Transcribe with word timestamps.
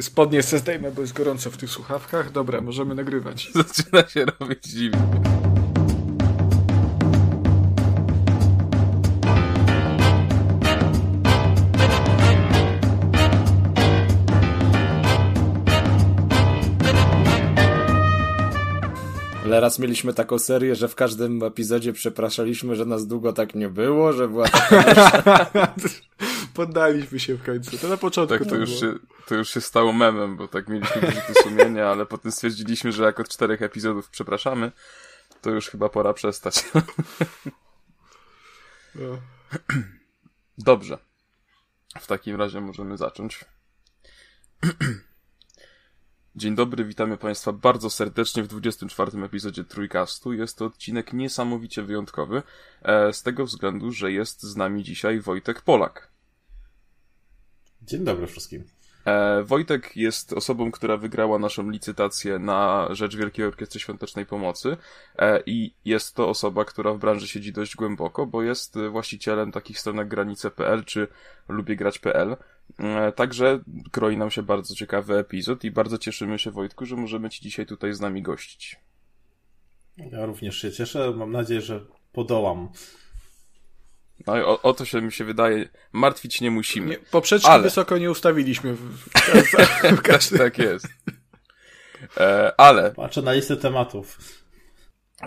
Spodnie 0.00 0.42
se 0.42 0.58
zdejmę, 0.58 0.90
bo 0.90 1.00
jest 1.00 1.12
gorąco 1.12 1.50
w 1.50 1.56
tych 1.56 1.70
słuchawkach. 1.70 2.32
Dobra, 2.32 2.60
możemy 2.60 2.94
nagrywać. 2.94 3.50
Zaczyna 3.54 4.08
się 4.08 4.24
robić 4.24 4.64
dziwnie. 4.64 5.00
Ale 19.44 19.60
raz 19.60 19.78
mieliśmy 19.78 20.14
taką 20.14 20.38
serię, 20.38 20.74
że 20.74 20.88
w 20.88 20.94
każdym 20.94 21.42
epizodzie 21.42 21.92
przepraszaliśmy, 21.92 22.76
że 22.76 22.84
nas 22.84 23.06
długo 23.06 23.32
tak 23.32 23.54
nie 23.54 23.68
było, 23.68 24.12
że 24.12 24.28
była 24.28 24.48
taka... 24.48 25.46
Poddaliśmy 26.54 27.20
się 27.20 27.34
w 27.34 27.42
końcu. 27.42 27.78
To 27.78 27.88
na 27.88 27.96
początku. 27.96 28.38
Tak, 28.38 28.48
to 28.48 28.56
już, 28.56 28.80
się, 28.80 28.94
to 29.26 29.34
już 29.34 29.50
się 29.50 29.60
stało 29.60 29.92
memem, 29.92 30.36
bo 30.36 30.48
tak 30.48 30.68
mieliśmy 30.68 31.00
wyrzuty 31.00 31.34
sumienia, 31.42 31.88
ale 31.88 32.06
potem 32.06 32.32
stwierdziliśmy, 32.32 32.92
że 32.92 33.04
jak 33.04 33.20
od 33.20 33.28
czterech 33.28 33.62
epizodów 33.62 34.10
przepraszamy, 34.10 34.72
to 35.40 35.50
już 35.50 35.68
chyba 35.68 35.88
pora 35.88 36.12
przestać. 36.12 36.64
No. 38.94 39.18
Dobrze. 40.58 40.98
W 42.00 42.06
takim 42.06 42.36
razie 42.36 42.60
możemy 42.60 42.96
zacząć. 42.96 43.44
Dzień 46.36 46.54
dobry, 46.54 46.84
witamy 46.84 47.16
Państwa 47.16 47.52
bardzo 47.52 47.90
serdecznie 47.90 48.42
w 48.42 48.48
24. 48.48 49.24
epizodzie 49.24 49.64
Trójkastu. 49.64 50.32
Jest 50.32 50.58
to 50.58 50.64
odcinek 50.64 51.12
niesamowicie 51.12 51.82
wyjątkowy, 51.82 52.42
e, 52.82 53.12
z 53.12 53.22
tego 53.22 53.46
względu, 53.46 53.92
że 53.92 54.12
jest 54.12 54.42
z 54.42 54.56
nami 54.56 54.82
dzisiaj 54.82 55.20
Wojtek 55.20 55.62
Polak. 55.62 56.10
Dzień 57.90 58.04
dobry 58.04 58.26
wszystkim. 58.26 58.64
E, 59.04 59.42
Wojtek 59.42 59.96
jest 59.96 60.32
osobą, 60.32 60.70
która 60.70 60.96
wygrała 60.96 61.38
naszą 61.38 61.70
licytację 61.70 62.38
na 62.38 62.88
rzecz 62.90 63.16
Wielkiej 63.16 63.46
Orkiestry 63.46 63.80
Świątecznej 63.80 64.26
Pomocy 64.26 64.76
e, 65.18 65.42
i 65.46 65.74
jest 65.84 66.14
to 66.14 66.28
osoba, 66.28 66.64
która 66.64 66.92
w 66.92 66.98
branży 66.98 67.28
siedzi 67.28 67.52
dość 67.52 67.76
głęboko, 67.76 68.26
bo 68.26 68.42
jest 68.42 68.78
właścicielem 68.90 69.52
takich 69.52 69.78
stron 69.78 69.96
jak 69.96 70.08
granice.pl 70.08 70.84
czy 70.84 71.08
lubiegrać.pl. 71.48 72.36
E, 72.78 73.12
także 73.12 73.60
kroi 73.90 74.16
nam 74.16 74.30
się 74.30 74.42
bardzo 74.42 74.74
ciekawy 74.74 75.18
epizod 75.18 75.64
i 75.64 75.70
bardzo 75.70 75.98
cieszymy 75.98 76.38
się 76.38 76.50
Wojtku, 76.50 76.86
że 76.86 76.96
możemy 76.96 77.30
Ci 77.30 77.42
dzisiaj 77.42 77.66
tutaj 77.66 77.94
z 77.94 78.00
nami 78.00 78.22
gościć. 78.22 78.80
Ja 79.96 80.26
również 80.26 80.56
się 80.56 80.72
cieszę. 80.72 81.12
Mam 81.16 81.32
nadzieję, 81.32 81.60
że 81.60 81.80
podołam. 82.12 82.68
No 84.26 84.38
i 84.38 84.40
o, 84.40 84.62
o 84.62 84.72
to 84.72 84.84
się 84.84 85.02
mi 85.02 85.12
się 85.12 85.24
wydaje, 85.24 85.68
martwić 85.92 86.40
nie 86.40 86.50
musimy. 86.50 86.86
Nie, 86.86 86.98
poprzeczki 86.98 87.48
ale... 87.48 87.62
wysoko 87.62 87.98
nie 87.98 88.10
ustawiliśmy 88.10 88.74
w, 88.74 88.80
w, 88.80 89.96
w 89.96 90.02
każdym... 90.02 90.38
tak 90.38 90.58
jest. 90.58 90.88
E, 92.16 92.52
ale... 92.60 92.90
Patrzę 92.90 93.22
na 93.22 93.32
listę 93.32 93.56
tematów. 93.56 94.18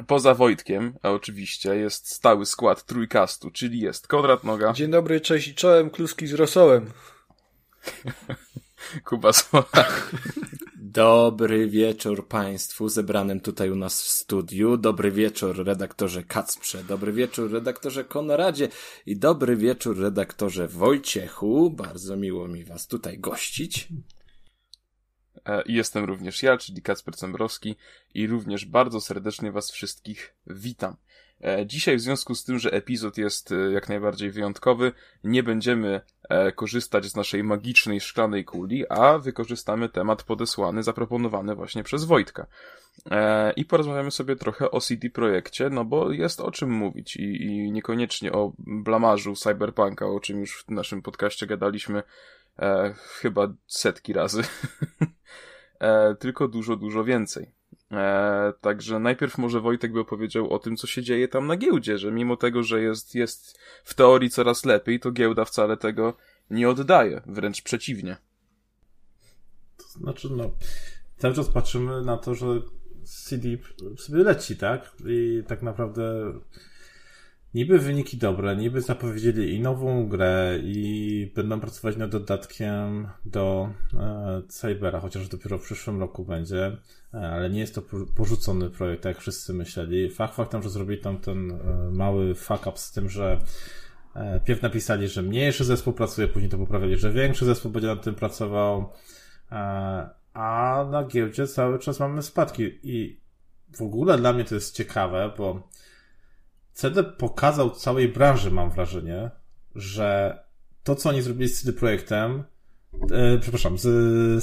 Poza 0.07 0.33
Wojtkiem, 0.33 0.93
a 1.03 1.09
oczywiście, 1.09 1.75
jest 1.75 2.11
stały 2.11 2.45
skład 2.45 2.85
trójkastu, 2.85 3.51
czyli 3.51 3.79
jest 3.79 4.07
Konrad 4.07 4.43
Noga. 4.43 4.73
Dzień 4.73 4.91
dobry, 4.91 5.21
cześć 5.21 5.47
i 5.47 5.55
czołem, 5.55 5.89
kluski 5.89 6.27
z 6.27 6.33
rosołem. 6.33 6.91
Kuba 9.05 9.33
Smola. 9.33 9.85
Dobry 10.93 11.67
wieczór 11.67 12.27
Państwu 12.27 12.89
zebranym 12.89 13.39
tutaj 13.39 13.71
u 13.71 13.75
nas 13.75 14.01
w 14.01 14.07
studiu. 14.07 14.77
Dobry 14.77 15.11
wieczór 15.11 15.65
redaktorze 15.65 16.23
Kacprze. 16.23 16.83
Dobry 16.83 17.13
wieczór 17.13 17.51
redaktorze 17.51 18.03
Konradzie. 18.03 18.69
I 19.05 19.17
dobry 19.17 19.55
wieczór 19.55 19.99
redaktorze 19.99 20.67
Wojciechu. 20.67 21.69
Bardzo 21.71 22.15
miło 22.15 22.47
mi 22.47 22.63
Was 22.63 22.87
tutaj 22.87 23.19
gościć. 23.19 23.87
E, 25.45 25.63
jestem 25.65 26.05
również 26.05 26.43
ja, 26.43 26.57
czyli 26.57 26.81
Kacper 26.81 27.15
Cembrowski 27.15 27.75
i 28.13 28.27
również 28.27 28.65
bardzo 28.65 29.01
serdecznie 29.01 29.51
Was 29.51 29.71
wszystkich 29.71 30.35
witam. 30.47 30.95
E, 31.43 31.65
dzisiaj 31.65 31.97
w 31.97 32.01
związku 32.01 32.35
z 32.35 32.43
tym, 32.43 32.59
że 32.59 32.71
epizod 32.71 33.17
jest 33.17 33.51
e, 33.51 33.55
jak 33.55 33.89
najbardziej 33.89 34.31
wyjątkowy, 34.31 34.91
nie 35.23 35.43
będziemy 35.43 36.01
e, 36.29 36.51
korzystać 36.51 37.05
z 37.05 37.15
naszej 37.15 37.43
magicznej 37.43 38.01
szklanej 38.01 38.45
kuli, 38.45 38.89
a 38.89 39.17
wykorzystamy 39.17 39.89
temat 39.89 40.23
podesłany, 40.23 40.83
zaproponowany 40.83 41.55
właśnie 41.55 41.83
przez 41.83 42.03
Wojtka. 42.03 42.47
I 43.55 43.65
porozmawiamy 43.65 44.11
sobie 44.11 44.35
trochę 44.35 44.71
o 44.71 44.81
CD 44.81 45.09
Projekcie, 45.09 45.69
no 45.69 45.85
bo 45.85 46.11
jest 46.11 46.39
o 46.41 46.51
czym 46.51 46.71
mówić 46.71 47.15
i, 47.15 47.43
i 47.43 47.71
niekoniecznie 47.71 48.31
o 48.31 48.53
blamarzu 48.57 49.35
Cyberpunka, 49.35 50.07
o 50.07 50.19
czym 50.19 50.39
już 50.39 50.63
w 50.63 50.71
naszym 50.71 51.01
podcaście 51.01 51.47
gadaliśmy 51.47 52.03
chyba 53.21 53.53
setki 53.67 54.13
razy, 54.13 54.41
tylko 56.19 56.47
dużo, 56.47 56.75
dużo 56.75 57.03
więcej. 57.03 57.51
E, 57.93 58.53
także 58.61 58.99
najpierw 58.99 59.37
może 59.37 59.61
Wojtek 59.61 59.93
by 59.93 59.99
opowiedział 59.99 60.53
o 60.53 60.59
tym, 60.59 60.77
co 60.77 60.87
się 60.87 61.03
dzieje 61.03 61.27
tam 61.27 61.47
na 61.47 61.57
giełdzie, 61.57 61.97
że 61.97 62.11
mimo 62.11 62.37
tego, 62.37 62.63
że 62.63 62.81
jest, 62.81 63.15
jest 63.15 63.59
w 63.83 63.93
teorii 63.93 64.29
coraz 64.29 64.65
lepiej, 64.65 64.99
to 64.99 65.11
giełda 65.11 65.45
wcale 65.45 65.77
tego 65.77 66.13
nie 66.49 66.69
oddaje, 66.69 67.21
wręcz 67.25 67.61
przeciwnie. 67.61 68.17
To 69.77 69.83
znaczy, 69.83 70.29
no, 70.31 70.51
cały 71.17 71.33
czas 71.33 71.49
patrzymy 71.49 72.01
na 72.01 72.17
to, 72.17 72.35
że 72.35 72.45
CD 73.03 73.47
sobie 73.97 74.23
leci, 74.23 74.57
tak? 74.57 74.91
I 75.05 75.43
tak 75.47 75.61
naprawdę 75.61 76.33
niby 77.53 77.79
wyniki 77.79 78.17
dobre, 78.17 78.55
niby 78.55 78.81
zapowiedzieli 78.81 79.55
i 79.55 79.59
nową 79.59 80.07
grę, 80.07 80.59
i 80.63 81.31
będą 81.35 81.59
pracować 81.59 81.97
nad 81.97 82.11
dodatkiem 82.11 83.07
do 83.25 83.69
e, 83.93 84.41
Cybera, 84.47 84.99
chociaż 84.99 85.27
dopiero 85.27 85.57
w 85.57 85.63
przyszłym 85.63 85.99
roku 85.99 86.25
będzie, 86.25 86.77
e, 87.13 87.17
ale 87.17 87.49
nie 87.49 87.59
jest 87.59 87.75
to 87.75 87.81
porzucony 88.15 88.69
projekt, 88.69 89.05
jak 89.05 89.19
wszyscy 89.19 89.53
myśleli. 89.53 90.09
Fakt 90.09 90.35
faktem, 90.35 90.63
że 90.63 90.69
zrobili 90.69 91.01
tam 91.01 91.17
ten 91.17 91.51
e, 91.51 91.57
mały 91.91 92.35
fuck 92.35 92.67
up 92.67 92.77
z 92.77 92.91
tym, 92.91 93.09
że 93.09 93.39
e, 94.15 94.39
pierw 94.39 94.61
napisali, 94.61 95.07
że 95.07 95.21
mniejszy 95.21 95.65
zespół 95.65 95.93
pracuje, 95.93 96.27
później 96.27 96.51
to 96.51 96.57
poprawili, 96.57 96.97
że 96.97 97.11
większy 97.11 97.45
zespół 97.45 97.71
będzie 97.71 97.87
nad 97.87 98.03
tym 98.03 98.15
pracował, 98.15 98.89
e, 99.51 100.09
a 100.33 100.85
na 100.91 101.03
giełdzie 101.03 101.47
cały 101.47 101.79
czas 101.79 101.99
mamy 101.99 102.21
spadki 102.21 102.79
i 102.83 103.23
w 103.77 103.81
ogóle 103.81 104.17
dla 104.17 104.33
mnie 104.33 104.45
to 104.45 104.55
jest 104.55 104.75
ciekawe, 104.75 105.31
bo 105.37 105.67
CD 106.73 107.03
pokazał 107.03 107.69
całej 107.69 108.07
branży, 108.07 108.51
mam 108.51 108.69
wrażenie, 108.69 109.31
że 109.75 110.39
to, 110.83 110.95
co 110.95 111.09
oni 111.09 111.21
zrobili 111.21 111.49
z 111.49 111.61
CD 111.61 111.79
Projektem, 111.79 112.43
e, 113.11 113.37
przepraszam, 113.37 113.77
z, 113.77 113.81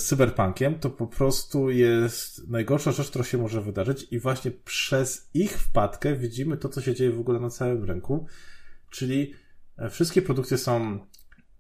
z 0.01 0.05
Cyberpunkiem, 0.05 0.79
to 0.79 0.91
po 0.91 1.07
prostu 1.07 1.71
jest 1.71 2.49
najgorsza 2.49 2.93
rzecz, 2.93 3.11
która 3.11 3.25
się 3.25 3.39
może 3.39 3.61
wydarzyć 3.61 4.07
i 4.11 4.19
właśnie 4.19 4.51
przez 4.51 5.31
ich 5.35 5.53
wpadkę 5.53 6.17
widzimy 6.17 6.57
to, 6.57 6.69
co 6.69 6.81
się 6.81 6.95
dzieje 6.95 7.11
w 7.11 7.21
ogóle 7.21 7.41
na 7.41 7.51
całym 7.51 7.85
rynku, 7.85 8.27
czyli 8.91 9.35
e, 9.79 9.91
wszystkie 9.91 10.23
produkcje 10.23 10.59
są 10.59 10.99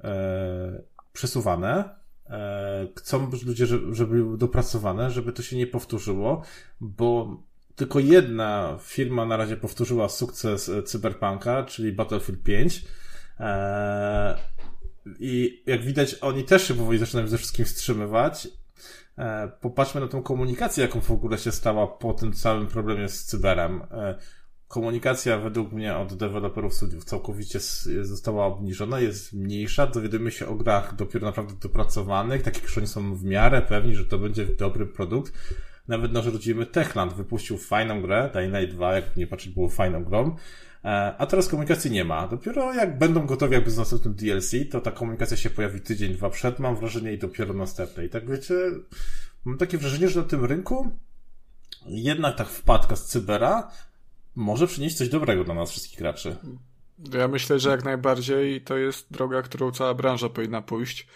e, 0.04 0.82
przesuwane, 1.12 1.96
e, 2.26 2.88
chcą 2.96 3.30
ludzie, 3.46 3.66
żeby, 3.66 4.06
były 4.06 4.38
dopracowane, 4.38 5.10
żeby 5.10 5.32
to 5.32 5.42
się 5.42 5.56
nie 5.56 5.66
powtórzyło, 5.66 6.42
bo 6.80 7.42
tylko 7.80 7.98
jedna 7.98 8.78
firma 8.82 9.26
na 9.26 9.36
razie 9.36 9.56
powtórzyła 9.56 10.08
sukces 10.08 10.68
e, 10.68 10.82
Cyberpunka, 10.82 11.64
czyli 11.64 11.92
Battlefield 11.92 12.42
5. 12.42 12.84
Eee, 13.38 14.36
I 15.20 15.62
jak 15.66 15.82
widać, 15.82 16.16
oni 16.20 16.44
też 16.44 16.68
się 16.68 16.74
powoli 16.74 16.98
zaczynają 16.98 17.28
ze 17.28 17.38
wszystkim 17.38 17.64
wstrzymywać. 17.64 18.48
Eee, 19.18 19.48
popatrzmy 19.60 20.00
na 20.00 20.08
tą 20.08 20.22
komunikację, 20.22 20.82
jaką 20.82 21.00
w 21.00 21.10
ogóle 21.10 21.38
się 21.38 21.52
stała 21.52 21.86
po 21.86 22.14
tym 22.14 22.32
całym 22.32 22.66
problemie 22.66 23.08
z 23.08 23.24
cyberem. 23.24 23.82
Eee, 23.82 24.14
komunikacja 24.68 25.38
według 25.38 25.72
mnie 25.72 25.96
od 25.96 26.14
deweloperów 26.14 26.74
studiów 26.74 27.04
całkowicie 27.04 27.60
została 28.02 28.46
obniżona, 28.46 29.00
jest 29.00 29.32
mniejsza, 29.32 29.86
dowiadujemy 29.86 30.30
się 30.30 30.46
o 30.46 30.54
grach 30.54 30.96
dopiero 30.96 31.26
naprawdę 31.26 31.54
dopracowanych, 31.62 32.42
takich, 32.42 32.68
że 32.68 32.80
oni 32.80 32.88
są 32.88 33.14
w 33.14 33.24
miarę 33.24 33.62
pewni, 33.62 33.94
że 33.94 34.04
to 34.04 34.18
będzie 34.18 34.46
dobry 34.46 34.86
produkt 34.86 35.32
nawet 35.90 36.12
nasz 36.12 36.26
rodzimy 36.26 36.66
Techland 36.66 37.12
wypuścił 37.12 37.58
fajną 37.58 38.02
grę, 38.02 38.30
Dying 38.34 38.54
Light 38.54 38.74
2, 38.74 38.94
jak 38.94 39.16
nie 39.16 39.26
patrzeć, 39.26 39.52
było 39.52 39.68
fajną 39.68 40.04
grą. 40.04 40.36
E, 40.84 41.14
a 41.18 41.26
teraz 41.26 41.48
komunikacji 41.48 41.90
nie 41.90 42.04
ma. 42.04 42.28
Dopiero 42.28 42.74
jak 42.74 42.98
będą 42.98 43.26
gotowi 43.26 43.54
jakby 43.54 43.70
z 43.70 43.78
następnym 43.78 44.14
DLC, 44.14 44.50
to 44.70 44.80
ta 44.80 44.90
komunikacja 44.90 45.36
się 45.36 45.50
pojawi 45.50 45.80
tydzień, 45.80 46.14
dwa 46.14 46.30
przed, 46.30 46.58
mam 46.58 46.76
wrażenie, 46.76 47.12
i 47.12 47.18
dopiero 47.18 47.54
następne. 47.54 48.04
I 48.04 48.08
tak 48.08 48.30
wiecie, 48.30 48.54
mam 49.44 49.58
takie 49.58 49.78
wrażenie, 49.78 50.08
że 50.08 50.20
na 50.20 50.26
tym 50.26 50.44
rynku 50.44 50.90
jednak 51.86 52.36
tak 52.36 52.48
wpadka 52.48 52.96
z 52.96 53.06
cybera 53.06 53.70
może 54.34 54.66
przynieść 54.66 54.96
coś 54.96 55.08
dobrego 55.08 55.44
dla 55.44 55.54
nas 55.54 55.70
wszystkich 55.70 55.98
graczy. 55.98 56.36
Ja 57.12 57.28
myślę, 57.28 57.58
że 57.58 57.70
jak 57.70 57.84
najbardziej 57.84 58.60
to 58.60 58.76
jest 58.76 59.06
droga, 59.10 59.42
którą 59.42 59.70
cała 59.70 59.94
branża 59.94 60.28
powinna 60.28 60.62
pójść. 60.62 61.06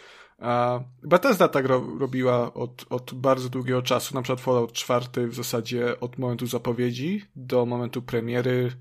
Bethesda 1.02 1.48
tak 1.48 1.66
ro 1.66 1.86
robiła 1.98 2.54
od, 2.54 2.84
od 2.90 3.14
bardzo 3.14 3.48
długiego 3.48 3.82
czasu, 3.82 4.14
na 4.14 4.22
przykład 4.22 4.40
Fallout 4.40 4.72
4 4.72 5.28
w 5.28 5.34
zasadzie 5.34 6.00
od 6.00 6.18
momentu 6.18 6.46
zapowiedzi 6.46 7.24
do 7.36 7.66
momentu 7.66 8.02
premiery 8.02 8.72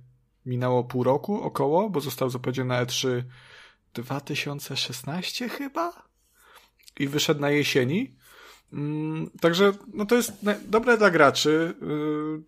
minęło 0.45 0.83
pół 0.83 1.04
roku 1.04 1.42
około, 1.42 1.89
bo 1.89 2.01
został 2.01 2.30
zapowiedziany 2.30 2.69
na 2.69 2.86
E3 2.86 3.24
2016 3.94 5.50
chyba 5.50 5.94
i 7.00 7.07
wyszedł 7.07 7.42
na 7.42 7.50
jesieni. 7.50 8.15
Mm, 8.74 9.30
także 9.42 9.74
no 9.94 10.06
to 10.06 10.15
jest 10.15 10.31
dobre 10.65 10.98
dla 10.98 11.12
graczy. 11.12 11.74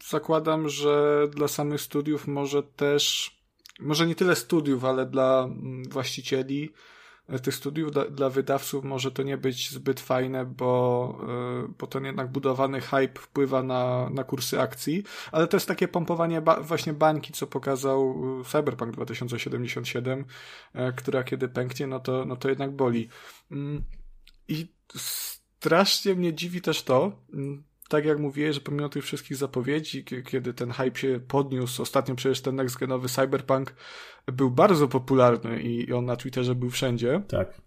Y, 0.02 0.08
zakładam, 0.10 0.70
że 0.70 1.28
dla 1.32 1.48
samych 1.48 1.82
studiów 1.82 2.28
może 2.28 2.64
też, 2.64 3.36
może 3.80 4.08
nie 4.08 4.16
tyle 4.16 4.36
studiów, 4.36 4.86
ale 4.86 5.06
dla 5.06 5.44
mm, 5.44 5.84
właścicieli 5.90 6.72
tych 7.44 7.56
studiów, 7.56 7.92
dla, 7.92 8.06
dla 8.06 8.30
wydawców 8.30 8.84
może 8.84 9.12
to 9.12 9.24
nie 9.24 9.38
być 9.38 9.72
zbyt 9.72 10.00
fajne, 10.00 10.46
bo, 10.46 11.18
y, 11.66 11.74
bo 11.80 11.88
ten 11.88 12.06
jednak 12.06 12.32
budowany 12.32 12.82
hype 12.82 13.20
wpływa 13.20 13.64
na, 13.64 14.10
na 14.10 14.24
kursy 14.24 14.62
akcji, 14.62 15.04
ale 15.32 15.48
to 15.48 15.58
jest 15.58 15.68
takie 15.68 15.88
pompowanie 15.88 16.42
ba 16.42 16.62
właśnie 16.62 16.94
bańki, 16.94 17.34
co 17.34 17.48
pokazał 17.48 18.16
y, 18.42 18.44
Cyberpunk 18.44 18.92
2077, 18.92 20.26
e, 20.74 20.92
która 20.92 21.24
kiedy 21.24 21.48
pęknie, 21.48 21.88
no 21.88 22.00
to, 22.00 22.26
no 22.26 22.36
to 22.36 22.50
jednak 22.50 22.72
boli. 22.72 23.10
Mm, 23.52 23.84
I 24.48 24.68
strasznie 24.96 26.16
mnie 26.16 26.34
dziwi 26.34 26.62
też 26.62 26.84
to, 26.84 27.12
mm, 27.34 27.64
tak 27.90 28.06
jak 28.06 28.20
mówiłeś, 28.20 28.56
że 28.56 28.62
pomimo 28.62 28.90
tych 28.90 29.04
wszystkich 29.04 29.38
zapowiedzi, 29.38 30.04
kiedy 30.04 30.54
ten 30.54 30.72
hype 30.72 31.00
się 31.00 31.20
podniósł, 31.28 31.82
ostatnio 31.82 32.16
przecież 32.16 32.42
ten 32.42 32.56
next 32.56 32.78
genowy 32.78 33.10
Cyberpunk 33.10 33.74
był 34.26 34.52
bardzo 34.52 34.88
popularny 34.88 35.62
i 35.62 35.94
on 35.94 36.06
na 36.06 36.16
Twitterze 36.16 36.56
był 36.56 36.70
wszędzie. 36.70 37.22
Tak. 37.28 37.62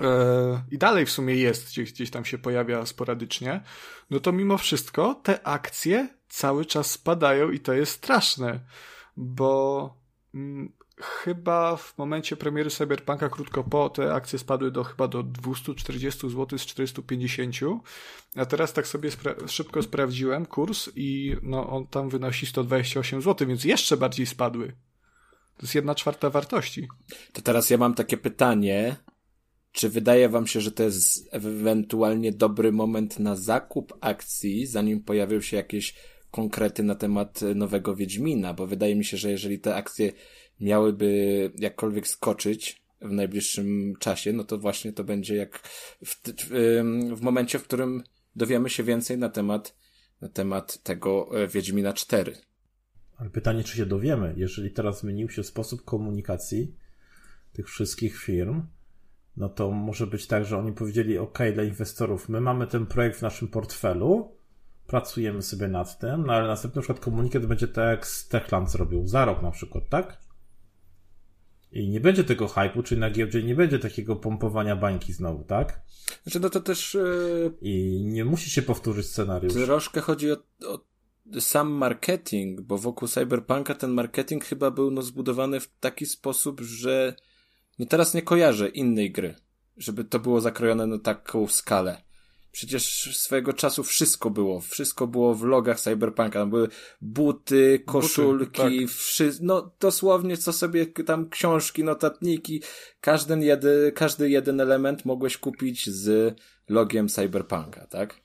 E, 0.00 0.62
I 0.70 0.78
dalej 0.78 1.06
w 1.06 1.10
sumie 1.10 1.34
jest, 1.34 1.68
gdzieś, 1.68 1.92
gdzieś 1.92 2.10
tam 2.10 2.24
się 2.24 2.38
pojawia 2.38 2.86
sporadycznie. 2.86 3.60
No 4.10 4.20
to 4.20 4.32
mimo 4.32 4.58
wszystko 4.58 5.14
te 5.14 5.46
akcje 5.46 6.08
cały 6.28 6.64
czas 6.64 6.90
spadają 6.90 7.50
i 7.50 7.60
to 7.60 7.72
jest 7.72 7.92
straszne, 7.92 8.60
bo 9.16 9.94
mm, 10.34 10.72
chyba 11.02 11.76
w 11.76 11.98
momencie 11.98 12.36
premiery 12.36 12.70
Cyberpunka 12.70 13.28
krótko 13.28 13.64
po 13.64 13.90
te 13.90 14.14
akcje 14.14 14.38
spadły 14.38 14.70
do 14.70 14.84
chyba 14.84 15.08
do 15.08 15.22
240 15.22 16.30
zł 16.30 16.58
z 16.58 16.66
450. 16.66 17.56
A 18.36 18.46
teraz 18.46 18.72
tak 18.72 18.86
sobie 18.86 19.10
spra 19.10 19.34
szybko 19.46 19.82
sprawdziłem 19.82 20.46
kurs 20.46 20.90
i 20.96 21.36
no 21.42 21.70
on 21.70 21.86
tam 21.86 22.08
wynosi 22.08 22.46
128 22.46 23.22
zł, 23.22 23.48
więc 23.48 23.64
jeszcze 23.64 23.96
bardziej 23.96 24.26
spadły. 24.26 24.72
To 25.56 25.62
jest 25.62 25.74
jedna 25.74 25.94
czwarta 25.94 26.30
wartości. 26.30 26.88
To 27.32 27.42
teraz 27.42 27.70
ja 27.70 27.78
mam 27.78 27.94
takie 27.94 28.16
pytanie. 28.16 28.96
Czy 29.72 29.88
wydaje 29.88 30.28
wam 30.28 30.46
się, 30.46 30.60
że 30.60 30.72
to 30.72 30.82
jest 30.82 31.28
ewentualnie 31.32 32.32
dobry 32.32 32.72
moment 32.72 33.18
na 33.18 33.36
zakup 33.36 33.98
akcji, 34.00 34.66
zanim 34.66 35.00
pojawią 35.04 35.40
się 35.40 35.56
jakieś 35.56 35.94
konkrety 36.30 36.82
na 36.82 36.94
temat 36.94 37.40
nowego 37.54 37.96
Wiedźmina? 37.96 38.54
Bo 38.54 38.66
wydaje 38.66 38.96
mi 38.96 39.04
się, 39.04 39.16
że 39.16 39.30
jeżeli 39.30 39.58
te 39.58 39.74
akcje 39.74 40.12
miałyby 40.60 41.52
jakkolwiek 41.58 42.08
skoczyć 42.08 42.82
w 43.00 43.10
najbliższym 43.10 43.94
czasie, 43.98 44.32
no 44.32 44.44
to 44.44 44.58
właśnie 44.58 44.92
to 44.92 45.04
będzie 45.04 45.36
jak 45.36 45.58
w, 46.04 46.16
w, 47.16 47.20
momencie, 47.20 47.58
w 47.58 47.64
którym 47.64 48.02
dowiemy 48.36 48.70
się 48.70 48.82
więcej 48.82 49.18
na 49.18 49.28
temat, 49.28 49.76
na 50.20 50.28
temat 50.28 50.82
tego 50.82 51.28
e, 51.42 51.48
Wiedźmina 51.48 51.92
4. 51.92 52.36
Ale 53.16 53.30
pytanie, 53.30 53.64
czy 53.64 53.76
się 53.76 53.86
dowiemy, 53.86 54.34
jeżeli 54.36 54.70
teraz 54.70 55.00
zmienił 55.00 55.28
się 55.28 55.44
sposób 55.44 55.84
komunikacji 55.84 56.74
tych 57.52 57.68
wszystkich 57.68 58.18
firm, 58.18 58.62
no 59.36 59.48
to 59.48 59.70
może 59.70 60.06
być 60.06 60.26
tak, 60.26 60.44
że 60.44 60.58
oni 60.58 60.72
powiedzieli, 60.72 61.18
OK, 61.18 61.38
dla 61.54 61.62
inwestorów, 61.62 62.28
my 62.28 62.40
mamy 62.40 62.66
ten 62.66 62.86
projekt 62.86 63.18
w 63.18 63.22
naszym 63.22 63.48
portfelu, 63.48 64.36
pracujemy 64.86 65.42
sobie 65.42 65.68
nad 65.68 65.98
tym, 65.98 66.26
no 66.26 66.32
ale 66.32 66.48
następny 66.48 66.78
na 66.78 66.82
przykład 66.82 67.04
komunikat 67.04 67.46
będzie 67.46 67.68
tak 67.68 67.90
jak 67.90 68.06
Techland 68.28 68.70
zrobił, 68.70 69.06
za 69.06 69.24
rok 69.24 69.42
na 69.42 69.50
przykład, 69.50 69.88
tak? 69.88 70.29
I 71.72 71.88
nie 71.88 72.00
będzie 72.00 72.24
tego 72.24 72.48
hypu, 72.48 72.82
czyli 72.82 73.00
na 73.00 73.10
giełdzie 73.10 73.42
nie 73.42 73.54
będzie 73.54 73.78
takiego 73.78 74.16
pompowania 74.16 74.76
bańki 74.76 75.12
znowu, 75.12 75.44
tak? 75.44 75.80
Znaczy, 76.22 76.40
no 76.40 76.50
to 76.50 76.60
też. 76.60 76.94
Yy... 76.94 77.52
I 77.60 78.02
nie 78.04 78.24
musi 78.24 78.50
się 78.50 78.62
powtórzyć 78.62 79.06
scenariusz. 79.06 79.54
Troszkę 79.54 80.00
chodzi 80.00 80.32
o, 80.32 80.36
o 80.66 80.80
sam 81.40 81.70
marketing, 81.70 82.60
bo 82.60 82.78
wokół 82.78 83.08
Cyberpunka 83.08 83.74
ten 83.74 83.90
marketing 83.90 84.44
chyba 84.44 84.70
był 84.70 84.90
no, 84.90 85.02
zbudowany 85.02 85.60
w 85.60 85.78
taki 85.80 86.06
sposób, 86.06 86.60
że 86.60 87.14
no 87.78 87.86
teraz 87.86 88.14
nie 88.14 88.22
kojarzę 88.22 88.68
innej 88.68 89.12
gry, 89.12 89.34
żeby 89.76 90.04
to 90.04 90.18
było 90.18 90.40
zakrojone 90.40 90.86
na 90.86 90.98
taką 90.98 91.46
skalę. 91.46 92.02
Przecież 92.52 93.16
swojego 93.16 93.52
czasu 93.52 93.82
wszystko 93.84 94.30
było. 94.30 94.60
Wszystko 94.60 95.06
było 95.06 95.34
w 95.34 95.44
logach 95.44 95.80
Cyberpunka. 95.80 96.38
Tam 96.38 96.50
były 96.50 96.68
buty, 97.00 97.82
koszulki, 97.86 98.62
buty, 98.62 98.80
tak. 98.80 98.90
wszy... 98.90 99.32
no 99.40 99.72
dosłownie 99.80 100.36
co 100.36 100.52
sobie 100.52 100.86
tam 100.86 101.28
książki, 101.28 101.84
notatniki. 101.84 102.62
Każdy, 103.00 103.38
jedy, 103.38 103.92
każdy 103.94 104.30
jeden 104.30 104.60
element 104.60 105.04
mogłeś 105.04 105.38
kupić 105.38 105.90
z 105.90 106.36
logiem 106.68 107.08
Cyberpunka, 107.08 107.86
tak? 107.86 108.20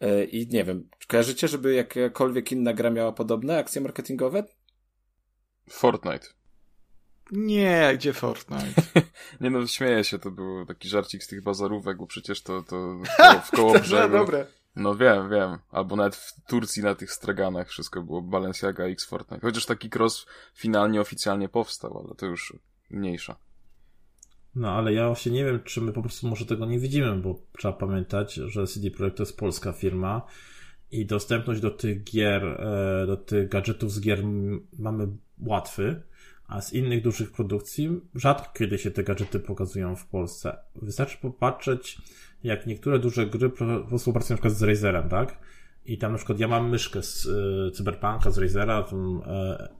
E, 0.00 0.24
I 0.24 0.48
nie 0.48 0.64
wiem, 0.64 0.88
kojarzycie, 1.08 1.48
żeby 1.48 1.74
jakakolwiek 1.74 2.52
inna 2.52 2.74
gra 2.74 2.90
miała 2.90 3.12
podobne 3.12 3.58
akcje 3.58 3.80
marketingowe? 3.80 4.44
Fortnite. 5.70 6.41
Nie, 7.32 7.92
gdzie 7.94 8.12
Fortnite? 8.12 8.82
nie 9.40 9.50
no, 9.50 9.66
śmieję 9.66 10.04
się, 10.04 10.18
to 10.18 10.30
był 10.30 10.66
taki 10.66 10.88
żarcik 10.88 11.22
z 11.22 11.26
tych 11.26 11.42
bazarówek, 11.42 11.98
bo 11.98 12.06
przecież 12.06 12.42
to, 12.42 12.62
to 12.62 12.98
w 13.46 13.50
koło 13.50 13.78
brzegu. 13.80 14.12
dobre. 14.18 14.46
No 14.76 14.94
wiem, 14.94 15.30
wiem. 15.30 15.58
Albo 15.70 15.96
nawet 15.96 16.16
w 16.16 16.46
Turcji 16.48 16.82
na 16.82 16.94
tych 16.94 17.12
straganach 17.12 17.68
wszystko 17.68 18.02
było 18.02 18.22
Balenciaga 18.22 18.84
X 18.84 19.04
Fortnite. 19.04 19.40
Chociaż 19.40 19.66
taki 19.66 19.90
cross 19.94 20.26
finalnie, 20.54 21.00
oficjalnie 21.00 21.48
powstał, 21.48 22.04
ale 22.04 22.14
to 22.14 22.26
już 22.26 22.56
mniejsza. 22.90 23.36
No, 24.54 24.70
ale 24.70 24.92
ja 24.92 25.06
właśnie 25.06 25.32
nie 25.32 25.44
wiem, 25.44 25.62
czy 25.64 25.80
my 25.80 25.92
po 25.92 26.02
prostu 26.02 26.28
może 26.28 26.46
tego 26.46 26.66
nie 26.66 26.78
widzimy, 26.78 27.16
bo 27.16 27.42
trzeba 27.58 27.74
pamiętać, 27.74 28.34
że 28.34 28.66
CD 28.66 28.90
Projekt 28.90 29.16
to 29.16 29.22
jest 29.22 29.36
polska 29.36 29.72
firma 29.72 30.22
i 30.90 31.06
dostępność 31.06 31.60
do 31.60 31.70
tych 31.70 32.04
gier, 32.04 32.44
e, 32.44 33.06
do 33.06 33.16
tych 33.16 33.48
gadżetów 33.48 33.92
z 33.92 34.00
gier 34.00 34.24
mamy 34.78 35.08
łatwy 35.38 36.02
a 36.52 36.60
z 36.60 36.72
innych 36.72 37.02
dużych 37.02 37.32
produkcji 37.32 38.00
rzadko 38.14 38.58
kiedy 38.58 38.78
się 38.78 38.90
te 38.90 39.02
gadżety 39.04 39.40
pokazują 39.40 39.96
w 39.96 40.06
Polsce. 40.06 40.56
Wystarczy 40.82 41.18
popatrzeć, 41.18 41.98
jak 42.44 42.66
niektóre 42.66 42.98
duże 42.98 43.26
gry 43.26 43.50
współpracują 43.98 44.34
na 44.34 44.36
przykład 44.36 44.52
z 44.52 44.62
Razerem, 44.62 45.08
tak? 45.08 45.38
I 45.86 45.98
tam 45.98 46.12
na 46.12 46.18
przykład 46.18 46.38
ja 46.38 46.48
mam 46.48 46.70
myszkę 46.70 47.02
z 47.02 47.26
y, 47.26 47.70
Cyberpunka, 47.74 48.30
z 48.30 48.38
Razera, 48.38 48.82
tą 48.82 49.22
y, 49.22 49.26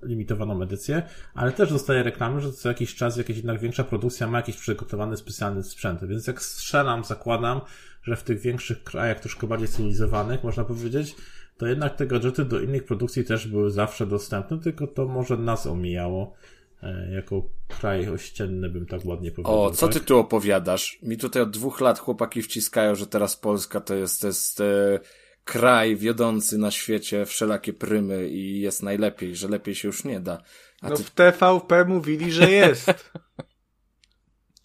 limitowaną 0.02 0.62
edycję, 0.62 1.02
ale 1.34 1.52
też 1.52 1.70
dostaję 1.70 2.02
reklamy, 2.02 2.40
że 2.40 2.52
co 2.52 2.68
jakiś 2.68 2.94
czas 2.94 3.16
jakaś 3.16 3.36
jednak 3.36 3.60
większa 3.60 3.84
produkcja 3.84 4.26
ma 4.26 4.38
jakiś 4.38 4.56
przygotowany 4.56 5.16
specjalny 5.16 5.62
sprzęt. 5.62 6.04
Więc 6.04 6.26
jak 6.26 6.42
strzelam, 6.42 7.04
zakładam, 7.04 7.60
że 8.02 8.16
w 8.16 8.22
tych 8.22 8.40
większych 8.40 8.84
krajach, 8.84 9.20
troszkę 9.20 9.46
bardziej 9.46 9.68
cywilizowanych, 9.68 10.44
można 10.44 10.64
powiedzieć, 10.64 11.16
to 11.56 11.66
jednak 11.66 11.96
te 11.96 12.06
gadżety 12.06 12.44
do 12.44 12.60
innych 12.60 12.84
produkcji 12.84 13.24
też 13.24 13.48
były 13.48 13.70
zawsze 13.70 14.06
dostępne, 14.06 14.58
tylko 14.58 14.86
to 14.86 15.08
może 15.08 15.36
nas 15.36 15.66
omijało. 15.66 16.34
E, 16.82 17.10
jako 17.10 17.42
kraj 17.68 18.08
ościenny, 18.08 18.70
bym 18.70 18.86
tak 18.86 19.04
ładnie 19.04 19.30
powiedział. 19.30 19.62
O, 19.62 19.70
co 19.70 19.88
tak? 19.88 19.94
ty 19.94 20.00
tu 20.00 20.18
opowiadasz? 20.18 20.98
Mi 21.02 21.16
tutaj 21.16 21.42
od 21.42 21.50
dwóch 21.50 21.80
lat 21.80 21.98
chłopaki 21.98 22.42
wciskają, 22.42 22.94
że 22.94 23.06
teraz 23.06 23.36
Polska 23.36 23.80
to 23.80 23.94
jest, 23.94 24.20
to 24.20 24.26
jest 24.26 24.60
e, 24.60 25.00
kraj 25.44 25.96
wiodący 25.96 26.58
na 26.58 26.70
świecie 26.70 27.26
wszelakie 27.26 27.72
prymy 27.72 28.28
i 28.28 28.60
jest 28.60 28.82
najlepiej, 28.82 29.36
że 29.36 29.48
lepiej 29.48 29.74
się 29.74 29.88
już 29.88 30.04
nie 30.04 30.20
da. 30.20 30.42
A 30.80 30.88
no 30.88 30.96
ty... 30.96 31.04
w 31.04 31.10
TVP 31.10 31.84
mówili, 31.84 32.32
że 32.32 32.50
jest. 32.50 32.92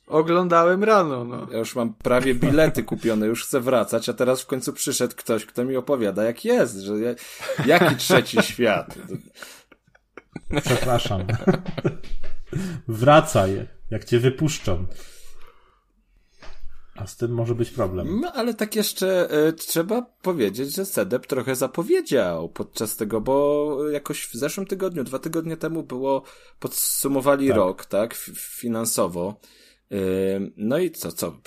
Oglądałem 0.08 0.84
rano, 0.84 1.24
no. 1.24 1.48
Ja 1.52 1.58
już 1.58 1.76
mam 1.76 1.94
prawie 1.94 2.36
bilety 2.36 2.84
kupione, 2.84 3.26
już 3.28 3.46
chcę 3.46 3.60
wracać, 3.60 4.10
a 4.10 4.14
teraz 4.14 4.42
w 4.42 4.46
końcu 4.46 4.74
przyszedł 4.74 5.16
ktoś, 5.16 5.46
kto 5.46 5.66
mi 5.66 5.76
opowiada, 5.76 6.24
jak 6.24 6.46
jest, 6.46 6.78
że 6.78 7.00
ja... 7.00 7.16
jaki 7.66 7.96
trzeci 7.96 8.38
świat. 8.42 8.96
Przepraszam. 10.64 11.28
Wracaj, 12.88 13.68
jak 13.92 14.06
cię 14.06 14.20
wypuszczą. 14.20 14.86
A 16.96 17.08
z 17.08 17.18
tym 17.18 17.32
może 17.32 17.56
być 17.56 17.70
problem. 17.70 18.20
No, 18.22 18.32
ale 18.32 18.54
tak 18.54 18.76
jeszcze 18.76 19.30
y, 19.48 19.54
trzeba 19.54 20.02
powiedzieć, 20.02 20.76
że 20.76 20.86
Sedep 20.86 21.28
trochę 21.28 21.56
zapowiedział 21.56 22.50
podczas 22.50 22.96
tego, 22.96 23.22
bo 23.22 23.78
jakoś 23.90 24.28
w 24.28 24.34
zeszłym 24.34 24.68
tygodniu, 24.68 25.04
dwa 25.04 25.20
tygodnie 25.20 25.58
temu 25.58 25.84
było, 25.84 26.24
podsumowali 26.60 27.48
tak. 27.48 27.58
rok, 27.58 27.86
tak, 27.86 28.14
finansowo. 28.36 29.40
Y, 29.92 30.52
no 30.58 30.78
i 30.78 30.92
co, 30.92 31.12
co? 31.12 31.38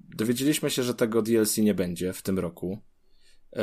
Dowiedzieliśmy 0.00 0.70
się, 0.70 0.82
że 0.82 0.94
tego 0.94 1.22
DLC 1.22 1.58
nie 1.58 1.74
będzie 1.74 2.12
w 2.12 2.22
tym 2.22 2.38
roku. 2.38 2.78
Y, 3.52 3.60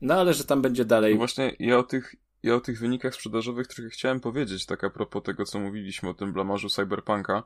no 0.00 0.14
ale 0.14 0.34
że 0.34 0.44
tam 0.44 0.62
będzie 0.62 0.84
dalej. 0.84 1.12
No 1.12 1.18
właśnie 1.18 1.56
ja 1.58 1.78
o 1.78 1.82
tych 1.82 2.14
ja 2.46 2.54
o 2.54 2.60
tych 2.60 2.78
wynikach 2.78 3.14
sprzedażowych 3.14 3.66
trochę 3.66 3.90
chciałem 3.90 4.20
powiedzieć, 4.20 4.66
tak 4.66 4.84
a 4.84 4.90
propos 4.90 5.22
tego, 5.22 5.44
co 5.44 5.58
mówiliśmy 5.58 6.08
o 6.08 6.14
tym 6.14 6.32
blamarzu 6.32 6.68
Cyberpunka. 6.68 7.42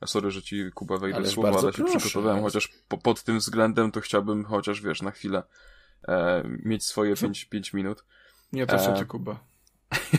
Ja 0.00 0.06
sorry, 0.06 0.30
że 0.30 0.42
ci 0.42 0.72
Kuba 0.74 0.96
wejdę 0.96 1.16
Ależ 1.16 1.30
słowa, 1.30 1.58
ale 1.58 1.72
się 1.72 1.82
proszę, 1.82 1.98
przygotowałem, 1.98 2.42
chociaż 2.42 2.68
po, 2.88 2.98
pod 2.98 3.22
tym 3.22 3.38
względem 3.38 3.92
to 3.92 4.00
chciałbym 4.00 4.44
chociaż, 4.44 4.80
wiesz, 4.80 5.02
na 5.02 5.10
chwilę 5.10 5.42
e, 6.08 6.42
mieć 6.44 6.84
swoje 6.84 7.14
5 7.50 7.72
minut. 7.72 8.04
Nie, 8.52 8.66
to 8.66 8.78
co 8.78 8.94
e, 8.94 8.98
ty, 8.98 9.06
Kuba. 9.06 9.44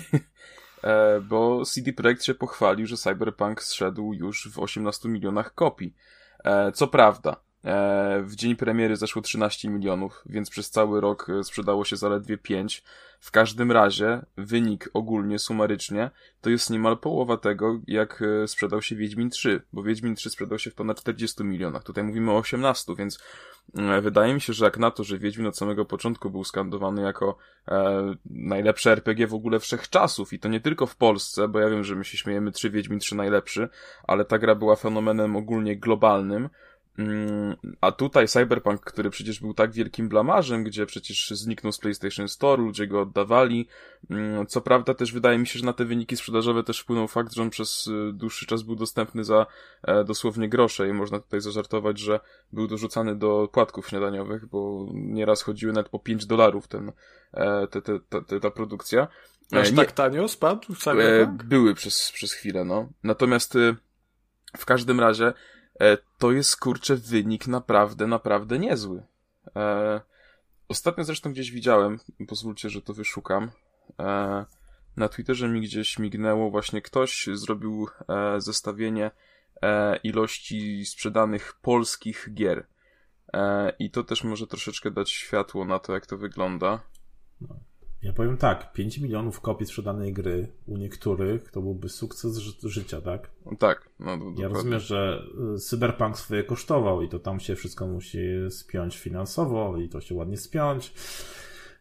e, 0.83 1.21
bo 1.21 1.65
CD 1.65 1.93
Projekt 1.93 2.23
się 2.23 2.33
pochwalił, 2.33 2.87
że 2.87 2.97
Cyberpunk 2.97 3.63
zszedł 3.63 4.13
już 4.13 4.49
w 4.51 4.59
18 4.59 5.09
milionach 5.09 5.53
kopii. 5.53 5.95
E, 6.43 6.71
co 6.71 6.87
prawda, 6.87 7.35
w 8.23 8.35
dzień 8.35 8.55
premiery 8.55 8.95
zeszło 8.95 9.21
13 9.21 9.69
milionów, 9.69 10.23
więc 10.25 10.49
przez 10.49 10.69
cały 10.69 11.01
rok 11.01 11.29
e, 11.29 11.43
sprzedało 11.43 11.85
się 11.85 11.95
zaledwie 11.95 12.37
5. 12.37 12.83
W 13.19 13.31
każdym 13.31 13.71
razie 13.71 14.21
wynik 14.37 14.89
ogólnie, 14.93 15.39
sumarycznie, 15.39 16.09
to 16.41 16.49
jest 16.49 16.69
niemal 16.69 16.97
połowa 16.97 17.37
tego, 17.37 17.79
jak 17.87 18.21
e, 18.43 18.47
sprzedał 18.47 18.81
się 18.81 18.95
Wiedźmin 18.95 19.29
3, 19.29 19.61
bo 19.73 19.83
Wiedźmin 19.83 20.15
3 20.15 20.29
sprzedał 20.29 20.59
się 20.59 20.71
w 20.71 20.75
ponad 20.75 20.99
40 21.01 21.43
milionach. 21.43 21.83
Tutaj 21.83 22.03
mówimy 22.03 22.31
o 22.31 22.37
18, 22.37 22.95
więc 22.97 23.19
wydaje 24.01 24.33
mi 24.33 24.41
się, 24.41 24.53
że 24.53 24.65
jak 24.65 24.77
na 24.77 24.91
to, 24.91 25.03
że 25.03 25.17
Wiedźmin 25.17 25.47
od 25.47 25.57
samego 25.57 25.85
początku 25.85 26.29
był 26.29 26.43
skandowany 26.43 27.01
jako 27.01 27.37
e, 27.67 28.15
najlepsze 28.25 28.91
RPG 28.91 29.27
w 29.27 29.33
ogóle 29.33 29.59
wszechczasów 29.59 30.33
i 30.33 30.39
to 30.39 30.49
nie 30.49 30.59
tylko 30.59 30.85
w 30.85 30.95
Polsce, 30.95 31.47
bo 31.47 31.59
ja 31.59 31.69
wiem, 31.69 31.83
że 31.83 31.95
my 31.95 32.03
się 32.05 32.17
śmiejemy 32.17 32.51
3 32.51 32.69
Wiedźmin 32.69 32.99
3 32.99 33.15
najlepszy, 33.15 33.69
ale 34.07 34.25
ta 34.25 34.39
gra 34.39 34.55
była 34.55 34.75
fenomenem 34.75 35.35
ogólnie 35.35 35.77
globalnym, 35.77 36.49
a 37.81 37.91
tutaj 37.91 38.27
Cyberpunk, 38.27 38.81
który 38.81 39.09
przecież 39.09 39.39
był 39.39 39.53
tak 39.53 39.71
wielkim 39.71 40.09
blamarzem, 40.09 40.63
gdzie 40.63 40.85
przecież 40.85 41.29
zniknął 41.29 41.71
z 41.71 41.79
PlayStation 41.79 42.27
Store, 42.27 42.61
ludzie 42.61 42.87
go 42.87 43.01
oddawali. 43.01 43.67
Mm, 44.09 44.47
co 44.47 44.61
prawda 44.61 44.93
też 44.93 45.13
wydaje 45.13 45.37
mi 45.37 45.47
się, 45.47 45.59
że 45.59 45.65
na 45.65 45.73
te 45.73 45.85
wyniki 45.85 46.17
sprzedażowe 46.17 46.63
też 46.63 46.79
wpłynął 46.79 47.07
fakt, 47.07 47.33
że 47.33 47.41
on 47.41 47.49
przez 47.49 47.87
y, 47.87 48.13
dłuższy 48.13 48.45
czas 48.45 48.61
był 48.61 48.75
dostępny 48.75 49.23
za 49.23 49.45
e, 49.83 50.03
dosłownie 50.03 50.49
grosze 50.49 50.89
i 50.89 50.93
można 50.93 51.19
tutaj 51.19 51.41
zażartować, 51.41 51.99
że 51.99 52.19
był 52.51 52.67
dorzucany 52.67 53.15
do 53.15 53.49
płatków 53.51 53.87
śniadaniowych, 53.87 54.45
bo 54.45 54.87
nieraz 54.93 55.41
chodziły 55.41 55.73
nawet 55.73 55.89
po 55.89 55.99
5 55.99 56.25
dolarów 56.25 56.67
ten, 56.67 56.91
e, 57.33 57.67
te, 57.67 57.81
te, 57.81 57.99
te, 58.27 58.39
ta 58.39 58.51
produkcja. 58.51 59.07
Aż 59.51 59.71
e, 59.71 59.75
tak 59.75 59.91
tanio 59.91 60.27
spadł 60.27 60.75
Cyberpunk? 60.75 61.43
Były 61.43 61.73
przez, 61.73 62.11
przez 62.11 62.33
chwilę, 62.33 62.65
no. 62.65 62.89
Natomiast 63.03 63.55
y, 63.55 63.75
w 64.57 64.65
każdym 64.65 64.99
razie 64.99 65.25
E, 65.27 65.33
to 66.17 66.31
jest 66.31 66.57
kurczę 66.57 66.95
wynik 66.95 67.47
naprawdę, 67.47 68.07
naprawdę 68.07 68.59
niezły. 68.59 69.03
E, 69.55 70.01
ostatnio 70.67 71.03
zresztą 71.03 71.31
gdzieś 71.31 71.51
widziałem, 71.51 71.99
pozwólcie, 72.27 72.69
że 72.69 72.81
to 72.81 72.93
wyszukam. 72.93 73.51
E, 73.99 74.45
na 74.97 75.09
Twitterze 75.09 75.49
mi 75.49 75.61
gdzieś 75.61 75.99
mignęło 75.99 76.51
właśnie 76.51 76.81
ktoś 76.81 77.29
zrobił 77.33 77.87
zestawienie 78.37 79.11
ilości 80.03 80.85
sprzedanych 80.85 81.53
polskich 81.61 82.29
gier. 82.33 82.67
I 83.79 83.91
to 83.91 84.03
też 84.03 84.23
może 84.23 84.47
troszeczkę 84.47 84.91
dać 84.91 85.11
światło 85.11 85.65
na 85.65 85.79
to, 85.79 85.93
jak 85.93 86.05
to 86.05 86.17
wygląda. 86.17 86.79
No. 88.03 88.07
Ja 88.07 88.13
powiem 88.13 88.37
tak, 88.37 88.73
5 88.73 88.97
milionów 88.97 89.41
kopii 89.41 89.67
sprzedanej 89.67 90.13
gry 90.13 90.47
u 90.67 90.77
niektórych 90.77 91.51
to 91.51 91.61
byłby 91.61 91.89
sukces 91.89 92.37
ży 92.37 92.69
życia, 92.69 93.01
tak? 93.01 93.29
Tak. 93.59 93.89
No, 93.99 94.17
ja 94.37 94.47
rozumiem, 94.47 94.79
że 94.79 95.23
y, 95.55 95.59
Cyberpunk 95.59 96.17
swoje 96.17 96.43
kosztował 96.43 97.01
i 97.01 97.09
to 97.09 97.19
tam 97.19 97.39
się 97.39 97.55
wszystko 97.55 97.87
musi 97.87 98.19
spiąć 98.49 98.99
finansowo 98.99 99.77
i 99.77 99.89
to 99.89 100.01
się 100.01 100.15
ładnie 100.15 100.37
spiąć 100.37 100.93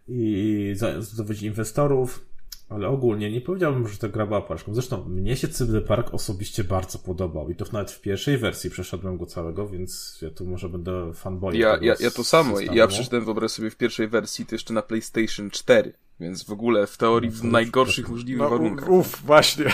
i 0.09 0.75
zdobyć 0.99 1.43
inwestorów, 1.43 2.32
ale 2.75 2.89
ogólnie 2.89 3.31
nie 3.31 3.41
powiedziałbym, 3.41 3.89
że 3.89 3.99
ta 3.99 4.09
gra 4.09 4.27
była 4.27 4.41
paczką. 4.41 4.75
Zresztą 4.75 5.05
mnie 5.05 5.37
się 5.37 5.49
Cyberpunk 5.49 6.15
osobiście 6.15 6.65
bardzo 6.65 6.99
podobał 6.99 7.51
i 7.51 7.55
to 7.55 7.65
nawet 7.73 7.91
w 7.91 8.01
pierwszej 8.01 8.39
wersji 8.39 8.71
przeszedłem 8.71 9.19
go 9.19 9.27
całego, 9.27 9.69
więc 9.69 10.19
ja 10.23 10.31
tu 10.31 10.47
może 10.47 10.69
będę 10.69 11.15
fanboyem. 11.15 11.61
Ja, 11.61 11.79
ja, 11.81 11.95
ja 12.01 12.11
to 12.11 12.25
samo. 12.25 12.61
Ja 12.61 12.87
przeczytałem 12.87 13.25
wyobraź 13.25 13.51
sobie 13.51 13.71
w 13.71 13.77
pierwszej 13.77 14.09
wersji 14.09 14.47
to 14.47 14.55
jeszcze 14.55 14.75
na 14.75 14.83
PlayStation 14.83 15.51
4. 15.51 15.93
Więc 16.21 16.45
w 16.45 16.51
ogóle 16.51 16.87
w 16.87 16.97
teorii 16.97 17.31
w 17.31 17.45
najgorszych 17.45 18.09
możliwych 18.09 18.43
no, 18.43 18.51
warunkach. 18.51 18.89
Uff, 18.89 19.23
właśnie. 19.25 19.65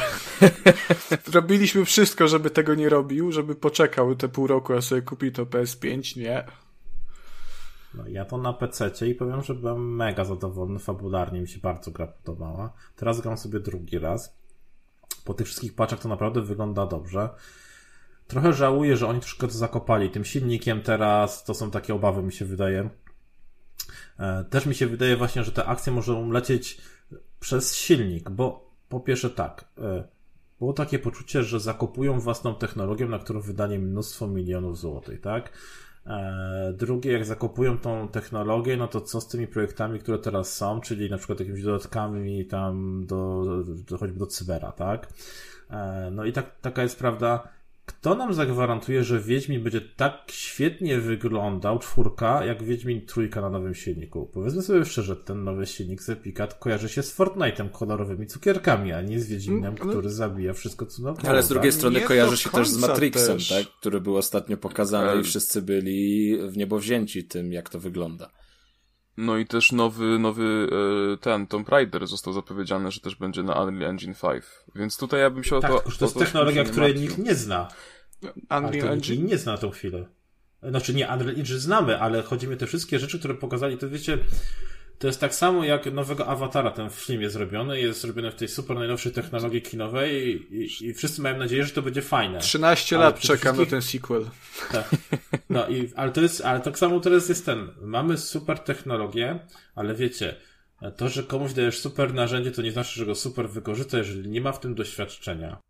Robiliśmy 1.33 1.85
wszystko, 1.85 2.29
żeby 2.29 2.51
tego 2.51 2.75
nie 2.75 2.89
robił, 2.89 3.33
żeby 3.33 3.55
poczekał 3.55 4.15
te 4.15 4.29
pół 4.29 4.47
roku, 4.47 4.73
a 4.73 4.81
sobie 4.81 5.03
kupi 5.03 5.33
to 5.33 5.47
PS5, 5.47 6.17
nie. 6.17 6.45
No, 7.99 8.09
ja 8.09 8.25
to 8.25 8.39
na 8.39 8.53
PC 8.53 9.09
i 9.09 9.15
powiem, 9.15 9.43
że 9.43 9.55
byłem 9.55 9.97
mega 9.97 10.25
zadowolony 10.25 10.79
fabularnie, 10.79 11.41
mi 11.41 11.49
się 11.49 11.61
bardzo 11.61 11.91
gra 11.91 12.07
podobała. 12.07 12.73
Teraz 12.97 13.21
gram 13.21 13.39
sobie 13.39 13.61
drugi 13.61 13.99
raz. 13.99 14.37
Po 15.25 15.35
tych 15.35 15.47
wszystkich 15.47 15.75
paczach 15.75 16.01
to 16.01 16.09
naprawdę 16.09 16.41
wygląda 16.43 16.87
dobrze. 16.87 17.29
Trochę 18.27 18.53
żałuję, 18.53 18.97
że 18.97 19.07
oni 19.07 19.21
troszkę 19.21 19.47
to 19.47 19.53
zakopali 19.53 20.11
tym 20.11 20.25
silnikiem 20.25 20.83
teraz. 20.83 21.45
To 21.45 21.55
są 21.55 21.71
takie 21.71 21.95
obawy, 21.95 22.23
mi 22.23 22.33
się 22.33 22.45
wydaje. 22.45 22.91
E, 24.19 24.45
też 24.45 24.67
mi 24.67 24.75
się 24.75 24.87
wydaje 24.87 25.17
właśnie, 25.17 25.45
że 25.45 25.53
te 25.53 25.65
akcje 25.65 25.93
możą 25.93 26.31
lecieć 26.31 26.81
przez 27.41 27.77
silnik, 27.77 28.31
bo 28.31 28.71
po 28.89 29.01
pierwsze 29.01 29.31
tak, 29.31 29.65
e, 29.79 30.09
było 30.59 30.73
takie 30.73 30.99
poczucie, 30.99 31.43
że 31.43 31.61
zakopują 31.61 32.21
własną 32.21 32.55
technologię, 32.55 33.07
na 33.07 33.19
którą 33.19 33.41
wydali 33.41 33.79
mnóstwo 33.79 34.27
milionów 34.27 34.79
złotych, 34.79 35.21
tak? 35.21 35.53
E, 36.09 36.73
drugie, 36.73 37.13
jak 37.13 37.25
zakopują 37.25 37.79
tą 37.79 38.09
technologię, 38.09 38.77
no 38.77 38.89
to 38.89 39.01
co 39.01 39.21
z 39.21 39.29
tymi 39.29 39.47
projektami, 39.47 39.99
które 39.99 40.19
teraz 40.19 40.55
są, 40.55 40.81
czyli 40.81 41.11
na 41.11 41.19
przykład 41.19 41.41
jakimiś 41.41 41.63
dodatkami 41.63 42.47
tam 42.47 43.07
do, 43.07 43.45
do 43.89 43.99
choćby 43.99 44.19
do 44.19 44.27
cybera, 44.27 44.73
tak? 44.73 45.09
No 46.11 46.25
i 46.25 46.33
tak, 46.33 46.61
taka 46.61 46.83
jest 46.83 46.99
prawda 46.99 47.49
kto 47.89 48.15
nam 48.15 48.35
zagwarantuje, 48.35 49.05
że 49.05 49.21
Wiedźmin 49.21 49.63
będzie 49.63 49.81
tak 49.81 50.15
świetnie 50.31 50.99
wyglądał, 50.99 51.79
czwórka, 51.79 52.45
jak 52.45 52.63
Wiedźmin 52.63 53.07
trójka 53.07 53.41
na 53.41 53.51
nowym 53.51 53.75
silniku? 53.75 54.31
Powiedzmy 54.35 54.63
sobie 54.63 54.85
szczerze, 54.85 55.17
ten 55.17 55.45
nowy 55.45 55.67
silnik 55.67 56.03
z 56.03 56.09
Epicat 56.09 56.55
kojarzy 56.55 56.89
się 56.89 57.03
z 57.03 57.19
Fortnite'em 57.19 57.71
kolorowymi 57.71 58.27
cukierkami, 58.27 58.93
a 58.93 59.03
nie 59.03 59.21
z 59.21 59.27
Wiedźminem, 59.27 59.75
mm, 59.75 59.89
który 59.89 60.11
zabija 60.11 60.53
wszystko, 60.53 60.87
co 60.87 61.03
na 61.03 61.15
Ale 61.29 61.43
z 61.43 61.49
drugiej 61.49 61.73
strony 61.73 62.01
kojarzy 62.01 62.37
się 62.37 62.51
też 62.51 62.69
z 62.69 62.79
Matrixem, 62.79 63.37
też. 63.37 63.49
tak? 63.49 63.67
Który 63.81 64.01
był 64.01 64.17
ostatnio 64.17 64.57
pokazany 64.57 65.21
i 65.21 65.25
wszyscy 65.25 65.63
byli 65.63 66.37
w 66.49 66.57
niebo 66.57 66.79
wzięci 66.79 67.25
tym, 67.25 67.53
jak 67.53 67.69
to 67.69 67.81
wygląda. 67.81 68.31
No 69.21 69.37
i 69.37 69.47
też 69.47 69.73
nowy, 69.73 70.19
nowy 70.19 70.69
e, 71.13 71.17
ten 71.17 71.47
Tomb 71.47 71.69
Raider 71.69 72.07
został 72.07 72.33
zapowiedziany, 72.33 72.91
że 72.91 73.01
też 73.01 73.15
będzie 73.15 73.43
na 73.43 73.63
Unreal 73.63 73.91
Engine 73.91 74.15
5. 74.15 74.45
Więc 74.75 74.97
tutaj 74.97 75.21
ja 75.21 75.31
bym 75.31 75.45
się 75.45 75.61
tak, 75.61 75.71
o 75.71 75.81
to... 75.81 75.91
to 75.91 76.05
jest 76.05 76.19
technologia, 76.19 76.65
której 76.65 76.95
nikt 76.95 77.19
nie 77.19 77.35
zna. 77.35 77.69
Unreal 78.51 78.89
Engine? 78.89 79.27
nie 79.27 79.39
zna 79.39 79.53
na 79.53 79.59
tą 79.59 79.71
chwilę. 79.71 80.09
Znaczy 80.63 80.95
nie, 80.95 81.09
Unreal 81.09 81.37
Engine 81.37 81.59
znamy, 81.59 82.01
ale 82.01 82.23
chodzi 82.23 82.49
mi 82.49 82.55
o 82.55 82.57
te 82.57 82.67
wszystkie 82.67 82.99
rzeczy, 82.99 83.19
które 83.19 83.35
pokazali, 83.35 83.79
to 83.79 83.89
wiecie, 83.89 84.19
to 84.99 85.07
jest 85.07 85.21
tak 85.21 85.35
samo 85.35 85.65
jak 85.65 85.93
nowego 85.93 86.27
Awatara 86.27 86.71
ten 86.71 86.91
film 86.91 87.23
jest 87.23 87.35
zrobiony, 87.35 87.81
jest 87.81 88.01
zrobiony 88.01 88.31
w 88.31 88.35
tej 88.35 88.49
super 88.49 88.77
najnowszej 88.77 89.13
technologii 89.13 89.63
kinowej 89.63 90.27
i, 90.27 90.63
i, 90.63 90.87
i 90.87 90.95
wszyscy 90.95 91.23
mają 91.23 91.39
nadzieję, 91.39 91.65
że 91.65 91.71
to 91.71 91.83
będzie 91.83 92.03
fajne. 92.03 92.39
13 92.39 92.97
ale 92.97 93.05
lat 93.05 93.21
czekam 93.21 93.57
na 93.57 93.67
ten 93.67 93.83
sequel. 93.83 94.25
Tak. 94.73 94.91
No 95.51 95.69
i, 95.69 95.93
ale 95.97 96.13
to 96.13 96.21
jest, 96.21 96.41
ale 96.41 96.61
tak 96.61 96.79
samo 96.79 97.01
teraz 97.01 97.29
jest 97.29 97.47
ten, 97.47 97.69
mamy 97.81 98.19
super 98.19 98.59
technologię, 98.59 99.39
ale 99.75 99.95
wiecie, 99.95 100.37
to, 100.97 101.09
że 101.09 101.23
komuś 101.23 101.53
dajesz 101.53 101.79
super 101.79 102.15
narzędzie, 102.15 102.51
to 102.51 102.63
nie 102.63 102.73
znaczy, 102.73 102.99
że 102.99 103.07
go 103.07 103.15
super 103.15 103.51
wykorzysta, 103.51 103.99
jeżeli 103.99 104.29
nie 104.29 104.41
ma 104.41 104.53
w 104.53 104.61
tym 104.61 104.75
doświadczenia. 104.75 105.61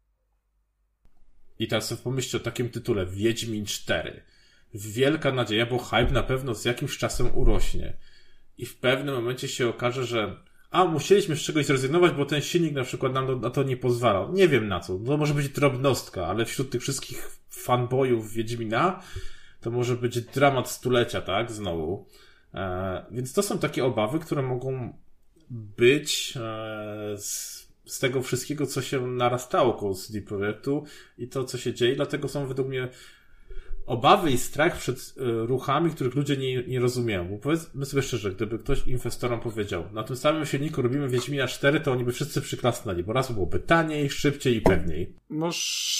I 1.58 1.68
teraz 1.68 1.88
sobie 1.88 2.02
pomyślcie 2.02 2.36
o 2.36 2.40
takim 2.40 2.70
tytule 2.70 3.06
Wiedźmin 3.06 3.66
4. 3.66 4.22
Wielka 4.74 5.32
nadzieja, 5.32 5.66
bo 5.66 5.78
hype 5.78 6.10
na 6.10 6.22
pewno 6.22 6.54
z 6.54 6.64
jakimś 6.64 6.98
czasem 6.98 7.38
urośnie 7.38 7.96
i 8.58 8.66
w 8.66 8.76
pewnym 8.76 9.14
momencie 9.14 9.48
się 9.48 9.68
okaże, 9.68 10.04
że 10.04 10.36
a, 10.70 10.84
musieliśmy 10.84 11.36
z 11.36 11.40
czegoś 11.40 11.66
zrezygnować, 11.66 12.12
bo 12.12 12.26
ten 12.26 12.40
silnik 12.40 12.74
na 12.74 12.84
przykład 12.84 13.12
nam 13.12 13.40
na 13.40 13.50
to 13.50 13.62
nie 13.62 13.76
pozwalał. 13.76 14.32
Nie 14.32 14.48
wiem 14.48 14.68
na 14.68 14.80
co. 14.80 14.98
To 14.98 15.16
może 15.16 15.34
być 15.34 15.48
drobnostka, 15.48 16.26
ale 16.26 16.44
wśród 16.44 16.70
tych 16.70 16.82
wszystkich 16.82 17.30
fanboyów 17.50 18.32
Wiedźmina 18.32 19.02
to 19.60 19.70
może 19.70 19.96
być 19.96 20.20
dramat 20.20 20.70
stulecia, 20.70 21.20
tak? 21.20 21.52
Znowu. 21.52 22.06
E, 22.54 23.06
więc 23.10 23.32
to 23.32 23.42
są 23.42 23.58
takie 23.58 23.84
obawy, 23.84 24.18
które 24.18 24.42
mogą 24.42 24.98
być 25.50 26.34
e, 26.36 27.16
z, 27.18 27.58
z 27.84 27.98
tego 27.98 28.22
wszystkiego, 28.22 28.66
co 28.66 28.82
się 28.82 29.06
narastało 29.06 29.74
koło 29.74 29.94
CD 29.94 30.22
Projektu 30.22 30.84
i 31.18 31.28
to, 31.28 31.44
co 31.44 31.58
się 31.58 31.74
dzieje. 31.74 31.96
Dlatego 31.96 32.28
są 32.28 32.46
według 32.46 32.68
mnie 32.68 32.88
obawy 33.88 34.30
i 34.30 34.38
strach 34.38 34.78
przed 34.78 34.98
y, 34.98 35.46
ruchami, 35.46 35.90
których 35.90 36.14
ludzie 36.14 36.36
nie, 36.36 36.62
nie 36.62 36.80
rozumieją. 36.80 37.28
Bo 37.28 37.38
powiedzmy 37.38 37.86
sobie 37.86 38.02
szczerze, 38.02 38.30
gdyby 38.30 38.58
ktoś 38.58 38.86
inwestorom 38.86 39.40
powiedział, 39.40 39.84
na 39.92 40.02
tym 40.02 40.16
samym 40.16 40.46
silniku 40.46 40.82
robimy 40.82 41.08
Wiedźmina 41.08 41.46
4, 41.46 41.80
to 41.80 41.92
oni 41.92 42.04
by 42.04 42.12
wszyscy 42.12 42.40
przyklasnęli, 42.40 43.02
bo 43.02 43.12
raz 43.12 43.32
byłoby 43.32 43.60
taniej, 43.60 44.10
szybciej 44.10 44.56
i 44.56 44.60
pewniej. 44.60 45.12
Moż... 45.30 45.98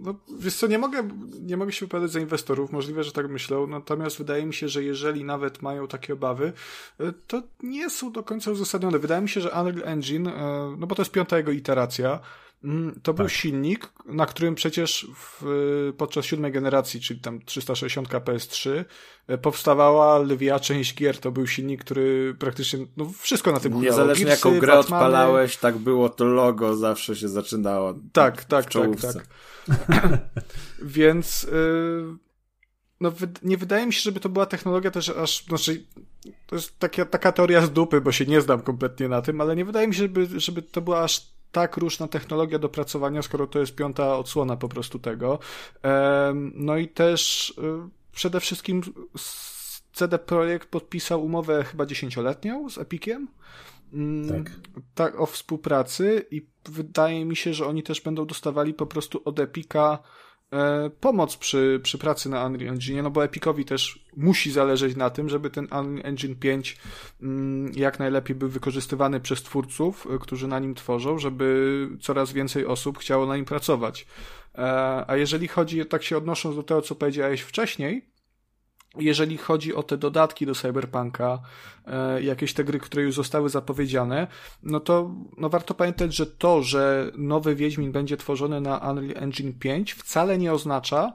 No, 0.00 0.14
wiesz 0.38 0.54
co, 0.54 0.66
nie 0.66 0.78
mogę, 0.78 1.08
nie 1.40 1.56
mogę 1.56 1.72
się 1.72 1.86
wypowiadać 1.86 2.12
za 2.12 2.20
inwestorów, 2.20 2.72
możliwe, 2.72 3.04
że 3.04 3.12
tak 3.12 3.28
myślą, 3.28 3.66
natomiast 3.66 4.18
wydaje 4.18 4.46
mi 4.46 4.54
się, 4.54 4.68
że 4.68 4.84
jeżeli 4.84 5.24
nawet 5.24 5.62
mają 5.62 5.88
takie 5.88 6.12
obawy, 6.12 6.52
y, 7.00 7.12
to 7.26 7.42
nie 7.62 7.90
są 7.90 8.12
do 8.12 8.22
końca 8.22 8.50
uzasadnione. 8.50 8.98
Wydaje 8.98 9.22
mi 9.22 9.28
się, 9.28 9.40
że 9.40 9.50
Unreal 9.50 9.88
Engine, 9.88 10.26
y, 10.26 10.32
no 10.78 10.86
bo 10.86 10.94
to 10.94 11.02
jest 11.02 11.12
piąta 11.12 11.36
jego 11.36 11.52
iteracja, 11.52 12.20
Mm, 12.64 13.00
to 13.02 13.14
był 13.14 13.26
tak. 13.26 13.34
silnik, 13.34 13.92
na 14.06 14.26
którym 14.26 14.54
przecież 14.54 15.06
w, 15.16 15.92
podczas 15.96 16.24
siódmej 16.24 16.52
generacji, 16.52 17.00
czyli 17.00 17.20
tam 17.20 17.40
360 17.44 18.08
PS3, 18.08 18.84
e, 19.26 19.38
powstawała 19.38 20.18
lwia 20.18 20.60
część 20.60 20.94
gier. 20.94 21.18
To 21.18 21.32
był 21.32 21.46
silnik, 21.46 21.84
który 21.84 22.36
praktycznie, 22.38 22.86
no 22.96 23.12
wszystko 23.18 23.52
na 23.52 23.60
tym. 23.60 23.80
Niezależnie 23.80 24.24
Gearsy, 24.24 24.48
jaką 24.48 24.60
grę 24.60 24.76
Batmany. 24.76 25.04
odpalałeś, 25.04 25.56
tak 25.56 25.78
było 25.78 26.08
to 26.08 26.24
logo, 26.24 26.76
zawsze 26.76 27.16
się 27.16 27.28
zaczynało. 27.28 27.94
Tak, 28.12 28.44
tak, 28.44 28.72
tak, 28.72 28.90
tak. 29.00 29.26
Więc... 30.82 31.42
Yy 31.42 32.32
no, 33.02 33.12
nie 33.42 33.56
wydaje 33.56 33.86
mi 33.86 33.92
się, 33.92 34.00
żeby 34.00 34.20
to 34.20 34.28
była 34.28 34.46
technologia 34.46 34.90
też 34.90 35.08
aż, 35.08 35.44
znaczy, 35.44 35.84
to 36.46 36.56
jest 36.56 36.78
taka, 36.78 37.04
taka 37.04 37.32
teoria 37.32 37.66
z 37.66 37.72
dupy, 37.72 38.00
bo 38.00 38.12
się 38.12 38.26
nie 38.26 38.40
znam 38.40 38.60
kompletnie 38.60 39.08
na 39.08 39.22
tym, 39.22 39.40
ale 39.40 39.56
nie 39.56 39.64
wydaje 39.64 39.88
mi 39.88 39.94
się, 39.94 40.02
żeby, 40.02 40.40
żeby 40.40 40.62
to 40.62 40.80
była 40.80 41.02
aż 41.02 41.31
tak 41.52 41.76
różna 41.76 42.08
technologia 42.08 42.58
do 42.58 42.68
pracowania, 42.68 43.22
skoro 43.22 43.46
to 43.46 43.58
jest 43.58 43.74
piąta 43.74 44.16
odsłona 44.16 44.56
po 44.56 44.68
prostu 44.68 44.98
tego. 44.98 45.38
No 46.54 46.76
i 46.76 46.88
też 46.88 47.50
y, 47.50 48.12
przede 48.12 48.40
wszystkim 48.40 48.82
CD 49.92 50.18
Projekt 50.18 50.68
podpisał 50.68 51.24
umowę 51.24 51.64
chyba 51.64 51.86
dziesięcioletnią 51.86 52.70
z 52.70 52.78
Epiciem. 52.78 53.28
Mm, 53.92 54.44
tak. 54.44 54.52
tak, 54.94 55.20
o 55.20 55.26
współpracy 55.26 56.26
i 56.30 56.46
wydaje 56.68 57.24
mi 57.24 57.36
się, 57.36 57.54
że 57.54 57.66
oni 57.66 57.82
też 57.82 58.00
będą 58.00 58.26
dostawali 58.26 58.74
po 58.74 58.86
prostu 58.86 59.22
od 59.24 59.40
Epika 59.40 59.98
pomoc 61.00 61.36
przy, 61.36 61.80
przy 61.82 61.98
pracy 61.98 62.28
na 62.28 62.46
Unreal 62.46 62.72
Engine, 62.74 63.02
no 63.02 63.10
bo 63.10 63.24
Epicowi 63.24 63.64
też 63.64 64.04
musi 64.16 64.52
zależeć 64.52 64.96
na 64.96 65.10
tym, 65.10 65.28
żeby 65.28 65.50
ten 65.50 65.64
Unreal 65.64 66.06
Engine 66.06 66.34
5 66.34 66.76
mm, 67.22 67.72
jak 67.74 67.98
najlepiej 67.98 68.36
był 68.36 68.48
wykorzystywany 68.48 69.20
przez 69.20 69.42
twórców, 69.42 70.06
e, 70.14 70.18
którzy 70.18 70.48
na 70.48 70.58
nim 70.58 70.74
tworzą, 70.74 71.18
żeby 71.18 71.88
coraz 72.00 72.32
więcej 72.32 72.66
osób 72.66 72.98
chciało 72.98 73.26
na 73.26 73.36
nim 73.36 73.44
pracować. 73.44 74.06
E, 74.54 75.04
a 75.10 75.16
jeżeli 75.16 75.48
chodzi, 75.48 75.86
tak 75.86 76.02
się 76.02 76.16
odnosząc 76.16 76.56
do 76.56 76.62
tego, 76.62 76.82
co 76.82 76.94
powiedziałeś 76.94 77.40
wcześniej, 77.40 78.11
jeżeli 78.98 79.36
chodzi 79.36 79.74
o 79.74 79.82
te 79.82 79.96
dodatki 79.96 80.46
do 80.46 80.54
Cyberpunka, 80.54 81.38
e, 81.86 82.22
jakieś 82.22 82.54
te 82.54 82.64
gry, 82.64 82.78
które 82.78 83.02
już 83.02 83.14
zostały 83.14 83.48
zapowiedziane, 83.48 84.26
no 84.62 84.80
to 84.80 85.14
no 85.38 85.48
warto 85.48 85.74
pamiętać, 85.74 86.14
że 86.14 86.26
to, 86.26 86.62
że 86.62 87.10
nowy 87.16 87.54
Wiedźmin 87.54 87.92
będzie 87.92 88.16
tworzony 88.16 88.60
na 88.60 88.78
Unreal 88.78 89.24
Engine 89.24 89.52
5 89.52 89.92
wcale 89.92 90.38
nie 90.38 90.52
oznacza, 90.52 91.12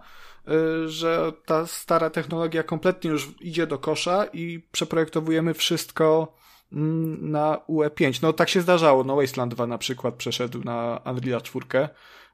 e, 0.47 0.89
że 0.89 1.33
ta 1.45 1.67
stara 1.67 2.09
technologia 2.09 2.63
kompletnie 2.63 3.09
już 3.09 3.29
idzie 3.41 3.67
do 3.67 3.77
kosza 3.77 4.25
i 4.33 4.67
przeprojektowujemy 4.71 5.53
wszystko 5.53 6.35
mm, 6.73 7.31
na 7.31 7.59
UE5. 7.69 8.19
No 8.21 8.33
tak 8.33 8.49
się 8.49 8.61
zdarzało, 8.61 9.03
no 9.03 9.15
Wasteland 9.15 9.53
2 9.53 9.67
na 9.67 9.77
przykład 9.77 10.15
przeszedł 10.15 10.63
na 10.63 11.01
Unreal 11.05 11.41
4, 11.41 11.65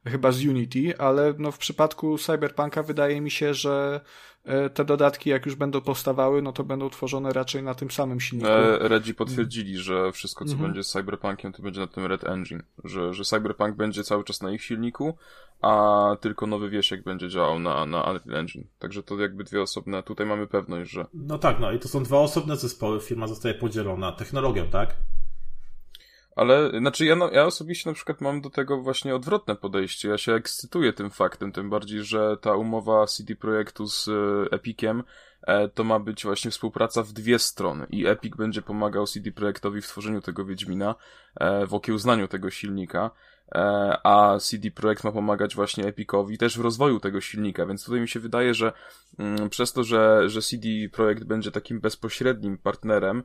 chyba 0.05 0.31
z 0.31 0.45
Unity, 0.45 0.97
ale 0.97 1.33
no 1.37 1.51
w 1.51 1.57
przypadku 1.57 2.17
Cyberpunka 2.17 2.83
wydaje 2.83 3.21
mi 3.21 3.31
się, 3.31 3.53
że 3.53 4.01
E, 4.45 4.69
te 4.69 4.85
dodatki, 4.85 5.29
jak 5.29 5.45
już 5.45 5.55
będą 5.55 5.81
powstawały, 5.81 6.41
no 6.41 6.51
to 6.51 6.63
będą 6.63 6.89
tworzone 6.89 7.33
raczej 7.33 7.63
na 7.63 7.75
tym 7.75 7.91
samym 7.91 8.19
silniku. 8.19 8.49
E, 8.49 8.87
Redzi 8.87 9.15
potwierdzili, 9.15 9.77
że 9.77 10.11
wszystko, 10.11 10.45
co 10.45 10.51
mhm. 10.51 10.69
będzie 10.69 10.83
z 10.83 10.91
Cyberpunkiem, 10.91 11.53
to 11.53 11.63
będzie 11.63 11.81
na 11.81 11.87
tym 11.87 12.05
Red 12.05 12.23
Engine. 12.23 12.63
Że, 12.83 13.13
że 13.13 13.23
Cyberpunk 13.23 13.75
będzie 13.75 14.03
cały 14.03 14.23
czas 14.23 14.41
na 14.41 14.51
ich 14.51 14.63
silniku, 14.63 15.17
a 15.61 16.15
tylko 16.21 16.47
nowy 16.47 16.69
wiesiek 16.69 17.03
będzie 17.03 17.29
działał 17.29 17.59
na, 17.59 17.85
na 17.85 18.03
Unreal 18.03 18.39
Engine. 18.39 18.63
Także 18.79 19.03
to 19.03 19.19
jakby 19.19 19.43
dwie 19.43 19.61
osobne, 19.61 20.03
tutaj 20.03 20.27
mamy 20.27 20.47
pewność, 20.47 20.91
że... 20.91 21.05
No 21.13 21.37
tak, 21.37 21.59
no 21.59 21.71
i 21.71 21.79
to 21.79 21.87
są 21.87 22.03
dwa 22.03 22.19
osobne 22.19 22.57
zespoły, 22.57 22.99
firma 22.99 23.27
zostaje 23.27 23.55
podzielona 23.55 24.11
technologią, 24.11 24.67
tak? 24.67 24.95
Ale, 26.35 26.79
znaczy 26.79 27.05
ja, 27.05 27.15
no, 27.15 27.31
ja 27.31 27.45
osobiście 27.45 27.89
na 27.89 27.93
przykład 27.93 28.21
mam 28.21 28.41
do 28.41 28.49
tego 28.49 28.81
właśnie 28.81 29.15
odwrotne 29.15 29.55
podejście. 29.55 30.09
Ja 30.09 30.17
się 30.17 30.33
ekscytuję 30.33 30.93
tym 30.93 31.09
faktem, 31.09 31.51
tym 31.51 31.69
bardziej, 31.69 32.03
że 32.03 32.37
ta 32.41 32.55
umowa 32.55 33.05
CD 33.05 33.35
Projektu 33.35 33.87
z 33.87 34.07
e, 34.07 34.11
Epiciem 34.51 35.03
e, 35.41 35.67
to 35.67 35.83
ma 35.83 35.99
być 35.99 36.23
właśnie 36.23 36.51
współpraca 36.51 37.03
w 37.03 37.11
dwie 37.11 37.39
strony 37.39 37.87
i 37.89 38.07
Epic 38.07 38.35
będzie 38.35 38.61
pomagał 38.61 39.07
CD 39.07 39.31
Projektowi 39.31 39.81
w 39.81 39.87
tworzeniu 39.87 40.21
tego 40.21 40.45
Wiedźmina, 40.45 40.95
e, 41.35 41.67
w 41.67 41.73
okiełznaniu 41.73 42.27
tego 42.27 42.49
silnika, 42.49 43.11
a 44.03 44.37
CD 44.41 44.71
Projekt 44.71 45.03
ma 45.03 45.11
pomagać 45.11 45.55
właśnie 45.55 45.85
Epicowi 45.85 46.37
też 46.37 46.57
w 46.57 46.61
rozwoju 46.61 46.99
tego 46.99 47.21
silnika, 47.21 47.65
więc 47.65 47.85
tutaj 47.85 48.01
mi 48.01 48.07
się 48.07 48.19
wydaje, 48.19 48.53
że 48.53 48.73
mm, 49.19 49.49
przez 49.49 49.73
to, 49.73 49.83
że, 49.83 50.29
że 50.29 50.41
CD 50.41 50.67
Projekt 50.91 51.23
będzie 51.23 51.51
takim 51.51 51.79
bezpośrednim 51.79 52.57
partnerem, 52.57 53.23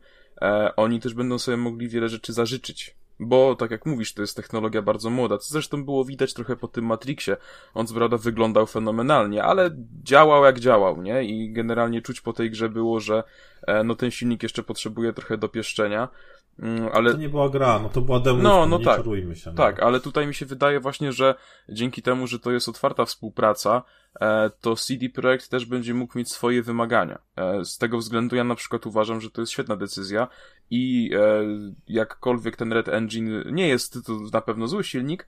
oni 0.77 1.00
też 1.00 1.15
będą 1.15 1.38
sobie 1.38 1.57
mogli 1.57 1.88
wiele 1.88 2.09
rzeczy 2.09 2.33
zażyczyć. 2.33 2.97
Bo, 3.21 3.54
tak 3.54 3.71
jak 3.71 3.87
mówisz, 3.87 4.15
to 4.15 4.23
jest 4.23 4.37
technologia 4.37 4.83
bardzo 4.83 5.11
młoda, 5.11 5.39
co 5.39 5.52
zresztą 5.52 5.85
było 5.85 6.04
widać 6.04 6.35
trochę 6.35 6.57
po 6.57 6.69
tym 6.69 6.85
Matrixie. 6.85 7.37
On 7.75 7.87
co 7.87 7.95
prawda 7.95 8.17
wyglądał 8.17 8.67
fenomenalnie, 8.67 9.45
ale 9.45 9.71
działał 10.02 10.45
jak 10.45 10.61
działał, 10.61 11.02
nie? 11.02 11.25
I 11.25 11.52
generalnie 11.52 12.02
czuć 12.02 12.21
po 12.21 12.33
tej 12.33 12.50
grze 12.50 12.69
było, 12.69 13.00
że 13.00 13.23
e, 13.67 13.85
no 13.85 13.95
ten 13.95 14.11
silnik 14.11 14.43
jeszcze 14.43 14.63
potrzebuje 14.63 15.13
trochę 15.13 15.39
dopieszczenia. 15.39 16.09
Mm, 16.58 16.88
ale... 16.92 17.12
To 17.12 17.18
nie 17.18 17.28
była 17.28 17.49
gra, 17.49 17.78
no 17.78 17.88
to 17.88 18.00
była 18.00 18.21
demo, 18.21 18.42
no, 18.42 18.66
no 18.66 18.78
tak, 18.78 19.02
się. 19.34 19.50
No. 19.50 19.56
Tak, 19.56 19.82
ale 19.82 20.00
tutaj 20.00 20.26
mi 20.26 20.34
się 20.34 20.47
wydaje 20.47 20.80
właśnie, 20.80 21.12
że 21.12 21.34
dzięki 21.68 22.02
temu, 22.02 22.26
że 22.26 22.38
to 22.38 22.50
jest 22.50 22.68
otwarta 22.68 23.04
współpraca, 23.04 23.82
e, 24.21 24.50
to 24.60 24.76
CD 24.76 25.08
Projekt 25.08 25.49
też 25.49 25.66
będzie 25.66 25.94
mógł 25.94 26.18
mieć 26.18 26.32
swoje 26.32 26.62
wymagania. 26.62 27.18
E, 27.36 27.64
z 27.64 27.78
tego 27.78 27.99
względu 27.99 28.36
ja 28.36 28.44
na 28.44 28.54
przykład 28.54 28.86
uważam, 28.86 29.21
że 29.21 29.30
to 29.30 29.40
jest 29.40 29.52
świetna 29.52 29.76
decyzja 29.76 30.28
i 30.71 31.10
e, 31.16 31.44
jakkolwiek 31.88 32.56
ten 32.56 32.73
Red 32.73 32.88
Engine 32.88 33.44
nie 33.52 33.68
jest 33.68 34.06
to 34.06 34.12
na 34.32 34.40
pewno 34.40 34.68
zły 34.68 34.84
silnik, 34.84 35.26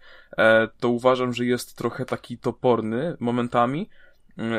to 0.81 0.89
uważam, 0.89 1.33
że 1.33 1.45
jest 1.45 1.77
trochę 1.77 2.05
taki 2.05 2.39
toporny 2.39 3.17
momentami, 3.21 3.89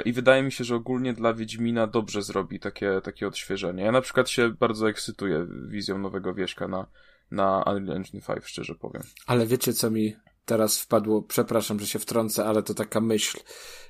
I 0.06 0.14
wydaje 0.14 0.44
mi 0.44 0.52
się, 0.52 0.64
że 0.64 0.76
ogólnie 0.76 1.14
dla 1.14 1.34
Wiedźmina 1.34 1.88
dobrze 1.88 2.22
zrobi 2.22 2.60
takie, 2.60 3.02
takie 3.04 3.28
odświeżenie. 3.28 3.84
Ja 3.84 3.92
na 3.92 4.02
przykład 4.02 4.30
się 4.30 4.50
bardzo 4.50 4.90
ekscytuję 4.90 5.48
wizją 5.68 5.98
nowego 5.98 6.34
Wieśka 6.34 6.68
na, 6.68 6.88
na 7.32 7.64
Unreal 7.68 7.98
Engine 7.98 8.22
5, 8.28 8.40
szczerze 8.44 8.76
powiem. 8.76 9.04
Ale 9.28 9.48
wiecie, 9.48 9.74
co 9.74 9.92
mi 9.92 10.16
teraz 10.46 10.80
wpadło? 10.80 11.22
Przepraszam, 11.22 11.80
że 11.80 11.88
się 11.88 12.00
wtrącę, 12.00 12.46
ale 12.46 12.64
to 12.64 12.74
taka 12.74 13.02
myśl. 13.02 13.38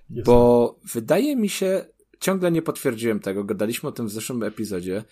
Jest. 0.10 0.26
Bo 0.26 0.76
wydaje 0.94 1.36
mi 1.36 1.50
się, 1.50 1.86
ciągle 2.20 2.52
nie 2.52 2.62
potwierdziłem 2.62 3.20
tego, 3.20 3.44
gadaliśmy 3.44 3.90
o 3.90 3.92
tym 3.92 4.08
w 4.08 4.12
zeszłym 4.12 4.44
epizodzie, 4.44 5.04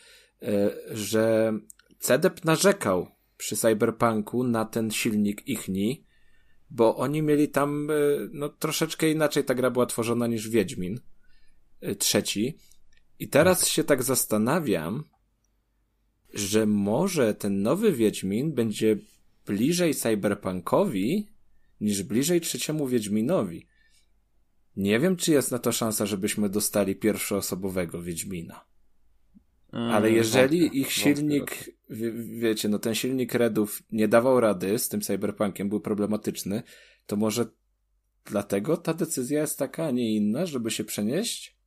e, 0.42 0.70
że 0.92 1.54
CDEP 2.00 2.46
narzekał 2.46 3.08
przy 3.38 3.56
Cyberpunku 3.56 4.44
na 4.44 4.65
ten 4.65 4.92
silnik 4.92 5.48
ichni, 5.48 6.04
bo 6.69 6.97
oni 6.97 7.21
mieli 7.21 7.49
tam, 7.49 7.91
e, 7.91 7.93
no 8.32 8.49
troszeczkę 8.49 9.12
inaczej 9.12 9.43
ta 9.43 9.55
gra 9.55 9.71
była 9.71 9.86
tworzona 9.86 10.27
niż 10.27 10.49
Wiedźmin 10.49 10.99
e, 11.82 11.95
trzeci. 11.95 12.58
I 13.19 13.27
teraz 13.27 13.67
się 13.67 13.84
tak 13.84 14.03
zastanawiam, 14.03 15.03
że 16.34 16.65
może 16.65 17.34
ten 17.34 17.62
nowy 17.62 17.93
Wiedźmin 17.93 18.53
będzie 18.53 18.97
bliżej 19.45 19.95
cyberpunkowi 19.95 21.27
niż 21.82 22.03
bliżej 22.03 22.41
trzeciemu 22.41 22.88
Wiedźminowi. 22.88 23.67
Nie 24.75 24.99
wiem, 24.99 25.15
czy 25.15 25.32
jest 25.32 25.51
na 25.51 25.60
to 25.60 25.71
szansa, 25.71 26.05
żebyśmy 26.05 26.49
dostali 26.49 26.95
pierwszoosobowego 26.95 28.01
Wiedźmina. 28.01 28.65
Mm, 29.73 29.91
Ale 29.91 30.12
jeżeli 30.12 30.79
ich 30.79 30.91
silnik, 30.91 31.71
wiecie, 32.39 32.69
no 32.69 32.79
ten 32.79 32.95
silnik 32.95 33.34
Redów 33.34 33.84
nie 33.91 34.08
dawał 34.08 34.39
rady 34.39 34.79
z 34.79 34.89
tym 34.89 35.01
Cyberpunkiem, 35.01 35.69
był 35.69 35.79
problematyczny, 35.79 36.63
to 37.05 37.15
może 37.15 37.45
dlatego 38.25 38.77
ta 38.77 38.93
decyzja 38.93 39.41
jest 39.41 39.60
taka, 39.60 39.86
a 39.86 39.91
nie 39.91 40.15
inna, 40.15 40.45
żeby 40.45 40.71
się 40.71 40.84
przenieść? 40.84 41.60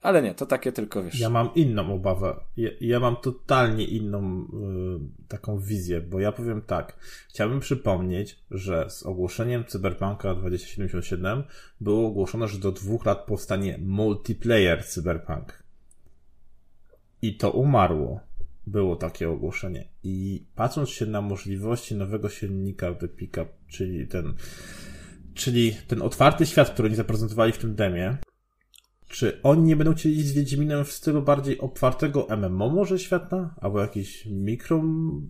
Ale 0.00 0.22
nie, 0.22 0.34
to 0.34 0.46
takie 0.46 0.72
tylko 0.72 1.02
wiesz. 1.02 1.20
Ja 1.20 1.30
mam 1.30 1.54
inną 1.54 1.94
obawę. 1.94 2.36
Ja, 2.56 2.70
ja 2.80 3.00
mam 3.00 3.16
totalnie 3.16 3.84
inną 3.84 4.42
y, 4.42 5.28
taką 5.28 5.58
wizję, 5.58 6.00
bo 6.00 6.20
ja 6.20 6.32
powiem 6.32 6.62
tak. 6.62 6.98
Chciałbym 7.28 7.60
przypomnieć, 7.60 8.38
że 8.50 8.90
z 8.90 9.02
ogłoszeniem 9.02 9.64
Cyberpunka 9.64 10.34
2077 10.34 11.42
było 11.80 12.08
ogłoszone, 12.08 12.48
że 12.48 12.58
do 12.58 12.72
dwóch 12.72 13.06
lat 13.06 13.26
powstanie 13.26 13.78
multiplayer 13.82 14.84
Cyberpunk. 14.86 15.59
I 17.22 17.36
to 17.36 17.50
umarło. 17.50 18.20
Było 18.66 18.96
takie 18.96 19.30
ogłoszenie. 19.30 19.88
I 20.04 20.44
patrząc 20.54 20.88
się 20.88 21.06
na 21.06 21.20
możliwości 21.20 21.94
nowego 21.94 22.28
silnika 22.28 22.94
The 22.94 23.08
Pickup, 23.08 23.48
czyli 23.68 24.06
ten, 24.06 24.34
czyli 25.34 25.76
ten 25.86 26.02
otwarty 26.02 26.46
świat, 26.46 26.70
który 26.70 26.88
oni 26.88 26.96
zaprezentowali 26.96 27.52
w 27.52 27.58
tym 27.58 27.74
demie, 27.74 28.16
czy 29.10 29.42
oni 29.42 29.62
nie 29.62 29.76
będą 29.76 29.94
chcieli 29.94 30.22
z 30.22 30.32
Wiedźminem 30.32 30.84
w 30.84 30.92
stylu 30.92 31.22
bardziej 31.22 31.58
otwartego 31.58 32.26
MMO 32.36 32.68
może 32.68 32.98
świata? 32.98 33.54
Albo 33.60 33.80
jakiś 33.80 34.26
mikro 34.26 34.82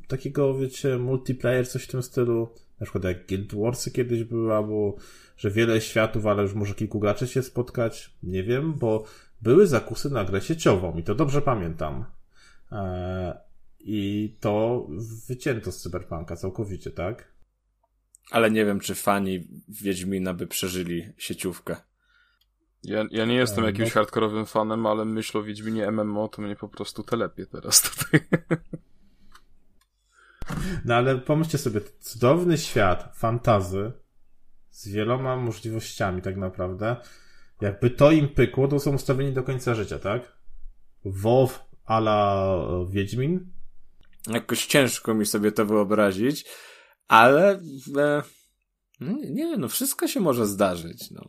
takiego, 0.08 0.58
wiecie, 0.58 0.98
multiplayer, 0.98 1.68
coś 1.68 1.82
w 1.84 1.86
tym 1.86 2.02
stylu? 2.02 2.48
Na 2.80 2.84
przykład 2.84 3.04
jak 3.04 3.26
Guild 3.26 3.54
Warsy 3.54 3.90
kiedyś 3.90 4.24
były, 4.24 4.54
albo 4.54 4.96
że 5.36 5.50
wiele 5.50 5.80
światów, 5.80 6.26
ale 6.26 6.42
już 6.42 6.54
może 6.54 6.74
kilku 6.74 7.00
graczy 7.00 7.26
się 7.26 7.42
spotkać. 7.42 8.14
Nie 8.22 8.42
wiem, 8.42 8.74
bo 8.74 9.04
były 9.42 9.66
zakusy 9.66 10.10
na 10.10 10.24
grę 10.24 10.40
sieciową 10.40 10.96
i 10.96 11.02
to 11.02 11.14
dobrze 11.14 11.42
pamiętam. 11.42 12.04
Eee, 12.72 13.32
I 13.80 14.36
to 14.40 14.86
wycięto 15.28 15.72
z 15.72 15.82
Cyberpunka 15.82 16.36
całkowicie, 16.36 16.90
tak? 16.90 17.32
Ale 18.30 18.50
nie 18.50 18.64
wiem, 18.64 18.80
czy 18.80 18.94
fani 18.94 19.48
Wiedźmina 19.68 20.34
by 20.34 20.46
przeżyli 20.46 21.12
sieciówkę. 21.18 21.76
Ja, 22.84 23.04
ja 23.10 23.24
nie 23.24 23.34
jestem 23.34 23.64
eee, 23.64 23.70
jakimś 23.70 23.88
no. 23.88 23.94
hardkorowym 23.94 24.46
fanem, 24.46 24.86
ale 24.86 25.04
myśl 25.04 25.38
o 25.38 25.42
Wiedźminie 25.42 25.90
MMO 25.90 26.28
to 26.28 26.42
mnie 26.42 26.56
po 26.56 26.68
prostu 26.68 27.02
telepie 27.02 27.46
teraz 27.46 27.82
tutaj. 27.82 28.20
No 30.84 30.94
ale 30.94 31.18
pomyślcie 31.18 31.58
sobie, 31.58 31.80
cudowny 32.00 32.58
świat 32.58 33.12
fantazy 33.14 33.92
z 34.70 34.88
wieloma 34.88 35.36
możliwościami 35.36 36.22
tak 36.22 36.36
naprawdę 36.36 36.96
Jakby 37.60 37.90
to 37.90 38.10
im 38.10 38.28
pykło, 38.28 38.68
to 38.68 38.80
są 38.80 38.94
ustawieni 38.94 39.32
do 39.32 39.42
końca 39.42 39.74
życia, 39.74 39.98
tak? 39.98 40.32
WoW 41.04 41.48
a 41.84 41.98
la 41.98 42.56
Wiedźmin? 42.90 43.46
Jakoś 44.28 44.66
ciężko 44.66 45.14
mi 45.14 45.26
sobie 45.26 45.52
to 45.52 45.66
wyobrazić, 45.66 46.44
ale 47.08 47.60
e, 47.98 48.22
no 49.00 49.12
nie, 49.12 49.30
nie, 49.30 49.56
no 49.56 49.68
wszystko 49.68 50.06
się 50.06 50.20
może 50.20 50.46
zdarzyć, 50.46 51.10
no. 51.10 51.28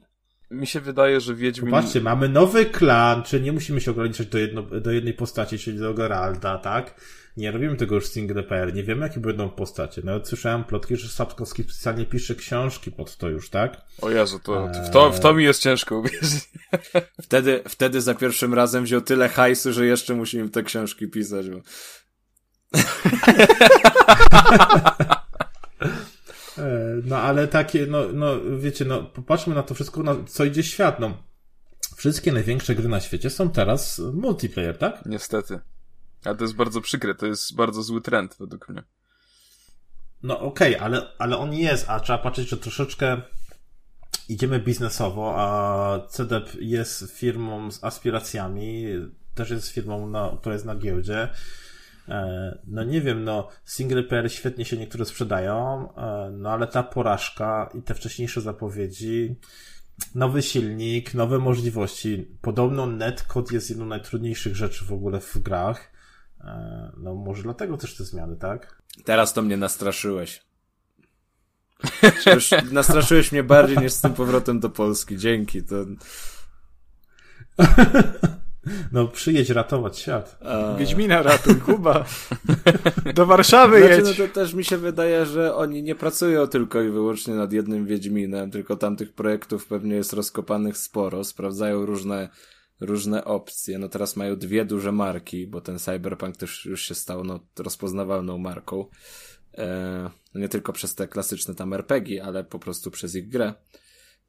Mi 0.51 0.67
się 0.67 0.79
wydaje, 0.79 1.21
że 1.21 1.35
Wiedźmin... 1.35 1.71
Patrzcie, 1.71 2.01
mamy 2.01 2.29
nowy 2.29 2.65
klan, 2.65 3.23
czy 3.23 3.41
nie 3.41 3.51
musimy 3.51 3.81
się 3.81 3.91
ograniczać 3.91 4.27
do, 4.27 4.37
jedno, 4.37 4.61
do 4.61 4.91
jednej 4.91 5.13
postaci, 5.13 5.59
czyli 5.59 5.79
do 5.79 5.93
Geralda, 5.93 6.57
tak? 6.57 7.01
Nie 7.37 7.51
robimy 7.51 7.75
tego 7.75 7.95
już 7.95 8.07
single 8.07 8.43
player, 8.43 8.73
nie 8.73 8.83
wiemy 8.83 9.07
jakie 9.07 9.19
będą 9.19 9.49
postacie. 9.49 10.01
Nawet 10.05 10.27
słyszałem 10.27 10.63
plotki, 10.63 10.97
że 10.97 11.09
Sapkowski 11.09 11.63
specjalnie 11.63 12.05
pisze 12.05 12.35
książki 12.35 12.91
pod 12.91 13.17
to 13.17 13.29
już, 13.29 13.49
tak? 13.49 13.81
O 14.01 14.09
Jezu, 14.09 14.39
to, 14.39 14.67
w, 14.67 14.89
to, 14.89 15.11
w 15.11 15.19
to 15.19 15.33
mi 15.33 15.43
jest 15.43 15.61
ciężko 15.61 15.97
uwierzyć. 15.97 16.49
Wtedy, 17.23 17.63
wtedy 17.67 18.01
za 18.01 18.15
pierwszym 18.15 18.53
razem 18.53 18.83
wziął 18.83 19.01
tyle 19.01 19.29
hajsu, 19.29 19.73
że 19.73 19.85
jeszcze 19.85 20.15
musimy 20.15 20.49
te 20.49 20.63
książki 20.63 21.07
pisać, 21.07 21.49
bo... 21.49 21.61
E, 26.57 27.01
no 27.05 27.17
ale 27.17 27.47
takie, 27.47 27.85
no, 27.85 28.03
no 28.13 28.35
wiecie, 28.59 28.85
no 28.85 29.03
popatrzmy 29.03 29.55
na 29.55 29.63
to 29.63 29.73
wszystko, 29.73 30.03
na 30.03 30.15
co 30.27 30.45
idzie 30.45 30.63
świat, 30.63 30.99
no. 30.99 31.17
Wszystkie 31.95 32.31
największe 32.31 32.75
gry 32.75 32.89
na 32.89 32.99
świecie 32.99 33.29
są 33.29 33.49
teraz 33.49 34.01
multiplayer, 34.13 34.77
tak? 34.77 35.05
Niestety. 35.05 35.59
A 36.25 36.33
to 36.33 36.43
jest 36.43 36.55
bardzo 36.55 36.81
przykre, 36.81 37.15
to 37.15 37.25
jest 37.25 37.55
bardzo 37.55 37.83
zły 37.83 38.01
trend 38.01 38.35
według 38.39 38.69
mnie. 38.69 38.83
No 40.23 40.39
okej, 40.39 40.75
okay, 40.75 40.85
ale, 40.85 41.07
ale 41.17 41.37
on 41.37 41.53
jest, 41.53 41.89
a 41.89 41.99
trzeba 41.99 42.19
patrzeć, 42.19 42.49
że 42.49 42.57
troszeczkę 42.57 43.21
idziemy 44.29 44.59
biznesowo, 44.59 45.33
a 45.37 46.07
CDEP 46.07 46.55
jest 46.59 47.11
firmą 47.11 47.71
z 47.71 47.83
aspiracjami, 47.83 48.85
też 49.35 49.49
jest 49.49 49.67
firmą, 49.67 50.09
na, 50.09 50.37
która 50.39 50.53
jest 50.53 50.65
na 50.65 50.75
giełdzie. 50.75 51.29
E, 52.09 52.59
no 52.67 52.83
nie 52.83 53.01
wiem, 53.01 53.23
no 53.23 53.47
single 53.65 54.03
player 54.03 54.33
świetnie 54.33 54.65
się 54.65 54.77
niektóre 54.77 55.05
sprzedają, 55.05 55.87
e, 55.95 56.31
no 56.31 56.49
ale 56.49 56.67
ta 56.67 56.83
porażka 56.83 57.69
i 57.73 57.81
te 57.81 57.93
wcześniejsze 57.93 58.41
zapowiedzi, 58.41 59.35
nowy 60.15 60.41
silnik, 60.41 61.13
nowe 61.13 61.39
możliwości. 61.39 62.27
Podobno 62.41 62.85
netcode 62.85 63.53
jest 63.53 63.69
jedną 63.69 63.85
z 63.85 63.89
najtrudniejszych 63.89 64.55
rzeczy 64.55 64.85
w 64.85 64.93
ogóle 64.93 65.19
w 65.19 65.37
grach. 65.37 65.90
E, 66.43 66.91
no 66.97 67.15
może 67.15 67.43
dlatego 67.43 67.77
też 67.77 67.95
te 67.95 68.03
zmiany, 68.03 68.35
tak? 68.35 68.81
Teraz 69.05 69.33
to 69.33 69.41
mnie 69.41 69.57
nastraszyłeś. 69.57 70.41
Już 72.35 72.49
nastraszyłeś 72.71 73.31
mnie 73.31 73.43
bardziej 73.43 73.77
niż 73.77 73.93
z 73.93 74.01
tym 74.01 74.13
powrotem 74.13 74.59
do 74.59 74.69
Polski. 74.69 75.17
Dzięki. 75.17 75.63
To... 75.63 75.75
No 78.91 79.07
przyjedź 79.07 79.49
ratować 79.49 79.99
świat. 79.99 80.37
A... 80.41 80.75
Wiedźmina 80.75 81.21
ratuj, 81.21 81.55
Kuba. 81.55 82.05
Do 83.15 83.25
Warszawy 83.25 83.77
znaczy, 83.79 83.93
jedź. 83.95 84.19
No 84.19 84.27
to 84.27 84.33
też 84.33 84.53
mi 84.53 84.63
się 84.63 84.77
wydaje, 84.77 85.25
że 85.25 85.55
oni 85.55 85.83
nie 85.83 85.95
pracują 85.95 86.47
tylko 86.47 86.81
i 86.81 86.89
wyłącznie 86.89 87.33
nad 87.33 87.53
jednym 87.53 87.85
Wiedźminem, 87.85 88.51
tylko 88.51 88.75
tam 88.75 88.95
tych 88.95 89.13
projektów 89.13 89.67
pewnie 89.67 89.95
jest 89.95 90.13
rozkopanych 90.13 90.77
sporo, 90.77 91.23
sprawdzają 91.23 91.85
różne 91.85 92.29
różne 92.81 93.25
opcje. 93.25 93.79
No 93.79 93.89
teraz 93.89 94.15
mają 94.15 94.35
dwie 94.35 94.65
duże 94.65 94.91
marki, 94.91 95.47
bo 95.47 95.61
ten 95.61 95.79
Cyberpunk 95.79 96.37
też 96.37 96.65
już 96.65 96.81
się 96.81 96.95
stał 96.95 97.23
no, 97.23 97.39
rozpoznawalną 97.59 98.37
marką. 98.37 98.85
E, 99.57 100.09
nie 100.35 100.49
tylko 100.49 100.73
przez 100.73 100.95
te 100.95 101.07
klasyczne 101.07 101.55
tam 101.55 101.73
RPG, 101.73 102.23
ale 102.23 102.43
po 102.43 102.59
prostu 102.59 102.91
przez 102.91 103.15
ich 103.15 103.29
grę. 103.29 103.53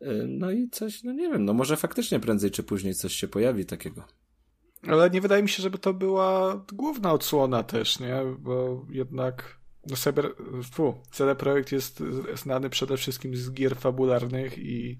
E, 0.01 0.13
no 0.29 0.51
i 0.51 0.71
coś, 0.71 1.03
no 1.03 1.13
nie 1.13 1.29
wiem, 1.29 1.45
no 1.45 1.53
może 1.53 1.77
faktycznie 1.77 2.21
prędzej 2.21 2.51
czy 2.51 2.63
później 2.63 2.95
coś 2.95 3.15
się 3.15 3.29
pojawi 3.29 3.67
takiego. 3.67 4.05
Ale 4.89 5.11
nie 5.11 5.21
wydaje 5.21 5.43
mi 5.43 5.49
się, 5.49 5.63
żeby 5.63 5.79
to 5.79 5.95
była 5.95 6.65
główna 6.73 7.13
odsłona 7.13 7.63
też, 7.63 8.01
nie? 8.01 8.21
Bo 8.39 8.87
jednak 8.91 9.59
no 9.87 9.97
Cyber, 9.97 10.35
fu, 10.73 10.95
CD 11.11 11.35
Projekt 11.35 11.73
jest 11.73 12.03
znany 12.35 12.71
przede 12.71 12.97
wszystkim 12.97 13.37
z 13.37 13.53
gier 13.53 13.77
fabularnych 13.77 14.59
i 14.59 14.97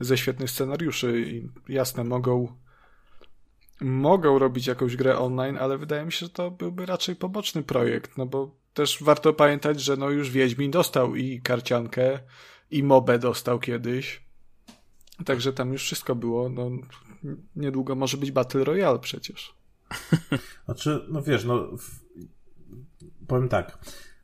ze 0.00 0.18
świetnych 0.18 0.50
scenariuszy 0.50 1.20
i 1.20 1.48
jasne, 1.72 2.04
mogą 2.04 2.61
mogą 3.82 4.38
robić 4.38 4.66
jakąś 4.66 4.96
grę 4.96 5.18
online, 5.18 5.56
ale 5.60 5.78
wydaje 5.78 6.04
mi 6.04 6.12
się, 6.12 6.26
że 6.26 6.30
to 6.30 6.50
byłby 6.50 6.86
raczej 6.86 7.16
poboczny 7.16 7.62
projekt, 7.62 8.18
no 8.18 8.26
bo 8.26 8.50
też 8.74 9.02
warto 9.02 9.32
pamiętać, 9.32 9.80
że 9.80 9.96
no 9.96 10.10
już 10.10 10.30
Wiedźmin 10.30 10.70
dostał 10.70 11.16
i 11.16 11.40
karciankę, 11.40 12.18
i 12.70 12.82
mobę 12.82 13.18
dostał 13.18 13.58
kiedyś. 13.58 14.22
Także 15.24 15.52
tam 15.52 15.72
już 15.72 15.82
wszystko 15.82 16.14
było. 16.14 16.48
No, 16.48 16.70
niedługo 17.56 17.94
może 17.94 18.16
być 18.16 18.30
Battle 18.30 18.64
Royale 18.64 18.98
przecież. 18.98 19.54
Znaczy, 20.64 21.06
no 21.08 21.22
wiesz, 21.22 21.44
no 21.44 21.76
w... 21.76 22.00
powiem 23.26 23.48
tak. 23.48 23.78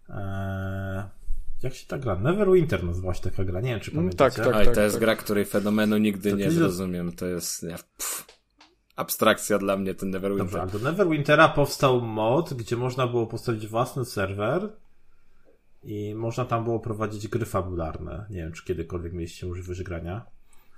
Eee... 0.09 1.19
Jak 1.63 1.75
się 1.75 1.87
ta 1.87 1.99
gra? 1.99 2.17
Neverwinter 2.17 2.85
nazywała 2.85 3.15
się 3.15 3.23
taka 3.23 3.45
gra, 3.45 3.61
nie 3.61 3.71
wiem 3.71 3.81
czy 3.81 3.91
mm, 3.91 4.05
pamiętacie. 4.05 4.37
Tak, 4.37 4.47
tak, 4.47 4.57
Oj, 4.57 4.65
tak, 4.65 4.75
to 4.75 4.81
jest 4.81 4.95
tak. 4.95 5.01
gra, 5.01 5.17
której 5.17 5.45
fenomenu 5.45 5.99
nigdy 5.99 6.31
to 6.31 6.37
nie 6.37 6.51
zrozumiem. 6.51 7.13
To 7.13 7.27
jest 7.27 7.61
pff, 7.61 8.27
abstrakcja 8.99 9.59
dla 9.59 9.77
mnie 9.77 9.95
ten 9.95 10.11
Neverwinter. 10.11 10.61
Dobrze, 10.61 10.79
do 10.79 10.85
Neverwintera 10.85 11.49
powstał 11.49 12.01
mod, 12.01 12.55
gdzie 12.55 12.77
można 12.77 13.07
było 13.07 13.27
postawić 13.27 13.67
własny 13.67 14.05
serwer 14.05 14.73
i 15.83 16.15
można 16.15 16.45
tam 16.45 16.65
było 16.65 16.81
prowadzić 16.81 17.29
gry 17.29 17.47
fabularne. 17.47 18.27
Nie 18.31 18.37
wiem, 18.37 18.53
czy 18.53 18.65
kiedykolwiek 18.65 19.13
mieliście 19.13 19.47
możliwość 19.47 19.83
grania. 19.83 20.25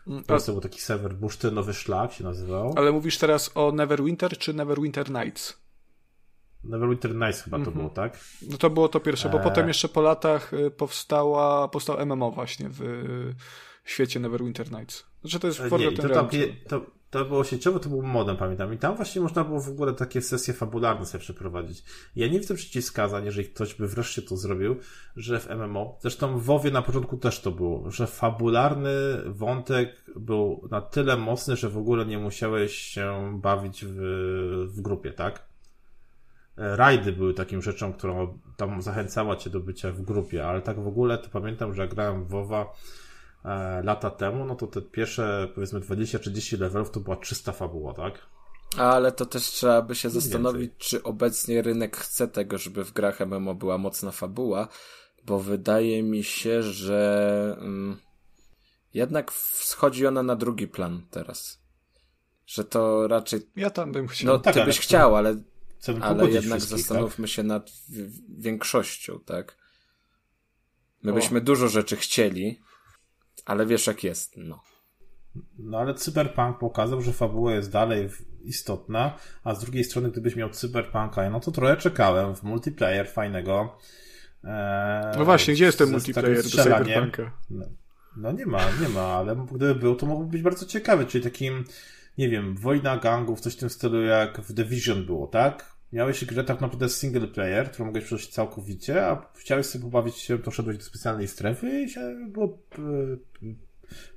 Mm, 0.07 0.25
to 0.25 0.39
był 0.47 0.61
taki 0.61 0.81
serwer 0.81 1.15
Bursztynowy 1.15 1.75
Szlak 1.75 2.13
się 2.13 2.25
nazywał. 2.25 2.75
Ale 2.77 2.93
mówisz 2.93 3.19
teraz 3.19 3.51
o 3.55 3.73
Neverwinter 3.73 4.39
czy 4.39 4.55
Neverwinter 4.55 5.11
Nights? 5.11 5.61
Neverwinter 6.65 7.15
Nights 7.15 7.43
chyba 7.43 7.57
to 7.57 7.63
mm 7.63 7.75
-hmm. 7.75 7.77
było, 7.77 7.91
tak? 7.91 8.19
No 8.51 8.59
to 8.59 8.71
było 8.71 8.89
to 8.89 9.01
pierwsze, 9.01 9.29
bo 9.29 9.39
eee. 9.39 9.45
potem 9.45 9.69
jeszcze 9.69 9.89
po 9.89 10.01
latach 10.01 10.53
y, 10.53 10.71
powstała, 10.71 11.69
powstał 11.69 12.07
MMO 12.07 12.31
właśnie 12.31 12.69
w 12.71 12.83
świecie 13.85 14.21
Neverwinter 14.21 14.73
Nights. 14.73 15.05
Znaczy 15.21 15.41
to 15.41 15.47
jest 15.47 15.59
Forgotten 15.59 15.91
Nie, 15.91 15.97
to, 15.97 16.09
tam, 16.09 16.29
to, 16.69 17.00
to 17.11 17.25
było 17.25 17.45
sieciowe, 17.45 17.81
to 17.81 17.89
był 17.89 18.03
modem, 18.03 18.37
pamiętam. 18.37 18.75
I 18.75 18.79
tam 18.79 18.97
właśnie 18.97 19.23
można 19.23 19.45
było 19.45 19.61
w 19.61 19.69
ogóle 19.69 19.93
takie 19.93 20.23
sesje 20.23 20.55
fabularne 20.55 21.07
sobie 21.07 21.23
przeprowadzić. 21.23 21.85
Ja 22.17 22.29
nie 22.29 22.41
widzę 22.41 22.55
przeciwwskazań, 22.55 23.25
jeżeli 23.25 23.49
ktoś 23.49 23.75
by 23.75 23.89
wreszcie 23.89 24.23
to 24.23 24.37
zrobił, 24.37 24.77
że 25.17 25.41
w 25.41 25.49
MMO, 25.51 25.99
zresztą 26.01 26.39
w 26.39 26.45
WoWie 26.45 26.71
na 26.71 26.83
początku 26.83 27.17
też 27.17 27.41
to 27.41 27.51
było, 27.51 27.91
że 27.91 28.07
fabularny 28.07 28.91
wątek 29.27 30.05
był 30.17 30.69
na 30.71 30.81
tyle 30.81 31.17
mocny, 31.17 31.57
że 31.57 31.69
w 31.69 31.79
ogóle 31.79 32.07
nie 32.07 32.19
musiałeś 32.19 32.75
się 32.75 33.39
bawić 33.43 33.85
w, 33.85 33.97
w 34.75 34.81
grupie, 34.81 35.13
tak? 35.13 35.51
Rajdy 36.57 37.13
były 37.13 37.35
takim 37.35 37.63
rzeczą, 37.63 37.93
którą 37.93 38.39
tam 38.57 38.83
zachęcała 38.83 39.37
cię 39.37 39.51
do 39.51 39.61
bycia 39.61 39.93
w 39.93 40.03
grupie, 40.03 40.47
ale 40.47 40.63
tak 40.63 40.81
w 40.81 40.87
ogóle 40.87 41.19
to 41.19 41.29
pamiętam, 41.31 41.75
że 41.75 41.89
grałem 41.89 42.25
w 42.25 42.29
WoWa 42.29 42.67
E, 42.67 42.73
lata 43.83 44.11
temu, 44.11 44.45
no 44.45 44.55
to 44.55 44.67
te 44.67 44.83
pierwsze 44.83 45.49
powiedzmy 45.55 45.81
20-30 45.81 46.61
levelów 46.61 46.91
to 46.91 47.01
była 47.01 47.17
czysta 47.17 47.53
fabuła, 47.53 47.95
tak? 47.95 48.27
Ale 48.77 49.13
to 49.13 49.27
też 49.27 49.43
trzeba 49.43 49.83
by 49.83 49.95
się 49.95 50.11
zastanowić, 50.11 50.73
czy 50.79 51.03
obecnie 51.03 51.63
rynek 51.63 51.97
chce 51.97 52.29
tego, 52.29 52.59
żeby 52.59 52.85
w 52.85 52.93
grach 52.93 53.21
MMO 53.21 53.55
była 53.55 53.79
mocna 53.79 54.11
fabuła, 54.11 54.69
bo 55.25 55.39
wydaje 55.39 56.03
mi 56.03 56.25
się, 56.25 56.63
że 56.63 57.57
mm, 57.61 57.97
jednak 58.95 59.33
schodzi 59.33 60.07
ona 60.07 60.23
na 60.23 60.37
drugi 60.37 60.69
plan 60.69 61.07
teraz. 61.11 61.61
Że 62.47 62.65
to 62.65 63.09
raczej. 63.09 63.41
Ja 63.57 63.71
tam 63.71 63.93
bym 63.93 64.09
chciał. 64.09 64.33
No, 64.33 64.39
tak, 64.39 64.55
ty 64.55 64.65
byś 64.65 64.81
chciał, 64.81 65.17
ale, 65.17 65.43
ale 66.01 66.31
jednak 66.31 66.61
zastanówmy 66.61 67.27
tak? 67.27 67.35
się 67.35 67.43
nad 67.43 67.71
większością, 68.39 69.21
tak? 69.25 69.57
My 71.03 71.13
o. 71.13 71.15
byśmy 71.15 71.41
dużo 71.41 71.69
rzeczy 71.69 71.97
chcieli, 71.97 72.61
ale 73.51 73.67
wiesz 73.67 73.87
jak 73.87 74.05
jest, 74.05 74.37
no. 74.37 74.63
No 75.59 75.79
ale 75.79 75.95
Cyberpunk 75.95 76.59
pokazał, 76.59 77.01
że 77.01 77.13
fabuła 77.13 77.55
jest 77.55 77.73
dalej 77.73 78.09
istotna, 78.45 79.17
a 79.45 79.55
z 79.55 79.61
drugiej 79.61 79.85
strony 79.85 80.11
gdybyś 80.11 80.37
miał 80.37 80.51
Cyberpunka, 80.51 81.31
no 81.31 81.41
to 81.41 81.51
trochę 81.51 81.77
czekałem 81.77 82.37
w 82.37 82.43
multiplayer 82.43 83.09
fajnego. 83.09 83.79
Eee, 84.45 85.19
no 85.19 85.25
właśnie, 85.25 85.55
gdzie 85.55 85.65
jest 85.65 85.79
ten 85.79 85.91
multiplayer 85.91 86.43
do 86.43 86.51
Cyberpunka? 86.51 87.33
No, 87.51 87.67
no, 88.17 88.33
nie 88.33 88.47
ma, 88.47 88.61
nie 88.83 88.89
ma, 88.89 89.03
ale 89.03 89.37
gdyby 89.37 89.75
był, 89.75 89.97
to 89.97 90.07
mógłby 90.07 90.31
być 90.31 90.43
bardzo 90.43 90.67
ciekawy, 90.67 91.07
czyli 91.07 91.25
takim, 91.25 91.65
nie 92.19 92.29
wiem, 92.29 92.57
wojna 92.57 92.97
gangów, 92.97 93.41
coś 93.41 93.55
w 93.55 93.59
tym 93.59 93.71
stylu 93.71 94.03
jak 94.03 94.41
w 94.41 94.53
Division 94.53 95.07
było, 95.07 95.27
tak? 95.27 95.77
Miałeś 95.93 96.25
grę 96.25 96.45
tak 96.45 96.61
naprawdę 96.61 96.89
single 96.89 97.29
player, 97.29 97.71
którą 97.71 97.87
mogłeś 97.87 98.05
przejść 98.05 98.29
całkowicie, 98.29 99.07
a 99.07 99.27
chciałeś 99.37 99.67
sobie 99.67 99.85
pobawić 99.85 100.17
się, 100.17 100.39
to 100.39 100.51
szedłeś 100.51 100.77
do 100.77 100.85
specjalnej 100.85 101.29
strefy 101.29 101.83
i 101.83 101.91
się 101.91 102.01
było 102.29 102.59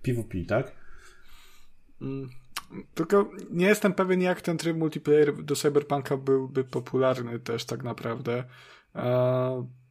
PvP, 0.01 0.37
tak? 0.47 0.71
Mm, 2.01 2.29
tylko 2.93 3.31
nie 3.51 3.65
jestem 3.65 3.93
pewien, 3.93 4.21
jak 4.21 4.41
ten 4.41 4.57
tryb 4.57 4.77
multiplayer 4.77 5.43
do 5.43 5.55
Cyberpunka 5.55 6.17
byłby 6.17 6.63
popularny 6.63 7.39
też 7.39 7.65
tak 7.65 7.83
naprawdę. 7.83 8.43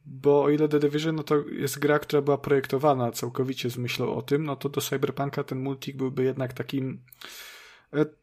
bo 0.06 0.42
o 0.42 0.50
ile 0.50 0.68
The 0.68 0.78
Division 0.78 1.16
no 1.16 1.22
to 1.22 1.48
jest 1.48 1.78
gra, 1.78 1.98
która 1.98 2.22
była 2.22 2.38
projektowana 2.38 3.12
całkowicie 3.12 3.70
z 3.70 3.78
myślą 3.78 4.14
o 4.14 4.22
tym, 4.22 4.44
no 4.44 4.56
to 4.56 4.68
do 4.68 4.80
Cyberpunka 4.80 5.44
ten 5.44 5.58
multik 5.58 5.96
byłby 5.96 6.24
jednak 6.24 6.52
takim 6.52 7.00
e, 7.24 7.51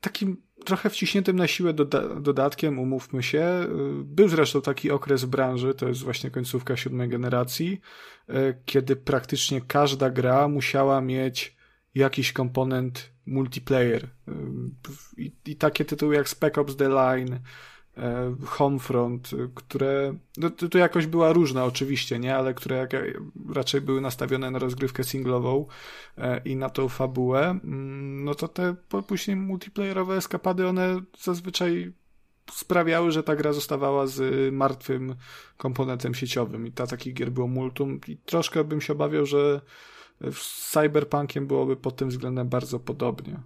takim 0.02 0.42
trochę 0.66 0.90
wciśniętym 0.90 1.36
na 1.36 1.48
siłę 1.48 1.74
doda 1.74 2.16
dodatkiem, 2.16 2.80
umówmy 2.80 3.24
się. 3.24 3.40
E, 3.40 3.68
był 4.04 4.28
zresztą 4.28 4.62
taki 4.62 4.92
okres 4.92 5.26
branży, 5.26 5.74
to 5.74 5.88
jest 5.88 6.04
właśnie 6.04 6.32
końcówka 6.32 6.78
siódmej 6.78 7.10
generacji, 7.10 7.82
e, 8.28 8.54
kiedy 8.66 8.96
praktycznie 8.96 9.62
każda 9.62 10.10
gra 10.10 10.48
musiała 10.48 11.02
mieć 11.02 11.58
jakiś 11.96 12.34
komponent 12.34 13.12
multiplayer. 13.26 14.08
I, 15.18 15.36
i 15.46 15.56
takie 15.56 15.86
tytuły 15.86 16.16
jak 16.16 16.30
Spec 16.30 16.58
Ops 16.58 16.76
The 16.76 16.90
Line, 16.90 17.36
E, 17.36 17.40
Homefront, 18.46 19.30
które 19.56 20.14
no, 20.38 20.50
to, 20.50 20.70
to 20.70 20.78
jakoś 20.78 21.08
była 21.08 21.34
różna 21.34 21.66
oczywiście, 21.66 22.20
nie, 22.20 22.36
ale 22.36 22.54
które 22.54 22.76
jak, 22.78 22.92
raczej 23.54 23.82
były 23.82 24.02
nastawione 24.02 24.52
na 24.52 24.60
rozgrywkę 24.60 25.04
singlową 25.04 25.66
e, 26.18 26.42
i 26.46 26.56
na 26.56 26.70
tą 26.70 26.90
fabułę, 26.90 27.60
mm, 27.64 28.24
no 28.24 28.36
to 28.36 28.48
te 28.48 28.76
później 29.08 29.38
multiplayerowe 29.38 30.16
eskapady, 30.16 30.68
one 30.68 31.02
zazwyczaj 31.22 31.94
sprawiały, 32.52 33.12
że 33.12 33.24
ta 33.24 33.36
gra 33.36 33.54
zostawała 33.54 34.08
z 34.08 34.54
martwym 34.54 35.16
komponentem 35.58 36.14
sieciowym. 36.14 36.68
I 36.68 36.72
ta 36.72 36.88
takich 36.88 37.14
gier 37.14 37.32
było 37.32 37.48
multum. 37.48 38.00
I 38.08 38.18
troszkę 38.18 38.64
bym 38.64 38.82
się 38.82 38.94
obawiał, 38.94 39.26
że 39.26 39.62
z 40.32 40.72
Cyberpunkiem 40.72 41.48
byłoby 41.48 41.76
pod 41.76 41.96
tym 41.96 42.10
względem 42.10 42.50
bardzo 42.50 42.80
podobnie. 42.80 43.40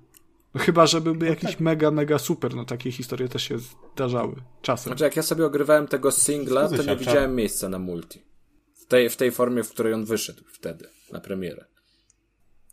No 0.54 0.62
chyba, 0.62 0.88
że 0.88 1.02
byłby 1.02 1.26
no 1.26 1.30
jakiś 1.30 1.52
tak. 1.52 1.60
mega, 1.60 1.92
mega 1.92 2.20
super. 2.20 2.56
No 2.56 2.66
takie 2.66 2.92
historie 2.92 3.30
też 3.30 3.44
się 3.44 3.58
zdarzały 3.94 4.36
czasem. 4.62 4.92
Znaczy, 4.92 5.04
jak 5.04 5.16
ja 5.16 5.24
sobie 5.24 5.46
ogrywałem 5.46 5.88
tego 5.88 6.12
singla, 6.12 6.70
to 6.70 6.84
nie 6.84 6.96
widziałem 6.96 7.36
miejsca 7.36 7.70
na 7.70 7.80
multi. 7.80 8.26
W 8.74 8.86
tej, 8.86 9.10
w 9.10 9.18
tej 9.18 9.32
formie, 9.32 9.64
w 9.64 9.70
której 9.70 9.94
on 9.94 10.06
wyszedł 10.06 10.44
wtedy, 10.48 10.90
na 11.12 11.20
premierę. 11.20 11.66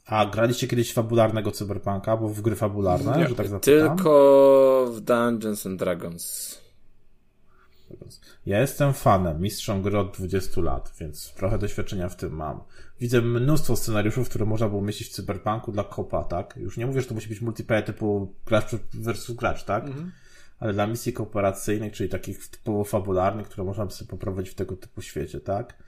A 0.07 0.27
graliście 0.27 0.69
kiedyś 0.69 0.93
fabularnego 0.93 1.51
cyberpunka, 1.51 2.17
bo 2.17 2.29
w 2.29 2.41
gry 2.41 2.57
fabularne, 2.57 3.19
nie, 3.19 3.29
że 3.29 3.35
tak 3.35 3.49
zapytam? 3.49 3.97
Tylko 3.97 4.91
w 4.93 5.01
Dungeons 5.01 5.67
and 5.67 5.79
Dragons. 5.79 6.59
Ja 8.47 8.61
jestem 8.61 8.93
fanem, 8.93 9.41
mistrzem 9.41 9.83
gry 9.83 9.99
od 9.99 10.17
20 10.17 10.61
lat, 10.61 10.93
więc 11.01 11.33
trochę 11.35 11.59
doświadczenia 11.59 12.09
w 12.09 12.17
tym 12.17 12.33
mam. 12.33 12.61
Widzę 13.01 13.23
mnóstwo 13.23 13.77
scenariuszów, 13.77 14.29
które 14.29 14.47
można 14.47 14.69
było 14.69 14.83
mieścić 14.83 15.09
w 15.09 15.13
cyberpunku 15.13 15.73
dla 15.73 15.85
kopa, 15.85 16.25
tak? 16.25 16.57
Już 16.57 16.77
nie 16.77 16.87
mówię, 16.87 17.01
że 17.01 17.07
to 17.07 17.15
musi 17.15 17.29
być 17.29 17.41
multiplayer 17.41 17.85
typu 17.85 18.35
gracz 18.47 18.71
versus 18.95 19.37
gracz, 19.37 19.65
tak? 19.65 19.85
Mhm. 19.85 20.13
Ale 20.59 20.73
dla 20.73 20.87
misji 20.87 21.13
kooperacyjnych, 21.13 21.93
czyli 21.93 22.09
takich 22.09 22.49
typowo 22.49 22.85
fabularnych, 22.85 23.47
które 23.47 23.65
można 23.65 23.87
by 23.87 23.93
sobie 23.93 24.11
poprowadzić 24.11 24.53
w 24.53 24.57
tego 24.57 24.77
typu 24.77 25.03
świecie, 25.03 25.41
tak? 25.41 25.83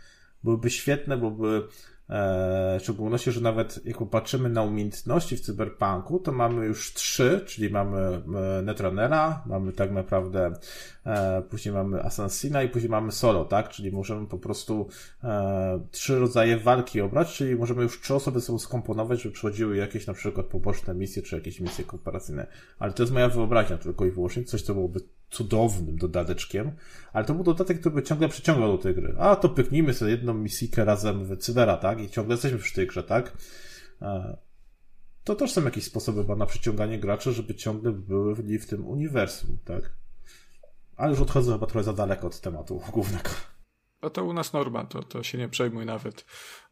Byłyby 0.44 0.70
świetne, 0.70 1.16
byłyby 1.16 1.46
E, 1.56 1.68
w 2.08 2.78
szczególności, 2.82 3.32
że 3.32 3.40
nawet 3.40 3.86
jak 3.86 3.98
popatrzymy 3.98 4.48
na 4.48 4.62
umiejętności 4.62 5.36
w 5.36 5.40
cyberpunku, 5.40 6.18
to 6.18 6.32
mamy 6.32 6.66
już 6.66 6.94
trzy, 6.94 7.44
czyli 7.46 7.70
mamy 7.70 7.98
e, 8.58 8.62
Netrunnera, 8.62 9.42
mamy 9.46 9.72
tak 9.72 9.92
naprawdę, 9.92 10.52
e, 11.06 11.42
później 11.42 11.74
mamy 11.74 12.02
Assassina 12.02 12.62
i 12.62 12.68
później 12.68 12.90
mamy 12.90 13.12
Solo, 13.12 13.44
tak? 13.44 13.68
Czyli 13.68 13.92
możemy 13.92 14.26
po 14.26 14.38
prostu 14.38 14.88
trzy 15.90 16.18
rodzaje 16.18 16.56
walki 16.56 17.00
obrać, 17.00 17.34
czyli 17.34 17.56
możemy 17.56 17.82
już 17.82 18.00
trzy 18.00 18.14
osoby 18.14 18.40
sobą 18.40 18.58
skomponować, 18.58 19.22
żeby 19.22 19.34
przechodziły 19.34 19.76
jakieś 19.76 20.06
na 20.06 20.14
przykład 20.14 20.46
poboczne 20.46 20.94
misje, 20.94 21.22
czy 21.22 21.36
jakieś 21.36 21.60
misje 21.60 21.84
kooperacyjne. 21.84 22.46
Ale 22.78 22.92
to 22.92 23.02
jest 23.02 23.12
moja 23.12 23.28
wyobraźnia 23.28 23.78
tylko 23.78 24.06
i 24.06 24.10
wyłącznie, 24.10 24.44
coś, 24.44 24.62
co 24.62 24.74
byłoby 24.74 25.00
cudownym 25.32 25.96
dodateczkiem, 25.96 26.72
ale 27.12 27.24
to 27.24 27.34
był 27.34 27.44
dodatek, 27.44 27.80
który 27.80 27.94
by 27.94 28.02
ciągle 28.02 28.28
przyciągał 28.28 28.76
do 28.76 28.82
tej 28.82 28.94
gry. 28.94 29.14
A 29.18 29.36
to 29.36 29.48
pyknijmy 29.48 29.94
sobie 29.94 30.10
jedną 30.10 30.34
misję 30.34 30.68
razem 30.76 31.24
w 31.24 31.36
Cybera, 31.36 31.76
tak? 31.76 32.00
I 32.00 32.10
ciągle 32.10 32.34
jesteśmy 32.34 32.58
przy 32.58 32.74
tej 32.74 32.86
grze, 32.86 33.02
tak? 33.02 33.32
E, 34.02 34.36
to 35.24 35.34
też 35.34 35.52
są 35.52 35.64
jakieś 35.64 35.84
sposoby 35.84 36.36
na 36.36 36.46
przyciąganie 36.46 36.98
graczy, 36.98 37.32
żeby 37.32 37.54
ciągle 37.54 37.92
byli 37.92 38.58
w 38.58 38.66
tym 38.66 38.86
uniwersum, 38.86 39.58
tak? 39.64 39.90
Ale 40.96 41.10
już 41.10 41.20
odchodzę 41.20 41.52
chyba 41.52 41.66
trochę 41.66 41.84
za 41.84 41.92
daleko 41.92 42.26
od 42.26 42.40
tematu 42.40 42.82
głównego. 42.92 43.30
A 44.02 44.10
to 44.10 44.24
u 44.24 44.32
nas 44.32 44.52
norma, 44.52 44.84
to, 44.84 45.02
to 45.02 45.22
się 45.22 45.38
nie 45.38 45.48
przejmuj 45.48 45.86
nawet. 45.86 46.24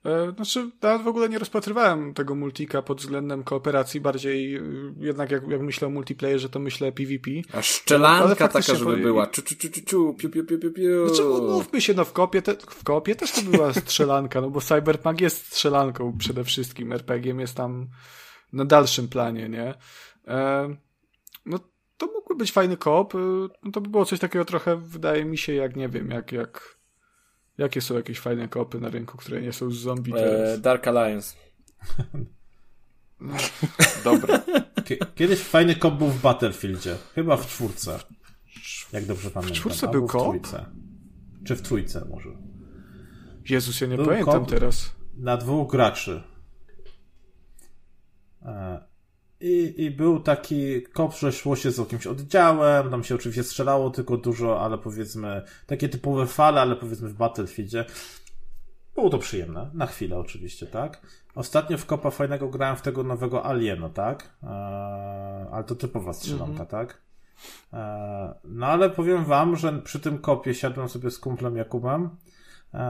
E, 0.04 0.32
znaczy, 0.36 0.70
nawet 0.82 1.02
w 1.02 1.08
ogóle 1.08 1.28
nie 1.28 1.38
rozpatrywałem 1.38 2.14
tego 2.14 2.34
multika 2.34 2.82
pod 2.82 3.00
względem 3.00 3.44
kooperacji, 3.44 4.00
bardziej 4.00 4.56
e, 4.56 4.62
jednak 4.98 5.30
jak, 5.30 5.48
jak 5.48 5.60
myślę 5.60 5.88
o 5.88 5.90
multiplayerze, 5.90 6.48
to 6.48 6.58
myślę 6.58 6.92
PvP. 6.92 7.30
A 7.52 7.62
szczelanka 7.62 8.48
taka, 8.48 8.74
żeby 8.74 8.96
była. 8.96 9.26
Czu, 9.26 9.42
czu, 9.42 9.54
czu, 9.56 9.68
czu, 9.86 10.14
piu, 10.14 10.30
piu, 10.30 10.44
piu, 10.44 10.58
piu, 10.58 10.72
piu. 10.72 11.08
Znaczy, 11.08 11.28
umówmy 11.28 11.80
się, 11.80 11.94
no 11.94 12.04
w 12.04 12.12
kopie, 12.12 12.42
te, 12.42 12.56
w 12.56 12.84
kopie 12.84 13.14
też 13.14 13.32
to 13.32 13.42
była 13.42 13.72
strzelanka, 13.72 14.40
no 14.40 14.50
bo 14.50 14.60
Cyberpunk 14.60 15.20
jest 15.20 15.46
strzelanką 15.46 16.18
przede 16.18 16.44
wszystkim, 16.44 16.92
RPG 16.92 17.34
jest 17.38 17.54
tam 17.54 17.88
na 18.52 18.64
dalszym 18.64 19.08
planie, 19.08 19.48
nie? 19.48 19.74
E, 20.28 20.68
no 21.46 21.58
to 21.96 22.06
mógłby 22.06 22.34
być 22.34 22.52
fajny 22.52 22.76
koop, 22.76 23.14
e, 23.14 23.18
no 23.62 23.72
to 23.72 23.80
by 23.80 23.88
było 23.88 24.04
coś 24.04 24.18
takiego 24.18 24.44
trochę, 24.44 24.76
wydaje 24.76 25.24
mi 25.24 25.38
się, 25.38 25.52
jak 25.52 25.76
nie 25.76 25.88
wiem, 25.88 26.10
jak, 26.10 26.32
jak 26.32 26.79
Jakie 27.60 27.80
są 27.80 27.94
jakieś 27.94 28.18
fajne 28.18 28.48
kopy 28.48 28.80
na 28.80 28.88
rynku, 28.88 29.18
które 29.18 29.42
nie 29.42 29.52
są 29.52 29.70
z 29.70 29.76
zombie 29.76 30.12
e, 30.16 30.58
Dark 30.58 30.88
Alliance. 30.88 31.36
Dobra. 34.04 34.42
Kiedyś 35.14 35.40
fajny 35.40 35.76
kop 35.76 35.94
był 35.94 36.08
w 36.08 36.20
Battlefieldzie. 36.20 36.96
Chyba 37.14 37.36
w 37.36 37.46
czwórce. 37.46 37.98
Jak 38.92 39.04
dobrze 39.04 39.30
pamiętam. 39.30 39.54
W 39.54 39.58
czwórce 39.58 39.88
był 39.88 40.06
kop? 40.06 40.22
Trójce. 40.22 40.66
Czy 41.44 41.56
w 41.56 41.62
trójce 41.62 42.04
może. 42.04 42.28
Jezus, 43.48 43.80
ja 43.80 43.86
nie 43.86 43.96
był 43.96 44.06
pamiętam 44.06 44.46
teraz. 44.46 44.94
Na 45.16 45.36
dwóch 45.36 45.70
graczy. 45.70 46.22
I, 49.40 49.74
I 49.84 49.90
był 49.90 50.20
taki 50.20 50.82
kop, 50.82 51.14
że 51.14 51.32
szło 51.32 51.56
się 51.56 51.70
z 51.70 51.78
jakimś 51.78 52.06
oddziałem, 52.06 52.90
tam 52.90 53.04
się 53.04 53.14
oczywiście 53.14 53.44
strzelało 53.44 53.90
tylko 53.90 54.16
dużo, 54.16 54.60
ale 54.60 54.78
powiedzmy, 54.78 55.42
takie 55.66 55.88
typowe 55.88 56.26
fale, 56.26 56.60
ale 56.60 56.76
powiedzmy 56.76 57.08
w 57.08 57.14
Battlefieldzie. 57.14 57.84
Było 58.94 59.10
to 59.10 59.18
przyjemne, 59.18 59.70
na 59.74 59.86
chwilę 59.86 60.18
oczywiście, 60.18 60.66
tak? 60.66 61.02
Ostatnio 61.34 61.78
w 61.78 61.86
kopa 61.86 62.10
fajnego 62.10 62.48
grałem 62.48 62.76
w 62.76 62.82
tego 62.82 63.02
nowego 63.02 63.46
Aliena, 63.46 63.88
tak? 63.88 64.36
Eee, 64.42 64.48
ale 65.52 65.64
to 65.64 65.74
typowa 65.74 66.12
strzelanka, 66.12 66.52
mm 66.52 66.66
-hmm. 66.66 66.70
tak? 66.70 67.02
Eee, 67.72 68.30
no 68.44 68.66
ale 68.66 68.90
powiem 68.90 69.24
wam, 69.24 69.56
że 69.56 69.82
przy 69.82 70.00
tym 70.00 70.18
kopie 70.18 70.54
siadłem 70.54 70.88
sobie 70.88 71.10
z 71.10 71.18
kumplem 71.18 71.56
Jakubem 71.56 72.10
eee, 72.74 72.80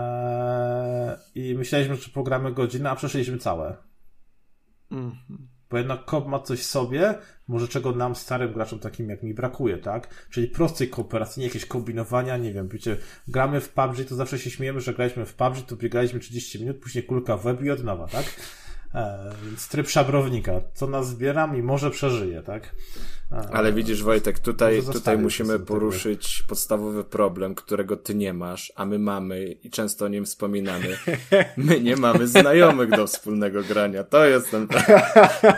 i 1.35 1.55
myśleliśmy, 1.55 1.97
że 1.97 2.11
pogramy 2.15 2.53
godzinę, 2.53 2.91
a 2.91 2.97
przeszliśmy 2.97 3.39
całe. 3.39 3.77
Mm 4.91 5.11
-hmm. 5.11 5.50
Bo 5.71 5.79
jednak 5.79 6.05
kop 6.05 6.27
ma 6.27 6.41
coś 6.41 6.61
w 6.61 6.67
sobie, 6.67 7.15
może 7.49 7.69
czego 7.69 7.93
nam, 7.93 8.15
starym 8.15 8.53
graczom 8.53 8.79
takim 8.79 9.09
jak 9.11 9.23
mi 9.23 9.35
brakuje, 9.35 9.79
tak? 9.79 10.27
Czyli 10.31 10.49
prostej 10.49 10.89
kooperacji, 10.89 11.41
nie 11.41 11.47
jakieś 11.47 11.67
kombinowania, 11.67 12.37
nie 12.37 12.53
wiem, 12.53 12.69
wiecie, 12.69 12.97
gramy 13.29 13.61
w 13.61 13.69
PUBG, 13.69 14.09
to 14.09 14.15
zawsze 14.15 14.39
się 14.39 14.51
śmiejemy, 14.51 14.81
że 14.81 14.95
graliśmy 14.95 15.27
w 15.27 15.35
PUBG, 15.35 15.67
to 15.67 15.77
biegaliśmy 15.77 16.21
30 16.21 16.61
minut, 16.61 16.77
później 16.77 17.05
kulka 17.05 17.37
w 17.37 17.43
web 17.43 17.63
i 17.63 17.71
od 17.71 17.85
nowa, 17.85 18.07
tak? 18.07 18.25
E, 18.95 19.33
więc 19.45 19.69
tryb 19.69 19.89
szabrownika, 19.89 20.53
co 20.75 20.87
nas 20.87 21.09
zbieram 21.09 21.57
i 21.57 21.63
może 21.63 21.91
przeżyje, 21.91 22.43
tak? 22.43 22.75
Ale 23.53 23.73
widzisz, 23.73 24.03
Wojtek, 24.03 24.39
tutaj, 24.39 24.83
tutaj 24.93 25.19
musimy 25.19 25.59
poruszyć 25.59 26.37
tego. 26.37 26.49
podstawowy 26.49 27.05
problem, 27.05 27.55
którego 27.55 27.97
ty 27.97 28.15
nie 28.15 28.35
masz, 28.35 28.73
a 28.77 28.87
my 28.87 28.99
mamy 28.99 29.47
i 29.47 29.71
często 29.71 30.05
o 30.05 30.09
nim 30.09 30.25
wspominamy. 30.25 30.97
My 31.57 31.81
nie 31.81 31.97
mamy 31.97 32.29
znajomych 32.29 32.91
do 32.91 33.07
wspólnego 33.07 33.63
grania. 33.63 34.05
To 34.05 34.25
jest 34.25 34.51
ten. 34.51 34.69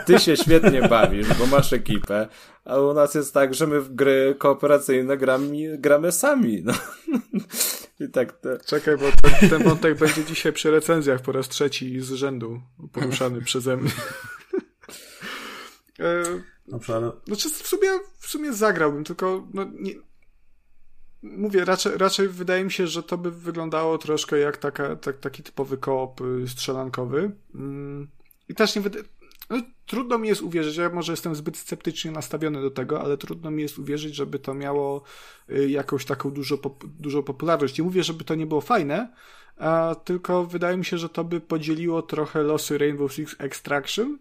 Ty 0.06 0.18
się 0.18 0.36
świetnie 0.36 0.88
bawisz, 0.88 1.34
bo 1.38 1.46
masz 1.46 1.72
ekipę, 1.72 2.28
a 2.64 2.78
u 2.78 2.94
nas 2.94 3.14
jest 3.14 3.34
tak, 3.34 3.54
że 3.54 3.66
my 3.66 3.80
w 3.80 3.94
gry 3.94 4.34
kooperacyjne 4.38 5.16
gramy, 5.16 5.78
gramy 5.78 6.12
sami. 6.12 6.62
No. 6.64 6.72
I 8.06 8.08
tak 8.08 8.32
to... 8.32 8.48
Czekaj, 8.66 8.96
bo 8.96 9.06
ten, 9.22 9.50
ten 9.50 9.62
wątek 9.62 9.98
będzie 9.98 10.24
dzisiaj 10.24 10.52
przy 10.52 10.70
recenzjach 10.70 11.20
po 11.20 11.32
raz 11.32 11.48
trzeci 11.48 12.00
z 12.00 12.12
rzędu 12.12 12.60
poruszany 12.92 13.40
przeze 13.40 13.76
mnie. 13.76 13.90
e, 16.00 16.22
Dobrze, 16.66 16.96
ale... 16.96 17.12
Znaczy 17.26 17.50
w 17.50 17.66
sumie, 17.66 17.88
w 18.18 18.26
sumie 18.26 18.52
zagrałbym, 18.52 19.04
tylko 19.04 19.48
no, 19.54 19.64
nie... 19.74 19.92
mówię, 21.22 21.64
raczej, 21.64 21.98
raczej 21.98 22.28
wydaje 22.28 22.64
mi 22.64 22.72
się, 22.72 22.86
że 22.86 23.02
to 23.02 23.18
by 23.18 23.30
wyglądało 23.30 23.98
troszkę 23.98 24.38
jak 24.38 24.56
taka, 24.56 24.96
tak, 24.96 25.18
taki 25.18 25.42
typowy 25.42 25.78
koop 25.78 26.20
y, 26.20 26.48
strzelankowy. 26.48 27.30
Mm. 27.54 28.08
I 28.48 28.54
też 28.54 28.76
nie 28.76 28.82
wydaje... 28.82 29.04
No, 29.52 29.62
trudno 29.86 30.18
mi 30.18 30.28
jest 30.28 30.42
uwierzyć, 30.42 30.76
ja 30.76 30.88
może 30.88 31.12
jestem 31.12 31.34
zbyt 31.34 31.56
sceptycznie 31.56 32.10
nastawiony 32.10 32.62
do 32.62 32.70
tego, 32.70 33.00
ale 33.00 33.16
trudno 33.16 33.50
mi 33.50 33.62
jest 33.62 33.78
uwierzyć, 33.78 34.14
żeby 34.14 34.38
to 34.38 34.54
miało 34.54 35.02
y, 35.50 35.70
jakąś 35.70 36.04
taką 36.04 36.30
dużo, 36.30 36.58
dużą 36.84 37.22
popularność. 37.22 37.78
Nie 37.78 37.84
mówię, 37.84 38.04
żeby 38.04 38.24
to 38.24 38.34
nie 38.34 38.46
było 38.46 38.60
fajne, 38.60 39.12
a 39.56 39.96
tylko 40.04 40.46
wydaje 40.46 40.76
mi 40.76 40.84
się, 40.84 40.98
że 40.98 41.08
to 41.08 41.24
by 41.24 41.40
podzieliło 41.40 42.02
trochę 42.02 42.42
losy 42.42 42.78
Rainbow 42.78 43.12
Six 43.12 43.36
Extraction, 43.38 44.18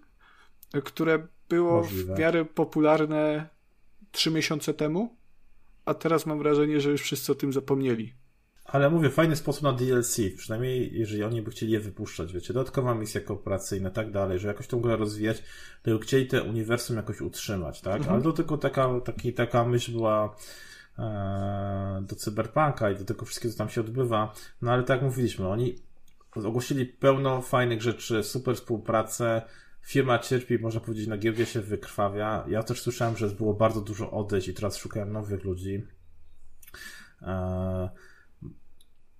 które 0.84 1.28
było 1.50 1.82
Możliwe. 1.82 2.16
w 2.16 2.20
miarę 2.20 2.46
popularne 2.46 3.50
trzy 4.12 4.32
miesiące 4.32 4.74
temu, 4.74 5.16
a 5.86 5.94
teraz 5.94 6.26
mam 6.26 6.40
wrażenie, 6.40 6.82
że 6.82 6.92
już 6.92 7.02
wszyscy 7.02 7.32
o 7.32 7.36
tym 7.36 7.54
zapomnieli. 7.54 8.14
Ale 8.72 8.90
mówię, 8.90 9.10
fajny 9.10 9.36
sposób 9.36 9.64
na 9.64 9.74
DLC, 9.74 10.18
przynajmniej 10.38 11.00
jeżeli 11.00 11.24
oni 11.24 11.42
by 11.42 11.52
chcieli 11.52 11.72
je 11.72 11.80
wypuszczać, 11.80 12.34
wiecie, 12.34 12.54
dodatkowa 12.54 12.96
misja 12.96 13.22
kooperacyjna 13.22 13.90
i 13.90 13.92
tak 13.92 14.12
dalej, 14.12 14.40
że 14.40 14.48
jakoś 14.48 14.68
tą 14.68 14.82
grę 14.82 14.96
rozwijać, 14.96 15.44
to 15.84 16.00
chcieli 16.00 16.28
te 16.28 16.44
uniwersum 16.44 16.98
jakoś 16.98 17.22
utrzymać, 17.22 17.82
tak? 17.82 17.98
Mhm. 17.98 18.14
Ale 18.14 18.24
to 18.24 18.34
tylko 18.34 18.58
taka, 18.58 19.00
taki, 19.06 19.34
taka 19.34 19.66
myśl 19.66 19.92
była 19.92 20.36
e, 21.00 22.04
do 22.08 22.16
cyberpunka 22.16 22.92
i 22.92 22.96
do 22.96 23.06
tego 23.06 23.26
wszystkiego, 23.26 23.52
co 23.52 23.58
tam 23.58 23.70
się 23.70 23.82
odbywa. 23.82 24.34
No 24.62 24.72
ale 24.72 24.84
tak 24.84 24.98
jak 24.98 25.06
mówiliśmy, 25.06 25.48
oni 25.48 25.76
ogłosili 26.36 26.86
pełno 26.86 27.42
fajnych 27.42 27.82
rzeczy, 27.82 28.24
super 28.24 28.56
współpracę, 28.56 29.42
firma 29.82 30.20
cierpi, 30.20 30.60
można 30.60 30.80
powiedzieć, 30.80 31.08
na 31.08 31.18
giełdzie 31.18 31.46
się 31.46 31.62
wykrwawia. 31.62 32.46
Ja 32.48 32.64
też 32.64 32.82
słyszałem, 32.82 33.18
że 33.18 33.28
było 33.28 33.54
bardzo 33.54 33.82
dużo 33.82 34.12
odejść 34.12 34.48
i 34.48 34.54
teraz 34.54 34.78
szukają 34.78 35.06
nowych 35.06 35.44
ludzi. 35.44 35.88
E, 37.22 37.90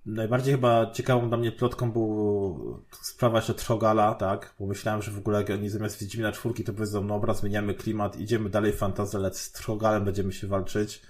Najbardziej 0.06 0.54
chyba 0.54 0.90
ciekawą 0.90 1.28
dla 1.28 1.38
mnie 1.38 1.52
plotką 1.52 1.92
był 1.92 2.82
sprawa 3.02 3.40
się 3.40 3.54
Trogala, 3.54 4.14
tak? 4.14 4.54
Bo 4.60 4.66
myślałem, 4.66 5.02
że 5.02 5.10
w 5.10 5.18
ogóle 5.18 5.38
jak 5.38 5.50
oni 5.50 5.68
zamiast 5.68 6.00
Wiedźmina 6.00 6.32
czwórki 6.32 6.64
to 6.64 6.72
powiedzą, 6.72 7.04
no 7.04 7.14
obraz, 7.14 7.40
zmieniamy 7.40 7.74
klimat, 7.74 8.16
idziemy 8.16 8.50
dalej 8.50 8.72
fantazję, 8.72 9.18
ale 9.18 9.34
z 9.34 9.52
Trogalem 9.52 10.04
będziemy 10.04 10.32
się 10.32 10.46
walczyć. 10.46 11.02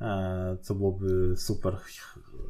E, 0.00 0.56
co 0.60 0.74
byłoby 0.74 1.36
super 1.36 1.76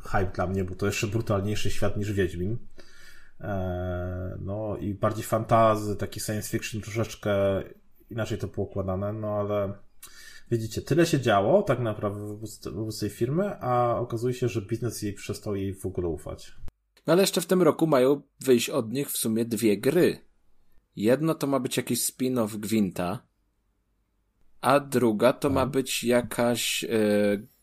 hype 0.02 0.30
dla 0.34 0.46
mnie, 0.46 0.64
bo 0.64 0.74
to 0.74 0.86
jeszcze 0.86 1.06
brutalniejszy 1.06 1.70
świat 1.70 1.96
niż 1.96 2.12
Wiedźmin. 2.12 2.58
E, 3.40 4.38
no 4.40 4.76
i 4.76 4.94
bardziej 4.94 5.24
fantazy, 5.24 5.96
taki 5.96 6.20
science 6.20 6.48
fiction 6.48 6.80
troszeczkę 6.80 7.32
inaczej 8.10 8.38
to 8.38 8.48
poukładane, 8.48 9.12
no 9.12 9.28
ale 9.28 9.72
Widzicie, 10.50 10.82
tyle 10.82 11.06
się 11.06 11.20
działo 11.20 11.62
tak 11.62 11.80
naprawdę 11.80 12.38
wobec 12.72 13.00
tej 13.00 13.10
firmy, 13.10 13.60
a 13.60 13.96
okazuje 14.00 14.34
się, 14.34 14.48
że 14.48 14.62
biznes 14.62 15.02
jej 15.02 15.12
przestał 15.12 15.56
jej 15.56 15.74
w 15.74 15.86
ogóle 15.86 16.08
ufać. 16.08 16.52
No 17.06 17.12
ale 17.12 17.22
jeszcze 17.22 17.40
w 17.40 17.46
tym 17.46 17.62
roku 17.62 17.86
mają 17.86 18.22
wyjść 18.40 18.70
od 18.70 18.92
nich 18.92 19.10
w 19.10 19.16
sumie 19.16 19.44
dwie 19.44 19.78
gry. 19.78 20.18
Jedno 20.96 21.34
to 21.34 21.46
ma 21.46 21.60
być 21.60 21.76
jakiś 21.76 22.00
spin-off 22.00 22.56
Gwinta, 22.56 23.26
a 24.60 24.80
druga 24.80 25.32
to 25.32 25.50
ma 25.50 25.66
być 25.66 26.04
jakaś 26.04 26.84
e, 26.84 26.88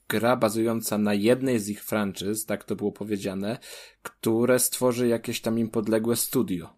gra 0.09 0.35
bazująca 0.35 0.97
na 0.97 1.13
jednej 1.13 1.59
z 1.59 1.69
ich 1.69 1.83
franczyz, 1.83 2.45
tak 2.45 2.63
to 2.63 2.75
było 2.75 2.91
powiedziane, 2.91 3.57
które 4.03 4.59
stworzy 4.59 5.07
jakieś 5.07 5.41
tam 5.41 5.59
im 5.59 5.69
podległe 5.69 6.15
studio. 6.15 6.76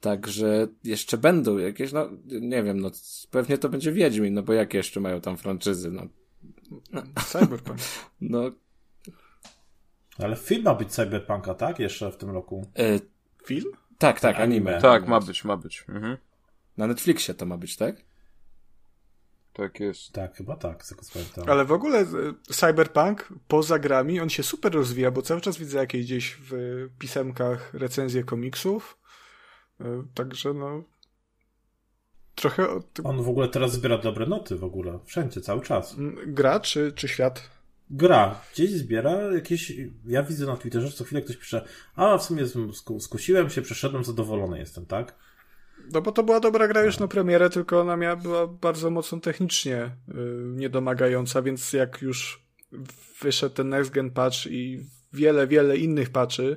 Także 0.00 0.68
jeszcze 0.84 1.18
będą 1.18 1.58
jakieś, 1.58 1.92
no 1.92 2.08
nie 2.26 2.62
wiem, 2.62 2.80
no 2.80 2.90
pewnie 3.30 3.58
to 3.58 3.68
będzie 3.68 3.92
Wiedźmin, 3.92 4.34
no 4.34 4.42
bo 4.42 4.52
jakie 4.52 4.78
jeszcze 4.78 5.00
mają 5.00 5.20
tam 5.20 5.36
franczyzy, 5.36 5.90
no. 5.90 6.02
Cyberpunk. 7.26 7.78
No. 8.20 8.50
Ale 10.18 10.36
film 10.36 10.62
ma 10.62 10.74
być 10.74 10.88
Cyberpunka, 10.92 11.54
tak? 11.54 11.78
Jeszcze 11.78 12.12
w 12.12 12.16
tym 12.16 12.30
roku. 12.30 12.66
E, 12.78 13.00
film? 13.44 13.72
Tak, 13.98 14.20
tak, 14.20 14.40
anime. 14.40 14.80
Tak, 14.80 15.08
ma 15.08 15.20
być, 15.20 15.44
ma 15.44 15.56
być. 15.56 15.84
Mhm. 15.88 16.16
Na 16.76 16.86
Netflixie 16.86 17.34
to 17.34 17.46
ma 17.46 17.56
być, 17.56 17.76
tak? 17.76 17.96
Tak 19.52 19.80
jest. 19.80 20.12
Tak, 20.12 20.36
chyba 20.36 20.56
tak, 20.56 20.84
z 20.84 20.94
Ale 21.46 21.64
w 21.64 21.72
ogóle 21.72 22.00
e, 22.00 22.06
Cyberpunk 22.42 23.28
poza 23.48 23.78
grami, 23.78 24.20
on 24.20 24.30
się 24.30 24.42
super 24.42 24.72
rozwija, 24.72 25.10
bo 25.10 25.22
cały 25.22 25.40
czas 25.40 25.58
widzę 25.58 25.78
jakieś 25.78 26.04
gdzieś 26.04 26.36
w 26.40 26.52
pisemkach 26.98 27.74
recenzje 27.74 28.24
komiksów, 28.24 28.99
także 30.14 30.54
no. 30.54 30.84
Trochę. 32.34 32.80
On 33.04 33.22
w 33.22 33.28
ogóle 33.28 33.48
teraz 33.48 33.72
zbiera 33.72 33.98
dobre 33.98 34.26
noty 34.26 34.56
w 34.56 34.64
ogóle. 34.64 34.98
Wszędzie, 35.04 35.40
cały 35.40 35.60
czas. 35.62 35.96
Gra 36.26 36.60
czy, 36.60 36.92
czy 36.92 37.08
świat? 37.08 37.50
Gra. 37.90 38.40
Gdzieś 38.52 38.70
zbiera 38.70 39.22
jakieś. 39.22 39.72
Ja 40.06 40.22
widzę 40.22 40.46
na 40.46 40.56
Twitterze, 40.56 40.90
co 40.90 41.04
chwilę 41.04 41.22
ktoś 41.22 41.36
pisze, 41.36 41.64
a 41.94 42.18
w 42.18 42.22
sumie 42.22 42.44
skusiłem 43.00 43.50
się, 43.50 43.62
przeszedłem, 43.62 44.04
zadowolony 44.04 44.58
jestem, 44.58 44.86
tak? 44.86 45.14
No 45.92 46.02
bo 46.02 46.12
to 46.12 46.22
była 46.22 46.40
dobra 46.40 46.68
gra 46.68 46.84
już 46.84 46.98
na 46.98 47.08
premierę, 47.08 47.50
tylko 47.50 47.80
ona 47.80 47.96
miała, 47.96 48.16
była 48.16 48.46
bardzo 48.46 48.90
mocno 48.90 49.20
technicznie 49.20 49.90
yy, 50.08 50.14
niedomagająca, 50.56 51.42
więc 51.42 51.72
jak 51.72 52.02
już 52.02 52.46
wyszedł 53.22 53.54
ten 53.54 53.68
next 53.68 53.90
gen 53.90 54.10
patch 54.10 54.46
i 54.46 54.84
wiele, 55.12 55.46
wiele 55.46 55.76
innych 55.76 56.10
patchy, 56.10 56.56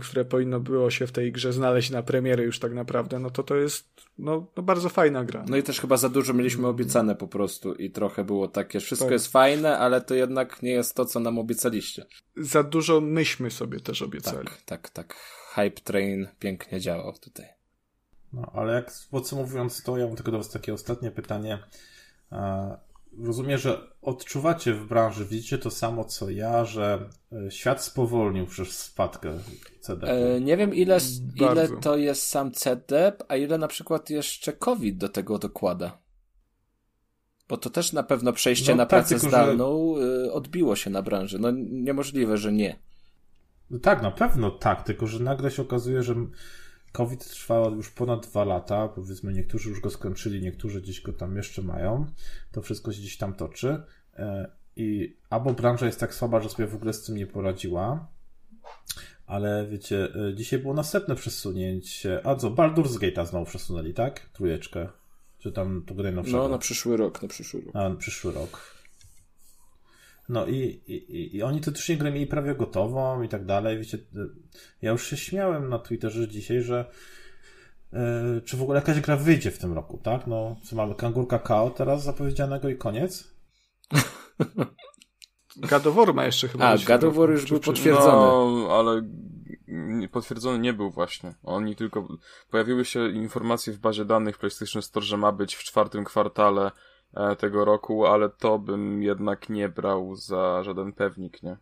które 0.00 0.24
powinno 0.24 0.60
było 0.60 0.90
się 0.90 1.06
w 1.06 1.12
tej 1.12 1.32
grze 1.32 1.52
znaleźć 1.52 1.90
na 1.90 2.02
premiery 2.02 2.44
już 2.44 2.58
tak 2.58 2.74
naprawdę, 2.74 3.18
no 3.18 3.30
to 3.30 3.42
to 3.42 3.56
jest 3.56 3.94
no, 4.18 4.46
no 4.56 4.62
bardzo 4.62 4.88
fajna 4.88 5.24
gra. 5.24 5.44
No 5.48 5.56
i 5.56 5.62
też 5.62 5.80
chyba 5.80 5.96
za 5.96 6.08
dużo 6.08 6.32
mieliśmy 6.34 6.66
obiecane 6.66 7.16
po 7.16 7.28
prostu 7.28 7.74
i 7.74 7.90
trochę 7.90 8.24
było 8.24 8.48
takie, 8.48 8.80
wszystko 8.80 9.06
tak. 9.06 9.12
jest 9.12 9.32
fajne, 9.32 9.78
ale 9.78 10.00
to 10.00 10.14
jednak 10.14 10.62
nie 10.62 10.70
jest 10.70 10.94
to, 10.94 11.04
co 11.04 11.20
nam 11.20 11.38
obiecaliście. 11.38 12.06
Za 12.36 12.62
dużo 12.62 13.00
myśmy 13.00 13.50
sobie 13.50 13.80
też 13.80 14.02
obiecali. 14.02 14.46
Tak, 14.46 14.62
tak, 14.62 14.90
tak. 14.90 15.14
Hype 15.54 15.80
Train 15.80 16.28
pięknie 16.38 16.80
działał 16.80 17.12
tutaj. 17.12 17.46
No, 18.32 18.50
ale 18.54 18.74
jak 18.74 18.92
podsumowując 19.10 19.82
to, 19.82 19.98
ja 19.98 20.06
mam 20.06 20.16
tylko 20.16 20.30
do 20.30 20.38
Was 20.38 20.50
takie 20.50 20.74
ostatnie 20.74 21.10
pytanie 21.10 21.58
rozumiem, 23.22 23.58
że 23.58 23.80
odczuwacie 24.02 24.74
w 24.74 24.86
branży, 24.86 25.24
widzicie 25.24 25.58
to 25.58 25.70
samo 25.70 26.04
co 26.04 26.30
ja, 26.30 26.64
że 26.64 27.08
e, 27.32 27.50
świat 27.50 27.82
spowolnił 27.84 28.46
przez 28.46 28.78
spadkę 28.78 29.38
CDP. 29.80 30.34
E, 30.36 30.40
nie 30.40 30.56
wiem 30.56 30.74
ile, 30.74 30.98
ile 31.36 31.68
to 31.68 31.96
jest 31.96 32.26
sam 32.26 32.52
CDP, 32.52 33.24
a 33.28 33.36
ile 33.36 33.58
na 33.58 33.68
przykład 33.68 34.10
jeszcze 34.10 34.52
COVID 34.52 34.96
do 34.96 35.08
tego 35.08 35.38
dokłada. 35.38 35.98
Bo 37.48 37.56
to 37.56 37.70
też 37.70 37.92
na 37.92 38.02
pewno 38.02 38.32
przejście 38.32 38.72
no, 38.72 38.76
na 38.76 38.86
tak, 38.86 38.90
pracę 38.90 39.14
tylko, 39.14 39.28
zdalną 39.28 39.94
że... 39.98 40.32
odbiło 40.32 40.76
się 40.76 40.90
na 40.90 41.02
branży. 41.02 41.38
No 41.38 41.50
niemożliwe, 41.70 42.36
że 42.36 42.52
nie. 42.52 42.78
No 43.70 43.78
tak, 43.78 44.02
na 44.02 44.10
pewno 44.10 44.50
tak, 44.50 44.82
tylko 44.82 45.06
że 45.06 45.18
nagle 45.18 45.50
się 45.50 45.62
okazuje, 45.62 46.02
że 46.02 46.14
COVID 46.94 47.28
trwa 47.28 47.68
już 47.76 47.90
ponad 47.90 48.26
dwa 48.26 48.44
lata, 48.44 48.88
powiedzmy 48.88 49.32
niektórzy 49.32 49.70
już 49.70 49.80
go 49.80 49.90
skończyli, 49.90 50.42
niektórzy 50.42 50.80
gdzieś 50.80 51.00
go 51.00 51.12
tam 51.12 51.36
jeszcze 51.36 51.62
mają, 51.62 52.06
to 52.52 52.62
wszystko 52.62 52.92
się 52.92 53.00
gdzieś 53.00 53.16
tam 53.16 53.34
toczy 53.34 53.82
e, 54.16 54.50
i 54.76 55.16
albo 55.30 55.52
branża 55.52 55.86
jest 55.86 56.00
tak 56.00 56.14
słaba, 56.14 56.40
że 56.40 56.48
sobie 56.48 56.66
w 56.66 56.74
ogóle 56.74 56.92
z 56.92 57.02
tym 57.02 57.16
nie 57.16 57.26
poradziła, 57.26 58.08
ale 59.26 59.66
wiecie, 59.70 60.08
e, 60.14 60.34
dzisiaj 60.34 60.58
było 60.58 60.74
następne 60.74 61.14
przesunięcie, 61.14 62.26
a 62.26 62.36
co, 62.36 62.50
Baldur's 62.50 62.98
Gate'a 62.98 63.26
znowu 63.26 63.46
przesunęli, 63.46 63.94
tak? 63.94 64.20
Trójeczkę. 64.32 64.88
Czy 65.38 65.52
tam 65.52 65.82
to 65.86 65.94
grę? 65.94 66.12
No, 66.12 66.48
na 66.48 66.58
przyszły 66.58 66.96
rok, 66.96 67.22
na 67.22 67.28
przyszły 67.28 67.60
rok. 67.60 67.76
A, 67.76 67.88
na 67.88 67.96
przyszły 67.96 68.32
rok. 68.32 68.73
No 70.28 70.46
i, 70.46 70.80
i, 70.86 71.36
i 71.36 71.42
oni 71.42 71.60
teoretycznie 71.60 71.96
grę 71.96 72.12
mieli 72.12 72.26
prawie 72.26 72.54
gotową 72.54 73.22
i 73.22 73.28
tak 73.28 73.44
dalej. 73.44 73.78
Wiecie, 73.78 73.98
ja 74.82 74.90
już 74.90 75.06
się 75.06 75.16
śmiałem 75.16 75.68
na 75.68 75.78
Twitterze 75.78 76.28
dzisiaj, 76.28 76.62
że 76.62 76.90
yy, 77.92 77.98
czy 78.44 78.56
w 78.56 78.62
ogóle 78.62 78.78
jakaś 78.78 79.00
gra 79.00 79.16
wyjdzie 79.16 79.50
w 79.50 79.58
tym 79.58 79.72
roku, 79.72 79.98
tak? 80.02 80.26
No, 80.26 80.56
co 80.64 80.76
mamy 80.76 80.94
Kangurka 80.94 81.38
Kao 81.38 81.70
teraz 81.70 82.02
zapowiedzianego 82.02 82.68
i 82.68 82.76
koniec? 82.76 83.34
Gadowor 85.56 86.14
ma 86.14 86.24
jeszcze 86.24 86.48
chyba. 86.48 86.64
A, 86.64 86.78
Gadowor 86.78 87.30
już 87.30 87.46
był 87.46 87.60
potwierdzony. 87.60 88.12
No, 88.12 88.68
ale 88.70 89.02
potwierdzony 90.12 90.58
nie 90.58 90.72
był 90.72 90.90
właśnie. 90.90 91.34
Oni 91.42 91.76
tylko, 91.76 92.08
pojawiły 92.50 92.84
się 92.84 93.10
informacje 93.10 93.72
w 93.72 93.78
bazie 93.78 94.04
danych 94.04 94.38
PlayStation 94.38 94.82
Store, 94.82 95.06
że 95.06 95.16
ma 95.16 95.32
być 95.32 95.54
w 95.54 95.64
czwartym 95.64 96.04
kwartale 96.04 96.70
tego 97.38 97.64
roku, 97.64 98.06
ale 98.06 98.28
to 98.28 98.58
bym 98.58 99.02
jednak 99.02 99.48
nie 99.48 99.68
brał 99.68 100.16
za 100.16 100.62
żaden 100.62 100.92
pewnik, 100.92 101.42
nie? 101.42 101.56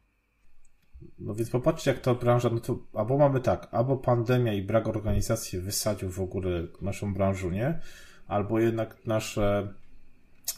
No 1.19 1.35
więc 1.35 1.51
popatrzcie, 1.51 1.91
jak 1.91 2.01
ta 2.01 2.15
branża, 2.15 2.51
no 2.53 2.61
to 2.61 2.79
albo 2.95 3.19
mamy 3.19 3.41
tak, 3.41 3.69
albo 3.71 3.97
pandemia 3.97 4.53
i 4.53 4.63
brak 4.63 4.89
organizacji 4.89 5.59
wysadził 5.59 6.11
w 6.11 6.21
ogóle 6.21 6.67
naszą 6.83 7.15
branżę, 7.15 7.51
nie? 7.51 7.81
Albo 8.27 8.61
jednak 8.61 9.07
nasze 9.07 9.75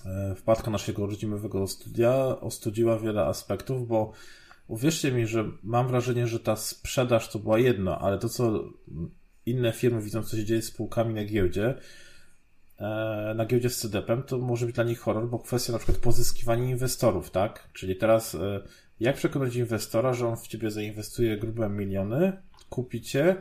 e, 0.06 0.34
wpadka 0.34 0.70
naszego 0.70 1.06
rodzimowego 1.06 1.66
studia 1.66 2.40
ostudziła 2.40 2.98
wiele 2.98 3.26
aspektów, 3.26 3.88
bo 3.88 4.12
uwierzcie 4.68 5.12
mi, 5.12 5.26
że 5.26 5.44
mam 5.62 5.88
wrażenie, 5.88 6.26
że 6.26 6.40
ta 6.40 6.56
sprzedaż 6.56 7.28
to 7.28 7.38
była 7.38 7.58
jedno, 7.58 7.98
ale 7.98 8.18
to, 8.18 8.28
co 8.28 8.64
inne 9.46 9.72
firmy 9.72 10.02
widzą, 10.02 10.22
co 10.22 10.36
się 10.36 10.44
dzieje 10.44 10.62
z 10.62 10.66
spółkami 10.66 11.14
na 11.14 11.24
giełdzie, 11.24 11.74
E, 11.74 11.78
na 13.34 13.46
giełdzie 13.46 13.70
z 13.70 13.78
CDP-em, 13.78 14.22
to 14.22 14.38
może 14.38 14.66
być 14.66 14.74
dla 14.74 14.84
nich 14.84 15.00
horror, 15.00 15.28
bo 15.28 15.38
kwestia 15.38 15.72
na 15.72 15.78
przykład 15.78 15.98
pozyskiwania 15.98 16.64
inwestorów, 16.64 17.30
tak? 17.30 17.68
Czyli 17.72 17.96
teraz 17.96 18.34
e, 18.34 18.60
jak 19.00 19.16
przekonać 19.16 19.56
inwestora, 19.56 20.14
że 20.14 20.28
on 20.28 20.36
w 20.36 20.48
ciebie 20.48 20.70
zainwestuje 20.70 21.36
grube 21.36 21.68
miliony, 21.68 22.42
kupi 22.70 23.02
cię, 23.02 23.36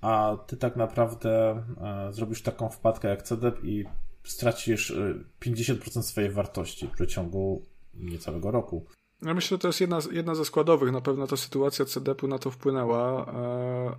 a 0.00 0.36
ty 0.46 0.56
tak 0.56 0.76
naprawdę 0.76 1.62
e, 1.80 2.12
zrobisz 2.12 2.42
taką 2.42 2.68
wpadkę 2.68 3.08
jak 3.08 3.22
CDP 3.22 3.66
i 3.66 3.84
stracisz 4.24 4.94
50% 5.40 6.02
swojej 6.02 6.30
wartości 6.30 6.86
w 6.86 6.90
przeciągu 6.90 7.62
niecałego 7.94 8.50
roku. 8.50 8.86
Ja 9.22 9.34
myślę, 9.34 9.54
że 9.54 9.58
to 9.58 9.68
jest 9.68 9.80
jedna, 9.80 9.98
jedna 10.10 10.34
ze 10.34 10.44
składowych. 10.44 10.92
Na 10.92 11.00
pewno 11.00 11.26
ta 11.26 11.36
sytuacja 11.36 11.84
CDP-u 11.84 12.28
na 12.28 12.38
to 12.38 12.50
wpłynęła, 12.50 13.26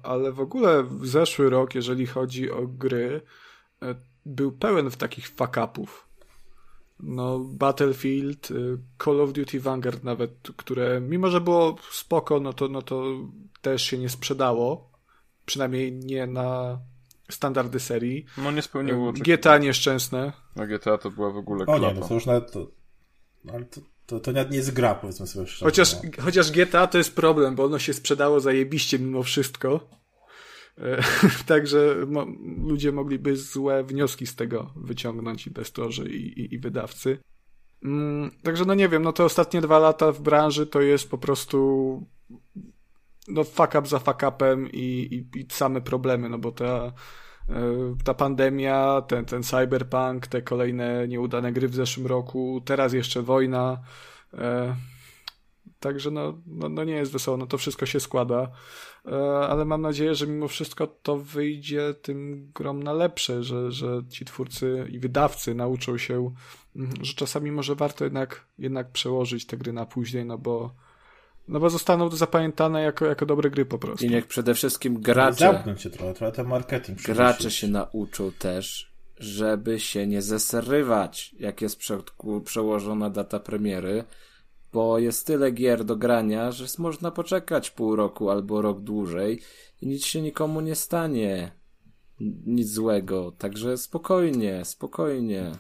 ale 0.04 0.32
w 0.32 0.40
ogóle 0.40 0.84
w 0.84 1.08
zeszły 1.08 1.50
rok, 1.50 1.76
jeżeli 1.76 2.08
chodzi 2.08 2.52
o 2.52 2.68
gry, 2.68 3.22
był 4.30 4.52
pełen 4.52 4.92
w 4.92 4.98
takich 4.98 5.30
fuck-upów. 5.30 6.08
no 7.00 7.40
Battlefield, 7.40 8.52
y, 8.52 8.78
Call 9.04 9.22
of 9.22 9.34
Duty 9.34 9.60
Vanguard 9.60 10.04
nawet, 10.04 10.32
które 10.58 11.02
mimo, 11.02 11.30
że 11.30 11.42
było 11.42 11.76
spoko, 11.92 12.40
no 12.40 12.54
to, 12.54 12.68
no 12.68 12.82
to 12.82 13.04
też 13.62 13.84
się 13.84 13.98
nie 13.98 14.10
sprzedało. 14.10 14.90
Przynajmniej 15.46 15.92
nie 15.92 16.28
na 16.28 16.80
standardy 17.32 17.80
serii. 17.80 18.26
No 18.38 18.52
nie 18.52 18.62
spełniło 18.62 19.14
GTA 19.14 19.58
nieszczęsne. 19.58 20.34
No 20.56 20.68
GTA 20.68 20.98
to 20.98 21.12
była 21.12 21.32
w 21.32 21.38
ogóle 21.38 21.66
klapa. 21.66 21.88
O 21.88 21.94
nie, 21.94 22.00
no 22.00 22.08
to 22.08 22.14
już 22.14 22.26
nawet 22.26 22.52
to, 22.52 22.68
ale 23.54 23.66
to, 23.66 23.82
to, 24.06 24.20
to 24.20 24.32
nawet 24.32 24.52
nie 24.52 24.58
jest 24.58 24.74
gra, 24.74 24.96
powiedzmy 24.96 25.28
sobie 25.28 25.48
szczerze. 25.48 25.66
Chociaż, 25.66 26.04
no. 26.04 26.24
chociaż 26.24 26.52
GTA 26.52 26.88
to 26.88 26.98
jest 26.98 27.16
problem, 27.16 27.56
bo 27.56 27.66
ono 27.66 27.80
się 27.80 27.94
sprzedało 27.94 28.40
zajebiście 28.40 29.00
mimo 29.00 29.24
wszystko. 29.24 29.99
E, 30.80 31.04
także 31.46 31.96
mo 32.08 32.28
ludzie 32.64 32.92
mogliby 32.92 33.36
złe 33.36 33.84
wnioski 33.84 34.28
z 34.28 34.36
tego 34.36 34.74
wyciągnąć, 34.76 35.48
inwestorzy 35.48 36.10
i, 36.10 36.40
i, 36.40 36.54
i 36.54 36.60
wydawcy. 36.60 37.20
Mm, 37.84 38.32
także 38.44 38.66
no 38.66 38.74
nie 38.74 38.90
wiem, 38.90 39.04
no 39.04 39.14
te 39.14 39.24
ostatnie 39.24 39.62
dwa 39.62 39.80
lata 39.80 40.12
w 40.12 40.22
branży 40.22 40.68
to 40.68 40.82
jest 40.82 41.10
po 41.10 41.18
prostu 41.18 42.08
no 43.28 43.44
fuck 43.44 43.76
up 43.76 43.88
za 43.88 44.00
fuck 44.00 44.24
upem 44.28 44.72
i, 44.72 45.26
i, 45.36 45.40
i 45.40 45.46
same 45.50 45.82
problemy, 45.82 46.30
no 46.30 46.38
bo 46.38 46.52
ta, 46.52 46.94
e, 47.50 47.96
ta 48.04 48.14
pandemia, 48.14 49.02
ten, 49.08 49.26
ten 49.26 49.44
cyberpunk, 49.44 50.28
te 50.28 50.42
kolejne 50.42 51.08
nieudane 51.08 51.54
gry 51.54 51.68
w 51.68 51.76
zeszłym 51.76 52.08
roku, 52.08 52.62
teraz 52.66 52.94
jeszcze 52.94 53.22
wojna. 53.22 53.82
E, 54.34 54.76
także 55.80 56.12
no, 56.12 56.42
no, 56.48 56.70
no 56.70 56.84
nie 56.84 56.94
jest 56.94 57.12
wesoło, 57.12 57.38
no 57.38 57.48
to 57.48 57.58
wszystko 57.58 57.86
się 57.86 58.00
składa. 58.00 58.52
E, 59.06 59.12
ale 59.48 59.66
mam 59.66 59.82
nadzieję, 59.82 60.16
że 60.16 60.28
mimo 60.28 60.48
wszystko 60.48 60.88
to 60.88 61.18
wyjdzie 61.18 61.94
tym 62.02 62.52
grom 62.56 62.84
na 62.84 62.94
lepsze, 62.94 63.44
że, 63.44 63.72
że 63.72 64.02
ci 64.10 64.26
twórcy 64.26 64.88
i 64.92 65.00
wydawcy 65.00 65.56
nauczą 65.56 65.98
się, 65.98 66.34
mm, 66.76 66.92
że 67.02 67.14
czasami 67.14 67.52
może 67.52 67.76
warto 67.76 68.04
jednak, 68.04 68.46
jednak 68.60 68.92
przełożyć 68.92 69.46
te 69.46 69.58
gry 69.58 69.74
na 69.74 69.86
później, 69.86 70.26
no 70.26 70.38
bo 70.38 70.72
no 71.48 71.60
bo 71.60 71.70
zostaną 71.70 72.10
zapamiętane 72.10 72.82
jako, 72.82 73.06
jako 73.06 73.26
dobre 73.26 73.50
gry 73.50 73.66
po 73.66 73.80
prostu. 73.80 74.06
I 74.06 74.10
niech 74.10 74.28
przede 74.28 74.54
wszystkim 74.54 75.02
gracze. 75.02 75.54
Zamknąć 75.54 75.82
się 75.82 75.90
trochę, 75.90 76.14
trochę 76.14 76.32
ten 76.32 76.48
marketing. 76.48 77.02
Gracze 77.02 77.52
się 77.52 77.68
nauczą 77.68 78.32
też, 78.32 78.92
żeby 79.18 79.80
się 79.80 80.08
nie 80.08 80.22
zeserywać, 80.22 81.36
jak 81.40 81.62
jest 81.62 81.80
przełożona 82.46 83.10
data 83.10 83.40
premiery, 83.40 84.04
bo 84.74 85.00
jest 85.00 85.28
tyle 85.28 85.52
gier 85.52 85.86
do 85.86 85.96
grania, 85.96 86.52
że 86.52 86.66
można 86.78 87.12
poczekać 87.12 87.72
pół 87.72 87.96
roku 87.96 88.30
albo 88.30 88.62
rok 88.62 88.82
dłużej 88.82 89.42
i 89.82 89.88
nic 89.88 90.06
się 90.06 90.22
nikomu 90.22 90.62
nie 90.62 90.76
stanie. 90.76 91.52
Nic 92.46 92.70
złego. 92.70 93.32
Także 93.32 93.78
spokojnie, 93.78 94.66
spokojnie. 94.66 95.52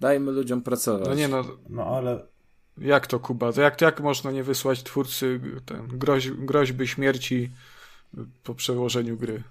Dajmy 0.00 0.32
ludziom 0.32 0.62
pracować. 0.62 1.08
No 1.08 1.14
nie 1.14 1.28
no. 1.28 1.44
No 1.68 1.86
ale. 1.86 2.26
Jak 2.78 3.06
to 3.06 3.20
Kuba? 3.20 3.52
To 3.52 3.60
jak, 3.60 3.80
jak 3.80 4.00
można 4.00 4.30
nie 4.30 4.42
wysłać 4.42 4.82
twórcy 4.82 5.40
ten, 5.66 5.86
groź, 5.88 6.30
groźby 6.30 6.88
śmierci 6.88 7.50
po 8.44 8.54
przełożeniu 8.54 9.16
gry? 9.16 9.42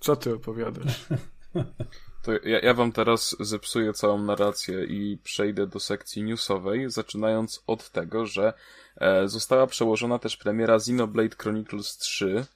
Co 0.00 0.16
ty 0.16 0.34
opowiadasz? 0.34 1.06
To 2.22 2.32
ja, 2.32 2.60
ja 2.60 2.74
wam 2.74 2.92
teraz 2.92 3.36
zepsuję 3.40 3.92
całą 3.92 4.22
narrację 4.22 4.84
i 4.84 5.18
przejdę 5.24 5.66
do 5.66 5.80
sekcji 5.80 6.22
newsowej, 6.22 6.90
zaczynając 6.90 7.62
od 7.66 7.90
tego, 7.90 8.26
że 8.26 8.52
e, 8.96 9.28
została 9.28 9.66
przełożona 9.66 10.18
też 10.18 10.36
premiera 10.36 10.74
Xenoblade 10.74 11.36
Chronicles 11.36 11.96
3, 11.96 12.46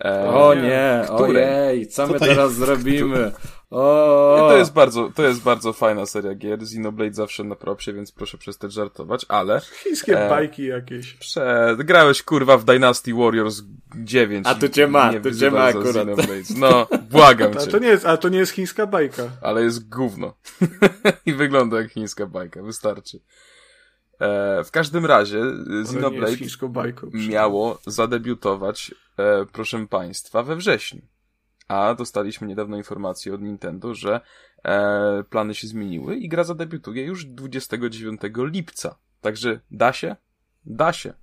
E, 0.00 0.28
o 0.28 0.54
nie, 0.54 1.04
ojej, 1.10 1.86
co, 1.86 2.06
co 2.06 2.12
my 2.12 2.18
teraz 2.18 2.38
jest? 2.38 2.54
zrobimy? 2.54 3.32
O. 3.70 4.46
To 4.50 4.56
jest 4.56 4.72
bardzo, 4.72 5.10
to 5.14 5.22
jest 5.22 5.42
bardzo 5.42 5.72
fajna 5.72 6.06
seria 6.06 6.34
gier. 6.34 6.58
Xenoblade 6.62 7.14
zawsze 7.14 7.44
na 7.44 7.56
propsie, 7.56 7.92
więc 7.92 8.12
proszę 8.12 8.38
przestać 8.38 8.72
żartować, 8.72 9.26
ale... 9.28 9.60
Chińskie 9.82 10.26
e, 10.26 10.28
bajki 10.28 10.66
jakieś. 10.66 11.14
Prze... 11.14 11.76
Grałeś 11.78 12.22
kurwa 12.22 12.58
w 12.58 12.64
Dynasty 12.64 13.14
Warriors 13.14 13.62
9. 13.96 14.46
A 14.46 14.54
tu 14.54 14.68
cię 14.68 14.86
ma, 14.86 15.12
tu 15.12 15.34
cię 15.34 15.50
ma 15.50 15.62
akurat. 15.64 16.08
No, 16.58 16.86
błagam 17.10 17.52
cię. 17.52 17.60
A 17.60 17.66
to 17.66 17.78
nie 17.78 17.88
jest, 17.88 18.06
a 18.06 18.16
to 18.16 18.28
nie 18.28 18.38
jest 18.38 18.52
chińska 18.52 18.86
bajka. 18.86 19.22
Ale 19.40 19.62
jest 19.62 19.88
gówno. 19.88 20.34
I 21.26 21.32
wygląda 21.32 21.80
jak 21.80 21.90
chińska 21.90 22.26
bajka, 22.26 22.62
wystarczy. 22.62 23.20
E, 24.20 24.64
w 24.64 24.70
każdym 24.70 25.06
razie 25.06 25.42
Xenoblade 25.80 26.36
miało 27.12 27.78
zadebiutować, 27.86 28.94
e, 29.16 29.46
proszę 29.52 29.86
Państwa, 29.86 30.42
we 30.42 30.56
wrześniu. 30.56 31.02
A 31.68 31.94
dostaliśmy 31.94 32.46
niedawno 32.46 32.76
informację 32.76 33.34
od 33.34 33.42
Nintendo, 33.42 33.94
że 33.94 34.20
e, 34.64 35.24
plany 35.30 35.54
się 35.54 35.68
zmieniły 35.68 36.16
i 36.16 36.28
gra 36.28 36.44
zadebiutuje 36.44 37.04
już 37.04 37.24
29 37.24 38.20
lipca. 38.36 38.98
Także 39.20 39.60
da 39.70 39.92
się? 39.92 40.16
Da 40.64 40.92
się. 40.92 41.14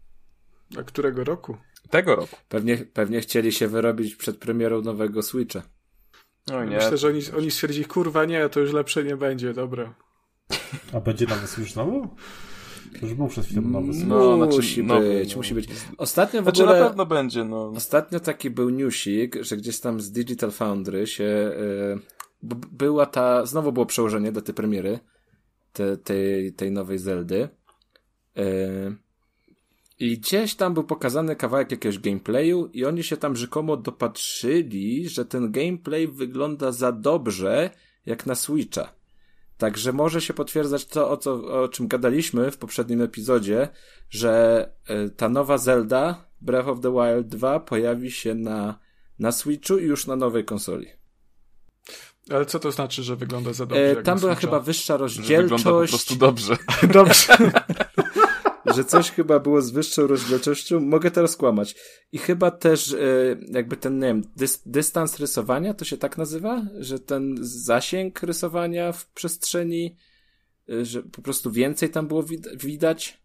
A 0.79 0.83
którego 0.83 1.23
roku? 1.23 1.57
Tego 1.89 2.15
roku. 2.15 2.35
Pewnie, 2.49 2.77
pewnie 2.77 3.21
chcieli 3.21 3.51
się 3.51 3.67
wyrobić 3.67 4.15
przed 4.15 4.37
premierą 4.37 4.81
nowego 4.81 5.23
Switcha. 5.23 5.61
No 6.47 6.65
nie. 6.65 6.75
Myślę, 6.75 6.97
że 6.97 7.07
oni, 7.07 7.21
oni 7.37 7.51
stwierdzili, 7.51 7.85
kurwa 7.85 8.25
nie, 8.25 8.49
to 8.49 8.59
już 8.59 8.73
lepsze 8.73 9.03
nie 9.03 9.17
będzie, 9.17 9.53
dobra. 9.53 9.93
A 10.93 10.99
będzie 10.99 11.25
nowy 11.25 11.47
Switch 11.47 11.71
znowu? 11.71 12.15
To 12.99 13.05
już 13.05 13.15
był 13.15 13.27
przez 13.27 13.45
chwilę 13.45 13.61
nowy 13.61 13.93
No, 14.05 14.37
znaczy, 14.37 14.55
musi 14.55 14.83
nowy, 14.83 15.09
być, 15.09 15.31
no. 15.31 15.37
musi 15.37 15.53
być. 15.53 15.69
Ostatnio 15.97 16.41
w 16.41 16.43
znaczy, 16.43 16.63
ogóle... 16.63 16.79
na 16.79 16.87
pewno 16.87 17.05
będzie, 17.05 17.45
no. 17.45 17.67
Ostatnio 17.75 18.19
taki 18.19 18.49
był 18.49 18.69
newsik, 18.69 19.35
że 19.41 19.57
gdzieś 19.57 19.79
tam 19.79 20.01
z 20.01 20.11
Digital 20.11 20.51
Foundry 20.51 21.07
się... 21.07 21.23
Yy, 21.23 21.99
była 22.71 23.05
ta... 23.05 23.45
Znowu 23.45 23.71
było 23.71 23.85
przełożenie 23.85 24.31
do 24.31 24.41
tej 24.41 24.55
premiery 24.55 24.99
te, 25.73 25.97
tej, 25.97 26.53
tej 26.53 26.71
nowej 26.71 26.97
Zeldy. 26.97 27.49
Yy, 28.35 28.95
I 29.99 30.17
gdzieś 30.17 30.55
tam 30.55 30.73
był 30.73 30.83
pokazany 30.83 31.35
kawałek 31.35 31.71
jakiegoś 31.71 31.99
gameplayu 31.99 32.69
i 32.73 32.85
oni 32.85 33.03
się 33.03 33.17
tam 33.17 33.35
rzekomo 33.35 33.77
dopatrzyli, 33.77 35.09
że 35.09 35.25
ten 35.25 35.51
gameplay 35.51 36.07
wygląda 36.07 36.71
za 36.71 36.91
dobrze 36.91 37.69
jak 38.05 38.25
na 38.25 38.35
Switcha. 38.35 39.01
Także 39.62 39.93
może 39.93 40.22
się 40.22 40.34
potwierdzać 40.34 40.86
to, 40.86 41.09
o, 41.09 41.18
co, 41.18 41.62
o 41.64 41.68
czym 41.68 41.88
gadaliśmy 41.88 42.51
w 42.51 42.57
poprzednim 42.57 43.01
epizodzie, 43.01 43.70
że 44.09 44.70
e, 44.88 45.09
ta 45.09 45.30
nowa 45.30 45.57
Zelda 45.57 46.26
Breath 46.41 46.70
of 46.70 46.80
the 46.82 46.91
Wild 46.91 47.28
2 47.28 47.59
pojawi 47.59 48.12
się 48.12 48.36
na, 48.36 48.80
na 49.20 49.32
Switchu 49.32 49.78
i 49.78 49.84
już 49.84 50.07
na 50.07 50.16
nowej 50.16 50.45
konsoli. 50.45 50.88
Ale 52.30 52.45
co 52.45 52.59
to 52.59 52.72
znaczy, 52.72 53.03
że 53.03 53.16
wygląda 53.16 53.53
za 53.53 53.66
dobrze? 53.66 53.91
E, 53.91 54.03
tam 54.03 54.20
była 54.20 54.36
chyba 54.36 54.59
wyższa 54.59 54.97
rozdzielczość. 54.97 55.30
Że 55.39 55.57
wygląda 55.57 55.82
po 55.82 55.88
prostu 55.88 56.16
dobrze. 56.16 56.57
dobrze. 56.93 57.38
że 58.74 58.86
coś 58.86 59.11
chyba 59.11 59.39
było 59.39 59.61
z 59.61 59.72
wyższą 59.72 60.07
rozdzielczością. 60.07 60.80
Mogę 60.80 61.11
teraz 61.11 61.36
kłamać. 61.36 61.76
I 62.11 62.17
chyba 62.17 62.51
też 62.51 62.93
e, 62.93 62.97
jakby 63.47 63.78
ten, 63.78 63.99
nie 63.99 64.07
wiem, 64.07 64.24
dys 64.36 64.61
dystans 64.65 65.19
rysowania, 65.19 65.74
to 65.74 65.86
się 65.86 65.97
tak 65.97 66.17
nazywa? 66.17 66.61
Że 66.80 66.99
ten 66.99 67.36
zasięg 67.41 68.24
rysowania 68.24 68.91
w 68.91 69.05
przestrzeni, 69.05 69.95
e, 70.69 70.86
że 70.86 71.03
po 71.03 71.22
prostu 71.22 71.51
więcej 71.51 71.89
tam 71.89 72.07
było 72.07 72.24
wid 72.24 72.63
widać? 72.63 73.22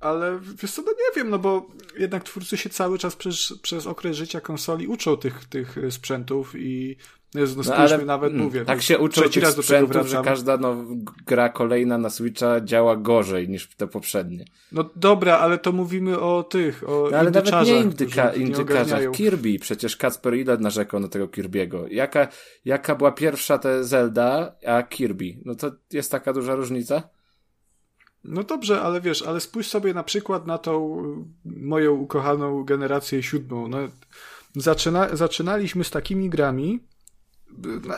Ale 0.00 0.40
wiesz 0.62 0.72
co, 0.72 0.82
no 0.82 0.92
nie 0.92 1.16
wiem, 1.16 1.30
no 1.30 1.38
bo 1.38 1.66
jednak 1.98 2.24
twórcy 2.24 2.56
się 2.56 2.70
cały 2.70 2.98
czas 2.98 3.16
przez, 3.16 3.52
przez 3.62 3.86
okres 3.86 4.16
życia 4.16 4.40
konsoli 4.40 4.86
uczą 4.86 5.16
tych, 5.16 5.44
tych 5.44 5.76
sprzętów 5.90 6.52
i 6.56 6.96
Jezu, 7.34 7.56
no, 7.56 7.62
no 7.68 7.74
ale, 7.74 7.98
nawet 8.04 8.32
mm, 8.32 8.44
mówię. 8.44 8.64
Tak 8.64 8.82
się 8.82 8.98
uczą 8.98 9.22
tych 9.22 9.48
sprzętów, 9.48 10.06
że 10.06 10.22
każda 10.24 10.56
no, 10.56 10.84
gra 11.26 11.48
kolejna 11.48 11.98
na 11.98 12.10
Switcha 12.10 12.60
działa 12.60 12.96
gorzej 12.96 13.48
niż 13.48 13.68
te 13.76 13.86
poprzednie. 13.86 14.44
No 14.72 14.90
dobra, 14.96 15.38
ale 15.38 15.58
to 15.58 15.72
mówimy 15.72 16.20
o 16.20 16.42
tych, 16.42 16.88
o 16.88 17.08
no, 17.10 17.18
Ale 17.18 17.30
nawet 17.30 17.66
nie 17.66 17.80
indyka, 17.80 18.32
indykarzach. 18.32 19.10
Kirby, 19.10 19.58
przecież 19.58 19.96
Kacper 19.96 20.34
ile 20.34 20.56
narzekał 20.56 21.00
na 21.00 21.08
tego 21.08 21.26
Kirby'ego. 21.26 21.86
Jaka, 21.90 22.28
jaka 22.64 22.94
była 22.94 23.12
pierwsza 23.12 23.58
te 23.58 23.84
Zelda, 23.84 24.56
a 24.66 24.82
Kirby? 24.82 25.36
No 25.44 25.54
to 25.54 25.72
jest 25.92 26.10
taka 26.10 26.32
duża 26.32 26.54
różnica? 26.54 27.02
No 28.24 28.42
dobrze, 28.42 28.80
ale 28.80 29.00
wiesz, 29.00 29.22
ale 29.22 29.40
spójrz 29.40 29.68
sobie 29.68 29.94
na 29.94 30.02
przykład 30.02 30.46
na 30.46 30.58
tą 30.58 31.02
moją 31.44 31.92
ukochaną 31.92 32.64
generację 32.64 33.22
siódmą. 33.22 33.68
No, 33.68 33.78
zaczyna, 34.56 35.16
zaczynaliśmy 35.16 35.84
z 35.84 35.90
takimi 35.90 36.30
grami, 36.30 36.80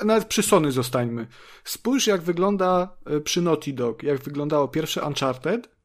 nawet 0.04 0.24
przy 0.24 0.42
Sony 0.42 0.72
zostańmy. 0.72 1.26
Spójrz, 1.64 2.06
jak 2.06 2.22
wygląda 2.22 2.96
e, 3.06 3.20
przy 3.20 3.42
Naughty 3.42 3.72
Dog, 3.72 4.02
jak 4.02 4.18
wyglądało 4.18 4.68
pierwsze 4.68 5.02
Uncharted, 5.02 5.76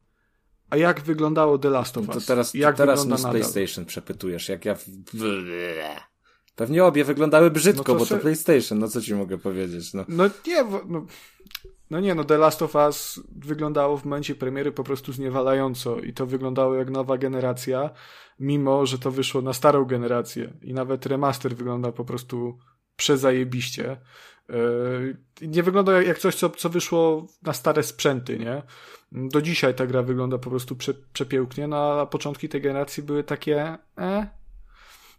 a 0.70 0.76
jak 0.76 1.00
wyglądało 1.00 1.58
The 1.58 1.70
Last 1.70 1.98
of 1.98 2.08
Us. 2.08 2.14
To 2.14 2.26
teraz, 2.26 2.54
jak 2.54 2.76
to 2.76 2.82
teraz 2.82 3.06
mnie 3.06 3.18
z 3.18 3.22
PlayStation 3.22 3.84
przepytujesz, 3.84 4.48
jak 4.48 4.64
ja... 4.64 4.76
Pewnie 6.56 6.84
obie 6.84 7.04
wyglądały 7.04 7.50
brzydko, 7.50 7.92
no 7.92 7.98
bo 7.98 8.06
to 8.06 8.16
PlayStation, 8.16 8.78
no 8.78 8.88
co 8.88 9.00
ci 9.00 9.14
mogę 9.14 9.38
powiedzieć, 9.38 9.94
no. 9.94 10.04
No 10.08 10.24
nie, 10.46 10.64
no, 10.88 11.06
no 11.90 12.00
nie, 12.00 12.14
no 12.14 12.24
The 12.24 12.38
Last 12.38 12.62
of 12.62 12.74
Us 12.74 13.20
wyglądało 13.36 13.96
w 13.96 14.04
momencie 14.04 14.34
premiery 14.34 14.72
po 14.72 14.84
prostu 14.84 15.12
zniewalająco 15.12 16.00
i 16.00 16.12
to 16.12 16.26
wyglądało 16.26 16.74
jak 16.74 16.90
nowa 16.90 17.18
generacja, 17.18 17.90
mimo 18.40 18.86
że 18.86 18.98
to 18.98 19.10
wyszło 19.10 19.42
na 19.42 19.52
starą 19.52 19.84
generację 19.84 20.52
i 20.62 20.74
nawet 20.74 21.06
remaster 21.06 21.56
wygląda 21.56 21.92
po 21.92 22.04
prostu 22.04 22.58
przezajebiście. 23.02 23.96
Yy, 24.48 25.16
nie 25.42 25.62
wygląda 25.62 26.02
jak 26.02 26.18
coś, 26.18 26.34
co, 26.34 26.50
co 26.50 26.68
wyszło 26.68 27.26
na 27.42 27.52
stare 27.52 27.82
sprzęty, 27.82 28.38
nie? 28.38 28.62
Do 29.12 29.42
dzisiaj 29.42 29.74
ta 29.74 29.86
gra 29.86 30.02
wygląda 30.02 30.38
po 30.38 30.50
prostu 30.50 30.76
prze, 30.76 30.94
przepięknie, 31.12 31.68
no 31.68 32.00
a 32.00 32.06
początki 32.06 32.48
tej 32.48 32.60
generacji 32.60 33.02
były 33.02 33.24
takie 33.24 33.78
e? 33.98 34.26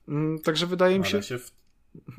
Mm, 0.07 0.39
także 0.39 0.67
wydaje 0.67 0.99
mi 0.99 1.05
się... 1.05 1.23
się 1.23 1.39
w... 1.39 1.51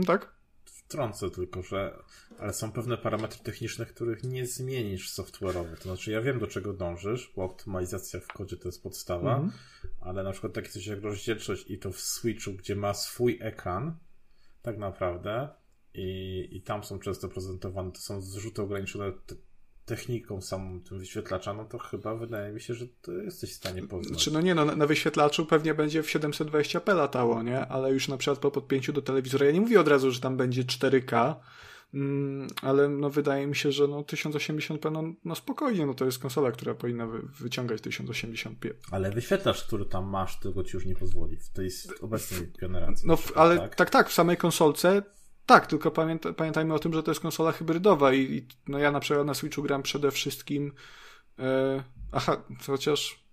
Tak? 0.06 0.34
Wtrącę 0.64 1.30
tylko, 1.30 1.62
że 1.62 1.98
ale 2.38 2.52
są 2.52 2.72
pewne 2.72 2.96
parametry 2.96 3.44
techniczne, 3.44 3.86
których 3.86 4.24
nie 4.24 4.46
zmienisz 4.46 5.10
software'owo. 5.10 5.76
To 5.76 5.82
znaczy, 5.82 6.10
ja 6.10 6.20
wiem, 6.20 6.38
do 6.38 6.46
czego 6.46 6.72
dążysz, 6.72 7.32
bo 7.36 7.44
optymalizacja 7.44 8.20
w 8.20 8.26
kodzie 8.26 8.56
to 8.56 8.68
jest 8.68 8.82
podstawa, 8.82 9.36
mm 9.36 9.48
-hmm. 9.48 9.52
ale 10.00 10.22
na 10.22 10.32
przykład 10.32 10.52
takie 10.52 10.68
coś 10.68 10.86
jak 10.86 11.02
rozdzielczość 11.02 11.70
i 11.70 11.78
to 11.78 11.92
w 11.92 12.00
Switchu, 12.00 12.52
gdzie 12.52 12.76
ma 12.76 12.94
swój 12.94 13.38
ekran, 13.40 13.96
tak 14.64 14.78
naprawdę, 14.78 15.48
i, 15.94 16.48
i 16.52 16.62
tam 16.62 16.84
są 16.84 16.98
często 16.98 17.28
prezentowane, 17.28 17.92
to 17.92 18.00
są 18.00 18.20
zrzuty 18.20 18.62
ograniczone 18.62 19.12
techniką 19.84 20.40
samą 20.40 20.80
tym 20.80 20.98
wyświetlacza, 20.98 21.54
no 21.54 21.64
to 21.64 21.78
chyba 21.78 22.14
wydaje 22.14 22.52
mi 22.52 22.60
się, 22.60 22.74
że 22.74 22.86
to 23.02 23.12
jesteś 23.12 23.50
w 23.52 23.56
stanie 23.56 23.82
poznać. 23.82 24.08
Znaczy, 24.08 24.30
no 24.30 24.40
nie, 24.40 24.54
no 24.54 24.64
na 24.64 24.86
wyświetlaczu 24.86 25.46
pewnie 25.46 25.74
będzie 25.74 26.02
w 26.02 26.06
720p 26.06 26.96
latało, 26.96 27.42
nie? 27.42 27.66
Ale 27.66 27.92
już 27.92 28.08
na 28.08 28.16
przykład 28.16 28.38
po 28.38 28.50
podpięciu 28.50 28.92
do 28.92 29.02
telewizora, 29.02 29.46
ja 29.46 29.52
nie 29.52 29.60
mówię 29.60 29.80
od 29.80 29.88
razu, 29.88 30.10
że 30.10 30.20
tam 30.20 30.36
będzie 30.36 30.62
4K, 30.62 31.34
mm, 31.94 32.48
ale 32.62 32.88
no 32.88 33.10
wydaje 33.10 33.46
mi 33.46 33.56
się, 33.56 33.72
że 33.72 33.88
no 33.88 34.02
1080p, 34.02 34.92
no, 34.92 35.02
no 35.24 35.34
spokojnie, 35.34 35.86
no 35.86 35.94
to 35.94 36.04
jest 36.04 36.18
konsola, 36.18 36.52
która 36.52 36.74
powinna 36.74 37.06
wy, 37.06 37.22
wyciągać 37.40 37.82
1080p. 37.82 38.70
Ale 38.90 39.10
wyświetlacz, 39.10 39.64
który 39.64 39.84
tam 39.84 40.04
masz, 40.06 40.40
tego 40.40 40.64
ci 40.64 40.76
już 40.76 40.86
nie 40.86 40.96
pozwoli 40.96 41.36
w 41.36 41.48
tej 41.48 41.70
obecnej 42.00 42.52
generacji. 42.60 43.08
No, 43.08 43.18
ale 43.34 43.58
tak? 43.58 43.74
tak, 43.74 43.90
tak, 43.90 44.08
w 44.08 44.12
samej 44.12 44.36
konsolce 44.36 45.02
tak, 45.46 45.66
tylko 45.66 45.90
pamięta, 45.90 46.32
pamiętajmy 46.32 46.74
o 46.74 46.78
tym, 46.78 46.94
że 46.94 47.02
to 47.02 47.10
jest 47.10 47.20
konsola 47.20 47.52
hybrydowa 47.52 48.12
i, 48.12 48.20
i 48.20 48.46
no 48.68 48.78
ja 48.78 48.92
na 48.92 49.00
przykład 49.00 49.26
na 49.26 49.34
Switchu 49.34 49.62
gram 49.62 49.82
przede 49.82 50.10
wszystkim 50.10 50.72
e, 51.38 51.82
aha, 52.12 52.44
chociaż 52.66 53.23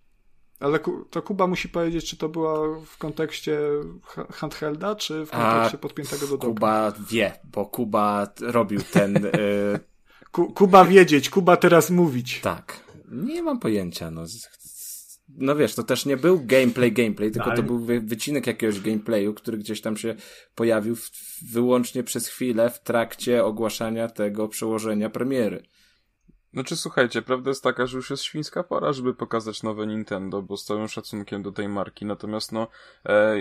ale 0.62 0.80
to 1.10 1.22
Kuba 1.22 1.48
musi 1.48 1.70
powiedzieć, 1.70 2.10
czy 2.10 2.18
to 2.18 2.30
była 2.30 2.80
w 2.86 2.98
kontekście 2.98 3.60
handhelda, 4.32 4.96
czy 4.96 5.26
w 5.26 5.30
kontekście 5.30 5.78
A, 5.78 5.82
podpiętego 5.82 6.28
do 6.28 6.38
doka. 6.38 6.48
Kuba 6.48 6.94
wie, 7.10 7.34
bo 7.44 7.66
Kuba 7.66 8.28
robił 8.42 8.82
ten... 8.82 9.18
E... 9.26 9.80
Kuba 10.32 10.86
wiedzieć, 10.86 11.30
Kuba 11.30 11.58
teraz 11.58 11.90
mówić. 11.90 12.40
Tak. 12.42 12.80
Nie 13.12 13.44
mam 13.44 13.60
pojęcia, 13.60 14.12
no 14.12 14.26
no 15.38 15.56
wiesz, 15.56 15.76
to 15.76 15.84
też 15.84 16.06
nie 16.06 16.18
był 16.18 16.40
gameplay, 16.46 16.92
gameplay, 16.92 17.32
tylko 17.32 17.50
no, 17.50 17.54
ale... 17.54 17.62
to 17.62 17.68
był 17.68 17.80
wycinek 18.02 18.48
jakiegoś 18.48 18.82
gameplayu, 18.82 19.34
który 19.34 19.58
gdzieś 19.58 19.82
tam 19.82 19.98
się 19.98 20.16
pojawił 20.56 20.96
w, 20.96 21.12
wyłącznie 21.52 22.04
przez 22.04 22.28
chwilę 22.28 22.70
w 22.70 22.80
trakcie 22.80 23.44
ogłaszania 23.44 24.08
tego 24.08 24.48
przełożenia 24.48 25.10
premiery. 25.10 25.64
Znaczy 26.54 26.78
słuchajcie, 26.78 27.22
prawda 27.22 27.50
jest 27.50 27.64
taka, 27.64 27.86
że 27.86 27.98
już 27.98 28.10
jest 28.10 28.24
świńska 28.24 28.64
pora, 28.64 28.94
żeby 28.94 29.14
pokazać 29.14 29.64
nowe 29.64 29.88
Nintendo, 29.88 30.42
bo 30.42 30.58
z 30.58 30.66
całym 30.66 30.88
szacunkiem 30.88 31.44
do 31.44 31.52
tej 31.52 31.70
marki, 31.70 32.06
natomiast 32.06 32.52
no 32.52 32.68
e, 33.06 33.36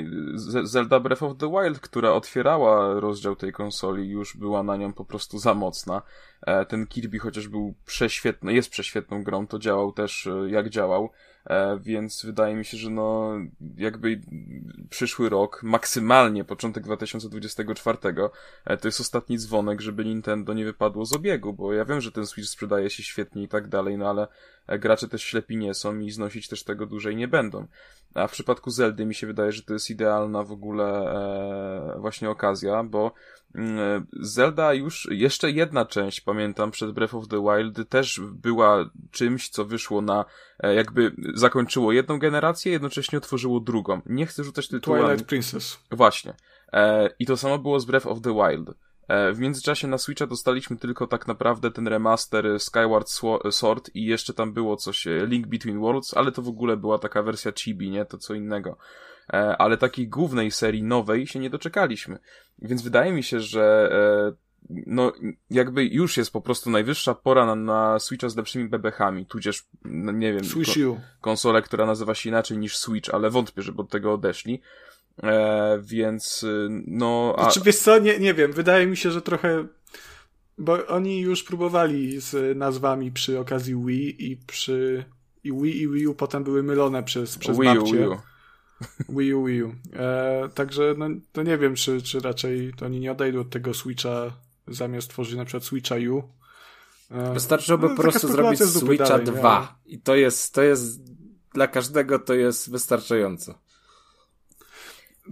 Zelda 0.63 1.01
Breath 1.01 1.23
of 1.23 1.37
the 1.37 1.51
Wild, 1.51 1.81
która 1.81 2.13
otwierała 2.13 3.01
rozdział 3.01 3.37
tej 3.37 3.53
konsoli, 3.53 4.09
już 4.09 4.37
była 4.37 4.63
na 4.63 4.77
nią 4.77 4.93
po 4.93 5.05
prostu 5.05 5.39
za 5.39 5.55
mocna. 5.55 6.03
E, 6.43 6.67
ten 6.67 6.87
Kirby 6.87 7.19
chociaż 7.19 7.49
był 7.49 7.75
prześwietny, 7.87 8.53
jest 8.53 8.71
prześwietną 8.71 9.25
grą, 9.25 9.47
to 9.47 9.59
działał 9.59 9.93
też 9.93 10.27
e, 10.27 10.51
jak 10.51 10.69
działał. 10.69 11.11
E, 11.47 11.79
więc 11.83 12.25
wydaje 12.25 12.57
mi 12.57 12.65
się, 12.65 12.77
że 12.77 12.91
no 12.91 13.33
jakby 13.77 14.21
przyszły 14.91 15.29
rok, 15.29 15.63
maksymalnie 15.63 16.45
początek 16.45 16.85
2024, 16.85 17.99
e, 18.65 18.77
to 18.77 18.89
jest 18.89 19.01
ostatni 19.01 19.39
dzwonek, 19.39 19.81
żeby 19.81 20.05
Nintendo 20.05 20.53
nie 20.53 20.65
wypadło 20.65 21.07
z 21.07 21.13
obiegu, 21.13 21.53
bo 21.53 21.73
ja 21.73 21.85
wiem, 21.85 22.01
że 22.01 22.13
ten 22.13 22.27
Switch 22.27 22.49
sprzedaje 22.49 22.91
się 22.91 23.03
świetnie 23.03 23.43
i 23.43 23.49
tak 23.49 23.69
dalej, 23.69 23.99
no 23.99 24.11
ale 24.11 24.29
gracze 24.69 25.09
też 25.09 25.23
ślepi 25.23 25.57
nie 25.57 25.75
są 25.75 25.99
i 25.99 26.11
znosić 26.11 26.49
też 26.49 26.65
tego 26.65 26.87
dłużej 26.87 27.17
nie 27.17 27.29
będą. 27.29 27.67
A 28.15 28.27
w 28.27 28.33
przypadku 28.33 28.71
Zeldy 28.71 29.07
mi 29.07 29.15
się 29.15 29.27
wydaje, 29.27 29.53
że 29.53 29.63
to 29.63 29.73
jest 29.73 29.91
idealna 29.91 30.43
w 30.43 30.53
ogóle 30.53 30.85
e, 30.85 32.01
właśnie 32.01 32.31
okazja, 32.31 32.83
bo 32.83 33.13
mm, 33.55 34.07
Zelda 34.13 34.75
już, 34.75 35.09
jeszcze 35.11 35.51
jedna 35.51 35.85
część, 35.85 36.21
pamiętam, 36.21 36.71
przed 36.71 36.91
Breath 36.91 37.15
of 37.15 37.29
the 37.29 37.43
Wild 37.43 37.89
też 37.89 38.21
była 38.21 38.91
czymś, 39.11 39.49
co 39.49 39.65
wyszło 39.65 40.01
na, 40.01 40.25
e, 40.59 40.75
jakby 40.75 41.13
zakończyło 41.35 41.93
jedną 41.93 42.19
generację, 42.19 42.73
jednocześnie 42.73 43.19
otworzyło 43.19 43.61
drugą. 43.61 44.01
Nie 44.07 44.27
chcę 44.27 44.45
rzucać 44.45 44.69
tytułami. 44.69 45.05
Twilight 45.05 45.29
Princess. 45.29 45.79
Właśnie. 45.91 46.35
E, 46.73 47.11
I 47.19 47.27
to 47.27 47.37
samo 47.37 47.59
było 47.59 47.81
z 47.81 47.85
Breath 47.85 48.07
of 48.07 48.21
the 48.21 48.35
Wild. 48.35 48.75
E, 49.11 49.33
w 49.33 49.39
międzyczasie 49.39 49.89
na 49.89 49.99
Switcha 49.99 50.27
dostaliśmy 50.27 50.77
tylko 50.77 51.07
tak 51.07 51.27
naprawdę 51.27 51.71
ten 51.71 51.89
remaster 51.89 52.61
Skyward 52.61 53.11
Sword 53.51 53.91
i 53.95 54.05
jeszcze 54.05 54.35
tam 54.35 54.53
było 54.53 54.77
coś 54.77 55.07
e, 55.07 55.27
Link 55.27 55.47
Between 55.47 55.81
Worlds, 55.81 56.17
ale 56.17 56.33
to 56.33 56.43
w 56.43 56.49
ogóle 56.49 56.77
była 56.77 56.99
taka 56.99 57.23
wersja 57.23 57.53
chibi, 57.53 57.91
nie? 57.91 58.05
To 58.05 58.19
co 58.19 58.35
innego. 58.35 58.77
E, 59.33 59.57
ale 59.57 59.77
takiej 59.77 60.09
głównej 60.09 60.51
serii 60.51 60.83
nowej 60.83 61.27
się 61.27 61.39
nie 61.39 61.51
doczekaliśmy. 61.51 62.19
Więc 62.59 62.83
wydaje 62.83 63.13
mi 63.13 63.23
się, 63.23 63.41
że 63.41 63.91
no, 64.87 65.13
jakby 65.51 65.85
już 65.85 66.17
jest 66.17 66.33
po 66.33 66.41
prostu 66.41 66.71
najwyższa 66.71 67.15
pora 67.15 67.47
na, 67.47 67.55
na 67.55 67.99
Switcha 67.99 68.29
z 68.29 68.37
lepszymi 68.37 68.69
bebechami, 68.69 69.27
tudzież, 69.27 69.65
no, 69.85 70.13
nie 70.13 70.33
wiem, 70.33 70.43
ko 70.43 71.01
konsolę, 71.21 71.63
która 71.63 71.87
nazywa 71.87 72.15
się 72.15 72.29
inaczej 72.29 72.59
niż 72.59 72.77
Switch, 72.77 73.15
ale 73.15 73.31
wątpię, 73.31 73.63
żeby 73.63 73.83
od 73.83 73.91
tego 73.91 74.13
odeszli. 74.13 74.61
E, 75.23 75.79
więc 75.83 76.43
y, 76.43 76.69
no... 76.87 77.35
A... 77.39 77.43
Znaczy, 77.43 77.61
wiesz 77.65 77.79
co, 77.79 77.99
nie, 77.99 78.19
nie 78.19 78.35
wiem, 78.35 78.53
wydaje 78.53 78.87
mi 78.87 78.97
się, 78.97 79.11
że 79.11 79.23
trochę... 79.23 79.67
Bo 80.59 80.87
oni 80.87 81.21
już 81.21 81.45
próbowali 81.45 82.21
z 82.21 82.59
nazwami 82.59 83.13
przy 83.13 83.39
okazji 83.39 83.75
Wii 83.87 84.31
i 84.33 84.37
przy... 84.37 85.05
I 85.45 85.53
Wii 85.53 85.83
i 85.83 85.89
Wii 85.89 86.07
U 86.07 86.15
potem 86.15 86.45
były 86.45 86.63
mylone 86.63 87.03
przez, 87.03 87.39
przez 87.39 87.59
Wii 87.59 87.79
U, 87.79 87.85
Wii 87.85 88.07
U. 88.07 88.17
Wii 89.09 89.35
U, 89.35 89.45
Wii 89.45 89.63
U. 89.63 89.75
E, 89.93 90.49
także 90.55 90.95
no, 90.99 91.07
to 91.33 91.43
nie 91.43 91.59
wiem, 91.59 91.75
czy, 91.75 92.03
czy 92.03 92.21
raczej 92.21 92.73
to 92.77 92.87
oni 92.87 93.01
nie 93.01 93.13
odejdą 93.13 93.41
od 93.41 93.51
tego 93.51 93.75
Switcha 93.75 94.33
zamiast 94.69 95.11
tworzyć 95.11 95.37
na 95.37 95.45
przykład 95.45 95.65
Switcha 95.65 95.95
U. 96.11 96.23
E, 97.11 97.35
Wystarczyłoby 97.35 97.89
no, 97.89 97.97
po 97.97 98.03
prostu 98.03 98.29
zrobić 98.29 98.61
Switcha 98.61 99.05
dalej, 99.05 99.27
2 99.27 99.79
nie? 99.87 99.95
i 99.95 100.01
to 100.01 100.15
jest, 100.15 100.55
to 100.55 100.63
jest 100.63 101.01
dla 101.55 101.67
każdego 101.67 102.19
to 102.19 102.35
jest 102.35 102.71
wystarczająco. 102.71 103.59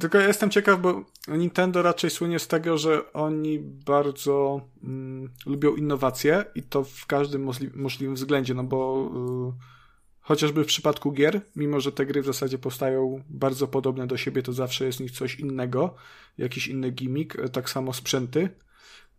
Tylko 0.01 0.19
ja 0.19 0.27
jestem 0.27 0.51
ciekaw, 0.51 0.81
bo 0.81 1.05
Nintendo 1.29 1.83
raczej 1.83 2.11
słynie 2.11 2.39
z 2.39 2.49
tego, 2.49 2.79
że 2.79 3.13
oni 3.13 3.59
bardzo 3.63 4.61
mm, 4.85 5.31
lubią 5.47 5.77
innowacje 5.77 6.45
i 6.55 6.63
to 6.63 6.85
w 6.85 7.07
każdym 7.07 7.43
możli 7.43 7.71
możliwym 7.75 8.15
względzie, 8.15 8.55
no 8.55 8.65
bo 8.65 9.11
y, 9.59 9.63
chociażby 10.21 10.65
w 10.65 10.67
przypadku 10.67 11.13
gier, 11.13 11.41
mimo 11.57 11.81
że 11.81 11.93
te 11.93 12.07
gry 12.07 12.23
w 12.23 12.27
zasadzie 12.27 12.59
powstają 12.59 13.23
bardzo 13.29 13.69
podobne 13.69 14.07
do 14.07 14.17
siebie, 14.17 14.43
to 14.43 14.53
zawsze 14.53 14.85
jest 14.85 14.99
w 14.99 15.01
nich 15.01 15.11
coś 15.11 15.41
innego, 15.41 15.95
jakiś 16.39 16.69
inny 16.69 16.91
gimmick, 16.91 17.37
tak 17.53 17.71
samo 17.71 17.93
sprzęty. 17.93 18.49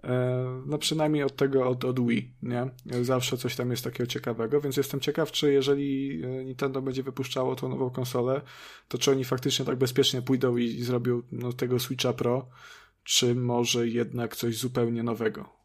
E, 0.04 0.64
no 0.66 0.78
przynajmniej 0.78 1.24
od 1.24 1.36
tego, 1.36 1.70
od, 1.70 1.86
od 1.86 2.08
Wii, 2.08 2.34
nie? 2.44 2.70
Zawsze 3.02 3.38
coś 3.38 3.56
tam 3.56 3.72
jest 3.72 3.84
takiego 3.84 4.08
ciekawego, 4.08 4.62
więc 4.62 4.78
jestem 4.78 5.00
ciekaw, 5.00 5.32
czy 5.32 5.54
jeżeli 5.54 6.22
e, 6.24 6.46
Nintendo 6.46 6.82
będzie 6.82 7.04
wypuszczało 7.04 7.56
tą 7.56 7.70
nową 7.70 7.90
konsolę, 7.90 8.42
to 8.88 8.98
czy 8.98 9.12
oni 9.12 9.26
faktycznie 9.26 9.66
tak 9.66 9.76
bezpiecznie 9.76 10.22
pójdą 10.22 10.58
i, 10.58 10.66
i 10.66 10.84
zrobią 10.84 11.22
no, 11.32 11.54
tego 11.54 11.80
Switcha 11.80 12.14
Pro, 12.14 12.50
czy 13.04 13.36
może 13.36 13.88
jednak 13.88 14.36
coś 14.36 14.58
zupełnie 14.58 15.04
nowego. 15.04 15.59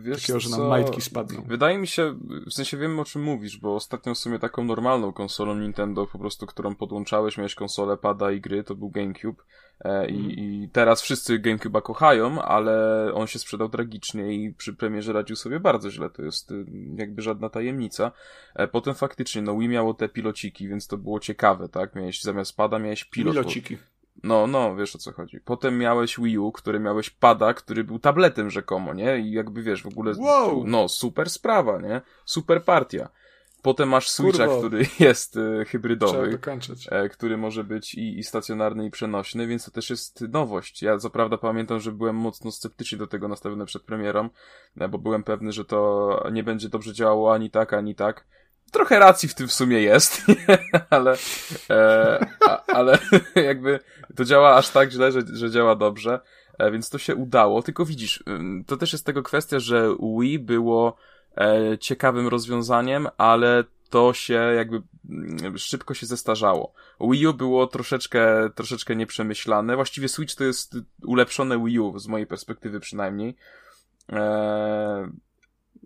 Wiesz 0.00 0.20
Takiego, 0.20 0.40
że 0.40 0.50
nam 0.50 0.58
co? 0.58 0.68
majtki 0.68 1.00
spadną. 1.00 1.42
Wydaje 1.46 1.78
mi 1.78 1.86
się, 1.86 2.18
w 2.46 2.52
sensie 2.52 2.76
wiem 2.76 3.00
o 3.00 3.04
czym 3.04 3.22
mówisz, 3.22 3.58
bo 3.58 3.74
ostatnio 3.74 4.14
w 4.14 4.18
sumie 4.18 4.38
taką 4.38 4.64
normalną 4.64 5.12
konsolą 5.12 5.54
Nintendo, 5.54 6.06
po 6.06 6.18
prostu, 6.18 6.46
którą 6.46 6.74
podłączałeś, 6.74 7.38
miałeś 7.38 7.54
konsolę, 7.54 7.96
pada 7.96 8.30
i 8.30 8.40
gry, 8.40 8.64
to 8.64 8.74
był 8.74 8.90
GameCube. 8.90 9.42
E, 9.84 10.10
i, 10.10 10.18
mm. 10.18 10.30
I 10.30 10.68
teraz 10.72 11.02
wszyscy 11.02 11.38
GameCube'a 11.38 11.82
kochają, 11.82 12.42
ale 12.42 12.74
on 13.14 13.26
się 13.26 13.38
sprzedał 13.38 13.68
tragicznie 13.68 14.34
i 14.34 14.54
przy 14.54 14.74
premierze 14.74 15.12
radził 15.12 15.36
sobie 15.36 15.60
bardzo 15.60 15.90
źle. 15.90 16.10
To 16.10 16.22
jest 16.22 16.50
y, 16.50 16.64
jakby 16.96 17.22
żadna 17.22 17.48
tajemnica. 17.48 18.12
E, 18.54 18.68
potem 18.68 18.94
faktycznie, 18.94 19.42
no 19.42 19.58
Wii 19.58 19.68
miało 19.68 19.94
te 19.94 20.08
pilociki, 20.08 20.68
więc 20.68 20.86
to 20.86 20.96
było 20.96 21.20
ciekawe, 21.20 21.68
tak? 21.68 21.94
Miałeś 21.94 22.22
zamiast 22.22 22.56
pada, 22.56 22.78
miałeś 22.78 23.04
pilot. 23.04 23.34
Pilociki. 23.34 23.76
No, 24.22 24.46
no, 24.46 24.76
wiesz 24.76 24.96
o 24.96 24.98
co 24.98 25.12
chodzi. 25.12 25.40
Potem 25.44 25.78
miałeś 25.78 26.18
Wii 26.18 26.38
U, 26.38 26.52
który 26.52 26.80
miałeś 26.80 27.10
pada, 27.10 27.54
który 27.54 27.84
był 27.84 27.98
tabletem 27.98 28.50
rzekomo, 28.50 28.94
nie? 28.94 29.18
I 29.18 29.32
jakby 29.32 29.62
wiesz, 29.62 29.82
w 29.82 29.86
ogóle. 29.86 30.14
Wow. 30.18 30.64
No, 30.66 30.88
super 30.88 31.30
sprawa, 31.30 31.80
nie? 31.80 32.00
Super 32.24 32.64
partia. 32.64 33.08
Potem 33.62 33.88
masz 33.88 34.10
Switcha, 34.10 34.46
Kurwa. 34.46 34.58
który 34.58 34.86
jest 35.08 35.36
e, 35.36 35.64
hybrydowy, 35.64 36.38
e, 36.90 37.08
który 37.08 37.36
może 37.36 37.64
być 37.64 37.94
i, 37.94 38.18
i 38.18 38.24
stacjonarny, 38.24 38.86
i 38.86 38.90
przenośny, 38.90 39.46
więc 39.46 39.64
to 39.64 39.70
też 39.70 39.90
jest 39.90 40.20
nowość. 40.20 40.82
Ja 40.82 40.98
co 40.98 41.10
prawda 41.10 41.38
pamiętam, 41.38 41.80
że 41.80 41.92
byłem 41.92 42.16
mocno 42.16 42.52
sceptycznie 42.52 42.98
do 42.98 43.06
tego 43.06 43.28
nastawiony 43.28 43.66
przed 43.66 43.82
premierą, 43.82 44.28
e, 44.80 44.88
bo 44.88 44.98
byłem 44.98 45.24
pewny, 45.24 45.52
że 45.52 45.64
to 45.64 46.22
nie 46.32 46.42
będzie 46.42 46.68
dobrze 46.68 46.92
działało 46.92 47.34
ani 47.34 47.50
tak, 47.50 47.72
ani 47.72 47.94
tak. 47.94 48.26
Trochę 48.72 48.98
racji 48.98 49.28
w 49.28 49.34
tym 49.34 49.48
w 49.48 49.52
sumie 49.52 49.80
jest, 49.80 50.22
ale, 50.90 51.16
e, 51.70 52.26
a, 52.48 52.64
ale 52.66 52.98
jakby 53.34 53.80
to 54.16 54.24
działa 54.24 54.56
aż 54.56 54.70
tak 54.70 54.90
źle, 54.90 55.12
że, 55.12 55.20
że 55.32 55.50
działa 55.50 55.76
dobrze. 55.76 56.20
e, 56.58 56.70
więc 56.70 56.90
to 56.90 56.98
się 56.98 57.14
udało, 57.14 57.62
tylko 57.62 57.84
widzisz, 57.84 58.24
to 58.66 58.76
też 58.76 58.92
jest 58.92 59.06
tego 59.06 59.22
kwestia, 59.22 59.58
że 59.60 59.96
Wii 60.20 60.38
było 60.38 60.96
e, 61.36 61.78
ciekawym 61.78 62.28
rozwiązaniem, 62.28 63.08
ale 63.18 63.64
to 63.90 64.12
się 64.12 64.34
jakby 64.34 64.82
mm, 65.10 65.58
szybko 65.58 65.94
się 65.94 66.06
zestarzało. 66.06 66.72
Wii 67.00 67.26
U 67.26 67.34
było 67.34 67.66
troszeczkę, 67.66 68.50
troszeczkę 68.54 68.96
nieprzemyślane. 68.96 69.76
Właściwie 69.76 70.08
Switch 70.08 70.34
to 70.34 70.44
jest 70.44 70.76
ulepszone 71.02 71.64
Wii 71.64 71.78
U, 71.78 71.98
z 71.98 72.06
mojej 72.06 72.26
perspektywy 72.26 72.80
przynajmniej. 72.80 73.36
Eee, 74.08 75.08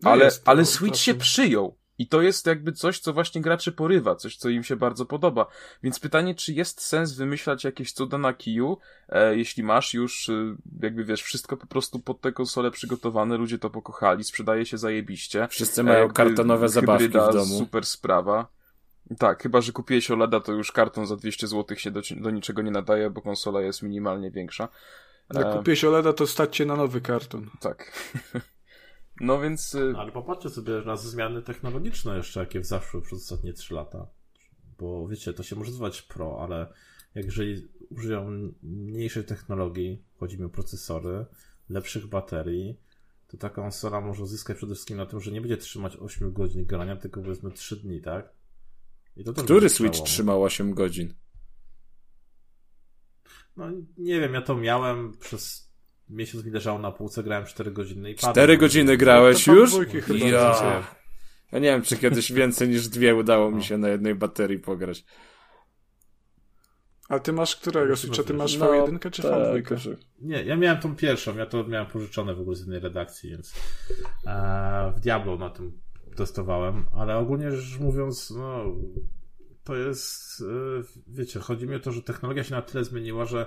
no 0.03 0.11
ale, 0.11 0.30
ale 0.45 0.64
Switch 0.64 0.99
się 0.99 1.14
przyjął. 1.14 1.76
I 1.99 2.07
to 2.07 2.22
jest 2.22 2.47
jakby 2.47 2.72
coś, 2.72 2.99
co 2.99 3.12
właśnie 3.12 3.40
graczy 3.40 3.72
porywa, 3.72 4.14
coś, 4.14 4.36
co 4.36 4.49
im 4.49 4.64
się 4.64 4.76
bardzo 4.76 5.07
podoba. 5.07 5.47
Więc 5.82 6.01
pytanie, 6.01 6.34
czy 6.34 6.53
jest 6.53 6.80
sens 6.80 7.12
wymyślać 7.12 7.64
jakieś 7.64 7.93
cuda 7.93 8.18
na 8.18 8.32
kiju, 8.32 8.78
e, 9.09 9.36
jeśli 9.36 9.62
masz 9.62 9.95
już, 9.95 10.28
e, 10.28 10.57
jakby 10.82 11.05
wiesz, 11.05 11.22
wszystko 11.22 11.57
po 11.57 11.66
prostu 11.66 11.99
pod 11.99 12.20
tę 12.20 12.32
konsolę 12.32 12.70
przygotowane, 12.70 13.36
ludzie 13.36 13.59
to 13.59 13.70
pokochali, 13.70 14.24
sprzedaje 14.24 14.66
się 14.66 14.78
zajebiście. 14.78 15.49
Wszyscy 15.51 15.82
mają 15.82 16.07
e, 16.07 16.12
kartonowe 16.12 16.68
zabawki 16.68 17.09
w 17.09 17.12
domu. 17.12 17.59
super 17.59 17.86
sprawa. 17.86 18.47
Tak, 19.18 19.43
chyba, 19.43 19.61
że 19.61 19.72
kupiłeś 19.72 20.11
OLEDa, 20.11 20.40
to 20.40 20.53
już 20.53 20.72
karton 20.72 21.07
za 21.07 21.16
200 21.16 21.47
zł 21.47 21.76
się 21.76 21.90
do, 21.90 22.01
do 22.16 22.30
niczego 22.30 22.62
nie 22.62 22.70
nadaje, 22.70 23.11
bo 23.11 23.22
konsola 23.22 23.61
jest 23.61 23.82
minimalnie 23.82 24.30
większa. 24.30 24.68
Jak 25.34 25.47
e... 25.47 25.53
kupiłeś 25.57 25.84
OLEDa, 25.84 26.12
to 26.12 26.26
stać 26.26 26.57
się 26.57 26.64
na 26.64 26.76
nowy 26.76 27.01
karton. 27.01 27.51
Tak. 27.61 27.93
No 29.21 29.41
więc. 29.41 29.75
Y, 29.75 29.95
ale 29.97 30.13
popatrzcie 30.13 30.51
sobie 30.51 30.73
na 30.87 30.97
zmiany 30.97 31.43
technologiczne 31.43 32.17
jeszcze, 32.17 32.41
jakie 32.41 32.65
zaszły 32.65 33.03
przez 33.03 33.23
ostatnie 33.23 33.53
3 33.53 33.75
lata. 33.75 34.07
Bo 34.79 35.09
wiecie, 35.09 35.33
to 35.33 35.43
się 35.43 35.57
może 35.57 35.71
nazywać 35.71 36.03
pro, 36.03 36.43
ale 36.43 36.73
jeżeli 37.15 37.69
użyją 37.91 38.53
mniejszej 38.63 39.25
technologii, 39.25 40.05
chodzi 40.17 40.39
mi 40.39 40.45
o 40.45 40.49
procesory, 40.49 41.27
lepszych 41.69 42.07
baterii, 42.07 42.81
to 43.29 43.37
ta 43.37 43.51
konsola 43.51 44.01
może 44.01 44.27
zyskać 44.27 44.57
przede 44.57 44.75
wszystkim 44.75 44.97
na 44.97 45.07
tym, 45.07 45.21
że 45.21 45.33
nie 45.33 45.41
będzie 45.41 45.57
trzymać 45.57 45.97
8 45.97 46.33
godzin 46.33 46.65
grania, 46.65 46.97
tylko 46.97 47.23
powiedzmy 47.23 47.51
3 47.51 47.77
dni, 47.77 48.01
tak? 48.01 48.33
Który 49.37 49.69
Switch 49.69 49.99
trzymał 49.99 50.43
8 50.43 50.75
godzin? 50.75 51.15
No 53.57 53.71
nie 53.99 54.21
wiem, 54.21 54.35
ja 54.35 54.43
to 54.43 54.57
miałem 54.57 55.13
przez 55.13 55.72
miesiąc 56.13 56.45
mi 56.45 56.51
leżało 56.51 56.79
na 56.79 56.93
półce, 56.93 57.23
grałem 57.23 57.47
4 57.47 57.71
godziny 57.71 58.11
i 58.11 58.15
4 58.15 58.59
godziny 58.59 58.97
grałeś 58.97 59.47
już? 59.47 59.73
Ja. 60.21 60.83
ja 61.53 61.59
nie 61.59 61.69
wiem, 61.69 61.83
czy 61.83 61.97
kiedyś 61.97 62.33
więcej 62.33 62.69
niż 62.69 62.89
dwie 62.89 63.15
udało 63.15 63.51
mi 63.51 63.57
no. 63.57 63.63
się 63.63 63.79
na 63.79 63.89
jednej 63.89 64.15
baterii 64.15 64.59
pograć. 64.59 65.05
A 67.09 67.19
ty 67.19 67.33
masz 67.33 67.57
którego? 67.57 67.97
Czy 67.97 68.25
ty 68.25 68.35
masz 68.35 68.57
no, 68.57 68.67
V1 68.67 69.11
czy 69.11 69.23
tak, 69.23 69.33
V2? 69.33 69.97
Nie, 70.21 70.43
ja 70.43 70.57
miałem 70.57 70.81
tą 70.81 70.97
pierwszą, 70.97 71.37
ja 71.37 71.47
to 71.47 71.65
miałem 71.65 71.87
pożyczone 71.87 72.35
w 72.35 72.41
ogóle 72.41 72.57
z 72.57 72.61
jednej 72.61 72.81
redakcji, 72.81 73.31
więc 73.31 73.55
e, 74.27 74.93
w 74.97 75.01
Diablo 75.01 75.37
na 75.37 75.51
tym 75.51 75.81
testowałem, 76.17 76.85
ale 76.95 77.17
ogólnie 77.17 77.51
rzecz 77.51 77.81
mówiąc, 77.81 78.31
no 78.31 78.65
to 79.65 79.77
jest, 79.77 80.41
e, 80.41 80.83
wiecie, 81.09 81.41
chodzi 81.41 81.67
mi 81.67 81.75
o 81.75 81.81
to, 81.81 81.93
że 81.93 82.03
technologia 82.03 82.45
się 82.45 82.55
na 82.55 82.63
tyle 82.63 82.85
zmieniła, 82.85 83.25
że 83.25 83.47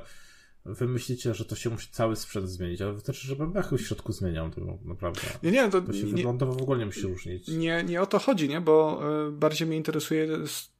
wy 0.66 0.88
myślicie, 0.88 1.34
że 1.34 1.46
to 1.46 1.56
się 1.56 1.70
musi 1.70 1.88
cały 1.92 2.16
sprzęt 2.16 2.50
zmienić, 2.50 2.82
ale 2.82 2.94
wystarczy, 2.94 3.28
że 3.28 3.36
bebechy 3.36 3.78
w 3.78 3.82
środku 3.82 4.12
zmienią, 4.12 4.52
to 4.52 4.62
naprawdę. 4.86 5.22
Nie, 5.44 5.52
nie, 5.52 5.70
to, 5.70 5.82
to 5.82 5.94
się 5.94 6.04
nie, 6.04 6.14
wyglądowo 6.14 6.54
w 6.54 6.62
ogóle 6.62 6.80
nie 6.80 6.86
musi 6.86 7.02
różnić. 7.02 7.48
Nie, 7.48 7.84
nie 7.84 8.02
o 8.02 8.06
to 8.06 8.20
chodzi, 8.20 8.50
nie, 8.50 8.62
bo 8.62 9.02
y, 9.28 9.32
bardziej 9.32 9.68
mnie 9.68 9.78
interesuje 9.78 10.28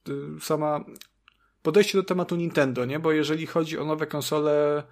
y, 0.08 0.40
sama 0.40 0.84
podejście 1.62 1.98
do 1.98 2.04
tematu 2.04 2.36
Nintendo, 2.36 2.84
nie, 2.84 2.98
bo 2.98 3.12
jeżeli 3.12 3.46
chodzi 3.46 3.78
o 3.78 3.84
nowe 3.84 4.06
konsole 4.06 4.82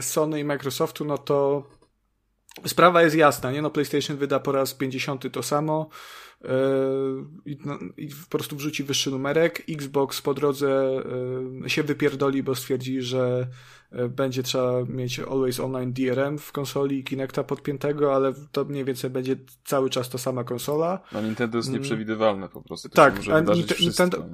Sony 0.00 0.40
i 0.40 0.44
Microsoftu, 0.44 1.04
no 1.04 1.18
to 1.18 1.68
sprawa 2.66 3.02
jest 3.02 3.16
jasna, 3.16 3.52
nie, 3.52 3.62
no 3.62 3.70
PlayStation 3.70 4.16
wyda 4.16 4.40
po 4.40 4.52
raz 4.52 4.74
50 4.74 5.32
to 5.32 5.42
samo, 5.42 5.88
i, 7.46 7.58
no, 7.64 7.78
i 7.96 8.08
po 8.08 8.38
prostu 8.38 8.56
wrzuci 8.56 8.84
wyższy 8.84 9.10
numerek. 9.10 9.62
Xbox 9.68 10.22
po 10.22 10.34
drodze 10.34 11.02
się 11.66 11.82
wypierdoli, 11.82 12.42
bo 12.42 12.54
stwierdzi, 12.54 13.02
że 13.02 13.46
E, 13.46 13.81
będzie 14.08 14.42
trzeba 14.42 14.84
mieć 14.84 15.18
Always 15.20 15.60
Online 15.60 15.92
DRM 15.92 16.38
w 16.38 16.52
konsoli 16.52 16.98
i 16.98 17.04
Kinecta 17.04 17.44
podpiętego, 17.44 18.14
ale 18.14 18.32
to 18.52 18.64
mniej 18.64 18.84
więcej 18.84 19.10
będzie 19.10 19.36
cały 19.64 19.90
czas 19.90 20.08
ta 20.08 20.18
sama 20.18 20.44
konsola. 20.44 21.00
No 21.12 21.22
Nintendo 21.22 21.58
jest 21.58 21.68
mm. 21.68 21.80
nieprzewidywalne 21.80 22.48
po 22.48 22.62
prostu. 22.62 22.88
To 22.88 22.94
tak, 22.94 23.14
a 23.32 23.40
Nintendo, 23.80 24.24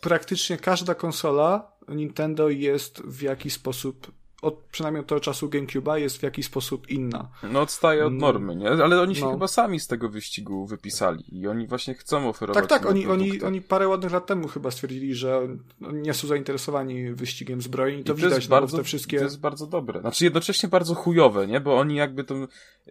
praktycznie 0.00 0.56
każda 0.56 0.94
konsola 0.94 1.72
Nintendo 1.88 2.48
jest 2.48 3.02
w 3.02 3.22
jakiś 3.22 3.52
sposób 3.52 4.12
od 4.42 4.54
przynajmniej 4.72 5.00
od 5.00 5.06
tego 5.06 5.20
czasu 5.20 5.48
GameCube'a 5.48 5.94
jest 5.94 6.18
w 6.18 6.22
jakiś 6.22 6.46
sposób 6.46 6.90
inna. 6.90 7.28
No 7.42 7.60
odstaje 7.60 8.00
od 8.00 8.08
mm. 8.08 8.20
normy, 8.20 8.56
nie? 8.56 8.68
Ale 8.70 9.00
oni 9.00 9.14
się 9.14 9.24
no. 9.24 9.32
chyba 9.32 9.48
sami 9.48 9.80
z 9.80 9.86
tego 9.86 10.08
wyścigu 10.08 10.66
wypisali 10.66 11.24
i 11.40 11.46
oni 11.46 11.66
właśnie 11.66 11.94
chcą 11.94 12.28
oferować 12.28 12.68
Tak, 12.68 12.80
tak, 12.80 12.90
oni, 12.90 13.06
oni, 13.06 13.42
oni 13.42 13.62
parę 13.62 13.88
ładnych 13.88 14.12
lat 14.12 14.26
temu 14.26 14.48
chyba 14.48 14.70
stwierdzili, 14.70 15.14
że 15.14 15.48
nie 15.80 16.14
są 16.14 16.28
zainteresowani 16.28 17.12
wyścigiem 17.12 17.62
zbrojeń 17.62 18.00
i 18.00 18.04
to, 18.04 18.12
I 18.12 18.16
to 18.16 18.22
widać, 18.22 18.34
jest 18.34 18.50
no, 18.50 18.56
bardzo, 18.56 18.76
te 18.76 18.84
wszystkie... 18.84 19.18
To 19.18 19.24
jest 19.24 19.40
bardzo 19.40 19.66
dobre. 19.66 20.00
Znaczy 20.00 20.24
jednocześnie 20.24 20.68
bardzo 20.68 20.94
chujowe, 20.94 21.46
nie? 21.46 21.60
Bo 21.60 21.78
oni 21.78 21.96
jakby 21.96 22.24
to... 22.24 22.34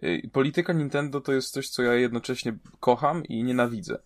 Y, 0.02 0.30
polityka 0.32 0.72
Nintendo 0.72 1.20
to 1.20 1.32
jest 1.32 1.52
coś, 1.52 1.68
co 1.68 1.82
ja 1.82 1.94
jednocześnie 1.94 2.58
kocham 2.80 3.24
i 3.24 3.44
nienawidzę. 3.44 3.98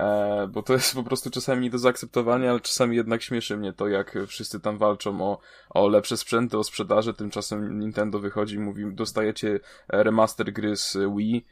E, 0.00 0.48
bo 0.48 0.62
to 0.62 0.72
jest 0.72 0.94
po 0.94 1.02
prostu 1.02 1.30
czasami 1.30 1.62
nie 1.62 1.70
do 1.70 1.78
zaakceptowania, 1.78 2.50
ale 2.50 2.60
czasami 2.60 2.96
jednak 2.96 3.22
śmieszy 3.22 3.56
mnie 3.56 3.72
to, 3.72 3.88
jak 3.88 4.18
wszyscy 4.26 4.60
tam 4.60 4.78
walczą 4.78 5.20
o, 5.20 5.38
o 5.70 5.88
lepsze 5.88 6.16
sprzęty, 6.16 6.58
o 6.58 6.64
sprzedaży, 6.64 7.14
tymczasem 7.14 7.80
Nintendo 7.80 8.18
wychodzi 8.18 8.56
i 8.56 8.58
mówi, 8.58 8.94
dostajecie 8.94 9.60
remaster 9.88 10.52
gry 10.52 10.76
z 10.76 10.96
Wii, 11.16 11.46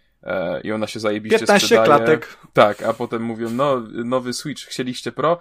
i 0.65 0.73
ona 0.73 0.87
się 0.87 1.01
zajebiście 1.01 1.39
15 1.39 1.67
sprzedaje. 1.67 1.87
klatek. 1.87 2.37
Tak, 2.53 2.83
a 2.83 2.93
potem 2.93 3.23
mówią, 3.23 3.51
no, 3.51 3.83
nowy 4.05 4.33
Switch, 4.33 4.63
chcieliście 4.63 5.13
Pro? 5.13 5.39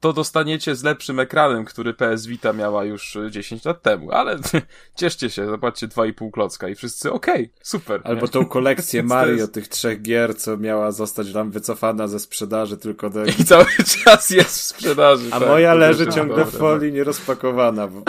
to 0.00 0.12
dostaniecie 0.12 0.76
z 0.76 0.84
lepszym 0.84 1.20
ekranem, 1.20 1.64
który 1.64 1.94
PS 1.94 2.26
Vita 2.26 2.52
miała 2.52 2.84
już 2.84 3.18
10 3.30 3.64
lat 3.64 3.82
temu, 3.82 4.12
ale 4.12 4.36
cieszcie 5.00 5.30
się, 5.30 5.46
zobaczcie 5.46 5.88
2,5 5.88 6.30
klocka 6.30 6.68
i 6.68 6.74
wszyscy 6.74 7.12
okej, 7.12 7.34
okay, 7.34 7.50
super. 7.62 8.00
Albo 8.04 8.26
nie? 8.26 8.32
tą 8.32 8.46
kolekcję 8.46 9.02
Mario 9.16 9.34
jest... 9.34 9.52
tych 9.52 9.68
trzech 9.68 10.02
gier, 10.02 10.36
co 10.36 10.56
miała 10.56 10.92
zostać 10.92 11.32
tam 11.32 11.50
wycofana 11.50 12.08
ze 12.08 12.20
sprzedaży 12.20 12.76
tylko 12.76 13.10
do... 13.10 13.24
I 13.40 13.44
cały 13.44 13.66
czas 14.04 14.30
jest 14.30 14.58
w 14.58 14.62
sprzedaży. 14.62 15.28
A 15.30 15.40
tak, 15.40 15.48
moja 15.48 15.74
leży 15.74 16.06
ciągle 16.06 16.44
w 16.44 16.50
folii 16.50 16.90
no. 16.90 16.96
nierozpakowana, 16.96 17.88
bo 17.88 18.02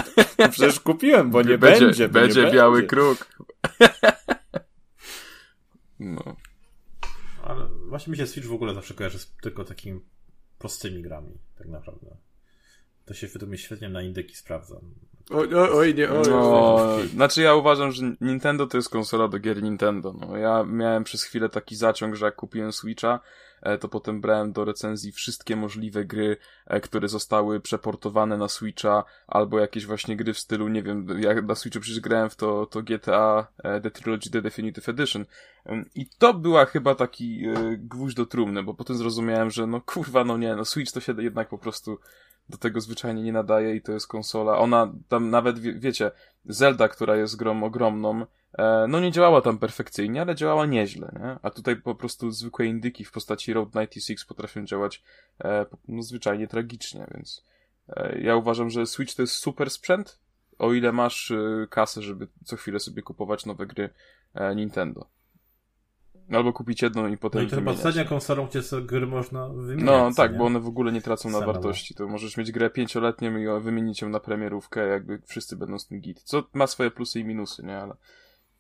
przecież 0.52 0.80
kupiłem, 0.80 1.32
bo 1.32 1.42
nie 1.42 1.58
będzie. 1.58 1.86
Będzie, 1.86 2.10
będzie 2.10 2.44
nie 2.44 2.52
biały 2.52 2.78
będzie. 2.78 2.88
kruk. 2.88 3.28
No. 6.00 6.36
Ale 7.44 7.68
właśnie 7.90 8.12
mi 8.12 8.18
się 8.18 8.28
Switch 8.28 8.48
w 8.48 8.54
ogóle 8.54 8.74
zawsze 8.74 8.94
kojarzy 8.94 9.20
z 9.20 9.32
tylko 9.42 9.66
takim 9.66 10.02
prostymi 10.60 11.02
grami, 11.02 11.38
tak 11.58 11.68
naprawdę. 11.68 12.18
To 13.06 13.14
się 13.14 13.28
według 13.28 13.50
mnie 13.50 13.58
świetnie 13.58 13.90
na 13.90 14.02
indyki 14.02 14.36
sprawdza. 14.36 14.80
Oj, 15.30 15.56
oj, 15.56 15.70
oj 15.74 15.96
nie, 15.96 16.10
oj. 16.10 16.30
No, 16.30 16.98
znaczy 17.14 17.42
ja 17.42 17.56
uważam, 17.56 17.92
że 17.92 18.04
Nintendo 18.22 18.68
to 18.68 18.78
jest 18.78 18.90
konsola 18.90 19.28
do 19.28 19.40
gier 19.40 19.64
Nintendo. 19.64 20.14
No, 20.14 20.38
ja 20.38 20.64
miałem 20.64 21.04
przez 21.04 21.24
chwilę 21.24 21.50
taki 21.50 21.76
zaciąg, 21.76 22.16
że 22.16 22.26
jak 22.26 22.36
kupiłem 22.36 22.74
Switcha, 22.74 23.20
to 23.80 23.88
potem 23.88 24.22
brałem 24.22 24.52
do 24.52 24.66
recenzji 24.66 25.12
wszystkie 25.12 25.56
możliwe 25.56 26.06
gry, 26.06 26.38
e, 26.68 26.82
które 26.82 27.08
zostały 27.08 27.60
przeportowane 27.60 28.38
na 28.38 28.48
Switcha, 28.48 29.04
albo 29.28 29.60
jakieś 29.60 29.86
właśnie 29.86 30.16
gry 30.16 30.34
w 30.34 30.40
stylu, 30.40 30.68
nie 30.68 30.84
wiem, 30.84 31.08
jak 31.20 31.46
na 31.46 31.56
Switchu 31.56 31.80
przecież 31.80 32.00
grałem 32.00 32.30
w 32.30 32.36
to, 32.36 32.66
to 32.66 32.82
GTA 32.82 33.48
e, 33.64 33.82
The 33.82 33.92
Trilogy 33.92 34.30
The 34.30 34.42
Definitive 34.42 34.90
Edition. 34.90 35.26
I 35.96 36.06
to 36.18 36.34
była 36.34 36.66
chyba 36.66 36.96
taki 36.96 37.44
gwóźdź 37.78 38.16
do 38.16 38.26
trumny, 38.26 38.64
bo 38.64 38.74
potem 38.74 38.98
zrozumiałem, 38.98 39.52
że 39.52 39.68
no 39.68 39.82
kurwa, 39.82 40.24
no 40.24 40.38
nie, 40.38 40.56
no 40.56 40.66
Switch 40.66 40.92
to 40.92 41.00
się 41.00 41.14
jednak 41.18 41.50
po 41.50 41.58
prostu 41.58 42.00
do 42.50 42.58
tego 42.58 42.82
zwyczajnie 42.82 43.24
nie 43.24 43.32
nadaje 43.32 43.76
i 43.76 43.82
to 43.82 43.92
jest 43.92 44.08
konsola. 44.08 44.58
Ona 44.58 44.94
tam 45.08 45.30
nawet, 45.30 45.60
wie, 45.60 45.74
wiecie, 45.74 46.12
Zelda, 46.46 46.88
która 46.88 47.16
jest 47.16 47.36
grą 47.36 47.64
ogromną, 47.64 48.22
e, 48.22 48.26
no 48.88 49.00
nie 49.00 49.12
działała 49.12 49.42
tam 49.42 49.58
perfekcyjnie, 49.58 50.22
ale 50.22 50.36
działała 50.36 50.66
nieźle, 50.66 51.12
nie? 51.20 51.38
A 51.42 51.50
tutaj 51.50 51.76
po 51.76 51.96
prostu 51.96 52.32
zwykłe 52.32 52.66
indyki 52.66 53.06
w 53.06 53.12
postaci 53.12 53.54
Road 53.54 53.70
96 53.70 54.26
potrafią 54.26 54.66
działać 54.66 55.04
e, 55.44 55.66
no, 55.88 56.02
zwyczajnie 56.02 56.48
tragicznie, 56.48 57.08
więc 57.16 57.46
e, 57.90 58.20
ja 58.20 58.36
uważam, 58.36 58.70
że 58.70 58.86
Switch 58.86 59.16
to 59.16 59.22
jest 59.22 59.34
super 59.34 59.70
sprzęt, 59.70 60.20
o 60.60 60.74
ile 60.74 60.92
masz 60.92 61.32
e, 61.32 61.68
kasę, 61.70 62.02
żeby 62.02 62.28
co 62.46 62.56
chwilę 62.56 62.80
sobie 62.80 63.02
kupować 63.02 63.46
nowe 63.46 63.66
gry 63.66 63.90
e, 64.34 64.56
Nintendo. 64.56 65.08
Albo 66.32 66.54
kupić 66.54 66.82
jedną 66.82 67.08
i 67.08 67.18
potem. 67.18 67.42
No 67.42 67.48
i 67.48 67.50
to 67.50 67.56
chyba 67.56 67.72
ostatnia 67.72 68.06
konsolą, 68.06 68.48
gdzie 68.48 68.62
gry 68.82 69.08
można 69.08 69.50
wymienić. 69.50 69.86
No 69.86 70.12
tak, 70.16 70.32
nie? 70.32 70.38
bo 70.38 70.46
one 70.46 70.60
w 70.60 70.68
ogóle 70.68 70.92
nie 70.92 71.02
tracą 71.02 71.30
na 71.30 71.42
wartości. 71.42 71.96
To 71.96 72.08
możesz 72.08 72.38
mieć 72.38 72.52
grę 72.52 72.70
pięcioletnią 72.70 73.38
i 73.38 73.62
wymienić 73.62 74.02
ją 74.02 74.10
na 74.10 74.20
premierówkę, 74.20 74.88
jakby 74.88 75.22
wszyscy 75.26 75.56
będą 75.56 75.80
z 75.80 75.88
tym 75.88 76.02
git. 76.02 76.22
Co 76.24 76.44
ma 76.54 76.68
swoje 76.68 76.92
plusy 76.92 77.20
i 77.20 77.26
minusy, 77.26 77.64
nie? 77.64 77.78
Ale. 77.78 77.96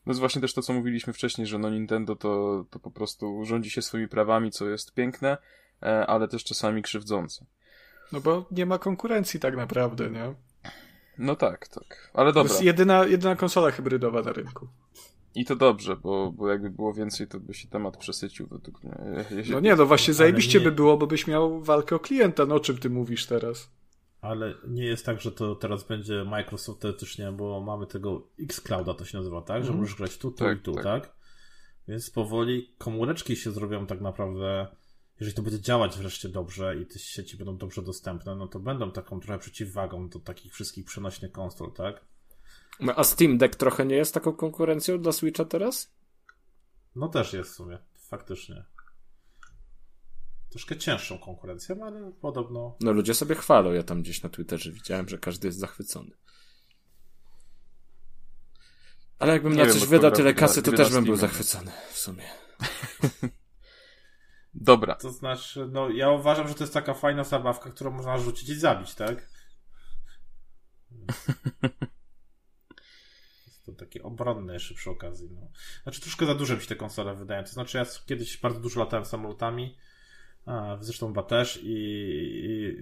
No 0.07 0.11
jest 0.11 0.19
właśnie 0.19 0.41
też 0.41 0.53
to, 0.53 0.61
co 0.61 0.73
mówiliśmy 0.73 1.13
wcześniej, 1.13 1.47
że 1.47 1.57
no 1.57 1.69
Nintendo 1.69 2.15
to, 2.15 2.65
to 2.69 2.79
po 2.79 2.91
prostu 2.91 3.45
rządzi 3.45 3.69
się 3.69 3.81
swoimi 3.81 4.07
prawami, 4.07 4.51
co 4.51 4.69
jest 4.69 4.93
piękne, 4.93 5.37
e, 5.83 6.07
ale 6.07 6.27
też 6.27 6.43
czasami 6.43 6.81
krzywdzące. 6.81 7.45
No 8.11 8.21
bo 8.21 8.45
nie 8.51 8.65
ma 8.65 8.77
konkurencji 8.77 9.39
tak 9.39 9.55
naprawdę, 9.57 10.09
nie? 10.09 10.33
No 11.17 11.35
tak, 11.35 11.67
tak. 11.67 12.11
Ale 12.13 12.29
To 12.29 12.33
dobra. 12.33 12.51
jest 12.53 12.63
jedyna, 12.63 13.05
jedyna 13.05 13.35
konsola 13.35 13.71
hybrydowa 13.71 14.21
na 14.21 14.31
rynku. 14.33 14.67
I 15.35 15.45
to 15.45 15.55
dobrze, 15.55 15.95
bo, 15.95 16.31
bo 16.31 16.49
jakby 16.49 16.69
było 16.69 16.93
więcej, 16.93 17.27
to 17.27 17.39
by 17.39 17.53
się 17.53 17.67
temat 17.67 17.97
przesycił 17.97 18.47
według 18.47 18.83
mnie. 18.83 18.93
Ja- 19.31 19.43
No 19.51 19.59
nie, 19.59 19.75
no 19.75 19.85
właśnie 19.85 20.13
zajebiście 20.13 20.59
by 20.59 20.71
było, 20.71 20.97
bo 20.97 21.07
byś 21.07 21.27
miał 21.27 21.61
walkę 21.63 21.95
o 21.95 21.99
klienta. 21.99 22.45
No 22.45 22.55
o 22.55 22.59
czym 22.59 22.77
ty 22.77 22.89
mówisz 22.89 23.25
teraz? 23.25 23.69
Ale 24.27 24.53
nie 24.67 24.85
jest 24.85 25.05
tak, 25.05 25.21
że 25.21 25.31
to 25.31 25.55
teraz 25.55 25.83
będzie 25.83 26.23
Microsoft 26.23 26.81
teoretycznie, 26.81 27.31
bo 27.31 27.61
mamy 27.61 27.87
tego 27.87 28.27
Xclouda, 28.39 28.93
to 28.93 29.05
się 29.05 29.17
nazywa, 29.17 29.41
tak? 29.41 29.63
Że 29.63 29.67
Mhm. 29.69 29.79
możesz 29.79 29.95
grać 29.95 30.17
tu, 30.17 30.31
tu 30.31 30.37
Tak, 30.37 30.57
i 30.57 30.61
tu, 30.61 30.73
tak. 30.73 30.83
tak. 30.83 31.15
Więc 31.87 32.09
powoli 32.09 32.75
komóreczki 32.77 33.35
się 33.35 33.51
zrobią 33.51 33.87
tak 33.87 34.01
naprawdę, 34.01 34.67
jeżeli 35.19 35.35
to 35.35 35.41
będzie 35.41 35.61
działać 35.61 35.97
wreszcie 35.97 36.29
dobrze 36.29 36.75
i 36.81 36.85
te 36.85 36.99
sieci 36.99 37.37
będą 37.37 37.57
dobrze 37.57 37.81
dostępne, 37.81 38.35
no 38.35 38.47
to 38.47 38.59
będą 38.59 38.91
taką 38.91 39.19
trochę 39.19 39.39
przeciwwagą 39.39 40.09
do 40.09 40.19
takich 40.19 40.53
wszystkich 40.53 40.85
przenośnych 40.85 41.31
konsol, 41.31 41.71
tak? 41.73 42.01
No, 42.79 42.93
A 42.95 43.03
Steam 43.03 43.37
Deck 43.37 43.55
trochę 43.55 43.85
nie 43.85 43.95
jest 43.95 44.13
taką 44.13 44.33
konkurencją 44.33 45.01
dla 45.01 45.11
Switcha 45.11 45.45
teraz? 45.45 45.93
No 46.95 47.07
też 47.07 47.33
jest 47.33 47.51
w 47.51 47.55
sumie, 47.55 47.77
faktycznie. 48.09 48.65
Troszkę 50.57 50.77
cięższą 50.77 51.19
konkurencją, 51.19 51.85
ale 51.85 52.11
podobno 52.21 52.77
No 52.81 52.91
ludzie 52.91 53.13
sobie 53.13 53.35
chwalą, 53.35 53.71
ja 53.71 53.83
tam 53.83 54.01
gdzieś 54.01 54.23
na 54.23 54.29
Twitterze 54.29 54.71
widziałem, 54.71 55.09
że 55.09 55.17
każdy 55.17 55.47
jest 55.47 55.59
zachwycony. 55.59 56.11
Ale 59.19 59.33
jakbym 59.33 59.51
Nie 59.51 59.57
na 59.57 59.65
wiem, 59.65 59.73
coś 59.73 59.85
wydał 59.85 60.11
tyle 60.11 60.33
kasy, 60.33 60.61
to 60.61 60.71
też 60.71 60.91
bym 60.91 61.05
był 61.05 61.15
zachwycony 61.15 61.71
w 61.91 61.97
sumie. 61.97 62.23
Dobra. 64.53 64.95
To 64.95 65.11
znaczy, 65.11 65.67
no 65.71 65.89
ja 65.89 66.11
uważam, 66.11 66.47
że 66.47 66.53
to 66.53 66.63
jest 66.63 66.73
taka 66.73 66.93
fajna 66.93 67.23
zabawka, 67.23 67.69
którą 67.69 67.91
można 67.91 68.17
rzucić 68.17 68.49
i 68.49 68.55
zabić, 68.55 68.95
tak? 68.95 69.17
Jest 73.47 73.65
to 73.65 73.71
takie 73.71 74.03
obronne 74.03 74.53
jeszcze 74.53 74.73
przy 74.73 74.89
okazji. 74.89 75.29
No. 75.31 75.47
Znaczy 75.83 76.01
troszkę 76.01 76.25
za 76.25 76.35
duże 76.35 76.55
mi 76.55 76.61
się 76.61 76.67
te 76.67 76.75
konsole 76.75 77.15
wydają. 77.15 77.43
To 77.43 77.49
znaczy 77.49 77.77
ja 77.77 77.85
kiedyś 78.05 78.37
bardzo 78.37 78.59
dużo 78.59 78.79
latałem 78.79 79.05
samolotami, 79.05 79.77
a 80.47 80.77
zresztą 80.79 81.07
chyba 81.07 81.23
też 81.23 81.59
i, 81.63 81.75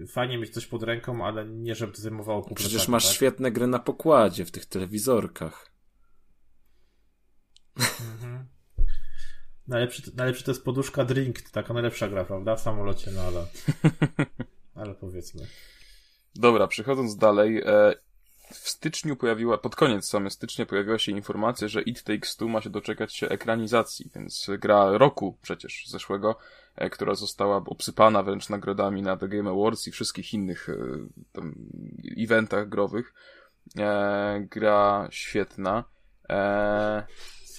i 0.04 0.08
fajnie 0.08 0.38
mieć 0.38 0.50
coś 0.54 0.66
pod 0.66 0.84
ręką, 0.84 1.26
ale 1.26 1.46
nie 1.46 1.76
żeby 1.76 1.94
to 1.94 2.02
zajmowało 2.02 2.42
pół 2.42 2.56
Przecież 2.56 2.88
masz 2.88 3.06
tak? 3.06 3.14
świetne 3.14 3.52
gry 3.52 3.68
na 3.68 3.80
pokładzie 3.80 4.46
w 4.46 4.52
tych 4.52 4.66
telewizorkach. 4.66 5.72
Mhm. 8.14 8.46
Najlepszy, 9.68 10.12
najlepszy 10.16 10.44
to 10.44 10.52
jest 10.52 10.64
poduszka 10.64 11.06
Drink, 11.06 11.42
to 11.42 11.52
taka 11.52 11.74
najlepsza 11.74 12.08
gra, 12.08 12.26
prawda? 12.26 12.56
W 12.56 12.62
samolocie, 12.62 13.12
no 13.12 13.22
ale... 13.22 13.46
Ale 14.76 14.96
powiedzmy. 14.96 15.48
Dobra, 16.36 16.68
przechodząc 16.68 17.18
dalej, 17.18 17.62
e, 17.66 17.94
w 18.52 18.70
styczniu 18.70 19.16
pojawiła, 19.16 19.58
pod 19.58 19.76
koniec 19.76 20.10
same 20.10 20.30
stycznia 20.30 20.66
pojawiła 20.66 21.00
się 21.00 21.12
informacja, 21.12 21.68
że 21.68 21.82
It 21.82 22.04
Takes 22.04 22.36
Two 22.36 22.48
ma 22.48 22.62
się 22.62 22.70
doczekać 22.70 23.16
się 23.16 23.30
ekranizacji, 23.30 24.12
więc 24.16 24.48
gra 24.60 24.98
roku 24.98 25.38
przecież 25.42 25.84
zeszłego, 25.88 26.38
która 26.92 27.16
została 27.16 27.58
obsypana 27.66 28.24
wręcz 28.24 28.50
nagrodami 28.50 29.02
na 29.02 29.18
The 29.18 29.28
Game 29.28 29.50
Awards 29.50 29.88
i 29.88 29.92
wszystkich 29.92 30.34
innych 30.34 30.70
e, 30.70 30.76
tam, 31.32 31.56
eventach 32.18 32.70
growych. 32.70 33.14
E, 33.80 34.48
gra 34.52 35.08
świetna. 35.12 35.84
E, 36.30 37.06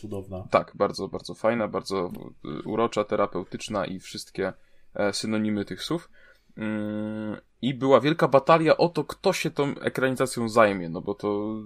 Cudowna. 0.00 0.48
tak, 0.50 0.72
bardzo, 0.74 1.08
bardzo 1.08 1.34
fajna, 1.34 1.68
bardzo 1.68 2.10
y, 2.44 2.68
urocza, 2.68 3.04
terapeutyczna 3.04 3.86
i 3.86 4.00
wszystkie 4.00 4.52
e, 4.94 5.12
synonimy 5.12 5.64
tych 5.64 5.82
słów. 5.82 6.10
Mm, 6.56 7.36
I 7.62 7.74
była 7.74 8.00
wielka 8.00 8.28
batalia 8.28 8.76
o 8.76 8.88
to, 8.88 9.04
kto 9.04 9.32
się 9.32 9.50
tą 9.50 9.74
ekranizacją 9.80 10.48
zajmie, 10.48 10.88
no 10.88 11.00
bo 11.00 11.14
to 11.14 11.56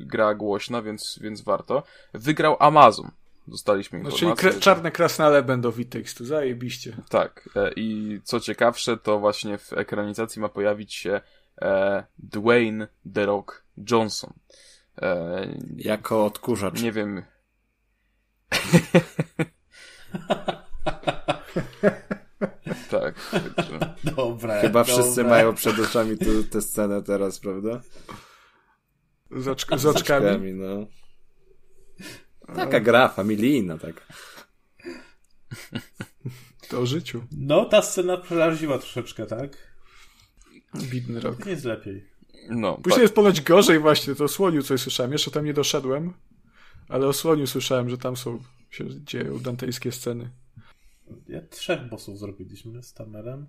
gra 0.00 0.34
głośna, 0.34 0.82
więc, 0.82 1.18
więc 1.22 1.42
warto. 1.42 1.82
Wygrał 2.14 2.56
Amazon. 2.58 3.10
Dostaliśmy 3.48 4.02
No, 4.02 4.10
informację. 4.10 4.42
czyli 4.50 4.56
kre- 4.56 4.62
czarne 4.62 4.90
krasnale 4.90 5.42
będą 5.42 5.70
w 5.70 5.84
tekstu, 5.84 6.24
zajebiście. 6.24 6.96
Tak. 7.08 7.48
e, 7.56 7.70
I 7.76 8.20
co 8.24 8.40
ciekawsze, 8.40 8.96
to 8.96 9.18
właśnie 9.18 9.58
w 9.58 9.72
ekranizacji 9.72 10.42
ma 10.42 10.48
pojawić 10.48 10.94
się 10.94 11.20
e, 11.62 12.04
Dwayne 12.18 12.88
The 13.14 13.26
Rock 13.26 13.64
Johnson. 13.90 14.32
E, 15.02 15.46
Jako 15.76 16.24
odkurzacz. 16.24 16.82
nie 16.82 16.92
wiem. 16.92 17.22
tak. 22.90 23.14
także- 23.56 23.94
Dobra. 24.16 24.60
Chyba 24.60 24.84
dobra. 24.84 24.84
wszyscy 24.84 25.24
mają 25.24 25.54
przed 25.54 25.78
oczami 25.78 26.18
tu, 26.18 26.44
tę 26.44 26.62
scenę 26.62 27.02
teraz, 27.02 27.38
prawda? 27.38 27.80
Z, 29.30 29.46
oczk- 29.46 29.78
z 29.78 29.86
oczkami. 29.86 30.26
Oczkami, 30.26 30.54
no. 30.54 30.86
Taka 32.46 32.80
gra 32.80 33.08
familijna, 33.08 33.78
tak. 33.78 34.06
To 36.68 36.80
o 36.80 36.86
życiu. 36.86 37.24
No, 37.32 37.64
ta 37.64 37.82
scena 37.82 38.16
przeraziła 38.16 38.78
troszeczkę, 38.78 39.26
tak? 39.26 39.56
Bidny 40.74 41.20
rok. 41.20 41.46
Nie 41.46 41.52
jest 41.52 41.64
lepiej. 41.64 42.06
No, 42.50 42.78
Później 42.82 43.02
jest 43.02 43.14
ponoć 43.14 43.40
gorzej 43.40 43.78
właśnie, 43.78 44.14
to 44.14 44.24
o 44.24 44.28
Słoniu 44.28 44.62
coś 44.62 44.80
słyszałem. 44.80 45.12
Jeszcze 45.12 45.30
tam 45.30 45.44
nie 45.44 45.54
doszedłem, 45.54 46.12
ale 46.88 47.06
o 47.06 47.12
Słoniu 47.12 47.46
słyszałem, 47.46 47.90
że 47.90 47.98
tam 47.98 48.16
są, 48.16 48.42
się 48.70 48.84
dzieją 49.04 49.38
dantejskie 49.38 49.92
sceny. 49.92 50.30
Ja 51.28 51.40
trzech 51.50 51.88
bossów 51.88 52.18
zrobiliśmy 52.18 52.82
z 52.82 52.92
Tamerem. 52.92 53.46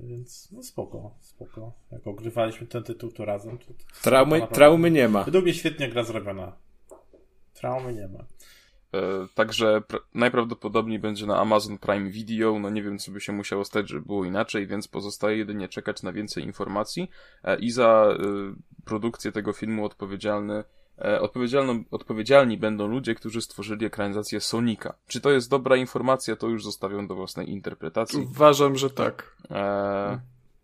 Więc 0.00 0.48
no 0.52 0.62
spoko, 0.62 1.14
spoko. 1.20 1.72
Jak 1.92 2.06
ogrywaliśmy 2.06 2.66
ten 2.66 2.82
tytuł 2.82 3.12
to 3.12 3.24
razem, 3.24 3.58
to... 3.58 3.64
to 3.64 3.72
Traumy, 4.02 4.46
traumy 4.52 4.90
nie 4.90 5.08
ma. 5.08 5.24
Według 5.24 5.44
mnie 5.44 5.54
świetnie 5.54 5.88
gra 5.88 6.04
zrobiona. 6.04 6.52
Traumy 7.60 7.94
nie 7.94 8.08
ma. 8.08 8.18
E, 8.18 9.26
Także 9.34 9.80
pr- 9.88 10.00
najprawdopodobniej 10.14 10.98
będzie 10.98 11.26
na 11.26 11.38
Amazon 11.38 11.78
Prime 11.78 12.10
Video. 12.10 12.58
No 12.58 12.70
nie 12.70 12.82
wiem, 12.82 12.98
co 12.98 13.12
by 13.12 13.20
się 13.20 13.32
musiało 13.32 13.64
stać, 13.64 13.88
żeby 13.88 14.06
było 14.06 14.24
inaczej, 14.24 14.66
więc 14.66 14.88
pozostaje 14.88 15.36
jedynie 15.36 15.68
czekać 15.68 16.02
na 16.02 16.12
więcej 16.12 16.44
informacji. 16.44 17.10
E, 17.44 17.58
I 17.58 17.70
za 17.70 18.08
e, 18.12 18.16
produkcję 18.84 19.32
tego 19.32 19.52
filmu 19.52 19.84
odpowiedzialny, 19.84 20.64
odpowiedzialni 21.90 22.56
będą 22.58 22.86
ludzie, 22.86 23.14
którzy 23.14 23.42
stworzyli 23.42 23.86
ekranizację 23.86 24.40
Sonika. 24.40 24.94
Czy 25.06 25.20
to 25.20 25.30
jest 25.30 25.50
dobra 25.50 25.76
informacja, 25.76 26.36
to 26.36 26.48
już 26.48 26.64
zostawiam 26.64 27.06
do 27.06 27.14
własnej 27.14 27.50
interpretacji. 27.50 28.20
Uważam, 28.20 28.76
że 28.76 28.90
tak. 28.90 29.36
E, 29.50 30.20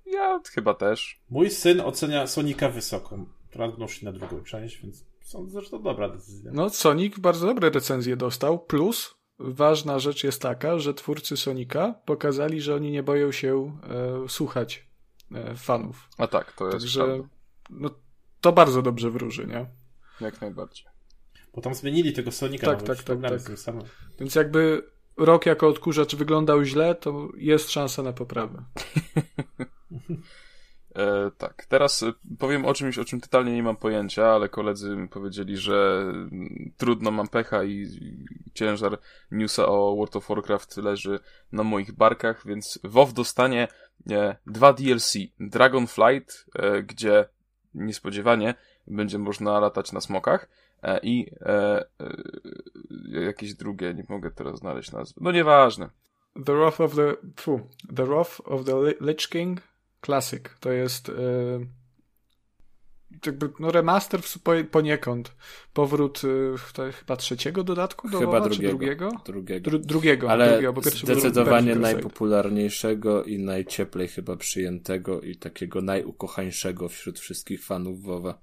ja 0.07 0.41
chyba 0.55 0.75
też. 0.75 1.21
Mój 1.31 1.51
syn 1.51 1.81
ocenia 1.81 2.27
Sonika 2.27 2.69
wysoko. 2.69 3.19
Teraz 3.51 3.71
będą 3.71 3.89
szli 3.89 4.05
na 4.05 4.13
drugą 4.13 4.43
część, 4.45 4.83
więc 4.83 5.05
sądzę, 5.27 5.61
że 5.61 5.71
to 5.71 5.79
dobra 5.79 6.09
decyzja. 6.09 6.51
No, 6.55 6.71
Sonic 6.71 7.19
bardzo 7.19 7.47
dobre 7.47 7.71
recenzje 7.71 8.17
dostał, 8.17 8.59
plus 8.59 9.15
ważna 9.39 9.99
rzecz 9.99 10.25
jest 10.25 10.43
taka, 10.43 10.79
że 10.79 10.95
twórcy 10.95 11.37
Sonika 11.37 11.95
pokazali, 12.05 12.61
że 12.61 12.75
oni 12.75 12.91
nie 12.91 13.03
boją 13.03 13.33
się 13.33 13.79
e, 14.25 14.29
słuchać 14.29 14.87
e, 15.33 15.57
fanów. 15.57 16.09
A 16.19 16.27
tak, 16.27 16.53
to 16.53 16.65
jest 16.65 16.79
Także 16.79 17.05
prawda. 17.05 17.29
no, 17.71 17.91
to 18.41 18.53
bardzo 18.53 18.83
dobrze 18.83 19.11
wróży, 19.11 19.47
nie? 19.47 19.67
Jak 20.21 20.41
najbardziej. 20.41 20.87
Bo 21.55 21.61
tam 21.61 21.75
zmienili 21.75 22.13
tego 22.13 22.33
Sonika, 22.33 22.67
Tak, 22.67 22.83
tak, 22.83 23.03
tak, 23.03 23.19
tak. 23.21 23.41
Więc 24.19 24.35
jakby 24.35 24.91
rok 25.17 25.47
jako 25.47 25.69
odkurzacz 25.69 26.15
wyglądał 26.15 26.65
źle, 26.65 26.95
to 26.95 27.29
jest 27.37 27.71
szansa 27.71 28.03
na 28.03 28.13
poprawę. 28.13 28.65
E, 30.97 31.31
tak, 31.39 31.67
teraz 31.67 32.03
e, 32.03 32.13
powiem 32.39 32.65
o 32.65 32.75
czymś, 32.75 32.99
o 32.99 33.05
czym 33.05 33.21
totalnie 33.21 33.55
nie 33.55 33.63
mam 33.63 33.77
pojęcia, 33.77 34.27
ale 34.27 34.49
koledzy 34.49 34.97
mi 34.97 35.09
powiedzieli, 35.09 35.57
że 35.57 36.01
mm, 36.03 36.73
trudno 36.77 37.11
mam 37.11 37.29
pecha 37.29 37.65
i, 37.65 37.87
ciężar 38.55 38.99
newsa 39.31 39.67
o 39.67 39.97
World 39.97 40.17
of 40.17 40.29
Warcraft 40.29 40.77
leży 40.77 41.21
na 41.53 41.63
moich 41.63 41.93
barkach, 41.93 42.47
więc 42.47 42.79
WoW 42.85 43.13
dostanie 43.13 43.69
e, 44.11 44.37
dwa 44.47 44.73
DLC. 44.73 45.15
Dragonflight, 45.41 46.47
e, 46.55 46.83
gdzie 46.83 47.25
niespodziewanie 47.75 48.55
będzie 48.87 49.19
można 49.19 49.61
latać 49.61 49.93
na 49.93 50.01
smokach 50.01 50.49
e, 50.83 51.01
i 51.03 51.31
e, 51.41 51.85
jakieś 53.09 53.55
drugie, 53.55 53.95
nie 53.95 54.05
mogę 54.09 54.31
teraz 54.31 54.59
znaleźć 54.59 54.93
nazwy. 54.93 55.21
No 55.21 55.33
nieważne. 55.33 55.91
The 56.47 56.55
Wrath 56.55 56.81
of 56.81 56.95
the... 56.95 57.17
Fu, 57.37 57.61
the 57.97 58.07
Wrath 58.07 58.41
of 58.45 58.65
the 58.65 58.73
Li- 58.73 58.97
Lich 59.01 59.29
King 59.29 59.61
Classic. 60.07 60.43
To 60.61 60.73
jest... 60.73 61.09
E, 61.09 61.13
jakby, 63.27 63.51
no 63.61 63.71
remaster 63.71 64.23
w, 64.23 64.39
po, 64.39 64.53
poniekąd. 64.71 65.33
Powrót 65.73 66.23
e, 66.79 66.93
chyba 66.93 67.17
trzeciego 67.17 67.65
dodatku 67.65 68.11
do 68.11 68.19
Chyba 68.19 68.41
drugiego. 68.41 68.69
drugiego? 68.69 69.11
Drugiego. 69.25 69.71
Dru, 69.71 69.79
drugiego, 69.79 70.31
Ale 70.31 70.49
drugiego, 70.49 70.73
bo 70.73 70.83
pierwszy 70.83 71.07
był 71.07 71.15
zdecydowanie 71.15 71.75
najpopularniejszego 71.75 73.25
i 73.25 73.39
najcieplej 73.39 74.09
chyba 74.09 74.37
przyjętego 74.37 75.21
i 75.21 75.37
takiego 75.37 75.83
najukochańszego 75.83 76.89
wśród 76.89 77.19
wszystkich 77.19 77.65
fanów 77.65 78.03
WoWa. 78.03 78.39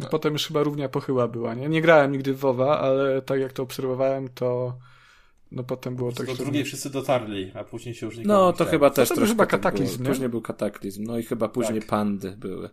No, 0.00 0.08
potem 0.08 0.32
już 0.32 0.46
chyba 0.46 0.62
równia 0.62 0.88
pochyła 0.88 1.28
była, 1.28 1.54
nie? 1.54 1.68
Nie 1.68 1.82
grałem 1.82 2.12
nigdy 2.12 2.34
w 2.34 2.38
WoWa, 2.38 2.78
ale 2.78 3.22
tak 3.22 3.40
jak 3.40 3.52
to 3.52 3.62
obserwowałem, 3.62 4.28
to 4.28 4.78
no 5.52 5.64
potem 5.64 5.96
było 5.96 6.12
tak, 6.12 6.26
Do 6.26 6.34
drugiej 6.34 6.64
wszyscy 6.64 6.90
dotarli, 6.90 7.52
a 7.54 7.64
później 7.64 7.94
się 7.94 8.06
już 8.06 8.16
nie 8.18 8.24
No, 8.24 8.52
to 8.52 8.64
chyba 8.64 8.90
też 8.90 9.08
troszkę 9.08 9.26
chyba 9.26 9.46
tak 9.46 9.50
kataklizm, 9.50 9.96
było. 9.96 10.04
nie? 10.04 10.10
Później 10.10 10.28
był 10.28 10.42
kataklizm. 10.42 11.04
No 11.04 11.18
i 11.18 11.22
chyba 11.22 11.48
później 11.48 11.80
Tak. 11.80 11.88
pandy 11.88 12.36
były. 12.36 12.70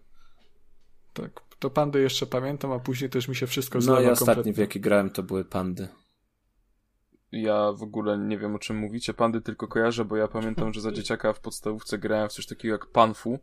Tak, 1.13 1.41
to 1.59 1.69
pandy 1.69 2.01
jeszcze 2.01 2.25
pamiętam, 2.25 2.71
a 2.71 2.79
później 2.79 3.09
też 3.09 3.27
mi 3.27 3.35
się 3.35 3.47
wszystko 3.47 3.77
No 3.77 3.81
zlewa 3.81 4.01
i 4.01 4.05
ostatni, 4.05 4.25
kompletnie. 4.25 4.53
w 4.53 4.57
jaki 4.57 4.79
grałem, 4.79 5.09
to 5.09 5.23
były 5.23 5.45
pandy. 5.45 5.87
Ja 7.31 7.71
w 7.71 7.83
ogóle 7.83 8.17
nie 8.17 8.37
wiem 8.37 8.55
o 8.55 8.59
czym 8.59 8.77
mówicie. 8.77 9.13
Pandy 9.13 9.41
tylko 9.41 9.67
kojarzę, 9.67 10.05
bo 10.05 10.17
ja 10.17 10.27
pamiętam, 10.27 10.73
że 10.73 10.81
za 10.81 10.91
dzieciaka 10.91 11.33
w 11.33 11.39
podstawówce 11.39 11.97
grałem 11.97 12.29
w 12.29 12.33
coś 12.33 12.45
takiego 12.45 12.75
jak 12.75 12.85
Panfu 12.85 13.39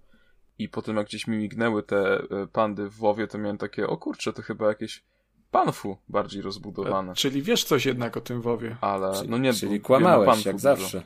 i 0.58 0.68
potem 0.68 0.96
jak 0.96 1.06
gdzieś 1.06 1.26
mi 1.26 1.36
mignęły 1.36 1.82
te 1.82 2.18
e, 2.18 2.46
pandy 2.52 2.88
w 2.90 2.94
WoWie, 2.96 3.26
to 3.26 3.38
miałem 3.38 3.58
takie, 3.58 3.86
o 3.86 3.96
kurczę, 3.96 4.32
to 4.32 4.42
chyba 4.42 4.68
jakieś 4.68 5.04
Panfu 5.64 5.96
bardziej 6.08 6.42
rozbudowane. 6.42 7.14
Czyli 7.14 7.42
wiesz 7.42 7.64
coś 7.64 7.86
jednak 7.86 8.16
o 8.16 8.20
tym 8.20 8.40
WoWie. 8.42 8.76
Ale, 8.80 9.14
Czyli, 9.14 9.28
no 9.28 9.38
nie, 9.38 9.52
czyli 9.52 9.72
wiem 9.72 9.80
o 9.82 9.86
kłamałeś, 9.86 10.26
Panfu 10.26 10.48
jak 10.48 10.60
zawsze. 10.60 11.02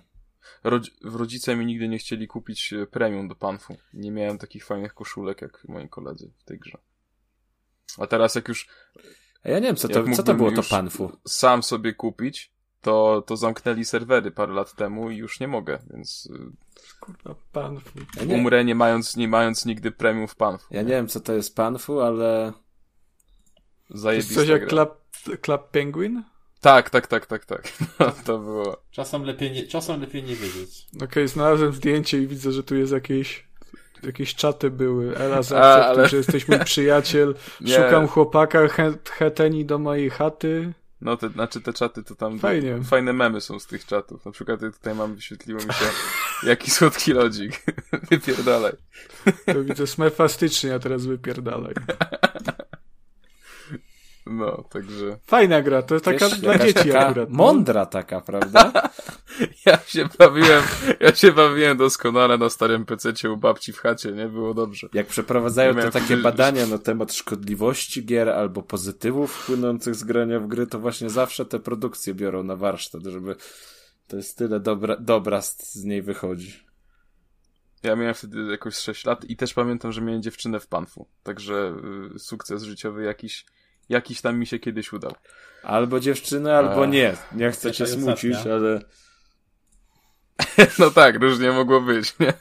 Rodz- 0.65 0.91
rodzice 1.17 1.57
mi 1.57 1.67
nigdy 1.67 1.89
nie 1.89 1.99
chcieli 1.99 2.29
kupić 2.29 2.73
e, 2.73 2.87
premium 2.87 3.29
do 3.29 3.35
Panfu. 3.35 3.77
Nie 3.95 4.11
miałem 4.11 4.39
takich 4.39 4.65
fajnych 4.65 4.95
koszulek 4.95 5.43
jak 5.43 5.65
moi 5.69 5.89
koledzy 5.89 6.31
w 6.39 6.45
tej 6.45 6.59
grze. 6.59 6.79
A 7.99 8.07
teraz 8.07 8.35
jak 8.35 8.49
już 8.49 8.69
A 9.45 9.49
ja 9.49 9.59
nie 9.59 9.67
wiem, 9.67 9.77
co 9.77 9.89
to, 9.89 10.05
co 10.17 10.23
to 10.23 10.35
było 10.35 10.53
to 10.53 10.63
panfu. 10.71 11.13
sam 11.27 11.63
sobie 11.63 11.95
kupić, 11.95 12.53
to, 12.81 13.23
to 13.27 13.37
zamknęli 13.37 13.85
serwery 13.85 14.31
parę 14.31 14.53
lat 14.53 14.75
temu 14.75 15.11
i 15.11 15.17
już 15.17 15.41
nie 15.41 15.49
mogę, 15.49 15.79
więc 15.91 16.27
y, 16.27 16.97
Kurwa, 17.01 17.35
pan. 17.53 17.81
Ja 18.17 18.25
nie, 18.25 18.35
umrę 18.35 18.65
nie 18.65 18.75
mając, 18.75 19.17
nie 19.17 19.29
mając 19.29 19.67
nigdy 19.67 19.91
premium 19.91 20.29
w 20.29 20.35
Panfu. 20.37 20.67
ja 20.75 20.83
nie 20.83 20.89
wiem, 20.89 21.09
co 21.09 21.21
to 21.21 21.33
jest 21.33 21.57
panfu, 21.57 22.01
ale 22.01 22.53
To 23.91 23.95
jest 23.95 24.03
Zajebista 24.03 24.35
coś 24.35 24.49
jak. 24.49 24.69
Club, 24.69 24.91
Club 25.43 25.71
Penguin? 25.71 26.23
Tak, 26.61 26.91
tak, 26.91 27.07
tak, 27.07 27.27
tak, 27.27 27.45
tak. 27.45 27.73
No, 27.99 28.13
to 28.27 28.39
było. 28.39 28.83
Czasem 28.91 29.23
lepiej 29.23 29.51
nie, 29.51 29.67
czasem 29.67 30.01
lepiej 30.01 30.23
nie 30.23 30.37
wiedzieć. 30.37 30.87
Okej, 31.05 31.29
znalazłem 31.29 31.73
zdjęcie 31.73 32.19
i 32.19 32.27
widzę, 32.27 32.53
że 32.53 32.63
tu 32.63 32.77
jest 32.77 32.93
jakieś 32.93 33.51
jakieś 34.03 34.35
czaty 34.35 34.71
były. 34.71 35.17
Ela 35.17 35.43
zaakceptuj, 35.53 36.01
ale- 36.01 36.09
że 36.09 36.17
jesteś 36.17 36.49
mój 36.49 36.59
przyjaciel. 36.59 37.35
Szukam 37.77 38.09
chłopaka, 38.09 38.69
he, 38.69 38.93
heteni 39.11 39.65
do 39.65 39.79
mojej 39.79 40.11
chaty. 40.11 40.73
No, 41.01 41.17
te, 41.17 41.29
znaczy 41.29 41.61
te 41.61 41.73
czaty 41.73 42.03
to 42.05 42.15
tam. 42.15 42.39
Fajnie. 42.39 42.83
Fajne 42.85 43.13
memy 43.13 43.41
są 43.41 43.59
z 43.59 43.67
tych 43.67 43.87
czatów. 43.87 44.25
Na 44.25 44.33
przykład 44.33 44.63
ja 44.63 44.71
tutaj 44.71 44.95
mam, 44.95 45.15
wyświetliło 45.15 45.61
mi 45.61 45.73
się, 45.73 45.85
jaki 46.43 46.71
słodki 46.71 47.13
lodzik. 47.13 47.63
Wypierdalaj. 48.11 48.73
To 49.47 49.65
widzę 49.65 49.87
smerfastycznie, 49.87 50.75
a 50.75 50.79
teraz 50.79 51.07
wypierdalaj. 51.07 51.75
No, 54.31 54.65
także. 54.71 55.19
Fajna 55.27 55.63
gra, 55.63 55.83
to 55.83 55.95
jest 55.95 56.05
taka 56.05 56.29
wiesz, 56.29 56.41
dla 56.41 56.59
dzieci 56.59 56.75
taka 56.75 57.07
akurat. 57.07 57.31
no. 57.31 57.37
mądra 57.37 57.87
taka, 57.87 58.21
prawda? 58.21 58.73
Ja 59.67 59.79
się 59.79 60.09
bawiłem, 60.19 60.63
ja 61.01 61.15
się 61.15 61.33
bawiłem 61.33 61.77
doskonale 61.77 62.39
na 62.39 62.51
starym 62.51 62.85
pececie 62.85 63.31
u 63.31 63.37
babci 63.37 63.73
w 63.73 63.79
chacie, 63.79 64.13
nie? 64.13 64.29
Było 64.29 64.55
dobrze. 64.55 64.89
Jak 64.93 65.07
przeprowadzają 65.07 65.75
to 65.75 65.91
takie 65.91 66.17
badania 66.17 66.67
na 66.67 66.79
temat 66.79 67.13
szkodliwości 67.13 68.05
gier 68.05 68.29
albo 68.29 68.63
pozytywów 68.63 69.47
płynących 69.47 69.95
z 69.95 70.05
grania 70.05 70.41
w 70.41 70.47
gry, 70.47 70.67
to 70.67 70.79
właśnie 70.79 71.11
zawsze 71.11 71.45
te 71.47 71.61
produkcje 71.61 72.15
biorą 72.15 72.43
na 72.43 72.57
warsztat, 72.57 73.03
żeby 73.03 73.37
to 74.09 74.17
jest 74.17 74.39
tyle 74.39 74.61
dobra, 74.61 74.97
dobra 74.97 75.43
z, 75.43 75.73
z 75.73 75.85
niej 75.85 76.03
wychodzi. 76.03 76.71
Ja 77.83 77.97
miałem 77.97 78.15
wtedy 78.15 78.51
jakoś 78.51 78.77
6 78.77 79.05
lat 79.05 79.25
i 79.25 79.37
też 79.37 79.55
pamiętam, 79.55 79.93
że 79.93 80.01
miałem 80.01 80.23
dziewczynę 80.23 80.61
w 80.61 80.67
Panfu. 80.67 81.09
Także 81.23 81.75
y, 82.15 82.19
sukces 82.19 82.63
życiowy 82.63 83.05
jakiś, 83.05 83.47
jakiś 83.91 84.21
tam 84.21 84.39
mi 84.39 84.47
się 84.47 84.59
kiedyś 84.59 84.93
udał. 84.93 85.13
Albo 85.63 86.01
dziewczyny, 86.01 86.57
albo 86.57 86.83
A. 86.83 86.87
nie. 86.87 87.17
Nie 87.33 87.51
chcę 87.51 87.73
cię 87.73 87.87
smucić, 87.87 88.33
ostatnia. 88.33 88.55
ale 88.55 88.81
No 90.79 90.91
tak, 90.91 91.23
różnie 91.23 91.53
mogło 91.53 91.81
być, 91.81 92.19
nie? 92.19 92.33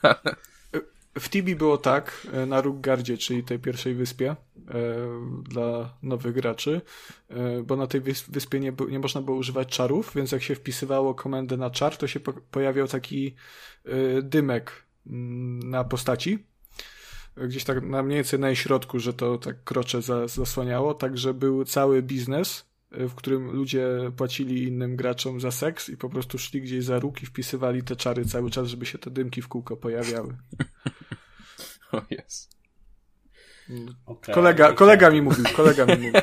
W 1.19 1.29
Tibi 1.29 1.55
było 1.55 1.77
tak, 1.77 2.27
e, 2.33 2.45
na 2.45 2.61
Ruggardzie, 2.61 3.17
czyli 3.17 3.43
tej 3.43 3.59
pierwszej 3.59 3.95
wyspie 3.95 4.29
e, 4.29 4.35
dla 5.43 5.93
nowych 6.03 6.33
graczy, 6.35 6.81
e, 7.29 7.63
bo 7.63 7.75
na 7.75 7.87
tej 7.87 8.01
wys- 8.01 8.31
wyspie 8.31 8.59
nie, 8.59 8.73
nie 8.89 8.99
można 8.99 9.21
było 9.21 9.37
używać 9.37 9.67
czarów, 9.67 10.11
więc 10.15 10.31
jak 10.31 10.41
się 10.43 10.55
wpisywało 10.55 11.15
komendę 11.15 11.57
na 11.57 11.69
czar, 11.69 11.97
to 11.97 12.07
się 12.07 12.19
po- 12.19 12.33
pojawiał 12.51 12.87
taki 12.87 13.35
e, 13.85 14.21
dymek 14.21 14.71
mm, 15.07 15.69
na 15.69 15.83
postaci. 15.83 16.45
Gdzieś 17.47 17.63
tak 17.63 17.83
na 17.83 18.03
mniej 18.03 18.15
więcej 18.15 18.39
na 18.39 18.47
jej 18.47 18.55
środku, 18.55 18.99
że 18.99 19.13
to 19.13 19.37
tak 19.37 19.63
krocze 19.63 20.01
za, 20.01 20.27
zasłaniało, 20.27 20.93
także 20.93 21.33
był 21.33 21.65
cały 21.65 22.01
biznes, 22.01 22.65
e, 22.91 23.07
w 23.07 23.15
którym 23.15 23.51
ludzie 23.51 24.11
płacili 24.17 24.63
innym 24.63 24.95
graczom 24.95 25.39
za 25.39 25.51
seks 25.51 25.89
i 25.89 25.97
po 25.97 26.09
prostu 26.09 26.37
szli 26.37 26.61
gdzieś 26.61 26.83
za 26.83 26.99
róg 26.99 27.23
i 27.23 27.25
wpisywali 27.25 27.83
te 27.83 27.95
czary 27.95 28.25
cały 28.25 28.51
czas, 28.51 28.67
żeby 28.67 28.85
się 28.85 28.97
te 28.97 29.11
dymki 29.11 29.41
w 29.41 29.47
kółko 29.47 29.77
pojawiały. 29.77 30.37
O 31.91 32.01
jest. 32.09 32.59
Okej. 34.05 34.35
Kolega, 34.35 34.73
kolega 34.73 35.09
mi 35.09 35.21
mówił, 35.21 35.45
kolega 35.55 35.85
mi 35.85 35.95
mówił. 35.95 36.13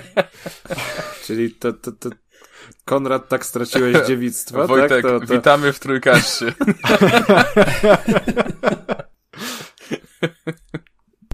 czyli 1.25 1.51
to, 1.51 1.73
to, 1.73 1.93
to 1.93 2.11
Konrad 2.85 3.29
tak 3.29 3.47
straciłeś 3.47 4.07
dziewictwo, 4.07 4.67
Wojtek, 4.67 4.91
tak? 4.91 5.03
To, 5.03 5.21
to... 5.21 5.27
witamy 5.27 5.73
w 5.73 5.81
trójkaście. 5.81 6.55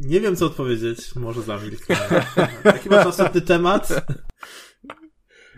Nie 0.06 0.20
wiem, 0.20 0.36
co 0.36 0.46
odpowiedzieć. 0.46 1.16
Może 1.16 1.42
zamilknę. 1.42 1.96
Jaki 2.64 2.88
masz 2.88 3.04
następny 3.04 3.40
temat? 3.40 3.88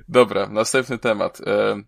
Dobra, 0.09 0.47
następny 0.47 0.99
temat. 0.99 1.41
E, 1.47 1.83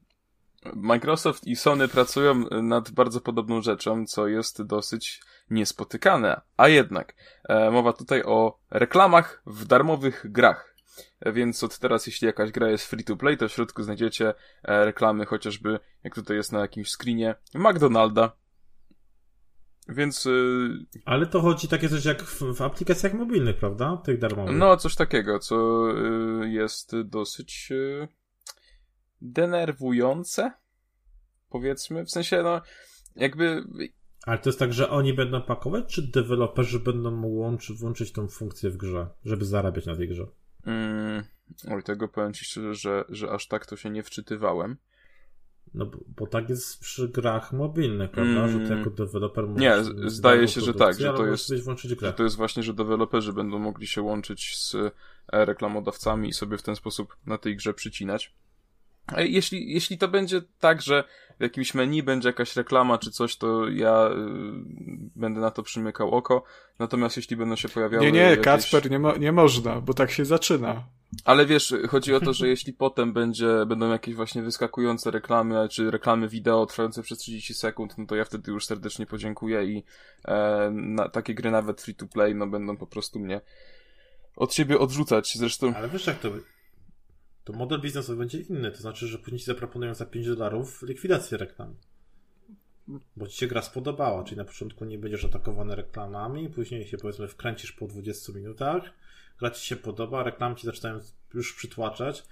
Microsoft 0.75 1.47
i 1.47 1.57
Sony 1.57 1.89
pracują 1.89 2.45
nad 2.63 2.91
bardzo 2.91 3.21
podobną 3.21 3.63
rzeczą, 3.63 4.07
co 4.07 4.27
jest 4.27 4.63
dosyć 4.63 5.21
niespotykane. 5.51 6.41
A 6.57 6.69
jednak, 6.69 7.15
e, 7.49 7.71
mowa 7.71 7.93
tutaj 7.93 8.23
o 8.23 8.59
reklamach 8.71 9.43
w 9.47 9.65
darmowych 9.65 10.27
grach. 10.33 10.77
E, 11.21 11.33
Więc 11.33 11.65
od 11.65 11.79
teraz, 11.79 12.07
jeśli 12.07 12.27
jakaś 12.27 12.51
gra 12.51 12.71
jest 12.71 12.87
free 12.87 13.05
to 13.05 13.17
play, 13.17 13.37
to 13.37 13.49
w 13.49 13.53
środku 13.53 13.83
znajdziecie 13.83 14.35
reklamy 14.65 15.27
chociażby, 15.27 15.81
jak 16.05 16.15
tutaj 16.15 16.37
jest 16.37 16.53
na 16.53 16.61
jakimś 16.61 16.91
screenie, 16.91 17.35
McDonalda. 17.55 18.33
Więc, 19.89 20.26
y, 20.26 20.68
Ale 21.05 21.26
to 21.26 21.41
chodzi 21.41 21.68
takie 21.68 21.89
coś 21.89 22.05
jak 22.05 22.22
w, 22.22 22.55
w 22.55 22.62
aplikacjach 22.62 23.14
mobilnych, 23.14 23.57
prawda? 23.57 23.97
Tych 24.05 24.18
darmowych. 24.18 24.57
no, 24.57 24.76
coś 24.76 24.95
takiego, 24.95 25.39
co 25.39 25.87
y, 26.43 26.49
jest 26.49 27.01
dosyć 27.01 27.68
y, 27.70 28.09
denerwujące, 29.20 30.53
powiedzmy. 31.51 32.05
W 32.05 32.11
sensie, 32.11 32.43
no, 32.43 32.61
jakby 33.16 33.64
Ale 34.26 34.39
to 34.39 34.49
jest 34.49 34.59
tak, 34.59 34.72
że 34.72 34.91
oni 34.91 35.14
będą 35.14 35.43
pakować, 35.43 35.95
czy 35.95 36.03
deweloperzy 36.03 36.80
będą 36.80 37.26
łączyć, 37.26 37.78
włączyć 37.78 38.12
tą 38.12 38.28
funkcję 38.28 38.70
w 38.70 38.76
grze, 38.76 39.09
żeby 39.24 39.45
zarabiać 39.45 39.87
na 39.87 39.97
tej 39.97 40.09
grze? 40.09 40.26
Mm, 40.66 41.24
oj, 41.70 41.82
tego 41.82 42.09
powiem 42.09 42.32
ci 42.32 42.45
szczerze, 42.45 42.74
że, 42.74 43.05
że 43.09 43.30
aż 43.30 43.49
tak 43.49 43.66
to 43.66 43.76
się 43.76 43.91
nie 43.91 44.03
wczytywałem. 44.03 44.76
No 45.75 45.87
bo, 46.17 46.27
tak 46.27 46.49
jest 46.49 46.81
przy 46.81 47.09
grach 47.09 47.53
mobilnych, 47.53 48.11
prawda? 48.11 48.45
Mm. 48.45 48.51
Że 48.51 48.69
ty 48.69 48.77
jako 48.77 48.91
deweloper. 48.91 49.49
Nie, 49.49 49.75
zdaje 50.07 50.49
się, 50.49 50.61
że 50.61 50.75
tak, 50.75 51.01
że 51.01 51.12
to 51.12 51.27
jest-. 51.27 51.53
Że 52.01 52.12
to 52.12 52.23
jest 52.23 52.37
właśnie, 52.37 52.62
że 52.62 52.75
deweloperzy 52.75 53.33
będą 53.33 53.59
mogli 53.59 53.87
się 53.87 54.03
łączyć 54.03 54.59
z 54.59 54.75
e, 54.75 54.91
reklamodawcami 55.45 56.29
i 56.29 56.33
sobie 56.33 56.59
w 56.59 56.62
ten 56.62 56.77
sposób 56.77 57.17
na 57.27 57.39
tej 57.39 57.57
grze 57.57 57.75
przycinać. 57.75 58.35
A 59.07 59.21
jeśli, 59.21 59.73
jeśli 59.73 59.99
to 59.99 60.09
będzie 60.09 60.43
tak, 60.61 60.83
że 60.83 61.05
w 61.39 61.43
jakimś 61.43 61.75
menu 61.75 62.03
będzie 62.03 62.29
jakaś 62.29 62.57
reklama 62.57 62.99
czy 62.99 63.11
coś, 63.11 63.37
to 63.37 63.69
ja 63.69 64.09
y, 64.09 64.13
będę 65.17 65.41
na 65.41 65.51
to 65.51 65.63
przymykał 65.63 66.11
oko. 66.11 66.45
Natomiast 66.79 67.17
jeśli 67.17 67.37
będą 67.37 67.57
się 67.57 67.69
pojawiały. 67.69 68.05
Nie, 68.05 68.13
nie, 68.13 68.21
jakieś... 68.21 68.45
Kacper, 68.45 68.91
nie, 68.91 68.99
mo- 68.99 69.17
nie 69.17 69.33
można, 69.33 69.81
bo 69.81 69.95
tak 69.95 70.11
się 70.11 70.25
zaczyna. 70.25 70.85
Ale 71.25 71.47
wiesz, 71.47 71.75
chodzi 71.89 72.15
o 72.15 72.21
to, 72.21 72.33
że 72.39 72.49
jeśli 72.49 72.73
potem 72.73 73.13
będzie, 73.13 73.67
będą 73.67 73.91
jakieś 73.91 74.15
właśnie 74.15 74.43
wyskakujące 74.43 75.11
reklamy, 75.11 75.69
czy 75.69 75.91
reklamy 75.91 76.29
wideo 76.29 76.67
trwające 76.67 77.03
przez 77.03 77.19
30 77.19 77.55
sekund, 77.55 77.99
no 77.99 78.07
to 78.07 78.17
ja 78.17 78.25
wtedy 78.25 78.53
już 78.53 78.67
serdecznie 78.67 79.07
podziękuję 79.07 79.65
i 79.65 79.85
e, 80.25 80.71
na, 80.73 81.09
takie 81.09 81.35
gry 81.35 81.51
nawet 81.51 81.83
free 81.83 81.95
to 81.95 82.07
play, 82.07 82.35
no 82.35 82.47
będą 82.47 82.77
po 82.77 82.87
prostu 82.87 83.19
mnie 83.19 83.41
od 84.37 84.55
siebie 84.55 84.79
odrzucać. 84.79 85.33
Zresztą, 85.37 85.75
Ale 85.75 85.89
wiesz 85.89 86.07
jak 86.07 86.19
to... 86.19 86.31
To 87.47 87.53
model 87.53 87.80
biznesowy 87.80 88.18
będzie 88.18 88.40
inny, 88.40 88.70
to 88.70 88.76
znaczy, 88.76 89.07
że 89.07 89.18
później 89.18 89.38
ci 89.38 89.47
zaproponują 89.47 89.94
za 89.94 90.07
5 90.07 90.26
dolarów 90.26 90.82
likwidację 90.82 91.38
reklam. 91.38 91.74
Bo 93.16 93.26
ci 93.26 93.36
się 93.36 93.47
gra 93.47 93.62
spodobała, 93.62 94.24
czyli 94.24 94.36
na 94.36 94.44
początku 94.44 94.84
nie 94.84 94.99
będziesz 94.99 95.24
atakowany 95.24 95.76
reklamami, 95.76 96.51
później 96.51 96.86
się 96.86 96.99
powiedzmy 96.99 97.28
wkręcisz 97.28 97.72
po 97.72 97.86
20 97.86 98.32
minutach, 98.32 98.82
gra 99.38 99.51
ci 99.51 99.66
się 99.66 99.76
podoba, 99.76 100.22
reklamy 100.22 100.57
ci 100.57 100.66
zaczynają 100.66 101.01
już 101.34 101.55
przytłaczać, 101.55 102.24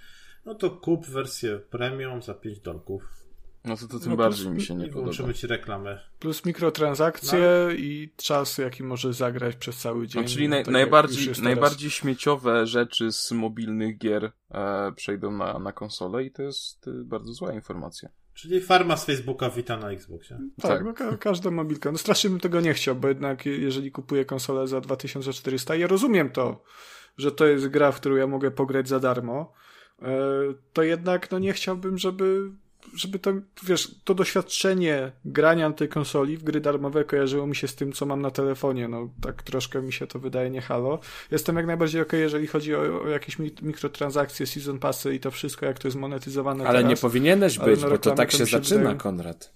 no 0.44 0.54
to 0.54 0.70
kup 0.70 1.06
wersję 1.06 1.58
premium 1.58 2.22
za 2.22 2.34
5 2.34 2.60
dolków. 2.60 3.24
No 3.64 3.76
to, 3.76 3.88
to 3.88 3.98
tym 4.00 4.10
No 4.10 4.16
bardziej 4.16 4.44
plus- 4.46 4.54
mi 4.56 4.62
się 4.62 4.74
nie 4.74 4.86
i 4.86 4.88
podoba. 4.88 5.04
Włączymy 5.04 5.34
ci 5.34 5.46
reklamy. 5.46 5.98
Plus 6.18 6.44
mikrotransakcje 6.44 7.68
i 7.76 8.12
czas, 8.16 8.58
jaki 8.58 8.82
możesz 8.82 9.16
zagrać 9.16 9.56
przez 9.56 9.76
cały 9.76 10.06
dzień. 10.06 10.22
No, 10.22 10.28
czyli 10.28 10.48
tak 10.50 10.64
naj, 10.66 10.72
najbardziej, 10.72 11.24
teraz. 11.24 11.40
najbardziej 11.40 11.90
śmieciowe 11.90 12.66
rzeczy 12.66 13.12
z 13.12 13.32
mobilnych 13.32 13.98
gier 13.98 14.32
e, 14.50 14.92
przejdą 14.96 15.32
na, 15.32 15.58
na 15.58 15.72
konsolę 15.72 16.24
i 16.24 16.30
to 16.30 16.42
jest 16.42 16.88
e, 16.88 16.90
bardzo 17.04 17.32
zła 17.32 17.52
informacja. 17.52 18.08
Czyli 18.34 18.60
farma 18.60 18.96
z 18.96 19.04
Facebooka 19.04 19.50
wita 19.50 19.76
na 19.76 19.90
Xboxie. 19.90 20.38
Tak, 20.62 20.70
Tak. 20.70 20.84
no 20.84 20.92
ka 20.94 21.16
każda 21.16 21.50
mobilka. 21.50 21.92
No 21.92 21.98
strasznie 21.98 22.30
bym 22.30 22.40
tego 22.40 22.60
nie 22.60 22.74
chciał, 22.74 22.94
bo 22.96 23.08
jednak 23.08 23.46
je- 23.46 23.58
jeżeli 23.58 23.92
kupuję 23.92 24.24
konsolę 24.24 24.68
za 24.68 24.80
2400, 24.80 25.74
ja 25.76 25.86
rozumiem 25.86 26.30
to, 26.30 26.62
że 27.16 27.32
to 27.32 27.46
jest 27.46 27.68
gra, 27.68 27.92
w 27.92 27.96
którą 28.00 28.16
ja 28.16 28.26
mogę 28.26 28.50
pograć 28.50 28.88
za 28.88 29.00
darmo, 29.00 29.52
e, 30.02 30.08
to 30.72 30.82
jednak 30.82 31.30
no 31.30 31.38
nie 31.38 31.52
chciałbym, 31.52 31.98
żeby 31.98 32.50
żeby 32.95 33.18
to, 33.18 33.32
wiesz, 33.62 33.95
to 34.05 34.14
doświadczenie 34.14 35.12
grania 35.24 35.68
na 35.68 35.74
tej 35.74 35.89
konsoli 35.89 36.37
w 36.37 36.45
gry 36.45 36.61
darmowe 36.61 37.05
kojarzyło 37.05 37.47
mi 37.47 37.57
się 37.57 37.68
z 37.68 37.74
tym, 37.74 37.93
co 37.93 38.07
mam 38.07 38.22
na 38.22 38.30
telefonie. 38.30 38.89
No, 38.89 39.09
tak 39.22 39.43
troszkę 39.43 39.82
mi 39.82 39.93
się 39.93 40.07
to 40.07 40.18
wydaje 40.18 40.51
nie 40.51 40.61
halo. 40.61 40.99
Jestem 41.30 41.57
jak 41.57 41.66
najbardziej 41.66 42.03
okej, 42.03 42.20
jeżeli 42.20 42.47
chodzi 42.47 42.74
o, 42.74 43.03
o 43.03 43.09
jakieś 43.09 43.39
mi- 43.39 43.55
mikrotransakcje, 43.62 44.47
season 44.47 44.78
passy 44.78 45.14
i 45.14 45.20
to 45.20 45.30
wszystko, 45.30 45.66
jak 45.66 45.78
to 45.78 45.89
jest 45.89 45.99
monetyzowane 45.99 46.64
Ale 46.66 46.78
teraz. 46.78 46.91
nie 46.91 46.97
powinieneś 46.97 47.59
być, 47.59 47.82
no 47.82 47.89
bo 47.91 47.99
to 47.99 48.11
tak 48.14 48.32
się 48.32 48.39
się 48.39 48.47
zaczyna, 48.47 48.78
wydaje- 48.80 48.97
Konrad. 48.99 49.53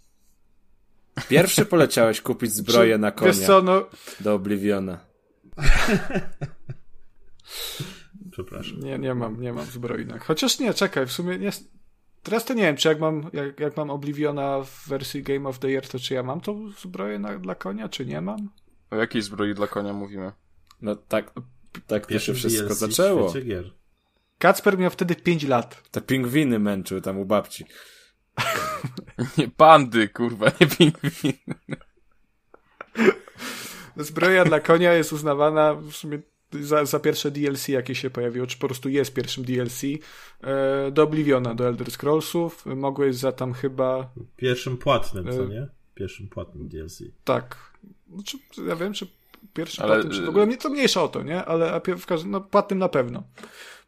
Pierwszy 1.29 1.65
poleciałeś 1.65 2.21
kupić 2.21 2.53
zbroję 2.53 2.95
Czy- 2.95 2.99
na 2.99 3.11
konia 3.13 3.33
Wiesz 3.33 3.47
co, 3.47 3.63
no, 3.63 3.87
do 4.21 4.35
Obliviona. 4.35 4.99
Przepraszam. 8.31 8.81
Nie, 8.81 8.99
nie 8.99 9.15
mam, 9.15 9.41
nie 9.41 9.53
mam 9.53 9.67
zbrojnek. 9.67 10.25
Chociaż 10.25 10.59
nie, 10.59 10.75
czekaj, 10.75 11.07
w 11.07 11.13
sumie 11.13 11.39
nie. 11.39 11.51
Teraz 12.23 12.45
to 12.45 12.55
nie 12.55 12.63
wiem, 12.63 12.77
czy 12.77 12.89
jak 12.89 13.01
mam, 13.01 13.31
jak, 13.33 13.61
jak 13.61 13.77
mam 13.77 13.91
Obliviona 13.91 14.63
w 14.65 14.89
wersji 14.89 15.23
Game 15.23 15.49
of 15.49 15.59
the 15.59 15.69
Year, 15.69 15.89
to 15.89 15.99
czy 15.99 16.15
ja 16.15 16.23
mam 16.23 16.41
tą 16.41 16.71
zbroję 16.71 17.19
na, 17.19 17.39
dla 17.39 17.55
konia, 17.55 17.89
czy 17.89 18.07
nie 18.07 18.21
mam? 18.21 18.49
O 18.91 18.97
jakiej 18.97 19.23
zbroi 19.23 19.55
dla 19.55 19.67
konia 19.67 19.93
mówimy? 19.93 20.33
No 20.83 20.97
tak, 20.97 21.33
tak 21.87 22.07
to 22.07 22.19
się 22.19 22.35
wszystko 22.35 22.67
DLC 22.67 22.79
zaczęło. 22.79 23.33
Kacper 24.39 24.79
miał 24.79 24.91
wtedy 24.91 25.15
5 25.15 25.45
lat. 25.45 25.83
Te 25.91 26.01
pingwiny 26.01 26.59
męczyły 26.59 27.01
tam 27.01 27.19
u 27.19 27.25
babci. 27.25 27.65
Nie 29.39 29.49
pandy, 29.49 30.09
kurwa, 30.09 30.47
nie 30.61 30.67
pingwiny. 30.67 31.57
Zbroja 33.97 34.45
dla 34.45 34.61
konia 34.61 34.93
jest 34.93 35.13
uznawana 35.13 35.75
w 35.75 35.93
sumie 35.93 36.19
za, 36.53 36.85
za 36.85 37.01
pierwsze 37.01 37.31
DLC, 37.31 37.69
jakie 37.69 37.95
się 37.95 38.11
pojawiło, 38.11 38.47
czy 38.47 38.59
po 38.59 38.67
prostu 38.67 38.89
jest 38.89 39.15
pierwszym 39.15 39.45
DLC 39.45 39.83
e, 40.41 40.91
do 40.91 41.03
Obliviona, 41.03 41.55
do 41.55 41.69
Elder 41.69 41.91
Scrollsów. 41.91 42.67
Mogłeś 42.67 43.17
za 43.17 43.33
tam 43.33 43.53
chyba, 43.53 44.11
Pierwszym 44.37 44.77
płatnym, 44.77 45.25
co 45.33 45.45
Y- 45.45 45.49
nie? 45.49 45.69
Pierwszym 45.95 46.29
płatnym 46.29 46.69
DLC. 46.69 47.03
tak, 47.25 47.73
znaczy, 48.15 48.39
ja 48.67 48.77
wiem, 48.77 48.93
czy 48.93 49.07
pierwszy 49.55 49.83
Ale, 49.83 49.95
płatnym, 49.95 50.13
czy 50.13 50.27
w 50.27 50.29
ogóle 50.29 50.47
mnie 50.47 50.57
to 50.57 50.69
mniejsza 50.71 51.03
o 51.03 51.09
to, 51.09 51.23
nie? 51.23 51.45
Ale 51.45 51.73
a 51.73 51.81
w 51.99 52.07
każdym, 52.07 52.31
no 52.31 52.41
płatnym 52.41 52.79
na 52.79 52.89
pewno. 52.89 53.23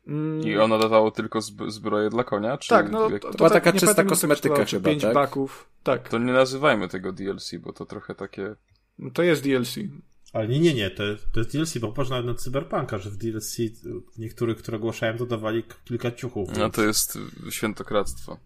Mm, 0.07 0.41
I 0.49 0.57
ono 0.57 0.79
dodało 0.79 1.11
tylko 1.11 1.39
zb- 1.39 1.71
zbroję 1.71 2.11
dla 2.11 2.25
konia? 2.25 2.59
Czy 2.59 2.69
Tak, 2.69 2.91
no 2.91 3.11
to, 3.11 3.19
to... 3.19 3.31
była 3.37 3.49
tak, 3.51 3.65
taka 3.65 3.71
nie 3.71 3.81
czysta 3.81 3.95
pamiętam, 3.95 4.09
kosmetyka 4.09 4.65
chyba, 4.65 4.91
pięć 4.91 5.03
tak? 5.03 5.15
baków. 5.15 5.69
Tak, 5.83 6.09
to 6.09 6.19
nie 6.19 6.33
nazywajmy 6.33 6.89
tego 6.89 7.13
DLC, 7.13 7.55
bo 7.61 7.73
to 7.73 7.87
trochę 7.87 8.15
takie... 8.15 8.55
no 8.99 9.11
to 9.11 9.23
jest 9.23 9.43
DLC. 9.43 9.77
Ale 10.33 10.49
nie, 10.49 10.61
nie, 10.61 10.75
nie, 10.75 10.91
to, 10.91 11.03
to 11.33 11.41
jest 11.41 11.53
DLC, 11.53 11.79
bo 11.79 11.89
popatrz 11.89 12.11
nawet 12.11 12.27
na 12.27 12.35
Cyberpunka, 12.35 12.99
że 12.99 13.11
w 13.11 13.17
DLC 13.17 13.57
niektórych, 14.19 14.57
które 14.59 14.77
ogłaszają, 14.77 15.17
dodawali 15.17 15.63
kilka 15.85 16.11
ciuchów. 16.13 16.49
No 16.53 16.61
więc- 16.61 16.75
to 16.75 16.83
jest 16.83 17.19
świętokradztwo. 17.51 18.39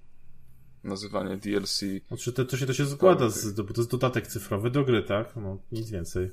Nazywanie 0.85 1.37
DLC. 1.37 1.80
Znaczy 2.09 2.32
to, 2.32 2.45
to, 2.45 2.57
się, 2.57 2.66
to 2.66 2.74
się 2.74 2.87
składa, 2.87 3.30
z, 3.30 3.61
bo 3.61 3.74
to 3.74 3.80
jest 3.80 3.91
dodatek 3.91 4.26
cyfrowy 4.26 4.70
do 4.70 4.85
gry, 4.85 5.03
tak? 5.03 5.37
No, 5.37 5.59
nic 5.72 5.91
więcej. 5.91 6.30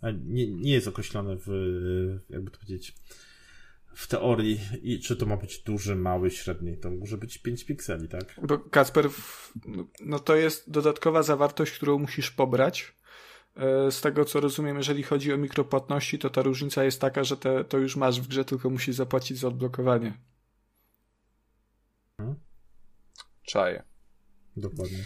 A 0.00 0.10
nie, 0.10 0.46
nie 0.46 0.72
jest 0.72 0.88
określone 0.88 1.36
w, 1.46 1.50
jakby 2.30 2.50
to 2.50 2.58
powiedzieć, 2.58 2.94
w 3.94 4.06
teorii, 4.06 4.60
i 4.82 5.00
czy 5.00 5.16
to 5.16 5.26
ma 5.26 5.36
być 5.36 5.58
duży, 5.58 5.96
mały, 5.96 6.30
średni. 6.30 6.76
To 6.76 6.90
może 6.90 7.18
być 7.18 7.38
5 7.38 7.64
pikseli, 7.64 8.08
tak? 8.08 8.40
Bo 8.48 8.58
no- 9.66 9.86
no 10.00 10.18
to 10.18 10.36
jest 10.36 10.70
dodatkowa 10.70 11.22
zawartość, 11.22 11.72
którą 11.72 11.98
musisz 11.98 12.30
pobrać. 12.30 12.94
E, 13.56 13.90
Z 13.90 14.00
tego 14.00 14.24
co 14.24 14.40
rozumiem, 14.40 14.76
jeżeli 14.76 15.02
chodzi 15.02 15.32
o 15.32 15.36
mikropłatności, 15.36 16.18
to 16.18 16.30
ta 16.30 16.42
różnica 16.42 16.84
jest 16.84 17.00
taka, 17.00 17.24
że 17.24 17.36
te, 17.36 17.64
to 17.64 17.78
już 17.78 17.96
masz 17.96 18.20
w 18.20 18.28
grze, 18.28 18.44
tylko 18.44 18.70
musisz 18.70 18.96
zapłacić 18.96 19.38
za 19.38 19.48
odblokowanie. 19.48 20.18
Czaje. 23.42 23.82
Dokładnie. 24.56 25.04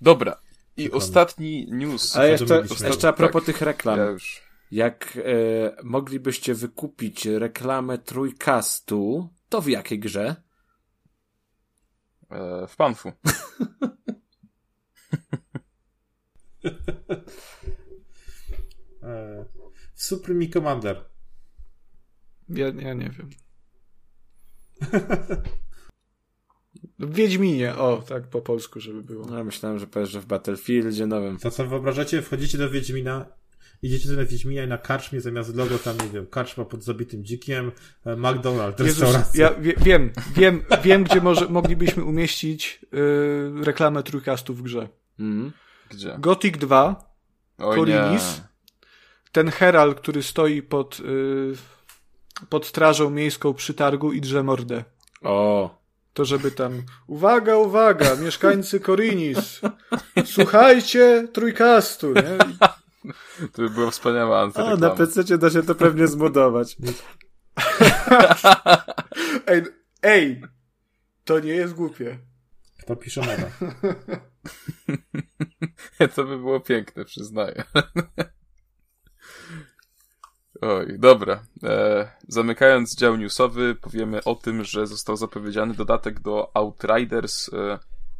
Dobra. 0.00 0.40
I 0.76 0.84
Dokładnie. 0.84 1.06
ostatni 1.06 1.66
news. 1.70 2.16
Ale 2.16 2.30
jeszcze, 2.30 2.64
jeszcze 2.86 3.08
a 3.08 3.12
propos 3.12 3.42
Tak, 3.42 3.46
tych 3.46 3.62
reklam. 3.62 3.98
Ja 3.98 4.04
już. 4.04 4.42
Jak 4.70 5.16
e, 5.16 5.82
moglibyście 5.82 6.54
wykupić 6.54 7.26
reklamę 7.26 7.98
trójkastu, 7.98 9.28
to 9.48 9.60
w 9.60 9.68
jakiej 9.68 9.98
grze? 9.98 10.36
E, 12.30 12.66
w 12.66 12.76
Panfu. 12.76 13.12
E, 19.02 19.44
Supreme 19.94 20.48
Commander. 20.48 21.04
Ja, 22.48 22.66
ja 22.66 22.94
nie 22.94 23.10
wiem. 23.10 23.30
W 26.98 27.14
Wiedźminie, 27.14 27.76
o, 27.76 28.02
tak 28.08 28.26
po 28.26 28.40
polsku, 28.40 28.80
żeby 28.80 29.02
było. 29.02 29.26
No, 29.26 29.44
myślałem, 29.44 29.78
że 29.78 29.86
powiesz, 29.86 30.10
że 30.10 30.20
w 30.20 30.26
Battlefieldzie 30.26 31.06
nowym. 31.06 31.38
To 31.38 31.50
co 31.50 31.66
wyobrażacie? 31.66 32.22
Wchodzicie 32.22 32.58
do 32.58 32.70
Wiedźmina, 32.70 33.26
idziecie 33.82 34.08
do 34.08 34.26
Wiedźmina 34.26 34.62
i 34.62 34.68
na 34.68 34.78
karczmie 34.78 35.20
zamiast 35.20 35.56
logo 35.56 35.78
tam, 35.78 35.96
nie 35.96 36.08
wiem, 36.08 36.26
karczma 36.26 36.64
pod 36.64 36.84
zabitym 36.84 37.24
dzikiem, 37.24 37.72
e, 38.04 38.16
McDonald's, 38.16 38.84
Jezus, 38.84 39.02
restauracja. 39.02 39.44
ja 39.44 39.60
wie, 39.60 39.74
wiem, 39.84 40.10
wiem, 40.36 40.64
wiem, 40.84 41.04
gdzie 41.04 41.20
może, 41.20 41.48
moglibyśmy 41.48 42.04
umieścić 42.04 42.80
y, 42.94 43.64
reklamę 43.64 44.02
trójkastu 44.02 44.54
w 44.54 44.62
grze. 44.62 44.88
Mhm. 45.18 45.52
Gdzie? 45.90 46.16
Gothic 46.18 46.58
2, 46.58 47.04
Oj 47.58 47.76
Korinis? 47.76 48.40
ten 49.32 49.50
Herald, 49.50 50.00
który 50.00 50.22
stoi 50.22 50.62
pod, 50.62 51.00
y, 51.00 51.52
pod 52.48 52.66
strażą 52.66 53.10
miejską 53.10 53.54
przy 53.54 53.74
targu 53.74 54.12
i 54.12 54.20
drze 54.20 54.42
mordę. 54.42 54.84
O, 55.22 55.78
To 56.14 56.24
żeby 56.24 56.50
tam, 56.50 56.82
uwaga, 57.06 57.56
uwaga, 57.56 58.16
mieszkańcy 58.16 58.80
Korinis, 58.80 59.60
słuchajcie 60.24 61.28
trójkastu, 61.32 62.12
nie? 62.14 62.38
To 63.52 63.62
by 63.62 63.70
była 63.70 63.90
wspaniała 63.90 64.38
o 64.38 64.42
antyreklama. 64.42 64.88
na 64.88 64.94
PC 64.94 65.38
da 65.38 65.50
się 65.50 65.62
to 65.62 65.74
pewnie 65.74 66.06
zmodować. 66.06 66.76
Ej, 69.46 69.62
ej, 70.02 70.42
to 71.24 71.40
nie 71.40 71.52
jest 71.52 71.74
głupie. 71.74 72.18
Kto 72.82 72.96
pisze 72.96 73.20
mema? 73.20 73.46
To 76.14 76.24
by 76.24 76.38
było 76.38 76.60
piękne, 76.60 77.04
przyznaję. 77.04 77.64
Oj, 80.60 80.98
dobra. 80.98 81.42
E, 81.62 82.10
zamykając 82.28 82.96
dział 82.96 83.16
newsowy, 83.16 83.74
powiemy 83.74 84.24
o 84.24 84.34
tym, 84.34 84.64
że 84.64 84.86
został 84.86 85.16
zapowiedziany 85.16 85.74
dodatek 85.74 86.20
do 86.20 86.56
Outriders, 86.56 87.48
e, 87.52 87.78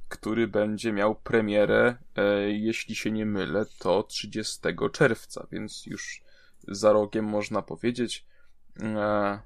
który 0.09 0.49
będzie 0.49 0.93
miał 0.93 1.15
premierę, 1.15 1.97
e, 2.17 2.51
jeśli 2.51 2.95
się 2.95 3.11
nie 3.11 3.27
mylę, 3.27 3.67
to 3.79 4.03
30 4.03 4.61
czerwca, 4.93 5.47
więc 5.53 5.87
już 5.87 6.23
za 6.69 6.93
rogiem 6.93 7.25
można 7.25 7.63
powiedzieć. 7.63 8.27
E, 8.83 9.41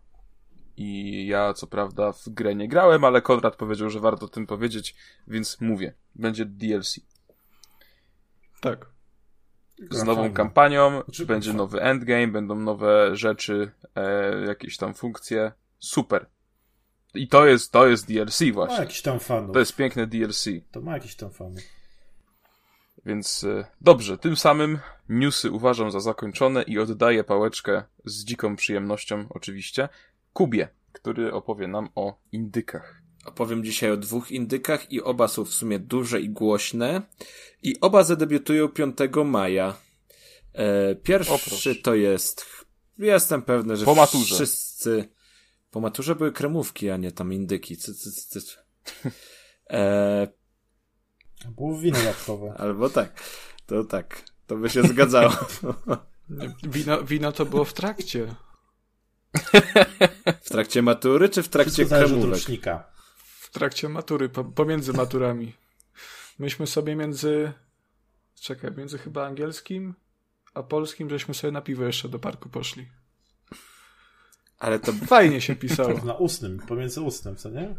I 0.76 1.26
ja, 1.26 1.54
co 1.54 1.66
prawda, 1.66 2.12
w 2.12 2.28
grę 2.28 2.54
nie 2.54 2.68
grałem, 2.68 3.04
ale 3.04 3.22
Konrad 3.22 3.56
powiedział, 3.56 3.90
że 3.90 4.00
warto 4.00 4.26
o 4.26 4.28
tym 4.28 4.46
powiedzieć, 4.46 4.94
więc 5.26 5.60
mówię. 5.60 5.94
Będzie 6.14 6.44
DLC 6.46 7.00
Tak. 8.60 8.86
z 9.90 10.02
nową 10.04 10.32
kampanią, 10.32 11.02
Znaczy, 11.04 11.26
będzie 11.26 11.52
nowy 11.52 11.80
endgame, 11.82 12.28
będą 12.28 12.54
nowe 12.54 13.16
rzeczy, 13.16 13.72
e, 13.94 14.46
jakieś 14.46 14.76
tam 14.76 14.94
funkcje. 14.94 15.52
Super. 15.78 16.26
I 17.14 17.28
to 17.28 17.46
jest, 17.46 17.72
to 17.72 17.86
jest 17.86 18.06
DLC 18.06 18.40
Ma 18.40 18.52
właśnie. 18.52 18.76
jakiś 18.78 19.02
tam 19.02 19.20
fanów. 19.20 19.52
To 19.52 19.58
jest 19.58 19.76
piękne 19.76 20.06
DLC. 20.06 20.44
To 20.70 20.80
ma 20.80 20.92
jakiś 20.94 21.14
tam 21.16 21.30
fanów. 21.30 21.60
Więc 23.06 23.44
e, 23.44 23.64
dobrze, 23.80 24.18
tym 24.18 24.36
samym 24.36 24.78
newsy 25.08 25.50
uważam 25.50 25.90
za 25.90 26.00
zakończone 26.00 26.62
i 26.62 26.78
oddaję 26.78 27.24
pałeczkę 27.24 27.82
z 28.04 28.24
dziką 28.24 28.56
przyjemnością 28.56 29.26
oczywiście 29.30 29.88
Kubie, 30.32 30.68
który 30.92 31.32
opowie 31.32 31.68
nam 31.68 31.88
o 31.94 32.18
indykach. 32.32 33.01
Opowiem 33.24 33.64
dzisiaj 33.64 33.90
o 33.90 33.96
dwóch 33.96 34.30
indykach 34.30 34.92
i 34.92 35.02
oba 35.02 35.28
są 35.28 35.44
w 35.44 35.54
sumie 35.54 35.78
duże 35.78 36.20
i 36.20 36.28
głośne. 36.28 37.02
I 37.62 37.80
oba 37.80 38.04
zadebiutują 38.04 38.68
5 38.68 38.96
maja. 39.24 39.74
E, 40.52 40.94
pierwszy 40.94 41.76
to 41.76 41.94
jest. 41.94 42.46
Jestem 42.98 43.42
pewny, 43.42 43.76
że 43.76 43.84
Po 43.84 43.94
maturze. 43.94 44.34
wszyscy. 44.34 45.08
Po 45.70 45.80
maturze 45.80 46.14
były 46.14 46.32
kremówki, 46.32 46.90
a 46.90 46.96
nie 46.96 47.12
tam 47.12 47.32
indyki. 47.32 47.76
Cy, 47.76 47.94
cy, 47.94 48.12
cy, 48.12 48.40
cy. 48.40 48.56
E, 49.70 50.28
Było 51.56 51.78
wino 51.78 51.98
jabłkowe. 51.98 52.54
albo 52.58 52.90
tak. 52.90 53.22
To 53.66 53.84
tak. 53.84 54.22
To 54.46 54.56
by 54.56 54.70
się 54.70 54.82
zgadzało. 54.82 55.32
Wino, 56.62 57.04
wino 57.04 57.32
to 57.32 57.44
było 57.46 57.64
w 57.64 57.72
trakcie. 57.72 58.34
W 60.42 60.48
trakcie 60.48 60.82
matury, 60.82 61.28
czy 61.28 61.42
w 61.42 61.48
trakcie 61.48 61.72
Wszystko 61.72 61.88
zależy 61.96 62.14
od 62.14 62.20
kremówek? 62.20 62.40
rocznika. 62.40 62.92
W 63.52 63.54
trakcie 63.54 63.88
matury, 63.88 64.28
po, 64.28 64.44
pomiędzy 64.44 64.92
maturami. 64.92 65.52
myśmy 66.38 66.66
sobie 66.66 66.96
między, 66.96 67.52
czekaj, 68.34 68.70
między 68.76 68.98
chyba 68.98 69.26
angielskim 69.26 69.94
a 70.54 70.62
polskim, 70.62 71.10
żeśmy 71.10 71.34
sobie 71.34 71.52
na 71.52 71.62
piwo 71.62 71.84
jeszcze 71.84 72.08
do 72.08 72.18
parku 72.18 72.48
poszli. 72.48 72.86
Ale 74.58 74.78
to 74.78 74.92
Fajnie 74.92 75.40
się 75.40 75.56
pisało. 75.56 76.04
Na 76.04 76.14
ustnym, 76.14 76.58
pomiędzy 76.58 77.00
ustnym, 77.00 77.36
co 77.36 77.50
nie? 77.50 77.74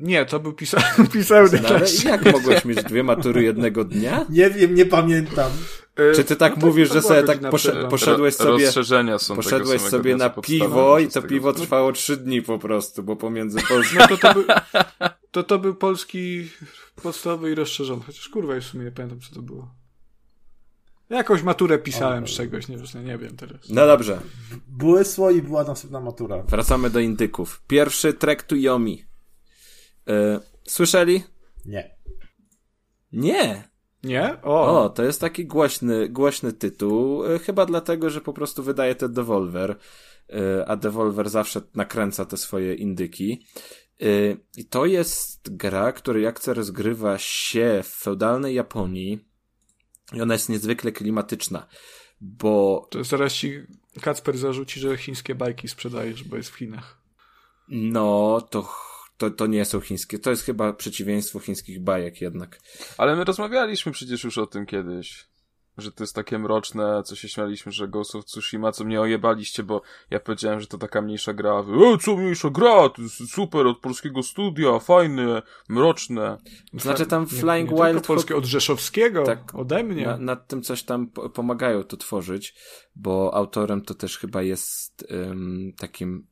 Nie, 0.00 0.24
to 0.26 0.40
był 0.40 0.52
pisa 0.52 0.78
no, 1.62 1.68
czas. 1.68 2.04
jak 2.04 2.32
mogłeś 2.32 2.64
mieć 2.64 2.82
dwie 2.84 3.02
matury 3.02 3.42
jednego 3.42 3.84
dnia? 3.84 4.26
Nie 4.30 4.50
wiem, 4.50 4.74
nie 4.74 4.86
pamiętam. 4.86 5.50
E, 5.96 6.14
Czy 6.14 6.24
ty 6.24 6.36
tak 6.36 6.56
no 6.56 6.66
mówisz, 6.66 6.88
to 6.88 6.94
że 6.94 7.02
sobie 7.02 7.22
tak 7.22 7.40
posze- 7.40 7.88
poszedłeś 7.88 8.34
sobie, 8.34 8.64
Rozszerzenia 8.64 9.18
są 9.18 9.34
tego 9.34 9.42
poszedłeś 9.42 9.80
sobie 9.80 10.16
na 10.16 10.30
piwo 10.30 10.98
i 10.98 11.06
to 11.06 11.12
tego 11.12 11.28
piwo 11.28 11.52
co- 11.52 11.60
trwało 11.60 11.92
trzy 11.92 12.16
dni 12.16 12.42
po 12.42 12.58
prostu, 12.58 13.02
bo 13.02 13.16
pomiędzy 13.16 13.58
Polską... 13.68 13.98
No 13.98 14.08
to 14.08 14.16
to 14.16 14.34
był, 14.34 14.44
to, 15.30 15.42
to 15.42 15.58
był 15.58 15.74
polski 15.74 16.48
podstawowy 17.02 17.52
i 17.52 17.54
rozszerzony. 17.54 18.02
Chociaż 18.06 18.28
kurwa 18.28 18.54
już 18.54 18.64
w 18.64 18.68
sumie 18.70 18.84
nie 18.84 18.90
pamiętam 18.90 19.20
co 19.20 19.34
to 19.34 19.42
było. 19.42 19.74
Jakąś 21.10 21.42
maturę 21.42 21.78
pisałem 21.78 22.28
z 22.28 22.30
czegoś, 22.30 22.68
nie, 22.68 22.76
wiem, 22.76 23.06
nie 23.06 23.18
wiem 23.18 23.36
teraz. 23.36 23.56
No 23.68 23.86
dobrze, 23.86 24.20
Błysło 24.68 25.30
i 25.30 25.42
była 25.42 25.64
następna 25.64 26.00
matura. 26.00 26.42
wracamy 26.42 26.90
do 26.90 27.00
indyków. 27.00 27.62
Pierwszy 27.66 28.12
Trek 28.12 28.42
to 28.42 28.54
Yomi. 28.54 29.04
E, 30.08 30.40
słyszeli? 30.64 31.22
Nie. 31.64 31.96
Nie. 33.12 33.72
Nie? 34.04 34.36
O, 34.42 34.82
O, 34.82 34.88
to 34.88 35.02
jest 35.02 35.20
taki 35.20 35.46
głośny, 35.46 36.08
głośny 36.08 36.52
tytuł, 36.52 37.24
e, 37.24 37.38
chyba 37.38 37.66
dlatego, 37.66 38.10
że 38.10 38.20
po 38.20 38.32
prostu 38.32 38.62
wydaje 38.62 38.94
to 38.94 39.08
Devolver, 39.08 39.76
e, 40.28 40.66
a 40.68 40.76
Devolver 40.76 41.30
zawsze 41.30 41.60
nakręca 41.74 42.24
te 42.24 42.36
swoje 42.36 42.74
indyki. 42.74 43.46
I 44.56 44.64
to 44.64 44.86
jest 44.86 45.56
gra, 45.56 45.92
której 45.92 46.26
akcja 46.26 46.54
rozgrywa 46.54 47.18
się 47.18 47.80
w 47.84 47.88
feudalnej 47.88 48.54
Japonii 48.54 49.24
i 50.12 50.20
ona 50.20 50.34
jest 50.34 50.48
niezwykle 50.48 50.92
klimatyczna, 50.92 51.66
bo 52.20 52.86
to 52.90 53.04
zaraz 53.04 53.32
ci 53.32 53.62
Kacper 54.00 54.38
zarzuci, 54.38 54.80
że 54.80 54.96
chińskie 54.96 55.34
bajki 55.34 55.68
sprzedajesz, 55.68 56.24
bo 56.24 56.36
jest 56.36 56.50
w 56.50 56.56
Chinach. 56.56 57.02
no, 57.68 58.40
to, 58.50 58.68
to, 59.22 59.30
to 59.30 59.46
nie 59.46 59.64
są 59.64 59.80
chińskie, 59.80 60.18
to 60.18 60.30
jest 60.30 60.42
chyba 60.44 60.72
przeciwieństwo 60.72 61.38
chińskich 61.38 61.82
bajek 61.82 62.20
jednak. 62.20 62.60
Ale 62.98 63.16
my 63.16 63.24
rozmawialiśmy 63.24 63.92
przecież 63.92 64.24
już 64.24 64.38
o 64.38 64.46
tym 64.46 64.66
kiedyś. 64.66 65.28
Że 65.78 65.92
to 65.92 66.02
jest 66.02 66.14
takie 66.14 66.38
mroczne, 66.38 67.02
co 67.06 67.16
się 67.16 67.28
śmialiśmy, 67.28 67.72
że 67.72 67.88
Ghost 67.88 68.14
of 68.14 68.24
Tsushima, 68.24 68.72
co 68.72 68.84
mnie 68.84 69.00
ojebaliście, 69.00 69.62
bo 69.62 69.82
ja 70.10 70.20
powiedziałem, 70.20 70.60
że 70.60 70.66
to 70.66 70.78
taka 70.78 71.02
mniejsza 71.02 71.34
gra. 71.34 71.62
Wy, 71.62 71.72
e, 71.72 71.98
co 71.98 72.16
mniejsza 72.16 72.50
gra? 72.50 72.88
To 72.88 73.02
jest 73.02 73.30
super, 73.30 73.66
od 73.66 73.78
polskiego 73.78 74.22
studia, 74.22 74.78
fajne, 74.78 75.42
mroczne. 75.68 76.38
Znaczy 76.74 77.06
tam 77.06 77.22
Nie- 77.22 77.28
Flying 77.28 77.70
nie, 77.70 77.76
Wild 77.76 77.92
Tylko 77.92 78.06
polskie 78.06 78.36
od 78.36 78.44
Rzeszowskiego, 78.44 79.22
Tak. 79.22 79.54
ode 79.54 79.82
mnie. 79.82 80.06
Na, 80.06 80.18
nad 80.18 80.48
tym 80.48 80.62
coś 80.62 80.82
tam 80.82 81.06
po- 81.06 81.30
pomagają 81.30 81.82
to 81.84 81.96
tworzyć, 81.96 82.54
bo 82.96 83.34
autorem 83.34 83.82
to 83.82 83.94
też 83.94 84.18
chyba 84.18 84.42
jest 84.42 85.06
ym, 85.10 85.72
takim 85.78 86.26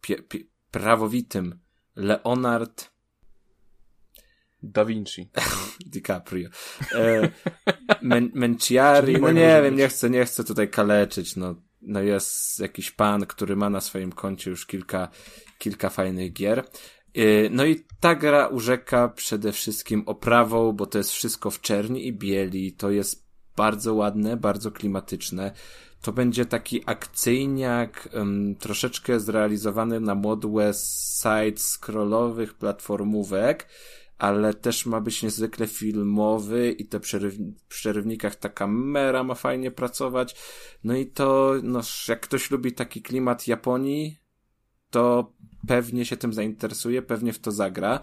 pie, 0.00 0.22
pie, 0.22 0.38
prawowitym 0.70 1.65
Leonard 1.96 2.90
Da 4.62 4.84
Vinci. 4.84 5.30
DiCaprio. 5.92 6.48
E, 6.94 7.28
Men, 8.02 8.30
Menciari, 8.34 9.20
no 9.20 9.32
nie 9.32 9.60
wiem, 9.62 9.76
nie 9.76 9.88
chcę, 9.88 10.10
nie 10.10 10.24
chcę 10.24 10.44
tutaj 10.44 10.70
kaleczyć, 10.70 11.36
no, 11.36 11.54
no 11.82 12.00
jest 12.00 12.60
jakiś 12.60 12.90
pan, 12.90 13.26
który 13.26 13.56
ma 13.56 13.70
na 13.70 13.80
swoim 13.80 14.12
koncie 14.12 14.50
już 14.50 14.66
kilka, 14.66 15.08
kilka 15.58 15.90
fajnych 15.90 16.32
gier. 16.32 16.58
E, 17.14 17.50
No 17.50 17.64
i 17.64 17.84
ta 18.00 18.14
gra 18.14 18.48
urzeka 18.48 19.08
przede 19.08 19.52
wszystkim 19.52 20.02
oprawą, 20.06 20.72
bo 20.72 20.86
to 20.86 20.98
jest 20.98 21.10
wszystko 21.10 21.50
w 21.50 21.60
czerni 21.60 22.06
i 22.06 22.12
bieli, 22.12 22.72
to 22.72 22.90
jest 22.90 23.26
bardzo 23.56 23.94
ładne, 23.94 24.36
bardzo 24.36 24.70
klimatyczne. 24.70 25.52
To 26.06 26.12
będzie 26.12 26.46
taki 26.46 26.82
akcyjniak, 26.86 28.08
em, 28.12 28.56
troszeczkę 28.58 29.20
zrealizowany 29.20 30.00
na 30.00 30.14
modłę 30.14 30.70
side-scrollowych 31.20 32.54
platformówek, 32.54 33.68
ale 34.18 34.54
też 34.54 34.86
ma 34.86 35.00
być 35.00 35.22
niezwykle 35.22 35.66
filmowy 35.66 36.72
i 36.72 36.86
te 36.86 36.98
przeryw- 37.00 37.52
w 37.68 37.68
przerywnikach 37.68 38.36
ta 38.36 38.48
kamera 38.48 39.24
ma 39.24 39.34
fajnie 39.34 39.70
pracować. 39.70 40.36
No 40.84 40.96
i 40.96 41.06
to, 41.06 41.54
no, 41.62 41.80
jak 42.08 42.20
ktoś 42.20 42.50
lubi 42.50 42.72
taki 42.72 43.02
klimat 43.02 43.48
Japonii, 43.48 44.18
to 44.90 45.32
pewnie 45.68 46.04
się 46.04 46.16
tym 46.16 46.32
zainteresuje, 46.32 47.02
pewnie 47.02 47.32
w 47.32 47.38
to 47.38 47.52
zagra. 47.52 48.00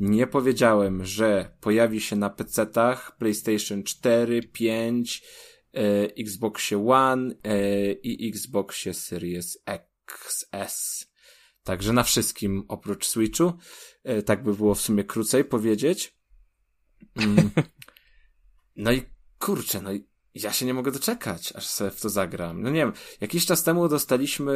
Nie 0.00 0.26
powiedziałem, 0.26 1.04
że 1.04 1.50
pojawi 1.60 2.00
się 2.00 2.16
na 2.16 2.30
PC-tach 2.30 3.16
PlayStation 3.18 3.82
4, 3.82 4.42
5, 4.42 5.22
e, 5.22 5.55
Xboxie 6.18 6.88
One 6.88 7.34
e, 7.44 7.92
i 7.92 8.28
Xboxie 8.28 8.94
Series 8.94 9.58
XS. 9.66 11.06
Także 11.62 11.92
na 11.92 12.02
wszystkim 12.02 12.64
oprócz 12.68 13.06
Switchu. 13.06 13.52
E, 14.04 14.22
tak 14.22 14.42
by 14.42 14.54
było 14.54 14.74
w 14.74 14.80
sumie 14.80 15.04
krócej 15.04 15.44
powiedzieć. 15.44 16.16
Mm. 17.16 17.50
No 18.78 18.92
i 18.92 19.02
kurczę, 19.38 19.82
no 19.82 19.92
i 19.92 20.04
ja 20.34 20.52
się 20.52 20.66
nie 20.66 20.74
mogę 20.74 20.92
doczekać, 20.92 21.52
aż 21.56 21.66
sobie 21.66 21.90
w 21.90 22.00
to 22.00 22.08
zagram. 22.08 22.62
No 22.62 22.70
nie 22.70 22.80
wiem, 22.80 22.92
jakiś 23.20 23.46
czas 23.46 23.62
temu 23.64 23.88
dostaliśmy 23.88 24.52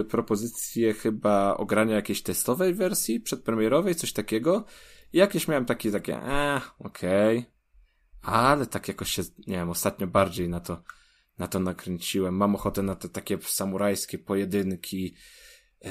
y, 0.00 0.04
propozycję 0.04 0.94
chyba 0.94 1.56
ogrania 1.56 1.94
jakiejś 1.94 2.22
testowej 2.22 2.74
wersji 2.74 3.20
przedpremierowej, 3.20 3.94
coś 3.94 4.12
takiego. 4.12 4.64
I 5.12 5.18
jakieś 5.18 5.48
miałem 5.48 5.64
takie, 5.64 5.90
takie, 5.92 6.16
a, 6.16 6.60
okej. 6.78 7.44
Ale 8.22 8.66
tak 8.66 8.88
jakoś 8.88 9.10
się, 9.10 9.22
nie 9.46 9.56
wiem, 9.56 9.70
ostatnio 9.70 10.06
bardziej 10.06 10.48
na 10.48 10.60
to, 10.60 10.82
na 11.38 11.48
to 11.48 11.60
nakręciłem. 11.60 12.36
Mam 12.36 12.54
ochotę 12.54 12.82
na 12.82 12.94
te 12.94 13.08
takie 13.08 13.38
samurajskie 13.42 14.18
pojedynki. 14.18 15.14
Y, 15.84 15.88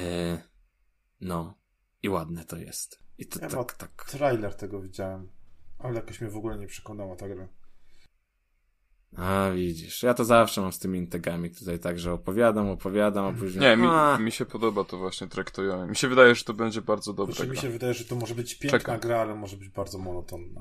no. 1.20 1.60
I 2.02 2.08
ładne 2.08 2.44
to 2.44 2.56
jest. 2.56 2.98
I 3.18 3.26
to 3.26 3.40
Ja 3.40 3.48
tak, 3.48 3.72
tak. 3.72 4.04
Trailer 4.04 4.54
tego 4.54 4.80
widziałem, 4.80 5.28
ale 5.78 5.94
jakoś 5.94 6.20
mnie 6.20 6.30
w 6.30 6.36
ogóle 6.36 6.58
nie 6.58 6.66
przekonała 6.66 7.16
ta 7.16 7.28
gra. 7.28 7.48
A 9.16 9.50
widzisz, 9.54 10.02
ja 10.02 10.14
to 10.14 10.24
zawsze 10.24 10.60
mam 10.60 10.72
z 10.72 10.78
tymi 10.78 10.98
integami 10.98 11.50
tutaj 11.50 11.78
tak, 11.78 11.98
że 11.98 12.12
opowiadam, 12.12 12.70
opowiadam, 12.70 13.24
a 13.24 13.32
później... 13.32 13.60
Nie, 13.60 13.76
mi, 13.76 13.86
a, 13.90 14.18
mi 14.18 14.32
się 14.32 14.46
podoba 14.46 14.84
to 14.84 14.98
właśnie 14.98 15.26
traktują. 15.26 15.86
Mi 15.86 15.96
się 15.96 16.08
wydaje, 16.08 16.34
że 16.34 16.44
to 16.44 16.54
będzie 16.54 16.82
bardzo 16.82 17.12
Znaczy, 17.12 17.42
mi 17.42 17.52
gra. 17.52 17.62
się 17.62 17.68
wydaje, 17.68 17.94
że 17.94 18.04
to 18.04 18.16
może 18.16 18.34
być 18.34 18.54
piękna 18.54 18.78
Czekam. 18.78 19.00
gra, 19.00 19.20
ale 19.20 19.34
może 19.34 19.56
być 19.56 19.68
bardzo 19.68 19.98
monotonna. 19.98 20.60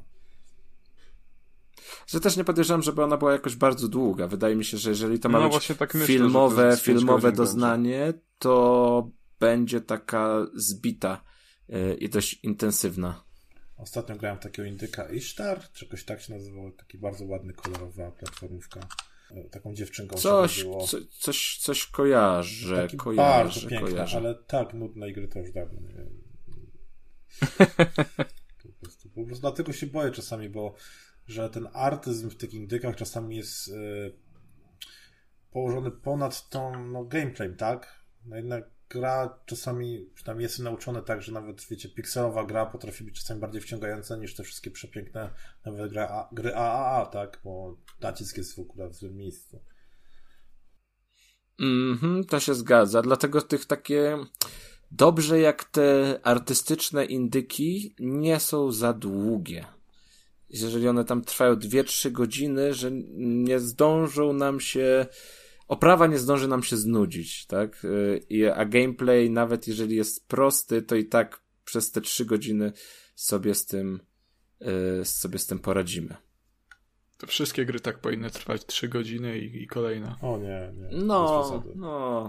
Że 2.08 2.20
też 2.20 2.38
nie 2.38 2.44
podejrzewam, 2.44 2.82
żeby 2.82 3.04
ona 3.04 3.18
była 3.18 3.32
jakoś 3.32 3.56
bardzo 3.56 3.88
długa. 3.88 4.28
Wydaje 4.28 4.56
mi 4.56 4.66
się, 4.66 4.78
że 4.78 4.90
jeżeli 4.90 5.20
to 5.20 5.30
ma 5.30 5.40
No 5.40 5.50
być 5.50 5.68
tak 5.80 5.94
myślę, 5.94 6.08
filmowe, 6.08 6.78
filmowe 6.82 7.32
doznanie, 7.32 8.14
to 8.40 9.10
będzie 9.40 9.82
taka 9.82 10.48
zbita 10.56 11.24
y, 11.70 11.96
i 12.00 12.10
dość 12.10 12.40
intensywna. 12.44 13.24
Ostatnio 13.78 14.16
grałem 14.16 14.38
w 14.38 14.42
takiego 14.42 14.68
indyka 14.68 15.10
Ishtar, 15.10 15.72
czegoś 15.72 16.04
tak 16.06 16.22
się 16.22 16.34
nazywało, 16.34 16.72
taki 16.72 16.98
bardzo 16.98 17.26
ładny, 17.26 17.54
kolorowa 17.54 18.12
platformówka. 18.12 18.80
E, 19.32 19.44
Taką 19.44 19.74
dziewczynką 19.74 20.18
Coś, 20.18 20.56
się 20.56 20.64
było. 20.64 20.88
co, 20.88 20.98
coś, 21.20 21.58
coś 21.62 21.86
kojarzę, 21.88 22.76
Taki 22.76 22.98
bardzo 22.98 23.04
kojarzę, 23.04 23.68
piękna, 23.70 23.88
kojarzę. 23.90 24.18
ale 24.18 24.36
tak 24.36 24.74
nudnej 24.74 25.14
gry 25.14 25.28
to 25.28 25.40
już 25.40 25.52
dawno 25.52 25.82
nie 25.82 25.94
wiem. 25.94 26.22
po, 28.64 28.70
prostu, 28.82 29.10
po 29.10 29.24
prostu 29.26 29.42
dlatego 29.42 29.74
się 29.74 29.88
boję 29.88 30.12
czasami, 30.12 30.50
bo 30.50 30.76
że 31.30 31.50
ten 31.50 31.68
artyzm 31.74 32.30
w 32.30 32.36
tych 32.36 32.54
indykach 32.54 32.96
czasami 32.96 33.38
jest 33.38 33.68
e, 33.68 33.72
położony 35.52 35.92
ponad 35.92 36.50
tą 36.50 36.86
no, 36.86 37.04
gameplay, 37.04 37.56
tak? 37.56 38.06
No 38.26 38.36
jednak 38.36 38.70
gra 38.90 39.40
czasami, 39.46 40.10
przynajmniej 40.14 40.44
jestem 40.44 40.64
nauczony 40.64 41.02
tak, 41.02 41.22
że 41.22 41.32
nawet, 41.32 41.68
wiecie, 41.70 41.90
pikselowa 41.90 42.46
gra 42.46 42.66
potrafi 42.66 43.04
być 43.04 43.20
czasami 43.20 43.42
bardziej 43.42 43.62
wciągająca 43.62 44.16
niż 44.16 44.36
te 44.36 44.44
wszystkie 44.44 44.72
przepiękne 44.72 45.30
nawet 45.66 45.92
gra, 45.92 46.08
a, 46.08 46.30
gry 46.32 46.56
AAA, 46.56 47.06
tak? 47.06 47.42
Bo 47.44 47.78
nacisk 48.02 48.38
jest 48.38 48.56
w 48.56 48.60
ogóle 48.60 48.90
w 48.90 48.96
złym 48.96 49.16
miejscu. 49.16 49.62
Mhm, 51.60 52.24
to 52.26 52.40
się 52.40 52.56
zgadza. 52.56 53.02
Dlatego 53.02 53.42
tych 53.42 53.66
takie 53.66 54.18
dobrze 54.92 55.40
jak 55.40 55.64
te 55.64 56.20
artystyczne 56.24 57.06
indyki 57.06 57.96
nie 58.00 58.40
są 58.40 58.72
za 58.72 58.94
długie. 58.94 59.79
Jeżeli 60.50 60.88
one 60.88 61.06
tam 61.06 61.22
trwają 61.22 61.56
2-3 61.56 62.12
godziny, 62.12 62.74
że 62.74 62.92
nie 63.18 63.60
zdążą 63.60 64.34
nam 64.34 64.60
się 64.60 65.06
oprawa 65.70 66.08
nie 66.08 66.18
zdąży 66.18 66.48
nam 66.48 66.64
się 66.64 66.78
znudzić, 66.78 67.46
tak? 67.46 67.86
Y, 67.86 68.26
I, 68.30 68.46
a 68.46 68.66
gameplay 68.66 69.30
nawet 69.30 69.68
jeżeli 69.68 69.96
jest 69.96 70.28
prosty, 70.28 70.82
to 70.82 70.96
i 70.96 71.06
tak 71.06 71.42
przez 71.66 71.92
te 71.92 72.02
3 72.02 72.26
godziny 72.26 72.74
sobie 73.16 73.56
z 73.56 73.66
tym 73.66 74.00
y, 75.02 75.06
sobie 75.06 75.40
z 75.40 75.46
tym 75.46 75.60
poradzimy. 75.60 76.16
To 77.18 77.28
wszystkie 77.28 77.66
gry 77.66 77.80
tak 77.80 78.00
powinny 78.00 78.30
trwać 78.30 78.66
3 78.66 78.88
godziny 78.88 79.40
i, 79.40 79.64
i 79.64 79.68
kolejna. 79.68 80.18
O 80.22 80.38
nie, 80.38 80.74
nie. 80.76 80.98
No, 81.06 81.64
no. 81.76 82.28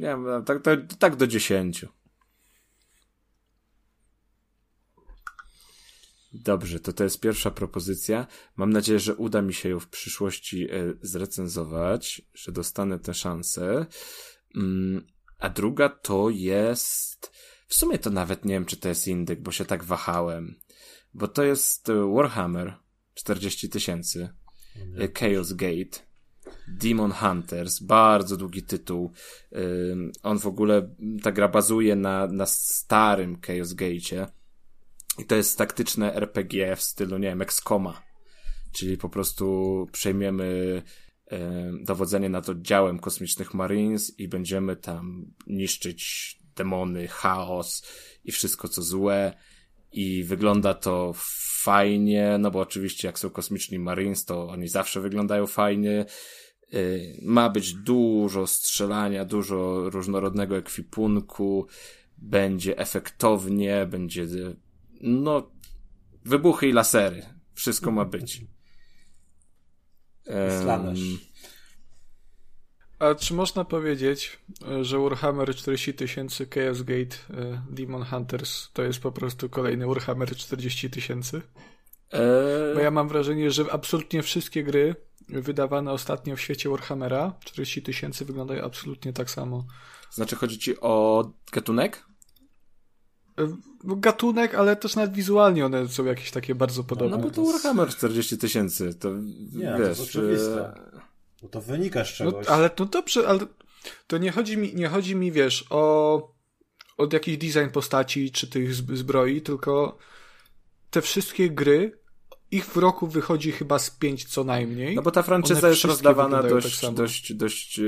Nie 0.00 0.06
wiem, 0.06 0.24
no, 0.24 0.42
tak, 0.42 0.62
tak, 0.62 0.80
tak 0.98 1.16
do 1.16 1.26
10. 1.26 1.86
Dobrze, 6.44 6.80
to 6.80 6.92
to 6.92 7.04
jest 7.04 7.20
pierwsza 7.20 7.50
propozycja. 7.50 8.26
Mam 8.56 8.70
nadzieję, 8.70 8.98
że 8.98 9.16
uda 9.16 9.42
mi 9.42 9.54
się 9.54 9.68
ją 9.68 9.80
w 9.80 9.88
przyszłości 9.88 10.70
e, 10.70 10.94
zrecenzować, 11.02 12.22
że 12.34 12.52
dostanę 12.52 12.98
tę 12.98 13.14
szansę. 13.14 13.86
Mm, 14.56 15.06
a 15.38 15.48
druga 15.48 15.88
to 15.88 16.30
jest. 16.30 17.32
W 17.68 17.74
sumie 17.74 17.98
to 17.98 18.10
nawet 18.10 18.44
nie 18.44 18.54
wiem, 18.54 18.64
czy 18.64 18.76
to 18.76 18.88
jest 18.88 19.08
indyk, 19.08 19.40
bo 19.40 19.52
się 19.52 19.64
tak 19.64 19.84
wahałem. 19.84 20.54
Bo 21.14 21.28
to 21.28 21.44
jest 21.44 21.88
e, 21.88 22.14
Warhammer 22.14 22.74
40 23.14 23.68
tysięcy. 23.68 24.28
E, 24.98 25.08
Chaos 25.18 25.52
Gate. 25.52 26.06
Demon 26.68 27.12
Hunters, 27.12 27.80
bardzo 27.80 28.36
długi 28.36 28.62
tytuł. 28.62 29.12
On 30.22 30.38
w 30.38 30.46
ogóle, 30.46 30.94
ta 31.22 31.32
gra 31.32 31.48
bazuje 31.48 31.96
na, 31.96 32.26
na 32.26 32.46
starym 32.46 33.40
Chaos 33.40 33.74
Gate'cie. 33.74 34.26
I 35.18 35.24
to 35.24 35.34
jest 35.34 35.58
taktyczne 35.58 36.14
RPG 36.14 36.76
w 36.76 36.82
stylu, 36.82 37.18
nie 37.18 37.28
wiem, 37.28 37.42
XCOMa. 37.42 38.02
Czyli 38.72 38.96
po 38.96 39.08
prostu 39.08 39.86
przejmiemy 39.92 40.82
ym, 41.32 41.84
dowodzenie 41.84 42.28
nad 42.28 42.48
oddziałem 42.48 42.98
kosmicznych 42.98 43.54
Marines 43.54 44.18
i 44.18 44.28
będziemy 44.28 44.76
tam 44.76 45.32
niszczyć 45.46 46.36
demony, 46.56 47.08
chaos 47.08 47.86
i 48.24 48.32
wszystko 48.32 48.68
co 48.68 48.82
złe. 48.82 49.34
I 49.92 50.24
wygląda 50.24 50.74
to 50.74 51.12
fajnie, 51.62 52.36
no 52.40 52.50
bo 52.50 52.60
oczywiście 52.60 53.08
jak 53.08 53.18
są 53.18 53.30
kosmiczni 53.30 53.78
Marines, 53.78 54.24
to 54.24 54.48
oni 54.48 54.68
zawsze 54.68 55.00
wyglądają 55.00 55.46
fajnie. 55.46 56.06
Y, 56.74 57.20
ma 57.22 57.50
być 57.50 57.74
dużo 57.74 58.46
strzelania, 58.46 59.24
dużo 59.24 59.90
różnorodnego 59.90 60.56
ekwipunku, 60.56 61.66
będzie 62.18 62.78
efektownie, 62.78 63.86
będzie 63.86 64.26
no 65.00 65.50
wybuchy 66.24 66.68
i 66.68 66.72
lasery. 66.72 67.22
Wszystko 67.54 67.90
ma 67.90 68.04
być. 68.04 68.44
Slanesh. 70.62 71.00
A 72.98 73.14
czy 73.14 73.34
można 73.34 73.64
powiedzieć, 73.64 74.38
że 74.82 74.98
Warhammer 74.98 75.54
40 75.54 75.94
tysięcy 75.94 76.46
Chaos 76.46 76.82
Gate 76.82 77.16
e, 77.30 77.62
Demon 77.70 78.04
Hunters 78.04 78.72
to 78.72 78.82
jest 78.82 78.98
po 78.98 79.12
prostu 79.12 79.48
kolejny 79.48 79.86
Warhammer 79.86 80.36
40 80.36 80.90
tysięcy? 80.90 81.42
Eee... 82.12 82.74
Bo 82.74 82.80
ja 82.80 82.90
mam 82.90 83.08
wrażenie, 83.08 83.50
że 83.50 83.72
absolutnie 83.72 84.22
wszystkie 84.22 84.64
gry 84.64 84.94
wydawane 85.28 85.92
ostatnio 85.92 86.36
w 86.36 86.40
świecie 86.40 86.68
Warhammera 86.68 87.38
40 87.44 87.82
tysięcy 87.82 88.24
wyglądają 88.24 88.64
absolutnie 88.64 89.12
tak 89.12 89.30
samo. 89.30 89.66
Znaczy 90.10 90.36
chodzi 90.36 90.58
ci 90.58 90.80
o 90.80 91.24
gatunek? 91.52 92.06
E, 93.38 93.56
gatunek, 93.84 94.54
ale 94.54 94.76
też 94.76 94.96
nawet 94.96 95.12
wizualnie 95.12 95.66
one 95.66 95.88
są 95.88 96.04
jakieś 96.04 96.30
takie 96.30 96.54
bardzo 96.54 96.84
podobne. 96.84 97.16
No 97.16 97.22
bo 97.22 97.30
to 97.30 97.44
Warhammer 97.44 97.88
40 97.88 98.38
tysięcy, 98.38 98.94
to 98.94 99.10
Nie, 99.52 99.64
wiesz... 99.64 99.76
to 99.76 99.82
jest 99.82 100.00
oczywiste. 100.00 100.66
e, 100.68 101.00
Bo 101.42 101.48
to 101.48 101.60
wynika 101.60 102.04
z 102.04 102.20
No, 102.20 102.32
czegoś. 102.32 102.46
ale 102.46 102.70
no 102.78 102.84
dobrze, 102.86 103.28
ale 103.28 103.38
to 104.06 104.18
nie 104.18 104.32
chodzi 104.32 104.56
mi, 104.56 104.74
nie 104.74 104.88
chodzi 104.88 105.16
mi, 105.16 105.32
wiesz, 105.32 105.64
o 105.70 106.36
od 106.96 107.12
jakiś 107.12 107.38
design 107.38 107.70
postaci 107.72 108.30
czy 108.30 108.46
tych 108.46 108.70
zb- 108.74 108.96
zbroi, 108.96 109.42
tylko 109.42 109.98
te 110.90 111.02
wszystkie 111.02 111.50
gry, 111.50 111.98
ich 112.50 112.66
w 112.66 112.76
roku 112.76 113.06
wychodzi 113.06 113.52
chyba 113.52 113.78
z 113.78 113.90
pięć 113.90 114.24
co 114.24 114.44
najmniej. 114.44 114.94
No 114.96 115.02
bo 115.02 115.10
ta 115.10 115.22
franczyza 115.22 115.68
jest 115.68 115.84
rozdawana 115.84 116.42
dość, 116.42 116.66
tak 116.70 116.80
samo. 116.80 116.96
dość, 116.96 117.32
dość 117.32 117.78
e, 117.78 117.82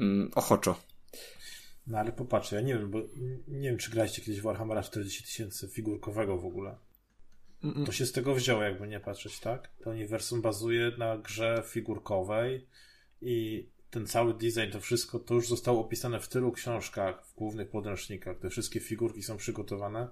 mm, 0.00 0.30
ochoczo. 0.34 0.76
No 1.86 1.98
ale 1.98 2.12
popatrz, 2.12 2.52
ja 2.52 2.60
nie 2.60 2.74
wiem, 2.74 2.90
bo 2.90 2.98
nie 3.48 3.68
wiem, 3.68 3.78
czy 3.78 3.90
graliście 3.90 4.22
kiedyś 4.22 4.40
Warhammera 4.40 4.82
40 4.82 5.22
tysięcy 5.22 5.68
figurkowego 5.68 6.38
w 6.38 6.46
ogóle. 6.46 6.76
To 7.86 7.92
się 7.92 8.06
z 8.06 8.12
tego 8.12 8.34
wzięło, 8.34 8.62
jakby 8.62 8.88
nie 8.88 9.00
patrzeć, 9.00 9.40
tak? 9.40 9.70
To 9.84 9.90
uniwersum 9.90 10.42
bazuje 10.42 10.92
na 10.98 11.18
grze 11.18 11.62
figurkowej 11.66 12.66
i 13.22 13.68
ten 13.90 14.06
cały 14.06 14.34
design, 14.34 14.70
to 14.72 14.80
wszystko, 14.80 15.18
to 15.18 15.34
już 15.34 15.48
zostało 15.48 15.80
opisane 15.80 16.20
w 16.20 16.28
tylu 16.28 16.52
książkach, 16.52 17.26
w 17.26 17.34
głównych 17.34 17.70
podręcznikach. 17.70 18.38
Te 18.38 18.50
wszystkie 18.50 18.80
figurki 18.80 19.22
są 19.22 19.36
przygotowane, 19.36 20.08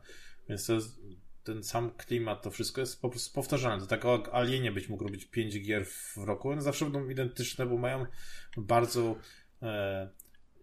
więc 0.48 0.68
jest, 0.68 1.00
ten 1.44 1.62
sam 1.62 1.90
klimat, 1.90 2.42
to 2.42 2.50
wszystko 2.50 2.80
jest 2.80 3.02
po 3.02 3.08
prostu 3.08 3.34
powtarzalne. 3.34 3.80
To 3.80 3.86
tak 3.86 4.04
jak 4.04 4.34
Alienie 4.34 4.72
być 4.72 4.88
mógł 4.88 5.04
robić 5.04 5.24
5 5.24 5.60
gier 5.60 5.86
w 5.86 6.16
roku, 6.16 6.48
one 6.48 6.62
zawsze 6.62 6.84
będą 6.84 7.08
identyczne, 7.08 7.66
bo 7.66 7.76
mają 7.76 8.06
bardzo 8.56 9.16
e, 9.62 10.10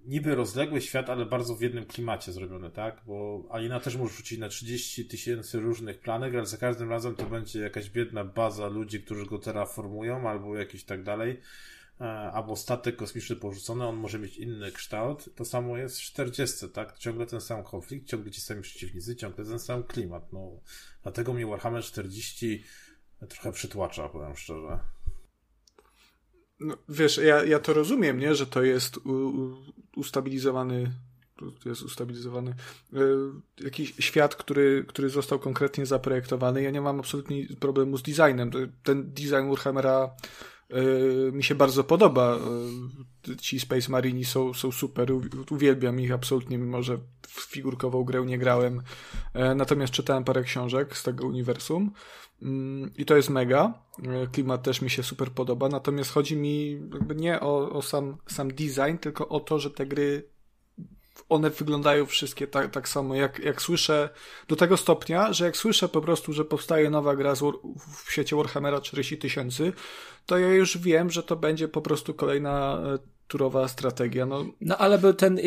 niby 0.06 0.36
rozległy 0.36 0.82
świat, 0.82 1.10
ale 1.10 1.26
bardzo 1.26 1.56
w 1.56 1.61
jednym 1.61 1.86
klimacie 1.86 2.32
zrobione, 2.32 2.72
tak? 2.72 3.02
Bo 3.07 3.44
Aliena 3.52 3.80
też 3.80 3.95
może 3.95 4.14
rzucić 4.14 4.40
na 4.40 4.49
30 4.49 5.06
tysięcy 5.06 5.60
różnych 5.60 5.99
planek, 5.99 6.36
ale 6.36 6.45
za 6.45 6.57
każdym 6.57 6.90
razem 6.90 7.15
to 7.15 7.26
będzie 7.26 7.60
jakaś 7.60 7.90
biedna 7.90 8.23
baza 8.23 8.68
ludzi, 8.68 9.03
którzy 9.03 9.26
go 9.26 9.40
terraformują, 9.40 10.30
albo 10.30 10.57
jakiś 10.57 10.84
tak 10.84 11.03
dalej. 11.03 11.41
E, 12.02 12.32
Albo 12.32 12.56
statek 12.56 12.95
kosmiczny 12.95 13.36
porzucony, 13.36 13.86
on 13.88 13.95
może 13.95 14.19
mieć 14.19 14.38
inny 14.38 14.72
kształt. 14.72 15.30
To 15.36 15.45
samo 15.45 15.78
jest 15.78 15.99
w 15.99 16.02
40, 16.02 16.69
tak? 16.69 16.98
Ciągle 16.98 17.26
ten 17.26 17.41
sam 17.41 17.64
konflikt, 17.64 18.07
ciągle 18.07 18.32
ci 18.32 18.41
sami 18.41 18.61
przeciwnicy, 18.61 19.15
ciągle 19.15 19.45
ten 19.45 19.60
sam 19.60 19.84
klimat. 19.84 20.34
No, 20.34 20.52
dlatego 21.03 21.34
mnie 21.34 21.48
Warhammer 21.48 21.84
40 21.84 22.64
trochę 23.30 23.52
przytłacza, 23.52 24.10
powiem 24.10 24.36
szczerze. 24.36 24.80
No, 26.61 26.77
wiesz, 26.89 27.17
ja, 27.17 27.43
ja 27.43 27.59
to 27.59 27.73
rozumiem, 27.73 28.19
nie, 28.19 28.35
że 28.35 28.47
to 28.47 28.63
jest 28.63 28.97
u, 28.97 29.11
u, 29.11 29.57
ustabilizowany 29.95 30.91
to 31.63 31.69
jest 31.69 31.81
ustabilizowany 31.81 32.55
y, 32.93 33.63
jakiś 33.63 33.93
świat, 33.99 34.35
który, 34.35 34.85
który 34.88 35.09
został 35.09 35.39
konkretnie 35.39 35.85
zaprojektowany. 35.85 36.61
Ja 36.61 36.71
nie 36.71 36.81
mam 36.81 36.99
absolutnie 36.99 37.47
problemu 37.59 37.97
z 37.97 38.03
designem. 38.03 38.51
Ten 38.83 39.13
design 39.13 39.49
Warhammera 39.49 40.11
y, 40.71 41.31
mi 41.31 41.43
się 41.43 41.55
bardzo 41.55 41.83
podoba. 41.83 42.39
Y, 43.29 43.38
ci 43.38 43.59
Space 43.59 43.91
Marini 43.91 44.25
są, 44.25 44.53
są 44.53 44.71
super. 44.71 45.11
Uwielbiam 45.49 45.99
ich 45.99 46.11
absolutnie, 46.11 46.57
mimo 46.57 46.83
że 46.83 46.97
w 47.27 47.41
figurkową 47.41 48.03
grę 48.03 48.25
nie 48.25 48.38
grałem. 48.38 48.81
E, 49.33 49.55
natomiast 49.55 49.93
czytałem 49.93 50.23
parę 50.23 50.43
książek 50.43 50.97
z 50.97 51.03
tego 51.03 51.27
uniwersum. 51.27 51.91
Mm, 52.41 52.91
I 52.97 53.05
to 53.05 53.15
jest 53.15 53.30
mega. 53.30 53.73
E, 54.03 54.27
Klimat 54.27 54.63
też 54.63 54.81
mi 54.81 54.89
się 54.89 55.03
super 55.03 55.31
podoba. 55.31 55.69
Natomiast 55.69 56.11
chodzi 56.11 56.35
mi 56.35 56.72
jakby 56.72 57.15
nie 57.15 57.39
o, 57.39 57.72
o 57.72 57.81
sam, 57.81 58.18
sam 58.27 58.47
design, 58.47 58.97
tylko 59.01 59.27
o 59.27 59.39
to, 59.39 59.59
że 59.59 59.72
te 59.72 59.85
gry 59.85 60.31
one 61.30 61.49
wyglądają 61.49 62.05
wszystkie 62.05 62.47
tak, 62.47 62.72
tak 62.72 62.89
samo. 62.89 63.15
Jak, 63.15 63.39
jak 63.39 63.61
słyszę 63.61 64.09
do 64.47 64.55
tego 64.55 64.77
stopnia, 64.77 65.34
że 65.34 65.45
jak 65.45 65.57
słyszę 65.57 65.89
po 65.89 66.01
prostu, 66.01 66.34
że 66.34 66.45
powstaje 66.45 66.89
nowa 66.89 67.15
gra 67.15 67.35
z, 67.35 67.39
w 68.05 68.11
świecie 68.11 68.35
Warhammera 68.35 68.81
40 68.81 69.18
tysięcy, 69.18 69.73
to 70.26 70.38
ja 70.38 70.53
już 70.53 70.77
wiem, 70.77 71.09
że 71.09 71.23
to 71.23 71.35
będzie 71.35 71.68
po 71.68 71.81
prostu 71.81 72.13
kolejna 72.13 72.81
e, 72.85 72.99
turowa 73.27 73.68
strategia. 73.68 74.26
No, 74.26 74.45
No 74.61 74.77
ale 74.77 74.97
był 74.97 75.13
ten 75.13 75.39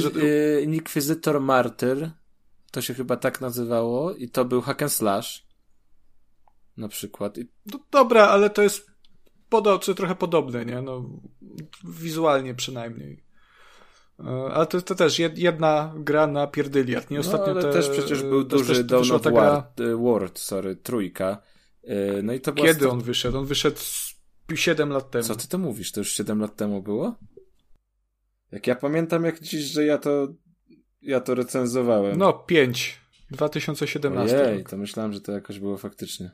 że 0.00 0.10
y, 0.20 0.62
Inquisitor 0.62 1.40
Martyr, 1.40 2.10
to 2.70 2.82
się 2.82 2.94
chyba 2.94 3.16
tak 3.16 3.40
nazywało, 3.40 4.14
i 4.14 4.28
to 4.28 4.44
był 4.44 4.60
hack 4.60 4.82
and 4.82 4.92
slash. 4.92 5.46
Na 6.76 6.88
przykład. 6.88 7.38
I 7.38 7.48
no 7.66 7.78
dobra, 7.90 8.28
ale 8.28 8.50
to 8.50 8.62
jest 8.62 8.86
podo- 9.50 9.78
czy 9.78 9.94
trochę 9.94 10.14
podobne, 10.14 10.64
nie? 10.64 10.82
No, 10.82 11.10
wizualnie 11.84 12.54
przynajmniej. 12.54 13.24
E, 14.20 14.24
Ale 14.54 14.66
to, 14.66 14.82
to 14.82 14.94
też 14.94 15.18
jed- 15.18 15.38
jedna 15.38 15.94
gra 15.96 16.26
na 16.26 16.46
pierdyliard, 16.46 17.10
nie? 17.10 17.16
no, 17.16 17.20
Ostatnio 17.20 17.52
ale 17.52 17.62
te, 17.62 17.72
też 17.72 17.88
przecież 17.88 18.22
był 18.22 18.44
też- 18.44 18.58
duży 18.60 18.74
też 18.74 18.84
Dawn 18.84 19.12
of 19.12 19.22
ta 19.22 19.30
War, 19.30 19.64
gra- 19.76 19.84
y, 19.86 19.96
World, 19.96 20.38
sorry, 20.38 20.76
trójka. 20.76 21.42
Y, 21.84 22.20
No 22.22 22.32
i 22.32 22.40
to 22.40 22.52
była 22.52 22.66
Kiedy 22.66 22.80
sto- 22.80 22.90
on 22.90 23.00
wyszedł? 23.00 23.38
On 23.38 23.46
wyszedł 23.46 23.76
z 23.78 24.14
7 24.54 24.88
lat 24.90 25.10
temu. 25.10 25.24
Co 25.24 25.36
ty 25.36 25.48
to 25.48 25.58
mówisz? 25.58 25.92
To 25.92 26.00
już 26.00 26.12
7 26.12 26.40
lat 26.40 26.56
temu 26.56 26.82
było? 26.82 27.14
Jak 28.52 28.66
ja 28.66 28.74
pamiętam 28.74 29.24
jak 29.24 29.40
dziś, 29.40 29.62
że 29.64 29.84
ja 29.84 29.98
to 29.98 30.28
ja 31.02 31.20
to 31.20 31.34
recenzowałem. 31.34 32.18
No, 32.18 32.32
5. 32.32 33.00
2017 33.30 34.42
Ojej, 34.44 34.58
rok. 34.58 34.70
to 34.70 34.76
myślałem, 34.76 35.12
że 35.12 35.20
to 35.20 35.32
jakoś 35.32 35.58
było 35.58 35.76
faktycznie. 35.78 36.30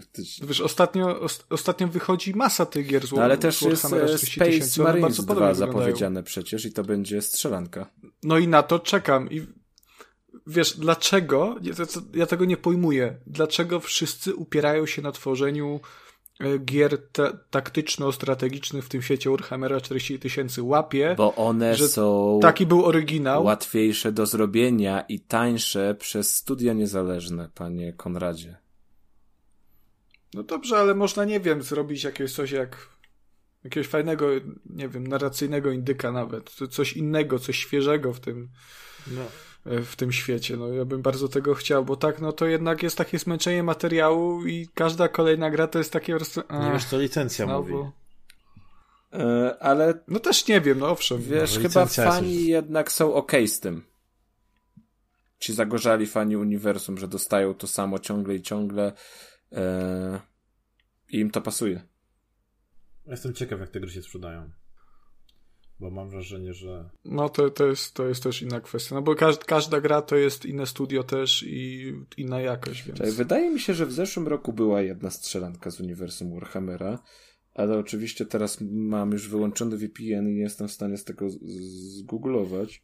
Faktycznie. 0.00 0.46
Wiesz, 0.46 0.60
ostatnio, 0.60 1.20
os, 1.20 1.44
ostatnio 1.50 1.88
wychodzi 1.88 2.34
masa 2.34 2.66
tych 2.66 2.86
gier 2.86 3.06
z 3.06 3.12
No 3.12 3.22
ale 3.22 3.38
też 3.38 3.62
jest 3.62 3.84
e, 3.84 3.88
40 4.18 4.26
Space 4.26 4.82
Marines 4.82 5.02
bardzo 5.02 5.22
2 5.22 5.34
podobnie 5.34 5.54
wyglądają. 5.54 5.72
zapowiedziane 5.82 6.22
przecież 6.22 6.64
i 6.66 6.72
to 6.72 6.84
będzie 6.84 7.22
strzelanka. 7.22 7.90
No 8.22 8.38
i 8.38 8.48
na 8.48 8.62
to 8.62 8.78
czekam. 8.78 9.30
I 9.30 9.46
wiesz, 10.46 10.76
dlaczego? 10.78 11.56
Ja, 12.14 12.26
tego 12.26 12.44
nie 12.44 12.56
pojmuję. 12.56 13.18
Dlaczego 13.26 13.80
wszyscy 13.80 14.34
upierają 14.34 14.86
się 14.86 15.02
na 15.02 15.12
tworzeniu 15.12 15.80
e, 16.40 16.58
gier 16.58 16.98
ta- 17.12 17.32
taktyczno-strategicznych 17.50 18.84
w 18.84 18.88
tym 18.88 19.02
świecie 19.02 19.30
Warhammera 19.30 19.80
40 19.80 20.18
tysięcy? 20.18 20.62
Łapie. 20.62 21.14
Bo 21.18 21.34
one 21.34 21.76
są 21.78 22.38
Taki 22.42 22.66
był 22.66 22.84
oryginał. 22.84 23.44
łatwiejsze 23.44 24.12
do 24.12 24.26
zrobienia 24.26 25.00
i 25.00 25.20
tańsze 25.20 25.94
przez 25.98 26.34
studia 26.34 26.72
niezależne, 26.72 27.50
panie 27.54 27.92
Konradzie. 27.92 28.56
No 30.34 30.42
dobrze, 30.42 30.78
ale 30.78 30.94
można, 30.94 31.24
nie 31.24 31.40
wiem, 31.40 31.62
zrobić 31.62 32.04
jakieś 32.04 32.32
coś 32.32 32.50
jak 32.50 32.88
jakiegoś 33.64 33.88
fajnego, 33.88 34.26
nie 34.66 34.88
wiem, 34.88 35.06
narracyjnego 35.06 35.70
indyka 35.70 36.12
nawet. 36.12 36.50
Co- 36.50 36.68
Coś 36.68 36.92
innego, 36.92 37.38
coś 37.38 37.56
świeżego 37.58 38.12
w 38.12 38.20
tym, 38.20 38.48
No. 39.06 39.22
w 39.84 39.96
tym 39.96 40.12
świecie. 40.12 40.56
No 40.56 40.68
ja 40.68 40.84
bym 40.84 41.02
bardzo 41.02 41.28
tego 41.28 41.54
chciał, 41.54 41.84
bo 41.84 41.96
tak, 41.96 42.20
no 42.20 42.32
to 42.32 42.46
jednak 42.46 42.82
jest 42.82 42.98
takie 42.98 43.18
zmęczenie 43.18 43.62
materiału 43.62 44.46
i 44.46 44.68
każda 44.74 45.08
kolejna 45.08 45.50
gra 45.50 45.66
to 45.66 45.78
jest 45.78 45.92
takie 45.92 46.12
po 46.12 46.18
prostu... 46.18 46.42
Nie 46.64 46.72
wiesz, 46.72 46.84
co 46.84 46.98
licencja 46.98 47.46
znowu. 47.46 47.76
mówi. 47.76 47.90
E, 49.12 49.56
ale 49.60 49.94
No 50.08 50.20
też 50.20 50.48
nie 50.48 50.60
wiem, 50.60 50.78
no 50.78 50.88
owszem. 50.90 51.22
wiesz, 51.22 51.54
No, 51.56 51.62
chyba 51.62 51.80
jest 51.80 51.96
fani 51.96 52.34
już- 52.38 52.48
jednak 52.48 52.92
są 52.92 53.14
okej 53.14 53.48
z 53.48 53.60
tym. 53.60 53.82
Ci 55.38 55.54
zagorzali 55.54 56.06
fani 56.06 56.36
uniwersum, 56.36 56.98
że 56.98 57.08
dostają 57.08 57.54
to 57.54 57.66
samo 57.66 57.98
ciągle 57.98 58.34
i 58.34 58.42
ciągle 58.42 58.92
e, 59.52 60.20
i 61.08 61.20
im 61.20 61.30
to 61.30 61.40
pasuje. 61.40 61.82
Jestem 63.06 63.34
ciekaw, 63.34 63.60
jak 63.60 63.70
te 63.70 63.80
gry 63.80 63.90
się 63.90 64.02
sprzedają. 64.02 64.50
Bo 65.80 65.90
mam 65.90 66.10
wrażenie, 66.10 66.54
że 66.54 66.90
No 67.04 67.28
to, 67.28 67.50
to, 67.50 67.66
jest, 67.66 67.94
to 67.94 68.08
jest 68.08 68.22
też 68.22 68.42
inna 68.42 68.60
kwestia, 68.60 68.94
no 68.94 69.02
bo 69.02 69.14
każda, 69.14 69.44
każda 69.44 69.80
gra 69.80 70.02
to 70.02 70.16
jest 70.16 70.44
inne 70.44 70.66
studio 70.66 71.02
też 71.02 71.42
i 71.42 71.92
inna 72.16 72.40
jakość, 72.40 72.82
więc... 72.82 72.98
Czekaj, 72.98 73.12
wydaje 73.12 73.50
mi 73.50 73.60
się, 73.60 73.74
że 73.74 73.86
w 73.86 73.92
zeszłym 73.92 74.28
roku 74.28 74.52
była 74.52 74.82
jedna 74.82 75.10
strzelanka 75.10 75.70
z 75.70 75.80
uniwersum 75.80 76.34
Warhammera, 76.34 76.98
ale 77.54 77.78
oczywiście 77.78 78.26
teraz 78.26 78.58
mam 78.70 79.12
już 79.12 79.28
wyłączony 79.28 79.76
VPN 79.76 80.28
i 80.28 80.34
nie 80.34 80.42
jestem 80.42 80.68
w 80.68 80.72
stanie 80.72 80.96
z 80.96 81.04
tego 81.04 81.26
zgooglować. 81.98 82.82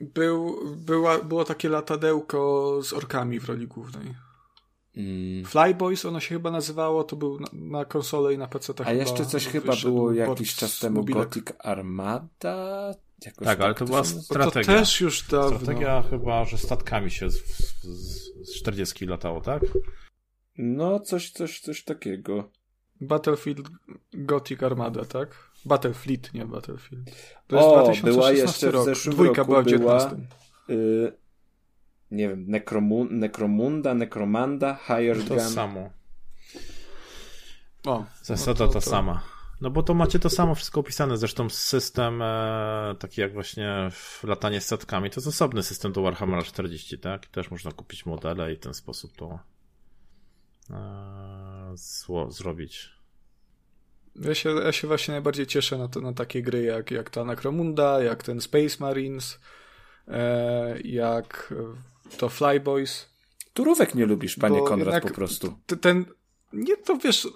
Był, 0.00 0.56
była, 0.76 1.18
było 1.18 1.44
takie 1.44 1.68
latadełko 1.68 2.80
z 2.82 2.92
orkami 2.92 3.40
w 3.40 3.44
roli 3.44 3.66
głównej. 3.66 4.14
Mm. 4.96 5.44
Flyboys 5.44 6.04
ono 6.04 6.20
się 6.20 6.28
chyba 6.28 6.50
nazywało, 6.50 7.04
to 7.04 7.16
był 7.16 7.40
na, 7.40 7.46
na 7.52 7.84
konsolę 7.84 8.34
i 8.34 8.38
na 8.38 8.46
PC. 8.46 8.72
A 8.84 8.92
jeszcze 8.92 9.26
coś 9.26 9.46
chyba 9.46 9.76
było 9.76 10.12
jakiś 10.12 10.54
czas 10.54 10.78
temu 10.78 10.96
mobilek. 11.00 11.24
Gothic 11.28 11.46
Armada? 11.58 12.94
Jakoś 13.26 13.44
Tak, 13.46 13.60
ale 13.60 13.74
to 13.74 13.84
była 13.84 14.04
się? 14.04 14.10
No 14.10 14.16
to 14.16 14.22
strategia. 14.22 14.64
też 14.78 15.00
już 15.00 15.22
dawno. 15.28 15.58
strategia 15.58 16.02
chyba, 16.10 16.44
że 16.44 16.58
statkami 16.58 17.10
się 17.10 17.30
z, 17.30 17.36
z, 17.82 18.32
z 18.48 18.54
40 18.60 19.06
latało, 19.06 19.40
tak? 19.40 19.62
No, 20.58 21.00
coś, 21.00 21.30
coś, 21.30 21.60
coś 21.60 21.84
takiego. 21.84 22.50
Battlefield 23.00 23.68
Gothic 24.12 24.62
Armada, 24.62 25.04
tak? 25.04 25.50
Battlefield, 25.64 26.34
nie 26.34 26.46
Battlefield. 26.46 27.04
To 27.46 27.56
jest 27.56 27.68
O, 27.68 27.82
2016 27.82 28.10
była 28.10 28.32
jeszcze 28.32 28.70
w 28.70 28.74
rok. 28.74 28.84
zeszłym 28.84 29.14
Dwójka 29.14 29.34
roku 29.42 29.50
była 29.50 29.62
w 29.62 29.64
była- 29.66 29.98
19. 30.10 31.16
Nie 32.10 32.28
wiem, 32.28 32.46
Necromu- 32.50 33.10
Necromunda, 33.10 33.94
Necromanda, 33.94 34.78
Hired 34.86 35.28
To 35.28 35.34
Gun. 35.34 35.44
samo. 35.44 35.90
O, 37.86 38.04
Zasada 38.22 38.64
no 38.64 38.66
to- 38.66 38.72
ta 38.72 38.80
to- 38.80 38.90
sama. 38.90 39.22
No 39.60 39.70
bo 39.70 39.82
to 39.82 39.94
macie 39.94 40.18
to 40.18 40.30
samo 40.30 40.54
wszystko 40.54 40.80
opisane, 40.80 41.16
zresztą 41.18 41.50
system 41.50 42.22
e, 42.22 42.94
taki 42.98 43.20
jak 43.20 43.32
właśnie 43.32 43.88
w 43.90 44.24
latanie 44.24 44.60
z 44.60 44.66
setkami, 44.66 45.10
to 45.10 45.20
jest 45.20 45.28
osobny 45.28 45.62
system 45.62 45.92
do 45.92 46.02
Warhammera 46.02 46.42
40, 46.42 46.98
tak? 46.98 47.24
I 47.24 47.28
też 47.28 47.50
można 47.50 47.72
kupić 47.72 48.06
modele 48.06 48.52
i 48.52 48.56
w 48.56 48.60
ten 48.60 48.74
sposób 48.74 49.12
to 49.16 49.38
e, 50.70 51.72
zło, 51.74 52.30
zrobić. 52.30 52.90
Ja 54.16 54.34
się, 54.34 54.50
ja 54.50 54.72
się 54.72 54.88
właśnie 54.88 55.12
najbardziej 55.12 55.46
cieszę 55.46 55.78
na, 55.78 55.88
to, 55.88 56.00
na 56.00 56.12
takie 56.12 56.42
gry 56.42 56.62
jak, 56.62 56.90
jak 56.90 57.10
ta 57.10 57.24
Necromunda, 57.24 58.02
jak 58.02 58.22
ten 58.22 58.40
Space 58.40 58.76
Marines, 58.80 59.40
e, 60.08 60.80
jak 60.80 61.54
e, 61.56 61.76
to 62.18 62.28
Flyboys. 62.28 63.06
Turówek 63.54 63.94
nie 63.94 64.06
lubisz, 64.06 64.36
panie 64.36 64.62
Konrad, 64.62 65.02
po 65.02 65.14
prostu. 65.14 65.58
Ten, 65.80 66.04
nie, 66.52 66.76
to 66.76 66.96
wiesz, 66.96 67.28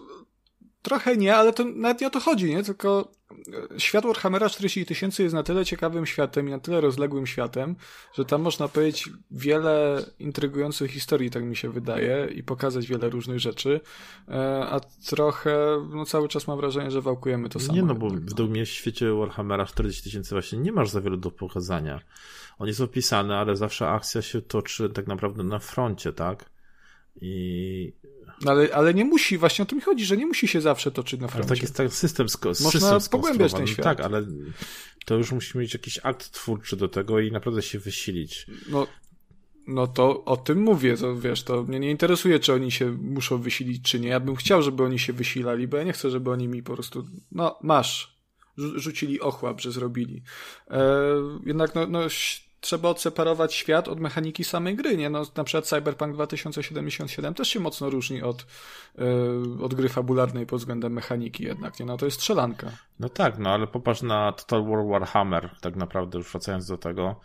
trochę 0.83 1.17
nie, 1.17 1.37
ale 1.37 1.53
to 1.53 1.65
nawet 1.65 2.01
nie 2.01 2.07
o 2.07 2.11
to 2.11 2.21
chodzi, 2.21 2.51
nie? 2.51 2.63
Tylko 2.63 3.13
e, 3.75 3.81
świat 3.81 4.05
Warhammera 4.05 4.49
40 4.49 4.87
tysięcy 4.87 5.23
jest 5.23 5.35
na 5.35 5.43
tyle 5.43 5.65
ciekawym 5.65 6.07
światem 6.07 6.49
i 6.49 6.51
na 6.51 6.59
tyle 6.59 6.81
rozległym 6.81 7.27
światem, 7.27 7.77
że 8.15 8.25
tam 8.25 8.43
można 8.43 8.69
powiedzieć 8.69 9.11
wiele 9.31 10.05
intrygujących 10.19 10.91
historii, 10.91 11.31
tak 11.31 11.45
mi 11.45 11.57
się 11.57 11.71
wydaje, 11.71 12.29
i 12.35 12.43
pokazać 12.43 12.87
wiele 12.87 13.11
różnych 13.11 13.39
rzeczy, 13.39 13.81
e, 14.29 14.67
a 14.71 14.81
trochę, 15.07 15.87
no 15.95 16.05
cały 16.05 16.29
czas 16.29 16.47
mam 16.47 16.57
wrażenie, 16.57 16.91
że 16.91 17.03
wałkujemy 17.03 17.49
to 17.49 17.61
samo. 17.61 17.75
nie 17.75 17.83
no, 17.83 17.95
bo 17.95 18.11
według 18.11 18.51
mnie 18.51 18.67
w 18.67 18.69
świecie 18.69 19.13
Warhammera 19.13 19.67
40 19.67 20.03
tysięcy 20.03 20.35
właśnie 20.35 20.59
nie 20.59 20.73
masz 20.73 20.91
za 20.91 21.01
wiele 21.01 21.17
do 21.17 21.31
pokazania. 21.31 22.01
On 22.61 22.66
jest 22.69 22.81
opisany, 22.81 23.35
ale 23.37 23.57
zawsze 23.57 23.89
akcja 23.89 24.23
się 24.23 24.43
toczy 24.43 24.91
tak 24.91 25.07
naprawdę 25.07 25.43
na 25.45 25.59
froncie, 25.59 26.12
tak? 26.12 26.51
I 27.20 27.93
No 28.45 28.51
ale, 28.51 28.74
ale 28.74 28.95
nie 28.95 29.05
musi, 29.05 29.39
właśnie 29.39 29.62
o 29.62 29.66
to 29.66 29.77
mi 29.77 29.82
chodzi, 29.82 30.05
że 30.05 30.16
nie 30.16 30.27
musi 30.27 30.49
się 30.49 30.61
zawsze 30.61 30.91
toczyć 30.91 31.20
na 31.20 31.27
Ale 31.27 31.32
froncie. 31.32 31.49
tak 31.49 31.62
jest 31.62 31.77
tak 31.77 31.93
system, 31.93 32.27
sko- 32.27 32.49
Można 32.49 32.70
system 32.81 33.01
pogłębiać 33.11 33.53
ten 33.53 33.66
świat. 33.66 33.85
Tak, 33.85 34.01
ale 34.01 34.27
to 35.05 35.16
już 35.16 35.32
musi 35.32 35.59
mieć 35.59 35.74
jakiś 35.74 35.99
akt 36.03 36.31
twórczy 36.31 36.77
do 36.77 36.89
tego 36.89 37.20
i 37.20 37.32
naprawdę 37.32 37.62
się 37.62 37.78
wysilić. 37.78 38.47
No, 38.69 38.87
no 39.66 39.87
to 39.87 40.24
o 40.24 40.37
tym 40.37 40.62
mówię, 40.62 40.97
to 40.97 41.16
wiesz, 41.16 41.43
to 41.43 41.62
mnie 41.62 41.81
nie 41.81 41.91
interesuje, 41.91 42.41
czy 42.41 42.53
oni 42.53 42.70
się 42.73 42.91
muszą 42.91 43.39
wysilić, 43.39 43.82
czy 43.91 44.01
nie. 44.01 44.09
Ja 44.09 44.20
bym 44.20 44.37
chciał, 44.37 44.62
żeby 44.62 44.82
oni 44.82 44.99
się 44.99 45.12
wysilali, 45.12 45.69
bo 45.69 45.77
ja 45.77 45.85
nie 45.85 45.93
chcę, 45.93 46.11
żeby 46.11 46.31
oni 46.31 46.49
mi 46.49 46.62
po 46.62 46.74
prostu, 46.74 47.07
no 47.32 47.59
masz, 47.62 48.19
rzu- 48.59 48.78
rzucili 48.78 49.20
ochłap, 49.20 49.61
że 49.61 49.73
zrobili. 49.73 50.23
E, 50.70 50.82
jednak 51.47 51.74
no, 51.74 51.87
no, 51.87 52.01
trzeba 52.61 52.89
odseparować 52.89 53.55
świat 53.55 53.89
od 53.89 54.01
mechaniki 54.01 54.45
samej 54.45 54.77
gry, 54.77 54.97
nie? 54.97 55.11
No, 55.11 55.23
na 55.37 55.45
przykład 55.45 55.66
Cyberpunk 55.66 56.15
2077 56.15 57.35
też 57.35 57.49
się 57.49 57.61
mocno 57.61 57.91
różni 57.91 58.23
od, 58.23 58.47
e, 58.99 59.62
od 59.62 59.74
gry 59.74 59.89
fabularnej 59.89 60.47
pod 60.47 60.59
względem 60.59 60.93
mechaniki 60.93 61.45
jednak, 61.45 61.81
nie? 61.81 61.87
No 61.87 61.97
to 61.97 62.05
jest 62.05 62.16
strzelanka. 62.16 62.70
No 63.01 63.09
tak, 63.09 63.39
no 63.39 63.51
ale 63.51 63.66
popatrz 63.66 64.03
na 64.03 64.32
Total 64.32 64.65
War 64.65 64.87
Warhammer, 64.87 65.51
tak 65.61 65.77
naprawdę 65.77 66.19
już 66.19 66.31
wracając 66.31 66.66
do 66.66 66.78
tego. 66.78 67.20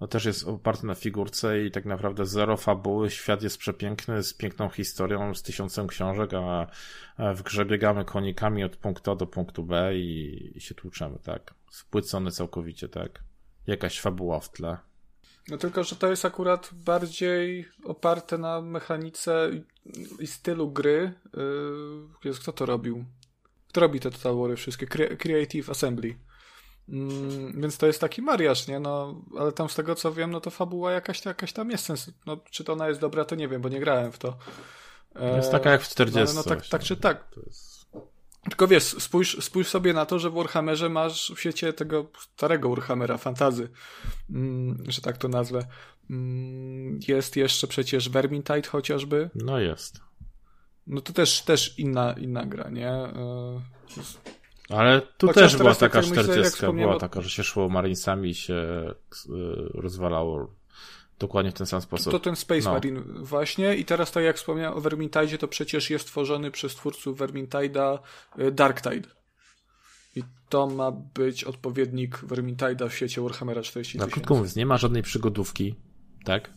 No 0.00 0.06
też 0.06 0.24
jest 0.24 0.48
oparty 0.48 0.86
na 0.86 0.94
figurce 0.94 1.64
i 1.64 1.70
tak 1.70 1.84
naprawdę 1.84 2.26
zero 2.26 2.56
fabuły, 2.56 3.10
świat 3.10 3.42
jest 3.42 3.58
przepiękny, 3.58 4.22
z 4.22 4.34
piękną 4.34 4.68
historią, 4.68 5.34
z 5.34 5.42
tysiącem 5.42 5.86
książek, 5.86 6.30
a 6.34 6.66
w 7.34 7.42
grze 7.42 7.64
biegamy 7.64 8.04
konikami 8.04 8.64
od 8.64 8.76
punktu 8.76 9.10
A 9.10 9.16
do 9.16 9.26
punktu 9.26 9.64
B 9.64 9.96
i, 9.96 10.52
i 10.56 10.60
się 10.60 10.74
tłuczemy, 10.74 11.18
tak? 11.18 11.54
Spłycony 11.70 12.30
całkowicie, 12.30 12.88
tak? 12.88 13.22
Jakaś 13.70 14.00
fabuła 14.00 14.40
w 14.40 14.50
tle. 14.52 14.78
No 15.48 15.56
tylko, 15.58 15.84
że 15.84 15.96
to 15.96 16.10
jest 16.10 16.24
akurat 16.24 16.70
bardziej 16.72 17.68
oparte 17.84 18.38
na 18.38 18.60
mechanice 18.60 19.50
i- 20.20 20.26
stylu 20.26 20.70
gry. 20.72 21.12
Yy, 21.36 21.42
Jezu, 22.24 22.40
kto 22.42 22.52
to 22.52 22.66
robił? 22.66 23.04
Kto 23.68 23.80
robi 23.80 24.00
te 24.00 24.10
Total 24.10 24.36
Wary 24.36 24.56
wszystkie? 24.56 24.86
Cre- 24.86 25.16
Creative 25.16 25.70
Assembly. 25.70 26.18
Mm, 26.88 27.60
więc 27.60 27.78
to 27.78 27.86
jest 27.86 28.00
taki 28.00 28.22
mariaż, 28.22 28.66
nie? 28.68 28.80
No, 28.80 29.22
ale 29.38 29.52
tam 29.52 29.68
z 29.68 29.74
tego 29.74 29.94
co 29.94 30.12
wiem, 30.12 30.30
no 30.30 30.40
to 30.40 30.50
fabuła 30.50 30.92
jakaś, 30.92 31.24
jakaś 31.24 31.52
tam 31.52 31.70
jest 31.70 31.84
sens. 31.84 32.10
No, 32.26 32.36
czy 32.50 32.64
to 32.64 32.72
ona 32.72 32.88
jest 32.88 33.00
dobra, 33.00 33.24
to 33.24 33.34
nie 33.34 33.48
wiem, 33.48 33.62
bo 33.62 33.68
nie 33.68 33.80
grałem 33.80 34.12
w 34.12 34.18
to. 34.18 34.36
E, 35.16 35.36
Jest 35.36 35.50
taka 35.50 35.70
jak 35.70 35.82
w 35.82 35.88
40. 35.88 36.34
No, 36.36 36.40
no 36.40 36.48
tak, 36.48 36.58
właśnie. 36.58 36.70
tak 36.70 36.82
czy 36.82 36.96
tak. 36.96 37.30
To 37.30 37.40
jest... 37.46 37.79
Tylko 38.48 38.68
wiesz, 38.68 38.84
spójrz, 38.84 39.44
spójrz 39.44 39.68
sobie 39.68 39.92
na 39.92 40.06
to, 40.06 40.18
że 40.18 40.30
w 40.30 40.34
Warhammerze 40.34 40.88
masz 40.88 41.32
w 41.36 41.40
świecie 41.40 41.72
tego 41.72 42.06
starego 42.20 42.68
Warhammera, 42.68 43.18
fantazy, 43.18 43.68
mm, 44.30 44.84
że 44.88 45.00
tak 45.00 45.18
to 45.18 45.28
nazwę. 45.28 45.66
Mm, 46.10 46.98
jest 47.08 47.36
jeszcze 47.36 47.66
przecież 47.66 48.08
Vermintide 48.08 48.68
chociażby. 48.68 49.30
No 49.34 49.58
jest. 49.58 50.00
No 50.86 51.00
to 51.00 51.12
też, 51.12 51.42
też 51.42 51.78
inna, 51.78 52.12
inna 52.12 52.46
gra, 52.46 52.70
nie? 52.70 52.90
E, 52.90 53.60
Ale 54.68 55.02
tu 55.18 55.26
Chociaż 55.26 55.52
też 55.52 55.56
była 55.56 55.74
tak 55.74 55.78
taka 55.92 55.98
jak 55.98 56.06
myślę, 56.06 56.22
jak 56.22 56.32
40, 56.32 56.56
wspomniałem 56.56 56.90
była 56.90 57.00
taka, 57.00 57.20
że 57.20 57.30
się 57.30 57.42
szło 57.42 57.68
Marinesami 57.68 58.30
i 58.30 58.34
się 58.34 58.54
y, 58.54 59.30
rozwalało 59.74 60.54
dokładnie 61.20 61.50
w 61.50 61.54
ten 61.54 61.66
sam 61.66 61.80
sposób. 61.80 62.12
To 62.12 62.20
ten 62.20 62.36
Space 62.36 62.64
No. 62.64 62.72
Marine 62.72 63.00
właśnie 63.18 63.76
i 63.76 63.84
teraz 63.84 64.12
tak 64.12 64.24
jak 64.24 64.36
wspomniałem 64.36 64.78
o 64.78 64.80
Vermintide, 64.80 65.38
to 65.38 65.48
przecież 65.48 65.90
jest 65.90 66.06
tworzony 66.06 66.50
przez 66.50 66.74
twórców 66.74 67.18
Vermintide'a 67.18 67.98
y, 68.38 68.52
Darktide. 68.52 69.08
I 70.16 70.22
to 70.48 70.66
ma 70.66 70.90
być 70.90 71.44
odpowiednik 71.44 72.18
Vermintide'a 72.18 72.88
w 72.88 72.94
świecie 72.94 73.20
Warhammera 73.22 73.62
40 73.62 73.98
Na 73.98 74.04
tysięcy. 74.04 74.14
krótko 74.14 74.34
mówiąc, 74.34 74.56
nie 74.56 74.66
ma 74.66 74.78
żadnej 74.78 75.02
przygodówki, 75.02 75.74
tak? 76.24 76.50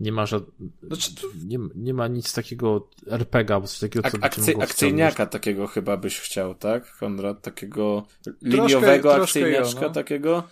Nie 0.00 0.12
ma, 0.12 0.26
żad... 0.26 0.42
Znaczy, 0.82 1.14
to, 1.14 1.26
nie, 1.44 1.58
nie 1.74 1.94
ma 1.94 2.08
nic 2.08 2.32
takiego 2.34 2.90
RPG, 3.06 3.54
albo 3.54 3.66
coś 3.66 3.78
takiego, 3.78 4.10
co 4.10 4.16
Ak- 4.16 4.32
akcy- 4.32 4.46
mogło 4.46 4.62
akcyjniaka 4.62 5.26
takiego 5.26 5.66
chyba 5.66 5.96
byś 5.96 6.20
chciał, 6.20 6.54
tak, 6.54 6.96
Konrad? 6.96 7.42
Takiego 7.42 8.06
liniowego 8.42 9.14
troszkę 9.14 9.40
jo, 9.40 9.46
akcyjniaczka 9.46 9.80
no. 9.80 9.90
takiego? 9.90 10.42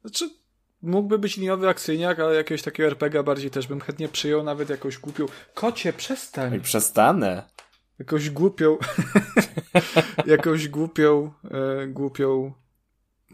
znaczy, 0.00 0.30
mógłby 0.82 1.18
być 1.18 1.36
liniowy 1.36 1.68
akcyjniak, 1.68 2.20
ale 2.20 2.34
jakiegoś 2.34 2.62
takiego 2.62 2.86
RPG 2.86 3.22
bardziej 3.22 3.50
też 3.50 3.66
bym 3.66 3.80
chętnie 3.80 4.08
przyjął, 4.08 4.42
nawet 4.42 4.70
jakąś 4.70 4.98
głupią. 4.98 5.26
Kocie, 5.54 5.92
przestań! 5.92 6.52
Oj, 6.52 6.60
przestanę. 6.60 7.42
Jakąś 7.98 8.30
głupią. 8.30 8.78
jakąś 10.26 10.68
głupią, 10.68 11.32
e, 11.50 11.86
głupią. 11.86 12.52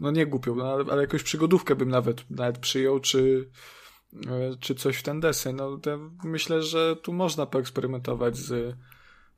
No 0.01 0.11
nie 0.11 0.25
głupią, 0.25 0.55
no, 0.55 0.73
ale, 0.73 0.85
ale 0.91 1.01
jakąś 1.01 1.23
przygodówkę 1.23 1.75
bym 1.75 1.89
nawet, 1.89 2.31
nawet 2.31 2.57
przyjął, 2.57 2.99
czy, 2.99 3.49
e, 4.27 4.55
czy 4.59 4.75
coś 4.75 4.97
w 4.97 5.03
ten 5.03 5.19
deseń. 5.19 5.55
No, 5.55 5.77
te, 5.77 6.09
myślę, 6.23 6.63
że 6.63 6.95
tu 6.95 7.13
można 7.13 7.45
poeksperymentować 7.45 8.37
z, 8.37 8.75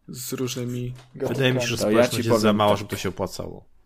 z 0.08 0.34
różnymi 0.34 0.94
Wydaje 1.16 1.54
mi 1.54 1.62
się, 1.62 1.68
że 1.68 1.78
To 1.78 1.92
ja 1.92 2.00
jest 2.00 2.14
za 2.24 2.36
powiem 2.36 2.56
mała, 2.56 2.72
tak. 2.72 2.78
żeby 2.78 2.90
to 2.90 2.98
się 2.98 3.10
opłacało. 3.10 3.77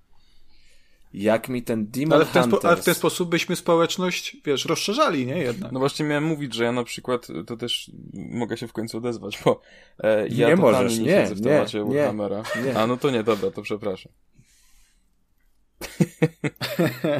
Jak 1.14 1.50
mi 1.50 1.64
ten 1.64 1.88
Demon 1.88 2.14
ale 2.14 2.26
w 2.26 2.32
ten, 2.32 2.42
Hunters... 2.42 2.66
ale 2.66 2.78
w 2.78 2.86
ten 2.86 2.94
sposób 2.94 3.30
byśmy 3.30 3.56
społeczność, 3.56 4.38
wiesz, 4.46 4.66
rozszerzali, 4.66 5.26
nie? 5.26 5.38
Jednak. 5.38 5.72
No 5.72 5.80
właśnie 5.80 6.06
miałem 6.06 6.24
mówić, 6.24 6.54
że 6.54 6.64
ja 6.64 6.72
na 6.72 6.84
przykład, 6.84 7.28
to 7.48 7.58
też 7.58 7.92
mogę 8.14 8.58
się 8.58 8.68
w 8.68 8.74
końcu 8.74 8.98
odezwać, 8.98 9.40
bo 9.46 9.62
e, 10.00 10.28
ja 10.28 10.50
Nie 10.50 10.56
totalnie 10.56 10.56
możesz, 10.56 11.00
nie, 11.00 11.06
nie, 11.06 11.12
siedzę 11.12 11.36
w 11.36 11.42
temacie 11.42 11.84
nie, 11.84 11.86
Warhammera. 11.86 12.44
nie. 12.66 12.78
A 12.78 12.88
no 12.88 12.98
to 12.98 13.12
nie, 13.12 13.24
dobra, 13.24 13.52
to 13.52 13.62
przepraszam. 13.62 14.12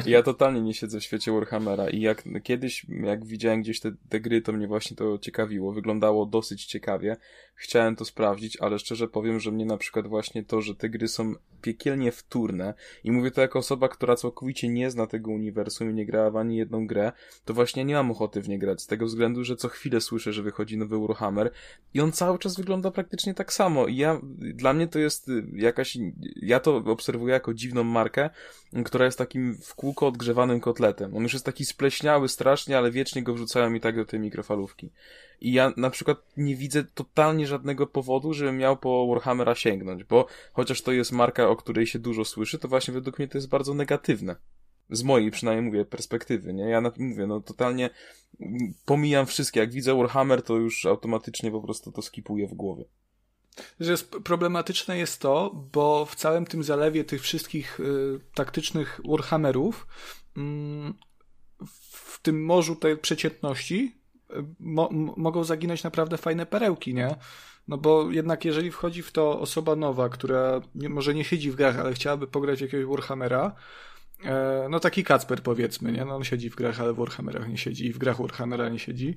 ja 0.06 0.22
totalnie 0.22 0.60
nie 0.60 0.74
siedzę 0.74 1.00
w 1.00 1.04
świecie 1.04 1.32
Warhammera 1.32 1.90
i 1.90 2.00
jak 2.00 2.24
kiedyś, 2.42 2.86
jak 2.88 3.24
widziałem 3.24 3.62
gdzieś 3.62 3.80
te, 3.80 3.92
te 4.08 4.20
gry, 4.20 4.42
to 4.42 4.52
mnie 4.52 4.66
właśnie 4.66 4.96
to 4.96 5.18
ciekawiło. 5.18 5.72
Wyglądało 5.72 6.26
dosyć 6.26 6.66
ciekawie. 6.66 7.16
Chciałem 7.54 7.96
to 7.96 8.04
sprawdzić, 8.04 8.56
ale 8.60 8.78
szczerze 8.78 9.08
powiem, 9.08 9.40
że 9.40 9.52
mnie 9.52 9.66
na 9.66 9.76
przykład 9.76 10.06
właśnie 10.06 10.44
to, 10.44 10.60
że 10.60 10.74
te 10.74 10.88
gry 10.88 11.08
są 11.08 11.34
piekielnie 11.62 12.12
wtórne 12.12 12.74
i 13.04 13.12
mówię 13.12 13.30
to 13.30 13.40
jako 13.40 13.58
osoba, 13.58 13.88
która 13.88 14.16
całkowicie 14.16 14.68
nie 14.68 14.90
zna 14.90 15.06
tego 15.06 15.30
uniwersum 15.30 15.90
i 15.90 15.94
nie 15.94 16.06
grała 16.06 16.30
w 16.30 16.36
ani 16.36 16.56
jedną 16.56 16.86
grę, 16.86 17.12
to 17.44 17.54
właśnie 17.54 17.84
nie 17.84 17.94
mam 17.94 18.10
ochoty 18.10 18.42
w 18.42 18.48
nie 18.48 18.58
grać, 18.58 18.82
z 18.82 18.86
tego 18.86 19.06
względu, 19.06 19.44
że 19.44 19.56
co 19.56 19.68
chwilę 19.68 20.00
słyszę, 20.00 20.32
że 20.32 20.42
wychodzi 20.42 20.78
nowy 20.78 20.98
Warhammer 20.98 21.50
i 21.94 22.00
on 22.00 22.12
cały 22.12 22.38
czas 22.38 22.56
wygląda 22.56 22.90
praktycznie 22.90 23.34
tak 23.34 23.52
samo 23.52 23.86
i 23.86 23.96
ja, 23.96 24.20
dla 24.38 24.72
mnie 24.72 24.88
to 24.88 24.98
jest 24.98 25.28
y, 25.28 25.44
jakaś, 25.52 25.98
ja 26.36 26.60
to 26.60 26.76
obserwuję 26.76 27.32
jako 27.32 27.54
dziwną 27.54 27.84
markę, 27.84 28.30
która 28.84 29.04
jest 29.04 29.18
takim 29.18 29.58
w 29.62 29.74
kółko 29.74 30.06
odgrzewanym 30.06 30.60
kotletem. 30.60 31.16
On 31.16 31.22
już 31.22 31.32
jest 31.32 31.46
taki 31.46 31.64
spleśniały 31.64 32.28
strasznie, 32.28 32.78
ale 32.78 32.90
wiecznie 32.90 33.22
go 33.22 33.34
wrzucają 33.34 33.74
i 33.74 33.80
tak 33.80 33.96
do 33.96 34.04
tej 34.04 34.20
mikrofalówki. 34.20 34.90
I 35.40 35.52
ja 35.52 35.72
na 35.76 35.90
przykład 35.90 36.18
nie 36.36 36.56
widzę 36.56 36.84
totalnie 36.84 37.46
żadnego 37.46 37.86
powodu, 37.86 38.34
żebym 38.34 38.58
miał 38.58 38.76
po 38.76 39.06
Warhammera 39.06 39.54
sięgnąć, 39.54 40.04
bo 40.04 40.26
chociaż 40.52 40.82
to 40.82 40.92
jest 40.92 41.12
marka, 41.12 41.48
o 41.48 41.56
której 41.56 41.86
się 41.86 41.98
dużo 41.98 42.24
słyszy, 42.24 42.58
to 42.58 42.68
właśnie 42.68 42.94
według 42.94 43.18
mnie 43.18 43.28
to 43.28 43.38
jest 43.38 43.48
bardzo 43.48 43.74
negatywne. 43.74 44.36
Z 44.90 45.02
mojej 45.02 45.30
przynajmniej 45.30 45.66
mówię 45.66 45.84
perspektywy, 45.84 46.52
nie? 46.54 46.64
Ja 46.64 46.80
na, 46.80 46.92
mówię, 46.98 47.26
no 47.26 47.40
totalnie 47.40 47.90
pomijam 48.84 49.26
wszystkie. 49.26 49.60
Jak 49.60 49.70
widzę 49.70 49.94
Warhammer, 49.94 50.42
to 50.42 50.56
już 50.56 50.86
automatycznie 50.86 51.50
po 51.50 51.60
prostu 51.60 51.92
to 51.92 52.02
skipuję 52.02 52.48
w 52.48 52.54
głowie. 52.54 52.84
Że 53.80 53.96
problematyczne 54.24 54.98
jest 54.98 55.20
to, 55.20 55.50
bo 55.72 56.06
w 56.06 56.14
całym 56.14 56.46
tym 56.46 56.62
zalewie 56.62 57.04
tych 57.04 57.22
wszystkich 57.22 57.80
y, 57.80 58.20
taktycznych 58.34 59.00
Warhammerów, 59.08 59.86
y, 60.36 60.40
w 62.12 62.20
tym 62.22 62.44
morzu 62.44 62.76
tej 62.76 62.96
przeciętności, 62.96 64.01
mo, 64.60 64.88
mogą 65.16 65.44
zaginąć 65.44 65.84
naprawdę 65.84 66.16
fajne 66.16 66.46
perełki, 66.46 66.94
nie? 66.94 67.16
No 67.68 67.78
bo 67.78 68.10
jednak 68.10 68.44
jeżeli 68.44 68.70
wchodzi 68.70 69.02
w 69.02 69.12
to 69.12 69.40
osoba 69.40 69.76
nowa, 69.76 70.08
która 70.08 70.60
nie, 70.74 70.88
może 70.88 71.14
nie 71.14 71.24
siedzi 71.24 71.50
w 71.50 71.54
grach, 71.54 71.78
ale 71.78 71.92
chciałaby 71.92 72.26
pograć 72.26 72.60
jakiegoś 72.60 72.86
Warhammera, 72.86 73.54
e, 74.24 74.66
no 74.70 74.80
taki 74.80 75.04
Kacper 75.04 75.42
powiedzmy, 75.42 75.92
nie? 75.92 76.04
No 76.04 76.16
on 76.16 76.24
siedzi 76.24 76.50
w 76.50 76.56
grach, 76.56 76.80
ale 76.80 76.92
w 76.92 76.96
Warhammerach 76.96 77.48
nie 77.48 77.58
siedzi 77.58 77.86
i 77.86 77.92
w 77.92 77.98
grach 77.98 78.16
Warhammera 78.20 78.68
nie 78.68 78.78
siedzi 78.78 79.16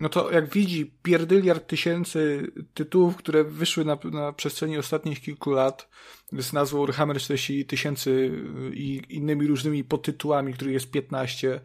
no 0.00 0.08
to 0.08 0.30
jak 0.30 0.48
widzi 0.48 0.92
pierdyliard 1.02 1.66
tysięcy 1.66 2.52
tytułów, 2.74 3.16
które 3.16 3.44
wyszły 3.44 3.84
na, 3.84 3.98
na 4.12 4.32
przestrzeni 4.32 4.78
ostatnich 4.78 5.20
kilku 5.20 5.50
lat 5.50 5.88
z 6.32 6.52
nazwą 6.52 6.80
Warhammer 6.86 7.18
40 7.18 7.66
tysięcy 7.66 8.30
i 8.72 9.02
innymi 9.08 9.46
różnymi 9.46 9.84
podtytułami, 9.84 10.54
których 10.54 10.74
jest 10.74 10.90
15, 10.90 11.54
e, 11.54 11.60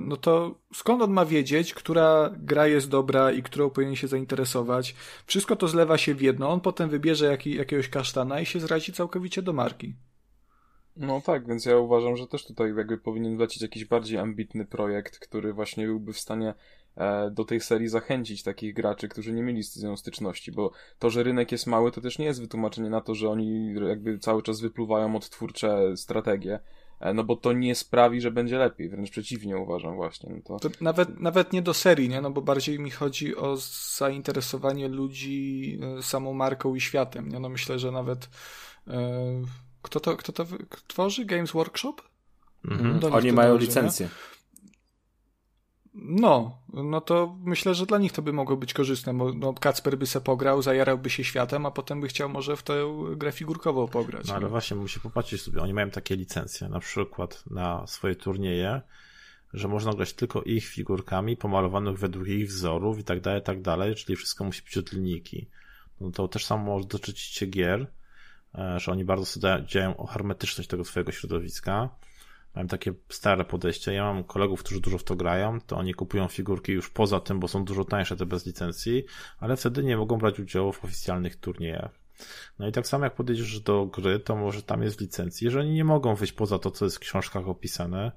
no 0.00 0.16
to 0.16 0.60
skąd 0.74 1.02
on 1.02 1.10
ma 1.10 1.24
wiedzieć, 1.24 1.74
która 1.74 2.30
gra 2.36 2.66
jest 2.66 2.88
dobra 2.88 3.32
i 3.32 3.42
którą 3.42 3.70
powinien 3.70 3.96
się 3.96 4.08
zainteresować? 4.08 4.94
Wszystko 5.26 5.56
to 5.56 5.68
zlewa 5.68 5.98
się 5.98 6.14
w 6.14 6.22
jedno, 6.22 6.50
on 6.50 6.60
potem 6.60 6.90
wybierze 6.90 7.26
jaki, 7.26 7.54
jakiegoś 7.54 7.88
kasztana 7.88 8.40
i 8.40 8.46
się 8.46 8.60
zrazi 8.60 8.92
całkowicie 8.92 9.42
do 9.42 9.52
marki. 9.52 9.94
No 10.96 11.20
tak, 11.20 11.46
więc 11.46 11.66
ja 11.66 11.76
uważam, 11.76 12.16
że 12.16 12.26
też 12.26 12.46
tutaj 12.46 12.74
jakby 12.76 12.98
powinien 12.98 13.36
lecieć 13.36 13.62
jakiś 13.62 13.84
bardziej 13.84 14.18
ambitny 14.18 14.66
projekt, 14.66 15.18
który 15.18 15.52
właśnie 15.52 15.86
byłby 15.86 16.12
w 16.12 16.18
stanie 16.18 16.54
do 17.30 17.44
tej 17.44 17.60
serii 17.60 17.88
zachęcić 17.88 18.42
takich 18.42 18.74
graczy, 18.74 19.08
którzy 19.08 19.32
nie 19.32 19.42
mieli 19.42 19.62
z 19.62 19.82
nią 19.82 19.96
styczności, 19.96 20.52
bo 20.52 20.72
to, 20.98 21.10
że 21.10 21.22
rynek 21.22 21.52
jest 21.52 21.66
mały, 21.66 21.92
to 21.92 22.00
też 22.00 22.18
nie 22.18 22.24
jest 22.24 22.40
wytłumaczenie 22.40 22.90
na 22.90 23.00
to, 23.00 23.14
że 23.14 23.28
oni 23.28 23.74
jakby 23.88 24.18
cały 24.18 24.42
czas 24.42 24.60
wypluwają 24.60 25.16
odtwórcze 25.16 25.96
strategie, 25.96 26.60
no 27.14 27.24
bo 27.24 27.36
to 27.36 27.52
nie 27.52 27.74
sprawi, 27.74 28.20
że 28.20 28.30
będzie 28.30 28.58
lepiej, 28.58 28.88
wręcz 28.88 29.10
przeciwnie 29.10 29.56
uważam 29.56 29.94
właśnie. 29.96 30.34
No 30.34 30.58
to... 30.58 30.68
to... 30.68 30.76
nawet, 30.80 31.20
nawet 31.20 31.52
nie 31.52 31.62
do 31.62 31.74
serii, 31.74 32.08
nie? 32.08 32.20
no 32.20 32.30
bo 32.30 32.42
bardziej 32.42 32.78
mi 32.78 32.90
chodzi 32.90 33.36
o 33.36 33.56
zainteresowanie 33.96 34.88
ludzi 34.88 35.78
samą 36.00 36.32
marką 36.32 36.74
i 36.74 36.80
światem, 36.80 37.28
nie? 37.28 37.40
no 37.40 37.48
myślę, 37.48 37.78
że 37.78 37.92
nawet 37.92 38.28
e... 38.88 39.42
kto 39.82 40.00
to, 40.00 40.16
kto 40.16 40.32
to 40.32 40.46
tworzy? 40.86 41.24
Games 41.24 41.52
Workshop? 41.52 41.94
Mhm. 42.64 43.14
Oni 43.14 43.32
mają 43.32 43.52
dąży, 43.52 43.66
licencję. 43.66 44.06
Nie? 44.06 44.33
No, 45.94 46.58
no 46.72 47.00
to 47.00 47.36
myślę, 47.44 47.74
że 47.74 47.86
dla 47.86 47.98
nich 47.98 48.12
to 48.12 48.22
by 48.22 48.32
mogło 48.32 48.56
być 48.56 48.72
korzystne, 48.72 49.14
bo 49.14 49.32
no, 49.32 49.52
Kacper 49.52 49.98
by 49.98 50.06
se 50.06 50.20
pograł, 50.20 50.62
zajarałby 50.62 51.10
się 51.10 51.24
światem, 51.24 51.66
a 51.66 51.70
potem 51.70 52.00
by 52.00 52.08
chciał 52.08 52.28
może 52.28 52.56
w 52.56 52.62
tę 52.62 52.74
grę 53.16 53.32
figurkową 53.32 53.88
pograć. 53.88 54.28
No 54.28 54.34
ale 54.34 54.48
właśnie, 54.48 54.76
musi 54.76 55.00
popatrzeć 55.00 55.42
sobie, 55.42 55.62
oni 55.62 55.74
mają 55.74 55.90
takie 55.90 56.16
licencje, 56.16 56.68
na 56.68 56.80
przykład 56.80 57.44
na 57.50 57.86
swoje 57.86 58.14
turnieje, 58.14 58.80
że 59.52 59.68
można 59.68 59.92
grać 59.92 60.12
tylko 60.12 60.42
ich 60.42 60.66
figurkami 60.66 61.36
pomalowanych 61.36 61.98
według 61.98 62.28
ich 62.28 62.48
wzorów 62.48 62.98
i 62.98 63.04
tak 63.04 63.20
dalej, 63.20 63.42
tak 63.42 63.62
dalej, 63.62 63.94
czyli 63.94 64.16
wszystko 64.16 64.44
musi 64.44 64.62
być 64.62 64.78
od 64.78 64.92
linijki. 64.92 65.46
No 66.00 66.10
to 66.10 66.28
też 66.28 66.44
samo 66.44 66.64
może 66.64 66.86
dotyczyć 66.86 67.20
się 67.20 67.46
gier, 67.46 67.86
e, 68.54 68.80
że 68.80 68.92
oni 68.92 69.04
bardzo 69.04 69.26
sobie 69.26 69.64
działają 69.66 69.96
o 69.96 70.06
hermetyczność 70.06 70.68
tego 70.68 70.84
swojego 70.84 71.12
środowiska, 71.12 71.88
Mam 72.54 72.68
takie 72.68 72.92
stare 73.08 73.44
podejście. 73.44 73.92
Ja 73.92 74.04
mam 74.04 74.24
kolegów, 74.24 74.62
którzy 74.62 74.80
dużo 74.80 74.98
w 74.98 75.04
to 75.04 75.16
grają, 75.16 75.60
to 75.60 75.76
oni 75.76 75.94
kupują 75.94 76.28
figurki 76.28 76.72
już 76.72 76.90
poza 76.90 77.20
tym, 77.20 77.40
bo 77.40 77.48
są 77.48 77.64
dużo 77.64 77.84
tańsze 77.84 78.16
te 78.16 78.26
bez 78.26 78.46
licencji, 78.46 79.04
ale 79.38 79.56
wtedy 79.56 79.84
nie 79.84 79.96
mogą 79.96 80.18
brać 80.18 80.40
udziału 80.40 80.72
w 80.72 80.84
oficjalnych 80.84 81.36
turniejach. 81.36 82.04
No 82.58 82.68
i 82.68 82.72
tak 82.72 82.86
samo 82.86 83.04
jak 83.04 83.14
podejdziesz 83.14 83.60
do 83.60 83.86
gry, 83.86 84.20
to 84.20 84.36
może 84.36 84.62
tam 84.62 84.82
jest 84.82 85.00
licencji, 85.00 85.50
że 85.50 85.60
oni 85.60 85.70
nie 85.70 85.84
mogą 85.84 86.14
wyjść 86.14 86.32
poza 86.32 86.58
to, 86.58 86.70
co 86.70 86.84
jest 86.84 86.96
w 86.96 87.00
książkach 87.00 87.48
opisane, 87.48 88.12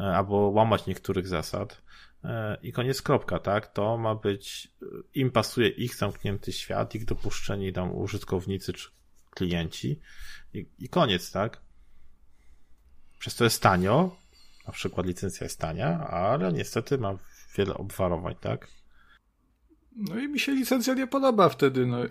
e, 0.00 0.04
albo 0.04 0.36
łamać 0.36 0.86
niektórych 0.86 1.28
zasad. 1.28 1.82
E, 2.24 2.58
I 2.62 2.72
koniec 2.72 3.02
kropka, 3.02 3.38
tak? 3.38 3.72
To 3.72 3.98
ma 3.98 4.14
być, 4.14 4.72
e, 4.82 4.86
im 5.14 5.30
pasuje 5.30 5.68
ich 5.68 5.94
zamknięty 5.94 6.52
świat, 6.52 6.94
ich 6.94 7.04
dopuszczeni 7.04 7.72
tam 7.72 7.96
użytkownicy 7.96 8.72
czy 8.72 8.88
klienci 9.30 10.00
i, 10.54 10.66
i 10.78 10.88
koniec, 10.88 11.32
tak? 11.32 11.67
Przez 13.18 13.34
to 13.34 13.44
jest 13.44 13.62
tanio, 13.62 14.16
na 14.66 14.72
przykład 14.72 15.06
licencja 15.06 15.44
jest 15.44 15.58
tania, 15.58 16.08
ale 16.08 16.52
niestety 16.52 16.98
ma 16.98 17.18
wiele 17.56 17.74
obwarowań, 17.74 18.34
tak? 18.40 18.68
No 19.96 20.18
i 20.18 20.28
mi 20.28 20.40
się 20.40 20.52
licencja 20.52 20.94
nie 20.94 21.06
podoba 21.06 21.48
wtedy, 21.48 21.86
no. 21.86 21.98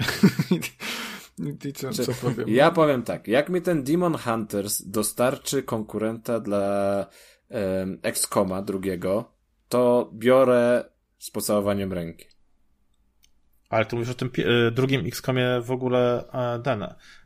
I 1.65 1.73
co, 1.73 1.91
co 1.91 2.13
powiem? 2.13 2.49
Ja 2.49 2.71
powiem 2.71 3.03
tak, 3.03 3.27
jak 3.27 3.49
mi 3.49 3.61
ten 3.61 3.83
Demon 3.83 4.17
Hunters 4.17 4.81
dostarczy 4.81 5.63
konkurenta 5.63 6.39
dla 6.39 7.05
um, 7.49 7.99
Excoma 8.01 8.61
drugiego, 8.61 9.31
to 9.69 10.11
biorę 10.13 10.89
z 11.17 11.31
pocałowaniem 11.31 11.93
ręki. 11.93 12.25
Ale 13.69 13.85
tu 13.85 13.95
mówisz 13.95 14.11
o 14.11 14.13
tym 14.13 14.29
e, 14.37 14.71
drugim 14.71 15.05
XCOMie 15.05 15.61
w 15.61 15.71
ogóle 15.71 16.31
e, 16.31 16.61
ten, 16.63 16.83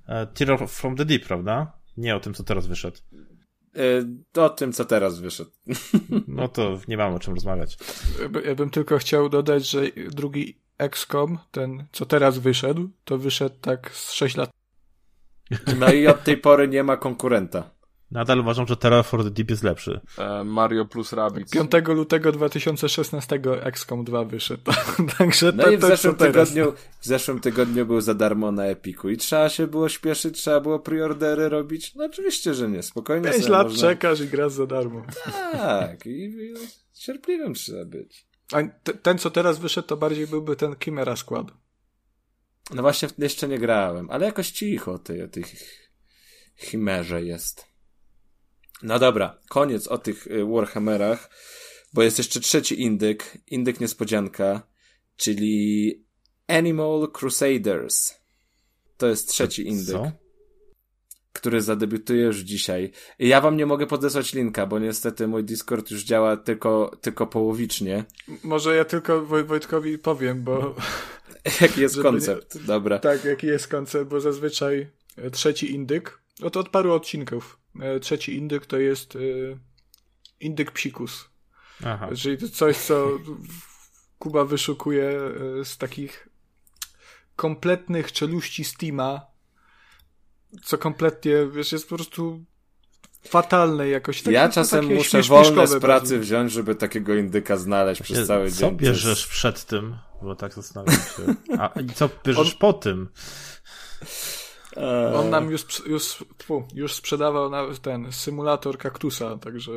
e, 0.07 0.27
Terror 0.27 0.69
from 0.69 0.95
the 0.95 1.05
Deep, 1.05 1.25
prawda? 1.25 1.71
Nie 1.97 2.15
o 2.15 2.19
tym, 2.19 2.33
co 2.33 2.43
teraz 2.43 2.67
wyszedł. 2.67 2.97
E, 3.75 4.41
o 4.41 4.49
tym, 4.49 4.73
co 4.73 4.85
teraz 4.85 5.19
wyszedł. 5.19 5.51
No 6.27 6.47
to 6.47 6.79
nie 6.87 6.97
mam 6.97 7.13
o 7.13 7.19
czym 7.19 7.33
rozmawiać. 7.33 7.77
Ja 8.45 8.55
bym 8.55 8.69
tylko 8.69 8.97
chciał 8.97 9.29
dodać, 9.29 9.69
że 9.69 9.81
drugi 10.11 10.57
XCOM, 10.77 11.37
ten, 11.51 11.85
co 11.91 12.05
teraz 12.05 12.37
wyszedł, 12.37 12.89
to 13.05 13.17
wyszedł 13.17 13.55
tak 13.61 13.91
z 13.95 14.11
6 14.11 14.37
lat. 14.37 14.49
No 15.79 15.93
i 15.93 16.07
od 16.07 16.23
tej 16.23 16.37
pory 16.37 16.67
nie 16.67 16.83
ma 16.83 16.97
konkurenta. 16.97 17.69
Nadal 18.11 18.39
uważam, 18.39 18.67
że 18.67 18.77
Terror 18.77 19.05
for 19.05 19.23
the 19.23 19.31
Deep 19.31 19.49
jest 19.49 19.63
lepszy. 19.63 19.99
E, 20.17 20.43
Mario 20.43 20.85
plus 20.85 21.13
Rabbids. 21.13 21.51
5 21.51 21.71
lutego 21.87 22.31
2016 22.31 23.39
XCOM 23.61 24.03
2 24.03 24.25
wyszedł. 24.25 24.71
Także 25.17 25.51
no 25.55 25.63
to, 25.63 25.71
i 25.71 25.77
w 25.77 25.81
zeszłym, 25.81 26.15
tygodniu, 26.15 26.73
w 26.99 27.05
zeszłym 27.05 27.39
tygodniu 27.39 27.85
był 27.85 28.01
za 28.01 28.13
darmo 28.13 28.51
na 28.51 28.65
Epiku 28.65 29.09
i 29.09 29.17
trzeba 29.17 29.49
się 29.49 29.67
było 29.67 29.89
śpieszyć, 29.89 30.37
trzeba 30.37 30.59
było 30.59 30.79
preordery 30.79 31.49
robić. 31.49 31.95
No 31.95 32.05
oczywiście, 32.05 32.53
że 32.53 32.69
nie. 32.69 32.83
Spokojnie 32.83 33.29
5 33.29 33.47
lat 33.47 33.67
można... 33.67 33.89
czekasz 33.89 34.19
i 34.19 34.27
grasz 34.27 34.51
za 34.51 34.67
darmo. 34.67 35.05
Tak. 35.51 36.05
I, 36.05 36.23
i 36.23 36.53
cierpliwym 36.93 37.53
trzeba 37.53 37.85
być. 37.85 38.27
A 38.53 38.63
ten, 39.01 39.17
co 39.17 39.31
teraz 39.31 39.59
wyszedł, 39.59 39.87
to 39.87 39.97
bardziej 39.97 40.27
byłby 40.27 40.55
ten 40.55 40.75
Chimera 40.83 41.15
Skład. 41.15 41.47
No 42.73 42.81
właśnie 42.81 43.09
jeszcze 43.17 43.47
nie 43.47 43.59
grałem, 43.59 44.09
ale 44.09 44.25
jakoś 44.25 44.51
cicho 44.51 44.91
o 44.91 44.99
tej, 44.99 45.21
o 45.23 45.27
tych 45.27 45.55
Chimerze 46.55 47.23
jest. 47.23 47.70
No 48.83 48.99
dobra, 48.99 49.39
koniec 49.49 49.87
o 49.87 49.97
tych 49.97 50.27
y, 50.27 50.45
Warhammerach, 50.45 51.29
bo 51.93 52.03
jest 52.03 52.17
jeszcze 52.17 52.39
trzeci 52.39 52.81
indyk, 52.81 53.37
indyk 53.47 53.79
niespodzianka, 53.79 54.67
czyli 55.15 56.05
Animal 56.47 57.11
Crusaders. 57.19 58.13
To 58.97 59.07
jest 59.07 59.29
trzeci 59.29 59.67
indyk. 59.67 59.95
Co? 59.95 60.11
który 61.33 61.61
zadebiutuje 61.61 62.23
już 62.23 62.37
dzisiaj. 62.37 62.91
Ja 63.19 63.41
wam 63.41 63.57
nie 63.57 63.65
mogę 63.65 63.87
podesłać 63.87 64.33
linka, 64.33 64.65
bo 64.65 64.79
niestety 64.79 65.27
mój 65.27 65.43
Discord 65.43 65.91
już 65.91 66.03
działa 66.03 66.37
tylko, 66.37 66.97
tylko 67.01 67.27
połowicznie. 67.27 68.05
Może 68.43 68.75
ja 68.75 68.85
tylko 68.85 69.25
Woj 69.25 69.43
Wojtkowi 69.43 69.97
powiem, 69.97 70.43
bo... 70.43 70.75
Jaki 71.61 71.81
jest 71.81 72.01
koncept? 72.01 72.55
Nie... 72.55 72.61
Dobra. 72.61 72.99
Tak, 72.99 73.25
jaki 73.25 73.47
jest 73.47 73.67
koncept, 73.67 74.09
bo 74.09 74.19
zazwyczaj 74.19 74.87
e, 75.17 75.31
trzeci 75.31 75.73
indyk, 75.73 76.21
no 76.39 76.49
to 76.49 76.59
od 76.59 76.69
paru 76.69 76.93
odcinków, 76.93 77.59
trzeci 78.01 78.37
indyk 78.37 78.65
to 78.65 78.77
jest 78.77 79.15
e, 79.15 79.19
indyk 80.39 80.71
psikus. 80.71 81.29
Aha. 81.85 82.09
Czyli 82.17 82.37
to 82.37 82.49
coś, 82.49 82.77
co 82.77 83.07
Kuba 84.19 84.45
wyszukuje 84.45 85.19
z 85.63 85.77
takich 85.77 86.29
kompletnych 87.35 88.11
czeluści 88.11 88.63
Steama, 88.63 89.21
co 90.63 90.77
kompletnie, 90.77 91.47
wiesz, 91.51 91.71
jest 91.71 91.89
po 91.89 91.95
prostu 91.95 92.45
fatalne 93.27 93.87
jakoś. 93.87 94.21
Tak, 94.21 94.33
ja 94.33 94.49
czasem 94.49 94.85
muszę 94.95 95.21
wolne 95.21 95.67
z 95.67 95.71
pracy 95.71 95.87
bardziej. 95.87 96.19
wziąć, 96.19 96.51
żeby 96.51 96.75
takiego 96.75 97.15
indyka 97.15 97.57
znaleźć 97.57 98.01
przez 98.01 98.27
cały 98.27 98.51
co 98.51 98.57
dzień. 98.57 98.69
Co 98.69 98.75
bierzesz 98.75 99.27
przed 99.27 99.65
tym? 99.65 99.97
Bo 100.21 100.35
tak 100.35 100.53
zastanawiam 100.53 101.01
się. 101.01 101.35
A 101.59 101.79
i 101.79 101.89
co 101.89 102.09
bierzesz 102.25 102.51
On... 102.53 102.57
po 102.59 102.73
tym? 102.73 103.09
On 105.15 105.29
nam 105.29 105.51
już, 105.51 105.85
już, 105.85 106.25
już 106.73 106.93
sprzedawał 106.93 107.51
ten 107.81 108.11
symulator 108.11 108.77
kaktusa, 108.77 109.37
także 109.37 109.71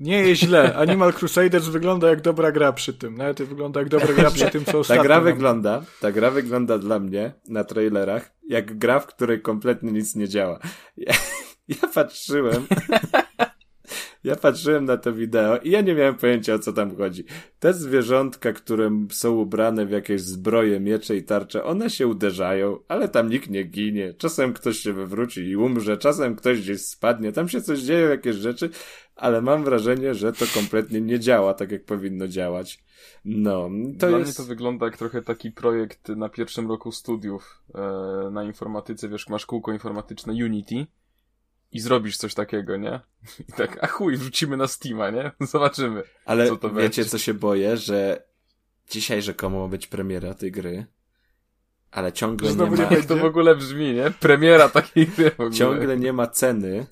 nie 0.00 0.18
jest 0.18 0.40
źle. 0.40 0.74
Animal 0.82 1.12
Crusaders 1.12 1.66
wygląda 1.66 2.08
jak 2.08 2.20
dobra 2.20 2.52
gra 2.52 2.72
przy 2.72 2.94
tym. 2.94 3.14
Nawet 3.14 3.42
wygląda 3.42 3.80
jak 3.80 3.88
dobra 3.88 4.14
gra 4.14 4.30
przy 4.30 4.50
tym, 4.50 4.64
co 4.64 4.78
ostatnio. 4.78 5.02
Ta 5.02 5.08
gra 5.08 5.20
wygląda, 5.20 5.82
ta 6.00 6.12
gra 6.12 6.30
wygląda 6.30 6.78
dla 6.78 6.98
mnie 6.98 7.32
na 7.48 7.64
trailerach 7.64 8.30
jak 8.48 8.78
gra, 8.78 9.00
w 9.00 9.06
której 9.06 9.42
kompletnie 9.42 9.92
nic 9.92 10.16
nie 10.16 10.28
działa. 10.28 10.58
Ja, 10.96 11.12
ja 11.68 11.88
patrzyłem 11.94 12.66
ja 14.24 14.36
patrzyłem 14.36 14.84
na 14.84 14.96
to 14.96 15.12
wideo 15.12 15.58
i 15.58 15.70
ja 15.70 15.80
nie 15.80 15.94
miałem 15.94 16.14
pojęcia 16.14 16.54
o 16.54 16.58
co 16.58 16.72
tam 16.72 16.96
chodzi. 16.96 17.24
Te 17.58 17.74
zwierzątka, 17.74 18.52
które 18.52 19.06
są 19.10 19.36
ubrane 19.36 19.86
w 19.86 19.90
jakieś 19.90 20.20
zbroje, 20.20 20.80
miecze 20.80 21.16
i 21.16 21.22
tarcze, 21.22 21.64
one 21.64 21.90
się 21.90 22.06
uderzają, 22.06 22.78
ale 22.88 23.08
tam 23.08 23.28
nikt 23.28 23.50
nie 23.50 23.64
ginie. 23.64 24.14
Czasem 24.14 24.52
ktoś 24.52 24.78
się 24.78 24.92
wywróci 24.92 25.40
i 25.40 25.56
umrze, 25.56 25.96
czasem 25.96 26.36
ktoś 26.36 26.60
gdzieś 26.60 26.80
spadnie, 26.80 27.32
tam 27.32 27.48
się 27.48 27.60
coś 27.60 27.80
dzieje, 27.80 28.06
jakieś 28.06 28.36
rzeczy, 28.36 28.70
ale 29.16 29.42
mam 29.42 29.64
wrażenie, 29.64 30.14
że 30.14 30.32
to 30.32 30.44
kompletnie 30.54 31.00
nie 31.00 31.20
działa 31.20 31.54
tak, 31.54 31.72
jak 31.72 31.84
powinno 31.84 32.28
działać. 32.28 32.84
No, 33.24 33.70
to 33.98 34.08
Dla 34.08 34.18
jest... 34.18 34.30
mnie 34.30 34.46
to 34.46 34.48
wygląda 34.48 34.86
jak 34.86 34.96
trochę 34.96 35.22
taki 35.22 35.52
projekt 35.52 36.08
na 36.08 36.28
pierwszym 36.28 36.68
roku 36.68 36.92
studiów 36.92 37.62
e, 37.74 38.30
na 38.30 38.44
informatyce, 38.44 39.08
wiesz, 39.08 39.28
masz 39.28 39.46
kółko 39.46 39.72
informatyczne 39.72 40.32
Unity 40.32 40.86
i 41.72 41.80
zrobisz 41.80 42.16
coś 42.16 42.34
takiego, 42.34 42.76
nie? 42.76 43.00
I 43.48 43.52
tak, 43.52 43.84
a 43.84 43.86
chuj, 43.86 44.16
wrzucimy 44.16 44.56
na 44.56 44.66
Steama, 44.66 45.10
nie? 45.10 45.32
Zobaczymy. 45.46 46.02
Ale 46.24 46.48
co 46.48 46.56
to 46.56 46.68
wiecie, 46.68 46.80
będzie. 46.80 47.04
co 47.04 47.18
się 47.18 47.34
boję, 47.34 47.76
że 47.76 48.22
dzisiaj 48.90 49.22
rzekomo 49.22 49.60
ma 49.60 49.68
być 49.68 49.86
premiera 49.86 50.34
tej 50.34 50.52
gry, 50.52 50.86
ale 51.90 52.12
ciągle 52.12 52.50
Znowu 52.50 52.76
nie 52.76 52.82
ma... 52.82 52.90
Jak 52.90 53.04
to 53.04 53.16
w 53.16 53.24
ogóle 53.24 53.56
brzmi, 53.56 53.94
nie? 53.94 54.10
Premiera 54.10 54.68
takiej 54.68 55.06
gry 55.06 55.30
w 55.30 55.40
ogóle. 55.40 55.50
Ciągle 55.50 55.96
nie 55.96 56.12
ma 56.12 56.26
ceny 56.26 56.86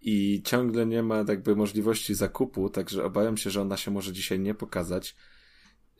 i 0.00 0.42
ciągle 0.44 0.86
nie 0.86 1.02
ma 1.02 1.24
jakby 1.28 1.56
możliwości 1.56 2.14
zakupu, 2.14 2.70
także 2.70 3.04
obawiam 3.04 3.36
się, 3.36 3.50
że 3.50 3.60
ona 3.62 3.76
się 3.76 3.90
może 3.90 4.12
dzisiaj 4.12 4.40
nie 4.40 4.54
pokazać. 4.54 5.16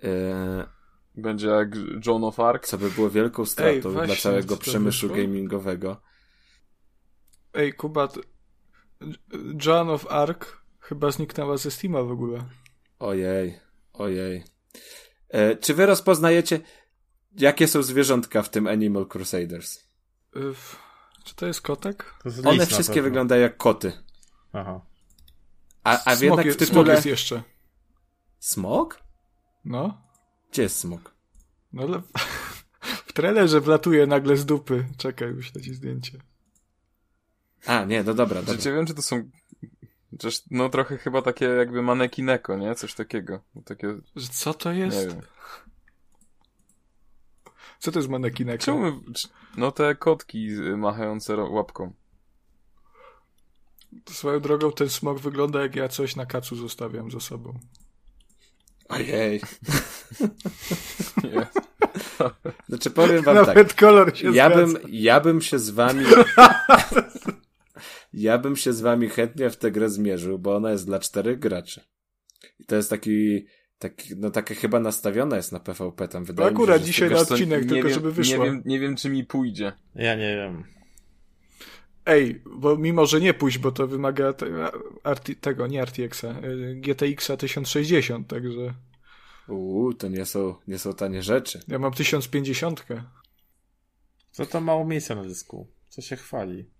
Eee... 0.02 0.64
Będzie 1.14 1.48
jak 1.48 1.76
John 2.06 2.24
of 2.24 2.40
Arc. 2.40 2.66
Co 2.66 2.78
by 2.78 2.90
było 2.90 3.10
wielką 3.10 3.44
stratą 3.44 4.00
Ej, 4.00 4.06
dla 4.06 4.16
całego 4.16 4.56
przemysłu 4.56 5.08
gamingowego. 5.08 6.02
Ej, 7.54 7.72
Kuba, 7.72 8.08
Joan 9.66 9.90
of 9.90 10.06
Arc 10.06 10.46
chyba 10.80 11.10
zniknęła 11.10 11.56
ze 11.56 11.70
Steama 11.70 12.02
w 12.02 12.10
ogóle. 12.10 12.44
Ojej, 12.98 13.60
ojej. 13.92 14.44
E, 15.28 15.56
czy 15.56 15.74
wy 15.74 15.86
rozpoznajecie, 15.86 16.60
jakie 17.36 17.68
są 17.68 17.82
zwierzątka 17.82 18.42
w 18.42 18.48
tym 18.48 18.66
Animal 18.66 19.06
Crusaders? 19.06 19.90
czy 21.24 21.34
to 21.34 21.46
jest 21.46 21.60
kotek? 21.60 22.14
To 22.22 22.28
jest 22.28 22.46
One 22.46 22.66
wszystkie 22.66 23.02
wyglądają 23.02 23.42
jak 23.42 23.56
koty. 23.56 23.92
Aha. 24.52 24.80
A, 25.84 26.10
a 26.10 26.14
jednak 26.14 26.46
w 26.52 26.56
tytule... 26.56 26.84
Smok 26.84 26.88
jest 26.88 27.06
jeszcze. 27.06 27.42
Smok? 28.38 29.02
No. 29.64 30.02
Gdzie 30.50 30.62
jest 30.62 30.76
smok? 30.76 31.14
No 31.72 31.82
ale 31.82 32.02
w 33.08 33.12
trailerze 33.12 33.60
wlatuje 33.60 34.06
nagle 34.06 34.36
z 34.36 34.46
dupy. 34.46 34.86
Czekaj, 34.96 35.32
wyślę 35.32 35.62
ci 35.62 35.74
zdjęcie. 35.74 36.18
A, 37.66 37.84
nie, 37.84 38.02
no 38.02 38.14
dobra, 38.14 38.42
dobra. 38.42 38.62
Czy 38.62 38.72
wiem, 38.72 38.86
czy 38.86 38.94
to 38.94 39.02
są 39.02 39.30
no 40.50 40.68
trochę 40.68 40.98
chyba 40.98 41.22
takie 41.22 41.44
jakby 41.44 41.82
manekineko, 41.82 42.56
nie? 42.56 42.74
Coś 42.74 42.94
takiego. 42.94 43.40
Takie... 43.64 43.96
Co 44.32 44.54
to 44.54 44.72
jest? 44.72 44.96
Nie 44.96 45.06
wiem. 45.06 45.20
Co 47.78 47.92
to 47.92 47.98
jest 47.98 48.08
manekineko? 48.08 48.64
Czemu? 48.64 49.00
No 49.56 49.72
te 49.72 49.94
kotki 49.94 50.48
machające 50.76 51.36
łapką. 51.36 51.92
Swoją 54.08 54.40
drogą 54.40 54.72
ten 54.72 54.88
smok 54.88 55.18
wygląda 55.18 55.62
jak 55.62 55.76
ja 55.76 55.88
coś 55.88 56.16
na 56.16 56.26
kacu 56.26 56.56
zostawiam 56.56 57.10
za 57.10 57.20
sobą. 57.20 57.58
Ojej. 58.88 59.40
Nie. 61.24 61.46
Znaczy 62.68 62.90
powiem 62.90 63.22
wam 63.22 63.34
Nawet 63.34 63.68
tak. 63.68 63.76
kolor 63.76 64.16
się 64.16 64.34
ja 64.34 64.50
bym, 64.50 64.76
ja 64.88 65.20
bym 65.20 65.42
się 65.42 65.58
z 65.58 65.70
wami 65.70 66.04
ja 68.12 68.38
bym 68.38 68.56
się 68.56 68.72
z 68.72 68.80
wami 68.80 69.08
chętnie 69.08 69.50
w 69.50 69.56
tę 69.56 69.70
grę 69.70 69.88
zmierzył, 69.88 70.38
bo 70.38 70.56
ona 70.56 70.70
jest 70.70 70.86
dla 70.86 70.98
czterech 70.98 71.38
graczy. 71.38 71.80
I 72.58 72.64
to 72.64 72.76
jest 72.76 72.90
taki, 72.90 73.46
taki 73.78 74.16
no 74.16 74.30
takie 74.30 74.54
chyba 74.54 74.80
nastawiona 74.80 75.36
jest 75.36 75.52
na 75.52 75.60
PvP 75.60 76.08
tam, 76.08 76.24
wydaje 76.24 76.50
akurat 76.50 76.80
mi 76.80 76.86
się. 76.86 76.92
dzisiaj 76.92 77.10
na 77.10 77.18
odcinek, 77.18 77.60
tylko 77.66 77.88
wiem, 77.88 77.94
żeby 77.94 78.12
wyszło. 78.12 78.44
Nie 78.44 78.50
wiem, 78.50 78.62
nie 78.64 78.80
wiem, 78.80 78.96
czy 78.96 79.10
mi 79.10 79.24
pójdzie. 79.24 79.72
Ja 79.94 80.14
nie 80.14 80.36
wiem. 80.36 80.64
Ej, 82.06 82.42
bo 82.56 82.76
mimo, 82.76 83.06
że 83.06 83.20
nie 83.20 83.34
pójść, 83.34 83.58
bo 83.58 83.72
to 83.72 83.86
wymaga 83.86 84.32
te, 84.32 84.46
tego, 85.40 85.66
nie 85.66 85.82
RTX-a, 85.82 86.34
GTX-a 86.74 87.36
1060, 87.36 88.28
także... 88.28 88.74
Uuu, 89.48 89.94
to 89.94 90.08
nie 90.08 90.26
są, 90.26 90.54
nie 90.68 90.78
są 90.78 90.92
tanie 90.92 91.22
rzeczy. 91.22 91.60
Ja 91.68 91.78
mam 91.78 91.92
1050. 91.92 92.86
Co 94.30 94.46
to 94.46 94.60
mało 94.60 94.84
miejsca 94.84 95.14
na 95.14 95.24
dysku? 95.24 95.68
Co 95.88 96.02
się 96.02 96.16
chwali? 96.16 96.70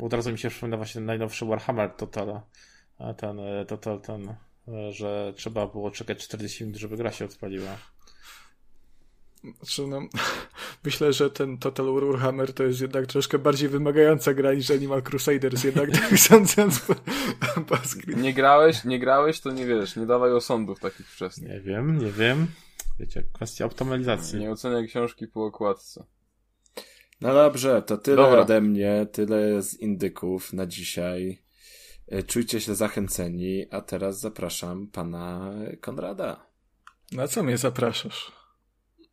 Bo 0.00 0.06
od 0.06 0.12
razu 0.12 0.32
mi 0.32 0.38
się 0.38 0.50
przypomina 0.50 0.76
właśnie 0.76 1.00
najnowszy 1.00 1.46
Warhammer 1.46 1.90
Total. 1.90 2.40
Ten, 3.16 3.40
e, 3.40 3.64
total, 3.66 4.00
ten, 4.00 4.28
e, 4.28 4.92
że 4.92 5.32
trzeba 5.36 5.66
było 5.66 5.90
czekać 5.90 6.18
40 6.18 6.64
minut, 6.64 6.78
żeby 6.78 6.96
gra 6.96 7.12
się 7.12 7.24
odpaliła. 7.24 7.76
Znaczy, 9.56 9.86
no, 9.86 10.00
myślę, 10.84 11.12
że 11.12 11.30
ten 11.30 11.58
Total 11.58 11.86
Warhammer 11.94 12.54
to 12.54 12.64
jest 12.64 12.80
jednak 12.80 13.06
troszkę 13.06 13.38
bardziej 13.38 13.68
wymagająca 13.68 14.34
gra 14.34 14.54
niż 14.54 14.70
Animal 14.70 15.02
Crusaders, 15.02 15.64
jednak 15.64 15.90
tak 16.00 16.18
sądząc 16.18 16.80
po, 16.80 16.94
po 17.60 17.76
Nie 18.16 18.34
grałeś, 18.34 18.84
nie 18.84 18.98
grałeś, 18.98 19.40
to 19.40 19.50
nie 19.50 19.66
wiesz, 19.66 19.96
nie 19.96 20.06
dawaj 20.06 20.32
osądów 20.32 20.80
takich 20.80 21.10
wczesnych. 21.10 21.50
Nie 21.50 21.60
wiem, 21.60 21.98
nie 21.98 22.12
wiem. 22.12 22.46
Wiecie, 23.00 23.24
kwestia 23.32 23.64
optymalizacji. 23.64 24.38
Nie 24.38 24.50
oceniaj 24.50 24.88
książki 24.88 25.26
po 25.26 25.44
okładce. 25.44 26.04
No 27.20 27.34
dobrze, 27.34 27.82
to 27.82 27.98
tyle 27.98 28.16
Dobra. 28.16 28.40
ode 28.40 28.60
mnie, 28.60 29.06
tyle 29.12 29.62
z 29.62 29.74
indyków 29.74 30.52
na 30.52 30.66
dzisiaj. 30.66 31.42
E, 32.08 32.22
czujcie 32.22 32.60
się 32.60 32.74
zachęceni, 32.74 33.66
a 33.70 33.80
teraz 33.80 34.20
zapraszam 34.20 34.86
pana 34.86 35.52
Konrada. 35.80 36.46
Na 37.12 37.28
co 37.28 37.42
mnie 37.42 37.58
zapraszasz? 37.58 38.32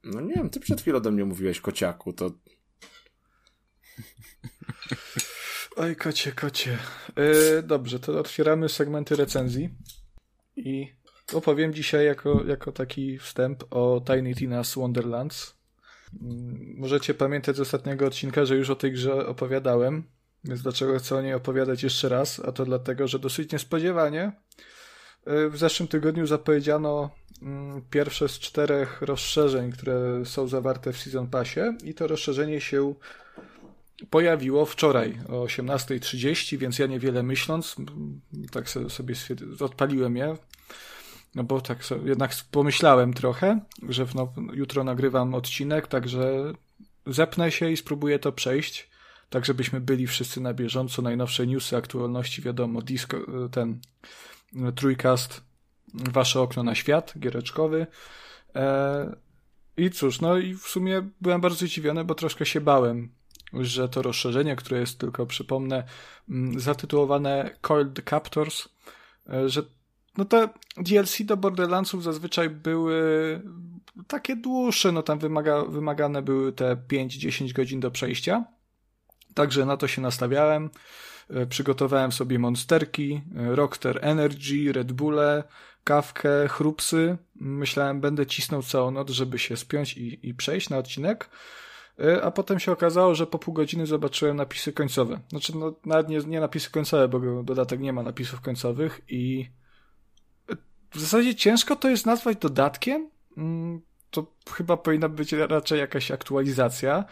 No 0.03 0.21
nie 0.21 0.33
wiem, 0.33 0.49
ty 0.49 0.59
przed 0.59 0.81
chwilą 0.81 0.99
do 0.99 1.11
mnie 1.11 1.25
mówiłeś 1.25 1.61
kociaku, 1.61 2.13
to... 2.13 2.31
Oj, 5.77 5.95
kocie, 5.95 6.31
kocie. 6.31 6.77
Yy, 7.17 7.63
dobrze, 7.63 7.99
to 7.99 8.19
otwieramy 8.19 8.69
segmenty 8.69 9.15
recenzji 9.15 9.69
i 10.55 10.93
opowiem 11.33 11.73
dzisiaj 11.73 12.05
jako, 12.05 12.43
jako 12.43 12.71
taki 12.71 13.17
wstęp 13.17 13.63
o 13.69 14.01
Tiny 14.05 14.33
Tina's 14.33 14.79
Wonderlands. 14.79 15.56
Możecie 16.75 17.13
pamiętać 17.13 17.55
z 17.55 17.59
ostatniego 17.59 18.05
odcinka, 18.05 18.45
że 18.45 18.55
już 18.55 18.69
o 18.69 18.75
tej 18.75 18.91
grze 18.91 19.27
opowiadałem, 19.27 20.03
więc 20.43 20.61
dlaczego 20.61 20.99
chcę 20.99 21.15
o 21.15 21.21
niej 21.21 21.33
opowiadać 21.33 21.83
jeszcze 21.83 22.09
raz? 22.09 22.39
A 22.39 22.51
to 22.51 22.65
dlatego, 22.65 23.07
że 23.07 23.19
dosyć 23.19 23.51
niespodziewanie 23.51 24.31
y, 25.27 25.49
w 25.49 25.57
zeszłym 25.57 25.87
tygodniu 25.87 26.27
zapowiedziano 26.27 27.09
mm, 27.41 27.81
pierwsze 27.89 28.29
z 28.29 28.39
czterech 28.39 29.01
rozszerzeń, 29.01 29.71
które 29.71 30.25
są 30.25 30.47
zawarte 30.47 30.93
w 30.93 30.97
Season 30.97 31.27
Passie 31.27 31.61
i 31.83 31.93
to 31.93 32.07
rozszerzenie 32.07 32.61
się 32.61 32.95
pojawiło 34.09 34.65
wczoraj 34.65 35.19
o 35.29 35.45
18.30, 35.45 36.57
więc 36.57 36.79
ja 36.79 36.87
niewiele 36.87 37.23
myśląc, 37.23 37.75
tak 38.51 38.69
sobie 38.69 39.15
odpaliłem 39.59 40.17
je. 40.17 40.37
No 41.37 41.43
bo 41.43 41.61
tak 41.61 41.85
sobie, 41.85 42.09
jednak 42.09 42.31
pomyślałem 42.51 43.13
trochę, 43.13 43.59
że 43.89 44.05
no, 44.15 44.33
jutro 44.53 44.83
nagrywam 44.83 45.33
odcinek, 45.33 45.87
także 45.87 46.53
zepnę 47.05 47.51
się 47.51 47.71
i 47.71 47.77
spróbuję 47.77 48.19
to 48.19 48.31
przejść, 48.31 48.89
tak 49.29 49.45
żebyśmy 49.45 49.81
byli 49.81 50.07
wszyscy 50.07 50.41
na 50.41 50.53
bieżąco, 50.53 51.01
najnowsze 51.01 51.47
newsy, 51.47 51.77
aktualności, 51.77 52.41
wiadomo, 52.41 52.81
disco, 52.81 53.17
ten 53.51 53.79
trójkast, 54.75 55.41
wasze 55.93 56.41
okno 56.41 56.63
na 56.63 56.75
świat, 56.75 57.13
giereczkowy. 57.19 57.87
E, 58.55 59.15
I 59.77 59.91
cóż, 59.91 60.21
no 60.21 60.37
i 60.37 60.53
w 60.53 60.67
sumie 60.67 61.09
byłem 61.21 61.41
bardzo 61.41 61.65
zdziwiony, 61.65 62.03
bo 62.03 62.15
troszkę 62.15 62.45
się 62.45 62.61
bałem, 62.61 63.11
że 63.53 63.89
to 63.89 64.01
rozszerzenie, 64.01 64.55
które 64.55 64.79
jest 64.79 64.99
tylko, 64.99 65.25
przypomnę, 65.25 65.83
mm, 66.29 66.59
zatytułowane 66.59 67.49
Coiled 67.61 68.09
Captors, 68.09 68.67
e, 69.29 69.49
że 69.49 69.76
no 70.17 70.25
te 70.25 70.49
DLC 70.77 71.21
do 71.25 71.37
Borderlandsów 71.37 72.03
zazwyczaj 72.03 72.49
były 72.49 73.41
takie 74.07 74.35
dłuższe, 74.35 74.91
no 74.91 75.03
tam 75.03 75.19
wymaga, 75.19 75.65
wymagane 75.65 76.21
były 76.21 76.53
te 76.53 76.75
5-10 76.75 77.53
godzin 77.53 77.79
do 77.79 77.91
przejścia. 77.91 78.45
Także 79.33 79.65
na 79.65 79.77
to 79.77 79.87
się 79.87 80.01
nastawiałem. 80.01 80.69
E, 81.29 81.45
przygotowałem 81.45 82.11
sobie 82.11 82.39
monsterki, 82.39 83.21
e, 83.35 83.55
Rockter 83.55 83.99
Energy, 84.01 84.71
Red 84.73 84.91
Bulle, 84.91 85.43
kawkę, 85.83 86.47
chrupsy. 86.47 87.17
Myślałem, 87.35 88.01
będę 88.01 88.25
cisnął 88.25 88.63
całą 88.63 88.91
noc, 88.91 89.09
żeby 89.09 89.39
się 89.39 89.57
spiąć 89.57 89.97
i, 89.97 90.29
i 90.29 90.33
przejść 90.33 90.69
na 90.69 90.77
odcinek. 90.77 91.29
E, 91.99 92.23
a 92.23 92.31
potem 92.31 92.59
się 92.59 92.71
okazało, 92.71 93.15
że 93.15 93.27
po 93.27 93.39
pół 93.39 93.53
godziny 93.53 93.85
zobaczyłem 93.85 94.37
napisy 94.37 94.73
końcowe. 94.73 95.19
Znaczy, 95.29 95.57
no, 95.57 95.73
nawet 95.85 96.09
nie, 96.09 96.17
nie 96.17 96.39
napisy 96.39 96.71
końcowe, 96.71 97.07
bo 97.07 97.43
dodatek 97.43 97.79
nie 97.79 97.93
ma 97.93 98.03
napisów 98.03 98.41
końcowych 98.41 99.01
i 99.07 99.49
w 100.91 100.99
zasadzie 100.99 101.35
ciężko 101.35 101.75
to 101.75 101.89
jest 101.89 102.05
nazwać 102.05 102.37
dodatkiem. 102.37 103.09
Mm, 103.37 103.81
to 104.11 104.33
chyba 104.51 104.77
powinna 104.77 105.09
być 105.09 105.33
raczej 105.33 105.79
jakaś 105.79 106.11
aktualizacja. 106.11 107.05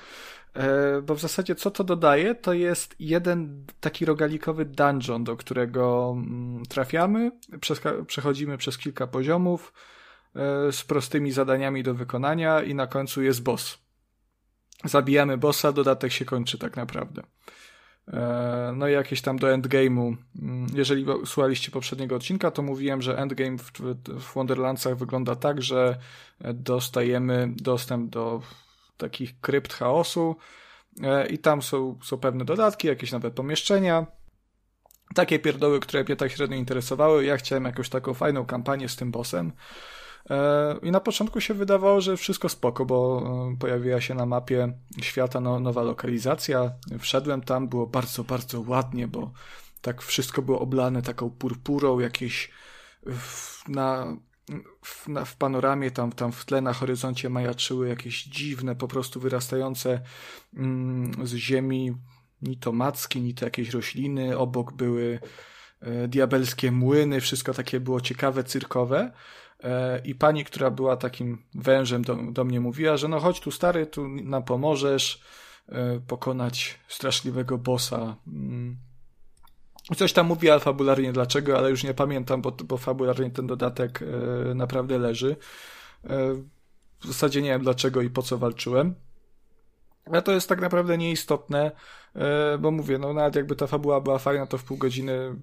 E, 0.56 1.02
bo 1.02 1.16
w 1.16 1.20
zasadzie 1.20 1.56
co 1.56 1.72
to 1.72 1.84
dodaje, 1.84 2.36
to 2.36 2.54
jest 2.54 2.96
jeden 3.00 3.66
taki 3.80 4.06
rogalikowy 4.06 4.66
dungeon, 4.66 5.24
do 5.24 5.38
którego 5.38 6.14
mm, 6.18 6.66
trafiamy, 6.66 7.32
przechodzimy 8.08 8.58
przez 8.58 8.78
kilka 8.78 9.08
poziomów 9.08 9.74
e, 10.36 10.72
z 10.72 10.84
prostymi 10.84 11.32
zadaniami 11.32 11.84
do 11.84 11.94
wykonania 11.94 12.64
i 12.64 12.76
na 12.76 12.88
końcu 12.88 13.22
jest 13.22 13.44
boss. 13.44 13.78
Zabijamy 14.84 15.38
bossa, 15.38 15.72
dodatek 15.72 16.12
się 16.12 16.26
kończy 16.26 16.58
tak 16.58 16.76
naprawdę. 16.76 17.24
E, 18.14 18.74
no 18.76 18.88
i 18.88 18.92
jakieś 18.92 19.22
tam 19.22 19.40
do 19.40 19.48
endgame'u. 19.48 20.16
Mm, 20.42 20.68
jeżeli 20.74 21.06
słuchaliście 21.26 21.72
poprzedniego 21.72 22.16
odcinka, 22.16 22.52
to 22.52 22.62
mówiłem, 22.62 23.02
że 23.02 23.18
endgame 23.18 23.58
w, 23.58 23.72
w 24.08 24.34
Wonderlandsach 24.34 24.98
wygląda 24.98 25.36
tak, 25.36 25.62
że 25.62 25.98
dostajemy 26.54 27.54
dostęp 27.56 28.10
do 28.10 28.42
takich 28.98 29.40
krypt 29.40 29.74
chaosu 29.74 30.36
e, 31.04 31.28
i 31.28 31.38
tam 31.38 31.62
są, 31.62 32.00
są 32.04 32.18
pewne 32.18 32.46
dodatki, 32.46 32.88
jakieś 32.88 33.12
nawet 33.12 33.34
pomieszczenia. 33.34 34.06
Takie 35.16 35.40
pierdoły, 35.40 35.80
które 35.80 36.04
mnie 36.04 36.16
tak 36.16 36.32
średnio 36.32 36.58
interesowały. 36.58 37.26
Ja 37.26 37.38
chciałem 37.38 37.66
jakąś 37.66 37.90
taką 37.90 38.14
fajną 38.14 38.46
kampanię 38.46 38.90
z 38.90 38.96
tym 38.96 39.12
bossem. 39.12 39.52
E, 40.30 40.76
I 40.82 40.92
na 40.92 41.00
początku 41.00 41.42
się 41.42 41.54
wydawało, 41.54 42.02
że 42.02 42.18
wszystko 42.18 42.50
spoko, 42.50 42.86
bo 42.86 43.24
e, 43.54 43.58
pojawiła 43.58 44.02
się 44.02 44.16
na 44.16 44.26
mapie 44.26 44.74
świata 45.02 45.40
no, 45.40 45.60
nowa 45.60 45.82
lokalizacja. 45.82 46.72
Wszedłem 47.00 47.42
tam, 47.42 47.68
było 47.68 47.88
bardzo, 47.88 48.24
bardzo 48.24 48.62
ładnie, 48.62 49.08
bo 49.08 49.32
tak 49.82 50.02
wszystko 50.02 50.42
było 50.42 50.60
oblane 50.60 51.02
taką 51.02 51.30
purpurą, 51.30 52.00
jakieś 52.00 52.52
na 53.68 54.18
w, 54.84 55.08
na, 55.08 55.26
w 55.26 55.36
panoramie, 55.36 55.92
tam, 55.92 56.12
tam 56.12 56.32
w 56.32 56.46
tle 56.46 56.62
na 56.62 56.74
horyzoncie 56.74 57.30
majaczyły 57.30 57.90
jakieś 57.90 58.24
dziwne, 58.24 58.76
po 58.76 58.88
prostu 58.88 59.20
wyrastające 59.20 60.02
mm, 60.54 61.28
z 61.28 61.34
ziemi 61.36 61.96
ni 62.42 62.58
to 62.58 62.72
macki, 62.72 63.22
ni 63.22 63.34
to 63.34 63.46
jakieś 63.46 63.70
rośliny, 63.70 64.38
obok 64.38 64.74
były 64.74 65.20
e, 65.82 66.08
diabelskie 66.08 66.72
młyny, 66.72 67.22
wszystko 67.22 67.54
takie 67.54 67.80
było 67.80 68.02
ciekawe, 68.02 68.44
cyrkowe. 68.44 69.12
E, 69.64 70.02
I 70.04 70.16
pani, 70.16 70.46
która 70.46 70.72
była 70.72 70.98
takim 70.98 71.44
wężem 71.56 72.02
do, 72.02 72.16
do 72.16 72.44
mnie 72.44 72.60
mówiła, 72.60 72.98
że 72.98 73.08
no 73.08 73.20
chodź 73.20 73.40
tu 73.40 73.52
stary, 73.52 73.88
tu 73.88 74.08
nam 74.08 74.44
pomożesz 74.44 75.22
e, 75.70 76.00
pokonać 76.00 76.80
straszliwego 76.88 77.58
bossa. 77.58 78.16
Mm 78.28 78.78
Coś 79.96 80.14
tam 80.14 80.28
mówi 80.28 80.48
fabularnie 80.60 81.14
dlaczego, 81.14 81.58
ale 81.58 81.70
już 81.70 81.84
nie 81.84 81.94
pamiętam, 81.94 82.42
bo, 82.42 82.52
bo 82.52 82.78
fabularnie 82.78 83.32
ten 83.32 83.48
dodatek 83.48 84.02
e, 84.02 84.56
naprawdę 84.56 84.98
leży. 84.98 85.36
W 87.00 87.08
zasadzie 87.08 87.42
nie 87.42 87.50
wiem 87.50 87.62
dlaczego 87.62 88.02
i 88.02 88.10
po 88.10 88.22
co 88.22 88.38
walczyłem. 88.38 88.96
Ale 90.06 90.22
to 90.22 90.32
jest 90.32 90.50
tak 90.50 90.62
naprawdę 90.62 90.98
nieistotne, 90.98 91.72
bo 92.60 92.72
mówię, 92.72 92.98
no 92.98 93.14
nawet 93.14 93.36
jakby 93.36 93.56
ta 93.56 93.68
fabuła 93.68 94.02
była 94.02 94.20
fajna, 94.20 94.48
to 94.48 94.58
w 94.58 94.64
pół 94.64 94.78
godziny 94.78 95.36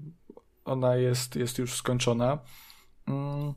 ona 0.64 0.96
jest, 0.96 1.36
jest 1.36 1.58
już 1.58 1.74
skończona. 1.74 2.38
Mm. 3.08 3.54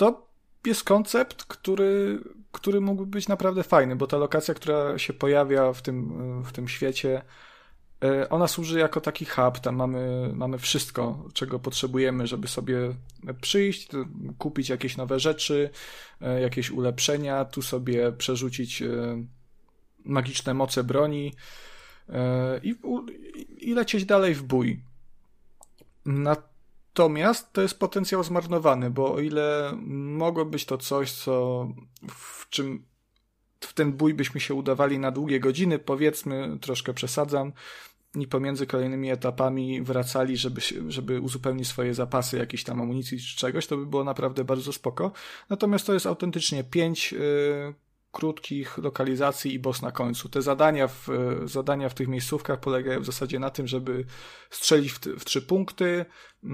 To 0.00 0.26
jest 0.66 0.84
koncept, 0.84 1.44
który, 1.44 2.20
który 2.52 2.80
mógłby 2.80 3.06
być 3.06 3.28
naprawdę 3.28 3.62
fajny, 3.62 3.96
bo 3.96 4.06
ta 4.06 4.16
lokacja, 4.16 4.54
która 4.54 4.98
się 4.98 5.12
pojawia 5.12 5.72
w 5.72 5.82
tym, 5.82 6.42
w 6.44 6.52
tym 6.52 6.68
świecie, 6.68 7.22
E, 8.04 8.28
ona 8.28 8.48
służy 8.48 8.78
jako 8.78 9.00
taki 9.00 9.24
hub, 9.24 9.58
tam 9.58 9.76
mamy, 9.76 10.30
mamy 10.34 10.58
wszystko, 10.58 11.28
czego 11.32 11.58
potrzebujemy, 11.58 12.26
żeby 12.26 12.48
sobie 12.48 12.94
przyjść, 13.40 13.88
kupić 14.38 14.68
jakieś 14.68 14.96
nowe 14.96 15.20
rzeczy, 15.20 15.70
e, 16.20 16.40
jakieś 16.40 16.70
ulepszenia, 16.70 17.44
tu 17.44 17.62
sobie 17.62 18.12
przerzucić 18.12 18.82
e, 18.82 18.88
magiczne 20.04 20.54
moce 20.54 20.84
broni 20.84 21.34
i, 22.62 22.74
i 23.58 23.74
lecieć 23.74 24.04
dalej 24.04 24.34
w 24.34 24.42
bój. 24.42 24.82
Natomiast 26.90 27.52
to 27.52 27.62
jest 27.62 27.78
potencjał 27.78 28.24
zmarnowany, 28.24 28.90
bo 28.90 29.14
o 29.14 29.20
ile 29.20 29.72
mogło 29.92 30.44
być 30.44 30.64
to 30.64 30.78
coś, 30.78 31.12
co 31.12 31.68
w 32.10 32.48
czym 32.48 32.84
w 33.60 33.72
ten 33.74 33.92
bój 33.92 34.14
byśmy 34.14 34.40
się 34.40 34.54
udawali 34.54 34.98
na 34.98 35.10
długie 35.10 35.40
godziny, 35.40 35.78
powiedzmy, 35.78 36.58
troszkę 36.60 36.94
przesadzam, 36.94 37.52
i 38.14 38.26
pomiędzy 38.26 38.66
kolejnymi 38.66 39.10
etapami 39.10 39.82
wracali, 39.82 40.36
żeby, 40.36 40.60
żeby 40.88 41.20
uzupełnić 41.20 41.68
swoje 41.68 41.94
zapasy 41.94 42.38
jakiejś 42.38 42.64
tam 42.64 42.80
amunicji 42.80 43.18
czy 43.18 43.36
czegoś, 43.36 43.66
to 43.66 43.76
by 43.76 43.86
było 43.86 44.04
naprawdę 44.04 44.44
bardzo 44.44 44.72
spoko. 44.72 45.12
Natomiast 45.48 45.86
to 45.86 45.94
jest 45.94 46.06
autentycznie 46.06 46.64
pięć 46.64 47.12
y, 47.12 47.74
krótkich 48.12 48.78
lokalizacji 48.78 49.54
i 49.54 49.58
boss 49.58 49.82
na 49.82 49.92
końcu. 49.92 50.28
Te 50.28 50.42
zadania 50.42 50.88
w, 50.88 51.08
zadania 51.44 51.88
w 51.88 51.94
tych 51.94 52.08
miejscówkach 52.08 52.60
polegają 52.60 53.00
w 53.00 53.06
zasadzie 53.06 53.38
na 53.38 53.50
tym, 53.50 53.66
żeby 53.66 54.04
strzelić 54.50 54.92
w, 54.92 55.24
trzy 55.24 55.42
punkty, 55.42 55.84
y, 55.84 56.48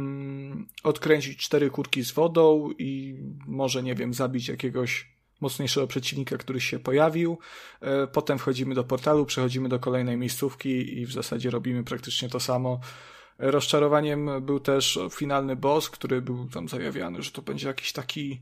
odkręcić 0.85 1.39
cztery 1.39 1.71
kurki 1.71 2.05
z 2.05 2.13
wodą 2.13 2.71
i 2.79 3.21
może, 3.47 3.83
nie 3.83 3.95
wiem, 3.95 4.15
zabić 4.15 4.49
jakiegoś 4.49 5.17
mocniejszego 5.41 5.87
przeciwnika, 5.87 6.37
który 6.37 6.61
się 6.61 6.79
pojawił. 6.79 7.39
E, 7.81 8.07
potem 8.07 8.39
wchodzimy 8.39 8.75
do 8.75 8.85
portalu, 8.85 9.27
przechodzimy 9.27 9.69
do 9.69 9.79
kolejnej 9.79 10.17
miejscówki 10.17 10.99
i 10.99 11.07
w 11.07 11.13
zasadzie 11.13 11.51
robimy 11.51 11.85
praktycznie 11.85 12.29
to 12.29 12.41
samo. 12.41 12.81
Rozczarowaniem 13.39 14.31
był 14.43 14.61
też 14.61 14.99
finalny 15.11 15.57
boss, 15.57 15.91
który 15.91 16.23
był 16.23 16.49
tam 16.49 16.69
zajawiany, 16.69 17.23
że 17.23 17.31
to 17.31 17.43
będzie 17.43 17.69
jakiś 17.69 17.93
taki 17.93 18.41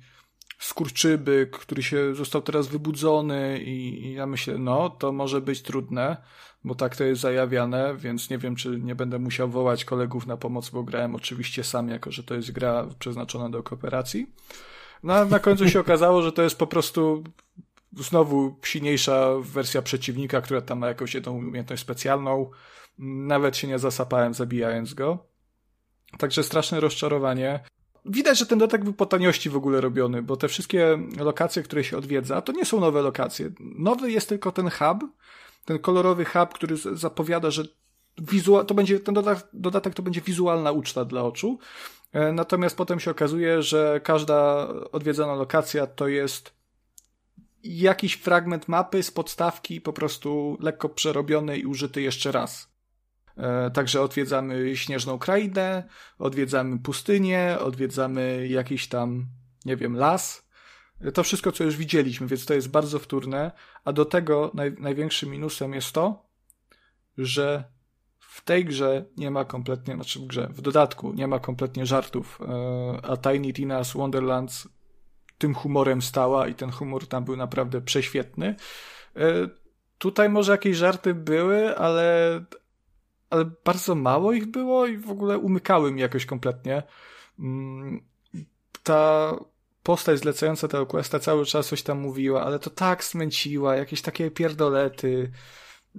skurczybyk, 0.64 1.50
który 1.50 1.82
się 1.82 2.14
został 2.14 2.42
teraz 2.42 2.66
wybudzony 2.66 3.58
i, 3.58 4.06
i 4.06 4.12
ja 4.12 4.26
myślę, 4.26 4.58
no 4.58 4.90
to 4.90 5.12
może 5.12 5.40
być 5.40 5.62
trudne, 5.62 6.16
bo 6.64 6.74
tak 6.74 6.96
to 6.96 7.04
jest 7.04 7.20
zajawiane, 7.20 7.96
więc 7.96 8.30
nie 8.30 8.38
wiem, 8.38 8.56
czy 8.56 8.80
nie 8.80 8.94
będę 8.94 9.18
musiał 9.18 9.48
wołać 9.48 9.84
kolegów 9.84 10.26
na 10.26 10.36
pomoc, 10.36 10.70
bo 10.70 10.82
grałem 10.82 11.14
oczywiście 11.14 11.64
sam, 11.64 11.88
jako 11.88 12.12
że 12.12 12.22
to 12.22 12.34
jest 12.34 12.52
gra 12.52 12.86
przeznaczona 12.98 13.50
do 13.50 13.62
kooperacji. 13.62 14.26
No, 15.02 15.24
na 15.24 15.38
końcu 15.38 15.68
się 15.68 15.80
okazało, 15.86 16.22
że 16.22 16.32
to 16.32 16.42
jest 16.42 16.58
po 16.58 16.66
prostu 16.66 17.24
znowu 17.92 18.56
silniejsza 18.62 19.28
wersja 19.40 19.82
przeciwnika, 19.82 20.40
która 20.40 20.60
tam 20.60 20.78
ma 20.78 20.88
jakąś 20.88 21.14
jedną 21.14 21.32
umiejętność 21.32 21.82
specjalną. 21.82 22.50
Nawet 22.98 23.56
się 23.56 23.68
nie 23.68 23.78
zasapałem 23.78 24.34
zabijając 24.34 24.94
go. 24.94 25.26
Także 26.18 26.42
straszne 26.42 26.80
rozczarowanie. 26.80 27.60
Widać, 28.04 28.38
że 28.38 28.46
ten 28.46 28.58
dodatek 28.58 28.84
był 28.84 28.92
po 28.92 29.06
taniości 29.06 29.50
w 29.50 29.56
ogóle 29.56 29.80
robiony, 29.80 30.22
bo 30.22 30.36
te 30.36 30.48
wszystkie 30.48 30.98
lokacje, 31.18 31.62
które 31.62 31.84
się 31.84 31.98
odwiedza, 31.98 32.42
to 32.42 32.52
nie 32.52 32.64
są 32.64 32.80
nowe 32.80 33.02
lokacje. 33.02 33.50
Nowy 33.60 34.10
jest 34.10 34.28
tylko 34.28 34.52
ten 34.52 34.70
hub, 34.70 35.04
ten 35.64 35.78
kolorowy 35.78 36.24
hub, 36.24 36.54
który 36.54 36.76
zapowiada, 36.76 37.50
że 37.50 37.64
wizual, 38.18 38.66
to 38.66 38.74
będzie, 38.74 39.00
ten 39.00 39.14
dodatek, 39.14 39.46
dodatek 39.52 39.94
to 39.94 40.02
będzie 40.02 40.20
wizualna 40.20 40.72
uczta 40.72 41.04
dla 41.04 41.22
oczu, 41.22 41.58
E, 42.14 42.32
natomiast 42.32 42.76
potem 42.76 43.00
się 43.00 43.10
okazuje, 43.10 43.62
że 43.62 44.00
każda 44.04 44.68
odwiedzona 44.92 45.34
lokacja 45.34 45.86
to 45.86 46.08
jest 46.08 46.54
jakiś 47.62 48.14
fragment 48.14 48.68
mapy 48.68 49.02
z 49.02 49.10
podstawki, 49.10 49.80
po 49.80 49.92
prostu 49.92 50.58
lekko 50.60 50.88
przerobiony 50.88 51.58
i 51.58 51.66
użyty 51.66 52.02
jeszcze 52.02 52.32
raz. 52.32 52.73
E, 53.36 53.70
także 53.70 54.02
odwiedzamy 54.02 54.76
śnieżną 54.76 55.18
krainę, 55.18 55.84
odwiedzamy 56.18 56.78
pustynię, 56.78 57.56
odwiedzamy 57.60 58.48
jakiś 58.48 58.88
tam, 58.88 59.26
nie 59.64 59.76
wiem, 59.76 59.96
las. 59.96 60.48
To 61.14 61.22
wszystko, 61.22 61.52
co 61.52 61.64
już 61.64 61.76
widzieliśmy, 61.76 62.26
więc 62.26 62.46
to 62.46 62.54
jest 62.54 62.70
bardzo 62.70 62.98
wtórne, 62.98 63.52
a 63.84 63.92
do 63.92 64.04
tego 64.04 64.50
naj, 64.54 64.72
największym 64.78 65.30
minusem 65.30 65.74
jest 65.74 65.92
to, 65.92 66.26
że 67.18 67.64
w 68.18 68.44
tej 68.44 68.64
grze 68.64 69.04
nie 69.16 69.30
ma 69.30 69.44
kompletnie, 69.44 69.94
znaczy 69.94 70.18
w 70.18 70.26
grze, 70.26 70.48
w 70.52 70.60
dodatku 70.60 71.12
nie 71.12 71.26
ma 71.26 71.38
kompletnie 71.38 71.86
żartów, 71.86 72.40
e, 72.40 73.10
a 73.10 73.16
Tiny 73.16 73.48
Tina's 73.52 73.96
Wonderlands 73.96 74.68
tym 75.38 75.54
humorem 75.54 76.02
stała 76.02 76.48
i 76.48 76.54
ten 76.54 76.70
humor 76.70 77.06
tam 77.06 77.24
był 77.24 77.36
naprawdę 77.36 77.80
prześwietny. 77.80 78.56
E, 79.16 79.48
tutaj 79.98 80.28
może 80.28 80.52
jakieś 80.52 80.76
żarty 80.76 81.14
były, 81.14 81.76
ale, 81.76 82.40
ale 83.30 83.50
bardzo 83.64 83.94
mało 83.94 84.32
ich 84.32 84.46
było 84.46 84.86
i 84.86 84.96
w 84.96 85.10
ogóle 85.10 85.38
umykały 85.38 85.92
mi 85.92 86.00
jakoś 86.00 86.26
kompletnie. 86.26 86.82
Mm, 87.38 88.00
ta 88.82 89.34
postać 89.82 90.18
zlecająca 90.18 90.68
tego 90.68 90.86
questa 90.86 91.18
cały 91.18 91.44
czas 91.44 91.68
coś 91.68 91.82
tam 91.82 91.98
mówiła, 91.98 92.44
ale 92.44 92.58
to 92.58 92.70
tak 92.70 93.04
smęciła, 93.04 93.76
jakieś 93.76 94.02
takie 94.02 94.30
pierdolety. 94.30 95.30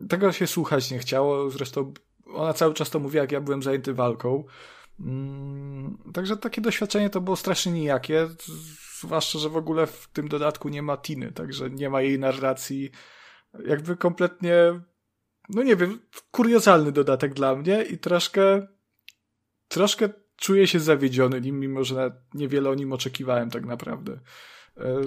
Tego 0.10 0.32
się 0.32 0.48
słuchać 0.48 0.92
nie 0.92 1.00
chciało, 1.00 1.50
zresztą 1.50 1.94
ona 2.34 2.54
cały 2.54 2.74
czas 2.74 2.90
to 2.90 3.00
mówiła, 3.00 3.22
jak 3.22 3.32
ja 3.32 3.42
byłem 3.42 3.64
zajęty 3.64 3.94
walką. 3.94 4.44
Mm, 5.00 5.98
także 6.14 6.38
takie 6.38 6.62
doświadczenie 6.62 7.10
to 7.10 7.22
było 7.22 7.36
strasznie 7.36 7.72
nijakie, 7.72 8.28
zwłaszcza, 9.00 9.40
że 9.40 9.50
w 9.50 9.58
ogóle 9.58 9.88
w 9.88 10.08
tym 10.14 10.28
dodatku 10.28 10.70
nie 10.70 10.82
ma 10.82 10.98
Tiny, 10.98 11.32
także 11.32 11.70
nie 11.70 11.90
ma 11.90 12.02
jej 12.02 12.20
narracji. 12.20 12.92
Jakby 13.68 13.98
kompletnie, 13.98 14.82
no 15.50 15.64
nie 15.64 15.76
wiem, 15.76 16.00
kuriozalny 16.32 16.92
dodatek 16.92 17.34
dla 17.34 17.56
mnie 17.56 17.84
i 17.84 17.98
troszkę, 17.98 18.68
troszkę 19.68 20.10
czuję 20.36 20.68
się 20.68 20.80
zawiedziony 20.80 21.42
nim, 21.42 21.60
mimo 21.60 21.84
że 21.84 22.22
niewiele 22.34 22.70
o 22.70 22.76
nim 22.76 22.94
oczekiwałem 22.94 23.50
tak 23.50 23.66
naprawdę. 23.66 24.20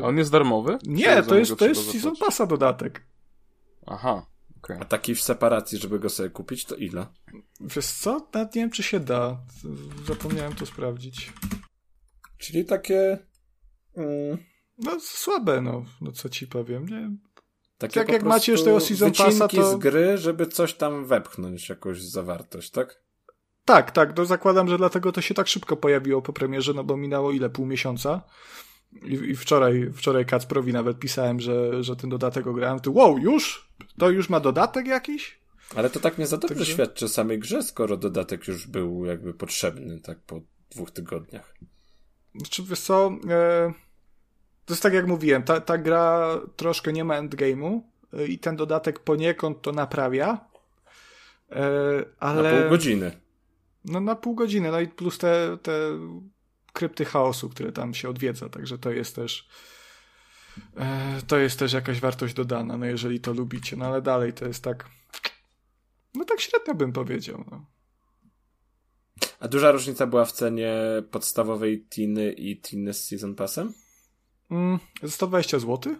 A 0.03 0.07
on 0.07 0.19
jest 0.19 0.33
darmowy? 0.33 0.79
Nie, 0.87 1.23
to 1.23 1.39
jest, 1.39 1.57
to 1.57 1.67
jest 1.67 1.91
Season 1.91 2.17
Passa 2.17 2.47
dodatek. 2.47 3.07
Aha. 3.87 4.27
Okay. 4.59 4.79
A 4.81 4.85
taki 4.85 5.15
w 5.15 5.21
separacji, 5.21 5.79
żeby 5.79 5.99
go 5.99 6.09
sobie 6.09 6.31
kupić, 6.31 6.65
to 6.65 6.75
ile? 6.75 7.07
Wiesz 7.61 7.87
co? 7.87 8.29
Nawet 8.35 8.55
nie 8.55 8.63
wiem, 8.63 8.71
czy 8.71 8.83
się 8.83 9.01
da. 9.01 9.41
Zapomniałem 10.07 10.55
to 10.55 10.67
sprawdzić. 10.67 11.33
Czyli 12.39 12.65
takie... 12.65 13.19
Mm... 13.97 14.39
No 14.79 15.01
słabe, 15.01 15.61
no. 15.61 15.85
No 16.01 16.13
co 16.13 16.29
ci 16.29 16.47
powiem, 16.47 16.87
nie? 16.87 17.17
Takie 17.79 18.01
tak 18.01 18.09
jak 18.09 18.23
macie 18.23 18.53
już 18.53 18.65
tego 18.65 18.81
Season 18.81 19.13
Passa, 19.13 19.49
to... 19.49 19.73
z 19.73 19.77
gry, 19.77 20.19
żeby 20.19 20.47
coś 20.47 20.75
tam 20.75 21.07
wepchnąć, 21.07 21.69
jakąś 21.69 22.03
zawartość, 22.03 22.71
tak? 22.71 23.03
Tak, 23.65 23.91
tak. 23.91 24.17
No 24.17 24.25
zakładam, 24.25 24.69
że 24.69 24.79
dlatego 24.79 25.13
to 25.13 25.21
się 25.21 25.35
tak 25.35 25.49
szybko 25.49 25.77
pojawiło 25.77 26.23
po 26.23 26.33
premierze, 26.33 26.75
no 26.75 26.85
bo 26.85 26.97
minęło 26.97 27.33
ile? 27.33 27.51
Pół 27.51 27.67
miesiąca. 27.67 28.23
I, 29.05 29.13
i 29.13 29.37
wczoraj, 29.37 29.91
wczoraj 29.95 30.27
Kacprowi 30.27 30.73
nawet 30.73 30.99
pisałem, 30.99 31.41
że, 31.41 31.85
że 31.85 31.97
ten 31.97 32.11
dodatek 32.11 32.47
ograłem. 32.47 32.81
Ty, 32.81 32.91
wow, 32.91 33.19
już? 33.19 33.73
To 33.99 34.11
już 34.11 34.29
ma 34.29 34.41
dodatek 34.41 34.87
jakiś? 34.87 35.41
Ale 35.77 35.91
to 35.91 36.01
tak 36.01 36.19
nie 36.19 36.27
za 36.27 36.37
dobrze 36.37 36.57
Także... 36.57 36.73
świadczy 36.73 37.05
o 37.05 37.09
samej 37.09 37.39
grze, 37.39 37.63
skoro 37.63 37.97
dodatek 37.97 38.49
już 38.49 38.67
był 38.67 39.05
jakby 39.05 39.35
potrzebny, 39.35 40.01
tak 40.01 40.19
po 40.19 40.41
dwóch 40.71 40.91
tygodniach. 40.91 41.55
Znaczy, 42.35 42.63
wiesz 42.63 42.81
co, 42.81 43.13
e, 43.31 43.73
to 44.69 44.73
jest 44.73 44.83
tak 44.83 44.95
jak 44.95 45.07
mówiłem, 45.07 45.43
ta, 45.43 45.61
ta 45.61 45.79
gra 45.79 46.41
troszkę 46.57 46.93
nie 46.93 47.05
ma 47.05 47.23
endgame'u 47.23 47.81
e, 48.13 48.27
i 48.27 48.39
ten 48.39 48.57
dodatek 48.57 48.99
poniekąd 48.99 49.63
to 49.63 49.73
naprawia, 49.73 50.41
e, 51.51 52.05
ale... 52.19 52.53
Na 52.53 52.61
pół 52.61 52.71
godziny. 52.71 53.13
No 53.85 54.01
na 54.01 54.17
pół 54.17 54.35
godziny, 54.35 54.71
no 54.71 54.81
i 54.81 54.89
plus 54.89 55.19
te, 55.19 55.59
te 55.63 55.73
krypty 56.73 57.05
chaosu, 57.05 57.49
które 57.49 57.73
tam 57.73 57.95
się 57.95 58.09
odwiedza, 58.09 58.49
także 58.49 58.79
to 58.79 58.91
jest 58.91 59.17
też 59.17 59.49
e, 60.77 61.19
to 61.27 61.39
jest 61.39 61.59
też 61.59 61.73
jakaś 61.73 62.01
wartość 62.01 62.35
dodana, 62.35 62.77
no 62.77 62.87
jeżeli 62.87 63.21
to 63.21 63.33
lubicie, 63.33 63.77
no 63.77 63.87
ale 63.87 64.03
dalej 64.03 64.33
to 64.33 64.47
jest 64.47 64.65
tak 64.65 64.89
no 66.15 66.25
tak 66.25 66.41
średnio 66.41 66.75
bym 66.75 66.93
powiedział, 66.93 67.45
no. 67.51 67.65
A 69.41 69.49
duża 69.49 69.71
różnica 69.71 70.07
była 70.07 70.25
w 70.25 70.33
cenie 70.33 70.75
podstawowej 71.11 71.87
Tiny 71.91 72.33
i 72.33 72.61
Tiny 72.61 72.95
z 72.95 73.05
Season 73.05 73.35
Passem? 73.35 73.73
Mm, 74.51 74.79
120 75.09 75.59
zł? 75.59 75.97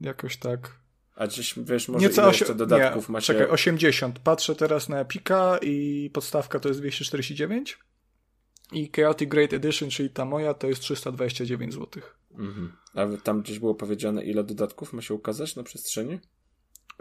Jakoś 0.00 0.36
tak. 0.36 0.80
A 1.16 1.26
gdzieś, 1.26 1.54
wiesz, 1.58 1.88
może 1.88 2.06
Nieco 2.06 2.22
ile 2.22 2.30
jeszcze 2.30 2.54
dodatków 2.54 3.08
nie, 3.08 3.12
macie? 3.12 3.26
Czekaj, 3.26 3.48
80. 3.48 4.18
Patrzę 4.18 4.54
teraz 4.54 4.88
na 4.88 5.00
Epika 5.00 5.58
i 5.62 6.10
podstawka 6.12 6.60
to 6.60 6.68
jest 6.68 6.80
249 6.80 7.78
i 8.72 8.90
Chaotic 8.96 9.28
Great 9.28 9.52
Edition, 9.52 9.90
czyli 9.90 10.10
ta 10.10 10.24
moja, 10.24 10.54
to 10.54 10.66
jest 10.66 10.80
329 10.80 11.74
zł. 11.74 12.02
Mhm. 12.38 12.72
A 12.94 13.06
tam 13.22 13.42
gdzieś 13.42 13.58
było 13.58 13.74
powiedziane, 13.74 14.24
ile 14.24 14.44
dodatków 14.44 14.92
ma 14.92 15.02
się 15.02 15.14
ukazać 15.14 15.56
na 15.56 15.62
przestrzeni? 15.62 16.18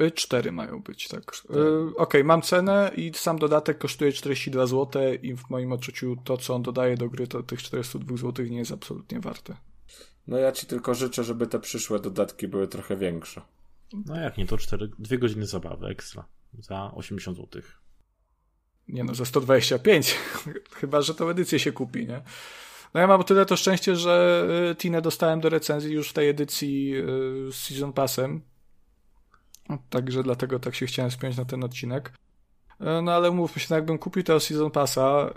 Y, 0.01 0.11
cztery 0.11 0.51
mają 0.51 0.81
być, 0.81 1.07
tak. 1.07 1.21
Y, 1.21 1.53
okej, 1.53 1.93
okay, 1.97 2.23
mam 2.23 2.41
cenę 2.41 2.91
i 2.95 3.11
sam 3.13 3.39
dodatek 3.39 3.77
kosztuje 3.77 4.11
42 4.11 4.67
zł 4.67 5.01
i 5.21 5.35
w 5.35 5.49
moim 5.49 5.71
odczuciu 5.71 6.15
to, 6.23 6.37
co 6.37 6.55
on 6.55 6.61
dodaje 6.61 6.97
do 6.97 7.09
gry, 7.09 7.27
to 7.27 7.43
tych 7.43 7.63
402 7.63 8.17
zł 8.17 8.45
nie 8.45 8.57
jest 8.57 8.71
absolutnie 8.71 9.19
warte. 9.19 9.55
No 10.27 10.37
ja 10.37 10.51
ci 10.51 10.67
tylko 10.67 10.93
życzę, 10.93 11.23
żeby 11.23 11.47
te 11.47 11.59
przyszłe 11.59 11.99
dodatki 11.99 12.47
były 12.47 12.67
trochę 12.67 12.97
większe. 12.97 13.41
No 14.05 14.15
jak 14.15 14.37
nie, 14.37 14.45
to 14.45 14.57
4, 14.57 14.89
2 14.99 15.17
godziny 15.17 15.45
zabawy 15.45 15.87
ekstra 15.87 16.25
za 16.59 16.91
80 16.95 17.37
zł. 17.37 17.61
Nie 18.87 19.03
no, 19.03 19.15
za 19.15 19.25
125. 19.25 20.15
Chyba, 20.79 21.01
że 21.01 21.15
tą 21.15 21.29
edycję 21.29 21.59
się 21.59 21.71
kupi, 21.71 22.07
nie? 22.07 22.21
No 22.93 22.99
ja 23.01 23.07
mam 23.07 23.23
tyle 23.23 23.45
to 23.45 23.55
szczęście, 23.55 23.95
że 23.95 24.45
y, 24.71 24.75
Tinę 24.75 25.01
dostałem 25.01 25.41
do 25.41 25.49
recenzji 25.49 25.93
już 25.93 26.09
w 26.09 26.13
tej 26.13 26.29
edycji 26.29 26.95
y, 26.95 27.51
z 27.51 27.55
Season 27.55 27.93
Passem. 27.93 28.41
Także 29.89 30.23
dlatego 30.23 30.59
tak 30.59 30.75
się 30.75 30.85
chciałem 30.85 31.11
spiąć 31.11 31.37
na 31.37 31.45
ten 31.45 31.63
odcinek. 31.63 32.13
E, 32.79 33.01
no 33.01 33.11
ale 33.11 33.31
mówmy 33.31 33.61
się, 33.61 33.67
no 33.69 33.75
jakbym 33.75 33.97
kupił 33.97 34.23
tego 34.23 34.39
Season 34.39 34.71
Passa, 34.71 35.33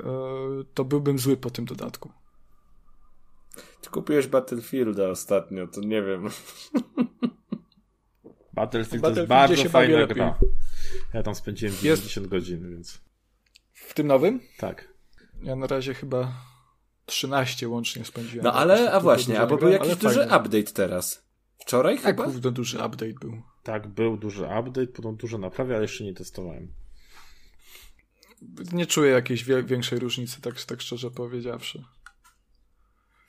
to 0.75 0.85
byłbym 0.85 1.19
zły 1.19 1.37
po 1.37 1.51
tym 1.51 1.65
dodatku. 1.65 2.13
Ty 3.81 3.91
kupiłeś 3.91 4.27
Battlefielda 4.27 5.09
ostatnio, 5.09 5.67
to 5.67 5.81
nie 5.81 6.03
wiem. 6.03 6.29
Battlefield 8.53 9.03
to 9.03 9.11
jest 9.11 9.29
bardzo 9.29 9.65
fajna 9.65 10.07
gra. 10.07 10.39
Ja 11.15 11.23
tam 11.23 11.35
spędziłem 11.35 11.75
90 11.75 12.17
jest... 12.17 12.29
godzin, 12.29 12.71
więc... 12.71 13.01
W 13.75 13.95
tym 13.95 14.07
nowym? 14.07 14.41
Tak. 14.59 14.89
Ja 15.43 15.57
na 15.57 15.67
razie 15.67 15.95
chyba 15.95 16.33
13 17.07 17.69
łącznie 17.69 18.05
spędziłem. 18.05 18.45
No 18.45 18.53
ale, 18.53 18.93
a 18.93 19.01
właśnie, 19.01 19.41
a 19.41 19.47
bo 19.47 19.57
był 19.57 19.69
jakiś 19.69 19.97
duży 19.97 20.15
fajnie. 20.15 20.37
update 20.37 20.73
teraz. 20.73 21.29
Wczoraj 21.59 21.97
tak, 21.97 22.05
chyba? 22.05 22.33
Tak, 22.33 22.53
duży 22.53 22.77
update 22.77 23.15
był. 23.21 23.43
Tak, 23.63 23.89
był 23.89 24.17
duży 24.17 24.49
update, 24.61 24.87
potem 24.87 25.17
dużo 25.17 25.39
naprawia, 25.39 25.75
ale 25.75 25.85
jeszcze 25.85 26.05
nie 26.05 26.15
testowałem. 26.15 26.73
Nie 28.73 28.87
czuję 28.87 29.13
jakiejś 29.13 29.45
większej 29.45 29.99
różnicy, 29.99 30.41
tak, 30.41 30.65
tak 30.65 30.81
szczerze 30.81 31.11
powiedziawszy. 31.11 31.85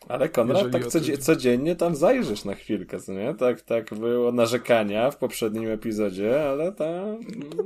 Ale 0.09 0.29
Konrad, 0.29 0.71
tak 0.71 0.87
codziennie 1.19 1.75
tam 1.75 1.95
zajrzysz 1.95 2.45
na 2.45 2.55
chwilkę, 2.55 2.99
co 2.99 3.13
nie? 3.13 3.35
Tak, 3.35 3.61
tak 3.61 3.93
było 3.93 4.31
narzekania 4.31 5.11
w 5.11 5.17
poprzednim 5.17 5.69
epizodzie, 5.69 6.49
ale 6.49 6.71
tam... 6.71 7.19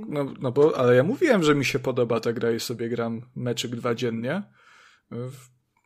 No, 0.10 0.34
no 0.42 0.52
bo, 0.52 0.78
ale 0.78 0.96
ja 0.96 1.04
mówiłem, 1.04 1.44
że 1.44 1.56
mi 1.56 1.66
się 1.66 1.80
podoba 1.80 2.20
ta 2.20 2.34
gra 2.34 2.52
i 2.52 2.60
sobie 2.60 2.90
gram 2.90 3.22
meczyk 3.36 3.76
dwa 3.76 3.96
dziennie. 3.96 4.44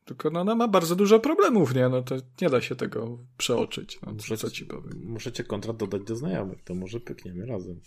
Tylko 0.06 0.30
no, 0.30 0.42
ona 0.42 0.56
ma 0.56 0.68
bardzo 0.68 0.96
dużo 0.96 1.20
problemów, 1.20 1.76
nie? 1.76 1.90
No 1.90 2.02
to 2.02 2.16
nie 2.42 2.50
da 2.50 2.62
się 2.62 2.76
tego 2.76 3.18
przeoczyć. 3.38 4.00
No, 4.06 4.14
muszę, 4.14 4.38
co 4.38 4.50
ci 4.50 4.66
powiem. 4.66 5.02
Muszę 5.04 5.32
cię 5.32 5.44
kontrakt 5.44 5.80
dodać 5.80 6.02
do 6.04 6.16
znajomych, 6.16 6.64
to 6.64 6.76
może 6.76 7.00
pykniemy 7.00 7.46
razem. 7.46 7.80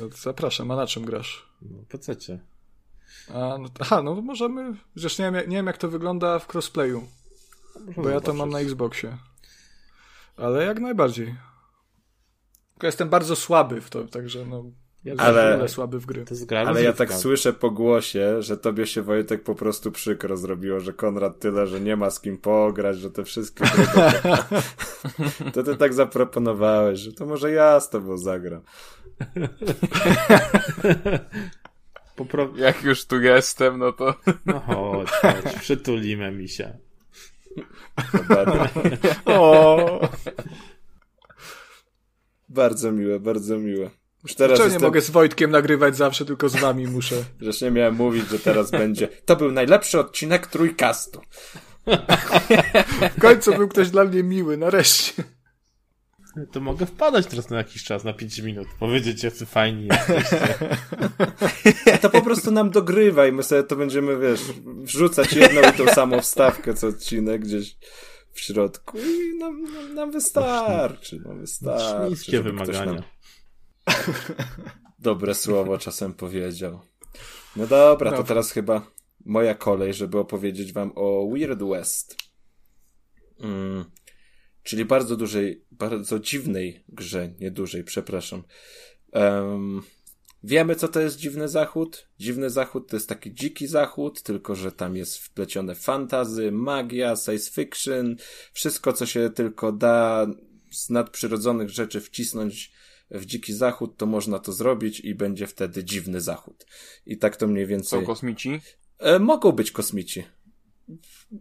No, 0.00 0.08
zapraszam, 0.08 0.70
a 0.70 0.76
na 0.76 0.86
czym 0.86 1.04
grasz? 1.04 1.48
No, 1.62 1.78
PC-cie. 1.88 2.40
A, 3.28 3.58
no, 3.58 3.68
aha, 3.80 4.02
no 4.02 4.22
możemy... 4.22 4.76
Zresztą 4.94 5.22
nie 5.22 5.40
wiem, 5.40 5.50
nie 5.50 5.56
wiem 5.56 5.66
jak 5.66 5.78
to 5.78 5.88
wygląda 5.88 6.38
w 6.38 6.54
crossplayu. 6.54 7.02
Bo 7.96 8.08
ja 8.08 8.20
to 8.20 8.34
mam 8.34 8.50
na 8.50 8.60
Xboxie. 8.60 9.18
Ale 10.36 10.64
jak 10.64 10.80
najbardziej. 10.80 11.34
Tylko 12.72 12.86
jestem 12.86 13.08
bardzo 13.08 13.36
słaby 13.36 13.80
w 13.80 13.90
to, 13.90 14.04
także 14.04 14.46
no. 14.46 14.64
Ja 15.04 15.14
ale, 15.18 15.68
słaby 15.68 16.00
w 16.00 16.06
gry. 16.06 16.24
ale 16.66 16.82
ja 16.82 16.92
tak 16.92 17.12
słyszę 17.14 17.52
po 17.52 17.70
głosie, 17.70 18.42
że 18.42 18.56
tobie 18.56 18.86
się 18.86 19.02
Wojtek 19.02 19.42
po 19.42 19.54
prostu 19.54 19.92
przykro 19.92 20.36
zrobiło, 20.36 20.80
że 20.80 20.92
Konrad 20.92 21.38
tyle, 21.38 21.66
że 21.66 21.80
nie 21.80 21.96
ma 21.96 22.10
z 22.10 22.20
kim 22.20 22.38
pograć, 22.38 22.98
że 22.98 23.10
te 23.10 23.24
wszystkie 23.24 23.64
gry 23.64 23.86
to, 25.44 25.52
to 25.54 25.62
ty 25.62 25.76
tak 25.76 25.94
zaproponowałeś, 25.94 27.00
że 27.00 27.12
to 27.12 27.26
może 27.26 27.50
ja 27.50 27.80
z 27.80 27.90
tobą 27.90 28.18
zagram. 28.18 28.62
Popro... 32.16 32.48
Jak 32.56 32.82
już 32.82 33.04
tu 33.04 33.20
jestem, 33.20 33.78
no 33.78 33.92
to... 33.92 34.14
No 34.46 34.60
chodź, 34.60 35.10
chodź, 35.10 35.54
przytulimy 35.60 36.32
mi 36.32 36.48
się. 36.48 36.78
o. 39.26 40.00
Bardzo 42.48 42.92
miłe, 42.92 43.20
bardzo 43.20 43.58
miłe. 43.58 43.90
Już 44.22 44.34
teraz 44.34 44.50
Dlaczego 44.50 44.64
jestem... 44.64 44.82
nie 44.82 44.88
mogę 44.88 45.00
z 45.00 45.10
Wojtkiem 45.10 45.50
nagrywać 45.50 45.96
zawsze, 45.96 46.24
tylko 46.24 46.48
z 46.48 46.56
wami 46.56 46.86
muszę. 46.86 47.16
Zresztą 47.40 47.66
nie 47.66 47.72
miałem 47.72 47.94
mówić, 47.94 48.28
że 48.28 48.38
teraz 48.38 48.70
będzie. 48.70 49.08
To 49.24 49.36
był 49.36 49.52
najlepszy 49.52 50.00
odcinek 50.00 50.46
trójkastu. 50.46 51.20
W 53.16 53.20
końcu 53.20 53.54
był 53.54 53.68
ktoś 53.68 53.90
dla 53.90 54.04
mnie 54.04 54.22
miły, 54.22 54.56
nareszcie. 54.56 55.24
To 56.52 56.60
mogę 56.60 56.86
wpadać 56.86 57.26
teraz 57.26 57.50
na 57.50 57.56
jakiś 57.56 57.84
czas, 57.84 58.04
na 58.04 58.12
5 58.12 58.38
minut, 58.38 58.68
powiedzieć, 58.78 59.22
jacy 59.22 59.46
fajni 59.46 59.86
jesteście. 59.86 60.54
To 62.02 62.10
po 62.10 62.22
prostu 62.22 62.50
nam 62.50 62.70
dogrywa 62.70 63.26
i 63.26 63.32
my 63.32 63.42
sobie 63.42 63.62
to 63.62 63.76
będziemy, 63.76 64.18
wiesz, 64.18 64.40
wrzucać 64.64 65.32
jedną 65.32 65.60
i 65.60 65.72
tą 65.72 65.86
samą 65.86 66.20
wstawkę 66.20 66.74
co 66.74 66.86
odcinek 66.86 67.42
gdzieś 67.42 67.76
w 68.32 68.40
środku 68.40 68.98
i 68.98 69.38
nam, 69.38 69.62
nam, 69.62 69.94
nam 69.94 70.10
wystarczy, 70.10 71.20
nam 71.20 71.40
wystarczy. 71.40 72.10
Niskie 72.10 72.42
wymagania. 72.42 72.84
nam 72.84 73.02
dobre 74.98 75.34
słowo 75.34 75.78
czasem 75.78 76.14
powiedział. 76.14 76.80
No 77.56 77.66
dobra, 77.66 78.10
to 78.10 78.16
Dobra. 78.16 78.28
teraz 78.28 78.50
chyba 78.50 78.90
moja 79.24 79.54
kolej, 79.54 79.94
żeby 79.94 80.18
opowiedzieć 80.18 80.72
wam 80.72 80.92
o 80.94 81.28
Weird 81.32 81.62
West. 81.62 82.16
Mm, 83.40 83.84
czyli 84.66 84.84
bardzo 84.84 85.16
dużej, 85.16 85.64
bardzo 85.70 86.18
dziwnej 86.18 86.84
grze, 86.88 87.32
nie 87.40 87.50
dużej, 87.50 87.84
przepraszam. 87.84 88.42
Em, 89.12 89.82
wiemy, 90.42 90.74
co 90.74 90.88
to 90.88 91.00
jest 91.00 91.16
Dziwny 91.18 91.48
Zachód. 91.48 92.08
Dziwny 92.18 92.50
Zachód 92.50 92.88
to 92.88 92.96
jest 92.96 93.08
taki 93.08 93.34
dziki 93.34 93.66
zachód, 93.66 94.22
tylko 94.22 94.54
że 94.54 94.72
tam 94.72 94.96
jest 94.96 95.18
wplecione 95.18 95.74
fantazy, 95.74 96.52
magia, 96.52 97.16
science 97.16 97.50
fiction, 97.50 98.16
wszystko, 98.52 98.92
co 98.92 99.06
się 99.06 99.30
tylko 99.30 99.72
da 99.72 100.26
z 100.70 100.90
nadprzyrodzonych 100.90 101.70
rzeczy 101.70 102.00
wcisnąć 102.00 102.72
w 103.10 103.24
dziki 103.24 103.52
zachód, 103.54 103.96
to 103.96 104.06
można 104.06 104.38
to 104.38 104.52
zrobić 104.52 105.00
i 105.00 105.14
będzie 105.14 105.46
wtedy 105.46 105.84
dziwny 105.84 106.20
zachód. 106.20 106.66
I 107.06 107.18
tak 107.18 107.36
to 107.36 107.46
mniej 107.46 107.64
Są 107.64 107.68
więcej. 107.68 108.06
kosmici, 108.06 108.60
E, 108.98 109.18
mogą 109.18 109.52
być 109.52 109.70
kosmici. 109.70 110.24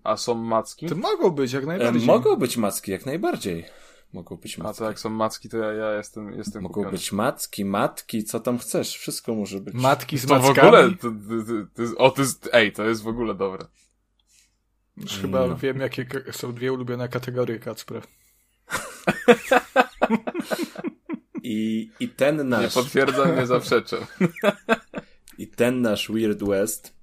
A 0.03 0.17
są 0.17 0.35
macki. 0.35 0.85
To 0.85 0.95
mogą 0.95 1.30
być, 1.30 1.51
jak 1.53 1.63
E, 1.63 1.67
najbardziej. 1.67 2.05
mogą 2.07 2.35
być 2.35 2.57
macki, 2.57 2.91
jak 2.91 3.05
najbardziej. 3.05 3.65
Mogą 4.13 4.35
być 4.35 4.59
A 4.59 4.63
macki. 4.63 4.80
to 4.80 4.85
jak 4.85 4.99
są 4.99 5.09
macki, 5.09 5.49
to 5.49 5.57
ja, 5.57 5.73
ja 5.73 5.93
jestem, 5.97 6.31
jestem 6.34 6.63
Mogą 6.63 6.73
kupiony. 6.73 6.91
być 6.91 7.11
macki, 7.11 7.65
matki, 7.65 8.23
co 8.23 8.39
tam 8.39 8.57
chcesz. 8.57 8.97
Wszystko 8.97 9.35
może 9.35 9.59
być. 9.59 9.73
Matki 9.73 10.17
z 10.17 10.26
To 10.26 10.39
w 10.39 10.43
mackami. 10.43 10.67
ogóle, 10.67 10.89
to, 10.91 10.95
to, 10.97 11.07
to, 11.47 11.53
to 11.76 11.81
jest, 11.81 11.93
o, 11.97 12.11
to 12.11 12.22
jest, 12.22 12.49
ej, 12.53 12.72
to 12.72 12.84
jest 12.85 13.03
w 13.03 13.07
ogóle 13.07 13.35
dobre. 13.35 13.65
Już 14.97 15.11
chyba 15.19 15.47
No. 15.47 15.55
wiem, 15.57 15.80
jakie 15.80 16.07
są 16.31 16.53
dwie 16.53 16.73
ulubione 16.73 17.09
kategorie 17.09 17.59
Kacpra. 17.59 18.01
I, 21.43 21.89
I 21.99 22.09
ten 22.09 22.38
Nie 22.38 22.43
nasz, 22.43 22.73
potwierdzam, 22.73 23.35
nie 23.35 23.47
zaprzeczam. 23.47 23.99
i 25.38 25.47
ten 25.47 25.81
nasz 25.81 26.11
Weird 26.11 26.43
West 26.43 26.94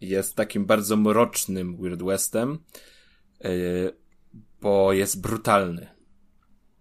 jest 0.00 0.36
takim 0.36 0.64
bardzo 0.66 0.96
mrocznym 0.96 1.76
Weird 1.76 2.02
Westem, 2.02 2.58
yy, 3.40 3.96
bo 4.60 4.92
jest 4.92 5.20
brutalny. 5.20 5.88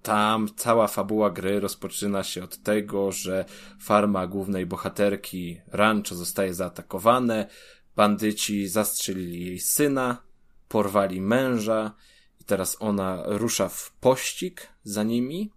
Tam 0.01 0.49
cała 0.55 0.87
fabuła 0.87 1.29
gry 1.29 1.59
rozpoczyna 1.59 2.23
się 2.23 2.43
od 2.43 2.57
tego, 2.57 3.11
że 3.11 3.45
farma 3.79 4.27
głównej 4.27 4.65
bohaterki 4.65 5.61
rancho 5.67 6.15
zostaje 6.15 6.53
zaatakowane, 6.53 7.47
bandyci 7.95 8.67
zastrzelili 8.67 9.45
jej 9.45 9.59
syna, 9.59 10.21
porwali 10.67 11.21
męża 11.21 11.95
i 12.41 12.43
teraz 12.43 12.77
ona 12.79 13.23
rusza 13.25 13.69
w 13.69 13.91
pościg 13.91 14.67
za 14.83 15.03
nimi. 15.03 15.51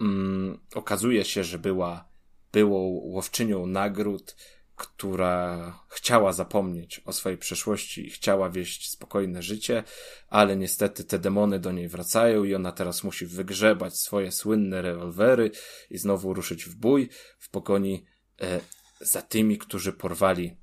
Mm, 0.00 0.58
okazuje 0.74 1.24
się, 1.24 1.44
że 1.44 1.58
była 1.58 2.08
byłą 2.52 2.78
łowczynią 3.04 3.66
nagród, 3.66 4.36
która 4.78 5.72
chciała 5.88 6.32
zapomnieć 6.32 7.00
o 7.04 7.12
swojej 7.12 7.38
przeszłości 7.38 8.06
i 8.06 8.10
chciała 8.10 8.50
wieść 8.50 8.90
spokojne 8.90 9.42
życie, 9.42 9.84
ale 10.28 10.56
niestety 10.56 11.04
te 11.04 11.18
demony 11.18 11.58
do 11.60 11.72
niej 11.72 11.88
wracają 11.88 12.44
i 12.44 12.54
ona 12.54 12.72
teraz 12.72 13.04
musi 13.04 13.26
wygrzebać 13.26 13.98
swoje 13.98 14.32
słynne 14.32 14.82
rewolwery 14.82 15.50
i 15.90 15.98
znowu 15.98 16.34
ruszyć 16.34 16.64
w 16.64 16.74
bój 16.74 17.08
w 17.38 17.50
pogoni 17.50 18.04
e, 18.40 18.60
za 19.00 19.22
tymi, 19.22 19.58
którzy 19.58 19.92
porwali 19.92 20.56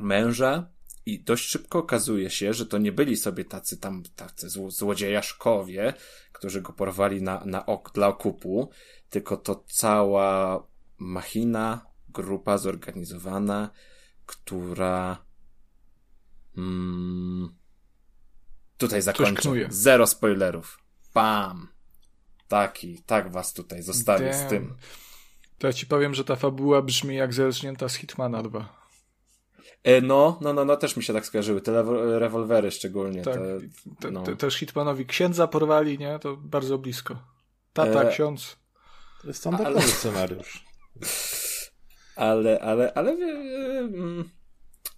męża. 0.00 0.70
I 1.06 1.20
dość 1.20 1.48
szybko 1.48 1.78
okazuje 1.78 2.30
się, 2.30 2.54
że 2.54 2.66
to 2.66 2.78
nie 2.78 2.92
byli 2.92 3.16
sobie 3.16 3.44
tacy 3.44 3.76
tam, 3.78 4.02
tacy 4.16 4.46
zło- 4.46 4.70
złodziejaszkowie, 4.70 5.94
którzy 6.32 6.60
go 6.60 6.72
porwali 6.72 7.22
na, 7.22 7.42
na 7.44 7.66
ok, 7.66 7.92
dla 7.94 8.08
okupu, 8.08 8.70
tylko 9.10 9.36
to 9.36 9.64
cała 9.68 10.62
machina, 10.98 11.85
grupa 12.16 12.58
zorganizowana, 12.58 13.70
która 14.26 15.24
mm, 16.56 17.54
tutaj 18.76 19.02
zakończę. 19.02 19.50
Zero 19.68 20.06
spoilerów. 20.06 20.78
Bam! 21.14 21.68
Taki, 22.48 23.02
tak 23.02 23.32
was 23.32 23.52
tutaj 23.52 23.82
zostawię 23.82 24.34
z 24.34 24.38
Damn. 24.38 24.50
tym. 24.50 24.76
To 25.58 25.66
ja 25.66 25.72
ci 25.72 25.86
powiem, 25.86 26.14
że 26.14 26.24
ta 26.24 26.36
fabuła 26.36 26.82
brzmi 26.82 27.16
jak 27.16 27.34
zerżnięta 27.34 27.88
z 27.88 27.94
Hitmana 27.94 28.42
2. 28.42 28.86
E, 29.84 30.00
no, 30.00 30.38
no, 30.40 30.52
no, 30.52 30.64
no, 30.64 30.76
też 30.76 30.96
mi 30.96 31.02
się 31.02 31.12
tak 31.12 31.26
skojarzyły. 31.26 31.60
Te 31.60 31.82
rewolwery 32.18 32.70
szczególnie. 32.70 33.22
Tak. 33.22 33.34
Te, 33.34 33.40
Te, 34.00 34.10
no. 34.10 34.22
te, 34.22 34.36
też 34.36 34.56
Hitmanowi 34.56 35.06
księdza 35.06 35.46
porwali, 35.46 35.98
nie? 35.98 36.18
To 36.18 36.36
bardzo 36.36 36.78
blisko. 36.78 37.22
Tata, 37.72 38.02
E, 38.02 38.12
ksiądz. 38.12 38.56
To 39.20 39.26
jest 39.28 39.40
standardowy 39.40 39.88
scenariusz. 39.88 40.64
Ale, 42.16 42.60
ale, 42.60 42.94
ale 42.94 43.10
mm, 43.10 44.30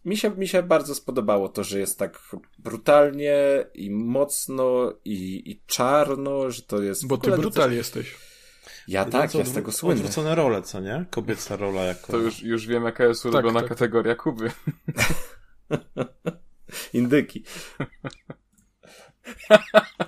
mi 0.05 0.17
się, 0.17 0.31
mi 0.31 0.49
się 0.49 0.63
bardzo 0.63 0.95
spodobało 0.95 1.49
to, 1.49 1.65
że 1.65 1.79
jest 1.79 1.99
tak 1.99 2.21
brutalnie 2.59 3.35
i 3.75 3.91
mocno 3.91 4.93
i, 5.05 5.51
i 5.51 5.63
czarno, 5.67 6.51
że 6.51 6.63
to 6.63 6.83
jest... 6.83 7.07
Bo 7.07 7.19
ty 7.19 7.31
brutal 7.31 7.69
coś- 7.69 7.77
jesteś. 7.77 8.17
Ja 8.89 9.05
tak, 9.05 9.35
ja 9.35 9.45
z 9.45 9.53
tego 9.53 9.73
słynę. 9.73 10.01
Odwrócone 10.01 10.35
role, 10.35 10.63
co 10.63 10.81
nie? 10.81 11.07
Kobieca 11.11 11.57
rola 11.57 11.83
jako... 11.83 12.13
To 12.13 12.19
już, 12.19 12.43
już 12.43 12.67
wiem, 12.67 12.85
jaka 12.85 13.05
jest 13.05 13.27
ulubiona 13.27 13.61
tak. 13.61 13.69
kategoria 13.69 14.15
Kuby. 14.15 14.51
Indyki. 16.93 17.45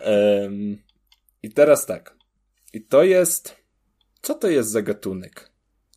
Em, 0.01 0.79
I 1.43 1.51
teraz 1.51 1.87
tak. 1.87 2.17
I 2.73 2.83
to 2.83 3.03
jest. 3.03 3.57
Co 4.23 4.35
to 4.35 4.49
jest 4.49 4.71
za 4.71 4.83
gatunek? 4.83 5.50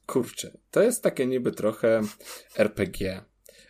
Kurczę, 0.05 0.57
to 0.71 0.81
jest 0.81 1.03
takie 1.03 1.27
niby 1.27 1.51
trochę 1.51 2.01
RPG, 2.57 3.23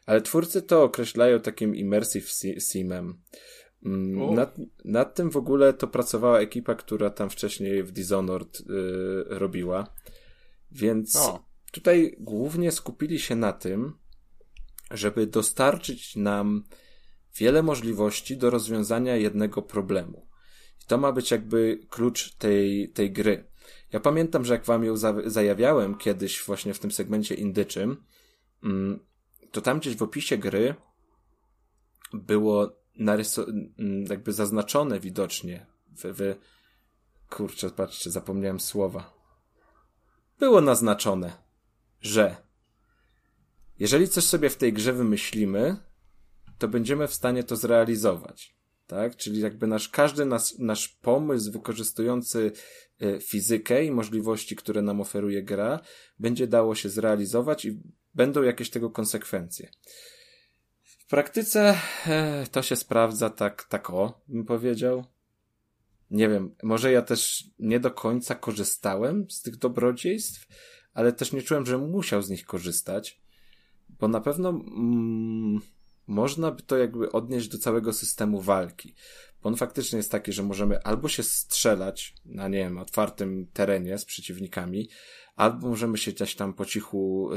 ale 0.05 0.21
twórcy 0.21 0.61
to 0.61 0.83
określają 0.83 1.39
takim 1.39 1.75
immersive 1.75 2.31
si- 2.31 2.61
simem. 2.61 3.21
Mm. 3.85 4.33
Nad, 4.33 4.57
nad 4.85 5.15
tym 5.15 5.29
w 5.31 5.37
ogóle 5.37 5.73
to 5.73 5.87
pracowała 5.87 6.39
ekipa, 6.39 6.75
która 6.75 7.09
tam 7.09 7.29
wcześniej 7.29 7.83
w 7.83 7.91
Dishonored 7.91 8.59
y, 8.59 8.63
robiła. 9.25 9.93
Więc 10.71 11.15
O. 11.15 11.45
tutaj 11.71 12.15
głównie 12.19 12.71
skupili 12.71 13.19
się 13.19 13.35
na 13.35 13.53
tym, 13.53 13.93
żeby 14.91 15.27
dostarczyć 15.27 16.15
nam 16.15 16.63
wiele 17.35 17.63
możliwości 17.63 18.37
do 18.37 18.49
rozwiązania 18.49 19.15
jednego 19.15 19.61
problemu. 19.61 20.27
I 20.83 20.85
to 20.85 20.97
ma 20.97 21.11
być 21.11 21.31
jakby 21.31 21.79
klucz 21.89 22.35
tej, 22.35 22.89
tej 22.89 23.11
gry. 23.11 23.45
Ja 23.93 23.99
pamiętam, 23.99 24.45
że 24.45 24.53
jak 24.53 24.65
wam 24.65 24.83
ją 24.83 24.97
za, 24.97 25.13
zajawiałem 25.25 25.97
kiedyś 25.97 26.43
właśnie 26.43 26.73
w 26.73 26.79
tym 26.79 26.91
segmencie 26.91 27.35
indyczym, 27.35 28.03
mm, 28.63 28.99
to 29.51 29.61
tam 29.61 29.79
gdzieś 29.79 29.95
w 29.95 30.03
opisie 30.03 30.37
gry 30.37 30.75
było 32.13 32.71
mm, 33.77 34.05
jakby 34.09 34.33
zaznaczone 34.33 34.99
widocznie 34.99 35.65
w, 35.87 36.01
w... 36.03 36.35
Kurczę, 37.29 37.69
patrzcie, 37.69 38.11
zapomniałem 38.11 38.59
słowa. 38.59 39.13
Było 40.39 40.61
naznaczone, 40.61 41.33
że 42.01 42.35
jeżeli 43.79 44.07
coś 44.07 44.23
sobie 44.23 44.49
w 44.49 44.57
tej 44.57 44.73
grze 44.73 44.93
wymyślimy, 44.93 45.77
to 46.57 46.67
będziemy 46.67 47.07
w 47.07 47.13
stanie 47.13 47.43
to 47.43 47.55
zrealizować. 47.55 48.55
Tak? 48.93 49.15
Czyli 49.15 49.39
jakby 49.39 49.67
nasz, 49.67 49.89
każdy 49.89 50.25
nas, 50.25 50.59
nasz 50.59 50.87
pomysł 50.87 51.51
wykorzystujący 51.51 52.51
e, 53.01 53.19
fizykę 53.19 53.85
i 53.85 53.91
możliwości, 53.91 54.55
które 54.55 54.81
nam 54.81 55.01
oferuje 55.01 55.43
gra, 55.43 55.79
będzie 56.19 56.47
dało 56.47 56.75
się 56.75 56.89
zrealizować 56.89 57.65
i 57.65 57.79
będą 58.13 58.43
jakieś 58.43 58.69
tego 58.69 58.89
konsekwencje. 58.89 59.71
W 60.83 61.07
praktyce 61.07 61.77
e, 62.07 62.47
to 62.51 62.61
się 62.61 62.75
sprawdza 62.75 63.29
tak, 63.29 63.63
tak 63.63 63.89
o, 63.89 64.21
bym 64.27 64.45
powiedział. 64.45 65.05
Nie 66.11 66.29
wiem, 66.29 66.55
może 66.63 66.91
ja 66.91 67.01
też 67.01 67.43
nie 67.59 67.79
do 67.79 67.91
końca 67.91 68.35
korzystałem 68.35 69.25
z 69.29 69.41
tych 69.41 69.57
dobrodziejstw, 69.57 70.47
ale 70.93 71.13
też 71.13 71.31
nie 71.31 71.41
czułem, 71.41 71.65
że 71.65 71.77
musiał 71.77 72.21
z 72.21 72.29
nich 72.29 72.45
korzystać, 72.45 73.21
bo 73.89 74.07
na 74.07 74.21
pewno 74.21 74.49
mm, 74.49 75.61
można 76.07 76.51
by 76.51 76.61
to 76.63 76.77
jakby 76.77 77.11
odnieść 77.11 77.47
do 77.47 77.57
całego 77.57 77.93
systemu 77.93 78.41
walki. 78.41 78.95
Bo 79.41 79.49
on 79.49 79.55
faktycznie 79.55 79.97
jest 79.97 80.11
taki, 80.11 80.33
że 80.33 80.43
możemy 80.43 80.83
albo 80.83 81.07
się 81.07 81.23
strzelać 81.23 82.15
na, 82.25 82.47
nie 82.47 82.57
wiem, 82.57 82.77
otwartym 82.77 83.47
terenie 83.53 83.97
z 83.97 84.05
przeciwnikami, 84.05 84.89
albo 85.35 85.67
możemy 85.67 85.97
się 85.97 86.11
gdzieś 86.11 86.35
tam 86.35 86.53
po 86.53 86.65
cichu 86.65 87.29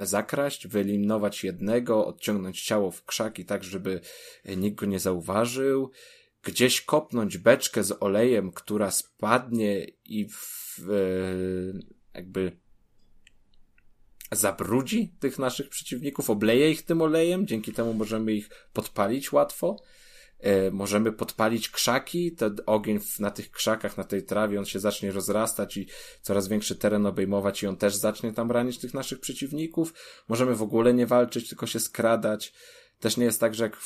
y, 0.00 0.06
zakraść, 0.06 0.68
wyeliminować 0.68 1.44
jednego, 1.44 2.06
odciągnąć 2.06 2.62
ciało 2.62 2.90
w 2.90 3.04
krzaki 3.04 3.44
tak, 3.44 3.64
żeby 3.64 4.00
nikt 4.56 4.78
go 4.78 4.86
nie 4.86 4.98
zauważył, 4.98 5.90
gdzieś 6.42 6.80
kopnąć 6.80 7.38
beczkę 7.38 7.84
z 7.84 8.02
olejem, 8.02 8.52
która 8.52 8.90
spadnie 8.90 9.86
i 10.04 10.28
w, 10.28 10.78
jakby 12.14 12.65
zabrudzi 14.32 15.12
tych 15.20 15.38
naszych 15.38 15.68
przeciwników, 15.68 16.30
obleje 16.30 16.70
ich 16.70 16.82
tym 16.82 17.02
olejem, 17.02 17.46
dzięki 17.46 17.72
temu 17.72 17.94
możemy 17.94 18.32
ich 18.32 18.50
podpalić 18.72 19.32
łatwo. 19.32 19.76
E, 20.40 20.70
możemy 20.70 21.12
podpalić 21.12 21.68
krzaki, 21.68 22.32
ten 22.32 22.56
ogień 22.66 23.00
na 23.18 23.30
tych 23.30 23.50
krzakach, 23.50 23.96
na 23.96 24.04
tej 24.04 24.22
trawie, 24.22 24.58
on 24.58 24.64
się 24.64 24.80
zacznie 24.80 25.12
rozrastać 25.12 25.76
i 25.76 25.86
coraz 26.22 26.48
większy 26.48 26.76
teren 26.76 27.06
obejmować 27.06 27.62
i 27.62 27.66
on 27.66 27.76
też 27.76 27.96
zacznie 27.96 28.32
tam 28.32 28.50
ranić 28.50 28.78
tych 28.78 28.94
naszych 28.94 29.20
przeciwników. 29.20 29.94
Możemy 30.28 30.54
w 30.54 30.62
ogóle 30.62 30.94
nie 30.94 31.06
walczyć, 31.06 31.48
tylko 31.48 31.66
się 31.66 31.80
skradać. 31.80 32.52
Też 33.00 33.16
nie 33.16 33.24
jest 33.24 33.40
tak, 33.40 33.54
że 33.54 33.64
jak 33.64 33.76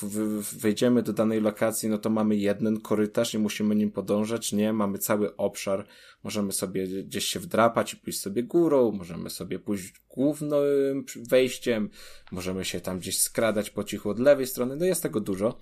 wejdziemy 0.58 1.02
do 1.02 1.12
danej 1.12 1.40
lokacji, 1.40 1.88
no 1.88 1.98
to 1.98 2.10
mamy 2.10 2.36
jeden 2.36 2.80
korytarz 2.80 3.34
i 3.34 3.38
musimy 3.38 3.74
nim 3.74 3.90
podążać. 3.90 4.52
Nie, 4.52 4.72
mamy 4.72 4.98
cały 4.98 5.36
obszar. 5.36 5.86
Możemy 6.24 6.52
sobie 6.52 6.86
gdzieś 6.86 7.24
się 7.24 7.40
wdrapać 7.40 7.94
i 7.94 7.96
pójść 7.96 8.20
sobie 8.20 8.42
górą, 8.42 8.92
możemy 8.92 9.30
sobie 9.30 9.58
pójść 9.58 9.94
głównym 10.08 11.04
wejściem, 11.16 11.90
możemy 12.32 12.64
się 12.64 12.80
tam 12.80 12.98
gdzieś 12.98 13.18
skradać 13.18 13.70
po 13.70 13.84
cichu 13.84 14.10
od 14.10 14.18
lewej 14.18 14.46
strony. 14.46 14.76
No 14.76 14.84
jest 14.84 15.02
tego 15.02 15.20
dużo 15.20 15.58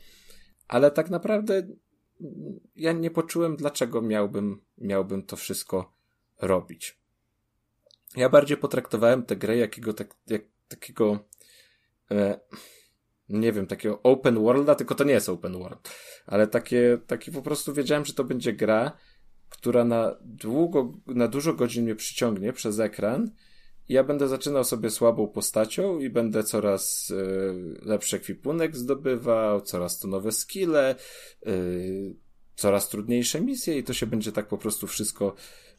ale 0.69 0.91
tak 0.91 1.11
naprawdę 1.11 1.66
ja 2.77 2.93
nie 2.93 3.11
poczułem, 3.11 3.57
dlaczego 3.57 4.03
miałbym, 4.03 4.61
miałbym 4.79 5.23
to 5.23 5.37
wszystko 5.37 5.93
robić. 6.41 6.99
Ja 8.16 8.29
bardziej 8.29 8.57
potraktowałem 8.57 9.23
tę 9.23 9.37
grę 9.37 9.57
jakiego, 9.57 9.93
tak, 9.93 10.15
jak, 10.27 10.43
takiego, 10.69 11.19
e, 12.11 12.41
nie 13.28 13.52
wiem, 13.52 13.66
takiego 13.66 14.02
open 14.02 14.42
worlda, 14.42 14.74
tylko 14.74 14.94
to 14.94 15.05
nie 15.05 15.12
jest 15.12 15.28
open 15.28 15.59
world, 15.59 15.90
ale 16.26 16.46
takie, 16.46 16.98
takie 17.06 17.32
po 17.32 17.42
prostu 17.42 17.74
wiedziałem, 17.74 18.05
że 18.05 18.14
to 18.14 18.24
będzie 18.24 18.52
gra, 18.52 18.92
która 19.48 19.84
na 19.84 20.16
długo, 20.20 20.92
na 21.06 21.28
dużo 21.28 21.52
godzin 21.52 21.84
mnie 21.84 21.94
przyciągnie 21.94 22.52
przez 22.52 22.78
ekran 22.78 23.30
ja 23.88 24.05
będę 24.05 24.28
zaczynał 24.28 24.64
sobie 24.64 24.90
słabą 24.90 25.28
postacią 25.28 25.98
i 25.98 26.10
będę 26.10 26.42
coraz 26.42 27.10
y, 27.10 27.80
lepszy 27.82 28.16
ekwipunek 28.16 28.76
zdobywał, 28.76 29.60
coraz 29.60 29.98
to 29.98 30.09
nowe 30.09 30.32
skille, 30.32 30.94
y, 31.46 32.16
coraz 32.55 32.88
trudniejsze 32.88 33.40
misje 33.40 33.78
i 33.78 33.84
to 33.84 33.92
się 33.92 34.06
będzie 34.06 34.32
tak 34.32 34.48
po 34.48 34.59
prostu 34.59 34.86
wszystko 34.86 35.34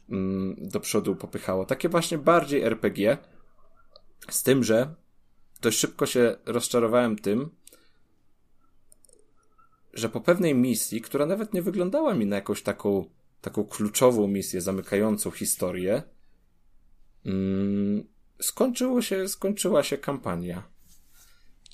y, 0.08 0.14
do 0.58 0.80
przodu 0.80 1.16
popychało. 1.16 1.64
Takie 1.64 1.88
właśnie 1.88 2.18
bardziej 2.18 2.62
RPG, 2.62 3.18
z 4.30 4.42
tym, 4.42 4.64
że 4.64 4.94
dość 5.60 5.78
szybko 5.78 6.06
się 6.06 6.36
rozczarowałem 6.46 7.18
tym, 7.18 7.50
że 9.92 10.08
po 10.08 10.20
pewnej 10.20 10.54
misji, 10.54 11.00
która 11.00 11.26
nawet 11.26 11.54
nie 11.54 11.62
wyglądała 11.62 12.14
mi 12.14 12.26
na 12.26 12.36
jakąś 12.36 12.62
taką, 12.62 13.04
taką 13.40 13.64
kluczową 13.64 14.26
misję 14.26 14.60
zamykającą 14.60 15.30
historię, 15.30 16.02
Mm, 17.26 18.04
skończyło 18.40 19.02
się, 19.02 19.28
skończyła 19.28 19.82
się 19.82 19.98
kampania. 19.98 20.62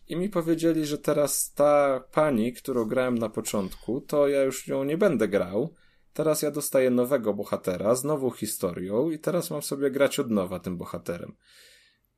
I 0.08 0.16
mi 0.16 0.28
powiedzieli, 0.28 0.86
że 0.86 0.98
teraz 0.98 1.52
ta 1.52 2.04
pani, 2.12 2.52
którą 2.52 2.84
grałem 2.84 3.18
na 3.18 3.28
początku, 3.28 4.00
to 4.00 4.28
ja 4.28 4.42
już 4.42 4.68
nią 4.68 4.84
nie 4.84 4.98
będę 4.98 5.28
grał. 5.28 5.74
Teraz 6.12 6.42
ja 6.42 6.50
dostaję 6.50 6.90
nowego 6.90 7.34
bohatera 7.34 7.94
z 7.94 8.04
nową 8.04 8.30
historią 8.30 9.10
i 9.10 9.18
teraz 9.18 9.50
mam 9.50 9.62
sobie 9.62 9.90
grać 9.90 10.18
od 10.18 10.30
nowa 10.30 10.60
tym 10.60 10.76
bohaterem. 10.76 11.36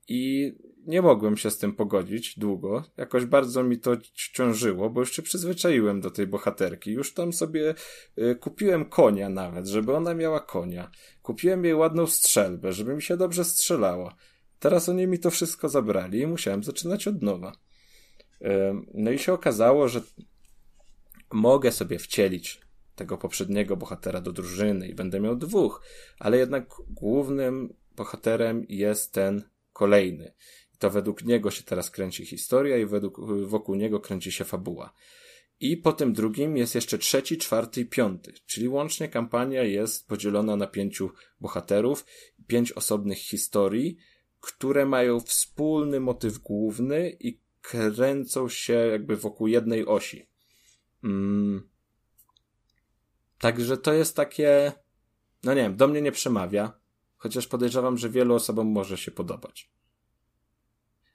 I 0.08 0.52
nie 0.88 1.02
mogłem 1.02 1.36
się 1.36 1.50
z 1.50 1.58
tym 1.58 1.72
pogodzić 1.72 2.38
długo. 2.38 2.84
Jakoś 2.96 3.24
bardzo 3.24 3.62
mi 3.64 3.78
to 3.78 3.96
ciążyło, 4.14 4.90
bo 4.90 5.00
już 5.00 5.12
się 5.12 5.22
przyzwyczaiłem 5.22 6.00
do 6.00 6.10
tej 6.10 6.26
bohaterki. 6.26 6.92
Już 6.92 7.14
tam 7.14 7.32
sobie 7.32 7.74
y, 8.18 8.36
kupiłem 8.40 8.84
konia 8.84 9.28
nawet, 9.28 9.66
żeby 9.66 9.96
ona 9.96 10.14
miała 10.14 10.40
konia. 10.40 10.90
Kupiłem 11.22 11.64
jej 11.64 11.74
ładną 11.74 12.06
strzelbę, 12.06 12.72
żeby 12.72 12.94
mi 12.94 13.02
się 13.02 13.16
dobrze 13.16 13.44
strzelała. 13.44 14.16
Teraz 14.58 14.88
oni 14.88 15.06
mi 15.06 15.18
to 15.18 15.30
wszystko 15.30 15.68
zabrali 15.68 16.20
i 16.20 16.26
musiałem 16.26 16.62
zaczynać 16.62 17.08
od 17.08 17.22
nowa. 17.22 17.52
Y, 18.42 18.46
no 18.94 19.10
i 19.10 19.18
się 19.18 19.32
okazało, 19.32 19.88
że 19.88 20.00
mogę 21.32 21.72
sobie 21.72 21.98
wcielić 21.98 22.60
tego 22.94 23.18
poprzedniego 23.18 23.76
bohatera 23.76 24.20
do 24.20 24.32
drużyny 24.32 24.88
i 24.88 24.94
będę 24.94 25.20
miał 25.20 25.36
dwóch, 25.36 25.82
ale 26.18 26.38
jednak 26.38 26.68
głównym 26.88 27.74
bohaterem 27.96 28.64
jest 28.68 29.12
ten 29.12 29.42
kolejny. 29.72 30.32
To 30.78 30.90
według 30.90 31.24
niego 31.24 31.50
się 31.50 31.62
teraz 31.62 31.90
kręci 31.90 32.26
historia 32.26 32.78
i 32.78 32.86
według, 32.86 33.20
wokół 33.46 33.74
niego 33.74 34.00
kręci 34.00 34.32
się 34.32 34.44
fabuła. 34.44 34.92
I 35.60 35.76
po 35.76 35.92
tym 35.92 36.12
drugim 36.12 36.56
jest 36.56 36.74
jeszcze 36.74 36.98
trzeci, 36.98 37.38
czwarty 37.38 37.80
i 37.80 37.86
piąty, 37.86 38.32
czyli 38.46 38.68
łącznie 38.68 39.08
kampania 39.08 39.62
jest 39.62 40.08
podzielona 40.08 40.56
na 40.56 40.66
pięciu 40.66 41.10
bohaterów, 41.40 42.06
pięć 42.46 42.72
osobnych 42.72 43.18
historii, 43.18 43.96
które 44.40 44.86
mają 44.86 45.20
wspólny 45.20 46.00
motyw 46.00 46.38
główny 46.38 47.16
i 47.20 47.40
kręcą 47.60 48.48
się 48.48 48.72
jakby 48.72 49.16
wokół 49.16 49.46
jednej 49.46 49.86
osi. 49.86 50.28
Mm. 51.04 51.68
Także 53.38 53.76
to 53.76 53.92
jest 53.92 54.16
takie, 54.16 54.72
no 55.44 55.54
nie 55.54 55.62
wiem, 55.62 55.76
do 55.76 55.88
mnie 55.88 56.02
nie 56.02 56.12
przemawia, 56.12 56.80
chociaż 57.16 57.46
podejrzewam, 57.46 57.98
że 57.98 58.10
wielu 58.10 58.34
osobom 58.34 58.66
może 58.66 58.96
się 58.96 59.10
podobać 59.10 59.77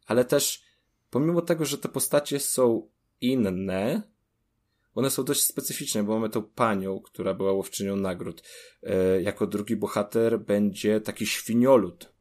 ale 0.06 0.26
też 0.26 0.64
pomimo 1.10 1.42
tego, 1.42 1.66
że 1.66 1.78
te 1.78 1.90
postacie 1.90 2.40
są 2.40 2.90
inne, 3.22 4.14
one 4.96 5.10
są 5.10 5.24
dość 5.24 5.44
specyficzne, 5.44 6.04
bo 6.04 6.14
mamy 6.14 6.30
tą 6.30 6.44
panią, 6.44 7.00
która 7.00 7.34
była 7.34 7.52
łowczynią 7.52 7.96
nagród. 7.96 8.44
E, 8.84 9.22
jako 9.22 9.48
drugi 9.48 9.76
bohater 9.76 10.40
będzie 10.40 11.02
taki 11.02 11.26
świniolud, 11.26 12.14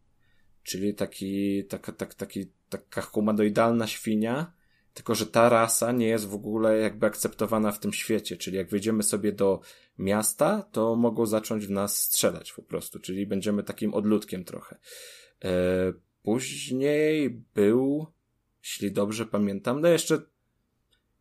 czyli 0.63 0.95
taki, 0.95 1.65
taka, 1.65 1.93
tak, 1.93 2.15
taki, 2.15 2.53
taka 2.69 3.03
humanoidalna 3.03 3.87
świnia, 3.87 4.53
tylko 4.95 5.15
że 5.15 5.27
ta 5.27 5.49
rasa 5.49 5.93
nie 5.93 6.07
jest 6.07 6.27
w 6.27 6.35
ogóle 6.35 6.79
jakby 6.79 7.07
akceptowana 7.07 7.73
w 7.73 7.81
tym 7.81 7.93
świecie, 7.93 8.37
czyli 8.37 8.57
jak 8.57 8.71
wejdziemy 8.71 9.03
sobie 9.03 9.33
do 9.33 9.61
miasta, 9.99 10.69
to 10.73 10.97
mogą 10.97 11.27
zacząć 11.27 11.67
w 11.67 11.71
nas 11.71 11.99
strzelać 11.99 12.53
po 12.53 12.63
prostu, 12.63 12.99
czyli 12.99 13.27
będziemy 13.27 13.63
takim 13.63 13.95
odludkiem 13.95 14.45
trochę. 14.45 14.79
E, 15.45 15.49
Później 16.23 17.31
był, 17.31 18.07
jeśli 18.63 18.93
dobrze 18.93 19.27
pamiętam, 19.27 19.81
no 19.81 19.89
jeszcze 19.89 20.23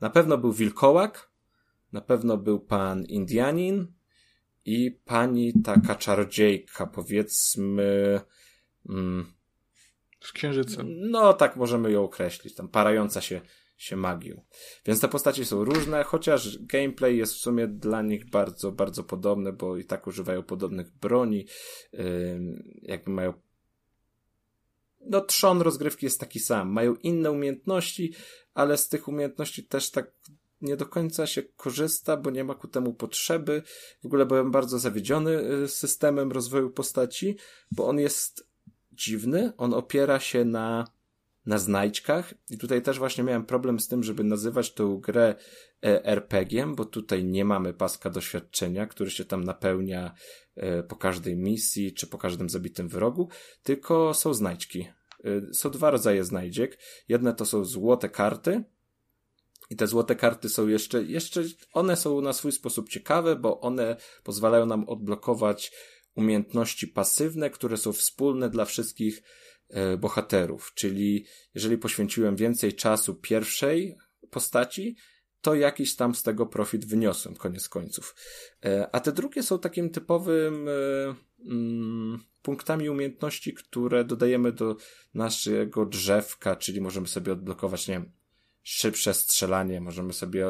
na 0.01 0.09
pewno 0.09 0.37
był 0.37 0.53
wilkołak, 0.53 1.31
na 1.91 2.01
pewno 2.01 2.37
był 2.37 2.59
pan 2.59 3.05
Indianin 3.05 3.87
i 4.65 4.91
pani 5.05 5.53
taka 5.63 5.95
czarodziejka, 5.95 6.87
powiedzmy. 6.87 8.21
Mm, 8.89 9.33
z 10.21 10.31
księżycem. 10.31 11.09
No, 11.11 11.33
tak 11.33 11.55
możemy 11.55 11.91
ją 11.91 12.03
określić, 12.03 12.55
tam 12.55 12.67
parająca 12.67 13.21
się, 13.21 13.41
się 13.77 13.95
magią. 13.95 14.41
Więc 14.85 15.01
te 15.01 15.07
postacie 15.07 15.45
są 15.45 15.63
różne, 15.63 16.03
chociaż 16.03 16.57
gameplay 16.59 17.17
jest 17.17 17.33
w 17.33 17.37
sumie 17.37 17.67
dla 17.67 18.01
nich 18.01 18.29
bardzo, 18.29 18.71
bardzo 18.71 19.03
podobny, 19.03 19.53
bo 19.53 19.77
i 19.77 19.85
tak 19.85 20.07
używają 20.07 20.43
podobnych 20.43 20.91
broni, 20.91 21.45
yy, 21.93 22.63
jakby 22.81 23.11
mają 23.11 23.33
no 25.05 25.21
trzon 25.21 25.61
rozgrywki 25.61 26.05
jest 26.05 26.19
taki 26.19 26.39
sam. 26.39 26.69
Mają 26.69 26.95
inne 26.95 27.31
umiejętności, 27.31 28.13
ale 28.53 28.77
z 28.77 28.89
tych 28.89 29.07
umiejętności 29.07 29.63
też 29.63 29.91
tak 29.91 30.11
nie 30.61 30.77
do 30.77 30.85
końca 30.85 31.27
się 31.27 31.43
korzysta, 31.43 32.17
bo 32.17 32.31
nie 32.31 32.43
ma 32.43 32.55
ku 32.55 32.67
temu 32.67 32.93
potrzeby. 32.93 33.63
W 34.01 34.05
ogóle 34.05 34.25
byłem 34.25 34.51
bardzo 34.51 34.79
zawiedziony 34.79 35.53
y, 35.63 35.67
systemem 35.67 36.31
rozwoju 36.31 36.69
postaci, 36.69 37.37
bo 37.71 37.87
on 37.87 37.99
jest 37.99 38.47
dziwny, 38.91 39.53
on 39.57 39.73
opiera 39.73 40.19
się 40.19 40.45
na, 40.45 40.87
na 41.45 41.57
znajdźkach 41.57 42.33
i 42.49 42.57
tutaj 42.57 42.81
też 42.81 42.99
właśnie 42.99 43.23
miałem 43.23 43.45
problem 43.45 43.79
z 43.79 43.87
tym, 43.87 44.03
żeby 44.03 44.23
nazywać 44.23 44.73
tę 44.73 44.97
grę 45.01 45.35
e, 45.83 46.05
RPG-iem, 46.05 46.75
bo 46.75 46.85
tutaj 46.85 47.23
nie 47.23 47.45
mamy 47.45 47.73
paska 47.73 48.09
doświadczenia, 48.09 48.85
który 48.85 49.11
się 49.11 49.25
tam 49.25 49.43
napełnia 49.43 50.13
e, 50.55 50.83
po 50.83 50.95
każdej 50.95 51.37
misji 51.37 51.93
czy 51.93 52.07
po 52.07 52.17
każdym 52.17 52.49
zabitym 52.49 52.87
wyrogu, 52.87 53.29
tylko 53.63 54.13
są 54.13 54.33
znajdźki. 54.33 54.87
Y, 55.25 55.53
są 55.53 55.69
dwa 55.69 55.91
rodzaje 55.91 56.23
znajdziek. 56.23 56.79
Jedne 57.09 57.33
to 57.33 57.45
są 57.45 57.65
złote 57.65 58.09
karty. 58.09 58.63
I 59.69 59.75
te 59.75 59.87
złote 59.87 60.15
karty 60.15 60.49
są 60.49 60.67
jeszcze, 60.67 61.03
jeszcze, 61.03 61.43
one 61.73 61.95
są 61.95 62.21
na 62.21 62.33
swój 62.33 62.51
sposób 62.51 62.89
ciekawe, 62.89 63.35
bo 63.35 63.59
one 63.61 63.95
pozwalają 64.23 64.65
nam 64.65 64.89
odblokować 64.89 65.71
umiejętności 66.15 66.87
pasywne, 66.87 67.49
które 67.49 67.77
są 67.77 67.93
wspólne 67.93 68.49
dla 68.49 68.65
wszystkich 68.65 69.23
bohaterów. 69.97 70.71
Czyli 70.75 71.25
jeżeli 71.55 71.77
poświęciłem 71.77 72.35
więcej 72.35 72.73
czasu 72.73 73.15
pierwszej 73.15 73.97
postaci, 74.29 74.95
to 75.41 75.55
jakiś 75.55 75.95
tam 75.95 76.15
z 76.15 76.23
tego 76.23 76.45
profit 76.45 76.85
wyniosłem, 76.85 77.35
koniec 77.35 77.69
końców. 77.69 78.15
Y, 78.65 78.91
a 78.91 78.99
te 78.99 79.11
drugie 79.11 79.43
są 79.43 79.59
takim 79.59 79.89
typowym 79.89 80.67
mm, 81.45 82.19
punktami 82.41 82.89
umiejętności, 82.89 83.53
które 83.53 84.03
dodajemy 84.03 84.51
do 84.51 84.75
naszego 85.13 85.85
drzewka, 85.85 86.55
czyli 86.55 86.81
możemy 86.81 87.07
sobie 87.07 87.31
odblokować, 87.31 87.87
nie 87.87 87.93
wiem, 87.93 88.11
szybsze 88.63 89.13
strzelanie, 89.13 89.81
możemy 89.81 90.13
sobie 90.13 90.47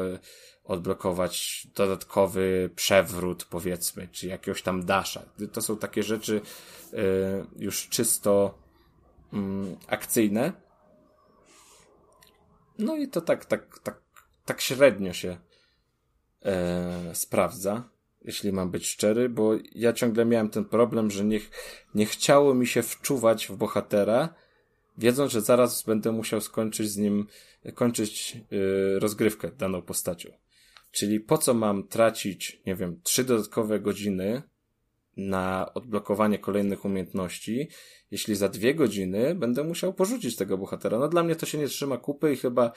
odblokować 0.64 1.66
dodatkowy 1.74 2.70
przewrót, 2.76 3.44
powiedzmy, 3.44 4.08
czy 4.12 4.26
jakiegoś 4.26 4.62
tam 4.62 4.84
dasza. 4.84 5.22
To 5.52 5.62
są 5.62 5.76
takie 5.76 6.02
rzeczy 6.02 6.40
już 7.56 7.88
czysto 7.88 8.58
y, 9.32 9.36
akcyjne. 9.86 10.52
No 12.78 12.96
i 12.96 13.08
to 13.08 13.20
tak, 13.20 13.44
tak, 13.44 13.78
tak, 13.78 14.02
tak 14.44 14.60
średnio 14.60 15.12
się 15.12 15.36
y, 17.10 17.14
sprawdza, 17.14 17.88
jeśli 18.24 18.52
mam 18.52 18.70
być 18.70 18.86
szczery, 18.86 19.28
bo 19.28 19.52
ja 19.74 19.92
ciągle 19.92 20.24
miałem 20.24 20.48
ten 20.48 20.64
problem, 20.64 21.10
że 21.10 21.24
nie, 21.24 21.40
nie 21.94 22.06
chciało 22.06 22.54
mi 22.54 22.66
się 22.66 22.82
wczuwać 22.82 23.46
w 23.46 23.56
bohatera, 23.56 24.34
wiedząc, 24.98 25.32
że 25.32 25.40
zaraz 25.40 25.82
będę 25.82 26.12
musiał 26.12 26.40
skończyć 26.40 26.90
z 26.90 26.96
nim, 26.96 27.26
kończyć 27.74 28.36
yy, 28.50 28.98
rozgrywkę 28.98 29.50
daną 29.50 29.82
postacią. 29.82 30.30
Czyli 30.92 31.20
po 31.20 31.38
co 31.38 31.54
mam 31.54 31.88
tracić, 31.88 32.62
nie 32.66 32.74
wiem, 32.74 33.00
trzy 33.02 33.24
dodatkowe 33.24 33.80
godziny 33.80 34.42
na 35.16 35.74
odblokowanie 35.74 36.38
kolejnych 36.38 36.84
umiejętności, 36.84 37.68
jeśli 38.10 38.36
za 38.36 38.48
dwie 38.48 38.74
godziny 38.74 39.34
będę 39.34 39.64
musiał 39.64 39.94
porzucić 39.94 40.36
tego 40.36 40.58
bohatera. 40.58 40.98
No 40.98 41.08
dla 41.08 41.22
mnie 41.22 41.36
to 41.36 41.46
się 41.46 41.58
nie 41.58 41.68
trzyma 41.68 41.96
kupy 41.96 42.32
i 42.32 42.36
chyba 42.36 42.72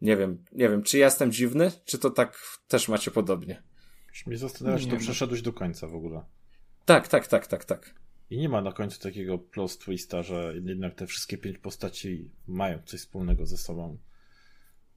nie 0.00 0.16
wiem, 0.16 0.44
nie 0.52 0.68
wiem, 0.68 0.82
czy 0.82 0.98
ja 0.98 1.04
jestem 1.04 1.32
dziwny, 1.32 1.72
czy 1.84 1.98
to 1.98 2.10
tak 2.10 2.40
też 2.68 2.88
macie 2.88 3.10
podobnie. 3.10 3.62
Już 4.08 4.26
mnie 4.26 4.36
zastanawia, 4.36 4.78
czy 4.78 4.88
to 4.88 4.96
przeszedłeś 4.96 5.42
do 5.42 5.52
końca 5.52 5.86
w 5.86 5.94
ogóle. 5.94 6.24
Tak, 6.84 7.08
tak, 7.08 7.26
tak, 7.26 7.46
tak, 7.46 7.64
tak. 7.64 7.94
I 8.30 8.38
nie 8.38 8.48
ma 8.48 8.60
na 8.60 8.72
końcu 8.72 9.00
takiego 9.00 9.38
plus 9.38 9.78
twista, 9.78 10.22
że 10.22 10.54
jednak 10.64 10.94
te 10.94 11.06
wszystkie 11.06 11.38
pięć 11.38 11.58
postaci 11.58 12.30
mają 12.46 12.82
coś 12.82 13.00
wspólnego 13.00 13.46
ze 13.46 13.56
sobą. 13.56 13.98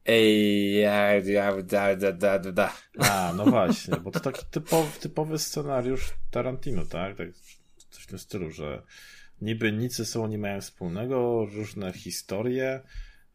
Ej, 0.05 0.73
ja, 0.79 1.13
ja, 1.13 1.61
da, 1.61 1.95
da, 1.95 2.11
da, 2.11 2.51
da. 2.51 2.73
A, 2.99 3.33
no 3.37 3.45
właśnie, 3.45 3.97
bo 3.97 4.11
to 4.11 4.19
taki 4.19 4.45
typowy, 4.51 4.99
typowy 4.99 5.39
scenariusz 5.39 6.13
Tarantino, 6.31 6.85
tak? 6.85 7.17
tak? 7.17 7.27
Coś 7.89 8.03
w 8.03 8.07
tym 8.07 8.19
stylu, 8.19 8.51
że 8.51 8.83
niby 9.41 9.71
nic 9.71 9.95
ze 9.95 10.05
sobą 10.05 10.27
nie 10.27 10.37
mają 10.37 10.61
wspólnego, 10.61 11.45
różne 11.55 11.93
historie, 11.93 12.81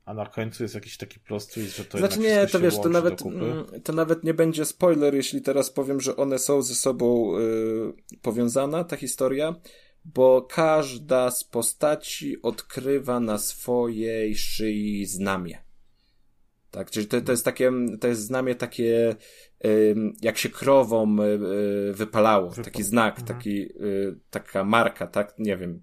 a 0.04 0.14
na 0.14 0.26
końcu 0.26 0.62
jest 0.62 0.74
jakiś 0.74 0.96
taki 0.96 1.20
twist, 1.20 1.76
że 1.76 1.84
to 1.84 1.98
Znaczy 1.98 2.18
nie, 2.18 2.46
to 2.46 2.60
wiesz, 2.60 2.78
to 2.78 2.88
nawet, 2.88 3.22
mm, 3.22 3.64
to 3.84 3.92
nawet 3.92 4.24
nie 4.24 4.34
będzie 4.34 4.64
spoiler, 4.64 5.14
jeśli 5.14 5.42
teraz 5.42 5.70
powiem, 5.70 6.00
że 6.00 6.16
one 6.16 6.38
są 6.38 6.62
ze 6.62 6.74
sobą 6.74 7.38
y, 7.38 8.18
powiązana, 8.22 8.84
ta 8.84 8.96
historia, 8.96 9.54
bo 10.04 10.42
każda 10.42 11.30
z 11.30 11.44
postaci 11.44 12.42
odkrywa 12.42 13.20
na 13.20 13.38
swojej 13.38 14.36
szyi 14.36 15.06
znamie. 15.06 15.65
Tak, 16.76 16.90
czyli 16.90 17.06
to, 17.06 17.20
to 17.20 17.32
jest 17.32 17.44
takie, 17.44 17.72
to 18.00 18.08
jest 18.08 18.22
znamie 18.22 18.54
takie, 18.54 19.16
jak 20.22 20.38
się 20.38 20.48
krową 20.48 21.16
y, 21.20 21.24
y, 21.90 21.92
wypalało, 21.94 22.52
taki 22.64 22.82
znak, 22.82 23.18
mhm. 23.18 23.26
taki, 23.26 23.60
y, 23.60 24.20
taka 24.30 24.64
marka, 24.64 25.06
tak, 25.06 25.34
nie 25.38 25.56
wiem, 25.56 25.82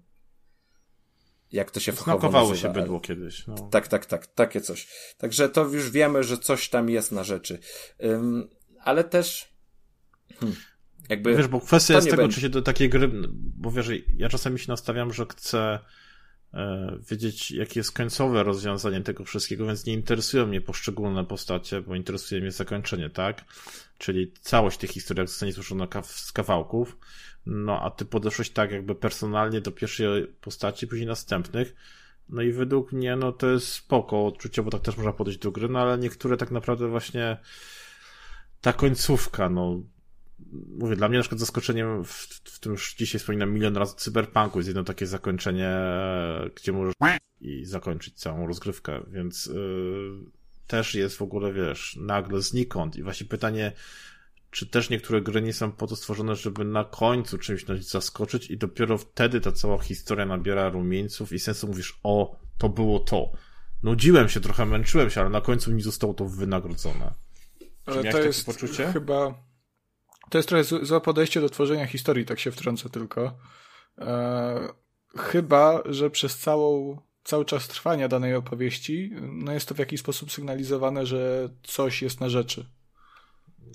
jak 1.52 1.70
to 1.70 1.80
się 1.80 1.92
fachowo 1.92 2.18
Znakowało 2.18 2.56
się 2.56 2.72
bydło 2.72 3.00
kiedyś. 3.00 3.46
No. 3.46 3.54
Tak, 3.54 3.88
tak, 3.88 4.06
tak, 4.06 4.26
takie 4.26 4.60
coś. 4.60 4.88
Także 5.18 5.48
to 5.48 5.64
już 5.64 5.90
wiemy, 5.90 6.22
że 6.22 6.38
coś 6.38 6.68
tam 6.68 6.90
jest 6.90 7.12
na 7.12 7.24
rzeczy. 7.24 7.58
ale 8.80 9.04
też, 9.04 9.54
hmm, 10.40 10.58
jakby. 11.08 11.36
Wiesz, 11.36 11.48
bo 11.48 11.60
kwestia 11.60 11.94
jest 11.94 12.10
tego, 12.10 12.22
będzie. 12.22 12.34
czy 12.34 12.40
się 12.40 12.48
do 12.48 12.62
takiej 12.62 12.88
gry, 12.88 13.10
bo 13.34 13.70
wiesz, 13.70 13.88
ja 14.16 14.28
czasami 14.28 14.58
się 14.58 14.66
nastawiam, 14.68 15.12
że 15.12 15.26
chcę 15.26 15.78
wiedzieć, 17.10 17.50
jakie 17.50 17.80
jest 17.80 17.92
końcowe 17.92 18.42
rozwiązanie 18.42 19.00
tego 19.00 19.24
wszystkiego, 19.24 19.66
więc 19.66 19.86
nie 19.86 19.92
interesują 19.92 20.46
mnie 20.46 20.60
poszczególne 20.60 21.24
postacie, 21.24 21.80
bo 21.80 21.94
interesuje 21.94 22.40
mnie 22.40 22.52
zakończenie, 22.52 23.10
tak? 23.10 23.44
Czyli 23.98 24.32
całość 24.40 24.78
tych 24.78 24.90
historii, 24.90 25.20
jak 25.20 25.28
zostanie 25.28 25.52
złożona 25.52 25.88
z 26.02 26.32
kawałków. 26.32 26.98
No, 27.46 27.80
a 27.82 27.90
ty 27.90 28.04
podeszłeś 28.04 28.50
tak 28.50 28.72
jakby 28.72 28.94
personalnie 28.94 29.60
do 29.60 29.72
pierwszej 29.72 30.26
postaci, 30.40 30.86
później 30.86 31.06
następnych. 31.06 31.74
No 32.28 32.42
i 32.42 32.52
według 32.52 32.92
mnie, 32.92 33.16
no 33.16 33.32
to 33.32 33.50
jest 33.50 33.68
spoko 33.68 34.26
odczucie, 34.26 34.62
bo 34.62 34.70
tak 34.70 34.82
też 34.82 34.96
można 34.96 35.12
podejść 35.12 35.38
do 35.38 35.50
gry, 35.50 35.68
no 35.68 35.78
ale 35.78 35.98
niektóre 35.98 36.36
tak 36.36 36.50
naprawdę 36.50 36.88
właśnie 36.88 37.36
ta 38.60 38.72
końcówka, 38.72 39.48
no 39.48 39.82
mówię, 40.78 40.96
dla 40.96 41.08
mnie 41.08 41.18
na 41.18 41.22
przykład 41.22 41.40
zaskoczeniem 41.40 42.04
w, 42.04 42.12
w 42.44 42.58
tym 42.58 42.72
już 42.72 42.94
dzisiaj 42.94 43.18
wspominam 43.18 43.52
milion 43.52 43.76
razy 43.76 43.94
cyberpunku 43.96 44.58
jest 44.58 44.68
jedno 44.68 44.84
takie 44.84 45.06
zakończenie, 45.06 45.70
gdzie 46.56 46.72
możesz 46.72 46.94
i 47.40 47.64
zakończyć 47.64 48.14
całą 48.14 48.46
rozgrywkę, 48.46 49.00
więc 49.10 49.46
yy, 49.46 50.18
też 50.66 50.94
jest 50.94 51.16
w 51.16 51.22
ogóle, 51.22 51.52
wiesz, 51.52 51.96
nagle 52.00 52.42
znikąd 52.42 52.96
i 52.96 53.02
właśnie 53.02 53.26
pytanie, 53.26 53.72
czy 54.50 54.66
też 54.66 54.90
niektóre 54.90 55.22
gry 55.22 55.42
nie 55.42 55.52
są 55.52 55.72
po 55.72 55.86
to 55.86 55.96
stworzone, 55.96 56.36
żeby 56.36 56.64
na 56.64 56.84
końcu 56.84 57.38
czymś 57.38 57.66
nas 57.66 57.88
zaskoczyć 57.88 58.50
i 58.50 58.58
dopiero 58.58 58.98
wtedy 58.98 59.40
ta 59.40 59.52
cała 59.52 59.78
historia 59.78 60.26
nabiera 60.26 60.68
rumieńców 60.68 61.32
i 61.32 61.38
sensu 61.38 61.66
mówisz, 61.66 62.00
o, 62.02 62.36
to 62.58 62.68
było 62.68 62.98
to. 62.98 63.32
Nudziłem 63.82 64.28
się, 64.28 64.40
trochę 64.40 64.66
męczyłem 64.66 65.10
się, 65.10 65.20
ale 65.20 65.30
na 65.30 65.40
końcu 65.40 65.72
mi 65.72 65.82
zostało 65.82 66.14
to 66.14 66.24
wynagrodzone. 66.24 67.14
Ale 67.86 68.12
to 68.12 68.20
jest 68.20 68.46
poczucie? 68.46 68.92
chyba 68.92 69.34
to 70.30 70.38
jest 70.38 70.48
trochę 70.48 70.64
złe 70.64 71.00
podejście 71.00 71.40
do 71.40 71.48
tworzenia 71.48 71.86
historii, 71.86 72.24
tak 72.26 72.40
się 72.40 72.50
wtrącę 72.50 72.90
tylko. 72.90 73.38
E, 73.98 74.68
chyba, 75.18 75.82
że 75.84 76.10
przez 76.10 76.38
całą, 76.38 76.98
cały 77.24 77.44
czas 77.44 77.68
trwania 77.68 78.08
danej 78.08 78.34
opowieści, 78.34 79.10
no 79.22 79.52
jest 79.52 79.68
to 79.68 79.74
w 79.74 79.78
jakiś 79.78 80.00
sposób 80.00 80.32
sygnalizowane, 80.32 81.06
że 81.06 81.48
coś 81.62 82.02
jest 82.02 82.20
na 82.20 82.28
rzeczy. 82.28 82.66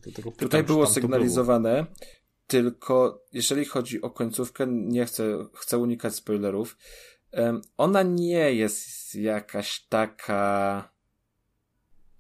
Pytam, 0.03 0.31
Tutaj 0.31 0.63
było 0.63 0.87
sygnalizowane, 0.87 1.73
było. 1.73 1.95
tylko 2.47 3.25
jeżeli 3.33 3.65
chodzi 3.65 4.01
o 4.01 4.09
końcówkę, 4.09 4.67
nie 4.67 5.05
chcę, 5.05 5.45
chcę 5.53 5.77
unikać 5.77 6.15
spoilerów. 6.15 6.77
Ona 7.77 8.03
nie 8.03 8.53
jest 8.53 9.15
jakaś 9.15 9.85
taka. 9.89 10.89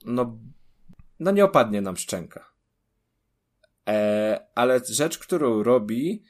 No, 0.05 0.37
no 1.19 1.31
nie 1.31 1.45
opadnie 1.45 1.81
nam 1.81 1.97
szczęka. 1.97 2.48
E, 3.89 4.39
ale 4.55 4.81
rzecz, 4.89 5.17
którą 5.17 5.63
robi, 5.63 6.23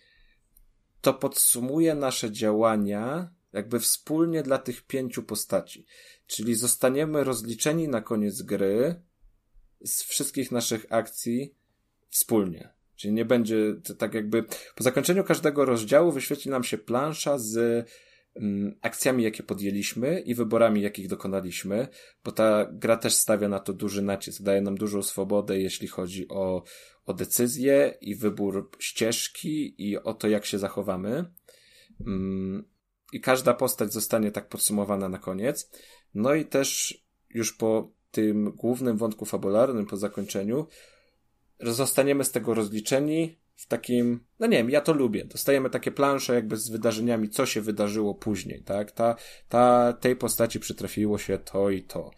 to 1.02 1.14
podsumuje 1.14 1.96
nasze 1.96 2.32
działania 2.32 3.34
jakby 3.54 3.80
wspólnie 3.80 4.44
dla 4.44 4.58
tych 4.58 4.82
pięciu 4.82 5.24
postaci. 5.24 5.86
Czyli 6.28 6.56
zostaniemy 6.56 7.24
rozliczeni 7.24 7.88
na 7.88 8.02
koniec 8.02 8.42
gry 8.42 9.02
z 9.86 10.04
wszystkich 10.04 10.52
naszych 10.52 10.86
akcji 10.90 11.56
wspólnie. 12.10 12.70
Czyli 12.96 13.14
nie 13.14 13.26
będzie 13.26 13.76
tak 13.98 14.14
jakby 14.14 14.44
po 14.76 14.84
zakończeniu 14.84 15.24
każdego 15.24 15.66
rozdziału 15.66 16.12
wyświetli 16.12 16.52
nam 16.52 16.64
się 16.64 16.78
plansza 16.78 17.38
z 17.38 17.86
akcjami, 18.82 19.24
jakie 19.24 19.44
podjęliśmy 19.44 20.20
i 20.20 20.36
wyborami, 20.36 20.82
jakich 20.82 21.08
dokonaliśmy, 21.08 21.88
bo 22.24 22.32
ta 22.32 22.68
gra 22.72 22.98
też 22.98 23.14
stawia 23.14 23.50
na 23.50 23.60
to 23.60 23.74
duży 23.74 24.02
nacisk, 24.02 24.42
daje 24.42 24.62
nam 24.62 24.76
dużą 24.76 25.04
swobodę, 25.04 25.60
jeśli 25.60 25.88
chodzi 25.88 26.28
o, 26.30 26.64
o 27.06 27.14
decyzję 27.14 27.98
i 28.02 28.16
wybór 28.16 28.72
ścieżki 28.80 29.76
i 29.90 29.98
o 29.98 30.14
to, 30.14 30.28
jak 30.28 30.46
się 30.46 30.60
zachowamy. 30.60 31.26
Mm, 32.08 32.64
I 33.14 33.22
każda 33.22 33.54
postać 33.54 33.94
zostanie 33.94 34.32
tak 34.32 34.50
podsumowana 34.50 35.10
na 35.10 35.18
koniec. 35.18 35.72
No 36.14 36.34
i 36.34 36.46
też 36.46 36.98
już 37.30 37.54
po 37.54 37.92
tym 38.12 38.52
głównym 38.52 38.98
wątku 38.98 39.26
fabularnym, 39.26 39.86
po 39.86 39.98
zakończeniu, 39.98 40.68
zostaniemy 41.60 42.24
z 42.24 42.32
tego 42.32 42.54
rozliczeni, 42.54 43.40
w 43.60 43.68
takim, 43.68 44.26
no 44.40 44.48
nie 44.48 44.58
wiem, 44.58 44.70
ja 44.70 44.82
to 44.82 44.94
lubię. 44.94 45.26
Dostajemy 45.26 45.70
takie 45.70 45.92
plansze 45.92 46.34
jakby 46.34 46.58
z 46.58 46.70
wydarzeniami, 46.70 47.30
co 47.30 47.46
się 47.46 47.62
wydarzyło 47.62 48.16
później, 48.16 48.64
tak? 48.64 48.92
Ta, 48.92 49.16
ta, 49.50 49.94
tej 49.94 50.16
postaci 50.16 50.60
przytrafiło 50.60 51.18
się 51.18 51.38
to 51.38 51.70
i 51.70 51.84
to. 51.84 52.12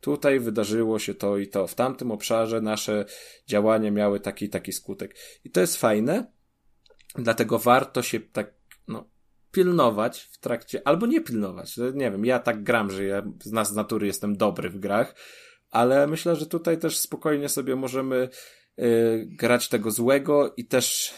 Tutaj 0.00 0.40
wydarzyło 0.40 0.98
się 0.98 1.14
to 1.14 1.38
i 1.38 1.48
to. 1.48 1.66
W 1.66 1.74
tamtym 1.74 2.10
obszarze 2.10 2.60
nasze 2.60 3.04
działania 3.46 3.90
miały 3.90 4.20
taki 4.20 4.48
taki 4.48 4.72
skutek. 4.72 5.16
I 5.44 5.50
to 5.50 5.60
jest 5.60 5.76
fajne, 5.76 6.32
dlatego 7.14 7.58
warto 7.58 8.02
się 8.02 8.20
tak, 8.20 8.54
no, 8.88 9.08
pilnować 9.52 10.20
w 10.20 10.38
trakcie, 10.38 10.88
albo 10.88 11.06
nie 11.06 11.20
pilnować. 11.20 11.76
Nie 11.76 12.10
wiem, 12.10 12.24
ja 12.24 12.38
tak 12.38 12.62
gram, 12.62 12.90
że 12.90 13.04
ja 13.04 13.22
z 13.42 13.52
nas 13.52 13.72
z 13.72 13.74
natury 13.74 14.06
jestem 14.06 14.36
dobry 14.36 14.70
w 14.70 14.78
grach, 14.78 15.14
ale 15.70 16.06
myślę, 16.06 16.36
że 16.36 16.46
tutaj 16.46 16.78
też 16.78 16.98
spokojnie 16.98 17.48
sobie 17.48 17.76
możemy 17.76 18.28
grać 19.26 19.68
tego 19.68 19.90
złego 19.90 20.54
i 20.56 20.64
też 20.64 21.14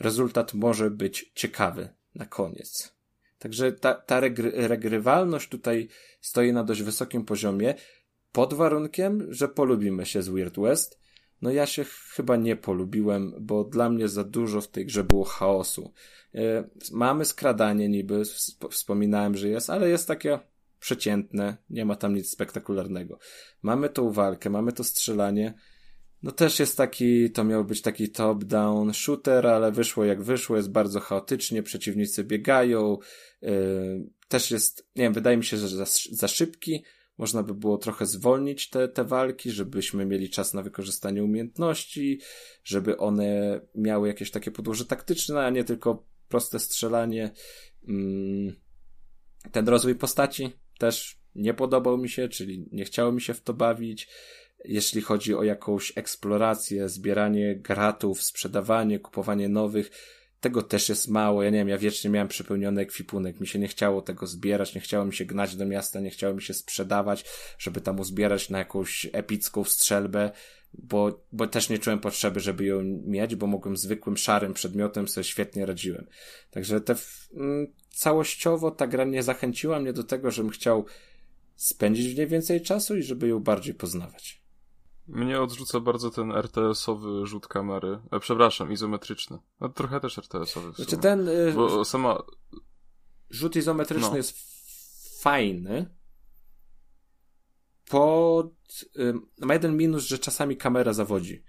rezultat 0.00 0.54
może 0.54 0.90
być 0.90 1.32
ciekawy 1.34 1.88
na 2.14 2.26
koniec. 2.26 2.96
Także 3.38 3.72
ta, 3.72 3.94
ta 3.94 4.20
regry, 4.20 4.52
regrywalność 4.54 5.48
tutaj 5.48 5.88
stoi 6.20 6.52
na 6.52 6.64
dość 6.64 6.82
wysokim 6.82 7.24
poziomie, 7.24 7.74
pod 8.32 8.54
warunkiem, 8.54 9.26
że 9.28 9.48
polubimy 9.48 10.06
się 10.06 10.22
z 10.22 10.28
Weird 10.28 10.58
West 10.58 11.00
no 11.42 11.50
ja 11.50 11.66
się 11.66 11.84
chyba 12.14 12.36
nie 12.36 12.56
polubiłem, 12.56 13.34
bo 13.40 13.64
dla 13.64 13.90
mnie 13.90 14.08
za 14.08 14.24
dużo 14.24 14.60
w 14.60 14.68
tej 14.68 14.86
grze 14.86 15.04
było 15.04 15.24
chaosu. 15.24 15.92
E, 16.34 16.68
mamy 16.92 17.24
skradanie 17.24 17.88
niby, 17.88 18.22
wspominałem, 18.70 19.36
że 19.36 19.48
jest, 19.48 19.70
ale 19.70 19.88
jest 19.88 20.08
takie 20.08 20.38
przeciętne, 20.80 21.56
nie 21.70 21.84
ma 21.84 21.96
tam 21.96 22.14
nic 22.14 22.30
spektakularnego. 22.30 23.18
Mamy 23.62 23.88
tą 23.88 24.12
walkę, 24.12 24.50
mamy 24.50 24.72
to 24.72 24.84
strzelanie, 24.84 25.54
no 26.22 26.32
też 26.32 26.58
jest 26.58 26.76
taki, 26.76 27.30
to 27.30 27.44
miał 27.44 27.64
być 27.64 27.82
taki 27.82 28.10
top-down 28.10 28.92
shooter, 28.94 29.46
ale 29.46 29.72
wyszło 29.72 30.04
jak 30.04 30.22
wyszło, 30.22 30.56
jest 30.56 30.70
bardzo 30.70 31.00
chaotycznie, 31.00 31.62
przeciwnicy 31.62 32.24
biegają, 32.24 32.98
yy, 33.42 33.50
też 34.28 34.50
jest, 34.50 34.88
nie 34.96 35.02
wiem, 35.04 35.12
wydaje 35.12 35.36
mi 35.36 35.44
się, 35.44 35.56
że 35.56 35.68
za, 35.68 35.84
za 36.10 36.28
szybki, 36.28 36.84
można 37.18 37.42
by 37.42 37.54
było 37.54 37.78
trochę 37.78 38.06
zwolnić 38.06 38.70
te, 38.70 38.88
te 38.88 39.04
walki, 39.04 39.50
żebyśmy 39.50 40.06
mieli 40.06 40.30
czas 40.30 40.54
na 40.54 40.62
wykorzystanie 40.62 41.24
umiejętności, 41.24 42.20
żeby 42.64 42.96
one 42.96 43.60
miały 43.74 44.08
jakieś 44.08 44.30
takie 44.30 44.50
podłoże 44.50 44.84
taktyczne, 44.84 45.40
a 45.40 45.50
nie 45.50 45.64
tylko 45.64 46.06
proste 46.28 46.58
strzelanie. 46.58 47.30
Mm, 47.88 48.56
ten 49.52 49.68
rozwój 49.68 49.94
postaci 49.94 50.52
też 50.78 51.20
nie 51.34 51.54
podobał 51.54 51.98
mi 51.98 52.08
się, 52.08 52.28
czyli 52.28 52.68
nie 52.72 52.84
chciało 52.84 53.12
mi 53.12 53.20
się 53.20 53.34
w 53.34 53.40
to 53.40 53.54
bawić. 53.54 54.08
Jeśli 54.64 55.00
chodzi 55.02 55.34
o 55.34 55.42
jakąś 55.42 55.92
eksplorację, 55.96 56.88
zbieranie 56.88 57.56
gratów, 57.56 58.22
sprzedawanie, 58.22 58.98
kupowanie 58.98 59.48
nowych, 59.48 59.90
tego 60.40 60.62
też 60.62 60.88
jest 60.88 61.08
mało. 61.08 61.42
Ja 61.42 61.50
nie 61.50 61.58
wiem, 61.58 61.68
ja 61.68 61.78
wiecznie 61.78 62.10
miałem 62.10 62.28
przepełniony 62.28 62.80
ekwipunek. 62.80 63.40
Mi 63.40 63.46
się 63.46 63.58
nie 63.58 63.68
chciało 63.68 64.02
tego 64.02 64.26
zbierać, 64.26 64.74
nie 64.74 64.80
chciało 64.80 65.04
mi 65.04 65.14
się 65.14 65.24
gnać 65.24 65.56
do 65.56 65.66
miasta, 65.66 66.00
nie 66.00 66.10
chciało 66.10 66.34
mi 66.34 66.42
się 66.42 66.54
sprzedawać, 66.54 67.24
żeby 67.58 67.80
tam 67.80 68.00
uzbierać 68.00 68.50
na 68.50 68.58
jakąś 68.58 69.06
epicką 69.12 69.64
strzelbę, 69.64 70.30
bo, 70.74 71.24
bo 71.32 71.46
też 71.46 71.68
nie 71.68 71.78
czułem 71.78 71.98
potrzeby, 71.98 72.40
żeby 72.40 72.64
ją 72.64 72.82
mieć, 73.06 73.36
bo 73.36 73.46
mogłem 73.46 73.76
zwykłym, 73.76 74.16
szarym 74.16 74.54
przedmiotem 74.54 75.08
sobie 75.08 75.24
świetnie 75.24 75.66
radziłem. 75.66 76.06
Także 76.50 76.80
te, 76.80 76.94
mm, 77.34 77.66
całościowo 77.90 78.70
ta 78.70 78.86
gra 78.86 79.04
nie 79.04 79.22
zachęciła 79.22 79.80
mnie 79.80 79.92
do 79.92 80.04
tego, 80.04 80.30
żebym 80.30 80.50
chciał 80.50 80.84
spędzić 81.56 82.14
w 82.14 82.18
niej 82.18 82.26
więcej 82.26 82.60
czasu 82.60 82.96
i 82.96 83.02
żeby 83.02 83.28
ją 83.28 83.40
bardziej 83.40 83.74
poznawać. 83.74 84.39
Mnie 85.10 85.40
odrzuca 85.40 85.80
bardzo 85.80 86.10
ten 86.10 86.32
RTS-owy 86.32 87.26
rzut 87.26 87.48
kamery. 87.48 88.00
E, 88.10 88.20
przepraszam, 88.20 88.72
izometryczny. 88.72 89.38
No 89.60 89.68
trochę 89.68 90.00
też 90.00 90.18
RTS-owy. 90.18 90.72
Znaczy 90.72 90.96
ten. 90.96 91.28
Y, 91.28 91.52
Bo 91.52 91.84
sama. 91.84 92.22
Rzut 93.30 93.56
izometryczny 93.56 94.10
no. 94.10 94.16
jest 94.16 94.38
fajny. 95.22 95.94
Pod. 97.88 98.52
Y, 98.96 99.14
ma 99.40 99.54
jeden 99.54 99.76
minus, 99.76 100.04
że 100.04 100.18
czasami 100.18 100.56
kamera 100.56 100.92
zawodzi 100.92 101.44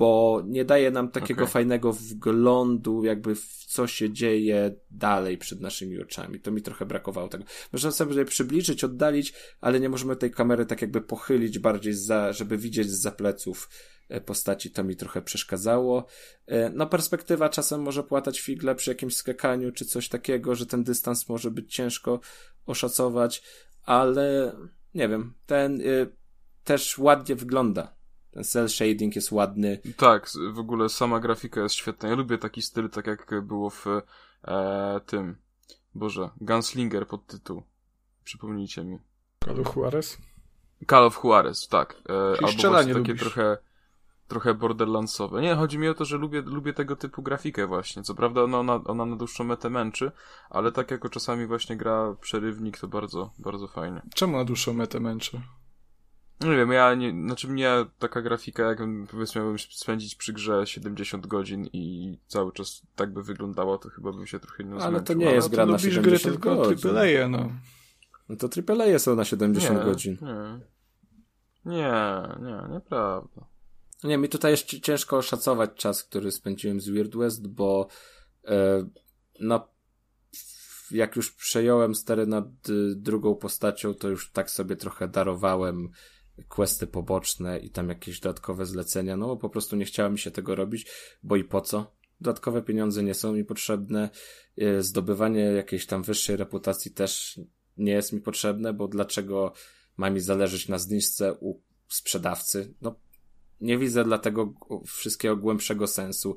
bo 0.00 0.42
nie 0.46 0.64
daje 0.64 0.90
nam 0.90 1.10
takiego 1.10 1.42
okay. 1.42 1.52
fajnego 1.52 1.92
wglądu, 1.92 3.04
jakby 3.04 3.34
w 3.34 3.64
co 3.66 3.86
się 3.86 4.12
dzieje 4.12 4.74
dalej 4.90 5.38
przed 5.38 5.60
naszymi 5.60 6.00
oczami. 6.02 6.40
To 6.40 6.50
mi 6.50 6.62
trochę 6.62 6.86
brakowało 6.86 7.28
tego. 7.28 7.44
Można 7.72 7.90
sobie 7.90 8.24
przybliżyć, 8.24 8.84
oddalić, 8.84 9.32
ale 9.60 9.80
nie 9.80 9.88
możemy 9.88 10.16
tej 10.16 10.30
kamery 10.30 10.66
tak 10.66 10.82
jakby 10.82 11.00
pochylić 11.00 11.58
bardziej, 11.58 11.94
za, 11.94 12.32
żeby 12.32 12.58
widzieć 12.58 12.90
z 12.90 13.14
pleców 13.14 13.70
e, 14.08 14.20
postaci. 14.20 14.70
To 14.70 14.84
mi 14.84 14.96
trochę 14.96 15.22
przeszkadzało. 15.22 16.06
E, 16.46 16.70
no, 16.70 16.86
perspektywa 16.86 17.48
czasem 17.48 17.82
może 17.82 18.02
płatać 18.02 18.40
figle 18.40 18.74
przy 18.74 18.90
jakimś 18.90 19.16
skakaniu, 19.16 19.72
czy 19.72 19.84
coś 19.84 20.08
takiego, 20.08 20.54
że 20.54 20.66
ten 20.66 20.84
dystans 20.84 21.28
może 21.28 21.50
być 21.50 21.74
ciężko 21.74 22.20
oszacować, 22.66 23.42
ale 23.82 24.52
nie 24.94 25.08
wiem, 25.08 25.34
ten 25.46 25.80
y, 25.80 26.12
też 26.64 26.98
ładnie 26.98 27.34
wygląda 27.34 27.99
ten 28.30 28.44
cel 28.44 28.68
shading 28.68 29.16
jest 29.16 29.32
ładny. 29.32 29.80
Tak, 29.96 30.30
w 30.52 30.58
ogóle 30.58 30.88
sama 30.88 31.20
grafika 31.20 31.60
jest 31.60 31.74
świetna. 31.74 32.08
Ja 32.08 32.14
lubię 32.14 32.38
taki 32.38 32.62
styl, 32.62 32.90
tak 32.90 33.06
jak 33.06 33.34
było 33.42 33.70
w 33.70 33.86
e, 34.44 35.00
tym, 35.06 35.36
Boże, 35.94 36.30
Gunslinger 36.40 37.06
pod 37.06 37.26
tytuł. 37.26 37.62
Przypomnijcie 38.24 38.84
mi. 38.84 38.98
Call 39.44 39.60
of 39.60 39.76
Juarez? 39.76 40.18
Call 40.90 41.04
of 41.04 41.24
Juarez, 41.24 41.68
tak. 41.68 42.02
E, 42.08 42.12
albo 42.12 42.70
właśnie 42.70 42.94
takie 42.94 43.12
lubisz. 43.12 43.20
trochę 43.20 43.56
trochę 44.30 44.54
borderlandsowe. 44.54 45.42
Nie, 45.42 45.54
chodzi 45.54 45.78
mi 45.78 45.88
o 45.88 45.94
to, 45.94 46.04
że 46.04 46.16
lubię, 46.16 46.40
lubię 46.40 46.72
tego 46.72 46.96
typu 46.96 47.22
grafikę 47.22 47.66
właśnie. 47.66 48.02
Co 48.02 48.14
prawda 48.14 48.42
ona, 48.42 48.58
ona, 48.58 48.80
ona 48.84 49.06
na 49.06 49.16
dłuższą 49.16 49.44
metę 49.44 49.70
męczy, 49.70 50.12
ale 50.50 50.72
tak 50.72 50.90
jako 50.90 51.08
czasami 51.08 51.46
właśnie 51.46 51.76
gra 51.76 52.14
przerywnik, 52.20 52.78
to 52.78 52.88
bardzo, 52.88 53.30
bardzo 53.38 53.68
fajnie. 53.68 54.02
Czemu 54.14 54.36
na 54.36 54.44
dłuższą 54.44 54.72
metę 54.72 55.00
męczy? 55.00 55.40
Nie 56.40 56.56
wiem, 56.56 56.72
ja 56.72 56.94
nie, 56.94 57.10
znaczy 57.10 57.48
mnie 57.48 57.70
taka 57.98 58.22
grafika, 58.22 58.62
jakbym 58.62 59.06
powiedzmy 59.06 59.40
miałbym 59.40 59.58
spędzić 59.58 60.14
przy 60.14 60.32
grze 60.32 60.66
70 60.66 61.26
godzin 61.26 61.66
i 61.72 62.18
cały 62.26 62.52
czas 62.52 62.82
tak 62.96 63.12
by 63.12 63.22
wyglądała, 63.22 63.78
to 63.78 63.88
chyba 63.88 64.12
bym 64.12 64.26
się 64.26 64.40
trochę 64.40 64.64
nie 64.64 64.70
zmęczył. 64.70 64.88
Ale 64.88 65.00
to 65.00 65.14
nie 65.14 65.26
jest 65.26 65.48
gra 65.48 65.66
na 65.66 65.78
70 65.78 66.06
gry, 66.06 66.18
tylko 66.18 66.56
godzin. 66.56 66.96
AAA, 66.96 67.28
no. 67.28 67.50
No 68.28 68.36
to 68.36 68.48
AAA 68.68 68.98
są 68.98 69.16
na 69.16 69.24
70 69.24 69.78
nie, 69.78 69.84
godzin. 69.84 70.16
Nie, 70.22 70.60
nie, 71.64 72.22
nie, 72.40 72.74
nieprawda. 72.74 73.46
Nie, 74.04 74.18
mi 74.18 74.28
tutaj 74.28 74.50
jest 74.50 74.66
ciężko 74.66 75.16
oszacować 75.16 75.70
czas, 75.74 76.04
który 76.04 76.32
spędziłem 76.32 76.80
z 76.80 76.88
Weird 76.88 77.16
West, 77.16 77.48
bo 77.48 77.88
e, 78.44 78.86
no 79.40 79.68
jak 80.90 81.16
już 81.16 81.32
przejąłem 81.32 81.94
stery 81.94 82.26
nad 82.26 82.46
drugą 82.94 83.34
postacią, 83.34 83.94
to 83.94 84.08
już 84.08 84.30
tak 84.30 84.50
sobie 84.50 84.76
trochę 84.76 85.08
darowałem 85.08 85.90
questy 86.48 86.86
poboczne 86.86 87.58
i 87.58 87.70
tam 87.70 87.88
jakieś 87.88 88.20
dodatkowe 88.20 88.66
zlecenia, 88.66 89.16
no 89.16 89.26
bo 89.26 89.36
po 89.36 89.50
prostu 89.50 89.76
nie 89.76 89.84
chciałem 89.84 90.12
mi 90.12 90.18
się 90.18 90.30
tego 90.30 90.54
robić, 90.54 90.86
bo 91.22 91.36
i 91.36 91.44
po 91.44 91.60
co? 91.60 91.92
Dodatkowe 92.20 92.62
pieniądze 92.62 93.02
nie 93.02 93.14
są 93.14 93.32
mi 93.32 93.44
potrzebne, 93.44 94.10
e, 94.58 94.82
zdobywanie 94.82 95.40
jakiejś 95.40 95.86
tam 95.86 96.02
wyższej 96.02 96.36
reputacji 96.36 96.90
też 96.90 97.40
nie 97.76 97.92
jest 97.92 98.12
mi 98.12 98.20
potrzebne, 98.20 98.72
bo 98.72 98.88
dlaczego 98.88 99.52
ma 99.96 100.10
mi 100.10 100.20
zależeć 100.20 100.68
na 100.68 100.78
zniżce 100.78 101.34
u 101.34 101.60
sprzedawcy? 101.88 102.74
No, 102.82 102.94
nie 103.60 103.78
widzę 103.78 104.04
dlatego 104.04 104.52
wszystkiego 104.86 105.36
głębszego 105.36 105.86
sensu. 105.86 106.36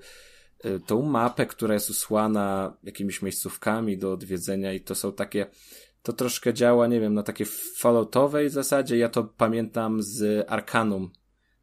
E, 0.63 0.79
tą 0.79 1.01
mapę, 1.01 1.45
która 1.45 1.73
jest 1.73 1.89
usłana 1.89 2.77
jakimiś 2.83 3.21
miejscówkami 3.21 3.97
do 3.97 4.11
odwiedzenia 4.11 4.73
i 4.73 4.81
to 4.81 4.95
są 4.95 5.13
takie 5.13 5.45
to 6.03 6.13
troszkę 6.13 6.53
działa, 6.53 6.87
nie 6.87 6.99
wiem, 6.99 7.13
na 7.13 7.23
takiej 7.23 7.47
falloutowej 7.77 8.49
zasadzie. 8.49 8.97
Ja 8.97 9.09
to 9.09 9.23
pamiętam 9.23 10.01
z 10.01 10.45
Arkanum 10.51 11.11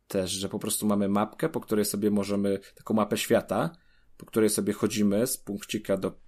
też, 0.09 0.31
że 0.31 0.49
po 0.49 0.59
prostu 0.59 0.87
mamy 0.87 1.09
mapkę, 1.09 1.49
po 1.49 1.61
której 1.61 1.85
sobie 1.85 2.11
możemy, 2.11 2.59
taką 2.75 2.95
mapę 2.95 3.17
świata, 3.17 3.77
po 4.17 4.27
której 4.27 4.51
sobie 4.51 4.73
chodzimy 4.73 5.27
z 5.27 5.37
punkcika 5.37 5.97
do 5.97 6.21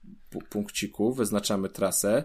punkciku, 0.51 1.15
wyznaczamy 1.15 1.69
trasę, 1.69 2.25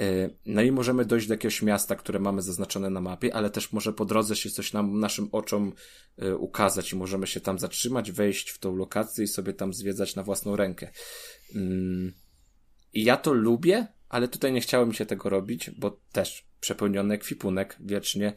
y, 0.00 0.38
no 0.46 0.62
i 0.62 0.72
możemy 0.72 1.04
dojść 1.04 1.26
do 1.26 1.34
jakiegoś 1.34 1.62
miasta, 1.62 1.96
które 1.96 2.18
mamy 2.18 2.42
zaznaczone 2.42 2.90
na 2.90 3.00
mapie, 3.00 3.34
ale 3.34 3.50
też 3.50 3.72
może 3.72 3.92
po 3.92 4.04
drodze 4.04 4.36
się 4.36 4.50
coś 4.50 4.72
nam, 4.72 5.00
naszym 5.00 5.28
oczom 5.32 5.72
y, 6.22 6.36
ukazać 6.36 6.92
i 6.92 6.96
możemy 6.96 7.26
się 7.26 7.40
tam 7.40 7.58
zatrzymać, 7.58 8.12
wejść 8.12 8.50
w 8.50 8.58
tą 8.58 8.76
lokację 8.76 9.24
i 9.24 9.28
sobie 9.28 9.52
tam 9.52 9.74
zwiedzać 9.74 10.16
na 10.16 10.22
własną 10.22 10.56
rękę. 10.56 10.90
Mm. 11.54 12.12
I 12.92 13.04
ja 13.04 13.16
to 13.16 13.32
lubię, 13.32 13.86
ale 14.14 14.28
tutaj 14.28 14.52
nie 14.52 14.60
chciało 14.60 14.86
mi 14.86 14.94
się 14.94 15.06
tego 15.06 15.28
robić, 15.28 15.70
bo 15.70 16.00
też 16.12 16.46
przepełniony 16.60 17.14
ekwipunek 17.14 17.76
wiecznie, 17.80 18.32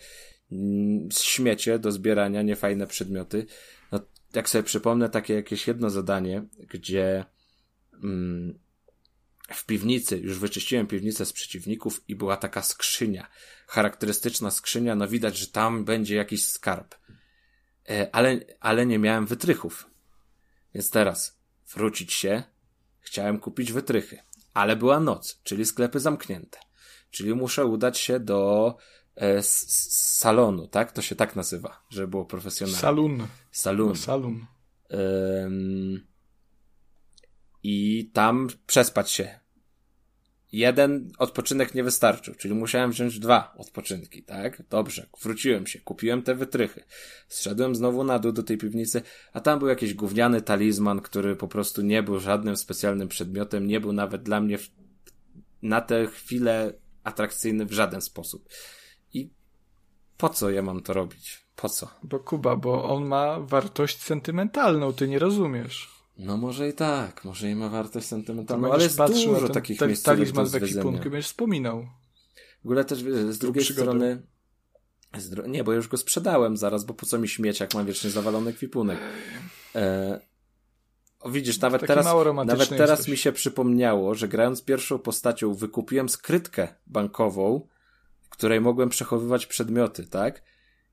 mm, 0.52 1.10
śmiecie 1.12 1.80
do 1.80 1.92
zbierania, 1.92 2.42
niefajne 2.42 2.88
przedmioty. 2.88 3.46
No, 3.92 4.00
jak 4.34 4.50
sobie 4.50 4.64
przypomnę 4.64 5.10
takie 5.10 5.34
jakieś 5.34 5.68
jedno 5.68 5.90
zadanie, 5.90 6.44
gdzie 6.70 7.26
mm, 8.04 8.60
w 9.54 9.66
piwnicy, 9.66 10.18
już 10.18 10.40
wyczyściłem 10.40 10.88
piwnicę 10.88 11.26
z 11.26 11.34
przeciwników 11.34 12.04
i 12.08 12.16
była 12.16 12.38
taka 12.38 12.62
skrzynia, 12.62 13.28
charakterystyczna 13.68 14.52
skrzynia, 14.52 14.96
no 14.96 15.08
widać, 15.08 15.38
że 15.38 15.48
tam 15.48 15.86
będzie 15.86 16.16
jakiś 16.16 16.46
skarb. 16.46 16.96
E, 17.90 18.16
ale, 18.16 18.40
ale 18.60 18.86
nie 18.86 19.00
miałem 19.00 19.26
wytrychów. 19.26 19.90
Więc 20.74 20.90
teraz 20.90 21.40
wrócić 21.74 22.14
się, 22.14 22.44
chciałem 23.00 23.40
kupić 23.40 23.72
wytrychy 23.72 24.27
ale 24.58 24.76
była 24.76 25.00
noc, 25.00 25.40
czyli 25.44 25.66
sklepy 25.66 26.00
zamknięte. 26.00 26.60
Czyli 27.12 27.36
muszę 27.36 27.66
udać 27.66 27.98
się 27.98 28.20
do 28.20 28.76
e, 29.16 29.44
salonu, 29.44 30.68
tak? 30.68 30.92
To 30.92 31.02
się 31.02 31.16
tak 31.16 31.36
nazywa, 31.36 31.86
żeby 31.90 32.08
było 32.08 32.26
profesjonalne. 32.26 32.82
Salon. 32.82 33.28
Salon. 33.52 33.96
salon. 33.96 34.46
Ym... 35.46 36.08
I 37.64 38.10
tam 38.14 38.48
przespać 38.68 39.12
się 39.12 39.40
jeden 40.52 41.12
odpoczynek 41.18 41.76
nie 41.76 41.84
wystarczył, 41.84 42.36
czyli 42.36 42.54
musiałem 42.54 42.92
wziąć 42.92 43.20
dwa 43.20 43.54
odpoczynki, 43.58 44.24
tak? 44.24 44.64
Dobrze, 44.70 45.08
wróciłem 45.22 45.68
się, 45.68 45.80
kupiłem 45.80 46.22
te 46.22 46.36
wytrychy. 46.36 46.84
Zszedłem 47.28 47.76
znowu 47.76 48.04
na 48.04 48.20
dół 48.20 48.32
do 48.32 48.44
tej 48.44 48.58
piwnicy, 48.58 49.02
a 49.34 49.40
tam 49.40 49.60
był 49.60 49.68
jakiś 49.68 49.94
gówniany 49.94 50.42
talizman, 50.42 51.02
który 51.02 51.36
po 51.36 51.48
prostu 51.48 51.82
nie 51.82 52.04
był 52.04 52.20
żadnym 52.20 52.58
specjalnym 52.58 53.08
przedmiotem, 53.08 53.68
nie 53.68 53.80
był 53.80 53.94
nawet 53.94 54.24
dla 54.24 54.42
mnie 54.42 54.58
w... 54.58 54.70
na 55.62 55.82
tę 55.82 56.08
chwilę 56.08 56.74
atrakcyjny 57.04 57.66
w 57.66 57.74
żaden 57.74 58.02
sposób. 58.02 58.50
I 59.14 59.30
po 60.18 60.30
co 60.30 60.50
ja 60.50 60.62
mam 60.62 60.84
to 60.84 60.94
robić? 60.94 61.48
Po 61.56 61.70
co? 61.70 61.88
Bo 62.04 62.20
Kuba, 62.20 62.56
bo 62.56 62.84
on 62.84 63.06
ma 63.06 63.40
wartość 63.40 64.02
sentymentalną, 64.02 64.94
ty 64.94 65.08
nie 65.08 65.20
rozumiesz. 65.20 65.97
No 66.20 66.38
może 66.38 66.70
i 66.70 66.74
tak, 66.74 67.26
może 67.26 67.50
i 67.50 67.56
ma 67.56 67.70
wartość 67.70 68.08
sentymentalną, 68.08 68.68
To 68.68 68.74
ale 68.74 68.84
jest 68.84 68.98
dużo 68.98 69.40
ten 69.40 69.52
takich 69.52 69.80
ta- 69.80 69.88
miejsc, 69.88 70.04
talizman 70.04 70.46
w 70.46 70.56
ekwipunku 70.56 71.04
będziesz 71.04 71.26
wspominał. 71.28 71.88
W 72.64 72.66
ogóle 72.66 72.86
też 72.86 73.04
wiesz, 73.04 73.16
z 73.16 73.38
drugiej 73.38 73.64
przygodą. 73.64 73.92
strony. 73.92 74.22
Nie, 75.48 75.64
bo 75.64 75.74
już 75.74 75.88
go 75.88 75.98
sprzedałem 75.98 76.58
zaraz, 76.58 76.86
bo 76.86 76.94
po 76.94 77.06
co 77.06 77.18
mi 77.20 77.28
śmieć, 77.28 77.60
jak 77.60 77.74
mam 77.74 77.86
wiecznie 77.86 78.10
zawalony 78.10 78.50
ekwipunek. 78.50 79.00
E... 79.76 80.20
O, 81.20 81.30
widzisz, 81.30 81.60
nawet 81.60 81.82
Taki 81.82 81.88
teraz, 81.88 82.06
nawet 82.46 82.70
teraz 82.70 82.90
jesteś. 83.00 83.08
mi 83.08 83.18
się 83.18 83.32
przypomniało, 83.32 84.16
że 84.16 84.28
grając 84.28 84.64
pierwszą 84.64 85.00
postacią 85.00 85.54
wykupiłem 85.54 86.10
skrytkę 86.10 86.68
bankową, 86.88 87.68
w 88.22 88.30
której 88.30 88.62
mogłem 88.62 88.90
przechowywać 88.90 89.46
przedmioty, 89.46 90.08
tak? 90.08 90.44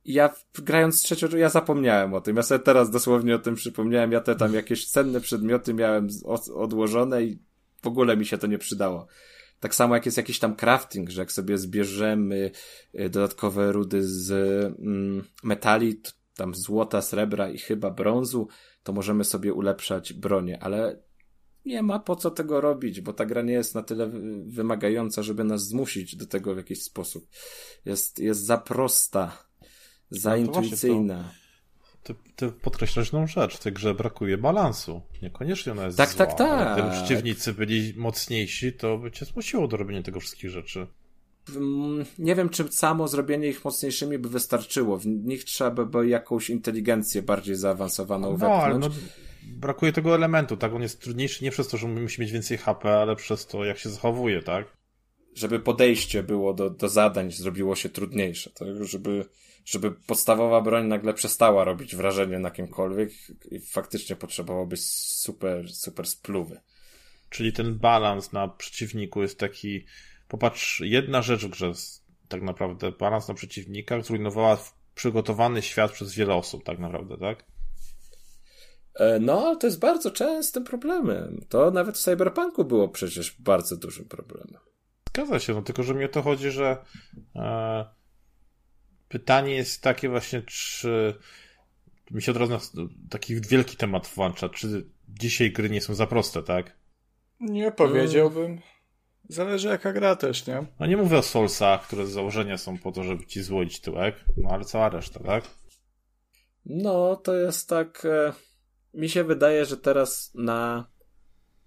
Ja 0.05 0.35
grając 0.55 1.02
trzecią, 1.02 1.28
ja 1.36 1.48
zapomniałem 1.48 2.14
o 2.14 2.20
tym. 2.20 2.36
Ja 2.36 2.43
sobie 2.43 2.59
teraz 2.59 2.90
dosłownie 2.90 3.35
o 3.35 3.39
tym 3.39 3.55
przypomniałem. 3.55 4.12
Ja 4.12 4.20
te 4.20 4.36
tam 4.36 4.55
jakieś 4.55 4.86
cenne 4.86 5.20
przedmioty 5.20 5.74
miałem 5.74 6.09
odłożone 6.55 7.22
i 7.22 7.39
w 7.82 7.86
ogóle 7.86 8.16
mi 8.16 8.26
się 8.26 8.39
to 8.39 8.47
nie 8.47 8.59
przydało. 8.59 9.06
Tak 9.60 9.74
samo 9.74 9.94
jak 9.94 10.06
jest 10.06 10.16
jakiś 10.16 10.39
tam 10.39 10.56
crafting, 10.56 11.10
że 11.10 11.20
jak 11.22 11.32
sobie 11.32 11.59
zbierzemy 11.59 12.51
y, 13.01 13.09
dodatkowe 13.10 13.72
rudy 13.72 14.02
z 14.02 14.31
mm, 14.78 15.24
metali, 15.43 16.01
tam 16.36 16.55
złota, 16.55 17.02
srebra 17.02 17.51
i 17.51 17.59
chyba 17.59 17.90
brązu, 17.90 18.48
to 18.82 18.93
możemy 18.93 19.24
sobie 19.24 19.52
ulepszać 19.52 20.12
bronię, 20.12 20.62
ale 20.62 21.02
nie 21.64 21.82
ma 21.82 21.98
po 21.98 22.16
co 22.16 22.31
tego 22.31 22.60
robić, 22.60 23.01
bo 23.01 23.12
ta 23.12 23.26
gra 23.26 23.43
nie 23.43 23.52
jest 23.52 23.74
na 23.74 23.82
tyle 23.82 24.06
wy- 24.06 24.44
wymagająca, 24.47 25.22
żeby 25.22 25.44
nas 25.44 25.66
zmusić 25.66 26.16
do 26.16 26.26
tego 26.26 26.55
w 26.55 26.56
jakiś 26.56 26.82
sposób. 26.82 27.28
Jest, 27.85 28.18
jest 28.18 28.44
za 28.44 28.59
prosta, 28.59 29.43
za 30.19 30.31
No 30.31 30.36
intuicyjna. 30.36 31.31
Ty, 32.03 32.15
ty 32.36 32.53
podkreślasz 32.53 33.07
jedną 33.07 33.27
rzecz, 33.27 33.57
w 33.57 33.61
tej 33.61 33.73
grze 33.73 33.95
brakuje 33.95 34.39
balansu. 34.39 35.03
Niekoniecznie 35.23 35.73
ona 35.73 35.85
jest 35.85 35.97
Tak, 35.97 36.09
zła, 36.11 36.27
tak, 36.27 36.41
ale 36.41 36.65
tak. 36.65 36.74
Gdyby 36.78 36.91
przeciwnicy 36.91 37.53
byli 37.53 37.95
mocniejsi, 37.97 38.73
to 38.73 38.99
by 38.99 39.11
cię 39.11 39.24
zmusiło 39.24 39.69
do 39.69 39.77
robienia 39.77 40.03
tego 40.03 40.20
wszystkich 40.20 40.51
rzeczy. 40.51 40.86
Mm, 41.57 42.05
Nie 42.19 42.35
wiem, 42.35 42.49
czy 42.49 42.73
samo 42.73 43.09
zrobienie 43.09 43.49
ich 43.49 43.65
mocniejszymi 43.65 44.19
by 44.19 44.28
wystarczyło. 44.28 44.99
W 44.99 45.07
nich 45.07 45.45
trzeba 45.45 45.70
by 45.70 45.86
było 45.86 46.03
jakąś 46.03 46.51
inteligencję 46.51 47.23
bardziej 47.23 47.57
zaawansowaną 47.57 48.36
No, 48.39 48.47
ale 48.47 48.73
wepchnąć. 48.74 48.95
no, 48.97 49.03
brakuje 49.57 49.93
tego 49.93 50.15
elementu, 50.15 50.57
tak? 50.57 50.74
On 50.74 50.82
jest 50.82 51.01
trudniejszy 51.01 51.45
nie 51.45 51.51
przez 51.51 51.69
to, 51.69 51.77
że 51.77 51.89
musi 51.89 52.20
mieć 52.20 52.32
więcej 52.32 52.59
HP, 52.59 52.99
ale 52.99 53.16
przez 53.16 53.47
to, 53.47 53.65
jak 53.65 53.78
się 53.78 53.89
zachowuje, 53.89 54.43
tak? 54.43 54.66
żeby 55.35 55.61
podejście 55.61 56.23
było 56.23 56.55
do, 56.55 56.70
do 56.70 56.89
zadań 56.89 57.32
zrobiło 57.32 57.77
się 57.77 57.89
trudniejsze, 57.89 58.51
tak? 58.51 58.69
żeby, 58.85 59.24
żeby 59.65 59.91
podstawowa 59.91 60.61
broń 60.61 60.86
nagle 60.86 61.15
przestała 61.15 61.65
robić 61.65 61.97
wrażenie 61.97 62.39
na 62.39 62.51
kimkolwiek 62.51 63.11
i 63.51 63.61
faktycznie 63.61 64.16
potrzebowałoby 64.16 64.77
super, 64.77 65.73
super 65.73 66.07
spluwy. 66.07 66.61
Czyli 67.31 67.53
ten 67.53 67.78
balans 67.78 68.32
na 68.32 68.49
przeciwniku 68.49 69.23
jest 69.23 69.39
taki. 69.39 69.86
Popatrz, 70.28 70.81
jedna 70.81 71.23
rzecz 71.23 71.45
w 71.47 71.51
grze, 71.51 71.73
tak 72.28 72.43
naprawdę, 72.43 72.93
balans 72.93 73.28
na 73.28 73.35
przeciwnika 73.35 74.01
zrujnowała 74.01 74.59
przygotowany 74.95 75.62
świat 75.62 75.93
przez 75.93 76.15
wiele 76.15 76.35
osób, 76.35 76.65
tak 76.65 76.78
naprawdę, 76.78 77.19
tak? 77.19 77.45
E, 78.95 79.20
No, 79.20 79.47
ale 79.47 79.57
to 79.57 79.66
jest 79.66 79.78
bardzo 79.78 80.11
częstym 80.11 80.65
problemem. 80.65 81.45
To 81.49 81.70
nawet 81.70 81.97
w 81.99 82.03
Cyberpunku 82.03 82.65
było 82.65 82.89
przecież 82.89 83.36
bardzo 83.41 83.77
dużym 83.77 84.05
problemem. 84.05 84.61
Zgadza 85.09 85.39
się, 85.39 85.55
no 85.55 85.62
tylko 85.62 85.82
że 85.82 85.95
mi 85.95 86.05
o 86.05 86.09
to 86.09 86.23
chodzi, 86.23 86.51
że 86.51 86.77
e, 87.36 87.85
pytanie 89.15 89.55
jest 89.55 89.82
takie 89.82 90.09
właśnie, 90.09 90.43
czy 90.43 91.15
mi 92.11 92.23
się 92.23 92.32
od 92.32 92.39
razu 92.39 92.59
taki 93.11 93.41
wielki 93.41 93.77
temat 93.77 94.07
włącza, 94.07 94.49
czy 94.49 94.86
dzisiaj 95.09 95.53
gry 95.53 95.70
nie 95.70 95.81
są 95.81 95.95
za 95.95 96.07
proste, 96.07 96.43
tak? 96.43 96.77
Nie 97.41 97.73
powiedziałbym. 97.73 98.61
Zależy 99.28 99.69
jaka 99.69 99.93
gra 99.93 100.16
też, 100.16 100.47
nie? 100.47 100.66
No 100.81 100.86
nie 100.86 100.97
mówię 100.97 101.19
o 101.19 101.23
Soulsach, 101.23 101.86
które 101.86 102.07
z 102.07 102.11
założenia 102.11 102.59
są 102.59 102.78
po 102.78 102.93
to, 102.93 103.05
żeby 103.05 103.27
ci 103.27 103.43
złoić 103.43 103.81
tyłek, 103.81 104.24
no 104.36 104.49
ale 104.51 104.65
cała 104.65 104.89
reszta, 104.89 105.20
tak? 105.20 105.45
No, 106.66 107.16
to 107.16 107.35
jest 107.35 107.69
tak. 107.69 108.05
E, 108.05 108.32
mi 108.95 109.09
się 109.09 109.24
wydaje, 109.24 109.65
że 109.65 109.77
teraz 109.77 110.31
na, 110.35 110.86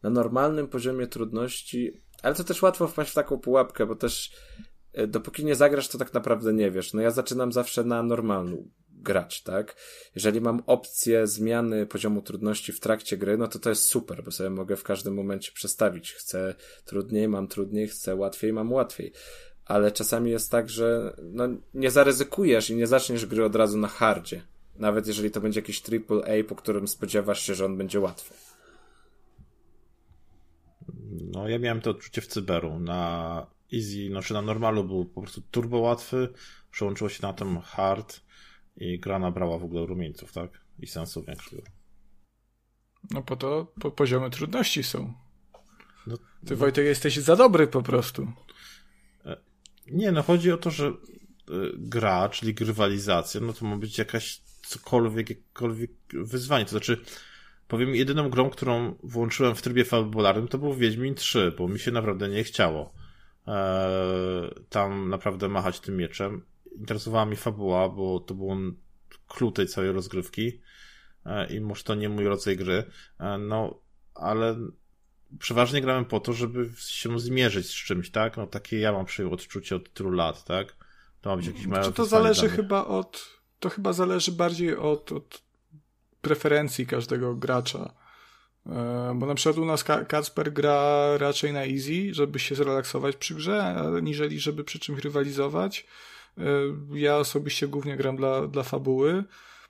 na 0.03 0.10
normalnym 0.10 0.68
poziomie 0.68 1.07
trudności, 1.07 2.02
ale 2.24 2.36
to 2.36 2.44
też 2.44 2.61
łatwo 2.61 2.88
wpaść 2.88 3.11
w 3.11 3.15
taką 3.15 3.40
pułapkę, 3.40 3.86
bo 3.86 3.95
też 3.95 4.32
dopóki 5.07 5.45
nie 5.45 5.56
zagrasz, 5.56 5.88
to 5.88 5.98
tak 5.98 6.14
naprawdę 6.14 6.53
nie 6.53 6.72
wiesz. 6.72 6.94
No 6.94 7.02
ja 7.02 7.11
zaczynam 7.11 7.52
zawsze 7.52 7.84
na 7.84 8.03
normalną 8.03 8.69
grać, 8.90 9.44
tak? 9.44 9.76
Jeżeli 10.15 10.41
mam 10.41 10.64
opcję 10.65 11.28
zmiany 11.28 11.86
poziomu 11.86 12.22
trudności 12.22 12.74
w 12.74 12.80
trakcie 12.80 13.18
gry, 13.18 13.38
no 13.38 13.48
to 13.48 13.60
to 13.60 13.69
jest 13.69 13.86
super, 13.86 14.24
bo 14.24 14.32
sobie 14.32 14.49
mogę 14.49 14.76
w 14.76 14.84
każdym 14.84 15.14
momencie 15.14 15.52
przestawić. 15.52 16.14
Chcę 16.14 16.56
trudniej, 16.86 17.28
mam 17.28 17.48
trudniej, 17.48 17.88
chcę 17.88 18.15
łatwiej, 18.15 18.53
mam 18.53 18.72
łatwiej. 18.72 19.11
Ale 19.65 19.91
czasami 19.91 20.32
jest 20.32 20.52
tak, 20.52 20.69
że 20.69 21.15
no, 21.24 21.48
nie 21.74 21.91
zaryzykujesz 21.91 22.69
i 22.69 22.76
nie 22.76 22.88
zaczniesz 22.88 23.26
gry 23.26 23.45
od 23.45 23.56
razu 23.56 23.78
na 23.78 23.88
hardzie. 23.88 24.41
Nawet 24.76 25.07
jeżeli 25.07 25.32
to 25.32 25.41
będzie 25.41 25.60
jakiś 25.60 25.84
AAA, 25.90 26.44
po 26.48 26.56
którym 26.56 26.88
spodziewasz 26.88 27.41
się, 27.41 27.56
że 27.56 27.65
on 27.65 27.78
będzie 27.78 27.99
łatwy. 27.99 28.34
No 31.34 31.49
ja 31.49 31.60
miałem 31.60 31.82
to 31.82 31.90
odczucie 31.90 32.22
w 32.22 32.28
Cyberu. 32.28 32.80
Na 32.80 33.48
Easy, 33.73 34.10
znaczy 34.10 34.34
na 34.34 34.41
normalu 34.41 34.84
był 34.84 35.06
po 35.06 35.22
prostu 35.22 35.41
turbo 35.41 35.77
łatwy, 35.77 36.34
przełączyło 36.72 37.10
się 37.10 37.19
na 37.22 37.34
ten 37.34 37.60
hard 37.60 38.22
i 38.77 38.99
gra 38.99 39.19
nabrała 39.19 39.57
w 39.57 39.64
ogóle 39.64 39.85
rumieńców, 39.85 40.34
tak? 40.34 40.61
I 40.80 40.88
sensu 40.88 41.23
większego. 41.23 41.64
No 43.11 43.23
po 43.23 43.35
to 43.35 43.73
po 43.81 43.91
poziomy 43.91 44.30
trudności 44.30 44.84
są. 44.84 45.14
No, 46.07 46.18
Ty 46.45 46.56
Wojtek 46.56 46.85
jesteś 46.85 47.18
za 47.18 47.35
dobry 47.35 47.68
po 47.68 47.81
prostu. 47.81 48.27
Nie, 49.91 50.11
no 50.11 50.23
chodzi 50.23 50.52
o 50.52 50.57
to, 50.57 50.72
że 50.72 50.88
y, 50.88 50.94
gra, 51.77 52.30
czyli 52.30 52.53
grywalizacja, 52.53 53.41
no 53.41 53.53
to 53.53 53.65
ma 53.65 53.77
być 53.77 53.98
jakaś 53.98 54.41
cokolwiek, 54.61 55.30
jakiekolwiek 55.30 55.91
wyzwanie. 56.14 56.65
To 56.65 56.72
znaczy, 56.72 57.02
powiem, 57.68 57.95
jedyną 57.95 58.30
grą, 58.30 58.49
którą 58.49 58.95
włączyłem 59.03 59.56
w 59.56 59.61
trybie 59.61 59.85
fabularnym, 59.85 60.48
to 60.48 60.57
był 60.57 60.73
Wiedźmin 60.73 61.15
3, 61.15 61.53
bo 61.57 61.68
mi 61.68 61.80
się 61.80 61.91
naprawdę 61.91 62.30
nie 62.30 62.44
chciało 62.44 62.94
tam 64.69 65.10
naprawdę 65.10 65.49
machać 65.49 65.80
tym 65.80 65.98
mieczem. 65.98 66.45
Interesowała 66.76 67.26
mi 67.26 67.36
fabuła, 67.36 67.90
bo 67.90 68.19
to 68.19 68.34
był 68.34 68.49
clue 69.28 69.52
tej 69.52 69.68
całej 69.68 69.91
rozgrywki 69.91 70.61
e, 71.26 71.53
i 71.53 71.61
może 71.61 71.84
to 71.84 71.95
nie 71.95 72.10
mój 72.10 72.26
rodzaj 72.26 72.57
gry, 72.57 72.84
e, 73.19 73.38
no, 73.38 73.80
ale 74.15 74.56
przeważnie 75.40 75.82
grałem 75.82 76.06
po 76.06 76.19
to, 76.19 76.34
żeby 76.34 76.69
się 76.78 77.19
zmierzyć 77.19 77.68
z 77.68 77.74
czymś, 77.74 78.11
tak? 78.11 78.38
No 78.38 78.48
takie 78.48 78.80
ja 78.80 78.91
mam 78.91 79.06
przyjął 79.06 79.34
odczucie 79.34 79.76
od 79.76 79.94
tylu 79.94 80.11
lat, 80.11 80.44
tak? 80.44 80.76
To 81.22 81.30
ma 81.30 81.38
być 81.38 81.48
jakiś 81.48 81.68
Czy 81.84 81.91
to 81.91 82.06
zależy 82.06 82.49
chyba 82.49 82.86
od. 82.86 83.38
To 83.60 83.69
chyba 83.69 83.94
zależy 83.94 84.32
bardziej 84.32 84.76
od, 84.76 85.11
od 85.11 85.41
preferencji 86.22 86.88
każdego 86.88 87.36
gracza. 87.36 87.94
E, 88.69 89.14
Bo 89.15 89.26
na 89.26 89.35
przykład 89.35 89.57
u 89.57 89.65
nas 89.65 89.84
Ka- 89.84 90.06
Kacper 90.06 90.53
gra 90.53 91.18
raczej 91.18 91.53
na 91.53 91.65
easy, 91.65 92.14
żeby 92.14 92.39
się 92.39 92.56
zrelaksować 92.56 93.15
przy 93.15 93.35
grze, 93.35 93.64
aniżeli 93.98 94.39
żeby 94.39 94.64
przy 94.64 94.80
czymś 94.80 94.99
rywalizować. 95.03 95.88
E, 96.38 96.44
Ja 96.94 97.18
osobiście 97.18 97.68
głównie 97.68 97.98
gram 97.98 98.15
dla, 98.18 98.48
dla 98.48 98.64
fabuły, 98.64 99.23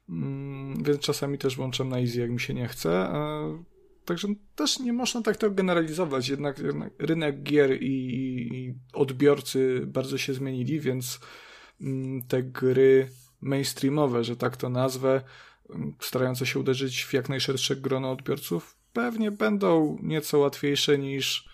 mm, 0.10 0.84
więc 0.84 0.99
czasami 0.99 1.38
też 1.38 1.56
włączam 1.56 1.90
na 1.90 1.99
easy, 1.99 2.19
jak 2.19 2.32
mi 2.32 2.40
się 2.40 2.53
nie 2.53 2.68
chce. 2.68 2.91
E, 2.91 3.64
Także 4.06 4.28
też 4.56 4.80
nie 4.80 4.94
można 4.94 5.22
tak 5.22 5.38
tego 5.38 5.56
generalizować. 5.56 6.30
Jednak, 6.30 6.60
jednak 6.60 6.94
rynek 6.99 7.44
gier 7.44 7.84
i, 7.84 7.88
i 8.53 8.74
odbiorcy 8.94 9.82
bardzo 9.88 10.18
się 10.18 10.34
zmienili, 10.34 10.80
więc 10.80 11.19
mm, 11.82 12.22
te 12.22 12.44
gry 12.44 13.10
mainstreamowe, 13.41 14.24
że 14.24 14.36
tak 14.36 14.57
to 14.57 14.69
nazwę, 14.69 15.22
mm, 15.69 15.94
starające 15.99 16.45
się 16.45 16.60
uderzyć 16.60 17.03
w 17.03 17.14
jak 17.14 17.30
najszersze 17.30 17.76
grono 17.76 18.11
odbiorców, 18.11 18.77
pewnie 18.93 19.31
będą 19.31 19.97
nieco 20.01 20.39
łatwiejsze 20.39 20.97
niż, 20.97 21.49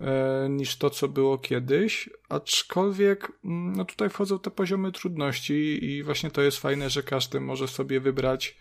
e, 0.00 0.48
niż 0.50 0.76
to, 0.76 0.90
co 0.90 1.08
było 1.08 1.38
kiedyś, 1.38 2.10
aczkolwiek 2.28 3.32
mm, 3.44 3.76
no 3.76 3.84
tutaj 3.84 4.10
wchodzą 4.10 4.38
te 4.38 4.50
poziomy 4.50 4.92
trudności 4.92 5.84
i 5.84 6.02
właśnie 6.02 6.30
to 6.30 6.42
jest 6.42 6.58
fajne, 6.58 6.90
że 6.90 7.02
każdy 7.02 7.40
może 7.40 7.68
sobie 7.68 8.00
wybrać 8.00 8.56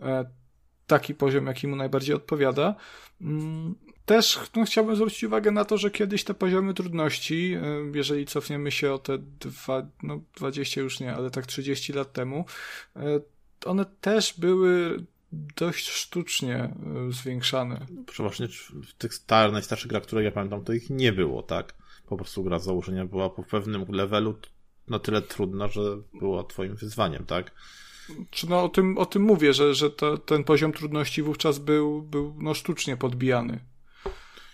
e, 0.00 0.24
taki 0.86 1.14
poziom, 1.14 1.46
jaki 1.46 1.68
mu 1.68 1.76
najbardziej 1.76 2.14
odpowiada. 2.14 2.74
Mm, 3.20 3.74
Też 4.06 4.40
no, 4.56 4.64
chciałbym 4.64 4.96
zwrócić 4.96 5.24
uwagę 5.24 5.50
na 5.50 5.64
to, 5.64 5.78
że 5.78 5.90
kiedyś 5.90 6.24
te 6.24 6.34
poziomy 6.34 6.74
trudności, 6.74 7.56
y, 7.56 7.96
jeżeli 7.96 8.26
cofniemy 8.26 8.70
się 8.70 8.92
o 8.92 8.98
te 8.98 9.18
dwa, 9.18 9.86
no 10.02 10.20
20 10.36 10.80
już 10.80 11.00
nie, 11.00 11.14
ale 11.14 11.30
tak 11.30 11.46
30 11.46 11.92
lat 11.92 12.12
temu, 12.12 12.44
one 13.64 13.84
też 14.00 14.34
były 14.38 15.04
dość 15.56 15.88
sztucznie 15.88 16.74
y, 17.08 17.12
zwiększane. 17.12 17.86
Przeważnie 18.06 18.48
w 18.88 18.94
tych 18.98 19.14
star, 19.14 19.52
najstarszych 19.52 19.90
grach, 19.90 20.02
które 20.02 20.24
ja 20.24 20.30
pamiętam, 20.30 20.64
to 20.64 20.72
ich 20.72 20.90
nie 20.90 21.12
było, 21.12 21.42
tak? 21.42 21.74
Po 22.06 22.16
prostu 22.16 22.44
gra 22.44 22.58
z 22.58 22.64
założenia 22.64 23.04
była 23.04 23.30
po 23.30 23.42
pewnym 23.42 23.84
levelu 23.88 24.34
na 24.88 24.98
tyle 24.98 25.22
trudna, 25.22 25.68
że 25.68 25.80
była 26.20 26.44
twoim 26.44 26.76
wyzwaniem, 26.76 27.26
tak? 27.26 27.52
Czy 28.30 28.48
no 28.48 28.64
o 28.64 28.68
tym, 28.68 28.98
o 28.98 29.06
tym 29.06 29.22
mówię, 29.22 29.52
że, 29.52 29.74
że 29.74 29.90
to, 29.90 30.18
ten 30.18 30.44
poziom 30.44 30.72
trudności 30.72 31.22
wówczas 31.22 31.58
był, 31.58 32.02
był 32.02 32.36
no 32.38 32.54
sztucznie 32.54 32.96
podbijany. 32.96 33.60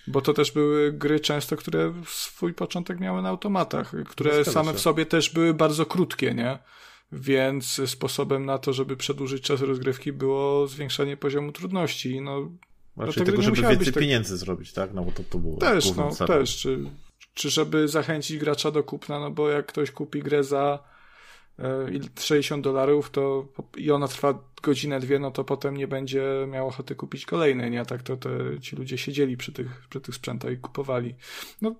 Bo 0.06 0.20
to 0.20 0.32
też 0.32 0.52
były 0.52 0.92
gry 0.92 1.20
często, 1.20 1.56
które 1.56 1.94
swój 2.06 2.54
początek 2.54 3.00
miały 3.00 3.22
na 3.22 3.28
automatach, 3.28 3.92
które 4.08 4.44
same 4.44 4.74
w 4.74 4.80
sobie 4.80 5.06
też 5.06 5.30
były 5.30 5.54
bardzo 5.54 5.86
krótkie, 5.86 6.34
nie? 6.34 6.58
Więc 7.12 7.80
sposobem 7.86 8.46
na 8.46 8.58
to, 8.58 8.72
żeby 8.72 8.96
przedłużyć 8.96 9.42
czas 9.44 9.60
rozgrywki 9.60 10.12
było 10.12 10.66
zwiększanie 10.66 11.16
poziomu 11.16 11.52
trudności. 11.52 12.20
No, 12.20 12.50
Raczej 12.96 13.22
gry 13.24 13.32
tego, 13.32 13.42
żeby 13.42 13.62
więcej 13.62 13.92
tak- 13.92 14.02
pieniędzy 14.02 14.36
zrobić, 14.36 14.72
tak? 14.72 14.94
No 14.94 15.04
bo 15.04 15.12
to, 15.12 15.22
to 15.30 15.38
było 15.38 15.56
też, 15.56 15.96
no, 15.96 16.10
celem. 16.10 16.38
też. 16.38 16.56
Czy, 16.56 16.78
czy 17.34 17.50
żeby 17.50 17.88
zachęcić 17.88 18.38
gracza 18.38 18.70
do 18.70 18.82
kupna, 18.82 19.20
no 19.20 19.30
bo 19.30 19.48
jak 19.50 19.66
ktoś 19.66 19.90
kupi 19.90 20.22
grę 20.22 20.44
za 20.44 20.78
e, 21.58 21.90
il- 21.92 22.08
60 22.18 22.64
dolarów 22.64 23.10
to 23.10 23.48
i 23.76 23.90
ona 23.90 24.08
trwa 24.08 24.38
godzinę, 24.62 25.00
dwie, 25.00 25.18
no 25.18 25.30
to 25.30 25.44
potem 25.44 25.76
nie 25.76 25.88
będzie 25.88 26.22
miał 26.48 26.68
ochoty 26.68 26.94
kupić 26.94 27.26
kolejnej, 27.26 27.70
nie? 27.70 27.84
Tak 27.86 28.02
to 28.02 28.16
te, 28.16 28.30
ci 28.60 28.76
ludzie 28.76 28.98
siedzieli 28.98 29.36
przy 29.36 29.52
tych, 29.52 29.86
przy 29.90 30.00
tych 30.00 30.14
sprzętach 30.14 30.52
i 30.52 30.56
kupowali. 30.56 31.14
No, 31.62 31.74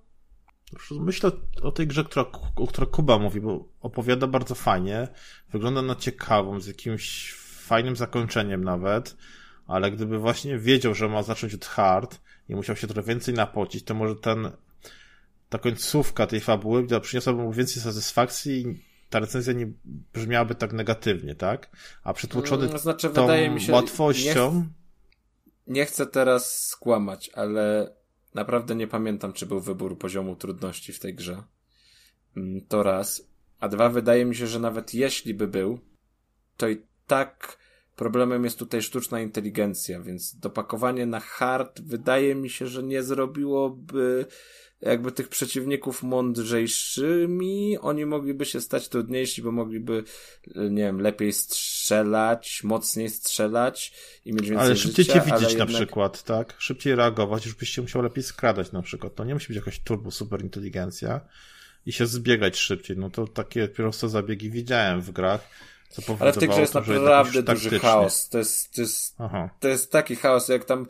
Myślę 0.99 1.31
o 1.61 1.71
tej 1.71 1.87
grze, 1.87 2.03
która, 2.03 2.25
o 2.55 2.67
której 2.67 2.89
Kuba 2.89 3.19
mówi, 3.19 3.41
bo 3.41 3.65
opowiada 3.81 4.27
bardzo 4.27 4.55
fajnie, 4.55 5.07
wygląda 5.51 5.81
na 5.81 5.95
ciekawą, 5.95 6.59
z 6.59 6.67
jakimś 6.67 7.33
fajnym 7.71 7.95
zakończeniem 7.95 8.63
nawet, 8.63 9.17
ale 9.67 9.91
gdyby 9.91 10.17
właśnie 10.17 10.57
wiedział, 10.57 10.93
że 10.93 11.09
ma 11.09 11.23
zacząć 11.23 11.53
od 11.53 11.65
hard 11.65 12.21
i 12.49 12.55
musiał 12.55 12.75
się 12.75 12.87
trochę 12.87 13.07
więcej 13.07 13.33
napocić, 13.33 13.83
to 13.83 13.93
może 13.93 14.15
ten, 14.15 14.51
ta 15.49 15.57
końcówka 15.57 16.27
tej 16.27 16.39
fabuły 16.39 16.87
przyniosłaby 17.01 17.41
mu 17.41 17.53
więcej 17.53 17.83
satysfakcji 17.83 18.61
i 18.61 18.91
ta 19.09 19.19
recenzja 19.19 19.53
nie 19.53 19.67
brzmiałaby 20.13 20.55
tak 20.55 20.73
negatywnie, 20.73 21.35
tak? 21.35 21.69
A 22.03 22.13
przytłoczony 22.13 22.65
Mm, 22.65 22.79
Znaczy, 22.79 23.09
tą 23.09 23.21
wydaje 23.21 23.49
mi 23.49 23.61
się, 23.61 23.73
łatwością, 23.73 24.65
Nie 25.67 25.85
chcę 25.85 26.07
teraz 26.07 26.67
skłamać, 26.67 27.29
ale 27.33 27.93
naprawdę 28.33 28.75
nie 28.75 28.87
pamiętam, 28.87 29.33
czy 29.33 29.45
był 29.45 29.59
wybór 29.59 29.97
poziomu 29.97 30.35
trudności 30.35 30.93
w 30.93 30.99
tej 30.99 31.13
grze. 31.13 31.43
Mm, 32.37 32.61
To 32.67 32.83
raz. 32.83 33.31
A 33.59 33.69
dwa, 33.69 33.89
wydaje 33.89 34.25
mi 34.25 34.35
się, 34.35 34.47
że 34.47 34.59
nawet 34.59 34.93
jeśli 34.93 35.33
by 35.33 35.47
był, 35.47 35.79
to 36.57 36.69
i 36.69 36.81
tak 37.07 37.57
problemem 37.95 38.43
jest 38.43 38.59
tutaj 38.59 38.81
sztuczna 38.81 39.21
inteligencja, 39.21 40.01
więc 40.01 40.35
dopakowanie 40.35 41.05
na 41.05 41.19
hard 41.19 41.81
wydaje 41.81 42.35
mi 42.35 42.49
się, 42.49 42.67
że 42.67 42.83
nie 42.83 43.03
zrobiłoby 43.03 44.25
jakby 44.81 45.11
tych 45.11 45.27
przeciwników 45.27 46.03
mądrzejszymi, 46.03 47.77
oni 47.77 48.05
mogliby 48.05 48.45
się 48.45 48.61
stać 48.61 48.89
trudniejsi, 48.89 49.41
bo 49.41 49.51
mogliby, 49.51 50.03
nie 50.55 50.83
wiem, 50.83 51.01
lepiej 51.01 51.33
strzelać, 51.33 52.63
mocniej 52.63 53.09
strzelać 53.09 53.93
i 54.25 54.33
mieć 54.33 54.49
więcej 54.49 54.57
ale 54.57 54.75
szybciej 54.75 55.05
życia, 55.05 55.13
cię 55.13 55.25
widzieć 55.25 55.33
ale 55.33 55.43
na 55.43 55.49
jednak... 55.49 55.67
przykład, 55.67 56.23
tak? 56.23 56.55
Szybciej 56.57 56.95
reagować, 56.95 57.45
już 57.45 57.55
byś 57.55 57.69
się 57.69 57.81
musiał 57.81 58.01
lepiej 58.01 58.23
skradać 58.23 58.71
na 58.71 58.81
przykład. 58.81 59.15
To 59.15 59.23
nie 59.23 59.33
musi 59.33 59.47
być 59.47 59.57
jakaś 59.57 59.79
turbo 59.79 60.11
super 60.11 60.41
inteligencja 60.41 61.21
i 61.85 61.91
się 61.91 62.07
zbiegać 62.07 62.57
szybciej. 62.57 62.97
No 62.97 63.09
to 63.09 63.27
takie 63.27 63.67
proste 63.67 64.09
zabiegi 64.09 64.49
widziałem 64.49 65.01
w 65.01 65.11
grach. 65.11 65.49
Ale 66.19 66.33
w 66.33 66.37
tej 66.37 66.49
grze 66.49 66.61
jest 66.61 66.75
jednak 66.75 67.01
naprawdę 67.01 67.43
duży 67.43 67.79
chaos. 67.79 68.29
To 68.29 68.37
jest, 68.37 68.75
to 68.75 68.81
jest 68.81 69.17
to 69.59 69.67
jest 69.67 69.91
taki 69.91 70.15
chaos, 70.15 70.49
jak 70.49 70.65
tam 70.65 70.87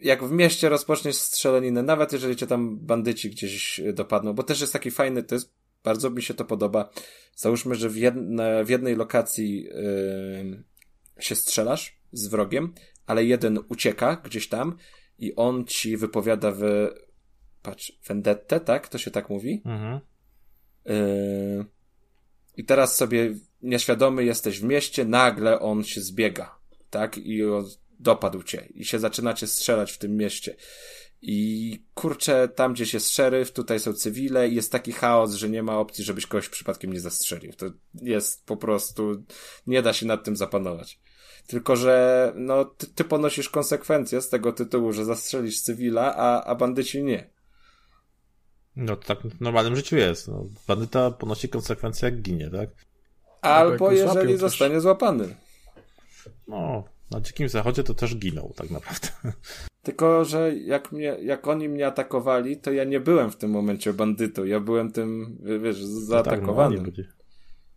jak 0.00 0.24
w 0.24 0.32
mieście 0.32 0.68
rozpoczniesz 0.68 1.16
strzelaninę, 1.16 1.82
nawet 1.82 2.12
jeżeli 2.12 2.36
cię 2.36 2.46
tam 2.46 2.78
bandyci 2.78 3.30
gdzieś 3.30 3.80
dopadną, 3.92 4.32
bo 4.32 4.42
też 4.42 4.60
jest 4.60 4.72
taki 4.72 4.90
fajny, 4.90 5.22
to 5.22 5.34
jest, 5.34 5.52
bardzo 5.84 6.10
mi 6.10 6.22
się 6.22 6.34
to 6.34 6.44
podoba. 6.44 6.90
Załóżmy, 7.36 7.74
że 7.74 7.88
w, 7.88 7.96
jedne, 7.96 8.64
w 8.64 8.68
jednej 8.68 8.96
lokacji 8.96 9.62
yy, 9.62 10.62
się 11.20 11.34
strzelasz 11.34 11.96
z 12.12 12.26
wrogiem, 12.26 12.74
ale 13.06 13.24
jeden 13.24 13.58
ucieka 13.68 14.16
gdzieś 14.24 14.48
tam 14.48 14.76
i 15.18 15.34
on 15.34 15.64
ci 15.64 15.96
wypowiada 15.96 16.52
w 16.52 16.62
patrz, 17.62 17.92
vendettę, 18.08 18.60
tak? 18.60 18.88
To 18.88 18.98
się 18.98 19.10
tak 19.10 19.30
mówi? 19.30 19.62
Mhm. 19.64 20.00
Yy, 20.84 21.64
I 22.56 22.64
teraz 22.64 22.96
sobie 22.96 23.34
nieświadomy 23.62 24.24
jesteś 24.24 24.60
w 24.60 24.64
mieście, 24.64 25.04
nagle 25.04 25.60
on 25.60 25.84
się 25.84 26.00
zbiega, 26.00 26.58
tak? 26.90 27.18
I 27.18 27.42
dopadł 28.00 28.42
cię. 28.42 28.68
I 28.74 28.84
się 28.84 28.98
zaczynacie 28.98 29.46
strzelać 29.46 29.92
w 29.92 29.98
tym 29.98 30.16
mieście. 30.16 30.56
I 31.22 31.84
kurczę, 31.94 32.48
tam 32.48 32.72
gdzieś 32.72 32.94
jest 32.94 33.10
szeryf, 33.10 33.52
tutaj 33.52 33.80
są 33.80 33.92
cywile 33.92 34.48
i 34.48 34.54
jest 34.54 34.72
taki 34.72 34.92
chaos, 34.92 35.34
że 35.34 35.48
nie 35.48 35.62
ma 35.62 35.78
opcji, 35.78 36.04
żebyś 36.04 36.26
kogoś 36.26 36.48
przypadkiem 36.48 36.92
nie 36.92 37.00
zastrzelił. 37.00 37.52
To 37.52 37.66
jest 37.94 38.46
po 38.46 38.56
prostu, 38.56 39.24
nie 39.66 39.82
da 39.82 39.92
się 39.92 40.06
nad 40.06 40.24
tym 40.24 40.36
zapanować. 40.36 41.00
Tylko, 41.46 41.76
że 41.76 42.32
no, 42.36 42.64
ty, 42.64 42.86
ty 42.86 43.04
ponosisz 43.04 43.48
konsekwencje 43.48 44.20
z 44.20 44.28
tego 44.28 44.52
tytułu, 44.52 44.92
że 44.92 45.04
zastrzelisz 45.04 45.60
cywila, 45.60 46.14
a, 46.16 46.44
a 46.44 46.54
bandyci 46.54 47.04
nie. 47.04 47.30
No 48.76 48.96
to 48.96 49.06
tak 49.06 49.22
w 49.22 49.40
normalnym 49.40 49.76
życiu 49.76 49.96
jest. 49.96 50.28
No, 50.28 50.44
bandyta 50.68 51.10
ponosi 51.10 51.48
konsekwencje 51.48 52.10
jak 52.10 52.22
ginie, 52.22 52.50
tak? 52.50 52.70
Albo 53.40 53.92
jak 53.92 54.06
go 54.06 54.12
jeżeli 54.12 54.36
zostanie 54.36 54.80
złapany. 54.80 55.36
No, 56.48 56.84
na 57.10 57.20
dzikim 57.20 57.48
zachodzie 57.48 57.82
to 57.84 57.94
też 57.94 58.16
ginął 58.16 58.52
tak 58.56 58.70
naprawdę. 58.70 59.08
Tylko, 59.82 60.24
że 60.24 60.56
jak, 60.56 60.92
mnie, 60.92 61.16
jak 61.22 61.46
oni 61.46 61.68
mnie 61.68 61.86
atakowali, 61.86 62.56
to 62.56 62.72
ja 62.72 62.84
nie 62.84 63.00
byłem 63.00 63.30
w 63.30 63.36
tym 63.36 63.50
momencie 63.50 63.92
bandytą. 63.92 64.44
Ja 64.44 64.60
byłem 64.60 64.92
tym, 64.92 65.38
wiesz, 65.62 65.80
No 65.80 65.86
tak, 65.86 66.04
zaatakowanym. 66.06 66.92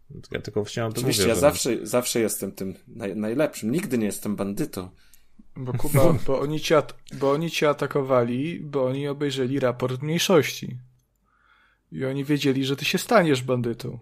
no. 0.10 0.19
Ja 0.31 0.41
tylko 0.41 0.64
chciałem 0.64 0.91
to 0.91 0.97
Oczywiście, 0.97 1.22
mówię, 1.23 1.30
ja 1.30 1.35
że... 1.35 1.41
zawsze, 1.41 1.88
zawsze 1.88 2.19
jestem 2.19 2.51
tym 2.51 2.73
naj, 2.88 3.15
najlepszym. 3.15 3.72
Nigdy 3.72 3.97
nie 3.97 4.06
jestem 4.06 4.35
bandytą. 4.35 4.89
Bo 5.56 5.73
Kuba, 5.73 6.14
bo 6.27 6.39
oni, 6.39 6.60
cię 6.60 6.77
at- 6.77 6.95
bo 7.14 7.31
oni 7.31 7.51
cię 7.51 7.69
atakowali, 7.69 8.60
bo 8.60 8.85
oni 8.85 9.07
obejrzeli 9.07 9.60
raport 9.60 10.01
mniejszości. 10.01 10.77
I 11.91 12.06
oni 12.06 12.26
wiedzieli, 12.26 12.65
że 12.65 12.76
ty 12.76 12.85
się 12.85 12.97
staniesz 12.97 13.43
bandytą. 13.43 13.99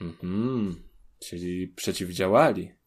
Mhm. 0.00 0.82
Czyli 1.18 1.68
przeciwdziałali. 1.68 2.77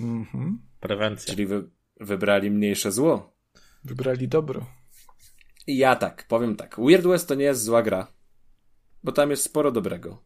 Mhm. 0.00 0.62
Prewencja. 0.80 1.34
Czyli 1.34 1.46
wy, 1.46 1.70
wybrali 2.00 2.50
mniejsze 2.50 2.92
zło. 2.92 3.36
Wybrali 3.84 4.28
dobro. 4.28 4.66
I 5.66 5.76
ja 5.76 5.96
tak, 5.96 6.26
powiem 6.28 6.56
tak. 6.56 6.76
Weird 6.78 7.06
West 7.06 7.28
to 7.28 7.34
nie 7.34 7.44
jest 7.44 7.62
zła 7.62 7.82
gra, 7.82 8.12
bo 9.04 9.12
tam 9.12 9.30
jest 9.30 9.42
sporo 9.42 9.72
dobrego. 9.72 10.22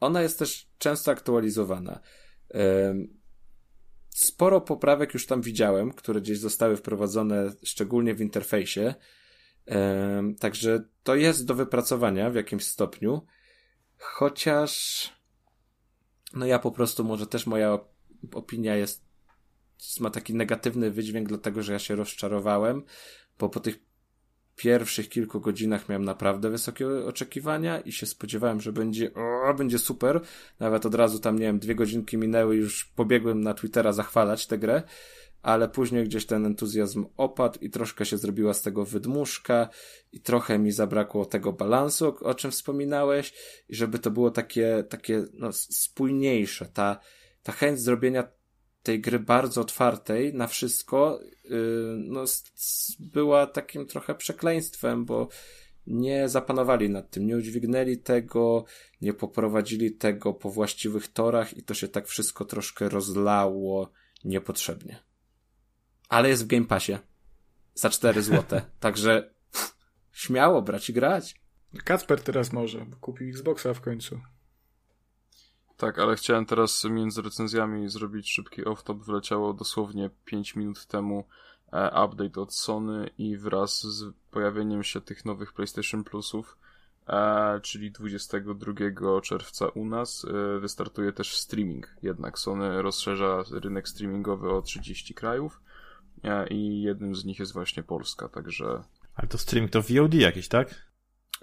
Ona 0.00 0.22
jest 0.22 0.38
też 0.38 0.68
często 0.78 1.10
aktualizowana. 1.10 2.00
Sporo 4.10 4.60
poprawek 4.60 5.14
już 5.14 5.26
tam 5.26 5.42
widziałem, 5.42 5.92
które 5.92 6.20
gdzieś 6.20 6.38
zostały 6.38 6.76
wprowadzone, 6.76 7.52
szczególnie 7.62 8.14
w 8.14 8.20
interfejsie. 8.20 8.94
Także 10.40 10.84
to 11.02 11.14
jest 11.14 11.46
do 11.46 11.54
wypracowania 11.54 12.30
w 12.30 12.34
jakimś 12.34 12.64
stopniu. 12.64 13.26
Chociaż, 13.98 15.10
no 16.34 16.46
ja 16.46 16.58
po 16.58 16.70
prostu, 16.70 17.04
może 17.04 17.26
też 17.26 17.46
moja 17.46 17.78
opinia 18.32 18.76
jest, 18.76 19.04
ma 20.00 20.10
taki 20.10 20.34
negatywny 20.34 20.90
wydźwięk, 20.90 21.28
dlatego 21.28 21.62
że 21.62 21.72
ja 21.72 21.78
się 21.78 21.96
rozczarowałem, 21.96 22.82
bo 23.38 23.48
po 23.48 23.60
tych 23.60 23.78
pierwszych 24.56 25.08
kilku 25.08 25.40
godzinach 25.40 25.88
miałem 25.88 26.04
naprawdę 26.04 26.50
wysokie 26.50 26.88
oczekiwania 26.88 27.80
i 27.80 27.92
się 27.92 28.06
spodziewałem, 28.06 28.60
że 28.60 28.72
będzie, 28.72 29.14
o, 29.14 29.54
będzie 29.54 29.78
super. 29.78 30.20
Nawet 30.60 30.86
od 30.86 30.94
razu 30.94 31.18
tam, 31.18 31.38
nie 31.38 31.46
wiem, 31.46 31.58
dwie 31.58 31.74
godzinki 31.74 32.18
minęły, 32.18 32.56
już 32.56 32.84
pobiegłem 32.84 33.40
na 33.40 33.54
Twittera 33.54 33.92
zachwalać 33.92 34.46
tę 34.46 34.58
grę, 34.58 34.82
ale 35.42 35.68
później 35.68 36.04
gdzieś 36.04 36.26
ten 36.26 36.46
entuzjazm 36.46 37.06
opadł 37.16 37.58
i 37.60 37.70
troszkę 37.70 38.06
się 38.06 38.18
zrobiła 38.18 38.54
z 38.54 38.62
tego 38.62 38.84
wydmuszka 38.84 39.68
i 40.12 40.20
trochę 40.20 40.58
mi 40.58 40.72
zabrakło 40.72 41.24
tego 41.24 41.52
balansu, 41.52 42.16
o- 42.20 42.34
czym 42.34 42.50
wspominałeś 42.50 43.34
i 43.68 43.74
żeby 43.74 43.98
to 43.98 44.10
było 44.10 44.30
takie, 44.30 44.84
takie, 44.88 45.24
no, 45.32 45.52
spójniejsze. 45.52 46.66
Ta, 46.66 47.00
ta 47.42 47.52
chęć 47.52 47.80
zrobienia 47.80 48.28
tej 48.82 49.00
gry 49.00 49.18
bardzo 49.18 49.60
otwartej 49.60 50.34
na 50.34 50.46
wszystko, 50.46 51.20
yy, 51.44 51.96
no, 51.98 52.24
była 52.98 53.46
takim 53.46 53.86
trochę 53.86 54.14
przekleństwem, 54.14 55.04
bo 55.04 55.28
nie 55.86 56.28
zapanowali 56.28 56.90
nad 56.90 57.10
tym, 57.10 57.26
nie 57.26 57.36
udźwignęli 57.36 57.98
tego, 57.98 58.64
nie 59.00 59.14
poprowadzili 59.14 59.92
tego 59.92 60.34
po 60.34 60.50
właściwych 60.50 61.08
torach 61.08 61.56
i 61.56 61.62
to 61.62 61.74
się 61.74 61.88
tak 61.88 62.06
wszystko 62.06 62.44
troszkę 62.44 62.88
rozlało 62.88 63.92
niepotrzebnie. 64.24 64.98
Ale 66.08 66.28
jest 66.28 66.44
w 66.44 66.46
Game 66.46 66.66
Passie. 66.66 66.98
Za 67.74 67.90
4 67.90 68.22
złote. 68.32 68.62
Także 68.80 69.34
pff, 69.52 69.76
śmiało 70.12 70.62
brać 70.62 70.90
i 70.90 70.92
grać. 70.92 71.40
Kacper 71.84 72.22
teraz 72.22 72.52
może, 72.52 72.86
bo 72.86 72.96
kupił 72.96 73.28
Xboxa 73.28 73.74
w 73.74 73.80
końcu. 73.80 74.20
Tak, 75.82 75.98
ale 75.98 76.16
chciałem 76.16 76.46
teraz 76.46 76.84
między 76.84 77.22
recenzjami 77.22 77.88
zrobić 77.88 78.30
szybki 78.30 78.62
off-top. 78.62 79.04
Wleciało 79.04 79.54
dosłownie 79.54 80.10
5 80.24 80.56
minut 80.56 80.86
temu 80.86 81.24
e, 81.72 82.04
update 82.04 82.40
od 82.40 82.54
Sony 82.54 83.10
i 83.18 83.36
wraz 83.36 83.80
z 83.80 84.14
pojawieniem 84.30 84.82
się 84.82 85.00
tych 85.00 85.24
nowych 85.24 85.52
PlayStation 85.52 86.04
Plusów 86.04 86.58
e, 87.06 87.60
czyli 87.62 87.90
22 87.90 89.20
czerwca 89.22 89.68
u 89.68 89.84
nas, 89.86 90.24
e, 90.24 90.58
wystartuje 90.60 91.12
też 91.12 91.36
streaming. 91.36 91.88
Jednak 92.02 92.38
Sony 92.38 92.82
rozszerza 92.82 93.44
rynek 93.50 93.88
streamingowy 93.88 94.50
o 94.50 94.62
30 94.62 95.14
krajów 95.14 95.60
i 96.50 96.82
jednym 96.82 97.14
z 97.14 97.24
nich 97.24 97.38
jest 97.38 97.52
właśnie 97.52 97.82
Polska, 97.82 98.28
także... 98.28 98.82
Ale 99.14 99.28
to 99.28 99.38
stream 99.38 99.68
to 99.68 99.82
VOD 99.82 100.14
jakiś, 100.14 100.48
tak? 100.48 100.91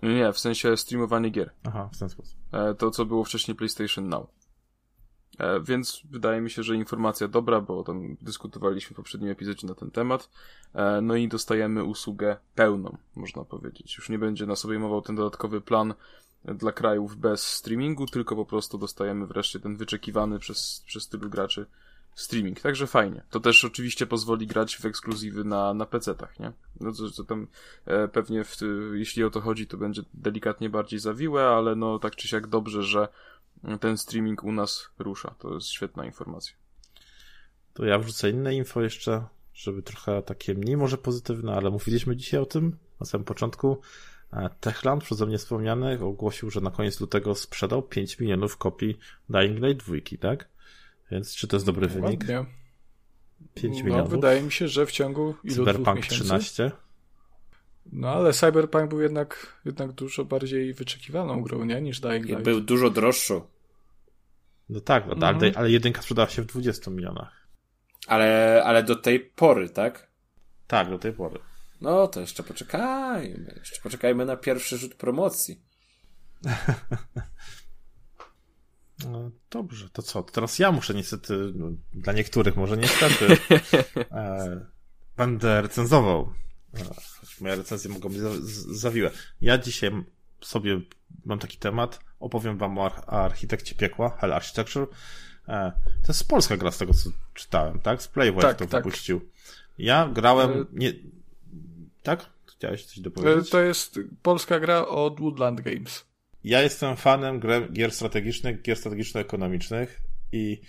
Nie, 0.03 0.34
w 0.34 0.39
sensie 0.39 0.77
streamowanie 0.77 1.30
gier. 1.30 1.51
Aha, 1.63 1.89
w 1.93 1.99
ten 1.99 2.09
sposób. 2.09 2.38
E, 2.51 2.73
to, 2.73 2.91
co 2.91 3.05
było 3.05 3.23
wcześniej 3.23 3.55
PlayStation 3.55 4.09
Now. 4.09 4.27
E, 5.39 5.59
więc 5.59 6.01
wydaje 6.11 6.41
mi 6.41 6.49
się, 6.49 6.63
że 6.63 6.76
informacja 6.76 7.27
dobra, 7.27 7.61
bo 7.61 7.84
tam 7.84 8.15
dyskutowaliśmy 8.21 8.93
w 8.93 8.97
poprzednim 8.97 9.31
epizodzie 9.31 9.67
na 9.67 9.76
ten 9.76 9.91
temat. 9.91 10.30
E, 10.73 11.01
no 11.01 11.15
i 11.15 11.27
dostajemy 11.27 11.84
usługę 11.84 12.38
pełną, 12.55 12.97
można 13.15 13.45
powiedzieć. 13.45 13.97
Już 13.97 14.09
nie 14.09 14.19
będzie 14.19 14.45
nas 14.45 14.65
obejmował 14.65 15.01
ten 15.01 15.15
dodatkowy 15.15 15.61
plan 15.61 15.93
dla 16.45 16.71
krajów 16.71 17.15
bez 17.15 17.47
streamingu, 17.47 18.05
tylko 18.05 18.35
po 18.35 18.45
prostu 18.45 18.77
dostajemy 18.77 19.27
wreszcie 19.27 19.59
ten 19.59 19.76
wyczekiwany 19.76 20.39
przez, 20.39 20.84
przez 20.85 21.07
tylu 21.07 21.30
graczy 21.30 21.65
streaming. 22.15 22.60
Także 22.60 22.88
fajnie. 22.88 23.23
To 23.30 23.40
też 23.40 23.65
oczywiście 23.65 24.07
pozwoli 24.07 24.48
grać 24.48 24.77
w 24.77 24.86
ekskluzywy 24.86 25.44
na, 25.44 25.73
na 25.73 25.86
PC-tach, 25.86 26.40
nie? 26.40 26.52
No 26.80 26.91
to, 26.91 27.11
to 27.18 27.23
tam 27.23 27.48
e, 27.86 28.07
pewnie 28.07 28.44
w, 28.44 28.57
jeśli 28.94 29.23
o 29.23 29.30
to 29.30 29.41
chodzi, 29.41 29.68
to 29.68 29.77
będzie 29.77 30.02
delikatnie 30.14 30.69
bardziej 30.69 30.99
zawiłe, 30.99 31.48
ale 31.48 31.76
no 31.76 31.99
tak 31.99 32.15
czy 32.15 32.27
siak 32.27 32.48
dobrze, 32.48 32.84
że 32.84 33.07
ten 33.80 33.98
streaming 33.98 34.44
u 34.44 34.52
nas 34.52 34.90
rusza. 34.99 35.36
To 35.40 35.53
jest 35.53 35.68
świetna 35.68 36.06
informacja. 36.06 36.56
To 37.73 37.86
ja 37.86 37.99
wrzucę 37.99 38.30
inne 38.30 38.56
info 38.56 38.81
jeszcze, 38.81 39.23
żeby 39.53 39.81
trochę 39.81 40.22
takie 40.22 40.53
mniej 40.53 40.77
może 40.77 40.98
pozytywne, 40.98 41.53
ale 41.53 41.69
mówiliśmy 41.69 42.15
dzisiaj 42.15 42.40
o 42.40 42.45
tym 42.45 42.77
na 42.99 43.06
samym 43.06 43.26
początku. 43.26 43.81
E, 44.34 44.49
Techland, 44.60 45.03
przeze 45.03 45.26
mnie 45.26 45.38
wspomniany, 45.38 45.99
ogłosił, 45.99 46.49
że 46.49 46.61
na 46.61 46.72
koniec 46.72 46.99
lutego 46.99 47.36
sprzedał 47.36 47.81
5 47.81 48.19
milionów 48.19 48.57
kopii 48.57 48.99
Dying 49.30 49.60
Light 49.60 49.86
2, 49.86 50.18
tak? 50.19 50.49
Więc 51.11 51.36
czy 51.36 51.48
to 51.48 51.56
jest 51.56 51.65
dobry 51.65 51.88
wynik? 51.88 52.19
Ładnie. 52.22 52.45
5 53.53 53.77
No, 53.77 53.84
milionów? 53.84 54.10
wydaje 54.10 54.41
mi 54.41 54.52
się, 54.52 54.68
że 54.68 54.86
w 54.86 54.91
ciągu 54.91 55.36
ilu 55.44 55.56
Cyberpunk 55.56 55.98
miesięcy? 55.98 56.15
13? 56.23 56.72
No 57.91 58.10
ale 58.10 58.34
Cyberpunk 58.34 58.90
był 58.90 59.02
jednak, 59.02 59.61
jednak 59.65 59.91
dużo 59.91 60.26
bardziej 60.26 60.73
wyczekiwaną 60.73 61.41
grą, 61.41 61.64
nie? 61.65 61.81
Niż 61.81 61.99
Dying 61.99 62.26
I 62.26 62.30
Light. 62.30 62.44
był 62.44 62.61
dużo 62.61 62.90
droższy. 62.90 63.41
No 64.69 64.80
tak, 64.80 65.06
no, 65.07 65.14
Mhm. 65.14 65.36
ale, 65.38 65.52
ale 65.56 65.72
jedynka 65.72 66.02
sprzedała 66.02 66.27
się 66.30 66.41
w 66.41 66.45
20 66.45 66.91
milionach. 66.91 67.48
Ale, 68.07 68.61
ale 68.65 68.84
do 68.84 68.95
tej 68.95 69.19
pory, 69.19 69.69
tak? 69.69 70.11
Tak, 70.68 70.90
do 70.90 70.99
tej 70.99 71.14
pory. 71.14 71.40
No 71.81 72.07
to 72.07 72.19
jeszcze 72.22 72.44
poczekajmy. 72.44 73.53
Jeszcze 73.60 73.81
poczekajmy 73.81 74.26
na 74.26 74.38
pierwszy 74.38 74.77
rzut 74.77 74.95
promocji. 74.95 75.61
No, 79.07 79.31
dobrze, 79.51 79.89
to 79.89 80.01
co? 80.01 80.23
To 80.23 80.31
teraz 80.31 80.59
ja 80.59 80.71
muszę 80.71 80.93
niestety, 80.93 81.51
no, 81.55 81.67
dla 81.93 82.13
niektórych 82.13 82.55
może 82.55 82.77
niestety, 82.77 83.38
e, 84.11 84.65
będę 85.17 85.61
recenzował. 85.61 86.34
E, 86.73 86.80
moje 87.41 87.55
recenzje 87.55 87.89
mogą 87.89 88.09
być 88.09 88.17
za, 88.17 88.30
zawiłe. 88.76 89.11
Ja 89.41 89.57
dzisiaj 89.57 89.91
sobie 90.41 90.81
mam 91.26 91.39
taki 91.39 91.57
temat, 91.57 91.99
opowiem 92.19 92.57
wam 92.57 92.77
o 92.77 92.85
ar- 92.85 93.03
architekcie 93.07 93.76
piekła, 93.76 94.17
Hell 94.17 94.34
Architecture. 94.34 94.88
E, 95.47 95.71
to 96.01 96.07
jest 96.07 96.27
polska 96.27 96.57
gra 96.57 96.71
z 96.71 96.77
tego, 96.77 96.93
co 96.93 97.09
czytałem, 97.34 97.80
tak? 97.80 98.01
Z 98.01 98.07
Playwave 98.07 98.41
Tak, 98.41 98.57
to 98.57 98.65
tak. 98.67 98.84
wypuścił. 98.84 99.21
Ja 99.77 100.09
grałem, 100.13 100.51
E, 100.51 100.65
nie... 100.71 100.93
Tak? 102.03 102.26
Chciałeś 102.57 102.85
coś 102.85 102.97
E, 102.97 103.01
dopowiedzieć? 103.01 103.49
To 103.49 103.59
jest 103.59 103.99
polska 104.21 104.59
gra 104.59 104.88
od 104.88 105.19
Woodland 105.19 105.61
Games. 105.61 106.05
Ja 106.44 106.61
jestem 106.61 106.95
fanem 106.95 107.41
gier 107.74 107.91
strategicznych, 107.91 108.61
gier 108.61 108.78
strategiczno-ekonomicznych 108.78 110.02
i 110.32 110.61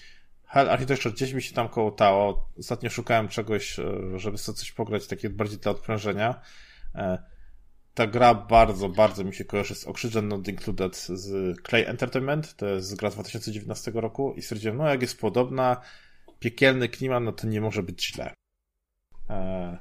Hell 0.46 0.70
Architecture 0.70 1.12
gdzieś 1.12 1.32
mi 1.32 1.42
się 1.42 1.54
tam 1.54 1.68
kołtało. 1.68 2.50
Ostatnio 2.58 2.90
szukałem 2.90 3.28
czegoś, 3.28 3.78
e, 3.78 3.84
żeby 4.16 4.38
sobie 4.38 4.58
coś 4.58 4.72
pograć, 4.72 5.06
takie 5.06 5.30
bardziej 5.30 5.58
dla 5.58 5.72
odprężenia. 5.72 6.40
E, 6.94 7.18
Ta 7.94 8.06
gra 8.06 8.34
bardzo, 8.34 8.88
bardzo 8.88 9.24
mi 9.24 9.34
się 9.34 9.44
kojarzy 9.44 9.74
z 9.74 9.86
Oxygen 9.86 10.28
Not 10.28 10.48
Included 10.48 10.96
z 10.96 11.56
Clay 11.62 11.86
Entertainment. 11.86 12.56
To 12.56 12.66
jest 12.66 12.96
gra 12.96 13.10
z 13.10 13.14
2019 13.14 13.90
roku 13.94 14.34
i 14.36 14.42
stwierdziłem, 14.42 14.76
no 14.76 14.88
jak 14.88 15.02
jest 15.02 15.20
podobna, 15.20 15.80
piekielny 16.38 16.88
klimat, 16.88 17.22
no 17.22 17.32
to 17.32 17.46
nie 17.46 17.60
może 17.60 17.82
być 17.82 18.06
źle. 18.06 18.34
E, 19.30 19.78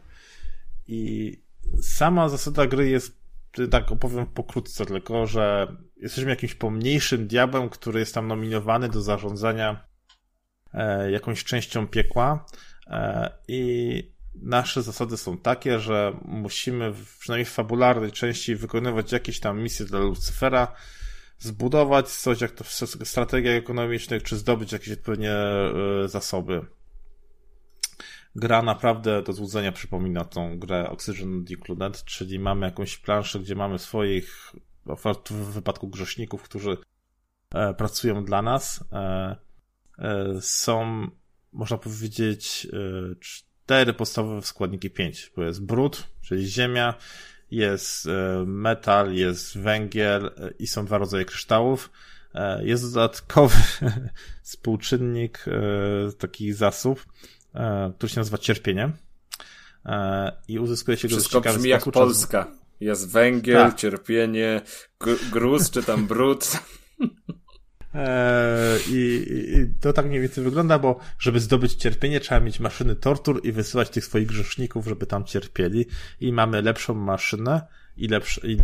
I 0.88 1.32
sama 1.82 2.30
zasada 2.30 2.68
gry 2.68 2.90
jest 2.90 3.19
tak 3.72 3.92
opowiem 3.92 4.26
pokrótce, 4.26 4.86
tylko 4.86 5.28
że 5.28 5.76
jesteśmy 5.98 6.30
jakimś 6.30 6.56
pomniejszym 6.56 7.28
diabłem, 7.28 7.70
który 7.70 8.00
jest 8.00 8.14
tam 8.14 8.28
nominowany 8.28 8.90
do 8.90 9.02
zarządzania 9.02 9.88
e, 10.74 11.12
jakąś 11.12 11.44
częścią 11.44 11.88
piekła 11.88 12.46
e, 12.88 13.32
i 13.48 14.20
nasze 14.36 14.82
zasady 14.82 15.18
są 15.18 15.38
takie, 15.38 15.80
że 15.80 16.14
musimy 16.26 16.92
w, 16.92 17.18
przynajmniej 17.20 17.46
w 17.46 17.50
fabularnej 17.50 18.12
części 18.12 18.56
wykonywać 18.56 19.12
jakieś 19.12 19.40
tam 19.40 19.62
misje 19.62 19.86
dla 19.86 20.00
Lucyfera, 20.00 20.76
zbudować 21.40 22.10
coś, 22.10 22.42
jak 22.42 22.52
to 22.52 22.64
w 22.64 23.08
strategiach 23.08 23.56
ekonomicznych, 23.56 24.24
czy 24.24 24.38
zdobyć 24.38 24.72
jakieś 24.72 24.92
odpowiednie 24.92 25.32
e, 25.32 25.74
zasoby. 26.08 26.66
Gra 28.36 28.62
naprawdę 28.62 29.24
do 29.24 29.34
złudzenia 29.34 29.72
przypomina 29.72 30.26
tą 30.26 30.60
grę 30.60 30.90
Oxygen 30.90 31.44
Decluded, 31.44 32.04
czyli 32.04 32.40
mamy 32.40 32.66
jakąś 32.66 32.98
planszę, 32.98 33.40
gdzie 33.40 33.56
mamy 33.56 33.80
swoich, 33.80 34.54
w 35.30 35.34
wypadku 35.34 35.88
grzeszników, 35.88 36.44
którzy 36.44 36.78
e, 37.54 37.74
pracują 37.74 38.26
dla 38.26 38.42
nas. 38.42 38.84
E, 38.92 39.36
e, 39.98 40.42
są, 40.42 41.08
można 41.54 41.78
powiedzieć, 41.78 42.68
cztery 43.20 43.94
podstawowe 43.94 44.42
składniki, 44.42 44.90
pięć, 44.90 45.32
bo 45.36 45.44
jest 45.44 45.66
brud, 45.66 46.08
czyli 46.22 46.48
ziemia, 46.48 46.94
jest 47.52 48.08
metal, 48.46 49.14
jest 49.14 49.58
węgiel 49.58 50.32
i 50.60 50.68
są 50.68 50.86
dwa 50.86 50.98
rodzaje 50.98 51.26
kryształów. 51.26 51.92
Jest 52.62 52.94
dodatkowy 52.94 53.56
współczynnik, 54.44 55.46
e, 55.48 56.12
taki 56.12 56.54
zasób, 56.54 57.06
który 57.98 58.10
się 58.14 58.20
nazywa 58.20 58.38
cierpienie. 58.38 58.92
E, 59.86 60.32
I 60.48 60.60
uzyskuje 60.60 60.98
się 60.98 61.08
go 61.08 61.16
z 61.16 61.18
Wszystko 61.18 61.40
ciekawy 61.40 61.58
brzmi 61.58 61.70
jak 61.70 61.84
Polska. 61.84 62.48
Jest 62.80 63.12
węgiel, 63.12 63.58
Tak. 63.58 63.76
cierpienie, 63.76 64.62
gr- 65.02 65.30
gruz 65.32 65.70
czy 65.72 65.84
tam 65.84 66.08
brud. 66.08 66.52
Eee, 67.94 68.80
i, 68.92 69.26
I 69.58 69.68
to 69.82 69.94
tak 69.94 70.06
mniej 70.06 70.22
więcej 70.22 70.44
wygląda, 70.44 70.80
bo 70.80 71.00
żeby 71.20 71.40
zdobyć 71.40 71.74
cierpienie, 71.74 72.20
trzeba 72.20 72.42
mieć 72.42 72.60
maszyny 72.60 72.96
tortur 72.96 73.42
i 73.44 73.52
wysyłać 73.52 73.90
tych 73.90 74.06
swoich 74.06 74.28
grzeszników, 74.28 74.88
żeby 74.88 75.06
tam 75.06 75.26
cierpieli. 75.26 75.86
I 76.20 76.34
mamy 76.34 76.62
lepszą 76.62 76.94
maszynę 76.94 77.62
i 78.04 78.08
lepsze. 78.08 78.48
I 78.48 78.58
to, 78.58 78.64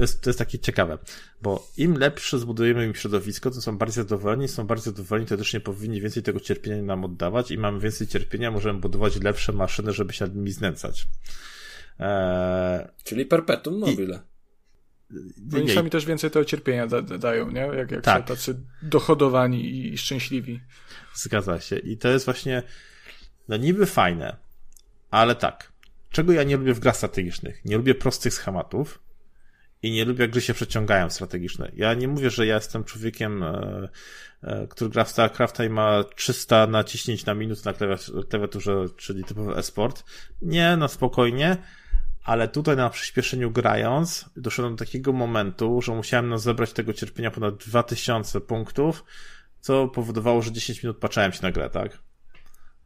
jest, 0.00 0.22
to 0.22 0.30
jest 0.30 0.38
takie 0.38 0.58
ciekawe, 0.58 0.98
bo 1.42 1.68
im 1.76 1.94
lepsze 1.98 2.38
zbudujemy 2.38 2.86
im 2.86 2.94
środowisko, 2.94 3.50
to 3.50 3.60
są 3.60 3.78
bardziej 3.78 3.94
zadowoleni, 3.94 4.48
są 4.48 4.66
bardziej 4.66 4.84
zadowoleni, 4.84 5.26
to 5.26 5.36
też 5.36 5.52
nie 5.54 5.60
powinni 5.60 6.00
więcej 6.00 6.22
tego 6.22 6.40
cierpienia 6.40 6.82
nam 6.82 7.04
oddawać 7.04 7.50
i 7.50 7.58
mamy 7.58 7.80
więcej 7.80 8.06
cierpienia, 8.06 8.50
możemy 8.50 8.80
budować 8.80 9.20
lepsze 9.20 9.52
maszyny, 9.52 9.92
żeby 9.92 10.12
się 10.12 10.24
nad 10.24 10.34
nimi 10.34 10.52
znęcać. 10.52 11.08
Eee, 11.98 12.86
Czyli 13.04 13.26
perpetuum 13.26 13.78
mobile. 13.78 14.20
Oni 15.54 15.64
nie, 15.64 15.74
sami 15.74 15.90
też 15.90 16.06
więcej 16.06 16.30
tego 16.30 16.44
cierpienia 16.44 16.86
da, 16.86 17.02
da, 17.02 17.18
dają, 17.18 17.50
nie? 17.50 17.60
Jak, 17.60 17.90
jak 17.90 18.04
Tak. 18.04 18.18
są 18.22 18.34
tacy 18.34 18.60
dochodowani 18.82 19.64
i, 19.64 19.92
i 19.92 19.98
szczęśliwi. 19.98 20.60
Zgadza 21.14 21.60
się. 21.60 21.76
I 21.76 21.96
to 21.96 22.08
jest 22.08 22.24
właśnie, 22.24 22.62
no 23.48 23.56
niby 23.56 23.86
fajne, 23.86 24.36
ale 25.10 25.34
tak. 25.34 25.71
Czego 26.12 26.32
ja 26.32 26.42
nie 26.42 26.56
lubię 26.56 26.74
w 26.74 26.80
grach 26.80 26.96
strategicznych? 26.96 27.64
Nie 27.64 27.76
lubię 27.76 27.94
prostych 27.94 28.34
schematów 28.34 29.02
i 29.82 29.90
nie 29.90 30.04
lubię, 30.04 30.24
jak 30.24 30.30
gry 30.30 30.40
się 30.40 30.54
przeciągają 30.54 31.10
strategiczne. 31.10 31.72
Ja 31.76 31.94
nie 31.94 32.08
mówię, 32.08 32.30
że 32.30 32.46
ja 32.46 32.54
jestem 32.54 32.84
człowiekiem, 32.84 33.42
e, 33.42 33.88
e, 34.42 34.66
który 34.66 34.90
gra 34.90 35.04
w 35.04 35.10
StarCrafta 35.10 35.64
i 35.64 35.70
ma 35.70 36.04
300 36.16 36.66
naciśnięć 36.66 37.26
na 37.26 37.34
minutę 37.34 37.60
na 37.64 37.98
klawiaturze 38.28 38.84
czyli 38.96 39.24
typowy 39.24 39.56
esport. 39.56 40.04
Nie, 40.42 40.76
no 40.76 40.88
spokojnie. 40.88 41.56
Ale 42.24 42.48
tutaj 42.48 42.76
na 42.76 42.90
przyspieszeniu 42.90 43.50
grając, 43.50 44.30
doszedłem 44.36 44.76
do 44.76 44.84
takiego 44.84 45.12
momentu, 45.12 45.82
że 45.82 45.92
musiałem 45.92 46.28
no 46.28 46.38
zebrać 46.38 46.72
tego 46.72 46.92
cierpienia 46.92 47.30
ponad 47.30 47.56
2000 47.56 48.40
punktów, 48.40 49.04
co 49.60 49.88
powodowało, 49.88 50.42
że 50.42 50.52
10 50.52 50.82
minut 50.82 50.98
patrzałem 50.98 51.32
się 51.32 51.42
na 51.42 51.52
grę, 51.52 51.70
tak? 51.70 51.98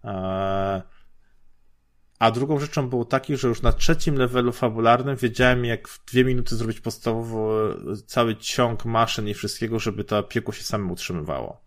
Eee, 0.05 0.83
A 2.19 2.31
drugą 2.31 2.59
rzeczą 2.59 2.89
było 2.89 3.05
taki, 3.05 3.37
że 3.37 3.49
już 3.49 3.63
na 3.63 3.73
trzecim 3.73 4.15
levelu 4.15 4.53
fabularnym 4.53 5.17
wiedziałem, 5.17 5.65
jak 5.65 5.89
w 5.89 6.05
dwie 6.05 6.25
minuty 6.25 6.57
zrobić 6.57 6.81
podstawowo 6.81 7.75
cały 8.07 8.37
ciąg 8.37 8.85
maszyn 8.85 9.29
i 9.29 9.35
wszystkiego, 9.35 9.79
żeby 9.79 10.05
to 10.05 10.23
piekło 10.23 10.55
się 10.55 10.63
samym 10.63 10.91
utrzymywało. 10.91 11.67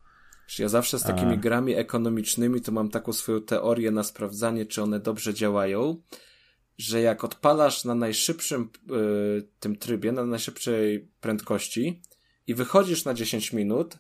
Ja 0.59 0.69
zawsze 0.69 0.99
z 0.99 1.03
takimi 1.03 1.34
A. 1.34 1.38
grami 1.38 1.76
ekonomicznymi 1.76 2.61
to 2.61 2.71
mam 2.71 2.89
taką 2.89 3.13
swoją 3.13 3.41
teorię 3.41 3.91
na 3.91 4.03
sprawdzanie, 4.03 4.65
czy 4.65 4.84
one 4.84 4.99
dobrze 4.99 5.34
działają, 5.34 6.01
że 6.77 7.01
jak 7.01 7.23
odpalasz 7.23 7.85
na 7.85 7.95
najszybszym 7.95 8.69
y, 9.39 9.47
tym 9.59 9.76
trybie, 9.76 10.11
na 10.11 10.26
najszybszej 10.26 11.09
prędkości 11.21 12.01
i 12.47 12.55
wychodzisz 12.55 13.05
na 13.05 13.13
10 13.13 13.53
minut, 13.53 13.97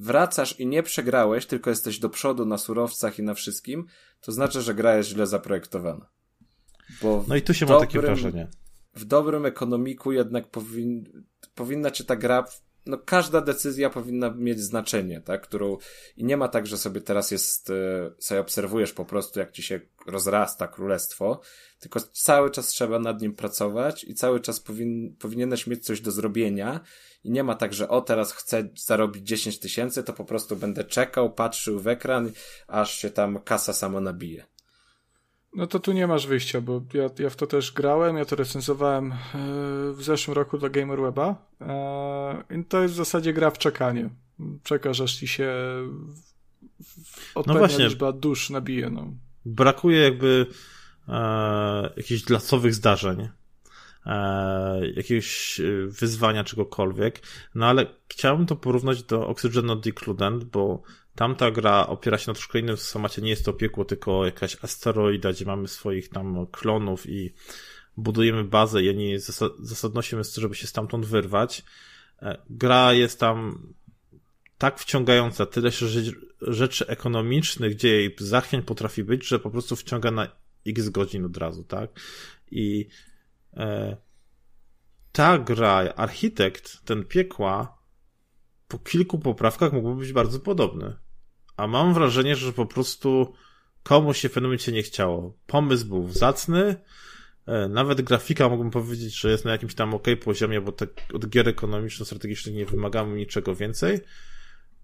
wracasz 0.00 0.60
i 0.60 0.66
nie 0.66 0.82
przegrałeś, 0.82 1.46
tylko 1.46 1.70
jesteś 1.70 1.98
do 1.98 2.08
przodu 2.08 2.46
na 2.46 2.58
surowcach 2.58 3.18
i 3.18 3.22
na 3.22 3.34
wszystkim, 3.34 3.86
to 4.20 4.32
znaczy, 4.32 4.62
że 4.62 4.74
gra 4.74 4.96
jest 4.96 5.08
źle 5.08 5.26
zaprojektowana. 5.26 6.06
Bo 7.02 7.24
no 7.28 7.36
i 7.36 7.42
tu 7.42 7.54
się 7.54 7.66
dobrym, 7.66 7.80
ma 7.80 7.86
takie 7.86 8.00
wrażenie. 8.00 8.48
W 8.94 9.04
dobrym 9.04 9.46
ekonomiku 9.46 10.12
jednak 10.12 10.50
powin, 10.50 11.24
powinna 11.54 11.90
cię 11.90 12.04
ta 12.04 12.16
gra 12.16 12.44
no 12.86 12.98
każda 12.98 13.40
decyzja 13.40 13.90
powinna 13.90 14.30
mieć 14.30 14.60
znaczenie, 14.60 15.20
tak, 15.20 15.42
którą 15.42 15.76
i 16.16 16.24
nie 16.24 16.36
ma 16.36 16.48
tak, 16.48 16.66
że 16.66 16.78
sobie 16.78 17.00
teraz 17.00 17.30
jest, 17.30 17.70
e, 17.70 18.10
sobie 18.18 18.40
obserwujesz 18.40 18.92
po 18.92 19.04
prostu, 19.04 19.40
jak 19.40 19.52
ci 19.52 19.62
się 19.62 19.80
rozrasta 20.06 20.68
królestwo, 20.68 21.40
tylko 21.80 22.00
cały 22.00 22.50
czas 22.50 22.66
trzeba 22.66 22.98
nad 22.98 23.22
nim 23.22 23.34
pracować 23.34 24.04
i 24.04 24.14
cały 24.14 24.40
czas 24.40 24.60
powin, 24.60 25.16
powinieneś 25.18 25.66
mieć 25.66 25.84
coś 25.84 26.00
do 26.00 26.10
zrobienia 26.10 26.80
i 27.24 27.30
nie 27.30 27.44
ma 27.44 27.54
tak, 27.54 27.74
że 27.74 27.88
o 27.88 28.00
teraz 28.00 28.32
chcę 28.32 28.68
zarobić 28.76 29.28
10 29.28 29.58
tysięcy, 29.58 30.02
to 30.02 30.12
po 30.12 30.24
prostu 30.24 30.56
będę 30.56 30.84
czekał, 30.84 31.32
patrzył 31.32 31.80
w 31.80 31.88
ekran, 31.88 32.32
aż 32.66 32.94
się 32.94 33.10
tam 33.10 33.42
kasa 33.42 33.72
sama 33.72 34.00
nabije. 34.00 34.46
No 35.54 35.66
to 35.66 35.78
tu 35.78 35.92
nie 35.92 36.06
masz 36.06 36.26
wyjścia, 36.26 36.60
bo 36.60 36.82
ja, 36.94 37.10
ja 37.18 37.30
w 37.30 37.36
to 37.36 37.46
też 37.46 37.72
grałem, 37.72 38.16
ja 38.16 38.24
to 38.24 38.36
recenzowałem 38.36 39.12
e, 39.12 39.16
w 39.92 40.02
zeszłym 40.02 40.34
roku 40.34 40.58
dla 40.58 40.68
GamerWeba. 40.68 41.46
E, 41.60 42.44
I 42.60 42.64
to 42.64 42.82
jest 42.82 42.94
w 42.94 42.96
zasadzie 42.96 43.32
gra 43.32 43.50
w 43.50 43.58
czekanie. 43.58 44.10
Czekasz, 44.62 45.00
aż 45.00 45.14
ci 45.14 45.28
się 45.28 45.52
odpowiednia 47.34 47.62
no 47.62 47.68
właśnie, 47.68 47.84
liczba 47.84 48.12
dusz 48.12 48.50
nabije. 48.50 48.90
No. 48.90 49.12
Brakuje 49.44 50.00
jakby 50.00 50.46
e, 51.08 51.92
jakichś 51.96 52.22
glasowych 52.22 52.74
zdarzeń, 52.74 53.28
e, 54.06 54.86
jakiegoś 54.94 55.60
e, 55.60 55.86
wyzwania 55.86 56.44
czegokolwiek, 56.44 57.22
no 57.54 57.66
ale 57.66 57.86
chciałbym 58.08 58.46
to 58.46 58.56
porównać 58.56 59.02
do 59.02 59.26
Oxygen 59.26 59.66
Not 59.66 59.80
Decluded, 59.80 60.44
bo 60.44 60.82
Tamta 61.14 61.50
gra 61.50 61.86
opiera 61.86 62.18
się 62.18 62.30
na 62.30 62.34
troszkę 62.34 62.58
innym 62.58 62.76
schemacie, 62.76 63.22
nie 63.22 63.30
jest 63.30 63.44
to 63.44 63.52
piekło, 63.52 63.84
tylko 63.84 64.24
jakaś 64.24 64.56
asteroida, 64.64 65.32
gdzie 65.32 65.44
mamy 65.44 65.68
swoich 65.68 66.08
tam 66.08 66.46
klonów 66.46 67.08
i 67.08 67.34
budujemy 67.96 68.44
bazę 68.44 68.82
i 68.82 69.18
zasadnością 69.58 70.18
jest 70.18 70.34
to, 70.34 70.40
żeby 70.40 70.54
się 70.54 70.66
stamtąd 70.66 71.06
wyrwać. 71.06 71.64
E, 72.22 72.38
gra 72.50 72.92
jest 72.92 73.20
tam 73.20 73.66
tak 74.58 74.78
wciągająca, 74.78 75.46
tyle 75.46 75.70
rzeczy 76.40 76.86
ekonomicznych, 76.86 77.74
gdzie 77.74 77.88
jej 77.88 78.16
zachwiań 78.18 78.62
potrafi 78.62 79.04
być, 79.04 79.28
że 79.28 79.38
po 79.38 79.50
prostu 79.50 79.76
wciąga 79.76 80.10
na 80.10 80.28
x 80.66 80.88
godzin 80.88 81.24
od 81.24 81.36
razu, 81.36 81.64
tak? 81.64 81.90
I 82.50 82.88
e, 83.56 83.96
ta 85.12 85.38
gra, 85.38 85.92
architekt, 85.96 86.84
ten 86.84 87.04
piekła, 87.04 87.79
po 88.70 88.78
kilku 88.78 89.18
poprawkach 89.18 89.72
mógłby 89.72 90.00
być 90.00 90.12
bardzo 90.12 90.40
podobny. 90.40 90.96
A 91.56 91.66
mam 91.66 91.94
wrażenie, 91.94 92.36
że 92.36 92.52
po 92.52 92.66
prostu 92.66 93.34
komuś 93.82 94.18
się 94.18 94.28
w 94.28 94.32
pewnym 94.32 94.48
momencie 94.48 94.72
nie 94.72 94.82
chciało. 94.82 95.38
Pomysł 95.46 95.86
był 95.86 96.12
zacny, 96.12 96.76
e, 97.46 97.68
nawet 97.68 98.00
grafika 98.00 98.48
mógłbym 98.48 98.70
powiedzieć, 98.70 99.20
że 99.20 99.30
jest 99.30 99.44
na 99.44 99.52
jakimś 99.52 99.74
tam 99.74 99.94
ok 99.94 100.06
poziomie, 100.24 100.60
bo 100.60 100.72
te, 100.72 100.86
od 101.14 101.28
gier 101.28 101.48
ekonomiczno-strategicznych 101.48 102.54
nie 102.54 102.66
wymagamy 102.66 103.16
niczego 103.16 103.54
więcej. 103.54 104.00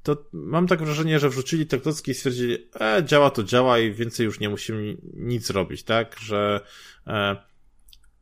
To 0.02 0.24
mam 0.32 0.66
tak 0.66 0.82
wrażenie, 0.82 1.18
że 1.18 1.30
wrzucili 1.30 1.66
klocki 1.66 2.10
i 2.10 2.14
stwierdzili, 2.14 2.68
e, 2.80 3.04
działa 3.04 3.30
to 3.30 3.42
działa 3.42 3.78
i 3.78 3.92
więcej 3.92 4.26
już 4.26 4.40
nie 4.40 4.48
musimy 4.48 4.96
nic 5.14 5.50
robić, 5.50 5.82
tak? 5.82 6.16
Że 6.20 6.60
e, 7.06 7.36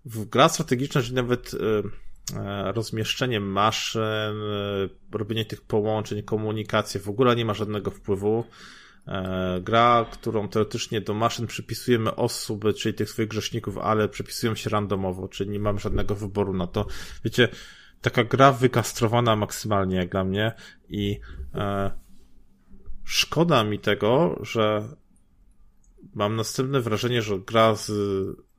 w 0.05 0.25
gra 0.25 0.49
strategiczna, 0.49 1.03
czyli 1.03 1.15
nawet 1.15 1.55
e, 1.55 2.04
E, 2.33 2.73
rozmieszczenie 2.73 3.41
maszyn, 3.41 4.03
e, 4.03 4.89
robienie 5.13 5.45
tych 5.45 5.63
połączeń, 5.63 6.23
komunikację 6.23 7.01
w 7.01 7.09
ogóle 7.09 7.37
nie 7.37 7.45
ma 7.45 7.55
żadnego 7.55 7.91
wpływu. 7.91 8.45
E, 9.09 9.61
gra, 9.63 10.07
którą 10.13 10.49
teoretycznie 10.49 11.01
do 11.01 11.15
maszyn 11.15 11.47
przypisujemy 11.47 12.17
osoby, 12.17 12.75
czyli 12.75 12.95
tych 12.95 13.11
swoich 13.11 13.29
grzeszników, 13.29 13.79
ale 13.79 14.09
przypisują 14.09 14.55
się 14.55 14.71
randomowo, 14.71 15.29
czyli 15.29 15.51
nie 15.51 15.59
mam 15.59 15.79
żadnego 15.79 16.15
wyboru 16.15 16.55
na 16.55 16.67
to. 16.67 16.87
Wiecie, 17.25 17.49
taka 18.01 18.25
gra 18.25 18.53
wykastrowana 18.53 19.37
maksymalnie 19.37 19.97
jak 19.97 20.11
dla 20.11 20.25
mnie 20.25 20.53
i 20.89 21.21
e, 21.55 21.91
szkoda 23.05 23.65
mi 23.65 23.79
tego, 23.79 24.39
że 24.43 24.89
mam 26.15 26.37
następne 26.37 26.81
wrażenie, 26.81 27.23
że 27.23 27.39
gra 27.39 27.75
z 27.75 27.93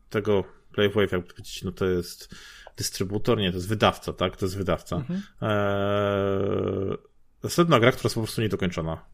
tego 0.09 0.43
Playwave, 0.71 1.11
jak 1.11 1.27
powiedzieć, 1.27 1.63
no 1.63 1.71
to 1.71 1.85
jest 1.85 2.35
dystrybutor, 2.77 3.37
nie, 3.37 3.51
to 3.51 3.57
jest 3.57 3.67
wydawca, 3.67 4.13
tak? 4.13 4.37
To 4.37 4.45
jest 4.45 4.57
wydawca. 4.57 4.95
Mhm. 4.95 5.21
Eee, 5.41 6.97
następna 7.43 7.79
gra, 7.79 7.91
która 7.91 8.07
jest 8.07 8.15
po 8.15 8.21
prostu 8.21 8.41
niedokończona. 8.41 9.05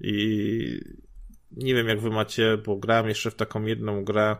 I 0.00 0.80
nie 1.50 1.74
wiem, 1.74 1.88
jak 1.88 2.00
wy 2.00 2.10
macie, 2.10 2.58
bo 2.66 2.76
grałem 2.76 3.08
jeszcze 3.08 3.30
w 3.30 3.34
taką 3.34 3.62
jedną 3.62 4.04
grę 4.04 4.36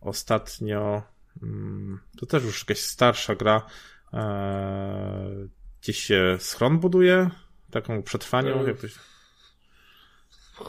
ostatnio. 0.00 1.02
Mm, 1.42 2.00
to 2.18 2.26
też 2.26 2.44
już 2.44 2.60
jakaś 2.60 2.78
starsza 2.78 3.34
gra. 3.34 3.66
Eee, 4.12 5.48
gdzieś 5.82 5.98
się 5.98 6.36
schron 6.40 6.78
buduje, 6.78 7.30
taką 7.70 8.02
przetrwaniu. 8.02 8.58
Eee. 8.58 8.66
Jakoś... 8.66 8.94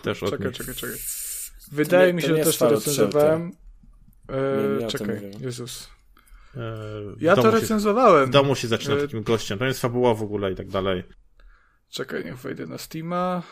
Też 0.03 0.19
czekaj, 0.19 0.51
czekaj, 0.51 0.75
czekaj. 0.75 0.97
Wydaje 1.71 2.13
mi 2.13 2.21
się, 2.21 2.27
że 2.27 2.43
też 2.43 2.57
to 2.57 2.69
recenzowałem. 2.69 3.51
Eee, 4.29 4.87
czekaj, 4.87 5.31
Jezus. 5.39 5.94
E, 6.57 7.15
ja 7.19 7.35
to 7.35 7.51
recenzowałem. 7.51 8.27
w 8.27 8.29
domu 8.29 8.55
się 8.55 8.67
zaczyna 8.67 8.95
e, 8.95 9.01
takim 9.01 9.23
gościem. 9.23 9.59
To 9.59 9.65
jest 9.65 9.81
fabuła 9.81 10.13
w 10.13 10.23
ogóle 10.23 10.51
i 10.51 10.55
tak 10.55 10.67
dalej. 10.67 11.03
Czekaj, 11.89 12.25
niech 12.25 12.37
wejdę 12.37 12.67
na 12.67 12.77
Steama. 12.77 13.43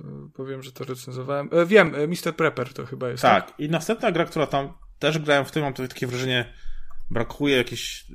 E, 0.00 0.04
powiem, 0.34 0.62
że 0.62 0.72
to 0.72 0.84
recenzowałem. 0.84 1.50
Wiem, 1.66 1.94
Mr. 2.08 2.36
Prepper 2.36 2.72
to 2.72 2.86
chyba 2.86 3.08
jest. 3.08 3.22
Tak. 3.22 3.46
tak, 3.46 3.60
i 3.60 3.68
następna 3.68 4.12
gra, 4.12 4.24
która 4.24 4.46
tam 4.46 4.72
też 4.98 5.18
grałem 5.18 5.44
w 5.44 5.50
tym, 5.50 5.62
mam 5.62 5.74
takie 5.74 6.06
wrażenie, 6.06 6.54
brakuje 7.10 7.56
jakichś 7.56 8.06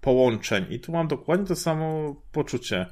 połączeń. 0.00 0.66
I 0.70 0.80
tu 0.80 0.92
mam 0.92 1.08
dokładnie 1.08 1.46
to 1.46 1.56
samo 1.56 2.16
poczucie. 2.32 2.86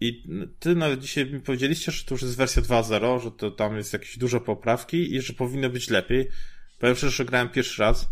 I 0.00 0.22
ty 0.58 0.74
nawet 0.74 1.00
dzisiaj 1.00 1.32
mi 1.32 1.40
powiedzieliście, 1.40 1.92
że 1.92 2.04
to 2.04 2.14
już 2.14 2.22
jest 2.22 2.36
wersja 2.36 2.62
2.0, 2.62 3.22
że 3.22 3.30
to 3.30 3.50
tam 3.50 3.76
jest 3.76 3.92
jakieś 3.92 4.18
duże 4.18 4.40
poprawki 4.40 5.14
i 5.14 5.20
że 5.20 5.32
powinno 5.32 5.70
być 5.70 5.90
lepiej. 5.90 6.28
Szczerze, 6.76 7.10
że 7.10 7.24
grałem 7.24 7.48
pierwszy 7.48 7.82
raz. 7.82 8.08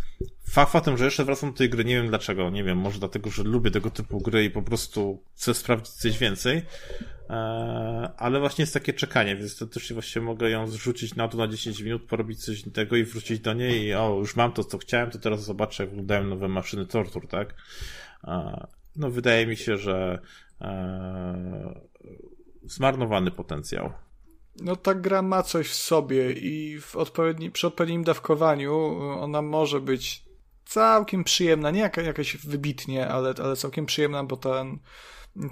Fakt 0.51 0.73
faktem, 0.73 0.99
że 0.99 1.05
jeszcze 1.05 1.25
wracam 1.25 1.51
do 1.53 1.59
tej 1.59 1.71
gry, 1.71 1.85
nie 1.85 1.95
wiem 1.95 2.09
dlaczego, 2.09 2.51
nie 2.51 2.65
wiem, 2.65 2.79
może 2.79 2.99
dlatego, 2.99 3.31
że 3.31 3.43
lubię 3.43 3.71
tego 3.71 3.91
typu 3.91 4.19
gry 4.19 4.45
i 4.45 4.51
po 4.51 4.63
prostu 4.63 5.23
chcę 5.35 5.55
sprawdzić 5.55 5.93
coś 5.93 6.19
więcej, 6.19 6.57
eee, 6.57 8.09
ale 8.17 8.41
właśnie 8.41 8.63
jest 8.63 8.75
takie 8.75 8.93
czekanie, 8.93 9.37
więc 9.37 9.59
też 9.71 9.93
właśnie 9.93 10.23
mogę 10.23 10.51
ją 10.51 10.69
zrzucić 10.69 11.15
na 11.15 11.29
to 11.29 11.39
na 11.39 11.49
10 11.49 11.81
minut, 11.81 12.03
porobić 12.03 12.45
coś 12.45 12.63
tego 12.63 12.97
i 12.97 13.05
wrócić 13.05 13.41
do 13.41 13.53
niej 13.53 13.87
i 13.87 13.95
o, 13.95 14.17
już 14.19 14.37
mam 14.37 14.53
to, 14.53 14.65
co 14.65 14.79
chciałem, 14.79 15.11
to 15.11 15.19
teraz 15.19 15.45
zobaczę, 15.45 15.83
jak 15.83 15.91
wyglądają 15.91 16.25
nowe 16.25 16.49
maszyny 16.49 16.87
tortur, 16.87 17.29
tak? 17.29 17.55
Eee, 18.25 18.67
no, 18.97 19.11
wydaje 19.11 19.47
mi 19.47 19.57
się, 19.57 19.77
że 19.79 20.19
eee, 20.61 21.81
zmarnowany 22.63 23.31
potencjał. 23.31 23.93
No 24.61 24.77
ta 24.77 24.95
gra 24.95 25.23
ma 25.23 25.43
coś 25.43 25.69
w 25.69 25.75
sobie 25.75 26.33
i 26.33 26.81
w 26.81 26.97
odpowiedni, 26.97 27.51
przy 27.51 27.67
odpowiednim 27.67 28.05
dawkowaniu 28.05 28.99
ona 29.21 29.43
może 29.43 29.81
być 29.81 30.25
całkiem 30.65 31.25
przyjemna, 31.25 31.71
nie 31.71 31.81
jaka, 31.81 32.03
jakaś 32.03 32.37
wybitnie, 32.37 33.09
ale, 33.09 33.35
ale 33.43 33.57
całkiem 33.57 33.87
przyjemna, 33.87 34.25
bo 34.25 34.37
ten, 34.37 34.79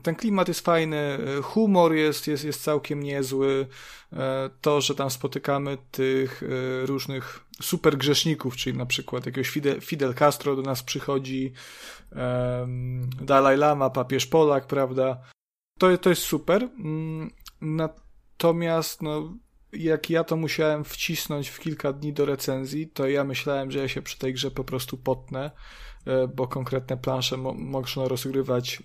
ten 0.03 0.15
klimat 0.15 0.49
jest 0.49 0.61
fajny, 0.61 1.19
humor 1.43 1.93
jest, 1.93 2.27
jest, 2.27 2.45
jest 2.45 2.63
całkiem 2.63 3.03
niezły, 3.03 3.67
e, 4.13 4.51
to, 4.61 4.81
że 4.81 4.95
tam 4.95 5.11
spotykamy 5.11 5.79
tych 5.91 6.43
różnych 6.85 7.45
super 7.63 7.97
grzeszników, 7.97 8.57
czyli 8.57 8.79
na 8.79 8.87
przykład 8.87 9.27
jakiegoś 9.27 9.51
Fidel, 9.51 9.81
Fidel 9.81 10.15
Castro 10.15 10.57
do 10.57 10.63
nas 10.63 10.83
przychodzi, 10.83 11.53
Dalai 13.21 13.57
Lama, 13.57 13.91
papież 13.91 14.27
Polak, 14.27 14.67
prawda? 14.67 15.21
To, 15.79 15.99
to 15.99 16.11
jest 16.11 16.23
super. 16.23 16.69
Mm, 16.79 17.31
Natomiast, 18.41 19.03
no, 19.03 19.35
jak 19.73 20.11
ja 20.11 20.25
to 20.25 20.37
musiałem 20.37 20.85
wcisnąć 20.85 21.49
w 21.49 21.61
kilka 21.61 21.93
dni 21.93 22.13
do 22.13 22.25
recenzji, 22.25 22.89
to 22.89 23.09
ja 23.09 23.25
myślałem, 23.25 23.71
że 23.71 23.79
ja 23.79 23.89
się 23.89 24.03
przy 24.03 24.19
tej 24.19 24.35
grze 24.35 24.51
po 24.51 24.65
prostu 24.65 24.97
potnę, 24.97 25.51
e, 26.07 26.29
bo 26.29 26.49
konkretne 26.49 26.97
plansze 26.97 27.37
mo 27.37 27.55
można 27.55 28.09
rozgrywać 28.09 28.83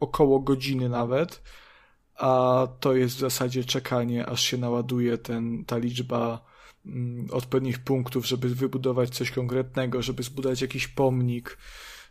około 0.00 0.40
godziny 0.40 0.88
nawet, 0.88 1.42
a 2.14 2.66
to 2.80 2.94
jest 2.94 3.16
w 3.16 3.18
zasadzie 3.18 3.64
czekanie, 3.64 4.26
aż 4.26 4.42
się 4.42 4.56
naładuje 4.56 5.18
ten, 5.18 5.64
ta 5.64 5.78
liczba 5.78 6.44
mm, 6.86 7.26
odpowiednich 7.30 7.78
punktów, 7.78 8.26
żeby 8.26 8.48
wybudować 8.48 9.10
coś 9.10 9.30
konkretnego, 9.30 10.02
żeby 10.02 10.22
zbudować 10.22 10.62
jakiś 10.62 10.88
pomnik. 10.88 11.58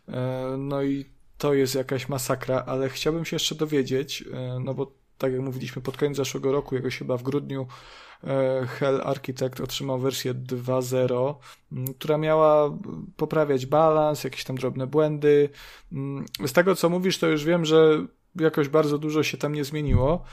E, 0.08 0.54
no 0.58 0.82
i 0.82 1.04
to 1.38 1.54
jest 1.54 1.74
jakaś 1.74 2.08
masakra, 2.08 2.64
ale 2.66 2.88
chciałbym 2.88 3.24
się 3.24 3.34
jeszcze 3.34 3.54
dowiedzieć, 3.54 4.24
e, 4.32 4.60
no 4.64 4.74
bo 4.74 5.03
tak 5.18 5.32
jak 5.32 5.40
mówiliśmy, 5.40 5.82
pod 5.82 5.96
koniec 5.96 6.16
zeszłego 6.16 6.52
roku, 6.52 6.74
jakoś 6.74 6.98
chyba 6.98 7.16
w 7.16 7.22
grudniu, 7.22 7.66
e, 8.24 8.66
Hell 8.66 9.00
Architect 9.04 9.60
otrzymał 9.60 9.98
wersję 9.98 10.34
2.0, 10.34 11.34
mm, 11.72 11.94
która 11.94 12.18
miała 12.18 12.78
poprawiać 13.16 13.66
balans, 13.66 14.24
jakieś 14.24 14.44
tam 14.44 14.56
drobne 14.56 14.86
błędy. 14.86 15.48
Z 16.46 16.52
tego, 16.52 16.74
co 16.74 16.88
mówisz, 16.88 17.18
to 17.18 17.26
już 17.26 17.44
wiem, 17.44 17.64
że 17.64 18.06
jakoś 18.40 18.68
bardzo 18.68 18.98
dużo 18.98 19.22
się 19.22 19.38
tam 19.38 19.54
nie 19.54 19.64
zmieniło. 19.64 20.24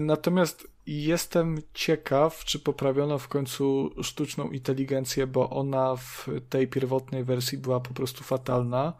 Natomiast 0.00 0.68
jestem 0.86 1.58
ciekaw, 1.74 2.44
czy 2.44 2.58
poprawiono 2.58 3.18
w 3.18 3.28
końcu 3.28 3.90
sztuczną 4.02 4.50
inteligencję, 4.50 5.26
bo 5.26 5.50
ona 5.50 5.96
w 5.96 6.28
tej 6.48 6.68
pierwotnej 6.68 7.24
wersji 7.24 7.58
była 7.58 7.80
po 7.80 7.94
prostu 7.94 8.24
fatalna. 8.24 8.92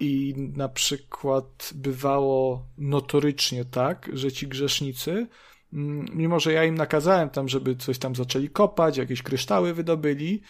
I 0.00 0.34
na 0.56 0.68
przykład 0.68 1.70
bywało 1.74 2.66
notorycznie 2.78 3.64
tak, 3.64 4.10
że 4.12 4.32
ci 4.32 4.48
grzesznicy, 4.48 5.26
mm, 5.72 6.06
mimo 6.12 6.40
że 6.40 6.52
ja 6.52 6.64
im 6.64 6.74
nakazałem 6.74 7.30
tam, 7.30 7.48
żeby 7.48 7.76
coś 7.76 7.98
tam 7.98 8.16
zaczęli 8.16 8.48
kopać, 8.48 8.96
jakieś 8.96 9.22
kryształy 9.22 9.74
wydobyli, 9.74 10.42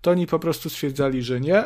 to 0.00 0.10
oni 0.10 0.26
po 0.26 0.38
prostu 0.38 0.70
stwierdzali, 0.70 1.22
że 1.22 1.40
nie, 1.40 1.64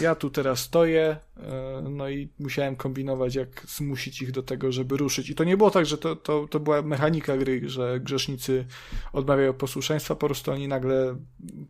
ja 0.00 0.14
tu 0.14 0.30
teraz 0.30 0.58
stoję, 0.58 1.16
e, 1.36 1.84
no 1.90 2.08
i 2.08 2.28
musiałem 2.38 2.76
kombinować, 2.76 3.34
jak 3.34 3.66
zmusić 3.68 4.22
ich 4.22 4.32
do 4.32 4.42
tego, 4.42 4.72
żeby 4.72 4.96
ruszyć. 4.96 5.30
I 5.30 5.34
to 5.34 5.44
nie 5.44 5.56
było 5.56 5.70
tak, 5.70 5.86
że 5.86 5.98
to, 5.98 6.16
to, 6.16 6.48
to 6.48 6.60
była 6.60 6.82
mechanika 6.82 7.36
gry, 7.36 7.68
że 7.68 8.00
grzesznicy 8.00 8.66
odmawiają 9.12 9.52
posłuszeństwa, 9.52 10.14
po 10.14 10.26
prostu 10.26 10.52
oni 10.52 10.68
nagle 10.68 11.16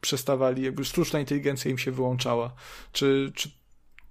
przestawali, 0.00 0.62
jakby 0.62 0.84
sztuczna 0.84 1.20
inteligencja 1.20 1.70
im 1.70 1.78
się 1.78 1.92
wyłączała. 1.92 2.54
Czy, 2.92 3.32
czy 3.34 3.50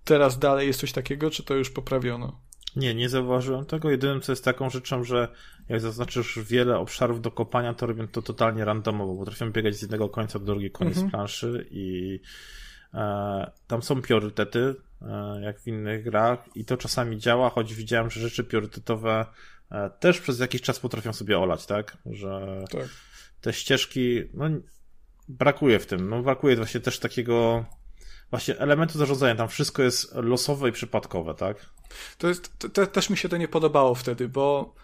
teraz 0.06 0.40
dalej 0.40 0.67
jest 0.67 0.80
coś 0.80 0.92
takiego, 0.92 1.32
czy 1.32 1.43
to 1.43 1.56
już 1.56 1.69
poprawiono? 1.69 2.42
Nie, 2.75 2.95
nie 2.95 3.09
zauważyłem 3.09 3.66
tego. 3.66 3.92
Jedynym, 3.92 4.22
co 4.22 4.32
jest 4.32 4.45
taką 4.45 4.69
rzeczą, 4.69 5.03
że 5.03 5.27
jak 5.69 5.82
zaznaczysz 5.82 6.40
wiele 6.40 6.77
obszarów 6.77 7.22
do 7.22 7.32
kopania, 7.32 7.74
to 7.74 7.85
robią 7.85 8.08
to 8.08 8.22
totalnie 8.22 8.66
randomowo. 8.66 9.16
Potrafią 9.16 9.51
biegać 9.51 9.75
z 9.75 9.82
jednego 9.82 10.09
końca 10.09 10.40
do 10.40 10.45
drugiego 10.45 10.77
koniec 10.77 10.93
mhm. 10.93 11.11
planszy 11.11 11.67
i 11.72 12.19
e, 12.93 13.51
tam 13.67 13.84
są 13.84 14.01
priorytety, 14.01 14.75
e, 15.01 15.42
jak 15.42 15.59
w 15.59 15.67
innych 15.67 16.03
grach 16.03 16.40
i 16.56 16.66
to 16.66 16.77
czasami 16.77 17.17
działa, 17.17 17.50
choć 17.50 17.74
widziałem, 17.74 18.09
że 18.09 18.19
rzeczy 18.19 18.43
priorytetowe 18.43 19.25
e, 19.72 19.90
też 19.90 20.22
przez 20.22 20.40
jakiś 20.40 20.61
czas 20.61 20.80
potrafią 20.80 21.14
sobie 21.14 21.40
olać, 21.40 21.66
tak? 21.66 21.98
Że 22.06 22.64
tak. 22.72 22.90
te 23.42 23.53
ścieżki, 23.53 24.24
no 24.34 24.45
brakuje 25.27 25.80
w 25.80 25.85
tym, 25.85 26.09
no 26.09 26.24
brakuje 26.24 26.56
właśnie 26.56 26.80
też 26.80 27.00
takiego 27.00 27.66
właśnie 28.36 28.60
elementu 28.60 28.98
zarządzania, 28.98 29.36
tam 29.36 29.48
wszystko 29.48 29.84
jest 29.84 30.16
losowe 30.16 30.70
i 30.70 30.72
przypadkowe, 30.72 31.34
tak? 31.36 31.58
To 32.18 32.28
jest, 32.28 32.58
też 32.92 33.10
mi 33.10 33.18
się 33.18 33.30
to 33.30 33.38
nie 33.38 33.48
podobało 33.48 33.96
wtedy, 33.96 34.30
bo 34.30 34.76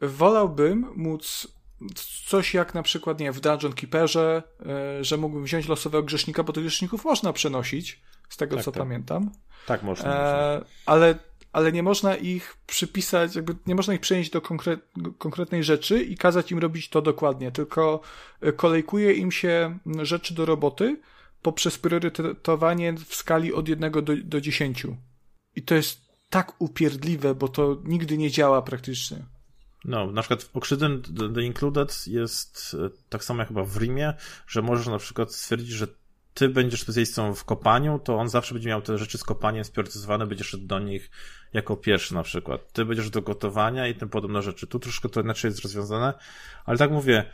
wolałbym 0.00 0.86
móc 0.96 1.48
coś 2.26 2.54
jak 2.54 2.74
na 2.74 2.82
przykład, 2.82 3.20
nie 3.20 3.32
w 3.32 3.40
Dungeon 3.40 3.72
Keeperze, 3.72 4.42
e, 4.66 5.04
że 5.04 5.16
mógłbym 5.16 5.44
wziąć 5.44 5.68
losowego 5.68 6.02
grzesznika, 6.02 6.42
bo 6.42 6.52
tych 6.52 6.64
grzeszników 6.64 7.04
można 7.04 7.32
przenosić, 7.32 8.00
z 8.28 8.36
tego 8.36 8.56
tak, 8.56 8.64
co 8.64 8.72
tak. 8.72 8.82
pamiętam. 8.82 9.30
Tak, 9.66 9.82
można. 9.82 10.14
E, 10.14 10.64
ale, 10.86 11.18
ale 11.52 11.72
nie 11.72 11.82
można 11.82 12.16
ich 12.16 12.56
przypisać, 12.66 13.36
jakby 13.36 13.56
nie 13.66 13.74
można 13.74 13.94
ich 13.94 14.00
przenieść 14.00 14.30
do 14.30 14.40
konkret, 14.40 14.80
konkretnej 15.18 15.64
rzeczy 15.64 16.02
i 16.02 16.16
kazać 16.16 16.52
im 16.52 16.58
robić 16.58 16.88
to 16.88 17.02
dokładnie, 17.02 17.52
tylko 17.52 18.00
e, 18.40 18.52
kolejkuje 18.52 19.12
im 19.12 19.32
się 19.32 19.78
rzeczy 20.02 20.34
do 20.34 20.46
roboty, 20.46 21.00
poprzez 21.42 21.78
priorytetowanie 21.78 22.92
w 22.92 23.14
skali 23.14 23.52
od 23.52 23.68
1 23.68 23.92
do, 23.92 24.02
do 24.24 24.40
10. 24.40 24.86
I 25.56 25.62
to 25.62 25.74
jest 25.74 26.10
tak 26.30 26.60
upierdliwe, 26.60 27.34
bo 27.34 27.48
to 27.48 27.82
nigdy 27.84 28.18
nie 28.18 28.30
działa 28.30 28.62
praktycznie. 28.62 29.24
No, 29.84 30.12
na 30.12 30.22
przykład 30.22 30.50
Oxygen 30.54 31.02
The 31.34 31.42
Included 31.42 32.06
jest 32.06 32.76
e, 32.86 32.90
tak 33.08 33.24
samo 33.24 33.40
jak 33.40 33.48
chyba 33.48 33.64
w 33.64 33.76
Rimie, 33.76 34.14
że 34.46 34.62
możesz 34.62 34.86
na 34.86 34.98
przykład 34.98 35.34
stwierdzić, 35.34 35.70
że 35.70 35.86
ty 36.34 36.48
będziesz 36.48 36.82
specjalistą 36.82 37.34
w 37.34 37.44
kopaniu, 37.44 37.98
to 37.98 38.16
on 38.16 38.28
zawsze 38.28 38.54
będzie 38.54 38.68
miał 38.68 38.82
te 38.82 38.98
rzeczy 38.98 39.18
z 39.18 39.24
kopaniem 39.24 39.64
spriorytetyzowane, 39.64 40.26
będziesz 40.26 40.46
szedł 40.46 40.66
do 40.66 40.78
nich 40.78 41.10
jako 41.52 41.76
pierwszy 41.76 42.14
na 42.14 42.22
przykład. 42.22 42.72
Ty 42.72 42.84
będziesz 42.84 43.10
do 43.10 43.22
gotowania 43.22 43.88
i 43.88 43.94
tym 43.94 44.08
podobne 44.08 44.42
rzeczy. 44.42 44.66
Tu 44.66 44.78
troszkę 44.78 45.08
to 45.08 45.20
inaczej 45.20 45.48
jest 45.48 45.62
rozwiązane, 45.62 46.14
ale 46.64 46.78
tak 46.78 46.90
mówię, 46.90 47.24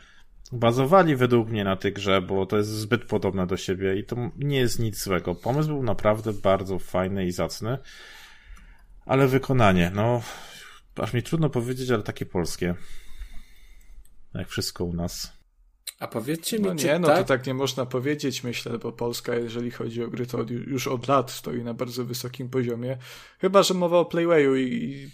bazowali 0.51 1.15
według 1.15 1.49
mnie 1.49 1.63
na 1.63 1.75
tej 1.75 1.93
grze, 1.93 2.21
bo 2.21 2.45
to 2.45 2.57
jest 2.57 2.69
zbyt 2.69 3.05
podobne 3.05 3.47
do 3.47 3.57
siebie 3.57 3.99
i 3.99 4.03
to 4.03 4.15
nie 4.37 4.57
jest 4.57 4.79
nic 4.79 5.03
złego. 5.03 5.35
Pomysł 5.35 5.69
był 5.69 5.83
naprawdę 5.83 6.33
bardzo 6.33 6.79
fajny 6.79 7.25
i 7.25 7.31
zacny, 7.31 7.77
ale 9.05 9.27
wykonanie, 9.27 9.91
no, 9.95 10.21
aż 10.95 11.13
mi 11.13 11.23
trudno 11.23 11.49
powiedzieć, 11.49 11.91
ale 11.91 12.03
takie 12.03 12.25
polskie. 12.25 12.75
Jak 14.33 14.47
wszystko 14.47 14.83
u 14.83 14.93
nas. 14.93 15.36
A 15.99 16.07
powiedzcie 16.07 16.59
mi, 16.59 16.65
no 16.65 16.73
nie, 16.73 16.99
no 16.99 17.07
tak? 17.07 17.17
to 17.17 17.23
tak 17.23 17.47
nie 17.47 17.53
można 17.53 17.85
powiedzieć, 17.85 18.43
myślę, 18.43 18.77
bo 18.77 18.91
Polska, 18.91 19.35
jeżeli 19.35 19.71
chodzi 19.71 20.03
o 20.03 20.07
gry, 20.07 20.25
to 20.25 20.45
już 20.49 20.87
od 20.87 21.07
lat 21.07 21.31
stoi 21.31 21.63
na 21.63 21.73
bardzo 21.73 22.05
wysokim 22.05 22.49
poziomie. 22.49 22.97
Chyba, 23.39 23.63
że 23.63 23.73
mowa 23.73 23.99
o 23.99 24.05
Playwayu 24.05 24.55
i 24.55 25.09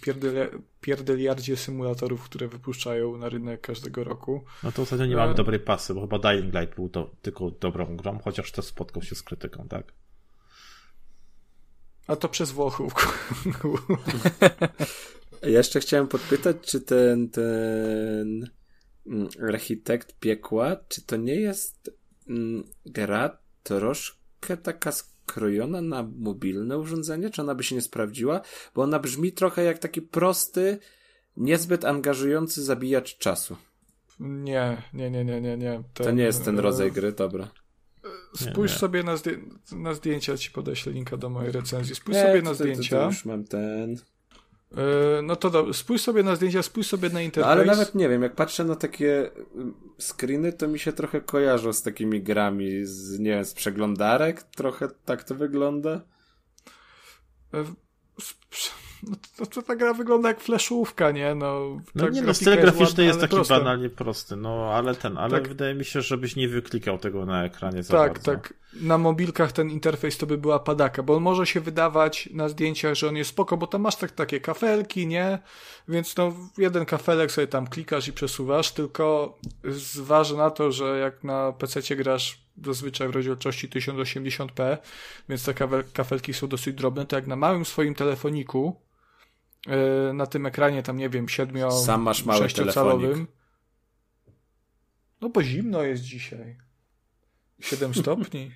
pierdeliardzie 0.82 1.58
symulatorów, 1.58 2.24
które 2.24 2.48
wypuszczają 2.48 3.18
na 3.18 3.30
rynek 3.30 3.62
każdego 3.62 4.04
roku. 4.04 4.44
No 4.64 4.72
to 4.72 4.82
ostatnio 4.82 5.06
nie 5.06 5.16
mamy 5.16 5.32
e... 5.32 5.36
dobrej 5.36 5.60
pasy, 5.60 5.94
bo 5.94 6.02
chyba 6.02 6.20
Dying 6.20 6.54
Light 6.54 6.76
był 6.76 6.90
to 6.90 7.12
tylko 7.22 7.52
dobrą 7.52 7.98
grą, 7.98 8.20
chociaż 8.24 8.52
też 8.52 8.66
spotkał 8.66 9.04
się 9.04 9.16
z 9.16 9.24
krytyką, 9.24 9.68
tak? 9.70 9.94
A 12.08 12.16
to 12.16 12.30
przez 12.30 12.52
Włochów. 12.52 12.94
Jeszcze 15.44 15.80
chciałem 15.80 16.08
podpytać, 16.08 16.58
czy 16.62 16.82
ten, 16.82 17.30
ten 17.30 18.50
architekt 19.50 20.20
piekła, 20.20 20.76
czy 20.88 21.02
to 21.02 21.18
nie 21.18 21.36
jest 21.36 21.92
mm, 22.30 22.64
gra 22.86 23.38
troszkę 23.64 24.58
taka 24.58 24.92
skrojona 24.92 25.82
na 25.82 26.04
mobilne 26.18 26.78
urządzenie, 26.78 27.30
czy 27.30 27.42
ona 27.42 27.56
by 27.56 27.64
się 27.64 27.76
nie 27.76 27.82
sprawdziła? 27.82 28.42
Bo 28.76 28.82
ona 28.82 29.00
brzmi 29.00 29.32
trochę 29.32 29.64
jak 29.64 29.80
taki 29.80 30.02
prosty, 30.02 30.78
niezbyt 31.38 31.86
angażujący 31.86 32.64
zabijacz 32.64 33.18
czasu. 33.18 33.58
Nie, 34.20 34.82
nie, 34.94 35.12
nie, 35.12 35.26
nie, 35.26 35.42
nie. 35.42 35.58
nie. 35.58 35.84
Ten, 35.94 36.06
to 36.06 36.12
nie 36.12 36.24
jest 36.24 36.46
ten 36.46 36.60
rodzaj 36.60 36.92
gry, 36.92 37.12
dobra. 37.12 37.52
Spójrz 38.36 38.72
nie, 38.72 38.76
nie. 38.76 38.80
sobie 38.80 39.04
na, 39.04 39.18
zdję 39.18 39.38
na 39.72 39.94
zdjęcia, 39.94 40.38
ci 40.38 40.52
podeślę 40.52 40.92
linka 40.92 41.18
do 41.18 41.30
mojej 41.30 41.52
recenzji. 41.52 41.96
Spójrz 41.96 42.18
nie, 42.18 42.24
sobie 42.24 42.42
na 42.42 42.50
to, 42.50 42.56
zdjęcia. 42.56 42.96
To, 42.96 43.02
to 43.02 43.06
już 43.06 43.26
mam 43.26 43.44
ten. 43.44 43.98
E, 44.78 45.22
no 45.22 45.36
to 45.36 45.50
dobrze, 45.50 45.74
spójrz 45.74 46.02
sobie 46.02 46.24
na 46.24 46.36
zdjęcia, 46.36 46.64
spójrz 46.64 46.88
sobie 46.88 47.10
na 47.10 47.22
interfejs. 47.22 47.56
No, 47.56 47.62
ale 47.62 47.66
nawet 47.66 47.96
nie 47.96 48.10
wiem, 48.10 48.24
jak 48.24 48.36
patrzę 48.36 48.64
na 48.64 48.76
takie 48.76 49.32
mm, 49.56 49.74
screeny, 50.00 50.54
to 50.54 50.68
mi 50.68 50.80
się 50.80 50.94
trochę 50.94 51.22
kojarzą 51.22 51.74
z 51.74 51.82
takimi 51.82 52.22
grami, 52.22 52.86
z, 52.86 53.20
nie 53.20 53.30
wiem, 53.30 53.46
z 53.46 53.54
przeglądarek, 53.54 54.44
trochę 54.44 54.88
tak 55.06 55.24
to 55.24 55.36
wygląda. 55.36 56.02
E, 57.54 57.64
no 59.10 59.16
to, 59.38 59.46
to 59.46 59.62
ta 59.62 59.76
gra 59.76 59.94
wygląda 59.94 60.30
jak 60.30 60.40
fleszówka, 60.40 61.12
nie? 61.12 61.36
No, 61.36 61.78
no 61.96 62.10
nie, 62.10 62.22
no 62.22 62.34
styl 62.34 62.62
graficzny 62.62 62.84
jest, 62.84 62.98
jest 62.98 63.20
taki 63.20 63.36
proste. 63.36 63.58
banalnie 63.58 63.90
prosty, 63.90 64.36
no 64.36 64.72
ale 64.74 64.96
ten, 64.96 65.18
ale 65.18 65.40
tak. 65.40 65.48
wydaje 65.48 65.76
mi 65.76 65.86
się, 65.86 66.02
żebyś 66.02 66.36
nie 66.36 66.48
wyklikał 66.48 66.98
tego 66.98 67.26
na 67.26 67.46
ekranie 67.46 67.84
za 67.84 67.94
Tak, 67.94 68.14
bardzo. 68.14 68.32
tak. 68.32 68.54
Na 68.82 68.98
mobilkach 68.98 69.52
ten 69.52 69.70
interfejs 69.70 70.18
to 70.18 70.26
by 70.26 70.38
była 70.38 70.60
padaka, 70.60 71.04
bo 71.04 71.16
on 71.16 71.24
może 71.24 71.46
się 71.46 71.62
wydawać 71.62 72.30
na 72.34 72.50
zdjęciach, 72.50 72.96
że 72.96 73.08
on 73.08 73.16
jest 73.16 73.30
spoko, 73.30 73.58
bo 73.58 73.68
tam 73.68 73.82
masz 73.82 73.96
tak, 73.96 74.12
takie 74.12 74.40
kafelki, 74.40 75.08
nie? 75.08 75.40
Więc 75.88 76.18
no, 76.18 76.34
jeden 76.58 76.86
kafelek 76.86 77.32
sobie 77.32 77.48
tam 77.48 77.68
klikasz 77.68 78.08
i 78.08 78.14
przesuwasz, 78.14 78.72
tylko 78.72 79.38
zważy 79.64 80.38
na 80.38 80.52
to, 80.52 80.72
że 80.72 81.00
jak 81.00 81.24
na 81.24 81.52
PC 81.52 81.96
grasz 81.96 82.44
zazwyczaj 82.66 83.08
w 83.08 83.12
rozdzielczości 83.12 83.70
1080p, 83.70 84.78
więc 85.30 85.46
te 85.46 85.54
kafelki 85.94 86.34
są 86.34 86.48
dosyć 86.48 86.76
drobne, 86.76 87.06
to 87.06 87.16
jak 87.16 87.28
na 87.28 87.36
małym 87.36 87.66
swoim 87.66 87.96
telefoniku 87.96 88.82
yy, 89.68 90.14
na 90.14 90.26
tym 90.26 90.46
ekranie 90.46 90.84
tam, 90.84 90.98
nie 90.98 91.10
wiem, 91.10 91.30
siedmio 91.30 91.72
Sam 91.72 92.02
masz 92.02 92.26
mały 92.26 92.48
telefonik. 92.48 93.18
No 95.22 95.30
bo 95.30 95.44
zimno 95.44 95.84
jest 95.84 96.04
dzisiaj. 96.04 96.58
7 97.60 97.94
stopni. 97.94 98.52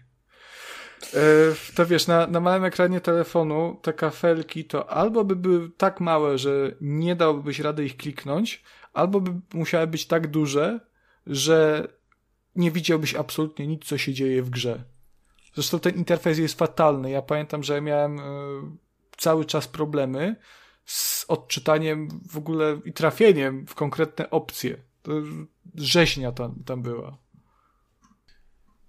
Yy, 1.13 1.55
to 1.75 1.85
wiesz, 1.85 2.07
na, 2.07 2.27
na 2.27 2.39
małym 2.39 2.63
ekranie 2.65 3.01
telefonu 3.01 3.79
te 3.81 3.93
kafelki 3.93 4.65
to 4.65 4.89
albo 4.89 5.23
by 5.23 5.35
były 5.35 5.69
tak 5.77 5.99
małe, 5.99 6.37
że 6.37 6.75
nie 6.81 7.15
dałbyś 7.15 7.59
rady 7.59 7.85
ich 7.85 7.97
kliknąć, 7.97 8.63
albo 8.93 9.21
by 9.21 9.31
musiały 9.53 9.87
być 9.87 10.07
tak 10.07 10.27
duże, 10.27 10.79
że 11.27 11.87
nie 12.55 12.71
widziałbyś 12.71 13.15
absolutnie 13.15 13.67
nic, 13.67 13.85
co 13.85 13.97
się 13.97 14.13
dzieje 14.13 14.43
w 14.43 14.49
grze. 14.49 14.83
Zresztą 15.53 15.79
ten 15.79 15.95
interfejs 15.95 16.37
jest 16.37 16.57
fatalny. 16.59 17.09
Ja 17.09 17.21
pamiętam, 17.21 17.63
że 17.63 17.81
miałem 17.81 18.19
y, 18.19 18.23
cały 19.17 19.45
czas 19.45 19.67
problemy 19.67 20.35
z 20.85 21.25
odczytaniem 21.27 22.09
w 22.29 22.37
ogóle 22.37 22.79
i 22.85 22.93
trafieniem 22.93 23.67
w 23.67 23.75
konkretne 23.75 24.29
opcje. 24.29 24.77
To 25.01 25.11
rzeźnia 25.75 26.31
tam, 26.31 26.63
tam 26.65 26.81
była. 26.81 27.17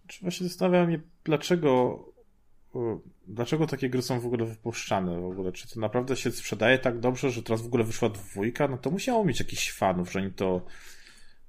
Czy 0.09 0.20
właśnie 0.23 0.49
zastanawiam 0.49 0.91
się, 0.91 1.01
dlaczego 1.25 2.05
dlaczego 3.27 3.67
takie 3.67 3.91
gry 3.91 4.03
są 4.03 4.20
w 4.20 4.27
ogóle 4.27 4.45
wypuszczane 4.45 5.20
w 5.20 5.25
ogóle? 5.25 5.53
Czy 5.53 5.69
to 5.69 5.81
naprawdę 5.81 6.17
się 6.17 6.31
sprzedaje 6.31 6.78
tak 6.78 7.01
dobrze, 7.01 7.31
że 7.31 7.43
teraz 7.43 7.62
w 7.62 7.67
ogóle 7.67 7.85
wyszła 7.85 8.09
dwójka? 8.09 8.69
No 8.69 8.78
to 8.78 8.91
musiało 8.91 9.25
mieć 9.25 9.39
jakichś 9.39 9.73
fanów, 9.73 10.12
że 10.12 10.19
oni 10.19 10.33
to 10.33 10.61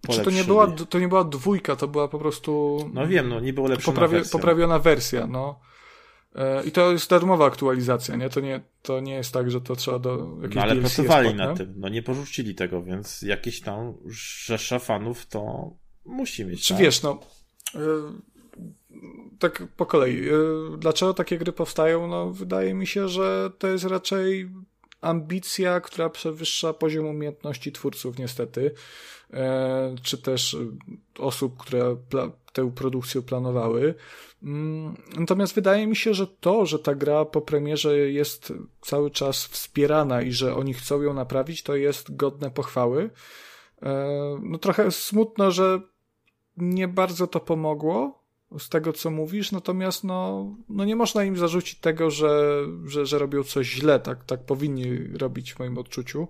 Czy 0.10 0.24
to 0.24 0.32
nie, 0.32 0.44
była, 0.44 0.68
to 0.68 1.00
nie 1.00 1.08
była 1.08 1.24
dwójka, 1.24 1.76
to 1.76 1.88
była 1.88 2.08
po 2.08 2.20
prostu... 2.20 2.78
No 2.94 3.08
wiem, 3.08 3.30
no 3.30 3.40
nie 3.40 3.54
było 3.54 3.68
lepsza 3.68 3.86
poprawi 3.86 4.14
wersja. 4.14 4.32
Poprawiona 4.32 4.80
wersja, 4.80 5.28
no. 5.28 5.60
E, 6.36 6.64
I 6.64 6.72
to 6.72 6.92
jest 6.92 7.10
darmowa 7.10 7.46
aktualizacja, 7.46 8.16
nie? 8.16 8.30
To 8.30 8.40
nie, 8.40 8.62
to 8.82 9.00
nie 9.00 9.14
jest 9.14 9.34
tak, 9.34 9.52
że 9.52 9.62
to 9.62 9.76
trzeba 9.76 10.00
do 10.00 10.36
jakiejś 10.36 10.56
No 10.56 10.62
ale 10.62 10.76
DLC 10.76 10.96
pracowali 10.96 11.36
na 11.36 11.54
tym, 11.56 11.74
no 11.78 11.90
nie 11.90 12.04
porzucili 12.04 12.56
tego, 12.56 12.84
więc 12.84 13.22
jakieś 13.22 13.62
tam 13.62 13.94
rzesza 14.46 14.80
fanów 14.80 15.26
to 15.26 15.72
musi 16.06 16.46
mieć. 16.46 16.64
Czy 16.64 16.74
tak? 16.74 16.84
wiesz, 16.84 17.02
no 17.02 17.20
e, 17.76 17.80
tak 19.40 19.64
po 19.78 19.86
kolei. 19.86 20.30
E, 20.30 20.32
dlaczego 20.78 21.14
takie 21.14 21.38
gry 21.38 21.52
powstają? 21.52 22.08
No 22.08 22.32
wydaje 22.32 22.74
mi 22.74 22.88
się, 22.88 23.10
że 23.10 23.52
to 23.58 23.68
jest 23.68 23.86
raczej 23.86 24.50
ambicja, 25.02 25.82
która 25.82 26.10
przewyższa 26.10 26.74
poziom 26.74 27.06
umiejętności 27.06 27.72
twórców 27.72 28.18
niestety, 28.18 28.72
czy 30.04 30.18
też 30.18 30.58
osób, 31.20 31.58
które 31.58 31.96
tę 32.54 32.72
produkcję 32.72 33.22
planowały. 33.22 33.96
Mm, 34.44 34.96
natomiast 35.18 35.56
wydaje 35.56 35.88
mi 35.88 35.96
się, 35.96 36.14
że 36.14 36.28
to, 36.28 36.66
że 36.66 36.80
ta 36.80 36.96
gra 36.96 37.26
po 37.26 37.42
premierze 37.42 37.98
jest 37.98 38.54
cały 38.82 39.12
czas 39.12 39.46
wspierana 39.46 40.22
i 40.22 40.32
że 40.32 40.56
oni 40.56 40.74
chcą 40.74 41.02
ją 41.02 41.14
naprawić, 41.14 41.64
to 41.64 41.76
jest 41.76 42.16
godne 42.16 42.52
pochwały. 42.52 43.10
E, 43.82 44.40
no 44.42 44.58
trochę 44.58 44.92
smutno, 44.92 45.52
że 45.52 45.82
nie 46.58 46.88
bardzo 46.88 47.28
to 47.28 47.40
pomogło 47.40 48.19
z 48.58 48.70
tego, 48.70 48.94
co 48.94 49.12
mówisz, 49.12 49.52
natomiast 49.52 50.04
no, 50.04 50.48
no 50.70 50.86
nie 50.86 50.96
można 50.96 51.24
im 51.24 51.38
zarzucić 51.38 51.80
tego, 51.80 52.12
że, 52.12 52.64
że, 52.86 53.06
że 53.06 53.20
robią 53.20 53.44
coś 53.44 53.68
źle, 53.68 54.00
tak, 54.00 54.24
tak 54.24 54.46
powinni 54.46 54.98
robić 55.18 55.54
w 55.54 55.60
moim 55.60 55.78
odczuciu. 55.78 56.28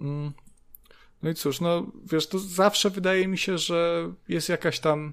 Mm. 0.00 0.32
No 1.22 1.30
i 1.30 1.34
cóż, 1.34 1.60
no 1.60 1.86
wiesz, 2.04 2.26
to 2.26 2.38
zawsze 2.38 2.90
wydaje 2.90 3.28
mi 3.28 3.38
się, 3.38 3.58
że 3.58 4.12
jest 4.28 4.48
jakaś 4.48 4.80
tam 4.80 5.12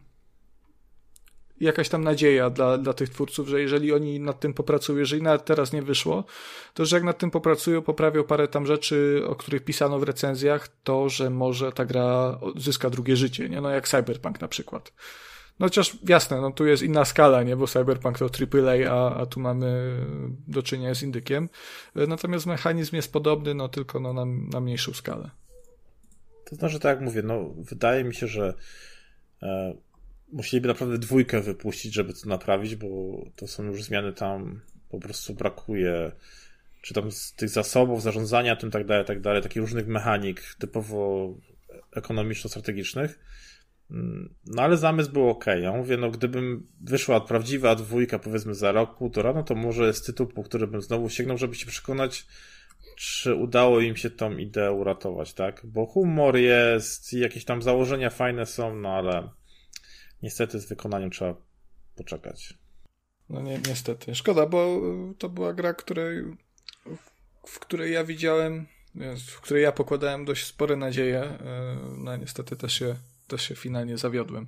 jakaś 1.60 1.90
tam 1.90 2.04
nadzieja 2.04 2.50
dla, 2.50 2.78
dla 2.78 2.94
tych 2.94 3.10
twórców, 3.10 3.48
że 3.48 3.62
jeżeli 3.62 3.94
oni 3.94 4.20
nad 4.20 4.40
tym 4.40 4.54
popracują, 4.54 5.00
jeżeli 5.00 5.22
nawet 5.22 5.46
teraz 5.46 5.74
nie 5.74 5.82
wyszło, 5.82 6.24
to 6.74 6.86
że 6.86 6.96
jak 6.96 7.04
nad 7.04 7.18
tym 7.18 7.32
popracują, 7.32 7.82
poprawią 7.82 8.24
parę 8.24 8.48
tam 8.48 8.66
rzeczy, 8.66 9.22
o 9.28 9.36
których 9.36 9.64
pisano 9.64 10.00
w 10.00 10.04
recenzjach, 10.04 10.68
to, 10.84 11.10
że 11.10 11.30
może 11.30 11.72
ta 11.72 11.86
gra 11.86 12.40
zyska 12.56 12.90
drugie 12.90 13.16
życie, 13.16 13.50
nie? 13.50 13.62
No 13.62 13.70
jak 13.70 13.88
Cyberpunk 13.88 14.42
na 14.42 14.48
przykład. 14.48 14.92
No 15.60 15.66
chociaż 15.66 15.98
jasne, 16.08 16.42
no 16.42 16.52
tu 16.52 16.66
jest 16.66 16.84
inna 16.84 17.06
skala, 17.06 17.44
nie? 17.44 17.56
Bo 17.56 17.68
Cyberpunk 17.68 18.20
to 18.20 18.26
AAA, 18.26 18.92
a, 18.92 19.16
a 19.16 19.26
tu 19.26 19.40
mamy 19.40 20.00
do 20.48 20.64
czynienia 20.64 20.96
z 20.96 21.04
indykiem. 21.04 21.50
Natomiast 21.96 22.46
mechanizm 22.46 22.96
jest 22.96 23.14
podobny, 23.14 23.54
no 23.54 23.70
tylko 23.70 24.00
no, 24.00 24.14
na, 24.14 24.26
na 24.26 24.60
mniejszą 24.60 24.94
skalę. 24.94 25.30
To 26.46 26.56
znaczy, 26.56 26.80
tak 26.80 26.96
jak 26.96 27.06
mówię, 27.06 27.22
no 27.24 27.50
wydaje 27.58 28.04
mi 28.04 28.16
się, 28.16 28.28
że 28.28 28.54
e, 29.44 29.74
musieliby 30.32 30.68
naprawdę 30.68 30.98
dwójkę 30.98 31.42
wypuścić, 31.42 31.94
żeby 31.94 32.14
to 32.14 32.30
naprawić, 32.30 32.76
bo 32.76 32.88
to 33.36 33.48
są 33.48 33.64
już 33.64 33.84
zmiany 33.84 34.14
tam, 34.14 34.62
po 34.90 35.00
prostu 35.00 35.34
brakuje 35.34 36.12
czy 36.82 36.94
tam 36.94 37.12
z 37.12 37.34
tych 37.34 37.50
zasobów, 37.50 38.02
zarządzania 38.02 38.56
tym, 38.56 38.72
tak 38.72 38.86
dalej, 38.86 39.06
tak 39.06 39.22
dalej, 39.22 39.44
takich 39.44 39.62
różnych 39.62 39.88
mechanik 39.88 40.56
typowo 40.60 41.34
ekonomiczno-strategicznych. 41.96 43.20
Mm, 43.92 44.36
no 44.46 44.62
ale 44.62 44.78
zamysł 44.78 45.12
był 45.12 45.30
ok. 45.30 45.46
Ja 45.62 45.72
mówię, 45.72 45.98
no 45.98 46.12
gdybym 46.12 46.68
wyszła 46.82 47.22
prawdziwa 47.22 47.76
dwójka 47.76 48.20
powiedzmy 48.20 48.56
za 48.56 48.72
rok, 48.72 48.98
półtora, 48.98 49.34
no 49.34 49.44
to 49.44 49.56
może 49.56 49.88
jest 49.88 50.06
tytuł, 50.06 50.28
po 50.28 50.44
który 50.44 50.68
bym 50.68 50.82
znowu 50.82 51.10
sięgnął, 51.10 51.38
żeby 51.38 51.56
się 51.56 51.66
przekonać, 51.66 52.28
czy 52.96 53.36
udało 53.36 53.82
im 53.82 53.96
się 53.96 54.10
tą 54.10 54.38
ideę 54.38 54.72
uratować, 54.72 55.34
tak? 55.34 55.62
Bo 55.64 55.86
humor 55.86 56.38
jest 56.38 57.14
jakieś 57.14 57.46
tam 57.46 57.62
założenia 57.62 58.10
fajne 58.10 58.46
są, 58.46 58.76
no 58.76 58.90
ale 58.90 59.30
niestety 60.24 60.60
z 60.60 60.70
wykonaniem 60.70 61.10
trzeba 61.10 61.36
poczekać. 61.96 62.54
No 63.30 63.42
nie, 63.42 63.60
niestety. 63.68 64.16
Szkoda, 64.16 64.46
bo 64.46 64.82
to 65.18 65.30
była 65.30 65.54
gra, 65.54 65.74
której, 65.74 66.24
w 67.48 67.60
której 67.60 67.94
ja 67.94 68.04
widziałem, 68.04 68.68
w 69.28 69.42
której 69.42 69.64
ja 69.64 69.72
pokładałem 69.72 70.26
dość 70.26 70.46
spore 70.46 70.76
nadzieje. 70.76 71.20
E, 71.20 71.78
no 71.98 72.18
niestety 72.18 72.56
też 72.56 72.74
się, 72.74 72.96
też 73.30 73.42
się 73.42 73.56
finalnie 73.56 73.98
zawiodłem. 73.98 74.48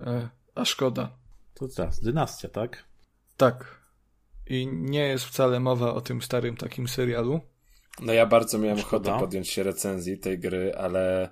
E, 0.00 0.28
a 0.54 0.64
szkoda. 0.64 1.16
To 1.54 1.68
teraz 1.68 2.00
dynastia, 2.00 2.48
tak? 2.48 2.84
Tak. 3.36 3.84
I 4.46 4.66
nie 4.66 5.08
jest 5.08 5.24
wcale 5.24 5.60
mowa 5.60 5.94
o 5.94 6.00
tym 6.00 6.22
starym 6.22 6.56
takim 6.56 6.88
serialu. 6.88 7.40
No 8.00 8.12
ja 8.12 8.26
bardzo 8.26 8.58
miałem 8.58 8.78
ochotę 8.78 9.18
podjąć 9.18 9.48
się 9.48 9.62
recenzji 9.62 10.18
tej 10.18 10.38
gry, 10.38 10.74
ale 10.76 11.30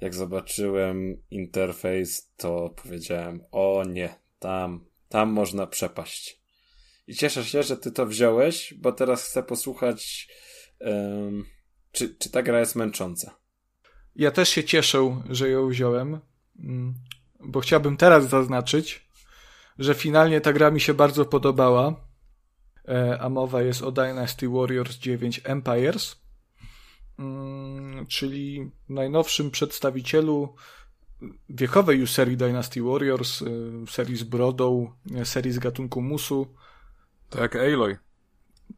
jak 0.00 0.14
zobaczyłem 0.14 1.22
interfejs, 1.30 2.32
to 2.36 2.74
powiedziałem, 2.82 3.44
o 3.50 3.84
nie, 3.86 4.14
tam, 4.38 4.86
tam 5.08 5.28
można 5.28 5.66
przepaść. 5.66 6.40
I 7.06 7.14
cieszę 7.14 7.44
się, 7.44 7.62
że 7.62 7.76
ty 7.76 7.92
to 7.92 8.06
wziąłeś, 8.06 8.74
bo 8.74 8.92
teraz 8.92 9.24
chcę 9.24 9.42
posłuchać, 9.42 10.28
um, 10.80 11.44
czy, 11.92 12.14
czy 12.14 12.30
ta 12.30 12.42
gra 12.42 12.60
jest 12.60 12.76
męcząca. 12.76 13.38
Ja 14.18 14.30
też 14.30 14.48
się 14.48 14.64
cieszę, 14.64 15.22
że 15.30 15.48
ją 15.48 15.68
wziąłem, 15.68 16.20
mm, 16.58 16.94
bo 17.40 17.60
chciałbym 17.60 17.96
teraz 17.96 18.28
zaznaczyć, 18.28 19.08
że 19.78 19.94
finalnie 19.94 20.40
ta 20.40 20.52
gra 20.52 20.70
mi 20.70 20.80
się 20.80 20.94
bardzo 20.94 21.24
podobała, 21.24 21.94
e, 22.88 23.18
a 23.20 23.28
mowa 23.28 23.62
jest 23.62 23.82
o 23.82 23.92
Dynasty 23.92 24.48
Warriors 24.48 24.96
9 24.96 25.40
Empires. 25.44 26.16
Mm, 27.18 28.06
czyli 28.06 28.70
najnowszym 28.88 29.50
przedstawicielu 29.50 30.54
wiekowej 31.48 31.98
już 31.98 32.10
serii 32.10 32.36
Dynasty 32.36 32.82
Warriors, 32.82 33.42
y, 33.42 33.46
serii 33.88 34.16
z 34.16 34.22
brodą, 34.24 34.92
y, 35.20 35.24
serii 35.24 35.52
z 35.52 35.58
gatunku 35.58 36.02
musu. 36.02 36.54
Tak 37.30 37.40
jak 37.40 37.56
Aloy. 37.56 37.98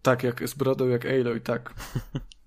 Tak, 0.02 0.22
jak 0.22 0.48
z 0.48 0.54
brodą 0.54 0.88
jak 0.88 1.06
Aloy, 1.06 1.40
tak. 1.40 1.74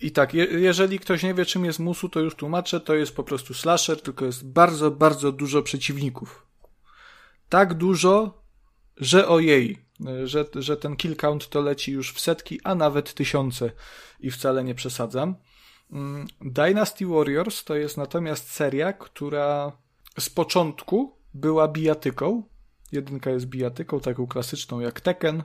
I 0.00 0.10
tak, 0.10 0.34
je, 0.34 0.44
jeżeli 0.44 0.98
ktoś 0.98 1.22
nie 1.22 1.34
wie, 1.34 1.44
czym 1.44 1.64
jest 1.64 1.78
musu, 1.78 2.08
to 2.08 2.20
już 2.20 2.34
tłumaczę, 2.34 2.80
to 2.80 2.94
jest 2.94 3.16
po 3.16 3.24
prostu 3.24 3.54
slasher, 3.54 4.02
tylko 4.02 4.24
jest 4.24 4.46
bardzo, 4.46 4.90
bardzo 4.90 5.32
dużo 5.32 5.62
przeciwników. 5.62 6.46
Tak 7.48 7.74
dużo, 7.74 8.42
że 8.96 9.28
ojej, 9.28 9.78
że, 10.24 10.44
że 10.54 10.76
ten 10.76 10.96
kill 10.96 11.16
count 11.16 11.48
to 11.48 11.60
leci 11.60 11.92
już 11.92 12.12
w 12.12 12.20
setki, 12.20 12.60
a 12.64 12.74
nawet 12.74 13.14
tysiące 13.14 13.70
i 14.20 14.30
wcale 14.30 14.64
nie 14.64 14.74
przesadzam. 14.74 15.34
Mm, 15.92 16.26
Dynasty 16.40 17.06
Warriors 17.06 17.64
to 17.64 17.76
jest 17.76 17.96
natomiast 17.96 18.52
seria, 18.52 18.92
która 18.92 19.72
z 20.18 20.30
początku 20.30 21.16
była 21.34 21.68
bijatyką. 21.68 22.42
Jedynka 22.92 23.30
jest 23.30 23.46
bijatyką, 23.46 24.00
taką 24.00 24.26
klasyczną 24.26 24.80
jak 24.80 25.00
Tekken. 25.00 25.42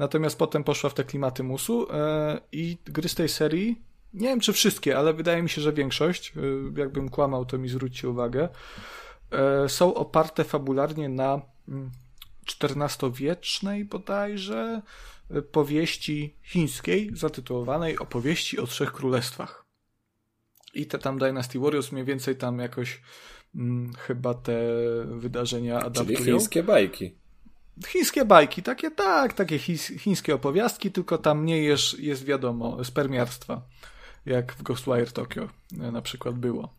Natomiast 0.00 0.38
potem 0.38 0.64
poszła 0.64 0.90
w 0.90 0.94
te 0.94 1.04
klimaty 1.04 1.42
musu 1.42 1.92
e, 1.92 2.40
i 2.52 2.78
gry 2.84 3.08
z 3.08 3.14
tej 3.14 3.28
serii, 3.28 3.82
nie 4.14 4.28
wiem 4.28 4.40
czy 4.40 4.52
wszystkie, 4.52 4.98
ale 4.98 5.14
wydaje 5.14 5.42
mi 5.42 5.48
się, 5.48 5.60
że 5.60 5.72
większość, 5.72 6.32
e, 6.36 6.40
jakbym 6.80 7.08
kłamał, 7.08 7.44
to 7.44 7.58
mi 7.58 7.68
zwróćcie 7.68 8.08
uwagę, 8.08 8.48
e, 9.30 9.68
są 9.68 9.94
oparte 9.94 10.44
fabularnie 10.44 11.08
na 11.08 11.40
mm, 11.68 11.90
XIV-wiecznej 12.62 13.84
bodajże 13.84 14.82
powieści 15.52 16.36
chińskiej 16.42 17.10
zatytułowanej 17.14 17.98
Opowieści 17.98 18.58
o 18.58 18.66
Trzech 18.66 18.92
Królestwach. 18.92 19.64
I 20.74 20.86
te 20.86 20.98
tam 20.98 21.18
Dynasty 21.18 21.58
Warriors 21.58 21.92
mniej 21.92 22.04
więcej 22.04 22.36
tam 22.36 22.58
jakoś 22.58 23.02
hmm, 23.52 23.92
chyba 23.94 24.34
te 24.34 24.60
wydarzenia 25.06 25.78
adaptują. 25.78 26.18
Czyli 26.18 26.30
chińskie 26.30 26.62
bajki. 26.62 27.19
Chińskie 27.86 28.24
bajki, 28.24 28.62
takie 28.62 28.90
tak, 28.90 29.32
takie 29.32 29.58
chińskie 29.98 30.34
opowiastki, 30.34 30.90
tylko 30.92 31.18
tam 31.18 31.46
nie 31.46 31.62
jest, 31.62 31.98
jest 31.98 32.24
wiadomo, 32.24 32.84
spermiarstwa, 32.84 33.62
jak 34.26 34.52
w 34.52 34.62
Ghostwire 34.62 35.12
Tokyo 35.12 35.48
na 35.72 36.02
przykład 36.02 36.34
było. 36.34 36.74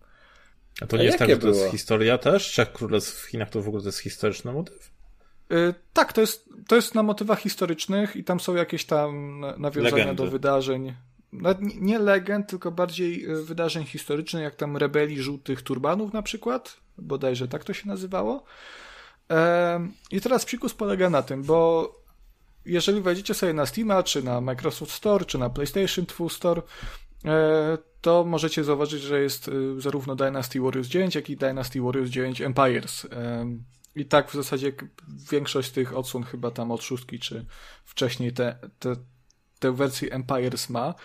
A 0.81 0.87
to 0.87 0.97
nie 0.97 1.01
A 1.01 1.05
jest 1.05 1.19
tak, 1.19 1.29
że 1.29 1.35
to 1.37 1.41
było? 1.47 1.53
jest 1.59 1.71
historia 1.71 2.17
też? 2.17 2.43
Trzech 2.47 2.71
Królestw 2.73 3.21
w 3.21 3.25
Chinach 3.25 3.49
to 3.49 3.61
w 3.61 3.67
ogóle 3.67 3.83
to 3.83 3.87
jest 3.89 3.99
historyczny 3.99 4.51
motyw? 4.53 4.91
Y, 5.51 5.73
tak, 5.93 6.13
to 6.13 6.21
jest, 6.21 6.49
to 6.67 6.75
jest 6.75 6.95
na 6.95 7.03
motywach 7.03 7.39
historycznych 7.39 8.15
i 8.15 8.23
tam 8.23 8.39
są 8.39 8.55
jakieś 8.55 8.85
tam 8.85 9.39
nawiązania 9.57 9.95
Legendy. 9.95 10.23
do 10.23 10.31
wydarzeń. 10.31 10.93
Nie 11.75 11.99
legend, 11.99 12.47
tylko 12.47 12.71
bardziej 12.71 13.29
y, 13.31 13.43
wydarzeń 13.43 13.85
historycznych, 13.85 14.43
jak 14.43 14.55
tam 14.55 14.77
rebelii 14.77 15.21
żółtych 15.21 15.61
turbanów 15.61 16.13
na 16.13 16.21
przykład, 16.21 16.77
bodajże 16.97 17.47
tak 17.47 17.63
to 17.63 17.73
się 17.73 17.87
nazywało. 17.87 18.43
I 20.11 20.21
teraz 20.21 20.45
psikus 20.45 20.73
polega 20.73 21.09
na 21.09 21.21
tym, 21.21 21.43
bo 21.43 21.91
jeżeli 22.65 23.01
wejdziecie 23.01 23.33
sobie 23.33 23.53
na 23.53 23.65
Steama, 23.65 24.03
czy 24.03 24.23
na 24.23 24.41
Microsoft 24.41 24.91
Store, 24.91 25.25
czy 25.25 25.37
na 25.37 25.49
PlayStation 25.49 26.05
2 26.05 26.29
Store, 26.29 26.61
e, 27.25 27.77
to 28.01 28.23
możecie 28.23 28.63
zauważyć, 28.63 29.01
że 29.01 29.21
jest 29.21 29.47
y, 29.47 29.81
zarówno 29.81 30.15
Dynasty 30.15 30.61
Warriors 30.61 30.87
9, 30.87 31.15
jak 31.15 31.29
i 31.29 31.37
Dynasty 31.37 31.81
Warriors 31.81 32.09
9 32.09 32.41
Empires. 32.41 33.07
i 33.95 34.05
tak 34.05 34.31
w 34.31 34.33
zasadzie 34.33 34.73
większość 35.31 35.71
tych 35.71 35.97
odsłon 35.97 36.23
chyba 36.23 36.51
tam 36.51 36.71
od 36.71 36.83
szóstki, 36.83 37.19
czy 37.19 37.45
wcześniej 37.85 38.33
te, 38.33 38.59
te, 38.79 38.95
tę 39.59 39.71
wersję 39.71 40.11
Empires 40.11 40.69
ma. 40.69 40.95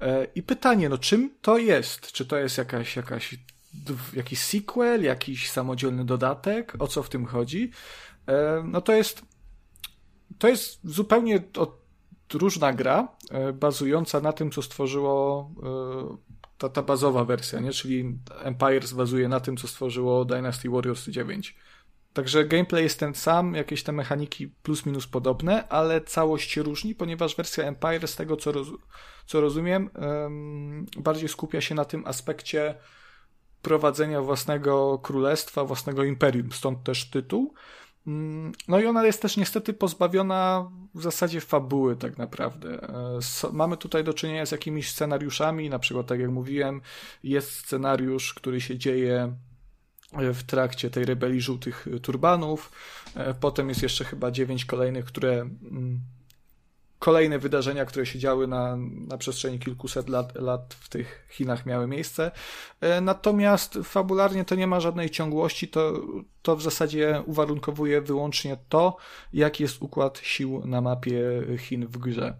E, 0.00 0.26
I 0.34 0.42
pytanie, 0.42 0.88
no 0.88 0.98
czym 0.98 1.30
to 1.42 1.58
jest? 1.58 2.12
Czy 2.12 2.26
to 2.26 2.36
jest 2.36 2.58
jakaś, 2.58 2.96
jakaś 2.96 3.34
jakiś 4.12 4.38
sequel, 4.38 5.02
jakiś 5.02 5.50
samodzielny 5.50 6.04
dodatek? 6.04 6.72
O 6.78 6.86
co 6.86 7.02
w 7.02 7.08
tym 7.08 7.26
chodzi? 7.26 7.70
E, 8.26 8.62
no 8.66 8.80
to 8.80 8.92
jest 8.92 9.22
to 10.38 10.48
jest 10.48 10.80
zupełnie 10.84 11.42
różna 12.34 12.72
gra, 12.72 13.08
e, 13.30 13.52
bazująca 13.52 14.20
na 14.20 14.32
tym, 14.32 14.50
co 14.50 14.62
stworzyło 14.62 15.50
ta, 16.58 16.68
ta 16.68 16.82
bazowa 16.82 17.24
wersja, 17.24 17.60
nie? 17.60 17.72
czyli 17.72 18.18
Empires 18.42 18.92
bazuje 18.92 19.28
na 19.28 19.40
tym, 19.40 19.56
co 19.56 19.68
stworzyło 19.68 20.24
Dynasty 20.24 20.70
Warriors 20.70 21.08
9. 21.08 21.56
Także 22.12 22.44
gameplay 22.44 22.82
jest 22.82 23.00
ten 23.00 23.14
sam, 23.14 23.54
jakieś 23.54 23.82
te 23.82 23.92
mechaniki 23.92 24.48
plus 24.48 24.86
minus 24.86 25.06
podobne, 25.06 25.68
ale 25.68 26.00
całość 26.00 26.50
się 26.50 26.62
różni, 26.62 26.94
ponieważ 26.94 27.36
wersja 27.36 27.64
Empire, 27.64 28.08
z 28.08 28.16
tego 28.16 28.36
co, 28.36 28.52
roz, 28.52 28.68
co 29.26 29.40
rozumiem, 29.40 29.90
um, 29.94 30.86
bardziej 30.98 31.28
skupia 31.28 31.60
się 31.60 31.74
na 31.74 31.84
tym 31.84 32.06
aspekcie 32.06 32.74
prowadzenia 33.66 34.22
własnego 34.22 34.98
królestwa, 34.98 35.64
własnego 35.64 36.04
imperium, 36.04 36.52
stąd 36.52 36.82
też 36.82 37.10
tytuł. 37.10 37.54
Mm, 38.06 38.52
no 38.68 38.80
i 38.80 38.86
ona 38.86 39.06
jest 39.06 39.22
też 39.22 39.36
niestety 39.36 39.72
pozbawiona 39.72 40.70
w 40.94 41.02
zasadzie 41.02 41.40
fabuły 41.40 41.96
tak 41.96 42.18
naprawdę. 42.18 42.82
E, 42.82 43.52
mamy 43.52 43.76
tutaj 43.76 44.04
do 44.04 44.14
czynienia 44.14 44.46
z 44.46 44.52
jakimiś 44.52 44.90
scenariuszami, 44.90 45.70
na 45.70 45.78
przykład 45.78 46.06
tak 46.06 46.20
jak 46.20 46.30
mówiłem, 46.30 46.80
jest 47.22 47.50
scenariusz, 47.50 48.34
który 48.34 48.60
się 48.60 48.78
dzieje 48.78 49.36
w 50.12 50.42
trakcie 50.42 50.90
tej 50.90 51.04
rebelii 51.04 51.40
żółtych 51.40 51.86
turbanów. 52.02 52.72
E, 53.14 53.34
potem 53.34 53.68
jest 53.68 53.82
jeszcze 53.82 54.04
chyba 54.04 54.30
dziewięć 54.30 54.64
kolejnych, 54.64 55.04
które 55.04 55.32
mm, 55.32 56.00
kolejne 56.98 57.38
wydarzenia, 57.38 57.84
które 57.84 58.06
się 58.06 58.18
działy 58.18 58.46
na, 58.46 58.76
na 59.08 59.18
przestrzeni 59.18 59.58
kilkuset 59.58 60.08
lat, 60.08 60.34
lat 60.34 60.74
w 60.80 60.88
tych 60.88 61.26
Chinach 61.30 61.66
miały 61.66 61.86
miejsce. 61.86 62.30
E, 62.80 63.00
natomiast 63.00 63.78
fabularnie 63.84 64.44
to 64.44 64.54
nie 64.54 64.66
ma 64.66 64.80
żadnej 64.80 65.10
ciągłości, 65.10 65.68
to, 65.68 65.92
to 66.42 66.56
w 66.56 66.62
zasadzie 66.62 67.22
uwarunkowuje 67.26 68.00
wyłącznie 68.00 68.56
to, 68.68 68.96
jaki 69.32 69.62
jest 69.62 69.82
układ 69.82 70.18
sił 70.18 70.62
na 70.66 70.80
mapie 70.80 71.20
Chin 71.58 71.86
w 71.86 71.98
grze. 71.98 72.36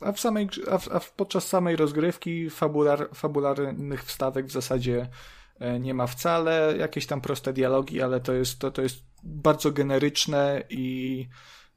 A, 0.00 0.12
w 0.12 0.20
samej, 0.20 0.48
a, 0.70 0.96
a 0.96 1.00
podczas 1.16 1.48
samej 1.48 1.76
rozgrywki 1.76 2.50
fabular, 2.50 3.08
fabularnych 3.14 4.04
wstawek 4.04 4.46
w 4.46 4.52
zasadzie 4.52 5.08
E, 5.58 5.80
nie 5.80 5.94
ma 5.94 6.06
wcale, 6.06 6.74
jakieś 6.78 7.06
tam 7.06 7.20
proste 7.20 7.52
dialogi, 7.52 8.02
ale 8.02 8.20
to 8.20 8.32
jest, 8.32 8.58
to, 8.58 8.70
to 8.70 8.82
jest 8.82 9.02
bardzo 9.22 9.70
generyczne 9.70 10.62
i 10.70 11.28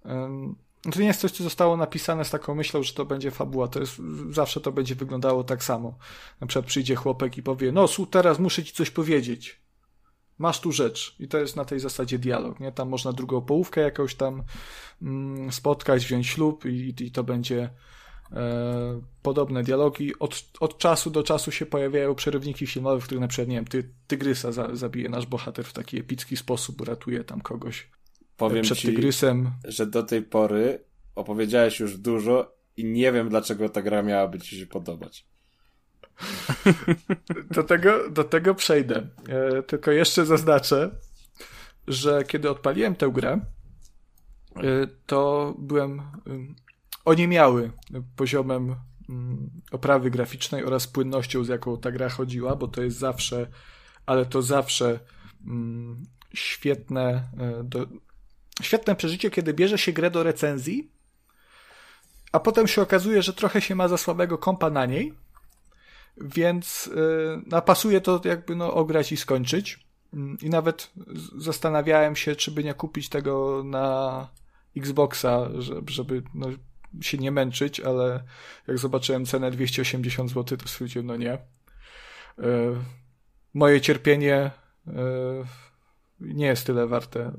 um, 0.06 0.56
to 0.92 1.00
nie 1.00 1.08
jest 1.08 1.20
coś, 1.20 1.32
co 1.32 1.44
zostało 1.44 1.78
napisane 1.78 2.26
z 2.26 2.30
taką 2.30 2.56
myślą, 2.56 2.84
że 2.84 2.94
to 2.94 3.06
będzie 3.06 3.32
fabuła. 3.32 3.68
To 3.68 3.80
jest, 3.80 4.02
zawsze 4.30 4.62
to 4.62 4.72
będzie 4.72 4.96
wyglądało 4.96 5.44
tak 5.44 5.64
samo. 5.64 5.98
Na 6.42 6.48
przykład 6.48 6.66
przyjdzie 6.66 6.96
chłopek 6.96 7.38
i 7.38 7.44
powie, 7.44 7.72
no 7.72 7.88
su, 7.88 8.06
teraz 8.06 8.40
muszę 8.40 8.64
ci 8.64 8.74
coś 8.74 8.90
powiedzieć. 8.90 9.62
Masz 10.38 10.60
tu 10.60 10.72
rzecz. 10.72 11.16
I 11.20 11.28
to 11.28 11.38
jest 11.38 11.56
na 11.56 11.66
tej 11.66 11.80
zasadzie 11.80 12.20
dialog, 12.20 12.60
nie? 12.60 12.72
Tam 12.72 12.90
można 12.90 13.14
drugą 13.14 13.42
połówkę 13.42 13.82
jakąś 13.82 14.16
tam 14.16 14.44
mm, 15.02 15.52
spotkać, 15.52 16.06
wziąć 16.06 16.28
ślub 16.28 16.66
i, 16.66 16.96
i 17.00 17.12
to 17.12 17.24
będzie 17.24 17.70
E, 18.34 19.02
podobne 19.22 19.64
dialogi. 19.64 20.20
Od, 20.20 20.44
od 20.60 20.78
czasu 20.78 21.10
do 21.10 21.24
czasu 21.24 21.52
się 21.52 21.66
pojawiają 21.66 22.16
przerywniki 22.16 22.68
filmowe, 22.68 23.02
w 23.02 23.04
których 23.04 23.22
na 23.22 23.28
przykład, 23.28 23.48
nie 23.48 23.56
wiem, 23.56 23.66
ty, 23.66 23.90
tygrysa 24.08 24.52
za, 24.52 24.76
zabije 24.76 25.10
nasz 25.10 25.26
bohater 25.26 25.66
w 25.66 25.74
taki 25.74 26.00
epicki 26.00 26.38
sposób, 26.38 26.82
ratuje 26.82 27.24
tam 27.24 27.42
kogoś 27.42 27.90
Powiem 28.50 28.64
przed 28.64 28.78
ci, 28.78 28.88
tygrysem. 28.88 29.52
że 29.64 29.86
do 29.86 30.04
tej 30.04 30.22
pory 30.22 30.84
opowiedziałeś 31.16 31.80
już 31.80 31.98
dużo 31.98 32.56
i 32.78 32.86
nie 32.86 33.12
wiem, 33.12 33.30
dlaczego 33.30 33.70
ta 33.70 33.82
gra 33.82 34.02
miałaby 34.02 34.40
ci 34.40 34.60
się 34.60 34.66
podobać. 34.66 35.26
Do 37.56 37.64
tego, 37.64 38.10
do 38.10 38.24
tego 38.24 38.56
przejdę. 38.56 39.08
E, 39.30 39.64
tylko 39.64 39.92
jeszcze 39.92 40.26
zaznaczę, 40.26 40.96
że 41.88 42.24
kiedy 42.24 42.50
odpaliłem 42.50 42.96
tę 42.96 43.10
grę, 43.10 43.32
e, 43.32 44.62
to 45.06 45.54
byłem 45.58 46.02
oniemiały 47.06 47.72
poziomem 48.16 48.76
mm, 49.10 49.50
oprawy 49.72 50.12
graficznej 50.12 50.66
oraz 50.66 50.88
płynnością, 50.88 51.44
z 51.44 51.48
jaką 51.48 51.78
ta 51.78 51.92
gra 51.92 52.10
chodziła, 52.10 52.56
bo 52.56 52.68
to 52.68 52.84
jest 52.84 52.98
zawsze, 52.98 53.48
ale 54.06 54.26
to 54.26 54.42
zawsze 54.42 55.00
mm, 55.48 56.04
świetne, 56.34 57.30
e, 57.38 57.64
do, 57.64 57.88
świetne 58.62 58.96
przeżycie, 58.96 59.30
kiedy 59.30 59.54
bierze 59.54 59.78
się 59.78 59.94
grę 59.94 60.12
do 60.12 60.24
recenzji, 60.24 60.92
a 62.32 62.40
potem 62.40 62.68
się 62.68 62.82
okazuje, 62.82 63.22
że 63.22 63.34
trochę 63.34 63.62
się 63.62 63.76
ma 63.76 63.88
za 63.88 63.98
słabego 63.98 64.38
kompa 64.38 64.70
na 64.70 64.86
niej, 64.86 65.14
więc 66.18 66.90
yy, 66.96 67.42
napasuje 67.46 68.02
to 68.02 68.22
jakby 68.26 68.56
no, 68.56 68.74
ograć 68.74 69.12
i 69.12 69.18
skończyć. 69.18 69.80
Mm, 70.14 70.38
I 70.42 70.50
nawet 70.50 70.92
zastanawiałem 71.38 72.16
się, 72.16 72.36
czy 72.36 72.52
by 72.52 72.64
nie 72.64 72.74
kupić 72.74 73.10
tego 73.10 73.64
na 73.66 74.28
Xboxa, 74.78 75.50
żeby 75.88 76.24
no, 76.34 76.48
się 77.02 77.18
nie 77.18 77.32
męczyć, 77.32 77.80
ale 77.80 78.24
jak 78.68 78.78
zobaczyłem 78.78 79.26
cenę 79.26 79.52
280 79.52 80.30
zł, 80.30 80.58
to 80.58 80.68
stwierdziłem, 80.68 81.08
no 81.08 81.16
nie. 81.16 81.34
E, 81.34 81.40
moje 83.54 83.82
cierpienie 83.82 84.36
e, 84.36 84.52
nie 86.20 86.46
jest 86.46 86.66
tyle 86.66 86.88
warte. 86.88 87.32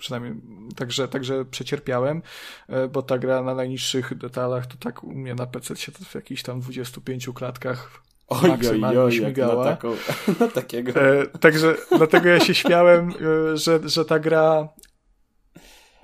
Przynajmniej 0.00 0.34
także, 0.76 1.08
także 1.08 1.44
przecierpiałem, 1.44 2.22
e, 2.68 2.88
bo 2.88 3.02
ta 3.02 3.18
gra 3.18 3.42
na 3.42 3.54
najniższych 3.54 4.18
detalach 4.18 4.66
to 4.66 4.76
tak 4.76 5.04
u 5.04 5.14
mnie 5.14 5.34
na 5.34 5.46
PC 5.46 5.76
się 5.76 5.92
to 5.92 6.04
w 6.04 6.14
jakichś 6.14 6.42
tam 6.42 6.60
25 6.60 7.28
klatkach 7.34 8.02
Oj, 8.28 8.50
oj, 8.70 8.98
oj, 8.98 9.12
śmigała. 9.12 9.64
Na, 9.64 9.70
taką, 9.70 9.96
na 10.40 10.48
takiego. 10.48 10.92
także 11.40 11.76
dlatego 11.96 12.28
ja 12.28 12.40
się 12.40 12.54
śmiałem, 12.54 13.12
że, 13.54 13.80
że 13.88 14.04
ta 14.04 14.18
gra 14.18 14.68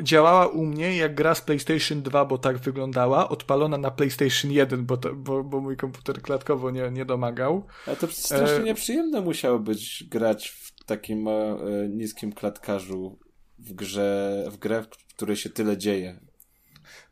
działała 0.02 0.46
u 0.46 0.64
mnie 0.64 0.96
jak 0.96 1.14
gra 1.14 1.34
z 1.34 1.40
PlayStation 1.40 2.02
2, 2.02 2.24
bo 2.24 2.38
tak 2.38 2.58
wyglądała, 2.58 3.28
odpalona 3.28 3.78
na 3.78 3.90
PlayStation 3.90 4.50
1, 4.50 4.86
bo, 4.86 4.96
to, 4.96 5.14
bo, 5.14 5.44
bo 5.44 5.60
mój 5.60 5.76
komputer 5.76 6.22
klatkowo 6.22 6.70
nie, 6.70 6.90
nie 6.90 7.04
domagał. 7.04 7.66
Ale 7.86 7.96
to 7.96 8.06
strasznie 8.06 8.56
e... 8.56 8.62
nieprzyjemne 8.62 9.20
musiało 9.20 9.58
być 9.58 10.04
grać 10.10 10.48
w 10.48 10.84
takim 10.84 11.28
e, 11.28 11.56
niskim 11.88 12.32
klatkarzu 12.32 13.18
w 13.58 13.72
grze, 13.72 14.44
w 14.50 14.56
grę, 14.56 14.82
w 14.82 15.14
której 15.14 15.36
się 15.36 15.50
tyle 15.50 15.76
dzieje. 15.76 16.20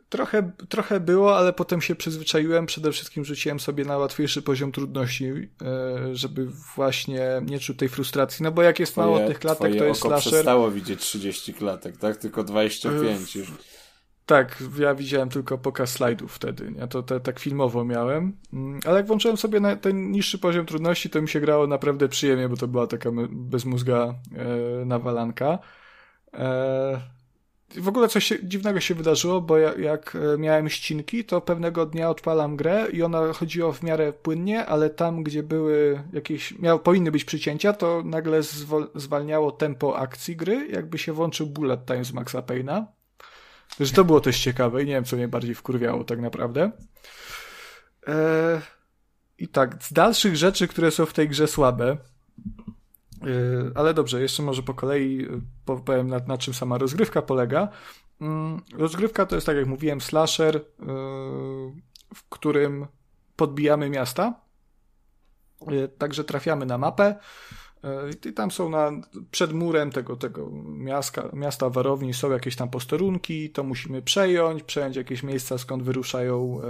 Trochę, 0.08 0.52
trochę 0.68 1.00
było, 1.00 1.38
ale 1.38 1.52
potem 1.52 1.80
się 1.80 1.94
przyzwyczaiłem. 1.94 2.66
Przede 2.66 2.92
wszystkim 2.92 3.24
rzuciłem 3.24 3.60
sobie 3.60 3.84
na 3.84 3.98
łatwiejszy 3.98 4.42
poziom 4.42 4.72
trudności, 4.72 5.24
e, 5.26 6.16
żeby 6.16 6.46
właśnie 6.76 7.42
nie 7.46 7.58
czuć 7.58 7.78
tej 7.78 7.88
frustracji. 7.88 8.42
No 8.42 8.52
bo 8.52 8.62
jak 8.62 8.80
jest 8.80 8.92
twoje, 8.92 9.06
mało 9.06 9.26
tych 9.26 9.38
klatek, 9.38 9.78
to 9.78 9.84
jest 9.84 10.00
oko 10.00 10.08
slasher. 10.08 10.32
przestało 10.32 10.70
widzieć 10.70 11.00
30 11.00 11.54
klatek, 11.54 11.96
tak? 11.96 12.16
Tylko 12.16 12.44
25 12.44 13.36
już. 13.36 13.52
Tak, 14.26 14.62
ja 14.78 14.94
widziałem 14.94 15.28
tylko 15.28 15.58
pokaz 15.58 15.92
slajdów 15.92 16.34
wtedy, 16.34 16.70
nie? 16.70 16.88
To 16.88 17.02
te, 17.02 17.20
tak 17.20 17.38
filmowo 17.38 17.84
miałem, 17.84 18.36
mm, 18.52 18.80
ale 18.86 18.96
jak 18.96 19.06
włączyłem 19.06 19.36
sobie 19.36 19.60
na 19.60 19.76
ten 19.76 20.10
niższy 20.10 20.38
poziom 20.38 20.66
trudności, 20.66 21.10
to 21.10 21.22
mi 21.22 21.28
się 21.28 21.40
grało 21.40 21.66
naprawdę 21.66 22.08
przyjemnie, 22.08 22.48
bo 22.48 22.56
to 22.56 22.68
była 22.68 22.86
taka 22.86 23.10
bezmózga 23.30 24.14
e, 24.36 24.84
nawalanka. 24.84 25.58
E, 26.38 27.14
w 27.76 27.88
ogóle 27.88 28.08
coś 28.08 28.32
dziwnego 28.42 28.80
się 28.80 28.94
wydarzyło, 28.94 29.40
bo 29.40 29.58
jak, 29.58 30.16
e, 30.34 30.38
miałem 30.38 30.68
ścinki, 30.68 31.24
to 31.24 31.40
pewnego 31.40 31.86
dnia 31.86 32.10
odpalam 32.10 32.56
grę 32.56 32.86
i 32.92 33.02
ona 33.02 33.32
chodziła 33.32 33.72
w 33.72 33.82
miarę 33.82 34.12
płynnie, 34.12 34.66
ale 34.66 34.90
tam, 34.90 35.22
gdzie 35.22 35.42
były 35.42 36.02
jakieś, 36.12 36.58
miał, 36.58 36.78
powinny 36.78 37.10
być 37.10 37.24
przycięcia, 37.24 37.72
to 37.72 38.02
nagle 38.04 38.40
zwalniało 38.94 39.52
tempo 39.52 39.98
akcji 39.98 40.36
gry, 40.36 40.68
jakby 40.72 40.98
się 40.98 41.12
włączył 41.12 41.46
bullet 41.46 41.86
time 41.86 42.04
z 42.04 42.12
Maxa 42.12 42.40
Payne'a. 42.40 42.84
Że 43.80 43.92
to 43.92 44.04
było 44.04 44.20
też 44.20 44.40
ciekawe 44.40 44.82
i 44.82 44.86
nie 44.86 44.92
wiem, 44.92 45.04
co 45.04 45.16
mnie 45.16 45.28
bardziej 45.28 45.54
wkurwiało 45.54 46.04
tak 46.04 46.20
naprawdę. 46.20 46.70
Eee, 48.06 48.60
I 49.38 49.48
tak, 49.48 49.76
z 49.82 49.92
dalszych 49.92 50.36
rzeczy, 50.36 50.68
które 50.68 50.90
są 50.90 51.06
w 51.06 51.12
tej 51.12 51.28
grze 51.28 51.48
słabe, 51.48 51.96
ale 53.74 53.94
dobrze, 53.94 54.22
jeszcze 54.22 54.42
może 54.42 54.62
po 54.62 54.74
kolei 54.74 55.16
yy, 55.16 55.80
powiem 55.84 56.08
na, 56.08 56.18
na 56.18 56.38
czym 56.38 56.54
sama 56.54 56.78
rozgrywka 56.78 57.22
polega. 57.22 57.68
Mm, 58.20 58.60
rozgrywka 58.74 59.26
to 59.26 59.34
jest, 59.34 59.46
tak 59.46 59.56
jak 59.56 59.66
mówiłem, 59.66 60.00
slasher, 60.00 60.54
yy, 60.54 60.62
w 62.14 62.28
którym 62.28 62.86
podbijamy 63.36 63.90
miasta. 63.90 64.44
Także 65.98 66.24
trafiamy 66.24 66.66
na 66.66 66.78
mapę 66.78 67.16
i 68.28 68.32
tam 68.32 68.50
są 68.50 68.68
na, 68.68 68.90
przed 69.30 69.52
murem 69.52 69.90
tego, 69.90 70.16
tego 70.16 70.50
miasta, 70.64 71.28
miasta 71.32 71.70
warowni 71.70 72.14
są 72.14 72.30
jakieś 72.30 72.56
tam 72.56 72.70
posterunki, 72.70 73.50
to 73.50 73.64
musimy 73.64 74.02
przejąć, 74.02 74.62
przejąć 74.62 74.96
jakieś 74.96 75.22
miejsca, 75.22 75.58
skąd 75.58 75.82
wyruszają 75.82 76.60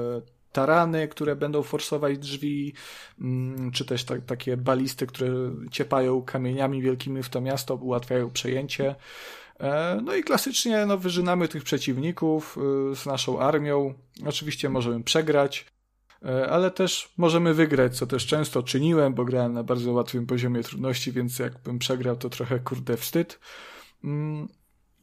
tarany, 0.55 1.09
które 1.09 1.37
będą 1.37 1.63
forsować 1.63 2.19
drzwi, 2.19 2.75
mm, 3.21 3.71
czy 3.71 3.85
też 3.85 4.05
tak, 4.05 4.25
takie 4.25 4.57
balisty, 4.57 5.07
które 5.07 5.29
ciepają 5.71 6.23
kamieniami 6.23 6.83
wielkimi 6.83 7.23
w 7.23 7.29
to 7.29 7.41
miasto, 7.41 7.75
ułatwiają 7.75 8.31
przejęcie. 8.31 8.95
E, 9.61 10.01
no 10.05 10.15
i 10.15 10.23
klasycznie 10.23 10.87
no, 10.87 10.99
wyżynamy 10.99 11.49
tych 11.49 11.65
przeciwników 11.65 12.59
y, 12.93 12.97
z 12.97 13.07
naszą 13.07 13.41
armią. 13.41 13.95
Oczywiście 14.27 14.69
możemy 14.69 15.05
przegrać, 15.05 15.67
e, 16.25 16.51
ale 16.51 16.71
też 16.71 17.13
możemy 17.17 17.55
wygrać, 17.55 17.99
co 17.99 18.07
też 18.07 18.27
często 18.27 18.63
czyniłem, 18.63 19.15
bo 19.15 19.25
grałem 19.25 19.53
na 19.53 19.63
bardzo 19.63 19.93
łatwym 19.93 20.27
poziomie 20.27 20.63
trudności, 20.63 21.13
więc 21.13 21.39
jakbym 21.39 21.79
przegrał, 21.79 22.17
to 22.17 22.31
trochę 22.31 22.59
kurde 22.59 22.97
wstyd. 22.97 23.41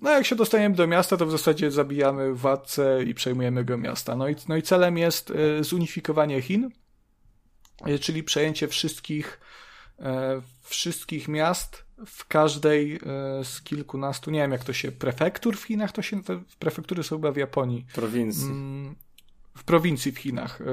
No 0.01 0.09
jak 0.11 0.25
się 0.25 0.35
dostaniemy 0.35 0.75
do 0.75 0.87
miasta, 0.87 1.17
to 1.17 1.25
w 1.25 1.31
zasadzie 1.31 1.71
zabijamy 1.71 2.33
władcę 2.33 3.03
i 3.03 3.13
przejmujemy 3.13 3.65
go 3.65 3.77
miasta. 3.77 4.15
No 4.15 4.29
i, 4.29 4.35
no 4.47 4.55
i 4.55 4.61
celem 4.61 4.97
jest 4.97 5.29
y, 5.29 5.63
zunifikowanie 5.63 6.41
Chin, 6.41 6.71
y, 7.87 7.99
czyli 7.99 8.23
przejęcie 8.23 8.67
wszystkich, 8.67 9.39
wszystkich 10.63 11.27
miast 11.27 11.83
w 12.05 12.27
każdej 12.27 12.95
e, 12.95 12.99
z 13.45 13.61
kilkunastu, 13.61 14.31
nie 14.31 14.39
wiem 14.39 14.51
jak 14.51 14.63
to 14.63 14.73
się, 14.73 14.91
prefektur 14.91 15.57
w 15.57 15.63
Chinach, 15.63 15.91
to 15.91 16.01
się, 16.01 16.23
te 16.23 16.41
prefektury 16.59 17.03
są 17.03 17.15
chyba 17.15 17.31
w 17.31 17.37
Japonii. 17.37 17.85
Prowincji. 17.93 18.45
Mm, 18.45 18.95
w 19.57 19.63
prowincji 19.63 20.11
w 20.11 20.17
Chinach. 20.17 20.61
E, 20.61 20.65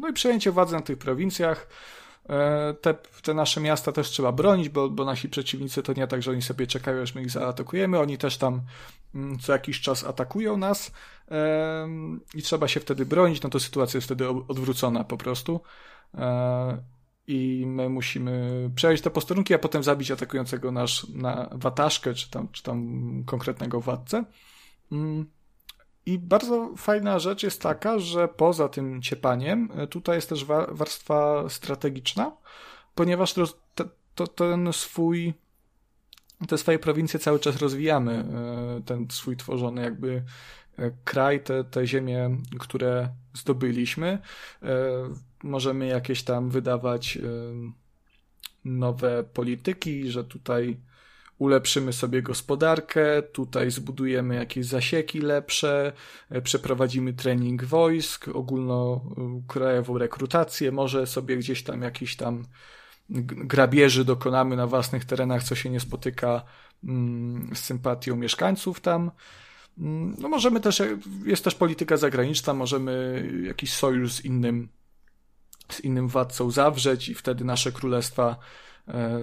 no 0.00 0.08
i 0.08 0.12
przejęcie 0.12 0.50
władzy 0.50 0.74
na 0.74 0.80
tych 0.80 0.98
prowincjach. 0.98 1.68
E, 2.28 2.74
te, 2.74 2.94
te 3.22 3.34
nasze 3.34 3.60
miasta 3.60 3.92
też 3.92 4.08
trzeba 4.08 4.32
bronić, 4.32 4.68
bo, 4.68 4.90
bo 4.90 5.04
nasi 5.04 5.28
przeciwnicy 5.28 5.82
to 5.82 5.92
nie 5.92 6.06
tak, 6.06 6.22
że 6.22 6.30
oni 6.30 6.42
sobie 6.42 6.66
czekają, 6.66 7.02
aż 7.02 7.14
my 7.14 7.22
ich 7.22 7.30
zaatakujemy. 7.30 7.98
Oni 7.98 8.18
też 8.18 8.36
tam 8.36 8.62
mm, 9.14 9.38
co 9.38 9.52
jakiś 9.52 9.80
czas 9.80 10.04
atakują 10.04 10.56
nas 10.56 10.92
i 12.34 12.42
trzeba 12.42 12.68
się 12.68 12.80
wtedy 12.80 13.06
bronić. 13.06 13.42
No 13.42 13.50
to 13.50 13.60
sytuacja 13.60 13.98
jest 13.98 14.06
wtedy 14.06 14.28
odwrócona 14.28 15.04
po 15.04 15.16
prostu 15.16 15.60
i 17.26 17.64
my 17.66 17.88
musimy 17.88 18.70
przejść 18.74 19.02
te 19.02 19.10
posterunki, 19.10 19.54
a 19.54 19.58
potem 19.58 19.82
zabić 19.82 20.10
atakującego 20.10 20.72
nasz 20.72 21.08
na 21.08 21.48
wataszkę, 21.52 22.14
czy 22.14 22.30
tam, 22.30 22.48
czy 22.52 22.62
tam 22.62 23.22
konkretnego 23.26 23.80
władcę. 23.80 24.24
I 26.08 26.18
bardzo 26.18 26.74
fajna 26.76 27.18
rzecz 27.18 27.42
jest 27.42 27.62
taka, 27.62 27.98
że 27.98 28.28
poza 28.28 28.68
tym 28.68 29.02
ciepaniem, 29.02 29.68
e, 29.76 29.86
tutaj 29.86 30.16
jest 30.16 30.28
też 30.28 30.44
warstwa 30.68 31.48
strategiczna, 31.48 32.32
ponieważ 32.94 33.32
to, 33.32 33.44
to, 34.14 34.26
ten 34.26 34.72
swój, 34.72 35.34
te 36.48 36.58
swoje 36.58 36.78
prowincje 36.78 37.20
cały 37.20 37.38
czas 37.40 37.56
rozwijamy, 37.56 38.12
e, 38.12 38.82
ten 38.82 39.06
swój 39.10 39.36
tworzony 39.36 39.82
jakby 39.82 40.24
e, 40.78 40.90
kraj, 41.04 41.42
te, 41.42 41.64
te 41.64 41.86
ziemie, 41.86 42.36
które 42.58 43.08
zdobyliśmy. 43.34 44.18
Możemy 45.42 45.86
jakieś 45.86 46.22
tam 46.22 46.50
wydawać 46.50 47.18
nowe 48.64 49.24
polityki, 49.24 50.10
że 50.10 50.24
tutaj 50.24 50.76
ulepszymy 51.38 51.92
sobie 51.92 52.22
gospodarkę, 52.22 53.22
tutaj 53.22 53.70
zbudujemy 53.70 54.34
jakieś 54.34 54.66
zasieki 54.66 55.20
lepsze, 55.20 55.92
e, 56.30 56.42
przeprowadzimy 56.42 57.12
trening 57.12 57.64
wojsk, 57.64 58.28
ogólnokrajową 58.28 59.98
rekrutację, 59.98 60.72
może 60.72 61.06
sobie 61.06 61.36
gdzieś 61.36 61.62
tam 61.62 61.82
jakiś 61.82 62.16
tam 62.16 62.44
grabieży 63.10 64.04
dokonamy 64.04 64.56
na 64.56 64.66
własnych 64.66 65.04
terenach, 65.04 65.44
co 65.44 65.54
się 65.54 65.70
nie 65.70 65.80
spotyka 65.80 66.42
mm, 66.84 67.50
z 67.54 67.58
sympatią 67.58 68.16
mieszkańców 68.16 68.80
tam. 68.80 69.10
Mm, 69.78 70.16
no 70.18 70.28
możemy 70.28 70.60
też, 70.60 70.82
jest 71.24 71.44
też 71.44 71.54
polityka 71.54 71.96
zagraniczna, 71.96 72.54
możemy 72.54 73.24
jakiś 73.46 73.72
sojusz 73.72 74.12
z 74.12 74.24
innym 74.24 74.68
z 75.72 75.80
innym 75.80 76.08
władcą 76.08 76.50
zawrzeć 76.50 77.08
i 77.08 77.14
wtedy 77.14 77.44
nasze 77.44 77.72
królestwa 77.72 78.36
e, 78.88 79.20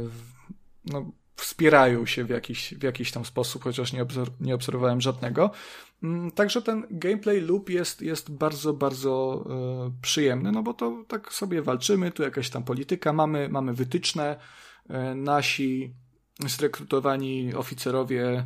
no, 0.85 1.11
wspierają 1.35 2.05
się 2.05 2.23
w 2.23 2.30
jakiś, 2.30 2.73
w 2.73 2.83
jakiś 2.83 3.11
tam 3.11 3.25
sposób, 3.25 3.64
chociaż 3.64 3.93
nie, 3.93 4.03
obser 4.03 4.27
nie 4.39 4.55
obserwowałem 4.55 5.01
żadnego. 5.01 5.51
Mm, 6.03 6.31
także 6.31 6.61
ten 6.61 6.88
gameplay 6.91 7.41
loop 7.41 7.69
jest, 7.69 8.01
jest 8.01 8.31
bardzo, 8.31 8.73
bardzo 8.73 9.45
e, 9.49 10.01
przyjemny, 10.01 10.51
no 10.51 10.64
bo 10.64 10.73
to 10.73 11.03
tak 11.07 11.33
sobie 11.33 11.61
walczymy, 11.61 12.11
tu 12.11 12.23
jakaś 12.23 12.49
tam 12.49 12.64
polityka, 12.64 13.14
mamy, 13.14 13.49
mamy 13.49 13.73
wytyczne, 13.73 14.39
e, 14.89 15.15
nasi 15.15 15.93
zrekrutowani 16.47 17.53
oficerowie 17.53 18.45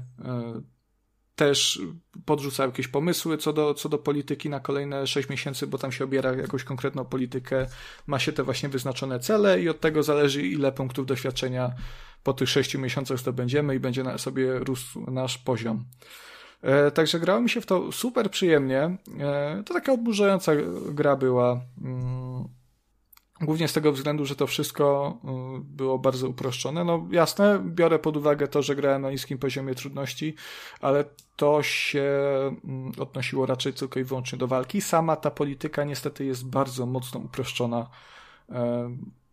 też 1.40 1.82
podrzuca 2.26 2.66
jakieś 2.66 2.88
pomysły 2.88 3.38
co 3.38 3.54
do, 3.54 3.74
co 3.74 3.90
do 3.90 3.98
polityki 3.98 4.50
na 4.50 4.60
kolejne 4.60 5.08
6 5.08 5.30
miesięcy, 5.30 5.68
bo 5.68 5.78
tam 5.78 5.92
się 5.92 6.04
obiera 6.04 6.34
jakąś 6.36 6.64
konkretną 6.64 7.06
politykę, 7.06 7.68
ma 8.08 8.20
się 8.20 8.32
te 8.32 8.44
właśnie 8.44 8.70
wyznaczone 8.70 9.20
cele 9.20 9.62
i 9.62 9.70
od 9.70 9.80
tego 9.80 10.04
zależy, 10.04 10.48
ile 10.48 10.72
punktów 10.72 11.06
doświadczenia 11.06 11.72
po 12.24 12.34
tych 12.34 12.50
6 12.50 12.76
miesiącach 12.76 13.20
zdobędziemy 13.20 13.76
i 13.76 13.80
będzie 13.80 14.04
sobie 14.18 14.60
rósł 14.60 15.12
nasz 15.12 15.38
poziom. 15.38 15.86
E, 16.62 16.92
także 16.92 17.20
grało 17.20 17.42
mi 17.42 17.50
się 17.50 17.62
w 17.62 17.66
to 17.66 17.92
super 17.92 18.32
przyjemnie. 18.32 18.98
E, 19.20 19.64
to 19.66 19.74
taka 19.74 19.94
odburzająca 19.94 20.52
gra 20.92 21.16
była. 21.16 21.62
Głównie 23.42 23.68
z 23.68 23.74
tego 23.74 23.92
względu, 23.92 24.26
że 24.26 24.36
to 24.36 24.48
wszystko 24.48 25.18
y, 25.58 25.60
było 25.64 26.00
bardzo 26.00 26.30
uproszczone. 26.30 26.84
No 26.84 27.08
jasne, 27.12 27.60
biorę 27.66 28.00
pod 28.00 28.18
uwagę 28.18 28.48
to, 28.48 28.62
że 28.62 28.76
grałem 28.76 29.02
na 29.02 29.12
niskim 29.12 29.38
poziomie 29.38 29.76
trudności, 29.76 30.36
ale 30.82 31.06
to 31.36 31.64
się 31.64 32.04
mm, 32.64 32.92
odnosiło 33.00 33.46
raczej 33.46 33.74
tylko 33.74 34.00
i 34.00 34.04
wyłącznie 34.04 34.38
do 34.38 34.48
walki. 34.48 34.82
Sama 34.82 35.16
ta 35.16 35.32
polityka 35.32 35.84
niestety 35.84 36.26
jest 36.26 36.46
bardzo 36.46 36.86
mocno 36.86 37.20
uproszczona. 37.20 37.90
E, 38.50 38.90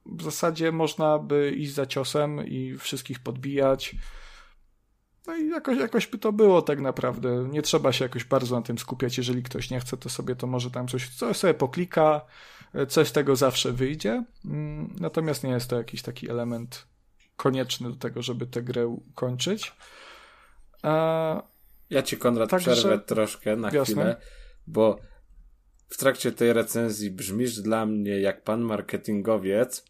w 0.06 0.22
zasadzie 0.22 0.72
można 0.72 1.18
by 1.18 1.52
iść 1.56 1.74
za 1.74 1.86
ciosem 1.86 2.46
i 2.46 2.76
wszystkich 2.78 3.18
podbijać. 3.20 3.96
No 5.26 5.36
i 5.36 5.48
jakoś, 5.48 5.78
jakoś 5.78 6.06
by 6.06 6.18
to 6.18 6.32
było 6.32 6.62
tak 6.62 6.80
naprawdę. 6.80 7.48
Nie 7.50 7.62
trzeba 7.62 7.92
się 7.92 8.04
jakoś 8.04 8.24
bardzo 8.24 8.56
na 8.56 8.62
tym 8.62 8.78
skupiać. 8.78 9.18
Jeżeli 9.18 9.42
ktoś 9.42 9.70
nie 9.70 9.80
chce, 9.80 9.96
to 9.96 10.08
sobie 10.08 10.36
to 10.36 10.46
może 10.46 10.70
tam 10.70 10.88
coś, 10.88 11.08
coś 11.08 11.36
sobie 11.36 11.54
poklika 11.54 12.20
Coś 12.88 13.10
tego 13.10 13.36
zawsze 13.36 13.72
wyjdzie, 13.72 14.24
mm, 14.44 14.96
natomiast 15.00 15.44
nie 15.44 15.50
jest 15.50 15.70
to 15.70 15.76
jakiś 15.76 16.02
taki 16.02 16.30
element 16.30 16.86
konieczny 17.36 17.90
do 17.90 17.96
tego, 17.96 18.22
żeby 18.22 18.46
tę 18.46 18.62
grę 18.62 18.96
kończyć. 19.14 19.72
A... 20.82 21.42
Ja 21.90 22.02
ci, 22.02 22.16
Konrad, 22.16 22.50
Także... 22.50 22.72
przerwę 22.72 22.98
troszkę 22.98 23.56
na 23.56 23.70
Jasne. 23.70 23.82
chwilę, 23.84 24.16
bo 24.66 24.98
w 25.88 25.96
trakcie 25.96 26.32
tej 26.32 26.52
recenzji 26.52 27.10
brzmisz 27.10 27.60
dla 27.60 27.86
mnie 27.86 28.20
jak 28.20 28.42
pan 28.42 28.60
marketingowiec, 28.60 29.84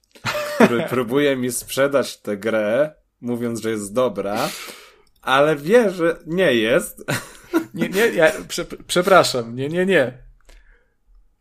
który 0.54 0.82
próbuje 0.90 1.36
mi 1.36 1.52
sprzedać 1.52 2.20
tę 2.20 2.36
grę, 2.36 2.94
mówiąc, 3.20 3.60
że 3.60 3.70
jest 3.70 3.94
dobra, 3.94 4.48
ale 5.22 5.56
wie, 5.56 5.90
że 5.90 6.18
nie 6.26 6.54
jest. 6.54 7.04
Nie, 7.74 7.88
nie, 7.88 8.06
ja, 8.06 8.32
prze, 8.48 8.64
przepraszam, 8.86 9.56
nie, 9.56 9.68
nie, 9.68 9.86
nie 9.86 10.25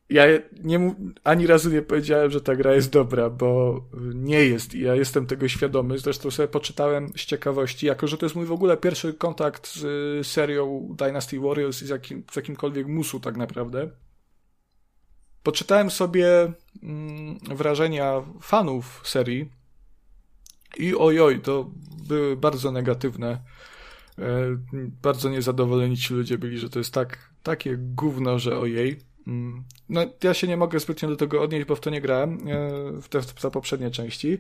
ja 0.09 0.24
nie, 0.64 0.95
ani 1.24 1.48
razu 1.48 1.69
nie 1.69 1.82
powiedziałem, 1.82 2.32
że 2.32 2.42
ta 2.42 2.56
gra 2.56 2.74
jest 2.74 2.92
dobra, 2.92 3.30
bo 3.30 3.82
nie 4.14 4.45
jest 4.45 4.75
i 4.75 4.82
ja 4.82 4.95
jestem 4.95 5.27
tego 5.27 5.48
świadomy. 5.48 6.00
Zresztą 6.00 6.32
sobie 6.32 6.48
poczytałem 6.48 7.09
z 7.09 7.25
ciekawości, 7.25 7.85
jako 7.85 8.08
że 8.08 8.17
to 8.17 8.25
jest 8.25 8.35
mój 8.35 8.45
w 8.45 8.51
ogóle 8.51 8.77
pierwszy 8.77 9.14
kontakt 9.14 9.67
z 9.67 10.27
serią 10.27 10.95
Dynasty 10.98 11.40
Warriors 11.40 11.82
i 11.82 11.85
z, 11.85 11.90
jakim, 11.90 12.24
z 12.32 12.35
jakimkolwiek 12.35 12.88
musu 12.88 13.19
tak 13.19 13.38
naprawdę. 13.38 13.90
Poczytałem 15.43 15.92
sobie 15.92 16.53
mm, 16.84 17.40
wrażenia 17.40 18.24
fanów 18.42 19.01
serii 19.03 19.50
i 20.77 20.95
ojoj, 20.95 21.42
to 21.42 21.72
były 22.08 22.38
bardzo 22.38 22.72
negatywne. 22.72 23.42
E, 24.19 24.58
bardzo 25.01 25.30
niezadowoleni 25.30 25.98
ci 25.98 26.14
ludzie 26.14 26.38
byli, 26.38 26.58
że 26.58 26.69
to 26.69 26.80
jest 26.80 26.93
tak, 26.93 27.30
takie 27.43 27.77
gówno, 27.77 28.40
że 28.40 28.59
ojej. 28.59 29.00
Mm. 29.27 29.63
No, 29.89 30.05
ja 30.23 30.33
się 30.33 30.47
nie 30.47 30.57
mogę 30.57 30.79
zbytnio 30.79 31.09
do 31.09 31.15
tego 31.15 31.41
odnieść, 31.41 31.67
bo 31.67 31.75
w 31.75 31.79
to 31.79 31.89
nie 31.89 32.01
grałem, 32.01 32.47
e, 32.47 33.01
w 33.01 33.09
te 33.09 33.21
za 33.39 33.51
poprzednie 33.51 33.91
części. 33.91 34.37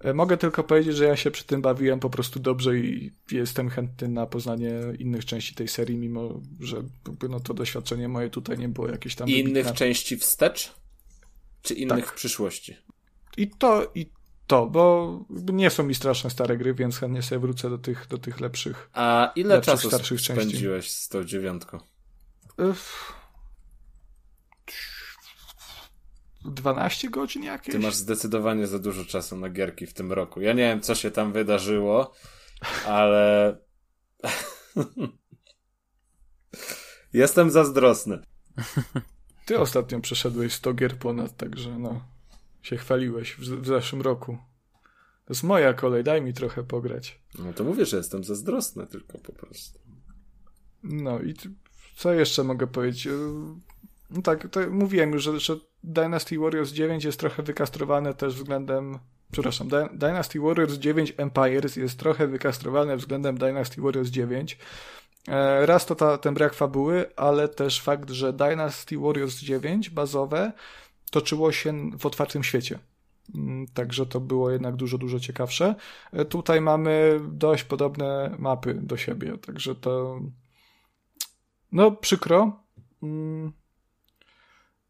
E, 0.00 0.14
mogę 0.14 0.36
tylko 0.36 0.64
powiedzieć, 0.64 0.96
że 0.96 1.04
ja 1.04 1.16
się 1.16 1.30
przy 1.30 1.44
tym 1.44 1.62
bawiłem 1.62 2.00
po 2.00 2.10
prostu 2.10 2.40
dobrze 2.40 2.78
i 2.78 3.12
jestem 3.30 3.70
chętny 3.70 4.08
na 4.08 4.26
poznanie 4.26 4.72
innych 4.98 5.24
części 5.24 5.54
tej 5.54 5.68
serii, 5.68 5.96
mimo 5.96 6.40
że 6.60 6.82
no, 7.28 7.40
to 7.40 7.54
doświadczenie 7.54 8.08
moje 8.08 8.30
tutaj 8.30 8.58
nie 8.58 8.68
było 8.68 8.88
jakieś 8.88 9.14
tam... 9.14 9.28
I 9.28 9.38
innych 9.38 9.72
części 9.72 10.16
wstecz? 10.16 10.74
Czy 11.62 11.74
innych 11.74 12.04
tak. 12.04 12.14
w 12.14 12.16
przyszłości? 12.16 12.76
I 13.36 13.48
to, 13.48 13.90
i 13.94 14.06
to, 14.46 14.66
bo 14.66 15.24
nie 15.52 15.70
są 15.70 15.82
mi 15.82 15.94
straszne 15.94 16.30
stare 16.30 16.56
gry, 16.56 16.74
więc 16.74 16.98
chętnie 16.98 17.22
sobie 17.22 17.38
wrócę 17.38 17.70
do 17.70 17.78
tych, 17.78 18.06
do 18.06 18.18
tych 18.18 18.40
lepszych 18.40 18.90
A 18.92 19.32
ile 19.36 19.54
lepszych, 19.54 19.74
czasu 19.74 19.88
starszych 19.88 20.20
spędziłeś 20.20 20.84
części. 20.84 21.04
z 21.04 21.08
tą 21.08 21.24
dziewiątką? 21.24 21.78
Uff 22.58 23.17
12 26.44 27.10
godzin 27.10 27.42
jakieś. 27.42 27.74
Ty 27.74 27.78
masz 27.78 27.94
zdecydowanie 27.94 28.66
za 28.66 28.78
dużo 28.78 29.04
czasu 29.04 29.36
na 29.36 29.48
gierki 29.48 29.86
w 29.86 29.94
tym 29.94 30.12
roku. 30.12 30.40
Ja 30.40 30.52
nie 30.52 30.62
wiem, 30.62 30.80
co 30.80 30.94
się 30.94 31.10
tam 31.10 31.32
wydarzyło, 31.32 32.12
ale. 32.86 33.56
Jestem 37.12 37.50
zazdrosny. 37.50 38.18
Ty 39.46 39.58
ostatnio 39.58 40.00
przeszedłeś 40.00 40.52
100 40.52 40.74
gier 40.74 40.98
ponad, 40.98 41.36
także 41.36 41.78
no. 41.78 42.04
Się 42.62 42.76
chwaliłeś 42.76 43.32
w, 43.32 43.40
w 43.40 43.66
zeszłym 43.66 44.02
roku. 44.02 44.38
To 45.24 45.32
jest 45.32 45.42
moja 45.42 45.74
kolej, 45.74 46.04
daj 46.04 46.22
mi 46.22 46.32
trochę 46.32 46.64
pograć. 46.64 47.20
No 47.38 47.52
to 47.52 47.64
mówię, 47.64 47.86
że 47.86 47.96
jestem 47.96 48.24
zazdrosny 48.24 48.86
tylko 48.86 49.18
po 49.18 49.32
prostu. 49.32 49.78
No 50.82 51.20
i 51.20 51.34
co 51.96 52.12
jeszcze 52.12 52.44
mogę 52.44 52.66
powiedzieć? 52.66 53.08
No 54.10 54.22
tak, 54.22 54.48
to 54.48 54.60
mówiłem 54.70 55.12
już, 55.12 55.22
że, 55.22 55.40
że 55.40 55.56
Dynasty 55.84 56.38
Warriors 56.38 56.70
9 56.70 57.04
jest 57.04 57.20
trochę 57.20 57.42
wykastrowane 57.42 58.14
też 58.14 58.34
względem 58.34 58.98
przepraszam, 59.32 59.68
Dynasty 59.92 60.40
Warriors 60.40 60.74
9 60.74 61.14
Empires 61.16 61.76
jest 61.76 61.98
trochę 61.98 62.26
wykastrowane 62.26 62.96
względem 62.96 63.38
Dynasty 63.38 63.80
Warriors 63.80 64.08
9. 64.08 64.58
E, 65.28 65.66
raz 65.66 65.86
to 65.86 65.94
ta, 65.94 66.18
ten 66.18 66.34
brak 66.34 66.54
fabuły, 66.54 67.16
ale 67.16 67.48
też 67.48 67.80
fakt, 67.80 68.10
że 68.10 68.32
Dynasty 68.32 68.98
Warriors 68.98 69.38
9 69.38 69.90
bazowe 69.90 70.52
toczyło 71.10 71.52
się 71.52 71.90
w 71.98 72.06
otwartym 72.06 72.44
świecie. 72.44 72.78
Mm, 73.34 73.66
także 73.66 74.06
to 74.06 74.20
było 74.20 74.50
jednak 74.50 74.76
dużo, 74.76 74.98
dużo 74.98 75.20
ciekawsze. 75.20 75.74
E, 76.12 76.24
tutaj 76.24 76.60
mamy 76.60 77.20
dość 77.28 77.64
podobne 77.64 78.36
mapy 78.38 78.74
do 78.74 78.96
siebie, 78.96 79.38
także 79.38 79.74
to 79.74 80.20
no 81.72 81.90
przykro. 81.90 82.62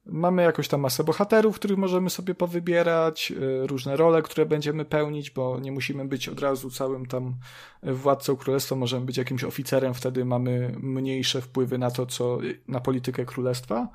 Mamy 0.09 0.43
jakąś 0.43 0.69
tam 0.69 0.81
masę 0.81 1.05
bohaterów, 1.05 1.57
których 1.57 1.79
możemy 1.79 2.11
sobie 2.11 2.35
powybierać, 2.35 3.33
y, 3.33 3.67
różne 3.67 3.97
role, 3.97 4.23
które 4.23 4.47
będziemy 4.47 4.85
pełnić, 4.85 5.31
bo 5.31 5.61
nie 5.61 5.73
musimy 5.73 6.05
być 6.05 6.29
od 6.29 6.41
razu 6.41 6.71
całym 6.71 7.07
tam 7.07 7.35
władcą 7.83 8.37
królestwa, 8.37 8.77
możemy 8.77 9.07
być 9.07 9.17
jakimś 9.17 9.45
oficerem, 9.45 9.95
wtedy 9.95 10.25
mamy 10.25 10.75
mniejsze 10.83 11.41
wpływy 11.41 11.79
na 11.79 11.91
to, 11.91 12.07
co, 12.07 12.39
na 12.69 12.81
politykę 12.81 13.25
królestwa. 13.25 13.89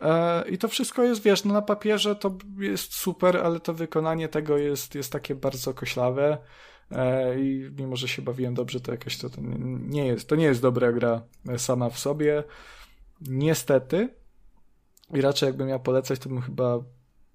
E, 0.00 0.48
I 0.48 0.58
to 0.58 0.68
wszystko 0.68 1.02
jest, 1.02 1.22
wiesz, 1.22 1.44
no 1.44 1.54
na 1.54 1.62
papierze 1.62 2.16
to 2.16 2.36
jest 2.58 2.94
super, 2.94 3.36
ale 3.36 3.60
to 3.60 3.74
wykonanie 3.74 4.28
tego 4.28 4.58
jest, 4.58 4.94
jest 4.94 5.12
takie 5.12 5.34
bardzo 5.34 5.74
koślawe. 5.74 6.38
E, 6.90 7.40
I 7.40 7.70
mimo, 7.78 7.96
że 7.96 8.08
się 8.08 8.22
bawiłem 8.22 8.54
dobrze, 8.54 8.80
to 8.80 8.92
jakaś 8.92 9.18
to, 9.18 9.30
to 9.30 9.40
nie 9.66 10.06
jest, 10.06 10.28
to 10.28 10.36
nie 10.36 10.44
jest 10.44 10.62
dobra 10.62 10.92
gra 10.92 11.22
sama 11.56 11.90
w 11.90 11.98
sobie. 11.98 12.44
Niestety, 13.20 14.08
i 15.12 15.20
raczej 15.20 15.46
jakbym 15.46 15.68
miał 15.68 15.80
polecać, 15.80 16.18
to 16.18 16.28
bym 16.28 16.42
chyba 16.42 16.78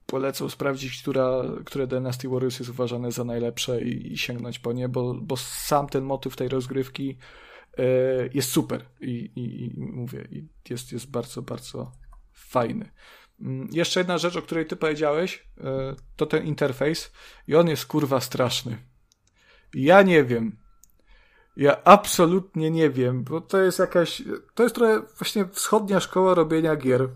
polecał 0.06 0.50
sprawdzić, 0.50 1.02
która, 1.02 1.44
które 1.66 1.88
Dynasty 1.88 2.30
Warriors 2.30 2.60
jest 2.60 2.72
uważane 2.72 3.12
za 3.12 3.24
najlepsze 3.24 3.82
i, 3.82 4.14
i 4.14 4.18
sięgnąć 4.18 4.60
po 4.60 4.74
nie, 4.74 4.90
bo, 4.90 5.14
bo 5.14 5.38
sam 5.38 5.88
ten 5.90 6.04
motyw 6.04 6.36
tej 6.36 6.50
rozgrywki 6.50 7.18
y, 7.80 7.84
jest 8.34 8.50
super 8.50 8.86
i, 9.02 9.32
i, 9.36 9.64
i 9.64 9.80
mówię, 9.80 10.28
jest, 10.70 10.92
jest 10.92 11.12
bardzo, 11.12 11.42
bardzo 11.42 11.92
fajny. 12.34 12.92
Mm, 13.42 13.70
jeszcze 13.72 14.00
jedna 14.00 14.18
rzecz, 14.18 14.36
o 14.36 14.42
której 14.42 14.66
ty 14.66 14.76
powiedziałeś, 14.76 15.48
y, 15.58 15.62
to 16.16 16.26
ten 16.26 16.46
interfejs 16.46 17.12
i 17.48 17.56
on 17.56 17.68
jest 17.68 17.86
kurwa 17.86 18.22
straszny. 18.22 18.78
Ja 19.74 20.02
nie 20.02 20.24
wiem. 20.24 20.58
Ja 21.58 21.84
absolutnie 21.84 22.72
nie 22.72 22.90
wiem, 22.90 23.24
bo 23.24 23.42
to 23.42 23.62
jest 23.62 23.80
jakaś, 23.80 24.24
to 24.54 24.64
jest 24.64 24.76
trochę 24.76 25.02
właśnie 25.18 25.46
wschodnia 25.46 26.00
szkoła 26.00 26.34
robienia 26.34 26.76
gier 26.76 27.10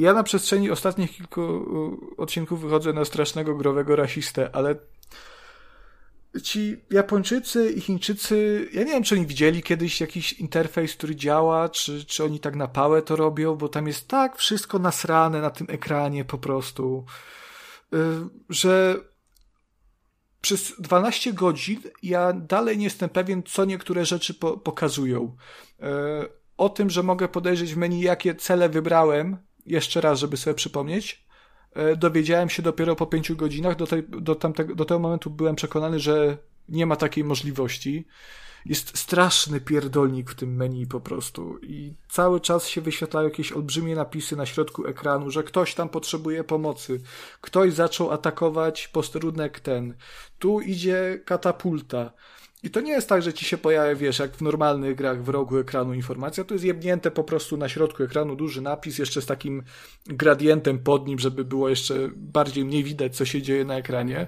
ja 0.00 0.14
na 0.14 0.22
przestrzeni 0.22 0.70
ostatnich 0.70 1.16
kilku 1.16 1.66
odcinków 2.16 2.60
wychodzę 2.60 2.92
na 2.92 3.04
strasznego 3.04 3.54
growego 3.54 3.96
rasistę, 3.96 4.50
ale 4.52 4.76
ci 6.42 6.76
Japończycy 6.90 7.72
i 7.72 7.80
Chińczycy, 7.80 8.68
ja 8.72 8.82
nie 8.82 8.92
wiem, 8.92 9.02
czy 9.02 9.14
oni 9.14 9.26
widzieli 9.26 9.62
kiedyś 9.62 10.00
jakiś 10.00 10.32
interfejs, 10.32 10.94
który 10.94 11.16
działa, 11.16 11.68
czy, 11.68 12.04
czy 12.04 12.24
oni 12.24 12.40
tak 12.40 12.56
na 12.56 12.68
pałę 12.68 13.02
to 13.02 13.16
robią, 13.16 13.56
bo 13.56 13.68
tam 13.68 13.86
jest 13.86 14.08
tak 14.08 14.36
wszystko 14.36 14.78
nasrane 14.78 15.40
na 15.40 15.50
tym 15.50 15.66
ekranie 15.70 16.24
po 16.24 16.38
prostu, 16.38 17.04
y, 17.94 17.96
że 18.48 18.96
przez 20.40 20.72
12 20.78 21.32
godzin 21.32 21.80
ja 22.02 22.32
dalej 22.32 22.78
nie 22.78 22.84
jestem 22.84 23.08
pewien, 23.08 23.42
co 23.42 23.64
niektóre 23.64 24.04
rzeczy 24.04 24.34
po 24.34 24.56
pokazują. 24.56 25.36
Y, 25.80 25.84
o 26.56 26.68
tym, 26.68 26.90
że 26.90 27.02
mogę 27.02 27.28
podejrzeć 27.28 27.74
w 27.74 27.76
menu, 27.76 28.00
jakie 28.00 28.34
cele 28.34 28.68
wybrałem, 28.68 29.36
jeszcze 29.70 30.00
raz, 30.00 30.18
żeby 30.18 30.36
sobie 30.36 30.54
przypomnieć. 30.54 31.24
E, 31.74 31.96
dowiedziałem 31.96 32.48
się 32.50 32.62
dopiero 32.62 32.96
po 32.96 33.06
pięciu 33.06 33.36
godzinach. 33.36 33.76
Do, 33.76 33.86
tej, 33.86 34.02
do, 34.08 34.34
tamtego, 34.34 34.74
do 34.74 34.84
tego 34.84 34.98
momentu 34.98 35.30
byłem 35.30 35.56
przekonany, 35.56 36.00
że 36.00 36.36
nie 36.68 36.86
ma 36.86 36.96
takiej 36.96 37.24
możliwości. 37.24 38.06
Jest 38.66 38.98
straszny 38.98 39.60
pierdolnik 39.60 40.30
w 40.30 40.34
tym 40.34 40.56
menu 40.56 40.86
po 40.86 41.00
prostu 41.00 41.58
i 41.62 41.94
cały 42.08 42.40
czas 42.40 42.68
się 42.68 42.80
wyświetlają 42.80 43.28
jakieś 43.28 43.52
olbrzymie 43.52 43.94
napisy 43.94 44.36
na 44.36 44.46
środku 44.46 44.86
ekranu, 44.86 45.30
że 45.30 45.42
ktoś 45.42 45.74
tam 45.74 45.88
potrzebuje 45.88 46.44
pomocy. 46.44 47.00
Ktoś 47.40 47.72
zaczął 47.72 48.10
atakować 48.10 48.88
posterunek 48.88 49.60
ten. 49.60 49.94
Tu 50.38 50.60
idzie 50.60 51.20
katapulta. 51.24 52.12
I 52.62 52.70
to 52.70 52.80
nie 52.80 52.92
jest 52.92 53.08
tak, 53.08 53.22
że 53.22 53.32
ci 53.32 53.44
się 53.44 53.58
pojawia, 53.58 53.94
wiesz, 53.94 54.18
jak 54.18 54.36
w 54.36 54.42
normalnych 54.42 54.96
grach 54.96 55.22
w 55.22 55.28
rogu 55.28 55.58
ekranu 55.58 55.94
informacja, 55.94 56.44
to 56.44 56.54
jest 56.54 56.64
jebnięte 56.64 57.10
po 57.10 57.24
prostu 57.24 57.56
na 57.56 57.68
środku 57.68 58.02
ekranu 58.02 58.36
duży 58.36 58.60
napis, 58.60 58.98
jeszcze 58.98 59.22
z 59.22 59.26
takim 59.26 59.62
gradientem 60.06 60.78
pod 60.78 61.06
nim, 61.08 61.18
żeby 61.18 61.44
było 61.44 61.68
jeszcze 61.68 61.94
bardziej 62.16 62.64
mniej 62.64 62.84
widać, 62.84 63.16
co 63.16 63.24
się 63.24 63.42
dzieje 63.42 63.64
na 63.64 63.76
ekranie. 63.76 64.26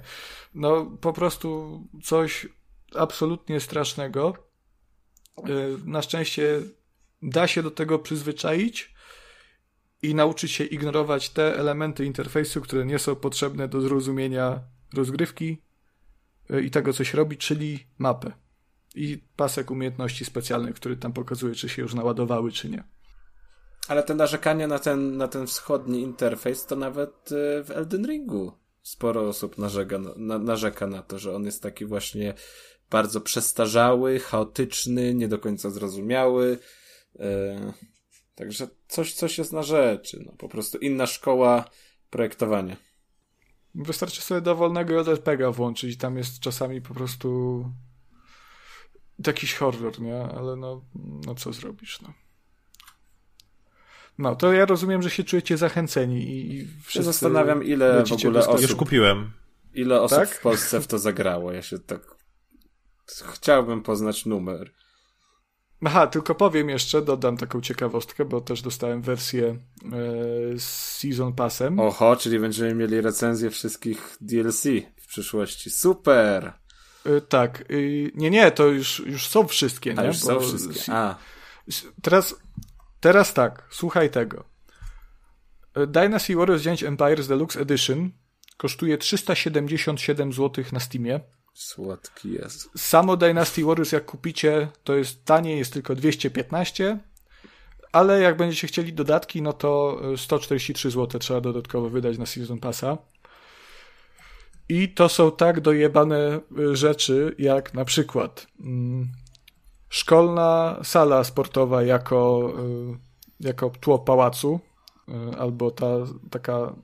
No, 0.54 0.86
po 1.00 1.12
prostu 1.12 1.80
coś 2.02 2.48
absolutnie 2.94 3.60
strasznego. 3.60 4.34
Y, 5.38 5.76
na 5.84 6.02
szczęście 6.02 6.60
da 7.22 7.46
się 7.46 7.62
do 7.62 7.70
tego 7.70 7.98
przyzwyczaić 7.98 8.94
i 10.02 10.14
nauczyć 10.14 10.52
się 10.52 10.64
ignorować 10.64 11.30
te 11.30 11.58
elementy 11.58 12.04
interfejsu, 12.04 12.60
które 12.60 12.86
nie 12.86 12.98
są 12.98 13.16
potrzebne 13.16 13.68
do 13.68 13.80
zrozumienia 13.80 14.60
rozgrywki, 14.94 15.58
i 16.62 16.70
tego 16.70 16.92
coś 16.92 17.14
robi, 17.14 17.36
czyli 17.36 17.86
mapę. 17.98 18.32
I 18.94 19.22
pasek 19.36 19.70
umiejętności 19.70 20.24
specjalnych, 20.24 20.74
który 20.74 20.96
tam 20.96 21.12
pokazuje, 21.12 21.54
czy 21.54 21.68
się 21.68 21.82
już 21.82 21.94
naładowały, 21.94 22.52
czy 22.52 22.68
nie. 22.68 22.84
Ale 23.88 24.02
te 24.02 24.14
narzekania 24.14 24.66
na 24.66 24.78
ten, 24.78 25.16
na 25.16 25.28
ten 25.28 25.46
wschodni 25.46 26.02
interfejs, 26.02 26.66
to 26.66 26.76
nawet 26.76 27.32
y, 27.32 27.64
w 27.64 27.70
Elden 27.70 28.06
Ringu 28.06 28.52
sporo 28.82 29.28
osób 29.28 29.58
narzeka 29.58 29.98
na, 30.16 30.38
narzeka 30.38 30.86
na 30.86 31.02
to, 31.02 31.18
że 31.18 31.34
on 31.34 31.44
jest 31.44 31.62
taki 31.62 31.84
właśnie 31.84 32.34
bardzo 32.90 33.20
przestarzały, 33.20 34.18
chaotyczny, 34.18 35.14
nie 35.14 35.28
do 35.28 35.38
końca 35.38 35.70
zrozumiały. 35.70 36.58
Yy, 37.14 37.24
także 38.34 38.68
coś, 38.88 39.14
coś 39.14 39.38
jest 39.38 39.52
na 39.52 39.62
rzeczy. 39.62 40.22
No, 40.26 40.32
po 40.32 40.48
prostu 40.48 40.78
inna 40.78 41.06
szkoła 41.06 41.64
projektowania. 42.10 42.76
Wystarczy 43.74 44.22
sobie 44.22 44.40
dowolnego 44.40 44.94
JRPGa 44.94 45.50
włączyć 45.50 45.94
i 45.94 45.96
tam 45.96 46.16
jest 46.16 46.40
czasami 46.40 46.80
po 46.80 46.94
prostu 46.94 47.64
jakiś 49.26 49.54
horror, 49.54 50.00
nie? 50.00 50.22
Ale 50.22 50.56
no, 50.56 50.84
no 51.26 51.34
co 51.34 51.52
zrobisz, 51.52 52.00
no. 52.00 52.12
No, 54.18 54.36
to 54.36 54.52
ja 54.52 54.66
rozumiem, 54.66 55.02
że 55.02 55.10
się 55.10 55.24
czujecie 55.24 55.56
zachęceni 55.56 56.28
i 56.28 56.68
wszyscy 56.82 57.02
zastanawiam, 57.02 57.64
ile 57.64 58.04
w 58.04 58.12
ogóle 58.12 58.40
osób... 58.40 58.62
Już 58.62 58.74
kupiłem. 58.74 59.32
Ile 59.74 60.00
osób 60.00 60.18
tak? 60.18 60.28
w 60.28 60.40
Polsce 60.40 60.80
w 60.80 60.86
to 60.86 60.98
zagrało. 60.98 61.52
Ja 61.52 61.62
się 61.62 61.78
tak... 61.78 62.00
Chciałbym 63.06 63.82
poznać 63.82 64.26
numer. 64.26 64.72
Aha, 65.84 66.06
tylko 66.06 66.34
powiem 66.34 66.68
jeszcze, 66.68 67.02
dodam 67.02 67.36
taką 67.36 67.60
ciekawostkę, 67.60 68.24
bo 68.24 68.40
też 68.40 68.62
dostałem 68.62 69.02
wersję 69.02 69.46
e, 69.46 69.58
z 70.58 70.96
Season 70.98 71.32
Passem. 71.32 71.80
Oho, 71.80 72.16
czyli 72.16 72.38
będziemy 72.38 72.74
mieli 72.74 73.00
recenzję 73.00 73.50
wszystkich 73.50 74.16
DLC 74.20 74.64
w 74.96 75.06
przyszłości. 75.06 75.70
Super! 75.70 76.52
E, 77.06 77.20
tak. 77.20 77.60
E, 77.60 77.74
nie, 78.14 78.30
nie, 78.30 78.50
to 78.50 78.66
już, 78.66 78.98
już 79.06 79.26
są 79.28 79.48
wszystkie. 79.48 79.94
A, 79.96 80.02
nie? 80.02 80.08
już 80.08 80.18
są 80.18 80.40
wszystkie. 80.40 80.92
A. 80.92 81.16
Teraz, 82.02 82.34
teraz 83.00 83.34
tak, 83.34 83.68
słuchaj 83.70 84.10
tego. 84.10 84.44
Dynasty 85.86 86.36
Warriors 86.36 86.62
9 86.62 86.82
Empires 86.82 87.28
Deluxe 87.28 87.60
Edition 87.60 88.10
kosztuje 88.56 88.98
377 88.98 90.32
zł 90.32 90.64
na 90.72 90.80
Steamie. 90.80 91.20
Słodki 91.52 92.32
jest. 92.32 92.70
Samo 92.76 93.16
Dynasty 93.16 93.64
Warriors 93.64 93.92
jak 93.92 94.04
kupicie, 94.04 94.68
to 94.84 94.96
jest 94.96 95.24
tanie, 95.24 95.56
jest 95.56 95.72
tylko 95.72 95.94
215, 95.94 96.98
ale 97.92 98.20
jak 98.20 98.36
będziecie 98.36 98.66
chcieli 98.66 98.92
dodatki, 98.92 99.42
no 99.42 99.52
to 99.52 100.00
143 100.16 100.90
zł 100.90 101.20
trzeba 101.20 101.40
dodatkowo 101.40 101.88
wydać 101.88 102.18
na 102.18 102.26
Season 102.26 102.58
Passa. 102.58 102.98
I 104.68 104.88
to 104.88 105.08
są 105.08 105.32
tak 105.32 105.60
dojebane 105.60 106.40
y, 106.58 106.76
rzeczy, 106.76 107.34
jak 107.38 107.74
na 107.74 107.84
przykład 107.84 108.46
mm, 108.60 109.08
szkolna 109.88 110.80
sala 110.82 111.24
sportowa 111.24 111.82
jako, 111.82 112.52
y, 113.40 113.48
jako 113.48 113.70
tło 113.70 113.98
pałacu, 113.98 114.60
y, 115.08 115.38
albo 115.38 115.70
ta 115.70 115.86
taka 116.30 116.74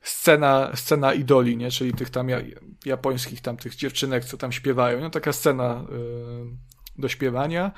scena, 0.00 0.70
scena 0.74 1.14
idoli, 1.14 1.56
nie? 1.56 1.70
Czyli 1.70 1.92
tych 1.92 2.10
tam 2.10 2.28
japońskich 2.84 3.40
tam 3.40 3.56
tych 3.56 3.76
dziewczynek, 3.76 4.24
co 4.24 4.36
tam 4.36 4.52
śpiewają. 4.52 5.00
No 5.00 5.10
taka 5.10 5.32
scena 5.32 5.84
y, 6.96 7.00
do 7.00 7.08
śpiewania. 7.08 7.72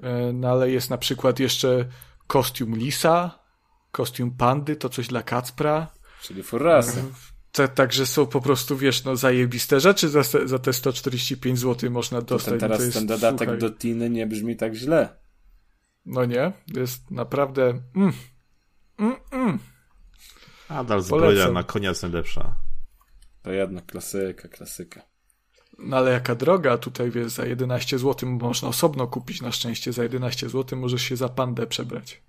Y, 0.00 0.32
no 0.32 0.50
ale 0.50 0.70
jest 0.70 0.90
na 0.90 0.98
przykład 0.98 1.38
jeszcze 1.38 1.88
kostium 2.26 2.76
lisa, 2.76 3.38
kostium 3.90 4.30
pandy, 4.30 4.76
to 4.76 4.88
coś 4.88 5.08
dla 5.08 5.22
Kacpra. 5.22 5.92
Czyli 6.22 6.42
furrasy. 6.42 7.04
te, 7.52 7.68
także 7.68 8.06
są 8.06 8.26
po 8.26 8.40
prostu, 8.40 8.76
wiesz, 8.76 9.04
no 9.04 9.16
zajebiste 9.16 9.80
rzeczy 9.80 10.08
za, 10.08 10.22
za 10.44 10.58
te 10.58 10.72
145 10.72 11.58
zł 11.58 11.90
można 11.90 12.20
dostać. 12.20 12.54
To 12.54 12.60
teraz 12.60 12.78
to 12.78 12.84
jest, 12.84 12.96
ten 12.96 13.06
dodatek 13.06 13.38
słuchaj, 13.38 13.58
do 13.58 13.70
Tiny 13.70 14.10
nie 14.10 14.26
brzmi 14.26 14.56
tak 14.56 14.74
źle. 14.74 15.18
No 16.06 16.24
nie, 16.24 16.52
jest 16.74 17.10
naprawdę... 17.10 17.80
Mm, 17.96 18.12
mm, 18.98 19.16
mm. 19.30 19.58
Nadal 20.70 21.00
zbroja 21.00 21.50
na 21.50 21.62
koniec 21.62 22.02
najlepsza. 22.02 22.56
To 23.42 23.52
jednak 23.52 23.86
klasyka, 23.86 24.48
klasyka. 24.48 25.02
No 25.78 25.96
ale 25.96 26.10
jaka 26.10 26.34
droga 26.34 26.78
tutaj, 26.78 27.10
wiesz, 27.10 27.32
za 27.32 27.46
11 27.46 27.98
zł 27.98 28.30
można 28.30 28.68
osobno 28.68 29.06
kupić 29.06 29.42
na 29.42 29.52
szczęście. 29.52 29.92
Za 29.92 30.02
11 30.02 30.48
zł 30.48 30.78
możesz 30.78 31.02
się 31.02 31.16
za 31.16 31.28
pandę 31.28 31.66
przebrać. 31.66 32.22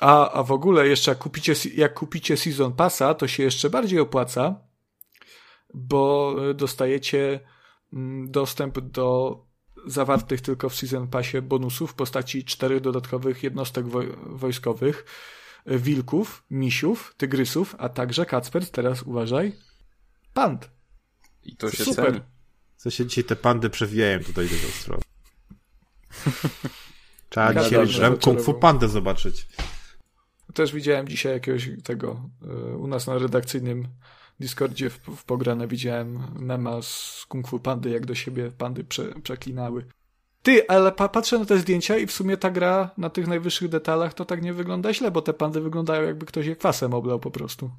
A, 0.00 0.32
a 0.32 0.42
w 0.42 0.52
ogóle 0.52 0.88
jeszcze 0.88 1.10
jak 1.10 1.18
kupicie, 1.18 1.54
jak 1.74 1.94
kupicie 1.94 2.36
Season 2.36 2.72
Passa, 2.72 3.14
to 3.14 3.28
się 3.28 3.42
jeszcze 3.42 3.70
bardziej 3.70 4.00
opłaca, 4.00 4.60
bo 5.74 6.34
y, 6.50 6.54
dostajecie 6.54 7.40
mm, 7.92 8.30
dostęp 8.30 8.78
do 8.78 9.38
zawartych 9.86 10.40
tylko 10.40 10.68
w 10.68 10.74
Season 10.74 11.08
Passie 11.08 11.42
bonusów 11.42 11.90
w 11.90 11.94
postaci 11.94 12.44
czterech 12.44 12.80
dodatkowych 12.80 13.42
jednostek 13.42 13.88
woj 13.88 14.08
wojskowych, 14.26 15.04
wilków, 15.68 16.44
misiów, 16.50 17.14
tygrysów, 17.16 17.74
a 17.78 17.88
także, 17.88 18.26
Kacper, 18.26 18.70
teraz 18.70 19.02
uważaj, 19.02 19.52
pand. 20.34 20.70
I 21.44 21.56
to 21.56 21.70
się 21.70 21.84
Super. 21.84 22.06
ceni. 22.06 22.20
Co 22.76 22.90
się 22.90 23.06
dzisiaj 23.06 23.24
te 23.24 23.36
pandy 23.36 23.70
przewijają 23.70 24.18
tutaj 24.18 24.48
do 24.48 24.54
tego 24.56 24.68
strony. 24.68 25.02
Trzeba 27.30 27.54
dzisiaj 27.54 27.86
zaczarował. 27.86 28.18
Kung 28.18 28.40
Fu 28.40 28.54
Pandę 28.54 28.88
zobaczyć. 28.88 29.48
Też 30.54 30.72
widziałem 30.72 31.08
dzisiaj 31.08 31.32
jakiegoś 31.32 31.70
tego 31.84 32.30
y, 32.72 32.76
u 32.76 32.86
nas 32.86 33.06
na 33.06 33.18
redakcyjnym 33.18 33.88
Discordzie 34.40 34.90
w, 34.90 34.98
w 34.98 35.24
pograne 35.24 35.68
widziałem 35.68 36.22
mema 36.38 36.82
z 36.82 37.24
Kung 37.28 37.48
Fu 37.48 37.60
Pandy, 37.60 37.90
jak 37.90 38.06
do 38.06 38.14
siebie 38.14 38.50
pandy 38.58 38.84
prze, 38.84 39.14
przeklinały. 39.22 39.84
Ty, 40.48 40.68
ale 40.68 40.92
pa, 40.92 41.08
patrzę 41.08 41.38
na 41.38 41.44
te 41.44 41.58
zdjęcia 41.58 41.96
i 41.96 42.06
w 42.06 42.12
sumie 42.12 42.36
ta 42.36 42.50
gra 42.50 42.90
na 42.98 43.10
tych 43.10 43.26
najwyższych 43.26 43.68
detalach 43.68 44.14
to 44.14 44.24
tak 44.24 44.42
nie 44.42 44.52
wygląda 44.52 44.94
źle, 44.94 45.10
bo 45.10 45.22
te 45.22 45.32
pandy 45.32 45.60
wyglądają 45.60 46.02
jakby 46.02 46.26
ktoś 46.26 46.46
je 46.46 46.56
kwasem 46.56 46.94
oblał 46.94 47.20
po 47.20 47.30
prostu. 47.30 47.70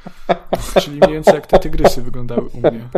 Czyli 0.82 0.98
mniej 0.98 1.12
więcej 1.12 1.34
jak 1.34 1.46
te 1.46 1.58
tygrysy 1.58 2.02
wyglądały 2.02 2.48
u 2.48 2.58
mnie. 2.58 2.88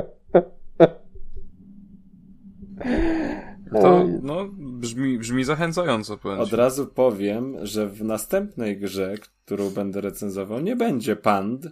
To, 3.82 4.04
no, 4.22 4.48
brzmi, 4.58 5.18
brzmi 5.18 5.44
zachęcająco, 5.44 6.18
powiem 6.18 6.40
Od 6.40 6.52
razu 6.52 6.86
powiem, 6.86 7.56
że 7.62 7.88
w 7.88 8.04
następnej 8.04 8.78
grze, 8.78 9.14
którą 9.18 9.70
będę 9.70 10.00
recenzował, 10.00 10.60
nie 10.60 10.76
będzie 10.76 11.16
pand, 11.16 11.66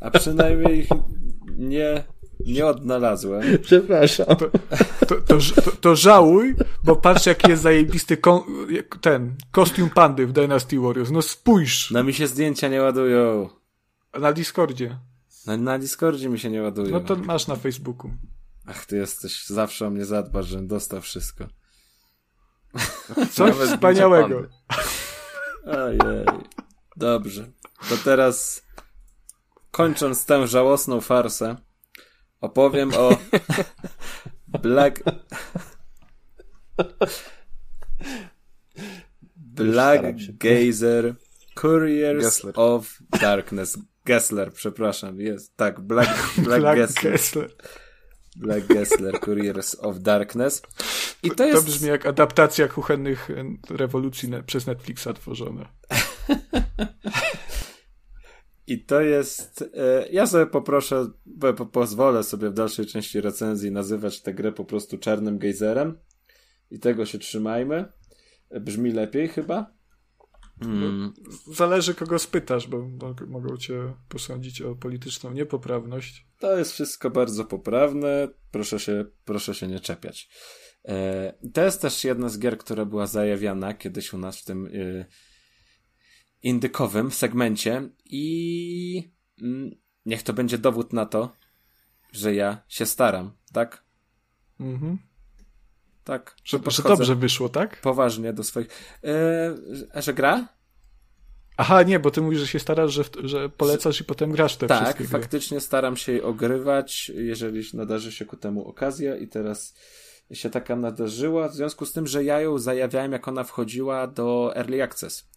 a 0.00 0.10
przynajmniej 0.10 0.78
ich 0.78 0.88
nie, 1.72 2.04
nie 2.46 2.66
odnalazłem. 2.66 3.42
Przepraszam. 3.62 4.26
To, 4.26 4.46
to, 5.06 5.38
to, 5.64 5.70
to 5.80 5.96
żałuj, 5.96 6.54
bo 6.84 6.96
patrz 6.96 7.26
jaki 7.26 7.50
jest 7.50 7.62
zajebisty 7.62 8.16
kon, 8.16 8.42
jak- 8.70 8.98
ten 9.00 9.34
kostium 9.50 9.90
pandy 9.90 10.26
w 10.26 10.32
Dynasty 10.32 10.80
Warriors. 10.80 11.10
No 11.10 11.22
spójrz 11.22 11.90
No 11.90 12.04
mi 12.04 12.14
się 12.14 12.26
zdjęcia 12.26 12.68
nie 12.68 12.82
ładują. 12.82 13.48
na 14.20 14.32
Discordzie. 14.32 14.98
Na, 15.46 15.56
na 15.56 15.78
Discordzie 15.78 16.28
mi 16.28 16.38
się 16.38 16.50
nie 16.50 16.62
ładują. 16.62 16.90
No 16.90 17.00
to 17.00 17.16
masz 17.16 17.46
na 17.46 17.56
Facebooku. 17.56 18.10
Ach, 18.66 18.86
ty 18.86 18.96
jesteś, 18.96 19.46
zawsze 19.46 19.86
o 19.86 19.90
mnie 19.90 20.04
zadbasz, 20.04 20.46
żebym 20.46 20.66
dostał 20.68 21.00
wszystko. 21.00 21.46
Coś 23.32 23.54
wspaniałego. 23.54 24.42
Ojej. 25.66 25.98
Dobrze. 26.96 27.46
To 27.88 27.96
teraz, 28.04 28.62
kończąc 29.70 30.26
tę 30.26 30.46
żałosną 30.46 31.00
farsę, 31.00 31.56
opowiem 32.40 32.92
o 32.94 33.18
Black... 34.62 35.02
Black. 39.36 40.02
Gazer 40.38 41.14
Couriers 41.54 42.24
Gessler. 42.24 42.52
of 42.56 42.98
Darkness. 43.20 43.78
Gessler, 44.04 44.52
przepraszam, 44.52 45.20
jest. 45.20 45.56
Tak, 45.56 45.80
Black, 45.80 46.34
Black, 46.38 46.60
Black 46.60 46.76
Gessler. 46.76 47.12
Kessler. 47.12 47.50
Black 48.36 48.66
Gessler 48.66 49.20
Couriers 49.20 49.74
of 49.74 49.98
Darkness. 49.98 50.62
I 51.22 51.28
to 51.28 51.34
To 51.34 51.44
jest... 51.44 51.64
brzmi 51.64 51.88
jak 51.88 52.06
adaptacja 52.06 52.68
kuchennych 52.68 53.28
rewolucji 53.70 54.30
przez 54.46 54.66
Netflixa 54.66 55.08
tworzone. 55.14 55.66
I 58.66 58.84
to 58.84 59.00
jest. 59.00 59.70
E, 59.74 60.08
ja 60.12 60.26
sobie 60.26 60.46
poproszę, 60.46 61.10
po, 61.40 61.54
po, 61.54 61.66
pozwolę 61.66 62.22
sobie 62.22 62.50
w 62.50 62.54
dalszej 62.54 62.86
części 62.86 63.20
recenzji 63.20 63.70
nazywać 63.70 64.22
tę 64.22 64.34
grę 64.34 64.52
po 64.52 64.64
prostu 64.64 64.98
czarnym 64.98 65.38
gejzerem. 65.38 65.98
I 66.70 66.78
tego 66.78 67.06
się 67.06 67.18
trzymajmy. 67.18 67.84
Brzmi 68.60 68.92
lepiej 68.92 69.28
chyba. 69.28 69.76
Mm. 70.62 71.12
Zależy 71.52 71.94
kogo 71.94 72.18
spytasz, 72.18 72.68
bo 72.68 72.78
mog- 72.78 73.26
mogą 73.26 73.56
cię 73.56 73.94
posądzić 74.08 74.62
o 74.62 74.74
polityczną 74.74 75.32
niepoprawność. 75.32 76.26
To 76.38 76.58
jest 76.58 76.72
wszystko 76.72 77.10
bardzo 77.10 77.44
poprawne. 77.44 78.28
Proszę 78.50 78.80
się, 78.80 79.04
proszę 79.24 79.54
się 79.54 79.68
nie 79.68 79.80
czepiać. 79.80 80.28
E, 80.88 81.34
to 81.54 81.62
jest 81.62 81.82
też 81.82 82.04
jedna 82.04 82.28
z 82.28 82.38
gier, 82.38 82.58
która 82.58 82.84
była 82.84 83.06
zajawiana 83.06 83.74
kiedyś 83.74 84.12
u 84.12 84.18
nas 84.18 84.40
w 84.40 84.44
tym 84.44 84.66
e, 84.66 85.06
indykowym 86.46 87.10
segmencie 87.10 87.88
i 88.04 89.10
mm, 89.42 89.70
niech 90.06 90.22
to 90.22 90.32
będzie 90.32 90.58
dowód 90.58 90.92
na 90.92 91.06
to, 91.06 91.32
że 92.12 92.34
ja 92.34 92.62
się 92.68 92.86
staram, 92.86 93.32
tak? 93.52 93.84
Mhm. 94.60 94.98
Tak. 96.04 96.36
Że, 96.44 96.58
że 96.68 96.82
dobrze 96.82 97.14
wyszło, 97.14 97.48
tak? 97.48 97.80
Poważnie 97.80 98.32
do 98.32 98.44
swoich. 98.44 98.68
E, 99.04 100.02
że- 100.02 100.14
gra? 100.14 100.48
Aha, 101.56 101.82
nie, 101.82 101.98
bo 101.98 102.10
ty 102.10 102.20
mówisz, 102.20 102.40
że 102.40 102.46
się 102.46 102.58
starasz, 102.58 102.92
że, 102.92 103.04
że 103.24 103.48
polecasz 103.48 104.00
i 104.00 104.04
potem 104.04 104.30
grasz 104.32 104.56
te 104.56 104.66
tak, 104.66 104.82
wszystkie 104.82 105.04
gry. 105.04 105.20
faktycznie 105.20 105.60
staram 105.60 105.96
się 105.96 106.12
jej 106.12 106.22
ogrywać, 106.22 107.08
jeżeli 107.14 107.62
nadarzy 107.74 108.12
się 108.12 108.24
ku 108.24 108.36
temu 108.36 108.68
okazja 108.68 109.16
i 109.16 109.28
teraz 109.28 109.74
się 110.32 110.50
taka 110.50 110.76
nadarzyła, 110.76 111.48
w 111.48 111.54
związku 111.54 111.86
z 111.86 111.92
tym, 111.92 112.06
że 112.06 112.24
ja 112.24 112.40
ją 112.40 112.58
zajawiałem, 112.58 113.12
jak 113.12 113.28
ona 113.28 113.44
wchodziła 113.44 114.06
do 114.06 114.56
Early 114.56 114.82
Access. 114.82 115.28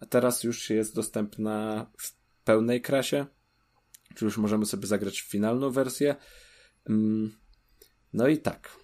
A 0.00 0.06
teraz 0.06 0.44
już 0.44 0.70
jest 0.70 0.94
dostępna 0.94 1.86
w 1.98 2.12
pełnej 2.44 2.82
krasie, 2.82 3.26
czy 4.14 4.24
już 4.24 4.38
możemy 4.38 4.66
sobie 4.66 4.86
zagrać 4.86 5.20
w 5.20 5.30
finalną 5.30 5.70
wersję. 5.70 6.16
Mm, 6.88 7.32
No 8.12 8.28
i 8.28 8.38
tak. 8.38 8.76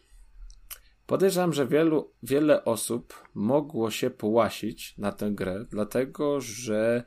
Podejrzewam, 1.07 1.53
że 1.53 1.67
wielu, 1.67 2.13
wiele 2.23 2.65
osób 2.65 3.29
mogło 3.35 3.91
się 3.91 4.11
połasić 4.11 4.99
na 4.99 5.13
tę 5.13 5.31
grę, 5.31 5.65
dlatego 5.71 6.41
że 6.41 7.05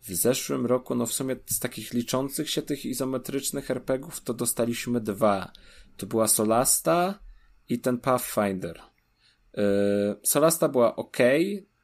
w 0.00 0.14
zeszłym 0.14 0.66
roku, 0.66 0.94
no 0.94 1.06
w 1.06 1.12
sumie 1.12 1.36
z 1.46 1.58
takich 1.58 1.92
liczących 1.92 2.50
się 2.50 2.62
tych 2.62 2.86
izometrycznych 2.86 3.70
RPGów, 3.70 4.20
to 4.20 4.34
dostaliśmy 4.34 5.00
dwa. 5.00 5.52
To 5.96 6.06
była 6.06 6.28
Solasta 6.28 7.18
i 7.68 7.80
ten 7.80 7.98
Pathfinder. 7.98 8.80
Yy, 9.56 9.62
Solasta 10.22 10.68
była 10.68 10.96
ok, 10.96 11.16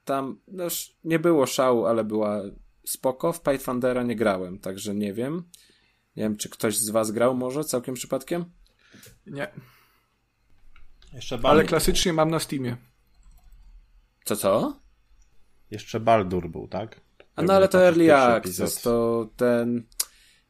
tam 0.04 0.40
no, 0.48 0.64
nie 1.04 1.18
było 1.18 1.46
szału, 1.46 1.86
ale 1.86 2.04
była 2.04 2.42
spoko. 2.86 3.32
W 3.32 3.40
Pathfindera 3.40 4.02
nie 4.02 4.16
grałem, 4.16 4.58
także 4.58 4.94
nie 4.94 5.14
wiem. 5.14 5.44
Nie 6.16 6.22
wiem, 6.22 6.36
czy 6.36 6.48
ktoś 6.48 6.76
z 6.76 6.90
was 6.90 7.10
grał 7.10 7.34
może 7.34 7.64
całkiem 7.64 7.94
przypadkiem? 7.94 8.44
Nie, 9.26 9.48
Jeszcze 11.12 11.34
ale 11.34 11.42
Baldur. 11.42 11.66
klasycznie 11.66 12.12
mam 12.12 12.30
na 12.30 12.38
Steamie. 12.38 12.76
Co, 14.24 14.36
co? 14.36 14.80
Jeszcze 15.70 16.00
Baldur 16.00 16.50
był, 16.50 16.68
tak? 16.68 17.00
A 17.36 17.42
no 17.42 17.52
ale 17.52 17.68
to 17.68 17.82
Early 17.82 18.14
Access, 18.16 18.82
to 18.82 19.28
ten 19.36 19.86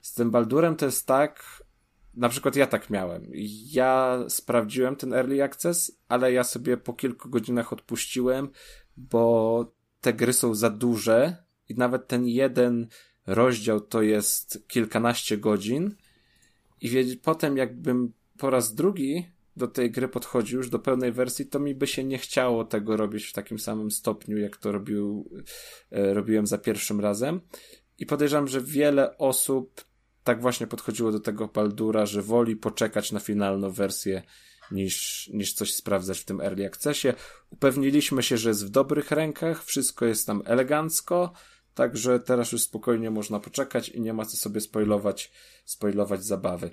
z 0.03 0.13
tym 0.13 0.31
Baldurem 0.31 0.77
to 0.77 0.87
jest 0.87 1.07
tak, 1.07 1.63
na 2.15 2.29
przykład 2.29 2.57
ja 2.57 2.67
tak 2.67 2.91
miałem. 2.91 3.31
Ja 3.71 4.19
sprawdziłem 4.29 4.97
ten 4.97 5.13
Early 5.13 5.43
Access, 5.43 5.99
ale 6.09 6.33
ja 6.33 6.45
sobie 6.45 6.77
po 6.77 6.93
kilku 6.93 7.29
godzinach 7.29 7.73
odpuściłem, 7.73 8.49
bo 8.97 9.75
te 10.01 10.13
gry 10.13 10.33
są 10.33 10.55
za 10.55 10.71
duże 10.71 11.37
i 11.69 11.75
nawet 11.75 12.09
ten 12.09 12.27
jeden 12.27 12.89
rozdział 13.27 13.81
to 13.81 14.03
jest 14.03 14.69
kilkanaście 14.69 15.39
godzin 15.39 15.95
i 16.81 17.19
potem 17.23 17.57
jakbym 17.57 18.13
po 18.39 18.51
raz 18.51 18.75
drugi 18.75 19.27
do 19.57 19.69
tej 19.69 19.91
gry 19.91 20.09
podchodził 20.09 20.59
już 20.59 20.71
do 20.71 20.79
pełnej 20.79 21.13
wersji, 21.13 21.47
to 21.47 21.61
mi 21.61 21.75
by 21.75 21.87
się 21.87 22.05
nie 22.05 22.19
chciało 22.19 22.65
tego 22.65 22.97
robić 22.97 23.25
w 23.25 23.33
takim 23.33 23.59
samym 23.59 23.91
stopniu, 23.91 24.39
jak 24.39 24.57
to 24.57 24.73
robił, 24.73 25.31
e, 25.91 26.15
robiłem 26.15 26.47
za 26.47 26.59
pierwszym 26.59 27.01
razem. 27.01 27.41
I 27.99 28.07
podejrzewam, 28.07 28.49
że 28.49 28.61
wiele 28.61 29.19
osób 29.19 29.85
tak 30.25 30.41
właśnie 30.41 30.67
podchodziło 30.67 31.13
do 31.13 31.21
tego 31.21 31.49
Baldura, 31.49 32.07
że 32.07 32.23
woli 32.23 32.57
poczekać 32.57 33.13
na 33.13 33.21
finalną 33.21 33.71
wersję 33.71 34.23
niż, 34.71 35.29
niż 35.33 35.53
coś 35.53 35.75
sprawdzać 35.75 36.21
w 36.21 36.25
tym 36.25 36.41
Early 36.41 36.67
Accessie. 36.67 37.09
Upewniliśmy 37.51 38.23
się, 38.23 38.37
że 38.37 38.49
jest 38.49 38.67
w 38.67 38.71
dobrych 38.71 39.11
rękach, 39.11 39.65
wszystko 39.65 40.07
jest 40.07 40.27
tam 40.27 40.43
elegancko, 40.45 41.33
Także 41.75 42.21
teraz 42.21 42.53
już 42.53 42.63
spokojnie 42.63 43.11
można 43.11 43.41
poczekać 43.41 43.89
i 43.89 44.01
nie 44.01 44.13
ma 44.13 44.25
co 44.25 44.37
sobie 44.37 44.61
spoilować, 44.61 45.33
spoilować 45.65 46.25
zabawy. 46.25 46.71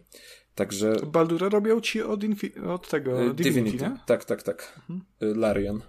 Także. 0.56 0.96
Baldura 1.08 1.50
robią 1.50 1.82
ci 1.82 2.02
od, 2.02 2.20
Infi- 2.20 2.68
od 2.68 2.90
tego 2.90 3.12
y, 3.22 3.34
Divinity, 3.34 3.78
Divinity. 3.78 4.00
Tak, 4.06 4.26
tak, 4.26 4.44
tak. 4.44 4.80
Mhm. 4.80 5.02
Y, 5.24 5.36
Larian. 5.36 5.82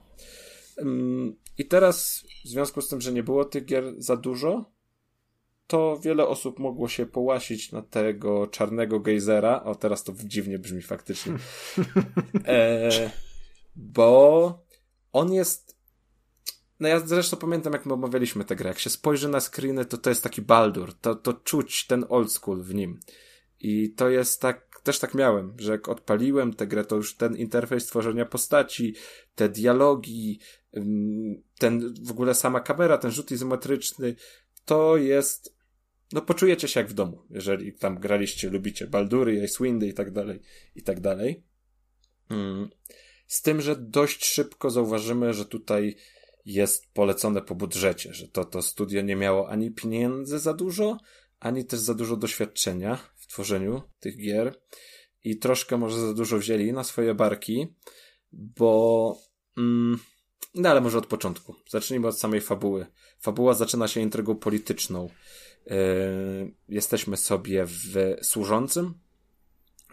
I 1.58 1.66
teraz, 1.66 2.24
w 2.44 2.48
związku 2.48 2.82
z 2.82 2.88
tym, 2.88 3.00
że 3.00 3.12
nie 3.12 3.22
było 3.22 3.44
tych 3.44 3.64
gier 3.64 3.94
za 3.98 4.16
dużo, 4.16 4.72
to 5.70 5.98
wiele 6.02 6.26
osób 6.26 6.58
mogło 6.58 6.88
się 6.88 7.06
połasić 7.06 7.72
na 7.72 7.82
tego 7.82 8.46
czarnego 8.46 9.00
gejzera. 9.00 9.62
O, 9.64 9.74
teraz 9.74 10.04
to 10.04 10.12
dziwnie 10.24 10.58
brzmi 10.58 10.82
faktycznie. 10.82 11.32
e, 12.46 13.10
bo 13.76 14.64
on 15.12 15.32
jest. 15.32 15.76
No 16.80 16.88
ja 16.88 17.00
zresztą 17.00 17.36
pamiętam, 17.36 17.72
jak 17.72 17.86
my 17.86 17.92
omawialiśmy 17.94 18.44
tę 18.44 18.56
grę. 18.56 18.68
Jak 18.68 18.78
się 18.78 18.90
spojrzy 18.90 19.28
na 19.28 19.40
screeny, 19.40 19.84
to 19.84 19.98
to 19.98 20.10
jest 20.10 20.22
taki 20.22 20.42
Baldur. 20.42 20.94
To, 20.94 21.14
to 21.14 21.32
czuć 21.32 21.86
ten 21.86 22.04
old 22.08 22.32
school 22.32 22.62
w 22.62 22.74
nim. 22.74 23.00
I 23.60 23.90
to 23.90 24.08
jest 24.08 24.40
tak, 24.40 24.80
też 24.82 24.98
tak 24.98 25.14
miałem, 25.14 25.54
że 25.58 25.72
jak 25.72 25.88
odpaliłem 25.88 26.54
tę 26.54 26.66
grę, 26.66 26.84
to 26.84 26.96
już 26.96 27.16
ten 27.16 27.36
interfejs 27.36 27.86
tworzenia 27.86 28.26
postaci, 28.26 28.94
te 29.34 29.48
dialogi, 29.48 30.40
ym, 30.76 31.42
ten 31.58 31.94
w 32.02 32.10
ogóle 32.10 32.34
sama 32.34 32.60
kamera, 32.60 32.98
ten 32.98 33.10
rzut 33.10 33.30
izometryczny, 33.30 34.16
to 34.64 34.96
jest, 34.96 35.59
no 36.12 36.22
poczujecie 36.22 36.68
się 36.68 36.80
jak 36.80 36.88
w 36.88 36.94
domu, 36.94 37.22
jeżeli 37.30 37.72
tam 37.72 37.98
graliście, 37.98 38.50
lubicie 38.50 38.86
Baldury, 38.86 39.44
Icewindy 39.44 39.88
i 39.88 39.94
tak 39.94 40.10
dalej, 40.10 40.40
i 40.74 40.82
tak 40.82 41.00
dalej. 41.00 41.42
Mm. 42.30 42.68
Z 43.26 43.42
tym, 43.42 43.60
że 43.60 43.76
dość 43.76 44.24
szybko 44.24 44.70
zauważymy, 44.70 45.34
że 45.34 45.44
tutaj 45.44 45.96
jest 46.44 46.92
polecone 46.92 47.42
po 47.42 47.54
budżecie, 47.54 48.14
że 48.14 48.28
to, 48.28 48.44
to 48.44 48.62
studio 48.62 49.02
nie 49.02 49.16
miało 49.16 49.48
ani 49.48 49.70
pieniędzy 49.70 50.38
za 50.38 50.54
dużo, 50.54 50.98
ani 51.40 51.64
też 51.64 51.80
za 51.80 51.94
dużo 51.94 52.16
doświadczenia 52.16 52.98
w 53.14 53.26
tworzeniu 53.26 53.82
tych 54.00 54.16
gier 54.16 54.60
i 55.24 55.38
troszkę 55.38 55.78
może 55.78 56.00
za 56.06 56.14
dużo 56.14 56.38
wzięli 56.38 56.72
na 56.72 56.84
swoje 56.84 57.14
barki, 57.14 57.66
bo 58.32 59.16
mm, 59.56 59.98
no 60.54 60.68
ale 60.68 60.80
może 60.80 60.98
od 60.98 61.06
początku. 61.06 61.54
Zacznijmy 61.68 62.08
od 62.08 62.18
samej 62.18 62.40
fabuły. 62.40 62.86
Fabuła 63.20 63.54
zaczyna 63.54 63.88
się 63.88 64.00
intrygą 64.00 64.36
polityczną. 64.36 65.10
Yy, 65.66 66.54
jesteśmy 66.68 67.16
sobie 67.16 67.64
w 67.66 68.16
służącym, 68.22 68.94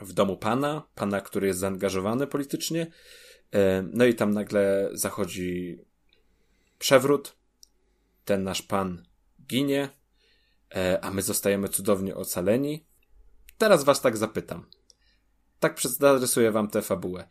w 0.02 0.14
domu 0.14 0.38
pana, 0.38 0.88
pana, 0.96 1.22
który 1.22 1.48
jest 1.48 1.60
zaangażowany 1.60 2.28
politycznie. 2.28 2.80
Yy, 2.80 3.60
no 3.94 4.06
i 4.06 4.16
tam 4.16 4.34
nagle 4.34 4.90
zachodzi 4.92 5.80
przewrót. 6.80 7.36
Ten 8.26 8.44
nasz 8.44 8.62
pan 8.62 9.06
ginie, 9.48 9.90
yy, 10.76 11.02
a 11.02 11.12
my 11.12 11.22
zostajemy 11.22 11.70
cudownie 11.70 12.16
ocaleni. 12.16 12.86
Teraz 13.58 13.84
was 13.84 14.02
tak 14.02 14.18
zapytam. 14.18 14.66
Tak 15.60 15.82
zarysuję 15.82 16.52
wam 16.52 16.68
tę 16.68 16.82
fabułę. 16.82 17.28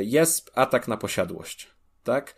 Jest 0.00 0.50
atak 0.54 0.88
na 0.88 0.96
posiadłość, 0.96 1.70
tak? 2.02 2.36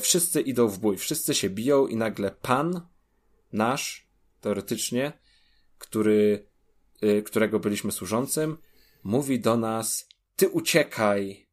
Wszyscy 0.00 0.40
idą 0.40 0.68
w 0.68 0.78
bój, 0.78 0.96
wszyscy 0.96 1.34
się 1.34 1.50
biją 1.50 1.86
i 1.86 1.96
nagle 1.96 2.30
pan 2.30 2.86
nasz, 3.52 4.03
teoretycznie, 4.44 5.12
który, 5.78 6.46
yy, 7.02 7.22
którego 7.22 7.60
byliśmy 7.60 7.92
służącym, 7.92 8.56
mówi 9.04 9.40
do 9.40 9.56
nas, 9.56 10.08
ty 10.36 10.48
uciekaj, 10.48 11.48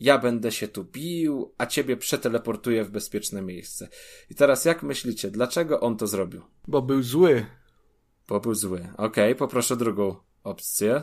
ja 0.00 0.18
będę 0.18 0.52
się 0.52 0.68
tu 0.68 0.84
bił, 0.84 1.54
a 1.58 1.66
ciebie 1.66 1.96
przeteleportuję 1.96 2.84
w 2.84 2.90
bezpieczne 2.90 3.42
miejsce. 3.42 3.88
I 4.30 4.34
teraz 4.34 4.64
jak 4.64 4.82
myślicie, 4.82 5.30
dlaczego 5.30 5.80
on 5.80 5.96
to 5.96 6.06
zrobił? 6.06 6.42
Bo 6.68 6.82
był 6.82 7.02
zły. 7.02 7.46
Bo 8.28 8.40
był 8.40 8.54
zły. 8.54 8.78
Okej, 8.78 9.32
okay, 9.32 9.34
poproszę 9.34 9.76
drugą 9.76 10.16
opcję. 10.42 11.02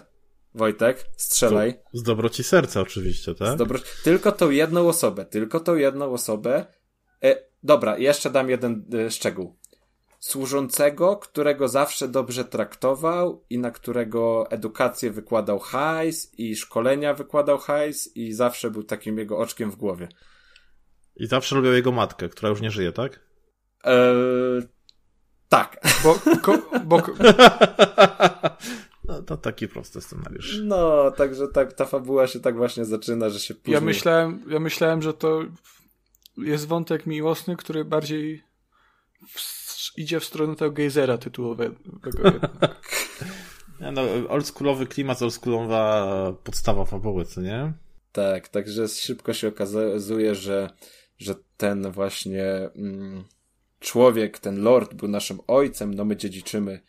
Wojtek, 0.56 1.06
strzelaj. 1.18 1.80
Z 1.93 2.03
dobroci 2.03 2.43
serca 2.43 2.82
oczywiście, 2.82 3.35
tak? 3.35 3.56
Z 3.56 3.58
dobro... 3.58 3.80
Tylko 4.03 4.32
tą 4.32 4.50
jedną 4.50 4.88
osobę, 4.88 5.26
tylko 5.26 5.60
tą 5.60 5.76
jedną 5.76 6.14
osobę. 6.14 6.66
E, 7.24 7.35
dobra, 7.64 7.98
jeszcze 7.98 8.30
dam 8.30 8.50
jeden 8.50 8.85
e, 8.93 9.11
szczegół. 9.11 9.62
Służącego, 10.24 11.18
którego 11.18 11.68
zawsze 11.68 12.08
dobrze 12.08 12.45
traktował 12.45 13.45
i 13.50 13.60
na 13.60 13.72
którego 13.72 14.52
edukację 14.52 15.11
wykładał 15.11 15.60
hajs 15.60 16.32
i 16.38 16.56
szkolenia 16.56 17.14
wykładał 17.14 17.58
hajs 17.58 18.16
i 18.16 18.34
zawsze 18.34 18.72
był 18.72 18.84
takim 18.84 19.18
jego 19.18 19.38
oczkiem 19.38 19.72
w 19.72 19.76
głowie. 19.76 20.08
I 21.16 21.27
zawsze 21.27 21.56
lubił 21.56 21.74
jego 21.74 21.92
matkę, 21.92 22.30
która 22.30 22.50
już 22.50 22.61
nie 22.61 22.72
żyje, 22.72 22.92
tak? 22.92 23.19
Eee, 23.84 24.64
tak. 25.50 25.77
Bo, 26.03 26.19
ko, 26.42 26.58
bo, 26.85 27.02
No 29.08 29.22
to 29.22 29.38
taki 29.38 29.68
prosty 29.68 30.02
scenariusz. 30.02 30.60
No, 30.64 31.11
także 31.11 31.48
tak, 31.48 31.74
ta 31.74 31.85
fabuła 31.85 32.27
się 32.27 32.40
tak 32.40 32.58
właśnie 32.58 32.85
zaczyna, 32.85 33.30
że 33.30 33.40
się 33.40 33.56
później... 33.56 33.74
Ja 33.74 33.82
myślałem, 33.82 34.43
ja 34.48 34.60
myślałem, 34.60 35.02
że 35.02 35.14
to 35.14 35.42
jest 36.38 36.68
wątek 36.68 37.06
miłosny, 37.06 37.56
który 37.56 37.85
bardziej 37.85 38.43
idzie 39.98 40.20
w 40.20 40.26
stronę 40.26 40.56
tego 40.56 40.72
gejzera 40.72 41.18
tytułowego. 41.18 41.76
no, 43.94 44.02
oldschoolowy 44.30 44.88
klimat, 44.88 45.22
oldschoolowa 45.22 46.08
podstawa 46.44 46.86
fabuły, 46.86 47.26
co 47.26 47.42
nie? 47.42 47.74
Tak, 48.12 48.48
także 48.48 48.88
szybko 48.88 49.34
się 49.34 49.48
okazuje, 49.48 50.36
że, 50.36 50.70
że 51.18 51.36
ten 51.58 51.92
właśnie 51.92 52.46
mm, 52.76 53.24
człowiek, 53.80 54.40
ten 54.40 54.62
lord 54.62 54.94
był 54.94 55.08
naszym 55.08 55.40
ojcem, 55.48 55.94
no 55.94 56.06
my 56.06 56.18
dziedziczymy 56.18 56.82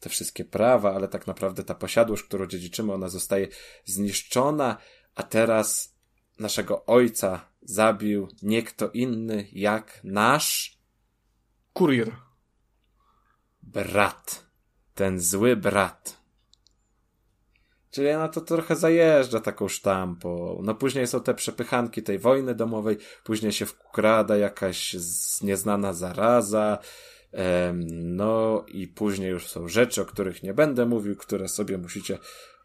te 0.00 0.08
wszystkie 0.08 0.44
prawa, 0.44 0.94
ale 0.94 1.08
tak 1.08 1.26
naprawdę 1.26 1.64
ta 1.64 1.74
posiadłość, 1.74 2.22
którą 2.22 2.46
dziedziczymy, 2.46 2.92
ona 2.92 3.08
zostaje 3.08 3.48
zniszczona, 3.84 4.76
a 5.14 5.22
teraz 5.22 5.94
naszego 6.38 6.86
ojca 6.86 7.48
zabił 7.62 8.28
nie 8.42 8.62
kto 8.62 8.90
inny 8.90 9.46
jak 9.52 10.00
nasz 10.04 10.78
kurier. 11.72 12.12
Brat. 13.72 14.46
Ten 14.94 15.20
zły 15.20 15.56
brat. 15.56 16.22
Czyli 17.90 18.10
ona 18.10 18.28
to 18.28 18.40
trochę 18.40 18.76
zajeżdża 18.76 19.40
taką 19.40 19.68
sztampą. 19.68 20.60
No 20.62 20.74
później 20.74 21.06
są 21.06 21.20
te 21.20 21.34
przepychanki 21.34 22.02
tej 22.02 22.18
wojny 22.18 22.54
domowej, 22.54 22.96
później 23.24 23.52
się 23.52 23.66
wkrada 23.66 24.36
jakaś 24.36 24.96
nieznana 25.42 25.92
zaraza, 25.92 26.78
no 27.92 28.64
i 28.68 28.88
później 28.88 29.30
już 29.30 29.48
są 29.48 29.68
rzeczy, 29.68 30.02
o 30.02 30.04
których 30.04 30.42
nie 30.42 30.54
będę 30.54 30.86
mówił, 30.86 31.16
które 31.16 31.48
sobie 31.48 31.78
musicie 31.78 32.18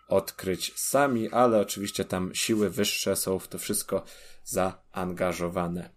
odkryć 0.08 0.80
sami, 0.80 1.30
ale 1.30 1.60
oczywiście 1.62 2.06
tam 2.06 2.36
siły 2.36 2.70
wyższe 2.70 3.16
są 3.16 3.40
w 3.40 3.48
to 3.48 3.58
wszystko 3.58 4.04
zaangażowane. 4.44 5.90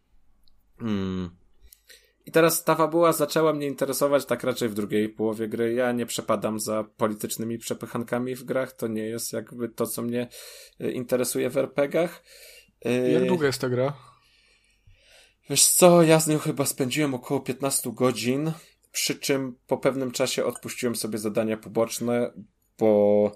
Hmm. 0.79 1.40
I 2.31 2.33
teraz 2.33 2.65
ta 2.65 2.75
fabuła 2.75 3.13
zaczęła 3.13 3.53
mnie 3.53 3.67
interesować 3.67 4.27
tak 4.27 4.45
raczej 4.45 4.69
w 4.69 4.75
drugiej 4.75 5.09
połowie 5.09 5.49
gry. 5.49 5.75
Ja 5.75 5.93
nie 5.93 6.07
przepadam 6.07 6.61
za 6.61 6.85
politycznymi 6.97 7.59
przepychankami 7.59 8.35
w 8.35 8.45
grach. 8.45 8.73
To 8.73 8.89
nie 8.89 9.03
jest 9.03 9.33
jakby 9.33 9.69
to, 9.69 9.87
co 9.87 10.03
mnie 10.03 10.29
y, 10.81 10.93
interesuje 10.93 11.51
w 11.51 11.57
RPGach. 11.57 12.23
Y, 12.87 13.11
Jak 13.13 13.27
długa 13.27 13.47
jest 13.47 13.61
ta 13.61 13.69
gra? 13.69 13.97
Wiesz 15.51 15.67
co, 15.67 16.03
ja 16.03 16.21
z 16.21 16.27
nią 16.27 16.39
chyba 16.39 16.67
spędziłem 16.67 17.15
około 17.15 17.41
15 17.41 17.93
godzin, 17.93 18.53
przy 18.93 19.15
czym 19.15 19.57
po 19.67 19.79
pewnym 19.79 20.11
czasie 20.11 20.45
odpuściłem 20.45 20.97
sobie 20.97 21.19
zadania 21.19 21.57
poboczne, 21.57 22.33
bo 22.79 23.33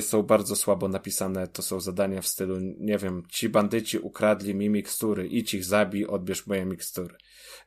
są 0.00 0.22
bardzo 0.22 0.56
słabo 0.56 0.88
napisane. 0.88 1.48
To 1.48 1.62
są 1.62 1.80
zadania 1.80 2.22
w 2.22 2.26
stylu, 2.26 2.56
nie 2.78 2.98
wiem, 2.98 3.22
ci 3.28 3.48
bandyci 3.48 3.98
ukradli 3.98 4.54
mi 4.54 4.70
mikstury, 4.70 5.26
idź 5.26 5.54
ich 5.54 5.64
zabij, 5.64 6.06
odbierz 6.06 6.46
moje 6.46 6.64
mikstury. 6.64 7.16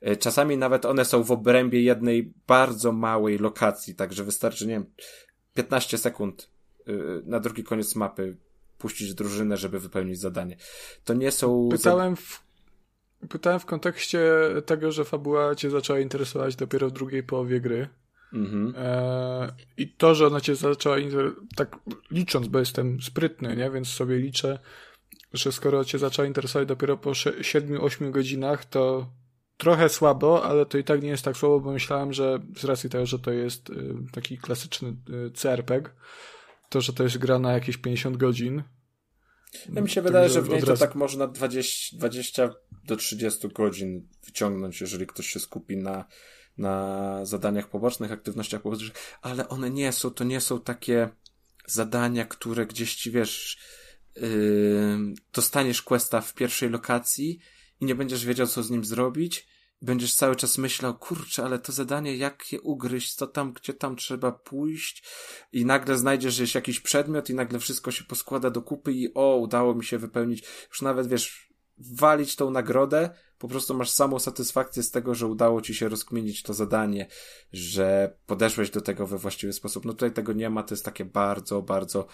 Y, 0.08 0.18
czasami 0.18 0.58
nawet 0.58 0.86
one 0.86 1.06
są 1.06 1.24
w 1.24 1.32
obrębie 1.32 1.82
jednej 1.82 2.34
bardzo 2.48 2.92
małej 2.92 3.38
lokacji, 3.38 3.96
także 3.96 4.24
wystarczy, 4.24 4.68
nie 4.68 4.74
wiem, 4.74 4.86
15 5.54 5.98
sekund 5.98 6.50
y, 6.88 7.22
na 7.26 7.40
drugi 7.40 7.64
koniec 7.64 7.96
mapy 7.96 8.38
puścić 8.78 9.14
drużynę, 9.14 9.58
żeby 9.58 9.80
wypełnić 9.80 10.20
zadanie. 10.20 10.58
To 11.04 11.14
nie 11.14 11.32
są... 11.32 11.70
Pytałem 11.72 12.16
w 12.16 12.48
Pytałem 13.30 13.60
w 13.60 13.66
kontekście 13.66 14.22
tego, 14.66 14.92
że 14.92 15.06
fabuła 15.06 15.56
cię 15.56 15.70
zaczęła 15.70 16.00
interesować 16.00 16.56
dopiero 16.56 16.88
w 16.88 16.92
drugiej 16.92 17.24
połowie 17.24 17.62
gry. 17.62 17.88
Mhm. 18.34 18.74
E, 18.78 19.54
I 19.78 19.88
to, 19.88 20.16
że 20.16 20.28
ona 20.28 20.42
cię 20.42 20.56
zaczęła 20.56 20.96
tak 21.56 21.80
licząc, 22.12 22.48
bo 22.48 22.60
jestem 22.60 23.02
sprytny, 23.02 23.56
nie? 23.56 23.72
więc 23.72 23.88
sobie 23.88 24.18
liczę, 24.18 24.60
że 25.34 25.52
skoro 25.52 25.86
cię 25.86 26.00
zaczęła 26.00 26.28
interesować 26.28 26.68
dopiero 26.68 26.98
po 26.98 27.12
7-8 27.12 28.12
godzinach, 28.12 28.66
to 28.66 29.10
trochę 29.58 29.90
słabo, 29.90 30.44
ale 30.44 30.66
to 30.66 30.78
i 30.78 30.84
tak 30.84 31.02
nie 31.02 31.10
jest 31.10 31.24
tak 31.24 31.38
słabo, 31.38 31.60
bo 31.60 31.72
myślałem, 31.72 32.14
że 32.14 32.40
z 32.58 32.64
racji 32.64 32.90
tego, 32.90 33.06
że 33.06 33.20
to 33.20 33.32
jest 33.32 33.70
y, 33.70 33.96
taki 34.12 34.38
klasyczny 34.38 34.90
y, 34.90 35.32
CRPG, 35.32 35.90
to, 36.70 36.82
że 36.82 36.94
to 36.94 37.04
jest 37.04 37.18
gra 37.18 37.40
na 37.40 37.54
jakieś 37.54 37.78
50 37.78 38.18
godzin, 38.18 38.64
ja 39.74 39.82
mi 39.82 39.90
się 39.90 40.02
wydaje, 40.02 40.30
że 40.30 40.42
w 40.42 40.50
niej 40.50 40.64
to 40.64 40.78
tak 40.78 40.96
można 40.96 41.28
20, 41.28 41.98
20 41.98 42.50
do 42.86 42.96
30 42.96 43.48
godzin 43.48 44.08
wyciągnąć, 44.26 44.82
jeżeli 44.82 45.08
ktoś 45.08 45.28
się 45.28 45.40
skupi 45.40 45.78
na, 45.78 46.06
na 46.58 47.26
zadaniach 47.26 47.70
pobocznych, 47.70 48.12
aktywnościach 48.12 48.62
pobocznych, 48.62 48.92
ale 49.22 49.50
one 49.50 49.70
nie 49.70 49.92
są, 49.92 50.12
to 50.12 50.24
nie 50.24 50.42
są 50.42 50.62
takie 50.62 51.10
zadania, 51.68 52.26
które 52.26 52.66
gdzieś 52.66 52.96
ci 52.96 53.12
wiesz, 53.12 53.58
yy, 54.16 55.14
dostaniesz 55.34 55.82
questa 55.82 56.22
w 56.22 56.34
pierwszej 56.34 56.70
lokacji 56.70 57.40
i 57.82 57.86
nie 57.86 57.96
będziesz 57.96 58.26
wiedział, 58.26 58.48
co 58.48 58.64
z 58.64 58.70
nim 58.70 58.86
zrobić. 58.86 59.48
Będziesz 59.82 60.16
cały 60.16 60.36
czas 60.36 60.58
myślał, 60.58 60.98
kurczę, 60.98 61.44
ale 61.44 61.60
to 61.60 61.72
zadanie, 61.72 62.18
jak 62.18 62.52
je 62.54 62.62
ugryźć, 62.62 63.14
co 63.14 63.28
tam, 63.28 63.54
gdzie 63.54 63.74
tam 63.74 63.96
trzeba 63.96 64.32
pójść 64.32 65.04
i 65.52 65.66
nagle 65.66 65.98
znajdziesz 65.98 66.56
jakiś 66.56 66.80
przedmiot 66.80 67.30
i 67.30 67.34
nagle 67.34 67.60
wszystko 67.60 67.92
się 67.92 68.04
poskłada 68.04 68.50
do 68.50 68.62
kupy 68.62 68.94
i 68.94 69.14
o, 69.14 69.36
udało 69.36 69.76
mi 69.76 69.86
się 69.86 69.98
wypełnić. 69.98 70.44
Już 70.70 70.82
nawet, 70.82 71.08
wiesz, 71.08 71.54
walić 71.78 72.36
tą 72.36 72.50
nagrodę, 72.52 73.10
po 73.38 73.48
prostu 73.48 73.74
masz 73.74 73.90
samą 73.90 74.20
satysfakcję 74.20 74.84
z 74.84 74.92
tego, 74.92 75.16
że 75.16 75.28
udało 75.28 75.62
ci 75.62 75.76
się 75.76 75.90
rozkminić 75.90 76.44
to 76.44 76.54
zadanie, 76.54 77.08
że 77.54 78.18
podeszłeś 78.26 78.70
do 78.70 78.82
tego 78.82 79.08
we 79.08 79.18
właściwy 79.18 79.54
sposób. 79.54 79.86
No 79.86 79.94
tutaj 79.94 80.12
tego 80.12 80.34
nie 80.34 80.50
ma, 80.50 80.64
to 80.64 80.74
jest 80.74 80.86
takie 80.86 81.06
bardzo, 81.06 81.62
bardzo 81.62 82.08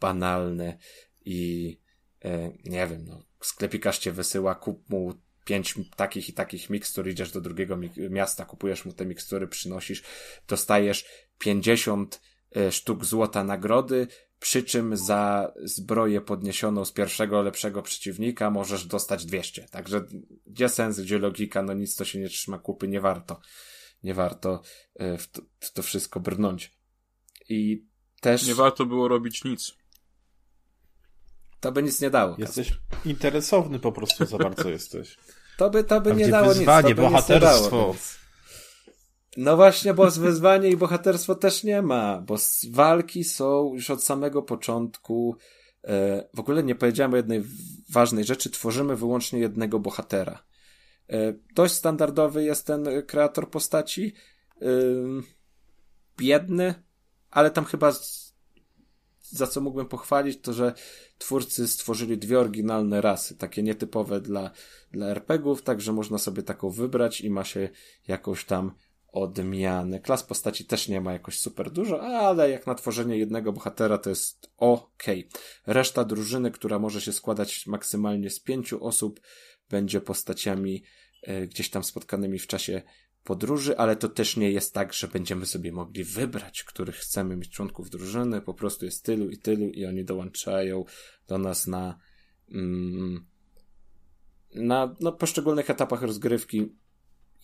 banalne 0.00 0.78
i 1.24 1.80
e, 2.24 2.52
nie 2.64 2.86
wiem, 2.86 3.04
no, 3.08 3.22
sklepikarz 3.40 3.98
cię 3.98 4.12
wysyła, 4.12 4.54
kup 4.54 4.90
mu 4.90 5.14
pięć 5.44 5.74
takich 5.96 6.28
i 6.28 6.32
takich 6.32 6.70
mikstur, 6.70 7.08
idziesz 7.08 7.32
do 7.32 7.40
drugiego 7.40 7.78
miasta, 8.10 8.44
kupujesz 8.44 8.84
mu 8.84 8.92
te 8.92 9.06
mikstury, 9.06 9.48
przynosisz, 9.48 10.02
dostajesz 10.48 11.06
pięćdziesiąt 11.38 12.20
e, 12.56 12.72
sztuk 12.72 13.04
złota 13.04 13.44
nagrody, 13.44 14.06
przy 14.40 14.62
czym 14.62 14.96
za 14.96 15.52
zbroję 15.64 16.20
podniesioną 16.20 16.84
z 16.84 16.92
pierwszego 16.92 17.42
lepszego 17.42 17.82
przeciwnika 17.82 18.50
możesz 18.50 18.86
dostać 18.86 19.26
200. 19.26 19.68
Także 19.70 20.04
gdzie 20.46 20.68
sens, 20.68 21.00
gdzie 21.00 21.18
logika, 21.18 21.62
no 21.62 21.72
nic 21.72 21.96
to 21.96 22.04
się 22.04 22.20
nie 22.20 22.28
trzyma 22.28 22.58
kupy, 22.58 22.88
nie 22.88 23.00
warto. 23.00 23.40
Nie 24.02 24.14
warto 24.14 24.62
e, 24.94 25.18
w 25.18 25.30
to, 25.30 25.42
w 25.60 25.72
to 25.72 25.82
wszystko 25.82 26.20
brnąć. 26.20 26.76
I 27.48 27.86
też... 28.20 28.46
Nie 28.46 28.54
warto 28.54 28.86
było 28.86 29.08
robić 29.08 29.44
nic. 29.44 29.76
To 31.60 31.72
by 31.72 31.82
nic 31.82 32.00
nie 32.00 32.10
dało. 32.10 32.36
Jesteś 32.38 32.72
interesowny 33.04 33.78
po 33.78 33.92
prostu 33.92 34.26
za 34.26 34.38
bardzo 34.38 34.68
jesteś. 34.78 35.16
To 35.56 35.70
by, 35.70 35.84
to 35.84 36.00
by 36.00 36.14
nie 36.14 36.28
dało 36.28 36.54
nic. 36.54 36.66
To 36.66 36.82
by 36.82 36.94
bohaterstwo. 36.94 37.70
Dało, 37.70 37.94
no 39.36 39.56
właśnie, 39.56 39.94
bo 39.94 40.10
z 40.10 40.18
wyzwanie 40.18 40.68
i 40.68 40.76
bohaterstwo 40.76 41.34
też 41.34 41.64
nie 41.64 41.82
ma, 41.82 42.20
bo 42.20 42.36
walki 42.70 43.24
są 43.24 43.74
już 43.74 43.90
od 43.90 44.04
samego 44.04 44.42
początku. 44.42 45.36
E, 45.84 46.28
w 46.34 46.40
ogóle 46.40 46.62
nie 46.62 46.74
powiedziałem 46.74 47.12
o 47.14 47.16
jednej 47.16 47.44
ważnej 47.90 48.24
rzeczy. 48.24 48.50
Tworzymy 48.50 48.96
wyłącznie 48.96 49.38
jednego 49.38 49.78
bohatera. 49.78 50.42
E, 51.10 51.34
dość 51.54 51.74
standardowy 51.74 52.44
jest 52.44 52.66
ten 52.66 52.88
kreator 53.06 53.50
postaci. 53.50 54.12
E, 54.62 54.66
biedny, 56.16 56.74
ale 57.30 57.50
tam 57.50 57.64
chyba 57.64 57.92
za 59.30 59.46
co 59.46 59.60
mógłbym 59.60 59.86
pochwalić, 59.86 60.40
to 60.40 60.52
że 60.52 60.74
twórcy 61.18 61.68
stworzyli 61.68 62.18
dwie 62.18 62.38
oryginalne 62.38 63.00
rasy, 63.00 63.36
takie 63.36 63.62
nietypowe 63.62 64.20
dla, 64.20 64.50
dla 64.92 65.06
RPGów, 65.06 65.62
także 65.62 65.92
można 65.92 66.18
sobie 66.18 66.42
taką 66.42 66.70
wybrać 66.70 67.20
i 67.20 67.30
ma 67.30 67.44
się 67.44 67.68
jakąś 68.08 68.44
tam 68.44 68.72
odmiany. 69.16 70.00
Klas 70.00 70.22
postaci 70.22 70.64
też 70.64 70.88
nie 70.88 71.00
ma 71.00 71.12
jakoś 71.12 71.38
super 71.38 71.70
dużo, 71.70 72.02
ale 72.02 72.50
jak 72.50 72.66
na 72.66 72.74
tworzenie 72.74 73.18
jednego 73.18 73.52
bohatera 73.52 73.98
to 73.98 74.10
jest 74.10 74.50
ok. 74.56 75.04
Reszta 75.66 76.04
drużyny, 76.04 76.50
która 76.50 76.78
może 76.78 77.00
się 77.00 77.12
składać 77.12 77.66
maksymalnie 77.66 78.30
z 78.30 78.40
pięciu 78.40 78.84
osób, 78.84 79.20
będzie 79.70 80.00
postaciami 80.00 80.84
e, 81.22 81.46
gdzieś 81.46 81.70
tam 81.70 81.84
spotkanymi 81.84 82.38
w 82.38 82.46
czasie 82.46 82.82
podróży, 83.24 83.78
ale 83.78 83.96
to 83.96 84.08
też 84.08 84.36
nie 84.36 84.50
jest 84.50 84.74
tak, 84.74 84.92
że 84.92 85.08
będziemy 85.08 85.46
sobie 85.46 85.72
mogli 85.72 86.04
wybrać, 86.04 86.64
których 86.64 86.96
chcemy 86.96 87.36
mieć 87.36 87.50
członków 87.50 87.90
drużyny. 87.90 88.40
Po 88.40 88.54
prostu 88.54 88.84
jest 88.84 89.04
tylu 89.04 89.30
i 89.30 89.38
tylu 89.38 89.68
i 89.68 89.86
oni 89.86 90.04
dołączają 90.04 90.84
do 91.28 91.38
nas 91.38 91.66
na, 91.66 91.98
mm, 92.50 93.26
na, 94.54 94.96
na 95.00 95.12
poszczególnych 95.12 95.70
etapach 95.70 96.02
rozgrywki 96.02 96.72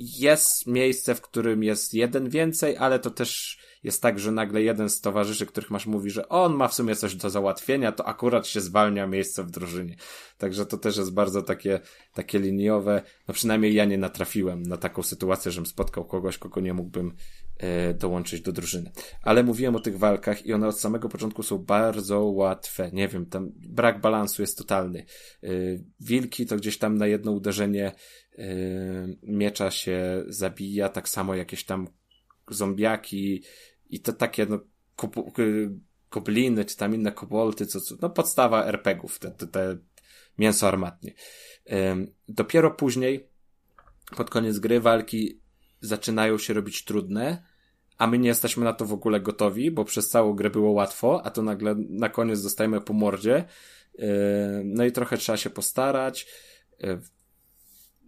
jest 0.03 0.67
miejsce, 0.67 1.15
w 1.15 1.21
którym 1.21 1.63
jest 1.63 1.95
jeden 1.95 2.29
więcej, 2.29 2.77
ale 2.77 2.99
to 2.99 3.11
też 3.11 3.59
jest 3.83 4.03
tak, 4.03 4.19
że 4.19 4.33
nagle 4.33 4.63
jeden 4.63 4.91
z 4.91 5.01
towarzyszy, 5.01 5.47
których 5.47 5.71
masz, 5.71 5.87
mówi, 5.87 6.11
że 6.11 6.29
on 6.29 6.55
ma 6.55 6.69
w 6.69 6.75
sumie 6.75 6.97
coś 6.97 7.15
do 7.15 7.31
załatwienia, 7.31 7.93
to 7.93 8.07
akurat 8.07 8.47
się 8.47 8.61
zwalnia 8.61 9.07
miejsce 9.07 9.45
w 9.45 9.51
drużynie. 9.51 9.97
Także 10.39 10.67
to 10.67 10.77
też 10.79 10.97
jest 10.97 11.13
bardzo 11.13 11.43
takie, 11.43 11.81
takie 12.15 12.39
liniowe. 12.39 13.03
No 13.29 13.35
przynajmniej 13.35 13.75
ja 13.75 13.85
nie 13.85 13.99
natrafiłem 13.99 14.63
na 14.63 14.77
taką 14.77 15.03
sytuację, 15.03 15.53
żebym 15.53 15.67
spotkał 15.67 16.05
kogoś, 16.05 16.39
kogo 16.39 16.61
nie 16.61 16.75
mógłbym 16.75 17.15
e, 17.59 17.95
dołączyć 17.95 18.41
do 18.41 18.53
drużyny. 18.53 18.91
Ale 19.23 19.43
mówiłem 19.43 19.77
o 19.77 19.81
tych 19.81 19.99
walkach 19.99 20.47
i 20.47 20.53
one 20.53 20.69
od 20.69 20.81
samego 20.81 21.09
początku 21.09 21.43
są 21.43 21.59
bardzo 21.59 22.21
łatwe. 22.21 22.91
Nie 22.93 23.09
wiem, 23.09 23.27
tam 23.27 23.53
brak 23.57 24.01
balansu 24.01 24.43
jest 24.43 24.59
totalny. 24.59 25.05
E, 25.43 25.49
wilki 26.01 26.47
to 26.47 26.57
gdzieś 26.57 26.79
tam 26.79 26.99
na 26.99 27.07
jedno 27.07 27.33
uderzenie 27.33 27.93
miecza 29.23 29.71
się 29.71 30.25
zabija, 30.27 30.89
tak 30.89 31.09
samo 31.09 31.35
jakieś 31.35 31.65
tam 31.65 31.89
zombiaki 32.49 33.43
i 33.91 34.01
to 34.01 34.13
takie, 34.13 34.47
no, 34.47 34.59
gobliny, 36.11 36.65
czy 36.65 36.77
tam 36.77 36.95
inne 36.95 37.13
kobolty, 37.13 37.67
co, 37.67 37.81
co 37.81 37.95
no, 38.03 38.11
podstawa 38.11 38.67
RPGów, 38.67 39.19
te, 39.19 39.31
te, 39.31 39.47
te 39.47 39.77
mięso 40.39 40.69
armatnie. 40.69 41.13
Dopiero 42.29 42.71
później, 42.71 43.29
pod 44.17 44.31
koniec 44.31 44.59
gry, 44.59 44.81
walki 44.81 45.41
zaczynają 45.81 46.39
się 46.39 46.55
robić 46.55 46.85
trudne, 46.85 47.43
a 47.99 48.07
my 48.07 48.19
nie 48.19 48.29
jesteśmy 48.29 48.65
na 48.65 48.73
to 48.73 48.85
w 48.85 48.93
ogóle 48.93 49.21
gotowi, 49.21 49.71
bo 49.71 49.85
przez 49.85 50.09
całą 50.09 50.35
grę 50.35 50.51
było 50.51 50.71
łatwo, 50.71 51.23
a 51.25 51.31
to 51.31 51.43
nagle 51.43 51.75
na 51.79 52.09
koniec 52.09 52.43
dostajemy 52.43 52.81
po 52.81 52.93
mordzie. 52.93 53.45
No 54.65 54.85
i 54.85 54.93
trochę 54.93 55.17
trzeba 55.17 55.37
się 55.37 55.51
postarać. 55.51 56.27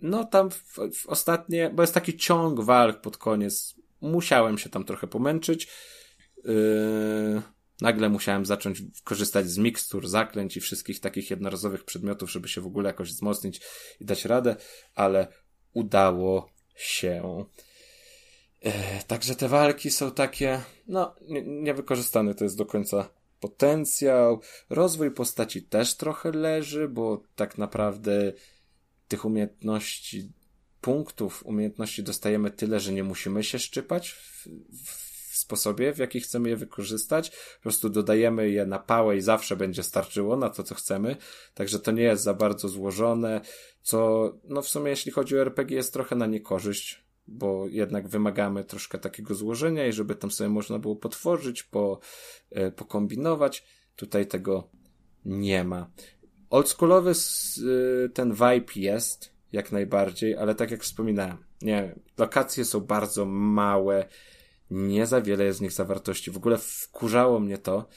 No 0.05 0.25
tam 0.25 0.51
w, 0.51 0.79
w 0.95 1.07
ostatnie, 1.07 1.71
bo 1.75 1.83
jest 1.83 1.95
taki 1.95 2.17
ciąg 2.17 2.61
walk 2.61 3.01
pod 3.01 3.17
koniec 3.17 3.75
musiałem 4.01 4.59
się 4.59 4.71
tam 4.71 4.85
trochę 4.85 5.07
pomęczyć. 5.07 5.69
Yy, 6.45 7.43
nagle 7.81 8.09
musiałem 8.09 8.47
zacząć 8.47 8.83
korzystać 9.05 9.51
z 9.51 9.59
mikstur, 9.59 10.09
zaklęć 10.09 10.57
i 10.57 10.61
wszystkich 10.61 11.01
takich 11.01 11.31
jednorazowych 11.31 11.85
przedmiotów, 11.85 12.31
żeby 12.31 12.49
się 12.49 12.61
w 12.61 12.67
ogóle 12.67 12.87
jakoś 12.87 13.09
wzmocnić 13.09 13.61
i 14.01 14.05
dać 14.05 14.25
radę, 14.25 14.57
ale 14.95 15.27
udało 15.73 16.51
się. 16.77 17.45
Yy, 18.63 18.73
także 19.07 19.35
te 19.35 19.49
walki 19.49 19.91
są 19.91 20.11
takie, 20.11 20.61
no, 20.87 21.15
niewykorzystany 21.45 22.35
to 22.35 22.45
jest 22.45 22.59
do 22.59 22.67
końca 22.67 23.09
potencjał. 23.41 24.41
Rozwój 24.71 25.11
postaci 25.11 25.63
też 25.63 25.97
trochę 25.97 26.31
leży, 26.31 26.89
bo 26.89 27.23
tak 27.37 27.59
naprawdę 27.59 28.33
tych 29.15 29.25
umiejętności 29.25 30.33
punktów 30.81 31.47
umiejętności 31.47 32.03
dostajemy 32.03 32.51
tyle, 32.51 32.81
że 32.81 32.93
nie 32.93 33.05
musimy 33.05 33.45
się 33.45 33.59
szczypać 33.59 34.11
w, 34.11 34.47
w 35.33 35.37
sposobie, 35.37 35.93
w 35.93 35.99
jaki 35.99 36.21
chcemy 36.21 36.49
je 36.49 36.57
wykorzystać. 36.57 37.31
Po 37.31 37.63
prostu 37.63 37.91
dodajemy 37.91 38.51
je 38.51 38.67
na 38.67 38.79
pałę 38.79 39.17
i 39.17 39.21
zawsze 39.21 39.57
będzie 39.57 39.83
starczyło 39.83 40.37
na 40.37 40.51
to, 40.51 40.63
co 40.63 40.75
chcemy. 40.75 41.17
Także 41.55 41.79
to 41.79 41.93
nie 41.93 42.03
jest 42.03 42.23
za 42.23 42.35
bardzo 42.35 42.69
złożone, 42.69 43.41
co, 43.83 44.33
no 44.45 44.63
w 44.63 44.69
sumie 44.69 44.91
jeśli 44.91 45.13
chodzi 45.13 45.37
o 45.37 45.41
RPG 45.41 45.77
jest 45.77 45.93
trochę 45.93 46.17
na 46.17 46.27
niekorzyść, 46.27 47.05
bo 47.27 47.67
jednak 47.69 48.09
wymagamy 48.09 48.65
troszkę 48.65 48.99
takiego 48.99 49.35
złożenia 49.35 49.87
i 49.87 49.93
żeby 49.93 50.15
tam 50.15 50.31
sobie 50.31 50.51
można 50.51 50.79
było 50.79 50.97
potworzyć, 50.97 51.63
po, 51.63 52.01
e, 52.51 52.71
pokombinować. 52.71 53.65
Tutaj 53.97 54.27
tego 54.27 54.69
nie 55.25 55.65
ma. 55.65 55.91
Oldschoolowy 56.51 57.13
y, 57.59 58.09
ten 58.15 58.33
vibe 58.33 58.73
jest, 58.77 59.31
jak 59.53 59.73
najbardziej, 59.73 60.37
ale 60.37 60.55
tak 60.55 60.71
jak 60.71 60.83
wspominałem, 60.83 61.37
nie, 61.63 61.95
lokacje 62.19 62.65
są 62.65 62.81
bardzo 62.81 63.25
małe, 63.27 64.09
nie 64.71 65.07
za 65.07 65.21
wiele 65.21 65.45
jest 65.45 65.59
z 65.59 65.63
nich 65.63 65.73
zawartości. 65.73 66.31
W 66.31 66.37
ogóle 66.37 66.59
wkurzało 66.59 67.41
mnie 67.41 67.59
to, 67.59 67.89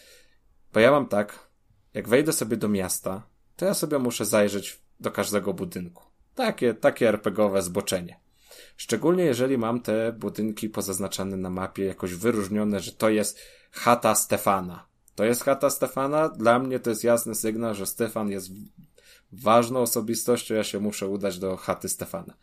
bo 0.74 0.80
ja 0.80 0.92
mam 0.92 1.08
tak, 1.08 1.50
jak 1.94 2.10
wejdę 2.10 2.34
sobie 2.34 2.58
do 2.58 2.68
miasta, 2.68 3.28
to 3.56 3.66
ja 3.66 3.74
sobie 3.74 4.00
muszę 4.00 4.26
zajrzeć 4.26 4.82
do 5.00 5.12
każdego 5.12 5.54
budynku. 5.54 6.04
Takie, 6.36 6.74
takie 6.74 7.10
RPGowe 7.10 7.62
zboczenie. 7.62 8.20
Szczególnie 8.78 9.24
jeżeli 9.24 9.58
mam 9.58 9.82
te 9.82 10.14
budynki 10.14 10.70
pozaznaczane 10.70 11.38
na 11.38 11.50
mapie, 11.50 11.86
jakoś 11.86 12.14
wyróżnione, 12.14 12.80
że 12.80 12.92
to 12.92 13.10
jest 13.10 13.40
chata 13.72 14.16
Stefana. 14.16 14.87
To 15.18 15.26
jest 15.26 15.44
chata 15.44 15.70
Stefana. 15.70 16.30
Dla 16.30 16.60
mnie 16.60 16.80
to 16.80 16.90
jest 16.90 17.04
jasny 17.04 17.36
sygnał, 17.36 17.76
że 17.76 17.86
Stefan 17.86 18.30
jest 18.32 18.50
ważną 19.32 19.80
osobistością, 19.80 20.56
ja 20.56 20.64
się 20.64 20.80
muszę 20.80 21.08
udać 21.08 21.40
do 21.40 21.58
chaty 21.58 21.90
Stefana. 21.90 22.34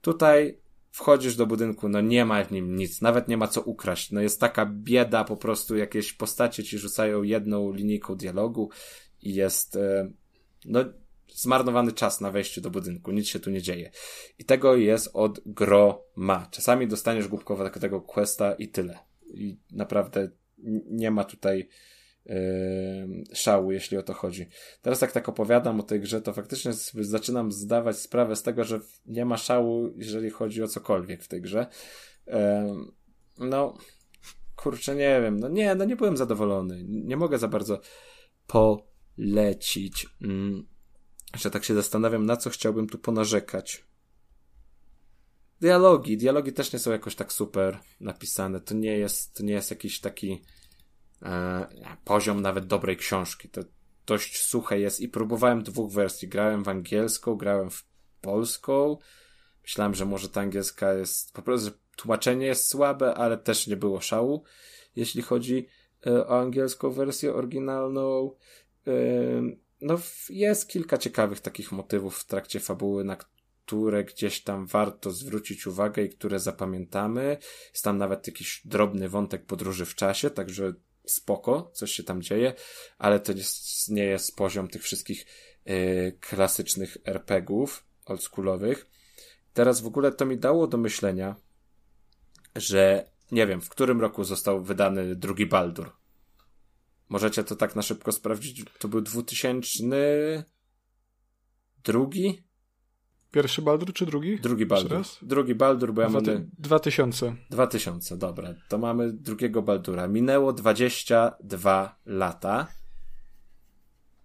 Tutaj 0.00 0.58
wchodzisz 0.90 1.36
do 1.36 1.46
budynku, 1.46 1.88
no 1.88 2.00
nie 2.00 2.24
ma 2.24 2.44
w 2.44 2.50
nim 2.50 2.76
nic, 2.76 3.00
nawet 3.00 3.28
nie 3.28 3.36
ma 3.36 3.48
co 3.48 3.62
ukraść. 3.62 4.12
No 4.12 4.20
jest 4.20 4.40
taka 4.40 4.66
bieda, 4.66 5.24
po 5.24 5.36
prostu 5.36 5.76
jakieś 5.76 6.12
postacie 6.12 6.64
ci 6.64 6.78
rzucają 6.78 7.22
jedną 7.22 7.72
linijką 7.72 8.16
dialogu 8.16 8.70
i 9.22 9.34
jest, 9.34 9.76
e, 9.76 10.10
no 10.64 10.84
zmarnowany 11.34 11.92
czas 11.92 12.20
na 12.20 12.30
wejściu 12.30 12.60
do 12.60 12.70
budynku, 12.70 13.12
nic 13.12 13.28
się 13.28 13.40
tu 13.40 13.50
nie 13.50 13.62
dzieje. 13.62 13.90
I 14.38 14.44
tego 14.44 14.76
jest 14.76 15.10
od 15.12 15.40
groma. 15.46 16.46
Czasami 16.50 16.88
dostaniesz 16.88 17.28
głupkowo 17.28 17.70
takiego 17.70 18.00
questa 18.00 18.54
i 18.54 18.68
tyle. 18.68 18.98
I 19.26 19.56
naprawdę 19.72 20.30
nie 20.90 21.10
ma 21.10 21.24
tutaj 21.24 21.68
szału, 23.32 23.72
jeśli 23.72 23.96
o 23.96 24.02
to 24.02 24.14
chodzi. 24.14 24.46
Teraz 24.82 25.00
jak 25.00 25.12
tak 25.12 25.28
opowiadam 25.28 25.80
o 25.80 25.82
tej 25.82 26.00
grze, 26.00 26.20
to 26.22 26.32
faktycznie 26.32 26.72
zaczynam 27.00 27.52
zdawać 27.52 27.98
sprawę 27.98 28.36
z 28.36 28.42
tego, 28.42 28.64
że 28.64 28.80
nie 29.06 29.24
ma 29.24 29.36
szału, 29.36 29.92
jeżeli 29.96 30.30
chodzi 30.30 30.62
o 30.62 30.68
cokolwiek 30.68 31.22
w 31.22 31.28
tej 31.28 31.40
grze. 31.40 31.66
No, 33.38 33.74
kurczę, 34.56 34.94
nie 34.94 35.20
wiem. 35.20 35.40
No 35.40 35.48
nie, 35.48 35.74
no 35.74 35.84
nie 35.84 35.96
byłem 35.96 36.16
zadowolony. 36.16 36.84
Nie 36.88 37.16
mogę 37.16 37.38
za 37.38 37.48
bardzo 37.48 37.80
polecić. 38.46 40.06
Mm. 40.22 40.66
Jeszcze 41.32 41.50
tak 41.50 41.64
się 41.64 41.74
zastanawiam, 41.74 42.26
na 42.26 42.36
co 42.36 42.50
chciałbym 42.50 42.88
tu 42.88 42.98
ponarzekać. 42.98 43.86
Dialogi. 45.60 46.16
Dialogi 46.16 46.52
też 46.52 46.72
nie 46.72 46.78
są 46.78 46.90
jakoś 46.90 47.14
tak 47.14 47.32
super 47.32 47.78
napisane. 48.00 48.60
To 48.60 48.74
nie 48.74 48.98
jest, 48.98 49.34
to 49.34 49.42
nie 49.42 49.52
jest 49.52 49.70
jakiś 49.70 50.00
taki 50.00 50.42
poziom 52.04 52.42
nawet 52.42 52.66
dobrej 52.66 52.96
książki. 52.96 53.48
To 53.48 53.60
dość 54.06 54.42
suche 54.42 54.80
jest 54.80 55.00
i 55.00 55.08
próbowałem 55.08 55.62
dwóch 55.62 55.92
wersji. 55.92 56.28
Grałem 56.28 56.64
w 56.64 56.68
angielską, 56.68 57.34
grałem 57.34 57.70
w 57.70 57.84
polską. 58.20 58.98
Myślałem, 59.62 59.94
że 59.94 60.04
może 60.04 60.28
ta 60.28 60.40
angielska 60.40 60.92
jest 60.92 61.32
po 61.32 61.42
prostu, 61.42 61.70
tłumaczenie 61.96 62.46
jest 62.46 62.68
słabe, 62.68 63.14
ale 63.14 63.38
też 63.38 63.66
nie 63.66 63.76
było 63.76 64.00
szału, 64.00 64.44
jeśli 64.96 65.22
chodzi 65.22 65.66
e, 66.06 66.26
o 66.26 66.40
angielską 66.40 66.90
wersję 66.90 67.34
oryginalną. 67.34 68.30
E, 68.86 68.92
no, 69.80 69.98
jest 70.30 70.68
kilka 70.68 70.98
ciekawych 70.98 71.40
takich 71.40 71.72
motywów 71.72 72.18
w 72.18 72.24
trakcie 72.24 72.60
fabuły, 72.60 73.04
na 73.04 73.16
które 73.16 74.04
gdzieś 74.04 74.42
tam 74.42 74.66
warto 74.66 75.10
zwrócić 75.10 75.66
uwagę 75.66 76.02
i 76.02 76.08
które 76.08 76.40
zapamiętamy. 76.40 77.36
Jest 77.72 77.84
tam 77.84 77.98
nawet 77.98 78.26
jakiś 78.26 78.62
drobny 78.64 79.08
wątek 79.08 79.46
podróży 79.46 79.84
w 79.84 79.94
czasie, 79.94 80.30
także 80.30 80.74
spoko, 81.06 81.70
coś 81.74 81.92
się 81.92 82.02
tam 82.02 82.22
dzieje, 82.22 82.54
ale 82.98 83.20
to 83.20 83.32
nie 83.88 84.04
jest 84.04 84.36
poziom 84.36 84.68
tych 84.68 84.82
wszystkich 84.82 85.26
yy, 85.64 86.18
klasycznych 86.20 86.96
RPGów 87.04 87.84
oldschoolowych. 88.06 88.86
Teraz 89.52 89.80
w 89.80 89.86
ogóle 89.86 90.12
to 90.12 90.26
mi 90.26 90.38
dało 90.38 90.66
do 90.66 90.78
myślenia, 90.78 91.36
że 92.56 93.10
nie 93.32 93.46
wiem, 93.46 93.60
w 93.60 93.68
którym 93.68 94.00
roku 94.00 94.24
został 94.24 94.62
wydany 94.62 95.16
drugi 95.16 95.46
Baldur. 95.46 95.92
Możecie 97.08 97.44
to 97.44 97.56
tak 97.56 97.76
na 97.76 97.82
szybko 97.82 98.12
sprawdzić. 98.12 98.64
To 98.78 98.88
był 98.88 99.00
2000 99.00 100.44
drugi? 101.84 102.45
Pierwszy 103.36 103.62
Baldur 103.62 103.92
czy 103.92 104.06
drugi? 104.06 104.40
Drugi 104.40 104.66
Baldur. 104.66 105.02
Drugi 105.22 105.54
Baldur, 105.54 105.94
bo 105.94 106.02
ja 106.02 106.08
Dwa, 106.08 106.20
mamy... 106.20 106.46
2000. 106.58 107.36
2000, 107.50 108.16
dobra. 108.16 108.54
To 108.68 108.78
mamy 108.78 109.12
drugiego 109.12 109.62
Baldura. 109.62 110.08
Minęło 110.08 110.52
22 110.52 111.98
lata. 112.06 112.66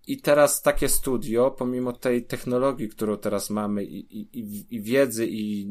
I 0.07 0.21
teraz 0.21 0.61
takie 0.61 0.89
studio, 0.89 1.51
pomimo 1.51 1.93
tej 1.93 2.25
technologii, 2.25 2.89
którą 2.89 3.17
teraz 3.17 3.49
mamy 3.49 3.83
i, 3.83 4.21
i, 4.39 4.65
i 4.75 4.81
wiedzy 4.81 5.27
i 5.27 5.67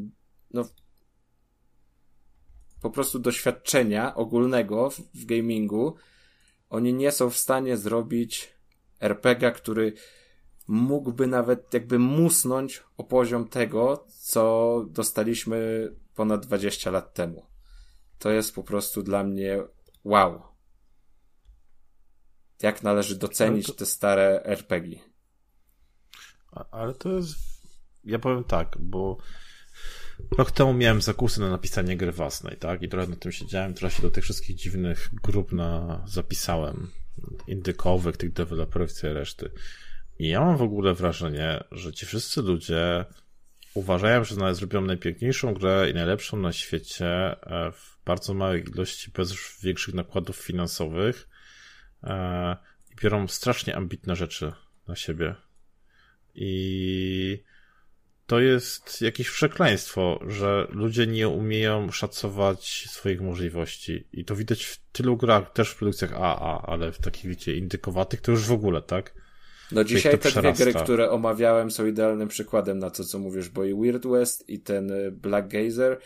no 0.54 0.64
po 2.82 2.90
prostu 2.90 3.18
doświadczenia 3.18 4.14
ogólnego 4.14 4.90
w, 4.90 5.00
w 5.14 5.24
gamingu, 5.24 5.94
oni 6.70 6.94
nie 6.94 7.12
są 7.12 7.30
w 7.30 7.36
stanie 7.36 7.76
zrobić 7.76 8.54
RPG, 9.00 9.52
który 9.52 9.92
mógłby 10.70 11.26
nawet 11.26 11.74
jakby 11.74 11.98
musnąć 11.98 12.82
o 12.96 13.04
poziom 13.04 13.48
tego, 13.48 14.06
co 14.08 14.84
dostaliśmy 14.90 15.88
ponad 16.14 16.46
20 16.46 16.90
lat 16.90 17.14
temu. 17.14 17.46
To 18.18 18.30
jest 18.30 18.54
po 18.54 18.62
prostu 18.62 19.02
dla 19.02 19.24
mnie 19.24 19.62
wow. 20.04 20.42
Jak 22.62 22.82
należy 22.82 23.16
docenić 23.16 23.66
to... 23.66 23.72
te 23.72 23.86
stare 23.86 24.42
RPG. 24.44 24.98
Ale 26.70 26.94
to 26.94 27.12
jest. 27.12 27.34
Ja 28.04 28.18
powiem 28.18 28.44
tak, 28.44 28.76
bo 28.80 29.18
rok 30.38 30.50
temu 30.50 30.74
miałem 30.74 31.02
zakusy 31.02 31.40
na 31.40 31.50
napisanie 31.50 31.96
gry 31.96 32.12
własnej, 32.12 32.56
tak? 32.56 32.82
I 32.82 32.88
trochę 32.88 33.06
na 33.06 33.16
tym 33.16 33.32
siedziałem, 33.32 33.74
trochę 33.74 33.96
się 33.96 34.02
do 34.02 34.10
tych 34.10 34.24
wszystkich 34.24 34.56
dziwnych 34.56 35.10
grup 35.22 35.52
na... 35.52 36.04
zapisałem. 36.06 36.90
Indykowych, 37.46 38.16
tych 38.16 38.32
deweloperów 38.32 38.90
i 39.04 39.06
reszty. 39.06 39.50
I 40.20 40.28
ja 40.28 40.40
mam 40.40 40.56
w 40.56 40.62
ogóle 40.62 40.94
wrażenie, 40.94 41.64
że 41.72 41.92
ci 41.92 42.06
wszyscy 42.06 42.42
ludzie 42.42 43.04
uważają, 43.74 44.24
że 44.24 44.54
zrobią 44.54 44.80
najpiękniejszą 44.80 45.54
grę 45.54 45.90
i 45.90 45.94
najlepszą 45.94 46.36
na 46.36 46.52
świecie 46.52 47.06
e, 47.06 47.72
w 47.72 47.98
bardzo 48.04 48.34
małej 48.34 48.62
ilości, 48.62 49.10
bez 49.10 49.34
większych 49.62 49.94
nakładów 49.94 50.36
finansowych 50.36 51.28
e, 52.04 52.56
i 52.92 52.96
biorą 53.02 53.28
strasznie 53.28 53.76
ambitne 53.76 54.16
rzeczy 54.16 54.52
na 54.88 54.96
siebie. 54.96 55.34
I 56.34 57.42
to 58.26 58.40
jest 58.40 59.02
jakieś 59.02 59.30
przekleństwo, 59.30 60.20
że 60.26 60.66
ludzie 60.70 61.06
nie 61.06 61.28
umieją 61.28 61.90
szacować 61.90 62.86
swoich 62.88 63.20
możliwości. 63.20 64.08
I 64.12 64.24
to 64.24 64.36
widać 64.36 64.64
w 64.64 64.80
tylu 64.92 65.16
grach, 65.16 65.52
też 65.52 65.70
w 65.70 65.76
produkcjach 65.76 66.12
AA, 66.12 66.62
ale 66.66 66.92
w 66.92 66.98
takich, 66.98 67.26
wiecie, 67.26 67.56
indykowatych 67.56 68.20
to 68.20 68.32
już 68.32 68.46
w 68.46 68.52
ogóle, 68.52 68.82
tak? 68.82 69.14
No 69.72 69.84
dzisiaj 69.84 70.18
te 70.18 70.30
dwie 70.30 70.52
gry, 70.52 70.74
które 70.74 71.10
omawiałem 71.10 71.70
są 71.70 71.86
idealnym 71.86 72.28
przykładem 72.28 72.78
na 72.78 72.90
to, 72.90 73.04
co 73.04 73.18
mówisz, 73.18 73.48
bo 73.48 73.64
i 73.64 73.74
Weird 73.74 74.06
West 74.06 74.48
i 74.48 74.60
ten 74.60 74.90
y, 74.90 75.10
Black 75.10 75.48
Gazer, 75.48 75.98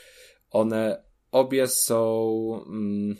one 0.50 1.02
obie 1.30 1.68
są... 1.68 2.64
Mm, 2.66 3.16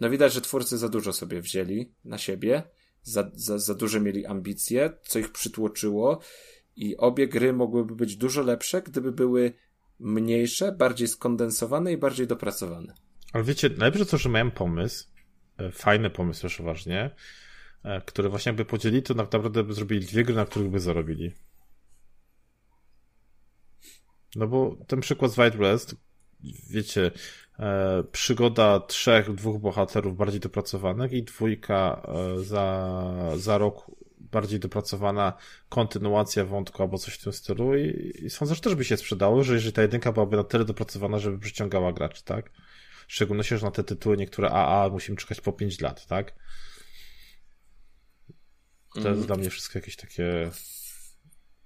no 0.00 0.10
widać, 0.10 0.32
że 0.32 0.40
twórcy 0.40 0.78
za 0.78 0.88
dużo 0.88 1.12
sobie 1.12 1.40
wzięli 1.40 1.92
na 2.04 2.18
siebie, 2.18 2.62
za, 3.02 3.30
za, 3.34 3.58
za 3.58 3.74
duże 3.74 4.00
mieli 4.00 4.26
ambicje, 4.26 4.90
co 5.02 5.18
ich 5.18 5.32
przytłoczyło 5.32 6.20
i 6.76 6.96
obie 6.96 7.28
gry 7.28 7.52
mogłyby 7.52 7.94
być 7.94 8.16
dużo 8.16 8.42
lepsze, 8.42 8.82
gdyby 8.82 9.12
były 9.12 9.52
mniejsze, 10.00 10.72
bardziej 10.72 11.08
skondensowane 11.08 11.92
i 11.92 11.96
bardziej 11.96 12.26
dopracowane. 12.26 12.94
Ale 13.32 13.44
wiecie, 13.44 13.70
najlepsze 13.78 14.06
to, 14.06 14.18
że 14.18 14.28
miałem 14.28 14.50
pomysł, 14.50 15.06
e, 15.58 15.70
fajny 15.70 16.10
pomysł 16.10 16.42
też 16.42 16.60
uważnie, 16.60 17.10
e, 17.84 18.00
który 18.00 18.28
właśnie 18.28 18.50
jakby 18.50 18.64
podzielili, 18.64 19.02
to 19.02 19.14
naprawdę 19.14 19.64
by 19.64 19.74
zrobili 19.74 20.06
dwie 20.06 20.24
gry, 20.24 20.34
na 20.34 20.44
których 20.44 20.70
by 20.70 20.80
zarobili. 20.80 21.32
No 24.36 24.46
bo 24.46 24.76
ten 24.86 25.00
przykład 25.00 25.32
z 25.32 25.38
White 25.38 25.58
West, 25.58 25.96
wiecie, 26.70 27.10
e, 27.58 28.04
przygoda 28.12 28.80
trzech, 28.80 29.34
dwóch 29.34 29.60
bohaterów 29.60 30.16
bardziej 30.16 30.40
dopracowanych 30.40 31.12
i 31.12 31.22
dwójka 31.22 32.02
e, 32.08 32.44
za, 32.44 33.00
za 33.36 33.58
rok 33.58 33.90
bardziej 34.20 34.60
dopracowana 34.60 35.32
kontynuacja 35.68 36.44
wątku 36.44 36.82
albo 36.82 36.98
coś 36.98 37.14
w 37.14 37.22
tym 37.24 37.32
stylu 37.32 37.76
i, 37.76 38.12
i 38.24 38.30
sądzę, 38.30 38.54
że 38.54 38.60
też 38.60 38.74
by 38.74 38.84
się 38.84 38.96
sprzedało, 38.96 39.44
że 39.44 39.54
jeżeli 39.54 39.72
ta 39.72 39.82
jedynka 39.82 40.12
byłaby 40.12 40.36
na 40.36 40.44
tyle 40.44 40.64
dopracowana, 40.64 41.18
żeby 41.18 41.38
przyciągała 41.38 41.92
graczy, 41.92 42.24
tak? 42.24 42.50
W 43.08 43.12
szczególności, 43.12 43.58
że 43.58 43.66
na 43.66 43.70
te 43.70 43.84
tytuły 43.84 44.16
niektóre 44.16 44.50
AA 44.50 44.88
musimy 44.88 45.16
czekać 45.16 45.40
po 45.40 45.52
5 45.52 45.80
lat, 45.80 46.06
tak? 46.06 46.34
To 48.92 48.98
jest 48.98 49.08
mm. 49.08 49.26
dla 49.26 49.36
mnie 49.36 49.50
wszystko 49.50 49.78
jakieś 49.78 49.96
takie 49.96 50.50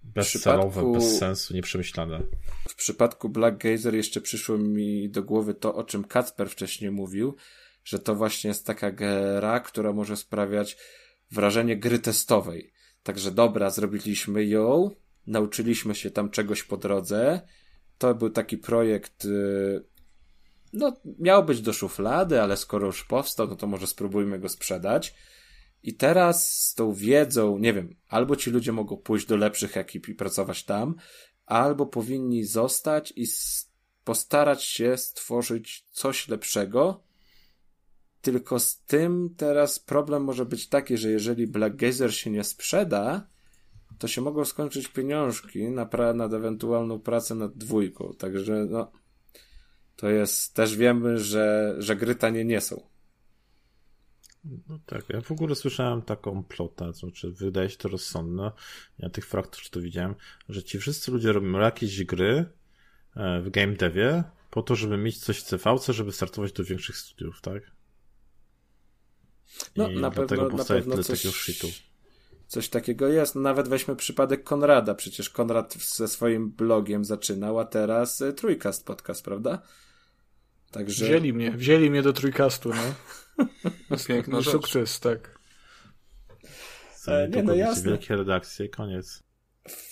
bezcelowe, 0.02 0.92
bez 0.92 1.18
sensu, 1.18 1.55
nieprzemyślane. 1.55 2.23
W 2.68 2.75
przypadku 2.75 3.28
Black 3.28 3.59
Gazer 3.59 3.94
jeszcze 3.94 4.20
przyszło 4.20 4.59
mi 4.59 5.10
do 5.10 5.23
głowy 5.23 5.55
to, 5.55 5.75
o 5.75 5.84
czym 5.84 6.05
Kacper 6.05 6.51
wcześniej 6.51 6.91
mówił, 6.91 7.36
że 7.84 7.99
to 7.99 8.15
właśnie 8.15 8.49
jest 8.49 8.67
taka 8.67 8.92
gra, 8.92 9.60
która 9.60 9.92
może 9.92 10.17
sprawiać 10.17 10.76
wrażenie 11.31 11.76
gry 11.76 11.99
testowej. 11.99 12.73
Także 13.02 13.31
dobra, 13.31 13.70
zrobiliśmy 13.70 14.44
ją, 14.44 14.91
nauczyliśmy 15.26 15.94
się 15.94 16.10
tam 16.10 16.31
czegoś 16.31 16.62
po 16.62 16.76
drodze. 16.76 17.41
To 17.99 18.15
był 18.15 18.31
taki 18.31 18.59
projekt, 18.59 19.25
y, 19.25 19.84
no, 20.73 20.97
miał 21.18 21.44
być 21.44 21.60
do 21.60 21.73
szuflady, 21.73 22.42
ale 22.42 22.57
skoro 22.57 22.86
już 22.86 23.05
powstał, 23.05 23.49
no 23.49 23.57
to 23.57 23.67
może 23.67 23.86
spróbujmy 23.86 24.39
go 24.39 24.49
sprzedać. 24.49 25.15
I 25.82 25.94
teraz 25.94 26.62
z 26.62 26.74
tą 26.74 26.92
wiedzą, 26.92 27.58
nie 27.58 27.72
wiem, 27.72 27.96
albo 28.08 28.36
ci 28.36 28.50
ludzie 28.50 28.72
mogą 28.72 28.96
pójść 28.96 29.26
do 29.26 29.36
lepszych 29.36 29.76
ekip 29.76 30.08
i 30.08 30.14
pracować 30.14 30.64
tam, 30.64 30.94
albo 31.46 31.86
powinni 31.86 32.44
zostać 32.44 33.12
i 33.16 33.26
postarać 34.04 34.64
się 34.64 34.96
stworzyć 34.96 35.86
coś 35.90 36.28
lepszego, 36.28 37.02
tylko 38.22 38.58
z 38.58 38.80
tym 38.80 39.34
teraz 39.36 39.78
problem 39.78 40.24
może 40.24 40.46
być 40.46 40.68
taki, 40.68 40.96
że 40.96 41.10
jeżeli 41.10 41.46
Black 41.46 41.76
Gazer 41.76 42.14
się 42.14 42.30
nie 42.30 42.44
sprzeda, 42.44 43.26
to 43.98 44.08
się 44.08 44.20
mogą 44.20 44.44
skończyć 44.44 44.88
pieniążki 44.88 45.68
na 45.68 45.86
pra- 45.86 46.14
nad 46.14 46.32
ewentualną 46.32 47.00
pracę 47.00 47.34
nad 47.34 47.56
dwójką. 47.56 48.14
Także 48.18 48.66
no, 48.70 48.92
to 49.96 50.10
jest, 50.10 50.54
też 50.54 50.76
wiemy, 50.76 51.18
że, 51.18 51.74
że 51.78 51.96
gry 51.96 52.14
tanie 52.14 52.44
nie 52.44 52.60
są. 52.60 52.91
No 54.44 54.78
tak, 54.86 55.08
ja 55.08 55.20
w 55.20 55.32
ogóle 55.32 55.54
słyszałem 55.54 56.02
taką 56.02 56.44
plotę, 56.44 56.92
znaczy 56.92 57.32
wydaje 57.32 57.70
się 57.70 57.76
to 57.76 57.88
rozsądne, 57.88 58.52
ja 58.98 59.10
tych 59.10 59.26
fraktów 59.26 59.70
to 59.70 59.80
widziałem, 59.80 60.14
że 60.48 60.62
ci 60.62 60.78
wszyscy 60.78 61.10
ludzie 61.10 61.32
robią 61.32 61.60
jakieś 61.60 62.04
gry 62.04 62.44
e, 63.16 63.42
w 63.42 63.50
game 63.50 63.72
devie 63.72 64.24
po 64.50 64.62
to, 64.62 64.76
żeby 64.76 64.98
mieć 64.98 65.18
coś 65.18 65.38
w 65.38 65.42
CVC, 65.42 65.92
żeby 65.92 66.12
startować 66.12 66.52
do 66.52 66.64
większych 66.64 66.96
studiów, 66.96 67.40
tak? 67.40 67.62
No, 69.76 69.88
I 69.88 69.94
na 69.94 70.10
dlatego 70.10 70.28
pewno, 70.28 70.44
na 70.44 70.50
powstaje 70.50 70.80
pewno 70.80 70.94
tyle 70.94 71.04
coś, 71.04 71.18
takiego 71.22 71.34
shitu. 71.34 71.68
coś 72.46 72.68
takiego 72.68 73.08
jest. 73.08 73.34
No, 73.34 73.40
nawet 73.40 73.68
weźmy 73.68 73.96
przypadek 73.96 74.44
Konrada. 74.44 74.94
Przecież 74.94 75.30
Konrad 75.30 75.74
ze 75.74 76.08
swoim 76.08 76.50
blogiem 76.50 77.04
zaczynał, 77.04 77.58
a 77.58 77.64
teraz 77.64 78.20
y, 78.20 78.32
Trójkast 78.32 78.86
podcast, 78.86 79.24
prawda? 79.24 79.62
Także... 80.70 81.04
Wzięli 81.04 81.32
mnie, 81.32 81.50
wzięli 81.50 81.90
mnie 81.90 82.02
do 82.02 82.12
trójkastu, 82.12 82.68
no. 82.68 82.82
Piękna 84.08 84.40
rzecz. 84.40 84.52
sukces, 84.52 85.00
tak. 85.00 85.38
E, 87.08 87.28
nie, 87.28 87.42
no 87.42 87.54
jasne. 87.54 87.90
Wielkie 87.90 88.16
redakcje, 88.16 88.68
koniec. 88.68 89.22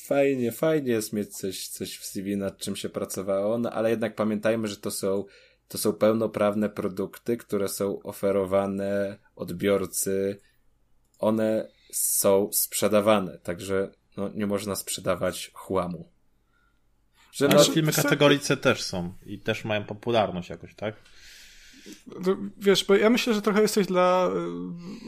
Fajnie, 0.07 0.53
fajnie 0.53 0.93
jest 0.93 1.13
mieć 1.13 1.37
coś, 1.37 1.69
coś 1.69 1.99
w 1.99 2.07
CV, 2.07 2.37
nad 2.37 2.59
czym 2.59 2.77
się 2.77 2.89
pracowało, 2.89 3.59
no 3.59 3.71
ale 3.71 3.91
jednak 3.91 4.15
pamiętajmy, 4.15 4.69
że 4.69 4.77
to 4.77 4.91
są, 4.91 5.25
to 5.69 5.79
są 5.79 5.93
pełnoprawne 5.93 6.69
produkty, 6.69 7.37
które 7.37 7.69
są 7.69 8.03
oferowane 8.03 9.19
odbiorcy. 9.37 10.41
One 11.19 11.69
są 11.93 12.49
sprzedawane, 12.53 13.39
także 13.39 13.91
no, 14.17 14.31
nie 14.35 14.47
można 14.47 14.77
sprzedawać 14.77 15.51
chłamu. 15.55 16.09
Że 17.33 17.47
Ale 17.47 17.55
no, 17.55 17.65
filmy 17.65 17.93
kategorii 17.93 18.41
C 18.41 18.57
też 18.57 18.83
są 18.83 19.15
i 19.27 19.39
też 19.39 19.65
mają 19.65 19.85
popularność 19.85 20.51
jakoś, 20.51 20.75
tak? 20.75 20.95
To, 22.25 22.37
wiesz, 22.59 22.85
bo 22.85 22.95
ja 22.95 23.11
myślę, 23.11 23.35
że 23.35 23.43
trochę 23.43 23.63
jesteś 23.63 23.87
dla 23.87 24.31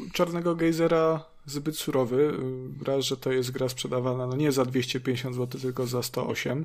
y, 0.08 0.12
Czarnego 0.12 0.54
Gejzera 0.54 1.24
zbyt 1.46 1.76
surowy. 1.78 2.34
Y, 2.82 2.84
Raz, 2.84 3.04
że 3.04 3.16
to 3.16 3.32
jest 3.32 3.50
gra 3.50 3.68
sprzedawana 3.68 4.26
no 4.26 4.36
nie 4.36 4.52
za 4.52 4.64
250 4.64 5.36
zł, 5.36 5.60
tylko 5.60 5.86
za 5.86 6.02
108. 6.02 6.64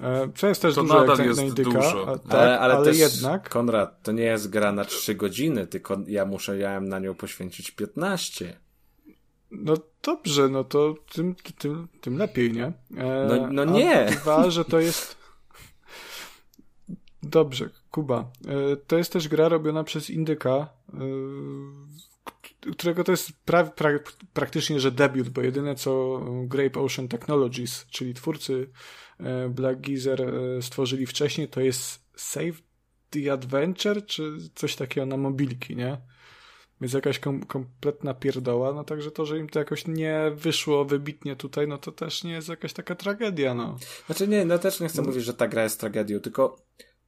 E, 0.00 0.28
Co 0.36 0.48
jest 0.48 0.62
też 0.62 0.74
To 0.74 0.82
dużo 0.82 1.00
nadal 1.00 1.26
jak 1.26 1.36
na, 1.36 1.42
indyka, 1.42 1.70
dużo. 1.70 2.08
a, 2.08 2.18
tak, 2.18 2.32
ale, 2.40 2.60
ale, 2.60 2.74
ale, 2.74 2.84
też, 2.84 2.98
jednak. 2.98 3.48
Konrad, 3.48 4.02
to 4.02 4.12
nie 4.12 4.22
jest 4.22 4.50
gra 4.50 4.72
na 4.72 4.84
3 4.84 5.14
godziny, 5.14 5.66
tylko 5.66 5.96
ja 6.06 6.24
muszę, 6.24 6.58
ja 6.58 6.80
na 6.80 6.98
nią 6.98 7.14
poświęcić 7.14 7.70
15. 7.70 8.56
No 9.50 9.74
dobrze, 10.02 10.48
no 10.48 10.64
to 10.64 10.94
tym, 11.12 11.34
tym, 11.58 11.88
tym 12.00 12.18
lepiej, 12.18 12.52
nie? 12.52 12.64
E, 12.64 12.72
No- 13.28 13.48
no 13.52 13.62
a 13.62 13.64
nie. 13.64 14.06
Dwa, 14.22 14.50
że 14.50 14.64
to 14.64 14.80
jest. 14.80 15.16
Dobrze, 17.22 17.70
Kuba. 17.90 18.32
E, 18.48 18.76
To 18.76 18.98
jest 18.98 19.12
też 19.12 19.28
gra 19.28 19.48
robiona 19.48 19.84
przez 19.84 20.10
Indyka, 20.10 20.68
e, 20.94 20.98
którego 22.72 23.04
to 23.04 23.12
jest 23.12 23.32
pra, 23.44 23.64
pra, 23.64 23.90
praktycznie, 24.32 24.80
że 24.80 24.90
debiut, 24.92 25.28
bo 25.28 25.40
jedyne 25.40 25.74
co 25.74 26.20
Grape 26.44 26.80
Ocean 26.80 27.08
Technologies, 27.08 27.86
czyli 27.90 28.14
twórcy 28.14 28.70
e, 29.20 29.48
Black 29.48 29.80
Geezer 29.80 30.32
stworzyli 30.60 31.06
wcześniej, 31.06 31.48
to 31.48 31.60
jest 31.60 32.04
Save 32.16 32.62
the 33.10 33.32
Adventure, 33.32 34.06
czy 34.06 34.36
coś 34.54 34.76
takiego 34.76 35.06
na 35.06 35.16
mobilki, 35.16 35.76
nie? 35.76 35.98
Więc 36.80 36.92
jakaś 36.92 37.18
kom 37.18 37.42
kompletna 37.46 38.14
pierdoła, 38.14 38.72
no 38.72 38.84
także 38.84 39.10
to, 39.10 39.26
że 39.26 39.38
im 39.38 39.48
to 39.48 39.58
jakoś 39.58 39.86
nie 39.86 40.32
wyszło 40.34 40.84
wybitnie 40.84 41.36
tutaj, 41.36 41.68
no 41.68 41.78
to 41.78 41.92
też 41.92 42.24
nie 42.24 42.32
jest 42.32 42.48
jakaś 42.48 42.72
taka 42.72 42.94
tragedia, 42.94 43.54
no. 43.54 43.78
Znaczy 44.06 44.28
nie, 44.28 44.44
no 44.44 44.58
też 44.58 44.80
nie 44.80 44.88
chcę 44.88 45.02
mówić, 45.02 45.24
że 45.24 45.34
ta 45.34 45.48
gra 45.48 45.62
jest 45.62 45.80
tragedią, 45.80 46.20
tylko 46.20 46.56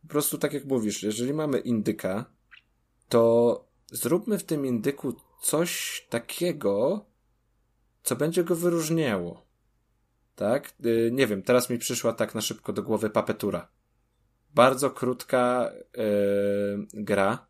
po 0.02 0.08
prostu 0.08 0.38
tak 0.38 0.52
jak 0.52 0.64
mówisz, 0.64 1.02
jeżeli 1.02 1.34
mamy 1.34 1.58
indyka, 1.58 2.24
to 3.08 3.64
zróbmy 3.92 4.38
w 4.38 4.44
tym 4.44 4.66
indyku 4.66 5.14
coś 5.42 6.02
takiego, 6.10 7.04
co 8.02 8.16
będzie 8.16 8.44
go 8.44 8.56
wyróżniało. 8.56 9.46
Tak? 10.34 10.74
Yy, 10.80 11.10
nie 11.12 11.26
wiem, 11.26 11.42
teraz 11.42 11.70
mi 11.70 11.78
przyszła 11.78 12.12
tak 12.12 12.34
na 12.34 12.40
szybko 12.40 12.72
do 12.72 12.82
głowy 12.82 13.10
papetura. 13.10 13.68
Bardzo 14.54 14.90
krótka 14.90 15.72
yy, 15.96 16.86
gra. 16.94 17.46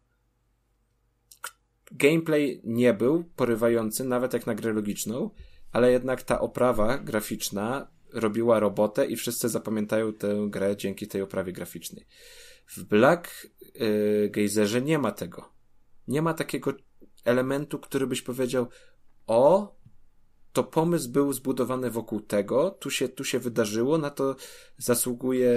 Gameplay 1.93 2.61
nie 2.65 2.95
był 2.95 3.25
porywający, 3.25 4.05
nawet 4.05 4.33
jak 4.33 4.47
na 4.47 4.55
grę 4.55 4.73
logiczną, 4.73 5.31
ale 5.73 5.93
jednak 5.93 6.23
ta 6.23 6.41
oprawa 6.41 6.99
graficzna 6.99 7.89
robiła 8.13 8.61
robotę 8.61 9.07
i 9.07 9.17
wszyscy 9.17 9.49
zapamiętają 9.49 10.13
tę 10.13 10.47
grę 10.49 10.77
dzięki 10.77 11.07
tej 11.09 11.23
oprawie 11.23 11.53
graficznej. 11.53 12.07
W 12.67 12.83
Black 12.85 13.49
yy, 13.75 14.31
Geyserze 14.31 14.83
nie 14.83 14.99
ma 14.99 15.13
tego. 15.13 15.53
Nie 16.09 16.23
ma 16.23 16.35
takiego 16.35 16.73
elementu, 17.25 17.79
który 17.79 18.07
byś 18.07 18.23
powiedział, 18.23 18.67
o, 19.27 19.77
to 20.53 20.65
pomysł 20.65 21.11
był 21.11 21.33
zbudowany 21.33 21.91
wokół 21.91 22.21
tego, 22.21 22.71
tu 22.71 22.91
się, 22.91 23.09
tu 23.09 23.25
się 23.25 23.39
wydarzyło, 23.39 23.99
na 23.99 24.11
to 24.11 24.37
zasługuje, 24.79 25.55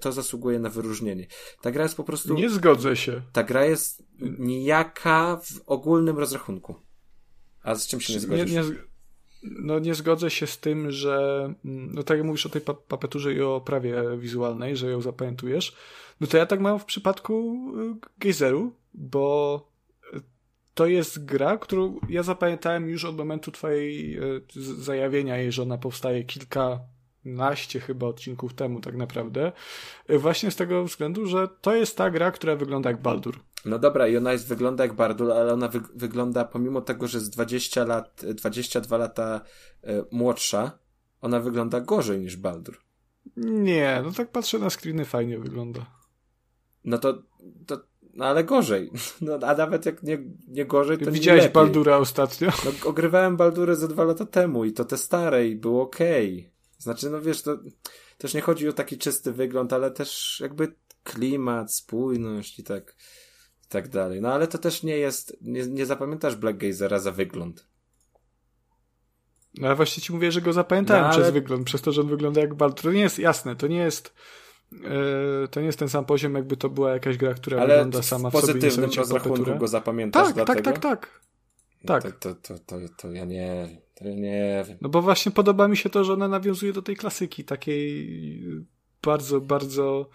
to 0.00 0.12
zasługuje 0.12 0.58
na 0.58 0.68
wyróżnienie. 0.68 1.26
Ta 1.62 1.70
gra 1.70 1.82
jest 1.82 1.94
po 1.96 2.04
prostu, 2.04 2.34
Nie 2.34 2.50
zgodzę 2.50 2.96
się. 2.96 3.22
ta 3.32 3.42
gra 3.42 3.64
jest 3.64 4.02
nijaka 4.38 5.40
w 5.44 5.60
ogólnym 5.66 6.18
rozrachunku. 6.18 6.74
A 7.62 7.74
z 7.74 7.86
czym 7.86 8.00
się 8.00 8.12
nie 8.12 8.16
Nie, 8.18 8.20
zgodzisz? 8.20 8.52
nie, 8.52 8.64
z- 8.64 8.89
no 9.42 9.78
nie 9.78 9.94
zgodzę 9.94 10.30
się 10.30 10.46
z 10.46 10.58
tym, 10.58 10.90
że 10.90 11.44
mm, 11.64 11.94
no 11.94 12.02
tak 12.02 12.18
jak 12.18 12.26
mówisz 12.26 12.46
o 12.46 12.48
tej 12.48 12.60
pa 12.60 12.74
papeturze 12.74 13.34
i 13.34 13.42
o 13.42 13.56
oprawie 13.56 14.02
wizualnej, 14.18 14.76
że 14.76 14.90
ją 14.90 15.00
zapamiętujesz, 15.00 15.76
no 16.20 16.26
to 16.26 16.36
ja 16.36 16.46
tak 16.46 16.60
mam 16.60 16.78
w 16.78 16.84
przypadku 16.84 17.56
y, 17.80 18.08
Geyseru, 18.18 18.72
bo 18.94 19.68
y, 20.14 20.20
to 20.74 20.86
jest 20.86 21.24
gra, 21.24 21.56
którą 21.58 22.00
ja 22.08 22.22
zapamiętałem 22.22 22.88
już 22.88 23.04
od 23.04 23.16
momentu 23.16 23.52
twojej 23.52 24.18
y, 24.18 24.42
zajawienia 24.78 25.36
jej, 25.36 25.52
że 25.52 25.62
ona 25.62 25.78
powstaje 25.78 26.24
kilkanaście 26.24 27.80
chyba 27.80 28.06
odcinków 28.06 28.54
temu 28.54 28.80
tak 28.80 28.96
naprawdę, 28.96 29.52
właśnie 30.08 30.50
z 30.50 30.56
tego 30.56 30.84
względu, 30.84 31.26
że 31.26 31.48
to 31.60 31.74
jest 31.74 31.96
ta 31.96 32.10
gra, 32.10 32.30
która 32.30 32.56
wygląda 32.56 32.90
jak 32.90 33.02
Baldur. 33.02 33.40
No 33.64 33.78
dobra, 33.78 34.08
i 34.08 34.16
ona 34.16 34.32
jest, 34.32 34.48
wygląda 34.48 34.84
jak 34.84 34.94
Bardul, 34.94 35.32
ale 35.32 35.52
ona 35.52 35.68
wy, 35.68 35.80
wygląda, 35.94 36.44
pomimo 36.44 36.80
tego, 36.80 37.06
że 37.06 37.18
jest 37.18 37.32
20 37.32 37.84
lat, 37.84 38.22
22 38.34 38.96
lata 38.96 39.40
e, 39.82 40.04
młodsza, 40.10 40.78
ona 41.20 41.40
wygląda 41.40 41.80
gorzej 41.80 42.20
niż 42.20 42.36
Baldur. 42.36 42.78
Nie, 43.36 44.00
no 44.04 44.12
tak 44.12 44.30
patrzę 44.30 44.58
na 44.58 44.70
screeny, 44.70 45.04
fajnie 45.04 45.38
wygląda. 45.38 45.86
No 46.84 46.98
to, 46.98 47.22
to 47.66 47.80
no 48.14 48.24
ale 48.24 48.44
gorzej. 48.44 48.90
No, 49.20 49.38
a 49.42 49.54
nawet 49.54 49.86
jak 49.86 50.02
nie, 50.02 50.18
nie 50.48 50.64
gorzej, 50.64 50.98
to 50.98 51.10
Widziałeś 51.10 51.42
lepiej. 51.42 51.54
Baldura 51.54 51.96
ostatnio? 51.96 52.48
No, 52.64 52.88
ogrywałem 52.88 53.36
Baldurę 53.36 53.76
ze 53.76 53.88
dwa 53.88 54.04
lata 54.04 54.26
temu 54.26 54.64
i 54.64 54.72
to 54.72 54.84
te 54.84 54.96
stare 54.96 55.48
i 55.48 55.56
było 55.56 55.82
okej. 55.82 56.52
Znaczy, 56.78 57.10
no 57.10 57.20
wiesz, 57.20 57.42
to 57.42 57.58
też 58.18 58.34
nie 58.34 58.40
chodzi 58.40 58.68
o 58.68 58.72
taki 58.72 58.98
czysty 58.98 59.32
wygląd, 59.32 59.72
ale 59.72 59.90
też 59.90 60.40
jakby 60.40 60.74
klimat, 61.04 61.74
spójność 61.74 62.58
i 62.58 62.64
tak, 62.64 62.96
tak 63.70 63.88
dalej. 63.88 64.20
No 64.20 64.32
ale 64.32 64.46
to 64.48 64.58
też 64.58 64.82
nie 64.82 64.96
jest, 64.96 65.36
nie, 65.40 65.66
nie 65.66 65.86
zapamiętasz 65.86 66.36
Black 66.36 66.58
Gazera 66.58 66.98
za 66.98 67.12
wygląd. 67.12 67.66
No 69.58 69.66
ale 69.66 69.76
właśnie 69.76 70.02
ci 70.02 70.12
mówię, 70.12 70.32
że 70.32 70.40
go 70.40 70.52
zapamiętałem 70.52 71.02
No, 71.02 71.08
ale- 71.08 71.18
przez 71.22 71.32
wygląd, 71.34 71.64
przez 71.66 71.82
to, 71.82 71.92
że 71.92 72.00
on 72.00 72.08
wygląda 72.08 72.40
jak 72.40 72.54
Baldur. 72.54 72.80
To 72.82 72.92
nie 72.92 73.00
jest 73.00 73.18
jasne, 73.18 73.56
to 73.56 73.66
nie 73.66 73.78
jest 73.78 74.14
e, 74.84 75.48
to 75.48 75.60
nie 75.60 75.66
jest 75.66 75.78
ten 75.78 75.88
sam 75.88 76.04
poziom, 76.04 76.34
jakby 76.34 76.56
to 76.56 76.68
była 76.70 76.90
jakaś 76.90 77.16
gra, 77.16 77.34
która 77.34 77.60
Ale 77.60 77.68
wygląda 77.74 78.00
w 78.00 78.04
sama 78.04 78.30
w 78.30 78.32
sobie 78.32 78.40
pozytywnym 78.40 78.68
niesamowicie 78.70 79.00
rozrachunku 79.00 79.36
papeturę. 79.38 79.58
go 79.58 79.68
zapamiętasz 79.68 80.26
Tak, 80.26 80.36
tak, 80.36 80.46
dlatego? 80.46 80.72
tak, 80.72 80.80
tak. 80.82 81.20
No 81.84 82.00
tak. 82.00 82.02
To, 82.18 82.34
to, 82.34 82.54
to, 82.54 82.58
to, 82.66 82.76
to 82.96 83.12
ja 83.12 83.24
nie. 83.24 83.68
To 83.94 84.04
ja 84.08 84.14
nie 84.14 84.64
wiem. 84.68 84.78
No 84.80 84.88
bo 84.88 85.02
właśnie 85.02 85.32
podoba 85.32 85.68
mi 85.68 85.76
się 85.76 85.90
to, 85.90 86.04
że 86.04 86.12
ona 86.12 86.28
nawiązuje 86.28 86.72
do 86.72 86.82
tej 86.82 86.96
klasyki, 86.96 87.44
takiej 87.44 88.44
bardzo, 89.02 89.40
bardzo 89.40 90.10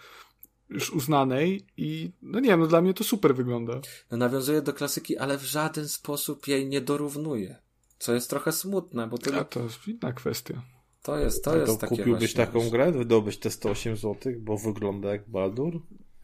już 0.70 0.90
uznanej 0.90 1.66
i 1.76 2.10
no 2.22 2.40
nie 2.40 2.48
wiem, 2.48 2.60
no 2.60 2.66
dla 2.66 2.80
mnie 2.80 2.94
to 2.94 3.04
super 3.04 3.34
wygląda. 3.34 3.80
No 4.10 4.16
nawiązuje 4.16 4.62
do 4.62 4.72
klasyki, 4.72 5.18
ale 5.18 5.38
w 5.38 5.42
żaden 5.44 5.88
sposób 5.88 6.48
jej 6.48 6.66
nie 6.68 6.80
dorównuje. 6.80 7.56
Co 7.98 8.14
jest 8.14 8.30
trochę 8.30 8.52
smutne, 8.52 9.06
bo 9.06 9.18
to, 9.18 9.36
A 9.40 9.44
to 9.44 9.60
jest 9.62 9.88
inna 9.88 10.12
kwestia. 10.12 10.62
to 11.02 11.18
jest, 11.18 11.44
to 11.44 11.50
To, 11.50 11.56
jest 11.56 11.80
takie 11.80 11.96
kupiłbyś 11.96 12.20
właśnie, 12.34 12.46
taką 12.46 12.70
grę? 12.70 12.92
Wydałbyś 12.92 13.38
te 13.38 13.50
108 13.50 13.96
zł, 13.96 14.32
bo 14.38 14.58
wygląda 14.58 15.08
jak 15.08 15.30
Baldur? 15.30 15.80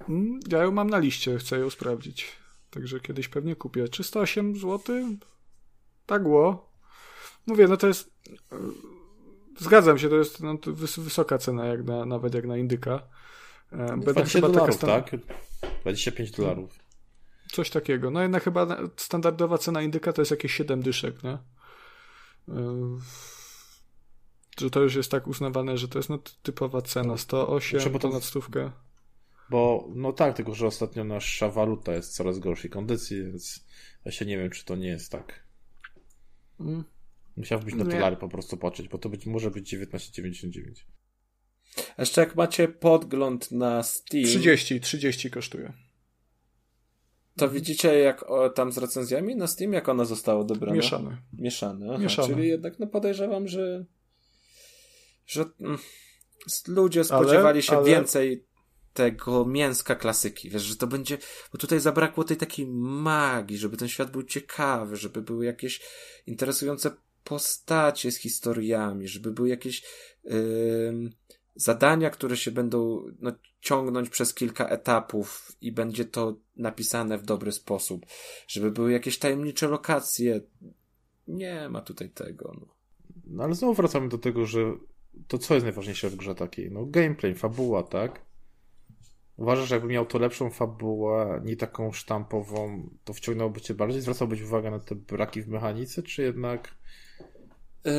Mm, 0.09 0.41
Ja 0.49 0.63
ją 0.63 0.71
mam 0.73 0.91
na 0.91 0.99
liście, 0.99 1.39
chcę 1.39 1.59
ją 1.59 1.71
sprawdzić. 1.71 2.27
Także 2.71 3.01
kiedyś 3.01 3.29
pewnie 3.29 3.57
kupię. 3.57 3.89
308 3.89 4.57
zł? 4.57 4.79
Tak 6.07 6.23
było. 6.23 6.73
Mówię, 7.47 7.69
no 7.69 7.77
to 7.77 7.87
jest. 7.87 8.11
e, 8.53 8.57
Zgadzam 9.59 9.99
się, 9.99 10.09
to 10.09 10.17
jest 10.17 10.41
no, 10.41 10.59
to 10.59 10.73
wys 10.73 10.99
wysoka 10.99 11.39
cena, 11.39 11.67
jak 11.67 11.85
na, 11.85 12.05
nawet 12.07 12.35
jak 12.35 12.47
na 12.47 12.57
indyka. 12.57 13.03
E, 13.73 13.77
Będę 13.77 14.13
20 14.13 14.39
chyba 14.39 14.49
taka 14.49 14.59
dolarów, 14.59 14.77
stan- 14.77 15.03
tak? 15.03 15.11
25 15.83 16.31
dolarów. 16.31 16.79
Coś 17.53 17.71
takiego. 17.71 18.11
No 18.11 18.23
jednak 18.23 18.43
chyba 18.45 18.77
standardowa 18.97 19.59
cena 19.59 19.83
indyka 19.83 20.13
to 20.13 20.21
jest 20.23 20.31
jakieś 20.31 20.53
7 20.55 20.83
dyszek, 20.83 21.23
nie? 21.23 21.31
E, 21.31 22.99
Że 24.61 24.71
to 24.71 24.81
już 24.81 24.95
jest 24.95 25.11
tak 25.11 25.27
uznawane, 25.27 25.79
że 25.79 25.89
to 25.89 25.99
jest 25.99 26.09
no, 26.11 26.19
typowa 26.43 26.83
cena. 26.83 27.17
108 27.17 27.81
Znaczy, 27.81 27.91
bo 27.93 27.99
to- 27.99 28.09
ponad 28.09 28.25
stówkę. 28.25 28.71
Bo, 29.51 29.89
no 29.95 30.13
tak, 30.13 30.37
tylko 30.37 30.55
że 30.55 30.67
ostatnio 30.67 31.05
nasza 31.05 31.49
waluta 31.49 31.93
jest 31.95 32.15
coraz 32.15 32.39
gorszej 32.39 32.71
kondycji, 32.71 33.23
więc 33.25 33.65
ja 34.05 34.13
się 34.13 34.27
nie 34.27 34.39
wiem, 34.39 34.51
czy 34.51 34.65
to 34.65 34.77
nie 34.77 34.89
jest 34.89 35.13
tak. 35.13 35.43
Mm. 36.61 36.85
Musiałbyś 37.37 37.75
na 37.75 37.85
dolary 37.85 38.17
po 38.17 38.29
prostu 38.29 38.57
patrzeć, 38.57 38.89
bo 38.89 38.99
to 38.99 39.09
być, 39.09 39.27
może 39.27 39.51
być 39.51 39.75
19,99. 39.75 40.85
A 41.97 42.03
jeszcze 42.03 42.21
jak 42.21 42.37
macie 42.37 42.69
podgląd 42.69 43.53
na 43.53 43.83
Steam... 43.83 44.25
30, 44.25 44.81
30 44.81 45.31
kosztuje. 45.31 45.73
To 47.37 47.49
widzicie 47.49 47.99
jak 47.99 48.31
o, 48.31 48.51
tam 48.51 48.73
z 48.73 48.79
recenzjami 48.79 49.37
na 49.37 49.47
Steam, 49.47 49.73
jak 49.73 49.89
ona 49.89 50.05
została 50.05 50.41
odebrana? 50.41 50.77
Mieszane. 50.77 51.17
Mieszane, 51.39 51.87
aha, 51.89 51.99
Mieszane. 51.99 52.29
czyli 52.29 52.49
jednak 52.49 52.79
no 52.79 52.87
podejrzewam, 52.87 53.49
że 53.49 53.85
że 55.27 55.45
mm, 55.61 55.79
ludzie 56.69 57.05
spodziewali 57.05 57.57
ale, 57.57 57.63
się 57.63 57.77
ale... 57.77 57.87
więcej 57.87 58.47
tego 58.93 59.45
mięska 59.45 59.95
klasyki, 59.95 60.51
wiesz, 60.51 60.63
że 60.63 60.77
to 60.77 60.87
będzie, 60.87 61.19
bo 61.53 61.59
tutaj 61.59 61.81
zabrakło 61.81 62.25
tej 62.25 62.37
takiej 62.37 62.67
magii, 62.67 63.59
żeby 63.59 63.77
ten 63.77 63.89
świat 63.89 64.11
był 64.11 64.23
ciekawy, 64.23 64.97
żeby 64.97 65.23
były 65.23 65.45
jakieś 65.45 65.81
interesujące 66.27 66.91
postacie 67.25 68.13
z 68.13 68.17
historiami, 68.17 69.09
żeby 69.09 69.33
były 69.33 69.49
jakieś 69.49 69.83
yy, 70.25 70.33
zadania, 71.55 72.11
które 72.11 72.37
się 72.37 72.51
będą 72.51 73.03
no, 73.21 73.33
ciągnąć 73.61 74.09
przez 74.09 74.35
kilka 74.35 74.69
etapów 74.69 75.53
i 75.61 75.73
będzie 75.73 76.05
to 76.05 76.37
napisane 76.57 77.19
w 77.19 77.25
dobry 77.25 77.53
sposób, 77.53 78.07
żeby 78.49 78.71
były 78.71 78.93
jakieś 78.93 79.19
tajemnicze 79.19 79.69
lokacje. 79.69 80.41
Nie 81.29 81.69
ma 81.69 81.81
tutaj 81.81 82.11
tego. 82.11 82.53
No. 82.61 82.67
no 83.27 83.45
ale 83.45 83.55
znowu 83.55 83.75
wracamy 83.75 84.09
do 84.09 84.19
tego, 84.19 84.47
że 84.47 84.75
to 85.29 85.39
co 85.39 85.55
jest 85.55 85.65
najważniejsze 85.65 86.11
w 86.11 86.17
grze 86.17 86.35
takiej? 86.35 86.71
No 86.71 86.87
gameplay, 86.87 87.35
fabuła, 87.35 87.83
tak? 87.83 88.25
Uważasz, 89.37 89.69
że 89.69 89.75
jakby 89.75 89.89
miał 89.91 90.07
to 90.07 90.19
lepszą 90.19 90.51
fabułę, 90.51 91.41
nie 91.45 91.57
taką 91.57 91.93
sztampową, 91.93 92.91
to 93.05 93.13
wciągnęłoby 93.13 93.61
cię 93.61 93.75
bardziej? 93.75 94.01
Zwracałbyś 94.01 94.43
uwagę 94.43 94.71
na 94.71 94.79
te 94.79 94.95
braki 94.95 95.43
w 95.43 95.49
mechanice, 95.49 96.03
czy 96.03 96.23
jednak... 96.23 96.75
Yy... 97.85 97.93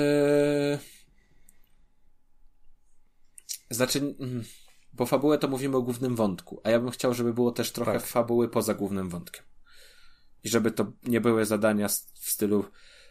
Znaczy, 3.70 4.16
mm, 4.20 4.44
bo 4.94 5.06
fabułę 5.06 5.38
to 5.38 5.48
mówimy 5.48 5.78
o 5.78 5.82
głównym 5.82 6.16
wątku, 6.16 6.62
a 6.64 6.70
ja 6.70 6.80
bym 6.80 6.92
chciał, 6.92 7.14
żeby 7.14 7.34
było 7.34 7.52
też 7.52 7.72
trochę 7.72 7.94
tak. 7.94 8.08
fabuły 8.08 8.50
poza 8.50 8.74
głównym 8.74 9.10
wątkiem. 9.10 9.44
I 10.44 10.50
żeby 10.50 10.72
to 10.72 10.92
nie 11.04 11.22
były 11.22 11.46
zadania 11.46 11.88
w 12.14 12.30
stylu 12.30 12.66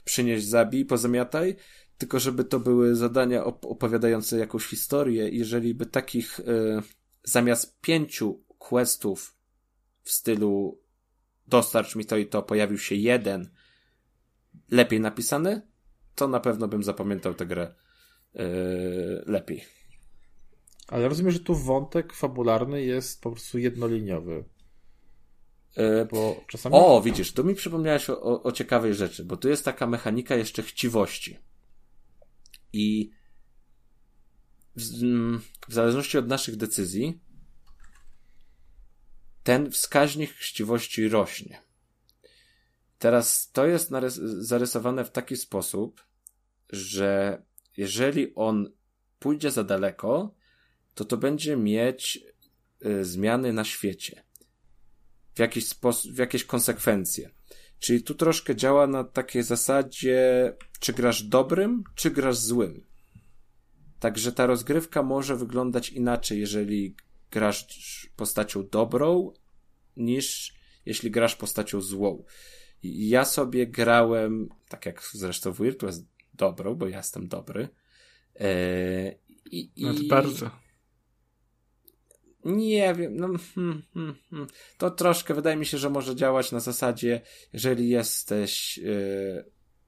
przynieść, 0.04 0.46
zabij, 0.46 0.84
pozamiataj, 0.84 1.56
tylko 1.98 2.20
żeby 2.20 2.44
to 2.44 2.60
były 2.60 2.96
zadania 2.96 3.44
opowiadające 3.44 4.38
jakąś 4.38 4.64
historię. 4.64 5.28
Jeżeli 5.28 5.74
by 5.74 5.86
takich 5.86 6.40
y, 6.40 6.82
zamiast 7.24 7.80
pięciu 7.80 8.44
questów 8.58 9.36
w 10.02 10.12
stylu 10.12 10.80
dostarcz 11.46 11.96
mi 11.96 12.04
to 12.04 12.16
i 12.16 12.26
to 12.26 12.42
pojawił 12.42 12.78
się 12.78 12.94
jeden 12.94 13.50
lepiej 14.70 15.00
napisany, 15.00 15.62
to 16.14 16.28
na 16.28 16.40
pewno 16.40 16.68
bym 16.68 16.82
zapamiętał 16.82 17.34
tę 17.34 17.46
grę 17.46 17.74
y, 18.36 18.40
lepiej. 19.26 19.81
Ale 20.92 21.08
rozumiem, 21.08 21.32
że 21.32 21.40
tu 21.40 21.54
wątek 21.54 22.12
fabularny 22.12 22.82
jest 22.82 23.22
po 23.22 23.30
prostu 23.30 23.58
jednoliniowy. 23.58 24.44
E, 25.76 26.04
bo 26.04 26.44
czasami... 26.46 26.74
O, 26.74 27.00
widzisz, 27.00 27.32
tu 27.32 27.44
mi 27.44 27.54
przypomniałeś 27.54 28.10
o, 28.10 28.22
o, 28.22 28.42
o, 28.42 28.52
ciekawej 28.52 28.94
rzeczy, 28.94 29.24
bo 29.24 29.36
tu 29.36 29.48
jest 29.48 29.64
taka 29.64 29.86
mechanika 29.86 30.34
jeszcze 30.34 30.62
chciwości. 30.62 31.38
I 32.72 33.10
w, 34.76 34.82
w 35.68 35.74
zależności 35.74 36.18
od 36.18 36.28
naszych 36.28 36.56
decyzji, 36.56 37.20
ten 39.42 39.70
wskaźnik 39.70 40.30
chciwości 40.30 41.08
rośnie. 41.08 41.62
Teraz 42.98 43.50
to 43.52 43.66
jest 43.66 43.90
zarysowane 44.22 45.04
w 45.04 45.10
taki 45.10 45.36
sposób, 45.36 46.06
że 46.70 47.42
jeżeli 47.76 48.34
on 48.34 48.72
pójdzie 49.18 49.50
za 49.50 49.64
daleko, 49.64 50.41
to 50.94 51.04
to 51.04 51.16
będzie 51.16 51.56
mieć 51.56 52.24
y, 52.86 53.04
zmiany 53.04 53.52
na 53.52 53.64
świecie. 53.64 54.24
W 55.34 55.38
jakiś 55.38 55.66
sposób, 55.66 56.12
w 56.12 56.18
jakieś 56.18 56.44
konsekwencje. 56.44 57.30
Czyli 57.78 58.02
tu 58.02 58.14
troszkę 58.14 58.56
działa 58.56 58.86
na 58.86 59.04
takiej 59.04 59.42
zasadzie, 59.42 60.52
czy 60.80 60.92
grasz 60.92 61.22
dobrym, 61.22 61.84
czy 61.94 62.10
grasz 62.10 62.36
złym. 62.36 62.86
Także 64.00 64.32
ta 64.32 64.46
rozgrywka 64.46 65.02
może 65.02 65.36
wyglądać 65.36 65.88
inaczej, 65.88 66.40
jeżeli 66.40 66.96
grasz 67.30 67.66
postacią 68.16 68.68
dobrą, 68.68 69.32
niż 69.96 70.54
jeśli 70.86 71.10
grasz 71.10 71.36
postacią 71.36 71.80
złą. 71.80 72.24
I 72.82 73.08
ja 73.08 73.24
sobie 73.24 73.66
grałem, 73.66 74.48
tak 74.68 74.86
jak 74.86 75.02
zresztą 75.12 75.52
w 75.52 75.62
Virtua 75.62 75.90
dobrą, 76.34 76.74
bo 76.74 76.88
ja 76.88 76.96
jestem 76.96 77.28
dobry. 77.28 77.68
Yy, 78.40 79.18
i, 79.50 79.70
no 79.76 79.94
bardzo. 80.08 80.50
Nie 82.44 82.94
wiem, 82.94 83.16
no, 83.16 83.28
hmm, 83.54 83.82
hmm, 83.94 84.14
hmm. 84.30 84.48
to 84.78 84.90
troszkę 84.90 85.34
wydaje 85.34 85.56
mi 85.56 85.66
się, 85.66 85.78
że 85.78 85.90
może 85.90 86.16
działać 86.16 86.52
na 86.52 86.60
zasadzie, 86.60 87.20
jeżeli 87.52 87.88
jesteś 87.88 88.78
yy, 88.78 89.44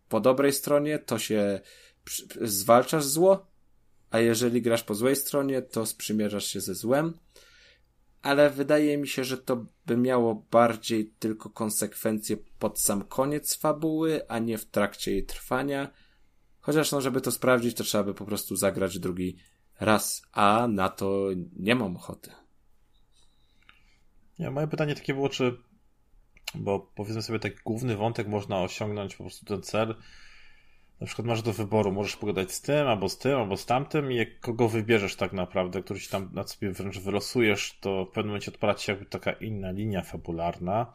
po 0.08 0.20
dobrej 0.20 0.52
stronie, 0.52 0.98
to 0.98 1.18
się 1.18 1.60
zwalczasz 2.40 3.04
zło, 3.04 3.46
a 4.10 4.20
jeżeli 4.20 4.62
grasz 4.62 4.82
po 4.82 4.94
złej 4.94 5.16
stronie, 5.16 5.62
to 5.62 5.86
sprzymierzasz 5.86 6.46
się 6.46 6.60
ze 6.60 6.74
złem. 6.74 7.18
Ale 8.22 8.50
wydaje 8.50 8.98
mi 8.98 9.08
się, 9.08 9.24
że 9.24 9.38
to 9.38 9.66
by 9.86 9.96
miało 9.96 10.46
bardziej 10.50 11.12
tylko 11.18 11.50
konsekwencje 11.50 12.36
pod 12.58 12.80
sam 12.80 13.04
koniec 13.04 13.56
fabuły, 13.56 14.28
a 14.28 14.38
nie 14.38 14.58
w 14.58 14.64
trakcie 14.64 15.12
jej 15.12 15.26
trwania. 15.26 15.90
Chociaż 16.60 16.92
no, 16.92 17.00
żeby 17.00 17.20
to 17.20 17.30
sprawdzić, 17.30 17.76
to 17.76 17.84
trzeba 17.84 18.04
by 18.04 18.14
po 18.14 18.24
prostu 18.24 18.56
zagrać 18.56 18.98
drugi 18.98 19.36
raz, 19.80 20.22
a 20.32 20.68
na 20.68 20.88
to 20.88 21.28
nie 21.56 21.74
mam 21.74 21.96
ochoty. 21.96 22.30
Ja, 24.38 24.50
moje 24.50 24.66
pytanie 24.66 24.94
takie 24.94 25.14
było, 25.14 25.28
czy 25.28 25.56
bo 26.54 26.90
powiedzmy 26.94 27.22
sobie, 27.22 27.38
tak 27.38 27.62
główny 27.64 27.96
wątek 27.96 28.28
można 28.28 28.62
osiągnąć 28.62 29.16
po 29.16 29.24
prostu 29.24 29.46
ten 29.46 29.62
cel. 29.62 29.94
Na 31.00 31.06
przykład 31.06 31.26
masz 31.26 31.42
do 31.42 31.52
wyboru, 31.52 31.92
możesz 31.92 32.16
pogadać 32.16 32.52
z 32.52 32.60
tym, 32.60 32.86
albo 32.86 33.08
z 33.08 33.18
tym, 33.18 33.38
albo 33.38 33.56
z 33.56 33.66
tamtym 33.66 34.12
i 34.12 34.16
jak 34.16 34.40
kogo 34.40 34.68
wybierzesz 34.68 35.16
tak 35.16 35.32
naprawdę, 35.32 35.82
który 35.82 36.00
ci 36.00 36.08
tam 36.08 36.30
na 36.32 36.46
sobie 36.46 36.70
wręcz 36.72 36.98
wylosujesz, 36.98 37.78
to 37.80 38.04
w 38.04 38.08
pewnym 38.08 38.26
momencie 38.26 38.50
odpala 38.50 38.76
się 38.76 38.92
jakby 38.92 39.06
taka 39.06 39.32
inna 39.32 39.70
linia 39.70 40.02
fabularna, 40.02 40.92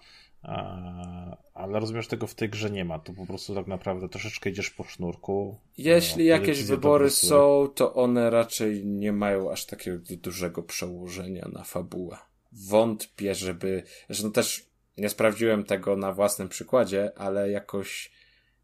ale 1.54 1.80
rozumiesz, 1.80 2.08
tego 2.08 2.28
w 2.28 2.36
tej 2.36 2.50
grze 2.50 2.70
nie 2.70 2.86
ma, 2.86 3.00
to 3.00 3.14
po 3.14 3.26
prostu 3.26 3.56
tak 3.56 3.68
naprawdę 3.68 4.10
troszeczkę 4.10 4.50
idziesz 4.50 4.70
po 4.70 4.84
sznurku. 4.84 5.60
Jeśli 5.78 6.24
no, 6.24 6.30
jakieś 6.30 6.64
wybory 6.64 7.10
są, 7.10 7.68
to 7.76 7.94
one 7.94 8.30
raczej 8.30 8.86
nie 8.86 9.12
mają 9.12 9.52
aż 9.52 9.66
takiego 9.66 9.98
dużego 10.22 10.64
przełożenia 10.64 11.48
na 11.54 11.64
fabułę 11.64 12.18
wątpię, 12.52 13.36
żeby, 13.36 13.84
że 14.10 14.24
no 14.24 14.30
też 14.30 14.66
nie 14.98 15.10
sprawdziłem 15.10 15.64
tego 15.64 15.96
na 15.96 16.14
własnym 16.14 16.50
przykładzie, 16.50 17.12
ale 17.18 17.52
jakoś 17.52 18.12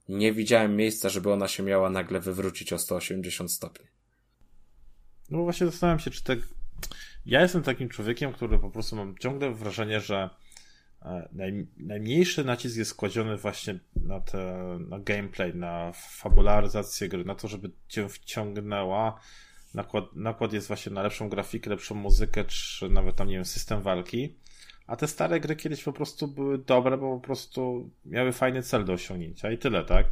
nie 0.09 0.33
widziałem 0.33 0.75
miejsca, 0.75 1.09
żeby 1.09 1.31
ona 1.31 1.47
się 1.47 1.63
miała 1.63 1.89
nagle 1.89 2.19
wywrócić 2.19 2.73
o 2.73 2.79
180 2.79 3.51
stopni. 3.51 3.85
No 5.29 5.43
właśnie 5.43 5.65
zastanawiam 5.65 5.99
się, 5.99 6.11
czy 6.11 6.23
tak. 6.23 6.39
Ja 7.25 7.41
jestem 7.41 7.63
takim 7.63 7.89
człowiekiem, 7.89 8.33
który 8.33 8.59
po 8.59 8.71
prostu 8.71 8.95
mam 8.95 9.17
ciągle 9.17 9.51
wrażenie, 9.51 9.99
że 9.99 10.29
e, 11.01 11.29
naj, 11.31 11.67
najmniejszy 11.77 12.43
nacisk 12.43 12.77
jest 12.77 12.93
kładziony 12.93 13.37
właśnie 13.37 13.79
na, 13.95 14.19
te, 14.19 14.37
na 14.89 14.99
gameplay, 14.99 15.55
na 15.55 15.91
fabularyzację 15.93 17.09
gry, 17.09 17.25
na 17.25 17.35
to, 17.35 17.47
żeby 17.47 17.71
cię 17.87 18.09
wciągnęła 18.09 19.19
nakład, 19.75 20.15
nakład 20.15 20.53
jest 20.53 20.67
właśnie 20.67 20.91
na 20.91 21.03
lepszą 21.03 21.29
grafikę, 21.29 21.69
lepszą 21.69 21.95
muzykę, 21.95 22.45
czy 22.45 22.89
nawet 22.89 23.15
tam, 23.15 23.27
nie 23.27 23.35
wiem, 23.35 23.45
system 23.45 23.81
walki. 23.81 24.35
A 24.87 24.95
te 24.95 25.07
stare 25.07 25.39
gry 25.39 25.55
kiedyś 25.55 25.83
po 25.83 25.93
prostu 25.93 26.27
były 26.27 26.57
dobre, 26.57 26.97
bo 26.97 27.15
po 27.15 27.25
prostu 27.25 27.89
miały 28.05 28.31
fajny 28.31 28.63
cel 28.63 28.85
do 28.85 28.93
osiągnięcia 28.93 29.51
i 29.51 29.57
tyle, 29.57 29.85
tak? 29.85 30.05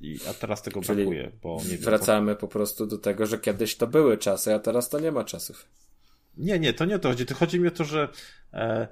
I, 0.00 0.18
a 0.30 0.34
teraz 0.34 0.62
tego 0.62 0.80
Czyli 0.80 0.96
brakuje, 0.96 1.32
bo 1.42 1.60
nie 1.70 1.78
Wracamy 1.78 2.36
po 2.36 2.48
prostu 2.48 2.86
do 2.86 2.98
tego, 2.98 3.26
że 3.26 3.38
kiedyś 3.38 3.76
to 3.76 3.86
były 3.86 4.18
czasy, 4.18 4.54
a 4.54 4.58
teraz 4.58 4.88
to 4.88 5.00
nie 5.00 5.12
ma 5.12 5.24
czasów. 5.24 5.66
Nie, 6.36 6.58
nie, 6.58 6.72
to 6.72 6.84
nie 6.84 6.96
o 6.96 6.98
to 6.98 7.08
chodzi. 7.08 7.26
To 7.26 7.34
chodzi 7.34 7.60
mi 7.60 7.68
o 7.68 7.70
to, 7.70 7.84
że 7.84 8.08
e, 8.52 8.88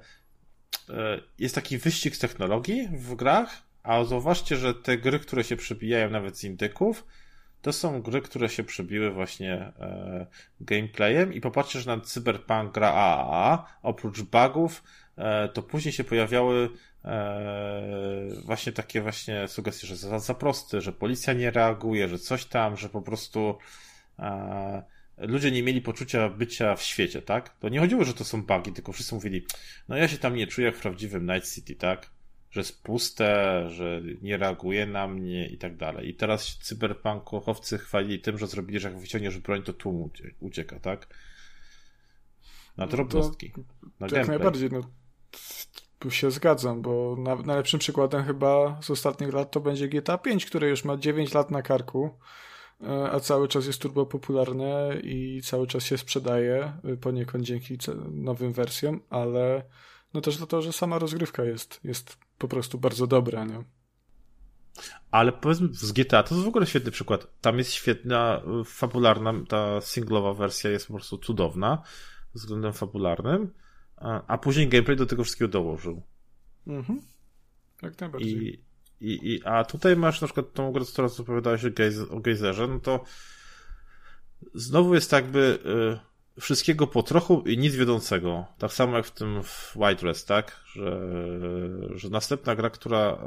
e, 0.89 1.21
jest 1.39 1.55
taki 1.55 1.77
wyścig 1.77 2.15
z 2.15 2.19
technologii 2.19 2.89
w 2.93 3.15
grach, 3.15 3.61
a 3.83 4.03
zauważcie, 4.03 4.55
że 4.55 4.73
te 4.73 4.97
gry, 4.97 5.19
które 5.19 5.43
się 5.43 5.55
przebijają 5.55 6.09
nawet 6.09 6.37
z 6.37 6.43
indyków, 6.43 7.05
to 7.61 7.73
są 7.73 8.01
gry, 8.01 8.21
które 8.21 8.49
się 8.49 8.63
przebiły 8.63 9.11
właśnie 9.11 9.53
e, 9.53 10.25
gameplayem 10.61 11.33
i 11.33 11.41
popatrzcie, 11.41 11.79
że 11.79 11.95
na 11.95 12.03
Cyberpunk 12.03 12.73
gra 12.73 12.93
AAA, 12.93 13.65
oprócz 13.81 14.21
bugów, 14.21 14.83
e, 15.17 15.49
to 15.49 15.63
później 15.63 15.91
się 15.91 16.03
pojawiały 16.03 16.69
e, 17.05 18.27
właśnie 18.45 18.71
takie 18.71 19.01
właśnie 19.01 19.47
sugestie, 19.47 19.87
że 19.87 19.95
za, 19.95 20.19
za 20.19 20.33
prosty, 20.33 20.81
że 20.81 20.91
policja 20.91 21.33
nie 21.33 21.51
reaguje, 21.51 22.07
że 22.07 22.19
coś 22.19 22.45
tam, 22.45 22.77
że 22.77 22.89
po 22.89 23.01
prostu 23.01 23.57
e, 24.19 24.83
ludzie 25.17 25.51
nie 25.51 25.63
mieli 25.63 25.81
poczucia 25.81 26.29
bycia 26.29 26.75
w 26.75 26.83
świecie, 26.83 27.21
tak? 27.21 27.57
To 27.59 27.69
nie 27.69 27.79
chodziło, 27.79 28.03
że 28.03 28.13
to 28.13 28.23
są 28.25 28.43
bugi, 28.43 28.73
tylko 28.73 28.91
wszyscy 28.91 29.15
mówili, 29.15 29.45
no 29.89 29.97
ja 29.97 30.07
się 30.07 30.17
tam 30.17 30.35
nie 30.35 30.47
czuję 30.47 30.67
jak 30.67 30.75
w 30.75 30.81
prawdziwym 30.81 31.31
Night 31.31 31.53
City, 31.53 31.75
tak? 31.75 32.09
Że 32.51 32.59
jest 32.59 32.83
puste, 32.83 33.63
że 33.69 34.01
nie 34.21 34.37
reaguje 34.37 34.85
na 34.85 35.07
mnie 35.07 35.47
i 35.47 35.57
tak 35.57 35.77
dalej. 35.77 36.09
I 36.09 36.13
teraz 36.13 36.57
cyberpunkowcy 36.57 37.77
chwalili 37.77 38.19
tym, 38.19 38.37
że 38.37 38.47
zrobili, 38.47 38.79
że 38.79 38.89
jak 38.89 38.99
wyciągniesz 38.99 39.37
broń, 39.37 39.63
to 39.63 39.73
tłum 39.73 40.09
ucieka, 40.39 40.79
tak? 40.79 41.07
Na 42.77 42.87
drobnostki. 42.87 43.51
No 43.57 43.63
na 43.99 44.07
to 44.07 44.15
jak 44.15 44.27
najbardziej, 44.27 44.69
no 44.71 44.81
się 46.09 46.31
zgadzam, 46.31 46.81
bo 46.81 47.15
na, 47.19 47.35
najlepszym 47.35 47.79
przykładem 47.79 48.23
chyba 48.23 48.79
z 48.81 48.89
ostatnich 48.89 49.33
lat 49.33 49.51
to 49.51 49.59
będzie 49.59 49.87
GTA 49.87 50.17
5, 50.17 50.45
które 50.45 50.69
już 50.69 50.85
ma 50.85 50.97
9 50.97 51.33
lat 51.33 51.51
na 51.51 51.61
karku, 51.61 52.17
e, 52.83 53.11
a 53.11 53.19
cały 53.19 53.47
czas 53.47 53.65
jest 53.65 53.81
turbo 53.81 54.05
popularne 54.05 54.99
i 55.03 55.41
cały 55.43 55.67
czas 55.67 55.83
się 55.83 55.97
sprzedaje, 55.97 56.73
e, 56.83 56.97
poniekąd 56.97 57.43
dzięki 57.43 57.77
nowym 58.11 58.53
wersjom, 58.53 59.01
ale 59.09 59.63
no 60.13 60.21
też 60.21 60.37
dlatego, 60.37 60.61
że 60.61 60.73
sama 60.73 60.99
rozgrywka 60.99 61.43
jest, 61.43 61.79
jest 61.83 62.17
po 62.41 62.47
prostu 62.47 62.77
bardzo 62.77 63.07
dobra, 63.07 63.45
nie? 63.45 63.63
Ale 65.11 65.31
powiedzmy 65.31 65.67
z 65.71 65.91
GTA 65.91 66.23
to 66.23 66.35
jest 66.35 66.45
w 66.45 66.47
ogóle 66.47 66.67
świetny 66.67 66.91
przykład. 66.91 67.27
Tam 67.41 67.57
jest 67.57 67.71
świetna, 67.71 68.41
fabularna, 68.65 69.33
ta 69.47 69.81
singlowa 69.81 70.33
wersja 70.33 70.69
jest 70.69 70.87
po 70.87 70.93
prostu 70.93 71.17
cudowna 71.17 71.83
względem 72.33 72.73
fabularnym, 72.73 73.53
a, 73.97 74.23
a 74.27 74.37
później 74.37 74.67
gameplay 74.67 74.97
do 74.97 75.05
tego 75.05 75.23
wszystkiego 75.23 75.51
dołożył. 75.51 76.03
Mhm. 76.67 77.01
Jak 77.81 78.01
najbardziej. 78.01 78.31
I, 78.31 78.63
i, 79.01 79.33
i, 79.33 79.43
a 79.43 79.63
tutaj 79.63 79.95
masz 79.95 80.21
na 80.21 80.27
przykład 80.27 80.53
tą 80.53 80.71
grę, 80.71 80.85
teraz 80.95 81.19
opowiadałeś 81.19 81.65
o, 81.65 81.71
gejz, 81.71 81.99
o 82.11 82.19
gejzerze, 82.19 82.67
no 82.67 82.79
to 82.79 83.03
znowu 84.53 84.95
jest 84.95 85.11
tak 85.11 85.23
jakby 85.23 85.59
y, 85.65 86.10
wszystkiego 86.39 86.87
po 86.87 87.03
trochu 87.03 87.41
i 87.41 87.57
nic 87.57 87.75
wiodącego. 87.75 88.45
Tak 88.57 88.73
samo 88.73 88.97
jak 88.97 89.05
w 89.05 89.11
tym 89.11 89.43
w 89.43 89.73
White 89.75 90.05
Rest, 90.05 90.27
tak? 90.27 90.61
Że, 90.65 91.01
że 91.95 92.09
następna 92.09 92.55
gra, 92.55 92.69
która 92.69 93.17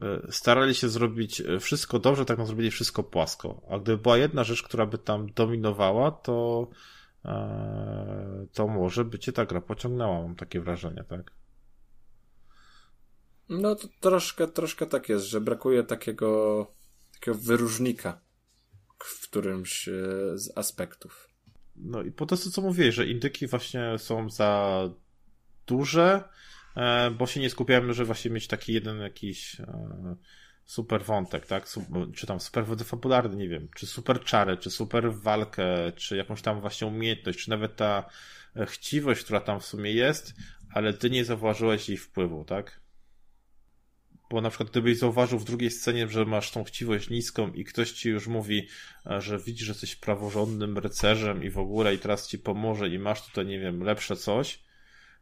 y, 0.00 0.06
y, 0.06 0.32
starali 0.32 0.74
się 0.74 0.88
zrobić 0.88 1.42
wszystko 1.60 1.98
dobrze, 1.98 2.24
tak 2.24 2.38
no 2.38 2.46
zrobili 2.46 2.70
wszystko 2.70 3.02
płasko. 3.02 3.62
A 3.70 3.78
gdyby 3.78 4.02
była 4.02 4.18
jedna 4.18 4.44
rzecz, 4.44 4.62
która 4.62 4.86
by 4.86 4.98
tam 4.98 5.26
dominowała, 5.32 6.10
to 6.10 6.68
E, 7.24 8.46
to 8.52 8.68
może 8.68 9.04
by 9.04 9.18
cię 9.18 9.32
ta 9.32 9.46
gra 9.46 9.60
pociągnęła, 9.60 10.22
mam 10.22 10.36
takie 10.36 10.60
wrażenie, 10.60 11.04
tak? 11.08 11.32
No 13.48 13.74
to 13.74 13.88
troszkę, 14.00 14.48
troszkę 14.48 14.86
tak 14.86 15.08
jest, 15.08 15.24
że 15.24 15.40
brakuje 15.40 15.82
takiego, 15.82 16.66
takiego 17.12 17.38
wyróżnika 17.38 18.20
w 18.98 19.28
którymś 19.28 19.88
e, 19.88 19.92
z 20.34 20.58
aspektów. 20.58 21.28
No 21.76 22.02
i 22.02 22.12
po 22.12 22.26
to, 22.26 22.36
co 22.36 22.62
mówiłeś, 22.62 22.94
że 22.94 23.06
indyki 23.06 23.46
właśnie 23.46 23.98
są 23.98 24.30
za 24.30 24.82
duże, 25.66 26.24
e, 26.76 27.10
bo 27.10 27.26
się 27.26 27.40
nie 27.40 27.50
skupiałem, 27.50 27.92
że 27.92 28.04
właśnie 28.04 28.30
mieć 28.30 28.46
taki 28.46 28.72
jeden 28.72 28.98
jakiś 29.00 29.56
super 30.64 31.04
wątek, 31.04 31.46
tak? 31.46 31.66
Czy 32.14 32.26
tam 32.26 32.40
super 32.40 32.64
fabularny, 32.84 33.36
nie 33.36 33.48
wiem, 33.48 33.68
czy 33.76 33.86
super 33.86 34.24
czary, 34.24 34.56
czy 34.56 34.70
super 34.70 35.14
walkę, 35.14 35.92
czy 35.96 36.16
jakąś 36.16 36.42
tam 36.42 36.60
właśnie 36.60 36.86
umiejętność, 36.86 37.38
czy 37.38 37.50
nawet 37.50 37.76
ta 37.76 38.10
e, 38.56 38.66
chciwość, 38.66 39.24
która 39.24 39.40
tam 39.40 39.60
w 39.60 39.64
sumie 39.66 39.92
jest, 39.92 40.34
ale 40.74 40.92
ty 40.92 41.10
nie 41.10 41.24
zauważyłeś 41.24 41.88
jej 41.88 41.98
wpływu, 41.98 42.44
tak? 42.44 42.81
Bo 44.32 44.40
na 44.40 44.50
przykład 44.50 44.70
gdybyś 44.70 44.98
zauważył 44.98 45.38
w 45.38 45.44
drugiej 45.44 45.70
scenie, 45.70 46.08
że 46.08 46.24
masz 46.24 46.50
tą 46.50 46.64
chciwość 46.64 47.10
niską 47.10 47.52
i 47.52 47.64
ktoś 47.64 47.92
ci 47.92 48.08
już 48.08 48.26
mówi, 48.26 48.68
e, 49.06 49.20
że 49.20 49.38
widzi, 49.38 49.64
że 49.64 49.72
jesteś 49.72 49.96
praworządnym 49.96 50.78
rycerzem 50.78 51.44
i 51.44 51.50
w 51.50 51.58
ogóle 51.58 51.94
i 51.94 51.98
teraz 51.98 52.28
ci 52.28 52.38
pomoże 52.38 52.88
i 52.88 52.98
masz 52.98 53.26
tutaj, 53.26 53.46
nie 53.46 53.60
wiem, 53.60 53.82
lepsze 53.82 54.16
coś, 54.16 54.62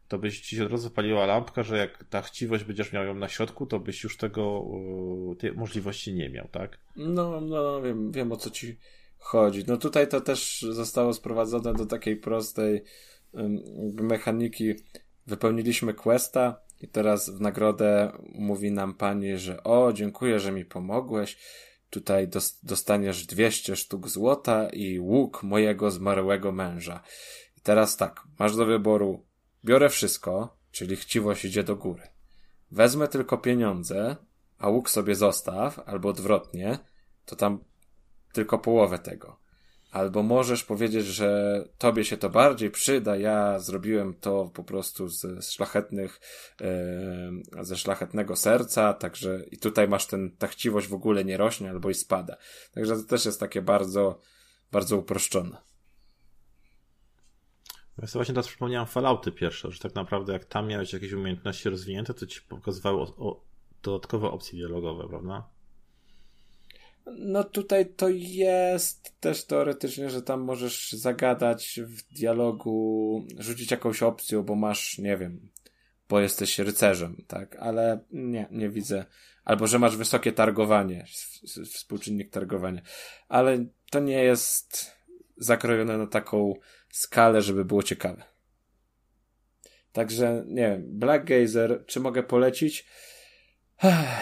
to 0.07 0.17
byś 0.17 0.41
ci 0.41 0.55
się 0.55 0.65
od 0.65 0.71
razu 0.71 0.89
paliła 0.89 1.25
lampka, 1.25 1.63
że 1.63 1.77
jak 1.77 2.03
ta 2.03 2.21
chciwość 2.21 2.63
będziesz 2.63 2.93
miał 2.93 3.05
ją 3.05 3.15
na 3.15 3.27
środku, 3.27 3.65
to 3.65 3.79
byś 3.79 4.03
już 4.03 4.17
tego, 4.17 4.65
tej 5.39 5.53
możliwości 5.53 6.13
nie 6.13 6.29
miał, 6.29 6.47
tak? 6.47 6.77
No, 6.95 7.41
no 7.41 7.81
wiem, 7.81 8.11
wiem 8.11 8.31
o 8.31 8.37
co 8.37 8.49
ci 8.49 8.77
chodzi. 9.17 9.63
No 9.67 9.77
tutaj 9.77 10.07
to 10.07 10.21
też 10.21 10.61
zostało 10.69 11.13
sprowadzone 11.13 11.73
do 11.73 11.85
takiej 11.85 12.17
prostej 12.17 12.83
mechaniki. 13.93 14.73
Wypełniliśmy 15.27 15.93
questa 15.93 16.70
i 16.81 16.87
teraz 16.87 17.29
w 17.29 17.41
nagrodę 17.41 18.11
mówi 18.35 18.71
nam 18.71 18.93
pani, 18.93 19.37
że 19.37 19.63
o, 19.63 19.93
dziękuję, 19.93 20.39
że 20.39 20.51
mi 20.51 20.65
pomogłeś. 20.65 21.37
Tutaj 21.89 22.27
dostaniesz 22.63 23.25
200 23.25 23.75
sztuk 23.75 24.07
złota 24.07 24.69
i 24.69 24.99
łuk 24.99 25.43
mojego 25.43 25.91
zmarłego 25.91 26.51
męża. 26.51 27.03
I 27.57 27.61
teraz 27.61 27.97
tak, 27.97 28.23
masz 28.39 28.55
do 28.55 28.65
wyboru 28.65 29.25
Biorę 29.65 29.89
wszystko, 29.89 30.57
czyli 30.71 30.95
chciwość 30.95 31.45
idzie 31.45 31.63
do 31.63 31.75
góry. 31.75 32.03
Wezmę 32.71 33.07
tylko 33.07 33.37
pieniądze, 33.37 34.15
a 34.57 34.69
łuk 34.69 34.89
sobie 34.89 35.15
zostaw, 35.15 35.79
albo 35.85 36.09
odwrotnie, 36.09 36.79
to 37.25 37.35
tam 37.35 37.63
tylko 38.33 38.59
połowę 38.59 38.99
tego. 38.99 39.40
Albo 39.91 40.23
możesz 40.23 40.63
powiedzieć, 40.63 41.05
że 41.05 41.63
tobie 41.77 42.05
się 42.05 42.17
to 42.17 42.29
bardziej 42.29 42.71
przyda, 42.71 43.17
ja 43.17 43.59
zrobiłem 43.59 44.13
to 44.13 44.51
po 44.53 44.63
prostu 44.63 45.07
ze 45.07 45.41
szlachetnych, 45.41 46.19
yy, 46.61 47.65
ze 47.65 47.77
szlachetnego 47.77 48.35
serca, 48.35 48.93
także 48.93 49.43
i 49.51 49.57
tutaj 49.57 49.87
masz 49.87 50.07
ten, 50.07 50.31
ta 50.37 50.47
chciwość 50.47 50.87
w 50.87 50.93
ogóle 50.93 51.25
nie 51.25 51.37
rośnie 51.37 51.69
albo 51.69 51.89
i 51.89 51.93
spada. 51.93 52.37
Także 52.73 52.95
to 52.95 53.03
też 53.03 53.25
jest 53.25 53.39
takie 53.39 53.61
bardzo, 53.61 54.19
bardzo 54.71 54.97
uproszczone. 54.97 55.57
Ja 57.97 58.07
sobie 58.07 58.19
właśnie 58.19 58.33
teraz 58.33 58.47
przypomniałem 58.47 58.87
Fallouty 58.87 59.31
pierwsze, 59.31 59.71
że 59.71 59.79
tak 59.79 59.95
naprawdę 59.95 60.33
jak 60.33 60.45
tam 60.45 60.67
miałeś 60.67 60.93
jakieś 60.93 61.11
umiejętności 61.11 61.69
rozwinięte, 61.69 62.13
to 62.13 62.27
ci 62.27 62.41
pokazywały 62.41 63.01
o, 63.01 63.15
o, 63.17 63.43
dodatkowe 63.83 64.31
opcje 64.31 64.59
dialogowe, 64.59 65.07
prawda? 65.07 65.49
No 67.17 67.43
tutaj 67.43 67.85
to 67.85 68.09
jest 68.09 69.19
też 69.19 69.45
teoretycznie, 69.45 70.09
że 70.09 70.21
tam 70.21 70.41
możesz 70.41 70.91
zagadać 70.91 71.79
w 71.83 72.13
dialogu, 72.13 73.25
rzucić 73.39 73.71
jakąś 73.71 74.03
opcję, 74.03 74.43
bo 74.43 74.55
masz, 74.55 74.97
nie 74.97 75.17
wiem, 75.17 75.49
bo 76.09 76.19
jesteś 76.19 76.59
rycerzem, 76.59 77.23
tak, 77.27 77.55
ale 77.55 77.99
nie, 78.11 78.47
nie 78.51 78.69
widzę. 78.69 79.05
Albo 79.43 79.67
że 79.67 79.79
masz 79.79 79.97
wysokie 79.97 80.31
targowanie, 80.31 81.05
współczynnik 81.73 82.29
targowania, 82.29 82.81
ale 83.27 83.65
to 83.91 83.99
nie 83.99 84.23
jest 84.23 84.91
zakrojone 85.37 85.97
na 85.97 86.07
taką 86.07 86.53
skalę, 86.89 87.41
żeby 87.41 87.65
było 87.65 87.83
ciekawe. 87.83 88.23
Także, 89.91 90.43
nie 90.47 90.69
wiem, 90.69 90.83
Black 90.85 91.25
Gazer, 91.25 91.83
czy 91.85 91.99
mogę 91.99 92.23
polecić? 92.23 92.87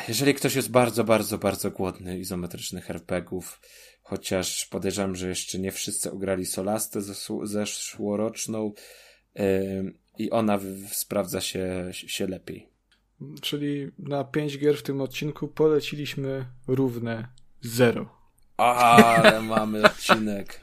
Jeżeli 0.08 0.34
ktoś 0.34 0.56
jest 0.56 0.72
bardzo, 0.72 1.04
bardzo, 1.04 1.38
bardzo 1.38 1.72
głodny 1.72 2.20
izometrycznych 2.20 2.90
RPGów, 2.90 3.62
chociaż 4.04 4.66
podejrzewam, 4.66 5.16
że 5.16 5.30
jeszcze 5.30 5.60
nie 5.60 5.72
wszyscy 5.72 6.12
ograli 6.12 6.46
Solastę 6.46 7.02
zeszłoroczną 7.44 8.74
yy, 9.36 9.44
i 10.18 10.32
ona 10.32 10.58
w, 10.58 10.66
sprawdza 10.92 11.42
się, 11.42 11.90
się 11.92 12.28
lepiej. 12.28 12.70
Czyli 13.42 13.92
na 14.00 14.24
5 14.24 14.58
gier 14.58 14.78
w 14.78 14.84
tym 14.84 15.02
odcinku 15.02 15.48
poleciliśmy 15.48 16.46
równe 16.68 17.28
zero. 17.62 18.20
Ale 18.58 19.42
mamy 19.56 19.84
odcinek. 19.84 20.62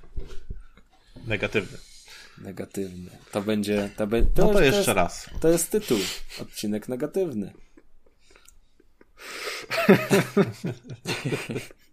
Negatywny 1.26 1.78
negatywny. 2.38 3.10
To 3.32 3.42
będzie. 3.42 3.90
To, 3.96 4.06
be, 4.06 4.22
to, 4.22 4.28
no 4.36 4.48
to, 4.48 4.52
to 4.52 4.62
jeszcze 4.62 4.76
jest, 4.76 4.88
raz. 4.88 5.30
To 5.40 5.48
jest 5.48 5.70
tytuł. 5.70 5.98
Odcinek 6.42 6.88
negatywny. 6.88 7.52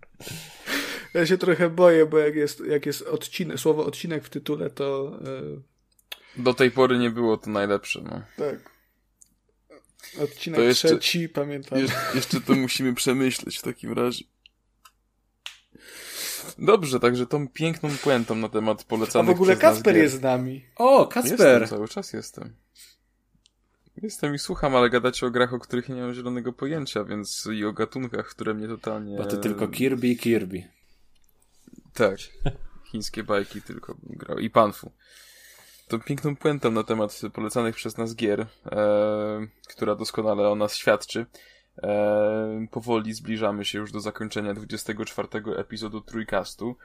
Ja 1.14 1.26
się 1.26 1.38
trochę 1.38 1.70
boję, 1.70 2.06
bo 2.06 2.18
jak 2.18 2.36
jest, 2.36 2.60
jak 2.60 2.86
jest 2.86 3.02
odcinek, 3.02 3.60
słowo 3.60 3.86
odcinek 3.86 4.26
w 4.26 4.30
tytule, 4.30 4.70
to. 4.70 5.20
Yy... 6.38 6.44
Do 6.44 6.54
tej 6.54 6.72
pory 6.72 7.00
nie 7.00 7.10
było 7.10 7.38
to 7.38 7.50
najlepsze. 7.50 8.02
No. 8.02 8.22
Tak. 8.38 8.74
Odcinek 10.24 10.60
to 10.60 10.64
jeszcze, 10.64 10.88
trzeci, 10.88 11.30
pamiętam. 11.30 11.80
Jeszcze, 11.80 11.98
jeszcze 12.16 12.42
to 12.42 12.54
musimy 12.54 12.94
przemyśleć 12.94 13.58
w 13.58 13.62
takim 13.62 13.94
razie. 13.94 14.26
Dobrze, 16.58 17.00
także 17.00 17.28
tą 17.28 17.48
piękną 17.48 17.90
puentą 18.04 18.36
na 18.36 18.50
temat 18.50 18.84
polecanych 18.84 19.30
A 19.30 19.34
w 19.34 19.36
ogóle 19.36 19.56
Kasper 19.56 19.98
jest 19.98 20.16
z 20.16 20.22
nami. 20.22 20.66
O, 20.76 21.08
Kasper! 21.08 21.62
Jestem, 21.62 21.78
cały 21.78 21.88
czas 21.88 22.14
jestem. 22.14 22.56
Jestem 24.02 24.36
i 24.36 24.40
słucham, 24.40 24.76
ale 24.76 24.90
gadacie 24.90 25.26
o 25.26 25.32
grach, 25.32 25.54
o 25.54 25.60
których 25.60 25.90
nie 25.90 26.02
mam 26.02 26.14
zielonego 26.14 26.54
pojęcia, 26.54 27.04
więc 27.04 27.48
i 27.54 27.66
o 27.66 27.74
gatunkach, 27.74 28.28
które 28.28 28.54
mnie 28.54 28.68
totalnie... 28.68 29.18
Bo 29.18 29.26
ty 29.26 29.38
tylko 29.38 29.68
Kirby 29.68 30.08
i 30.08 30.18
Kirby. 30.18 30.64
Tak. 31.94 32.18
Chińskie 32.92 33.24
bajki 33.24 33.62
tylko 33.62 33.96
grał. 34.04 34.40
I 34.40 34.50
Panfu. 34.50 34.92
Tą 35.88 36.00
piękną 36.00 36.36
puentą 36.36 36.72
na 36.72 36.84
temat 36.84 37.22
polecanych 37.34 37.76
przez 37.76 37.98
nas 37.98 38.16
gier, 38.16 38.48
e, 38.66 39.48
która 39.68 39.96
doskonale 39.96 40.50
o 40.50 40.56
nas 40.56 40.76
świadczy, 40.76 41.26
E, 41.84 42.68
powoli 42.72 43.14
zbliżamy 43.14 43.66
się 43.66 43.80
już 43.80 43.92
do 43.92 44.00
zakończenia 44.00 44.54
24 44.54 45.28
epizodu 45.58 46.02
Trójkastu. 46.02 46.76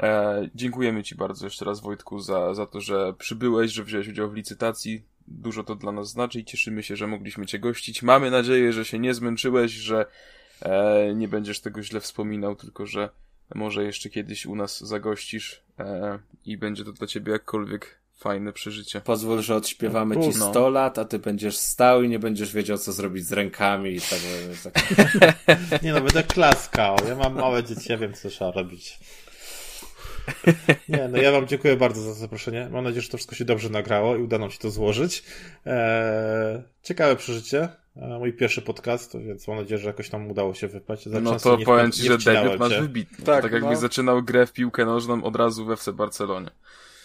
E, 0.00 0.48
dziękujemy 0.54 1.02
Ci 1.02 1.14
bardzo 1.14 1.46
jeszcze 1.46 1.64
raz, 1.64 1.80
Wojtku, 1.80 2.20
za, 2.20 2.54
za 2.54 2.66
to, 2.66 2.80
że 2.80 3.14
przybyłeś, 3.18 3.72
że 3.72 3.84
wziąłeś 3.84 4.08
udział 4.08 4.30
w 4.30 4.34
licytacji. 4.34 5.02
Dużo 5.28 5.64
to 5.64 5.74
dla 5.74 5.92
nas 5.92 6.10
znaczy 6.10 6.40
i 6.40 6.44
cieszymy 6.44 6.82
się, 6.82 6.96
że 6.96 7.06
mogliśmy 7.06 7.46
Cię 7.46 7.58
gościć. 7.58 8.02
Mamy 8.02 8.30
nadzieję, 8.30 8.72
że 8.72 8.84
się 8.84 8.98
nie 8.98 9.14
zmęczyłeś, 9.14 9.72
że 9.72 10.06
e, 10.62 11.14
nie 11.14 11.28
będziesz 11.28 11.60
tego 11.60 11.82
źle 11.82 12.00
wspominał, 12.00 12.56
tylko 12.56 12.86
że 12.86 13.08
może 13.54 13.84
jeszcze 13.84 14.10
kiedyś 14.10 14.46
u 14.46 14.54
nas 14.54 14.80
zagościsz 14.80 15.62
e, 15.78 16.18
i 16.44 16.58
będzie 16.58 16.84
to 16.84 16.92
dla 16.92 17.06
Ciebie 17.06 17.32
jakkolwiek 17.32 17.98
fajne 18.18 18.52
przeżycie. 18.52 19.00
Pozwól, 19.00 19.42
że 19.42 19.56
odśpiewamy 19.56 20.14
ci 20.14 20.38
No. 20.38 20.50
100 20.50 20.70
lat, 20.70 20.98
a 20.98 21.04
ty 21.04 21.18
będziesz 21.18 21.56
stał 21.56 22.02
i 22.02 22.08
nie 22.08 22.18
będziesz 22.18 22.52
wiedział, 22.52 22.78
co 22.78 22.92
zrobić 22.92 23.26
z 23.26 23.32
rękami 23.32 23.94
i 23.94 24.00
tak. 24.00 24.18
tak. 24.64 24.74
Nie 25.82 25.92
no, 25.92 26.00
będę 26.00 26.22
klaskał. 26.22 26.96
Ja 27.08 27.16
mam 27.16 27.34
małe 27.34 27.64
dzieci, 27.64 27.92
ja 27.92 27.98
wiem, 27.98 28.14
co 28.14 28.28
trzeba 28.28 28.50
robić. 28.50 28.98
Nie, 30.88 31.08
no 31.08 31.18
ja 31.18 31.32
wam 31.32 31.46
dziękuję 31.46 31.76
bardzo 31.76 32.02
za 32.02 32.14
zaproszenie. 32.14 32.68
Mam 32.72 32.84
nadzieję, 32.84 33.02
że 33.02 33.08
to 33.08 33.16
wszystko 33.16 33.36
się 33.36 33.44
dobrze 33.44 33.68
nagrało 33.68 34.16
i 34.16 34.22
uda 34.22 34.38
nam 34.38 34.50
się 34.50 34.58
to 34.58 34.70
złożyć. 34.70 35.24
Eee, 35.66 36.62
ciekawe 36.82 37.16
przeżycie. 37.16 37.68
E, 37.96 38.18
mój 38.18 38.32
pierwszy 38.32 38.62
podcast, 38.62 39.18
więc 39.18 39.48
mam 39.48 39.56
nadzieję, 39.56 39.78
że 39.78 39.86
jakoś 39.86 40.12
nam 40.12 40.30
udało 40.30 40.54
się 40.54 40.68
wypać. 40.68 41.06
Za 41.06 41.20
No 41.20 41.40
to 41.40 41.56
nie 41.56 41.64
powiem 41.64 41.92
Ci, 41.92 42.02
że 42.02 42.18
debiut 42.18 42.58
masz 42.58 42.80
wybitny. 42.80 43.24
Tak, 43.24 43.42
Tak, 43.42 43.52
jakbyś 43.52 43.74
no. 43.74 43.80
zaczynał 43.80 44.22
grę 44.22 44.46
w 44.46 44.52
piłkę 44.52 44.84
nożną 44.84 45.24
od 45.24 45.36
razu 45.36 45.64
we 45.64 45.72
FC 45.72 45.92
Barcelonie. 45.92 46.50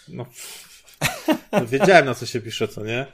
No, 0.08 0.26
no, 1.52 1.66
wiedziałem 1.66 2.06
na 2.06 2.14
co 2.14 2.26
się 2.26 2.40
pisze, 2.40 2.68
co 2.68 2.84
nie? 2.84 3.06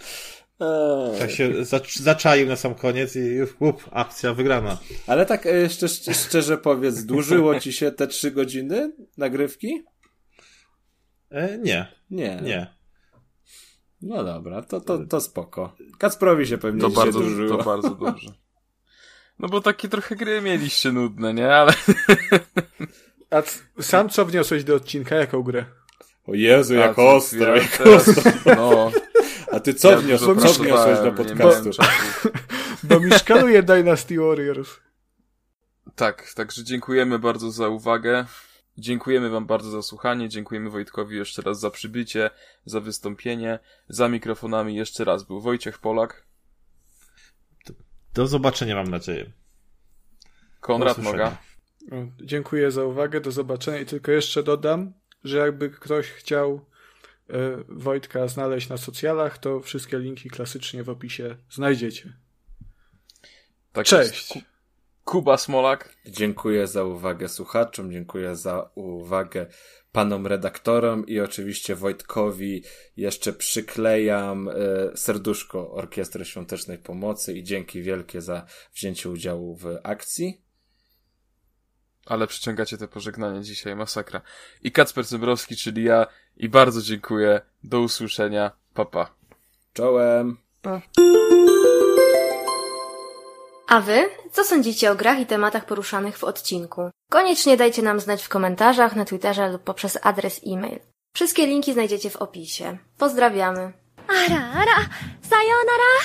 Tak 1.19 1.31
się 1.31 1.51
zac- 1.51 1.99
zaczaił 2.01 2.49
na 2.49 2.57
sam 2.57 2.75
koniec 2.75 3.17
i 3.17 3.43
up, 3.59 3.79
akcja 3.91 4.35
wygrana. 4.35 4.79
Ale 5.07 5.27
tak 5.27 5.47
e, 5.47 5.57
jeszcze 5.57 5.87
szcz- 5.87 6.29
szczerze 6.29 6.59
powiedz, 6.59 7.05
dłużyło 7.13 7.61
ci 7.61 7.73
się 7.73 7.93
te 7.93 8.07
trzy 8.07 8.31
godziny 8.31 8.93
nagrywki? 9.17 9.83
E, 11.31 11.59
nie, 11.59 11.87
Nie. 12.11 12.41
nie. 12.43 12.75
No 14.03 14.25
dobra, 14.25 14.63
to, 14.63 14.81
to, 14.81 14.99
to 15.07 15.21
spoko. 15.21 15.77
Kacprowi 15.99 16.47
się 16.47 16.59
pewnie 16.59 16.81
To 16.81 16.91
bardzo, 16.91 17.21
dłużyło. 17.21 17.59
to 17.59 17.65
bardzo 17.65 17.91
dobrze. 17.91 18.33
No 19.39 19.49
bo 19.49 19.61
takie 19.61 19.89
trochę 19.89 20.17
gry 20.17 20.41
mieliście 20.41 20.93
nudne, 20.93 21.35
nie? 21.35 21.55
Ale 21.55 21.73
A 23.31 23.43
sam 23.83 24.09
co 24.09 24.25
wniosłeś 24.27 24.65
do 24.65 24.75
odcinka? 24.75 25.17
Jaką 25.17 25.43
grę? 25.43 25.65
O 26.27 26.35
Jezu, 26.35 26.75
jak 26.75 26.99
A, 26.99 27.03
ostro, 27.03 27.39
chwilę 27.39 27.59
jak 27.59 27.77
teraz- 27.77 28.09
ostro. 28.09 28.33
No, 28.57 28.91
A 29.53 29.61
ty 29.61 29.75
co 29.75 29.91
ja 29.91 29.97
wniosłeś, 29.97 30.37
dużo 30.39 30.55
co 30.55 30.63
wniosłeś 30.63 30.99
do 30.99 31.13
podcastu? 31.13 31.71
Bo 32.83 33.01
mi 33.01 33.13
szkaluje 33.13 33.63
Dynasty 33.63 34.17
Warriors. 34.21 34.71
Tak, 35.95 36.33
także 36.35 36.65
dziękujemy 36.65 37.19
bardzo 37.19 37.51
za 37.51 37.69
uwagę. 37.69 38.25
Dziękujemy 38.81 39.31
Wam 39.31 39.47
bardzo 39.47 39.71
za 39.71 39.83
słuchanie. 39.83 40.29
Dziękujemy 40.29 40.71
Wojtkowi 40.71 41.17
jeszcze 41.17 41.43
raz 41.43 41.61
za 41.61 41.71
przybycie, 41.71 42.31
za 42.65 42.81
wystąpienie. 42.81 43.59
Za 43.89 44.09
mikrofonami 44.09 44.75
jeszcze 44.75 45.05
raz 45.05 45.23
był 45.23 45.41
Wojciech 45.41 45.79
Polak, 45.79 46.27
Do 48.15 48.27
zobaczenia 48.27 48.75
mam 48.75 48.89
nadzieję. 48.89 49.33
Konrad. 50.61 50.99
Noga. 50.99 51.37
No, 51.89 51.97
dziękuję 52.23 52.71
za 52.71 52.85
uwagę, 52.85 53.21
do 53.21 53.31
zobaczenia 53.31 53.79
i 53.79 53.87
tylko 53.87 54.13
jeszcze 54.13 54.43
dodam, 54.43 54.93
że 55.25 55.39
jakby 55.39 55.71
ktoś 55.71 56.07
chciał 56.07 56.67
e, 57.29 57.35
Wojtka 57.69 58.29
znaleźć 58.29 58.69
na 58.69 58.77
socjalach, 58.77 59.39
to 59.39 59.61
wszystkie 59.61 59.99
linki 59.99 60.31
klasycznie 60.31 60.85
w 60.85 60.89
opisie 60.89 61.37
znajdziecie. 61.51 62.13
Tak 63.73 63.87
Cześć! 63.87 64.35
Jest. 64.35 64.50
Kuba 65.11 65.37
Smolak. 65.37 65.97
Dziękuję 66.07 66.67
za 66.67 66.85
uwagę 66.85 67.29
słuchaczom, 67.29 67.93
dziękuję 67.93 68.37
za 68.37 68.71
uwagę 68.75 69.47
panom 69.93 70.27
redaktorom 70.27 71.07
i 71.07 71.21
oczywiście 71.21 71.75
Wojtkowi 71.75 72.65
jeszcze 72.97 73.33
przyklejam 73.33 74.49
e, 74.49 74.53
serduszko 74.97 75.71
Orkiestry 75.73 76.25
Świątecznej 76.25 76.79
Pomocy 76.79 77.33
i 77.35 77.45
dzięki 77.45 77.83
wielkie 77.83 78.21
za 78.21 78.47
wzięcie 78.75 79.11
udziału 79.11 79.57
w 79.57 79.79
akcji. 79.83 80.41
Ale 82.07 82.27
przyciągacie 82.27 82.79
te 82.79 82.89
pożegnanie 82.89 83.43
dzisiaj, 83.43 83.77
masakra. 83.77 84.21
I 84.63 84.73
Kacper 84.73 85.07
Cembrowski, 85.07 85.57
czyli 85.57 85.85
ja. 85.85 86.07
I 86.37 86.49
bardzo 86.49 86.83
dziękuję. 86.83 87.41
Do 87.65 87.81
usłyszenia. 87.81 88.51
Papa. 88.75 89.05
Pa. 89.05 89.15
Czołem! 89.73 90.37
A 93.71 93.81
wy? 93.81 94.11
Co 94.33 94.45
sądzicie 94.45 94.91
o 94.91 94.95
grach 94.95 95.21
i 95.21 95.27
tematach 95.27 95.65
poruszanych 95.65 96.19
w 96.19 96.25
odcinku? 96.25 96.91
Koniecznie 97.11 97.57
dajcie 97.57 97.83
nam 97.83 98.01
znać 98.01 98.23
w 98.23 98.29
komentarzach, 98.29 98.97
na 98.97 99.05
Twitterze 99.05 99.49
lub 99.49 99.63
poprzez 99.63 99.99
adres 100.03 100.41
e-mail. 100.47 100.81
Wszystkie 101.15 101.47
linki 101.47 101.73
znajdziecie 101.73 102.11
w 102.11 102.17
opisie. 102.17 102.79
Pozdrawiamy. 102.99 103.73
Ara, 104.09 104.53
ara, 104.53 104.87
sayonara! 105.31 106.01